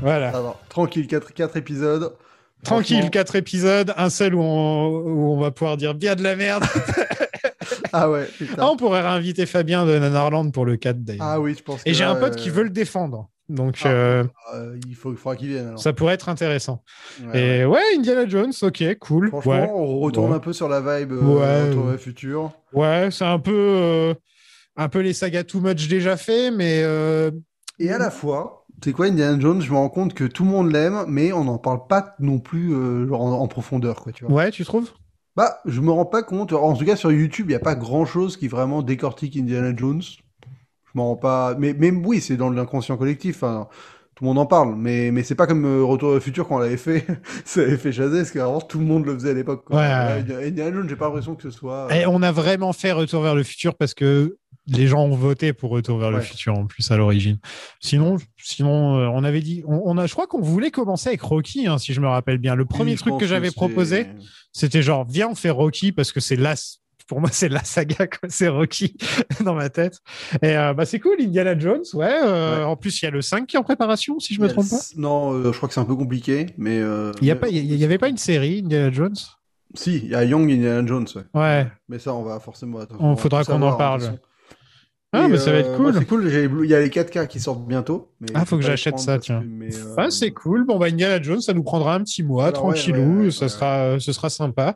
Voilà. 0.01 0.29
Alors, 0.29 0.59
tranquille, 0.69 1.07
4, 1.07 1.33
quatre 1.33 1.57
épisodes. 1.57 2.13
Tranquille, 2.63 2.95
Franchement- 2.97 3.09
quatre 3.11 3.35
épisodes, 3.35 3.93
un 3.97 4.09
seul 4.09 4.35
où 4.35 4.41
on, 4.41 4.87
où 4.87 5.33
on 5.33 5.39
va 5.39 5.51
pouvoir 5.51 5.77
dire 5.77 5.93
bien 5.93 6.15
de 6.15 6.23
la 6.23 6.35
merde. 6.35 6.63
Ah 7.97 8.09
ouais, 8.11 8.25
putain. 8.37 8.55
Ah, 8.57 8.69
on 8.71 8.75
pourrait 8.77 9.01
réinviter 9.01 9.45
Fabien 9.45 9.85
de 9.85 9.97
Nanarland 9.97 10.51
pour 10.51 10.65
le 10.65 10.75
4 10.77 11.03
d'ailleurs. 11.03 11.25
Ah 11.25 11.39
oui, 11.39 11.55
je 11.57 11.63
pense 11.63 11.81
Et 11.85 11.93
j'ai 11.93 12.03
un 12.03 12.15
pote 12.15 12.33
euh, 12.33 12.35
qui 12.35 12.49
veut 12.49 12.63
le 12.63 12.69
défendre. 12.69 13.29
Donc, 13.47 13.77
Ah, 13.83 13.89
euh, 13.89 14.23
euh, 14.55 14.77
il, 14.87 14.95
faut, 14.95 15.11
il 15.11 15.17
faudra 15.17 15.35
qu'il 15.35 15.49
vienne 15.49 15.67
alors. 15.67 15.79
ça 15.79 15.93
pourrait 15.93 16.15
être 16.15 16.29
intéressant. 16.29 16.83
Ouais, 17.31 17.59
Et 17.61 17.65
ouais. 17.65 17.79
Indiana 17.95 18.27
Jones, 18.27 18.51
ok, 18.61 18.83
cool. 18.99 19.29
Franchement, 19.29 19.51
ouais. 19.53 19.69
on 19.73 19.99
retourne 19.99 20.33
un 20.33 20.39
peu 20.39 20.51
sur 20.51 20.67
la 20.67 20.81
vibe 20.81 21.13
euh, 21.13 21.97
futur. 21.97 22.51
Ouais, 22.73 23.09
c'est 23.11 23.23
un 23.25 23.39
peu, 23.39 24.15
un 24.75 24.89
peu 24.89 24.99
les 24.99 25.13
sagas 25.13 25.43
too 25.43 25.61
much 25.61 25.87
déjà 25.87 26.17
fait, 26.17 26.51
mais 26.51 26.79
Et 27.79 27.91
à 27.91 27.97
la 27.99 28.09
fois, 28.09 28.65
c'est 28.83 28.91
quoi 28.91 29.05
Indiana 29.05 29.39
Jones 29.39 29.61
Je 29.61 29.71
me 29.71 29.77
rends 29.77 29.89
compte 29.89 30.13
que 30.15 30.23
tout 30.25 30.43
le 30.43 30.49
monde 30.49 30.71
l'aime, 30.71 31.05
mais 31.07 31.31
on 31.31 31.43
n'en 31.45 31.57
parle 31.59 31.87
pas 31.87 32.15
non 32.19 32.39
plus 32.39 32.71
genre 33.07 33.21
en, 33.21 33.31
en 33.39 33.47
profondeur, 33.47 34.01
quoi, 34.01 34.11
tu 34.11 34.25
vois. 34.25 34.33
ouais, 34.33 34.51
tu 34.51 34.65
trouves? 34.65 34.91
Bah, 35.35 35.59
je 35.65 35.81
me 35.81 35.91
rends 35.91 36.05
pas 36.05 36.23
compte. 36.23 36.53
En 36.53 36.73
tout 36.75 36.85
cas, 36.85 36.95
sur 36.95 37.11
YouTube, 37.11 37.47
il 37.47 37.49
n'y 37.49 37.55
a 37.55 37.59
pas 37.59 37.75
grand 37.75 38.05
chose 38.05 38.37
qui 38.37 38.47
vraiment 38.47 38.81
décortique 38.81 39.35
Indiana 39.35 39.73
Jones. 39.75 40.01
Je 40.01 40.91
m'en 40.93 41.07
rends 41.09 41.15
pas. 41.17 41.55
Mais 41.59 41.73
même 41.73 42.05
oui, 42.05 42.21
c'est 42.21 42.37
dans 42.37 42.49
l'inconscient 42.49 42.95
collectif. 42.97 43.43
hein. 43.43 43.67
Tout 44.15 44.23
le 44.23 44.29
monde 44.29 44.37
en 44.39 44.45
parle, 44.45 44.75
mais, 44.77 45.11
mais 45.11 45.23
c'est 45.23 45.35
pas 45.35 45.45
comme 45.45 45.65
euh, 45.65 45.83
Retour 45.83 46.07
vers 46.11 46.15
le 46.15 46.21
futur 46.21 46.47
quand 46.47 46.55
on 46.55 46.59
l'avait 46.59 46.77
fait. 46.77 47.05
ça 47.43 47.59
avait 47.63 47.75
fait 47.75 47.91
jaser, 47.91 48.19
parce 48.19 48.31
que 48.31 48.39
vraiment 48.39 48.61
tout 48.61 48.79
le 48.79 48.85
monde 48.85 49.05
le 49.05 49.13
faisait 49.13 49.31
à 49.31 49.33
l'époque. 49.33 49.65
quoi. 49.65 49.75
Ouais. 49.75 49.83
Indiana- 49.83 50.39
Indiana 50.47 50.71
Jones, 50.73 50.87
j'ai 50.87 50.95
pas 50.95 51.05
l'impression 51.07 51.35
que 51.35 51.43
ce 51.43 51.51
soit. 51.51 51.87
euh, 51.91 51.95
Et 51.95 52.05
on 52.07 52.21
a 52.21 52.31
vraiment 52.31 52.71
fait 52.71 52.93
Retour 52.93 53.21
vers 53.23 53.35
le 53.35 53.43
futur 53.43 53.75
parce 53.75 53.93
que 53.93 54.37
les 54.67 54.87
gens 54.87 55.03
ont 55.03 55.15
voté 55.15 55.53
pour 55.53 55.71
Retour 55.71 55.99
vers 55.99 56.11
le 56.11 56.21
futur 56.21 56.57
en 56.57 56.65
plus 56.65 56.89
à 56.91 56.97
l'origine. 56.97 57.37
Sinon, 57.79 58.17
sinon 58.37 58.97
euh, 58.97 59.07
on 59.07 59.23
avait 59.23 59.41
dit, 59.41 59.63
on, 59.67 59.81
on 59.85 59.97
a, 59.97 60.07
je 60.07 60.13
crois 60.13 60.27
qu'on 60.27 60.41
voulait 60.41 60.71
commencer 60.71 61.09
avec 61.09 61.21
Rocky, 61.21 61.67
hein, 61.67 61.77
si 61.77 61.93
je 61.93 62.01
me 62.01 62.07
rappelle 62.07 62.37
bien. 62.37 62.55
Le 62.55 62.65
premier 62.65 62.95
truc 62.95 63.17
que 63.17 63.27
j'avais 63.27 63.51
proposé, 63.51 64.07
c'était 64.51 64.81
genre, 64.81 65.05
viens, 65.05 65.29
on 65.29 65.35
fait 65.35 65.49
Rocky 65.49 65.91
parce 65.91 66.11
que 66.11 66.19
c'est 66.19 66.35
la, 66.35 66.55
pour 67.07 67.21
moi, 67.21 67.29
c'est 67.31 67.49
la 67.49 67.63
saga. 67.63 68.07
C'est 68.29 68.47
Rocky 68.47 68.97
dans 69.43 69.53
ma 69.53 69.69
tête. 69.69 69.99
Et 70.41 70.57
euh, 70.57 70.73
bah, 70.73 70.85
c'est 70.85 70.99
cool, 70.99 71.17
Indiana 71.19 71.57
Jones, 71.57 71.83
ouais. 71.93 72.09
euh, 72.23 72.57
Ouais. 72.57 72.63
En 72.63 72.75
plus, 72.75 73.01
il 73.01 73.05
y 73.05 73.07
a 73.07 73.11
le 73.11 73.21
5 73.21 73.45
qui 73.45 73.55
est 73.55 73.59
en 73.59 73.63
préparation, 73.63 74.19
si 74.19 74.33
je 74.33 74.41
me 74.41 74.47
trompe 74.47 74.69
pas. 74.69 74.81
Non, 74.97 75.43
je 75.43 75.55
crois 75.55 75.67
que 75.67 75.73
c'est 75.75 75.79
un 75.79 75.85
peu 75.85 75.95
compliqué, 75.95 76.47
mais. 76.57 76.81
Il 77.21 77.27
y 77.27 77.31
a 77.31 77.35
pas, 77.35 77.49
il 77.49 77.75
y, 77.75 77.83
avait 77.83 77.99
pas 77.99 78.09
une 78.09 78.17
série, 78.17 78.61
Indiana 78.63 78.91
Jones? 78.91 79.15
Si, 79.75 79.97
il 79.97 80.07
y 80.07 80.15
a 80.15 80.23
Young 80.23 80.49
Indiana 80.49 80.87
Jones. 80.87 81.07
Ouais. 81.15 81.41
Ouais. 81.41 81.67
Mais 81.89 81.99
ça, 81.99 82.13
on 82.13 82.23
va 82.23 82.39
forcément. 82.39 82.79
On 82.99 83.13
va 83.13 83.21
faudra 83.21 83.43
qu'on 83.43 83.61
en 83.61 83.75
parle. 83.75 84.17
Ah, 85.15 85.27
mais 85.27 85.37
ça 85.37 85.51
va 85.51 85.57
être 85.59 85.69
euh, 85.69 85.75
cool. 85.77 85.91
moi, 85.91 85.93
c'est 85.99 86.05
cool. 86.05 86.27
Il 86.63 86.69
y 86.69 86.75
a 86.75 86.79
les 86.81 86.89
4K 86.89 87.27
qui 87.27 87.39
sortent 87.39 87.65
bientôt. 87.67 88.11
mais 88.19 88.27
Ah, 88.33 88.45
faut 88.45 88.57
que 88.57 88.63
j'achète 88.63 88.99
ça, 88.99 89.17
tiens. 89.19 89.43
mais, 89.45 89.73
euh, 89.75 89.95
Ah, 89.97 90.09
c'est 90.11 90.31
cool. 90.31 90.65
Bon, 90.65 90.77
bah, 90.77 90.87
Indiana 90.87 91.21
Jones, 91.21 91.41
ça 91.41 91.53
nous 91.53 91.63
prendra 91.63 91.95
un 91.95 92.01
petit 92.03 92.23
mois, 92.23 92.47
Alors, 92.47 92.61
tranquillou. 92.61 93.19
ouais, 93.19 93.25
ouais, 93.25 93.31
ça 93.31 93.49
sera, 93.49 93.99
ce 93.99 94.11
sera 94.13 94.29
sympa. 94.29 94.75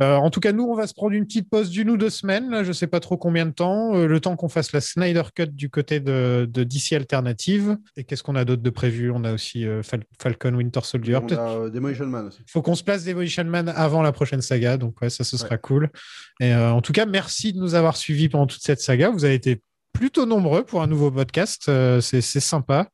Euh, 0.00 0.14
en 0.14 0.30
tout 0.30 0.38
cas, 0.38 0.52
nous, 0.52 0.62
on 0.62 0.76
va 0.76 0.86
se 0.86 0.94
prendre 0.94 1.12
une 1.12 1.24
petite 1.26 1.50
pause 1.50 1.70
d'une 1.70 1.90
ou 1.90 1.96
deux 1.96 2.10
semaines. 2.10 2.50
Là, 2.50 2.62
je 2.62 2.70
sais 2.72 2.86
pas 2.86 3.00
trop 3.00 3.16
combien 3.16 3.46
de 3.46 3.50
temps. 3.50 3.96
Euh, 3.96 4.06
le 4.06 4.20
temps 4.20 4.36
qu'on 4.36 4.48
fasse 4.48 4.72
la 4.72 4.80
Snyder 4.80 5.22
Cut 5.34 5.48
du 5.48 5.70
côté 5.70 5.98
de, 5.98 6.48
de 6.48 6.62
DC 6.62 6.92
Alternative. 6.92 7.76
Et 7.96 8.04
qu'est-ce 8.04 8.22
qu'on 8.22 8.36
a 8.36 8.44
d'autre 8.44 8.62
de 8.62 8.70
prévu? 8.70 9.10
On 9.10 9.24
a 9.24 9.32
aussi 9.32 9.66
euh, 9.66 9.82
Fal- 9.82 10.04
Falcon 10.22 10.54
Winter 10.54 10.80
Soldier. 10.84 11.16
on 11.16 11.26
a 11.26 11.50
euh, 11.64 11.68
Demolition 11.70 12.06
Man 12.06 12.28
aussi. 12.28 12.38
faut 12.46 12.62
qu'on 12.62 12.76
se 12.76 12.84
place 12.84 13.04
Demolition 13.04 13.42
Man 13.44 13.72
avant 13.74 14.02
la 14.02 14.12
prochaine 14.12 14.40
saga. 14.40 14.76
Donc, 14.76 15.02
ouais, 15.02 15.10
ça, 15.10 15.24
ce 15.24 15.36
sera 15.36 15.58
cool. 15.58 15.90
Et 16.38 16.52
euh, 16.54 16.70
en 16.70 16.80
tout 16.80 16.92
cas, 16.92 17.04
merci 17.04 17.52
de 17.52 17.58
nous 17.58 17.74
avoir 17.74 17.96
suivis 17.96 18.28
pendant 18.28 18.46
toute 18.46 18.62
cette 18.62 18.80
saga. 18.80 19.10
Vous 19.10 19.24
avez 19.24 19.34
été 19.34 19.62
plutôt 19.98 20.26
nombreux 20.26 20.62
pour 20.64 20.80
un 20.82 20.86
nouveau 20.86 21.10
podcast. 21.10 21.64
Euh, 21.68 22.00
c'est 22.00 22.20
sympa. 22.22 22.88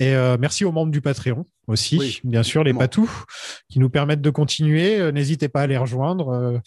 Et 0.00 0.14
euh, 0.14 0.36
merci 0.40 0.64
aux 0.64 0.72
membres 0.72 0.90
du 0.90 1.00
Patreon 1.02 1.44
aussi, 1.66 1.98
Oui, 1.98 2.20
bien 2.24 2.42
sûr, 2.42 2.64
les 2.64 2.72
patous 2.72 3.10
qui 3.68 3.78
nous 3.78 3.90
permettent 3.90 4.22
de 4.22 4.30
continuer. 4.30 4.98
Euh, 4.98 5.12
N'hésitez 5.12 5.48
pas 5.48 5.62
à 5.62 5.66
les 5.66 5.76
rejoindre. 5.76 6.60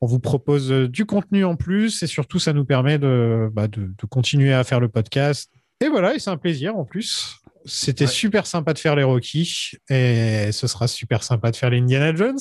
On 0.00 0.06
vous 0.06 0.18
propose 0.18 0.70
du 0.70 1.04
contenu 1.04 1.44
en 1.44 1.54
plus 1.56 2.02
et 2.02 2.06
surtout, 2.06 2.38
ça 2.38 2.52
nous 2.54 2.64
permet 2.64 2.98
de, 2.98 3.50
bah, 3.52 3.68
de, 3.68 3.82
de 3.96 4.06
continuer 4.08 4.54
à 4.54 4.64
faire 4.64 4.80
le 4.80 4.88
podcast. 4.88 5.50
Et 5.84 5.88
voilà, 5.88 6.14
et 6.14 6.18
c'est 6.18 6.30
un 6.30 6.38
plaisir 6.38 6.74
en 6.76 6.84
plus. 6.86 7.36
C'était 7.66 8.04
super 8.06 8.46
sympa 8.46 8.72
de 8.72 8.78
faire 8.78 8.96
les 8.96 9.02
Rocky 9.02 9.72
et 9.90 10.50
ce 10.52 10.66
sera 10.66 10.88
super 10.88 11.22
sympa 11.22 11.50
de 11.50 11.56
faire 11.56 11.68
les 11.68 11.78
Indiana 11.80 12.14
Jones. 12.14 12.38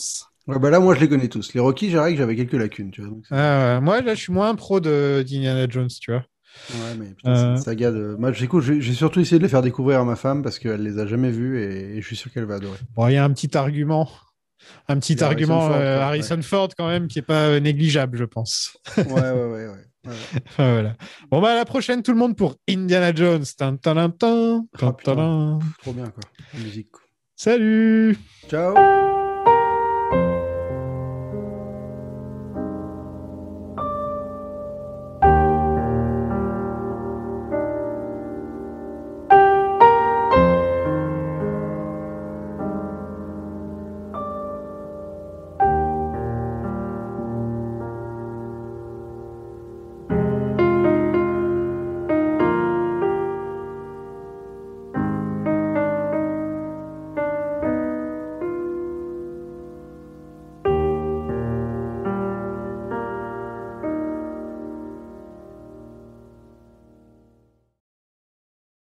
Ouais, 0.47 0.59
bah 0.59 0.69
là, 0.69 0.79
moi, 0.79 0.93
je 0.95 0.99
les 1.01 1.09
connais 1.09 1.27
tous. 1.27 1.53
Les 1.55 1.59
Rocky, 1.59 1.89
j'arrive 1.89 2.13
que 2.13 2.19
j'avais 2.19 2.35
quelques 2.35 2.53
lacunes, 2.53 2.91
tu 2.91 3.01
vois. 3.01 3.09
donc 3.09 3.23
c'est- 3.27 3.35
Ah 3.35 3.79
moi, 3.81 4.01
là, 4.01 4.13
je 4.13 4.21
suis 4.21 4.31
moins 4.31 4.53
pro 4.55 4.79
de 4.79 5.25
d'Indiana 5.27 5.65
Jones, 5.67 5.89
tu 5.99 6.11
vois. 6.11 6.23
Ouais, 6.71 6.95
mais 6.97 7.07
putain, 7.13 7.35
c'est 7.35 7.41
Euh. 7.43 7.51
une 7.51 7.57
saga 7.57 7.91
de. 7.91 8.15
Moi, 8.19 8.31
j'écoute, 8.31 8.63
j'ai 8.63 8.93
surtout 8.93 9.19
essayé 9.19 9.37
de 9.39 9.43
les 9.43 9.49
faire 9.49 9.61
découvrir 9.61 9.99
à 10.01 10.03
ma 10.05 10.15
femme 10.15 10.41
parce 10.43 10.57
qu'elle 10.59 10.81
les 10.83 10.99
a 10.99 11.05
jamais 11.05 11.31
vus 11.31 11.61
et, 11.61 11.97
et 11.97 12.01
je 12.01 12.07
suis 12.07 12.15
sûr 12.15 12.31
qu'elle 12.31 12.45
va 12.45 12.55
adorer. 12.55 12.79
Bon, 12.95 13.07
il 13.07 13.13
y 13.13 13.17
a 13.17 13.23
un 13.23 13.31
petit 13.31 13.55
argument, 13.57 14.09
un 14.87 14.97
petit 14.99 15.21
argument 15.23 15.65
Harrison 15.65 15.73
Ford, 15.73 15.81
euh, 15.81 15.99
Harrison 16.01 16.41
Ford 16.41 16.69
quand 16.77 16.87
même 16.87 17.07
qui 17.07 17.19
est 17.19 17.23
pas 17.23 17.47
euh, 17.49 17.59
négligeable, 17.59 18.17
je 18.17 18.23
pense. 18.25 18.77
Ouais, 18.97 19.03
ouais, 19.05 19.31
ouais, 19.31 19.49
ouais. 19.49 19.67
ouais. 19.67 19.85
Enfin, 20.47 20.71
voilà. 20.73 20.95
Bon 21.31 21.41
bah 21.41 21.53
à 21.53 21.55
la 21.55 21.65
prochaine 21.65 22.03
tout 22.03 22.11
le 22.11 22.17
monde 22.19 22.35
pour 22.37 22.55
Indiana 22.69 23.13
Jones. 23.13 23.43
Tin, 23.57 23.75
tin, 23.77 24.09
tin, 24.11 24.65
tin. 24.69 25.59
Trop 25.81 25.93
bien, 25.93 26.09
quoi. 26.09 26.23
La 26.53 26.59
musique. 26.59 26.91
quoi. 26.91 27.01
Salut. 27.35 28.15
Ciao. 28.49 28.75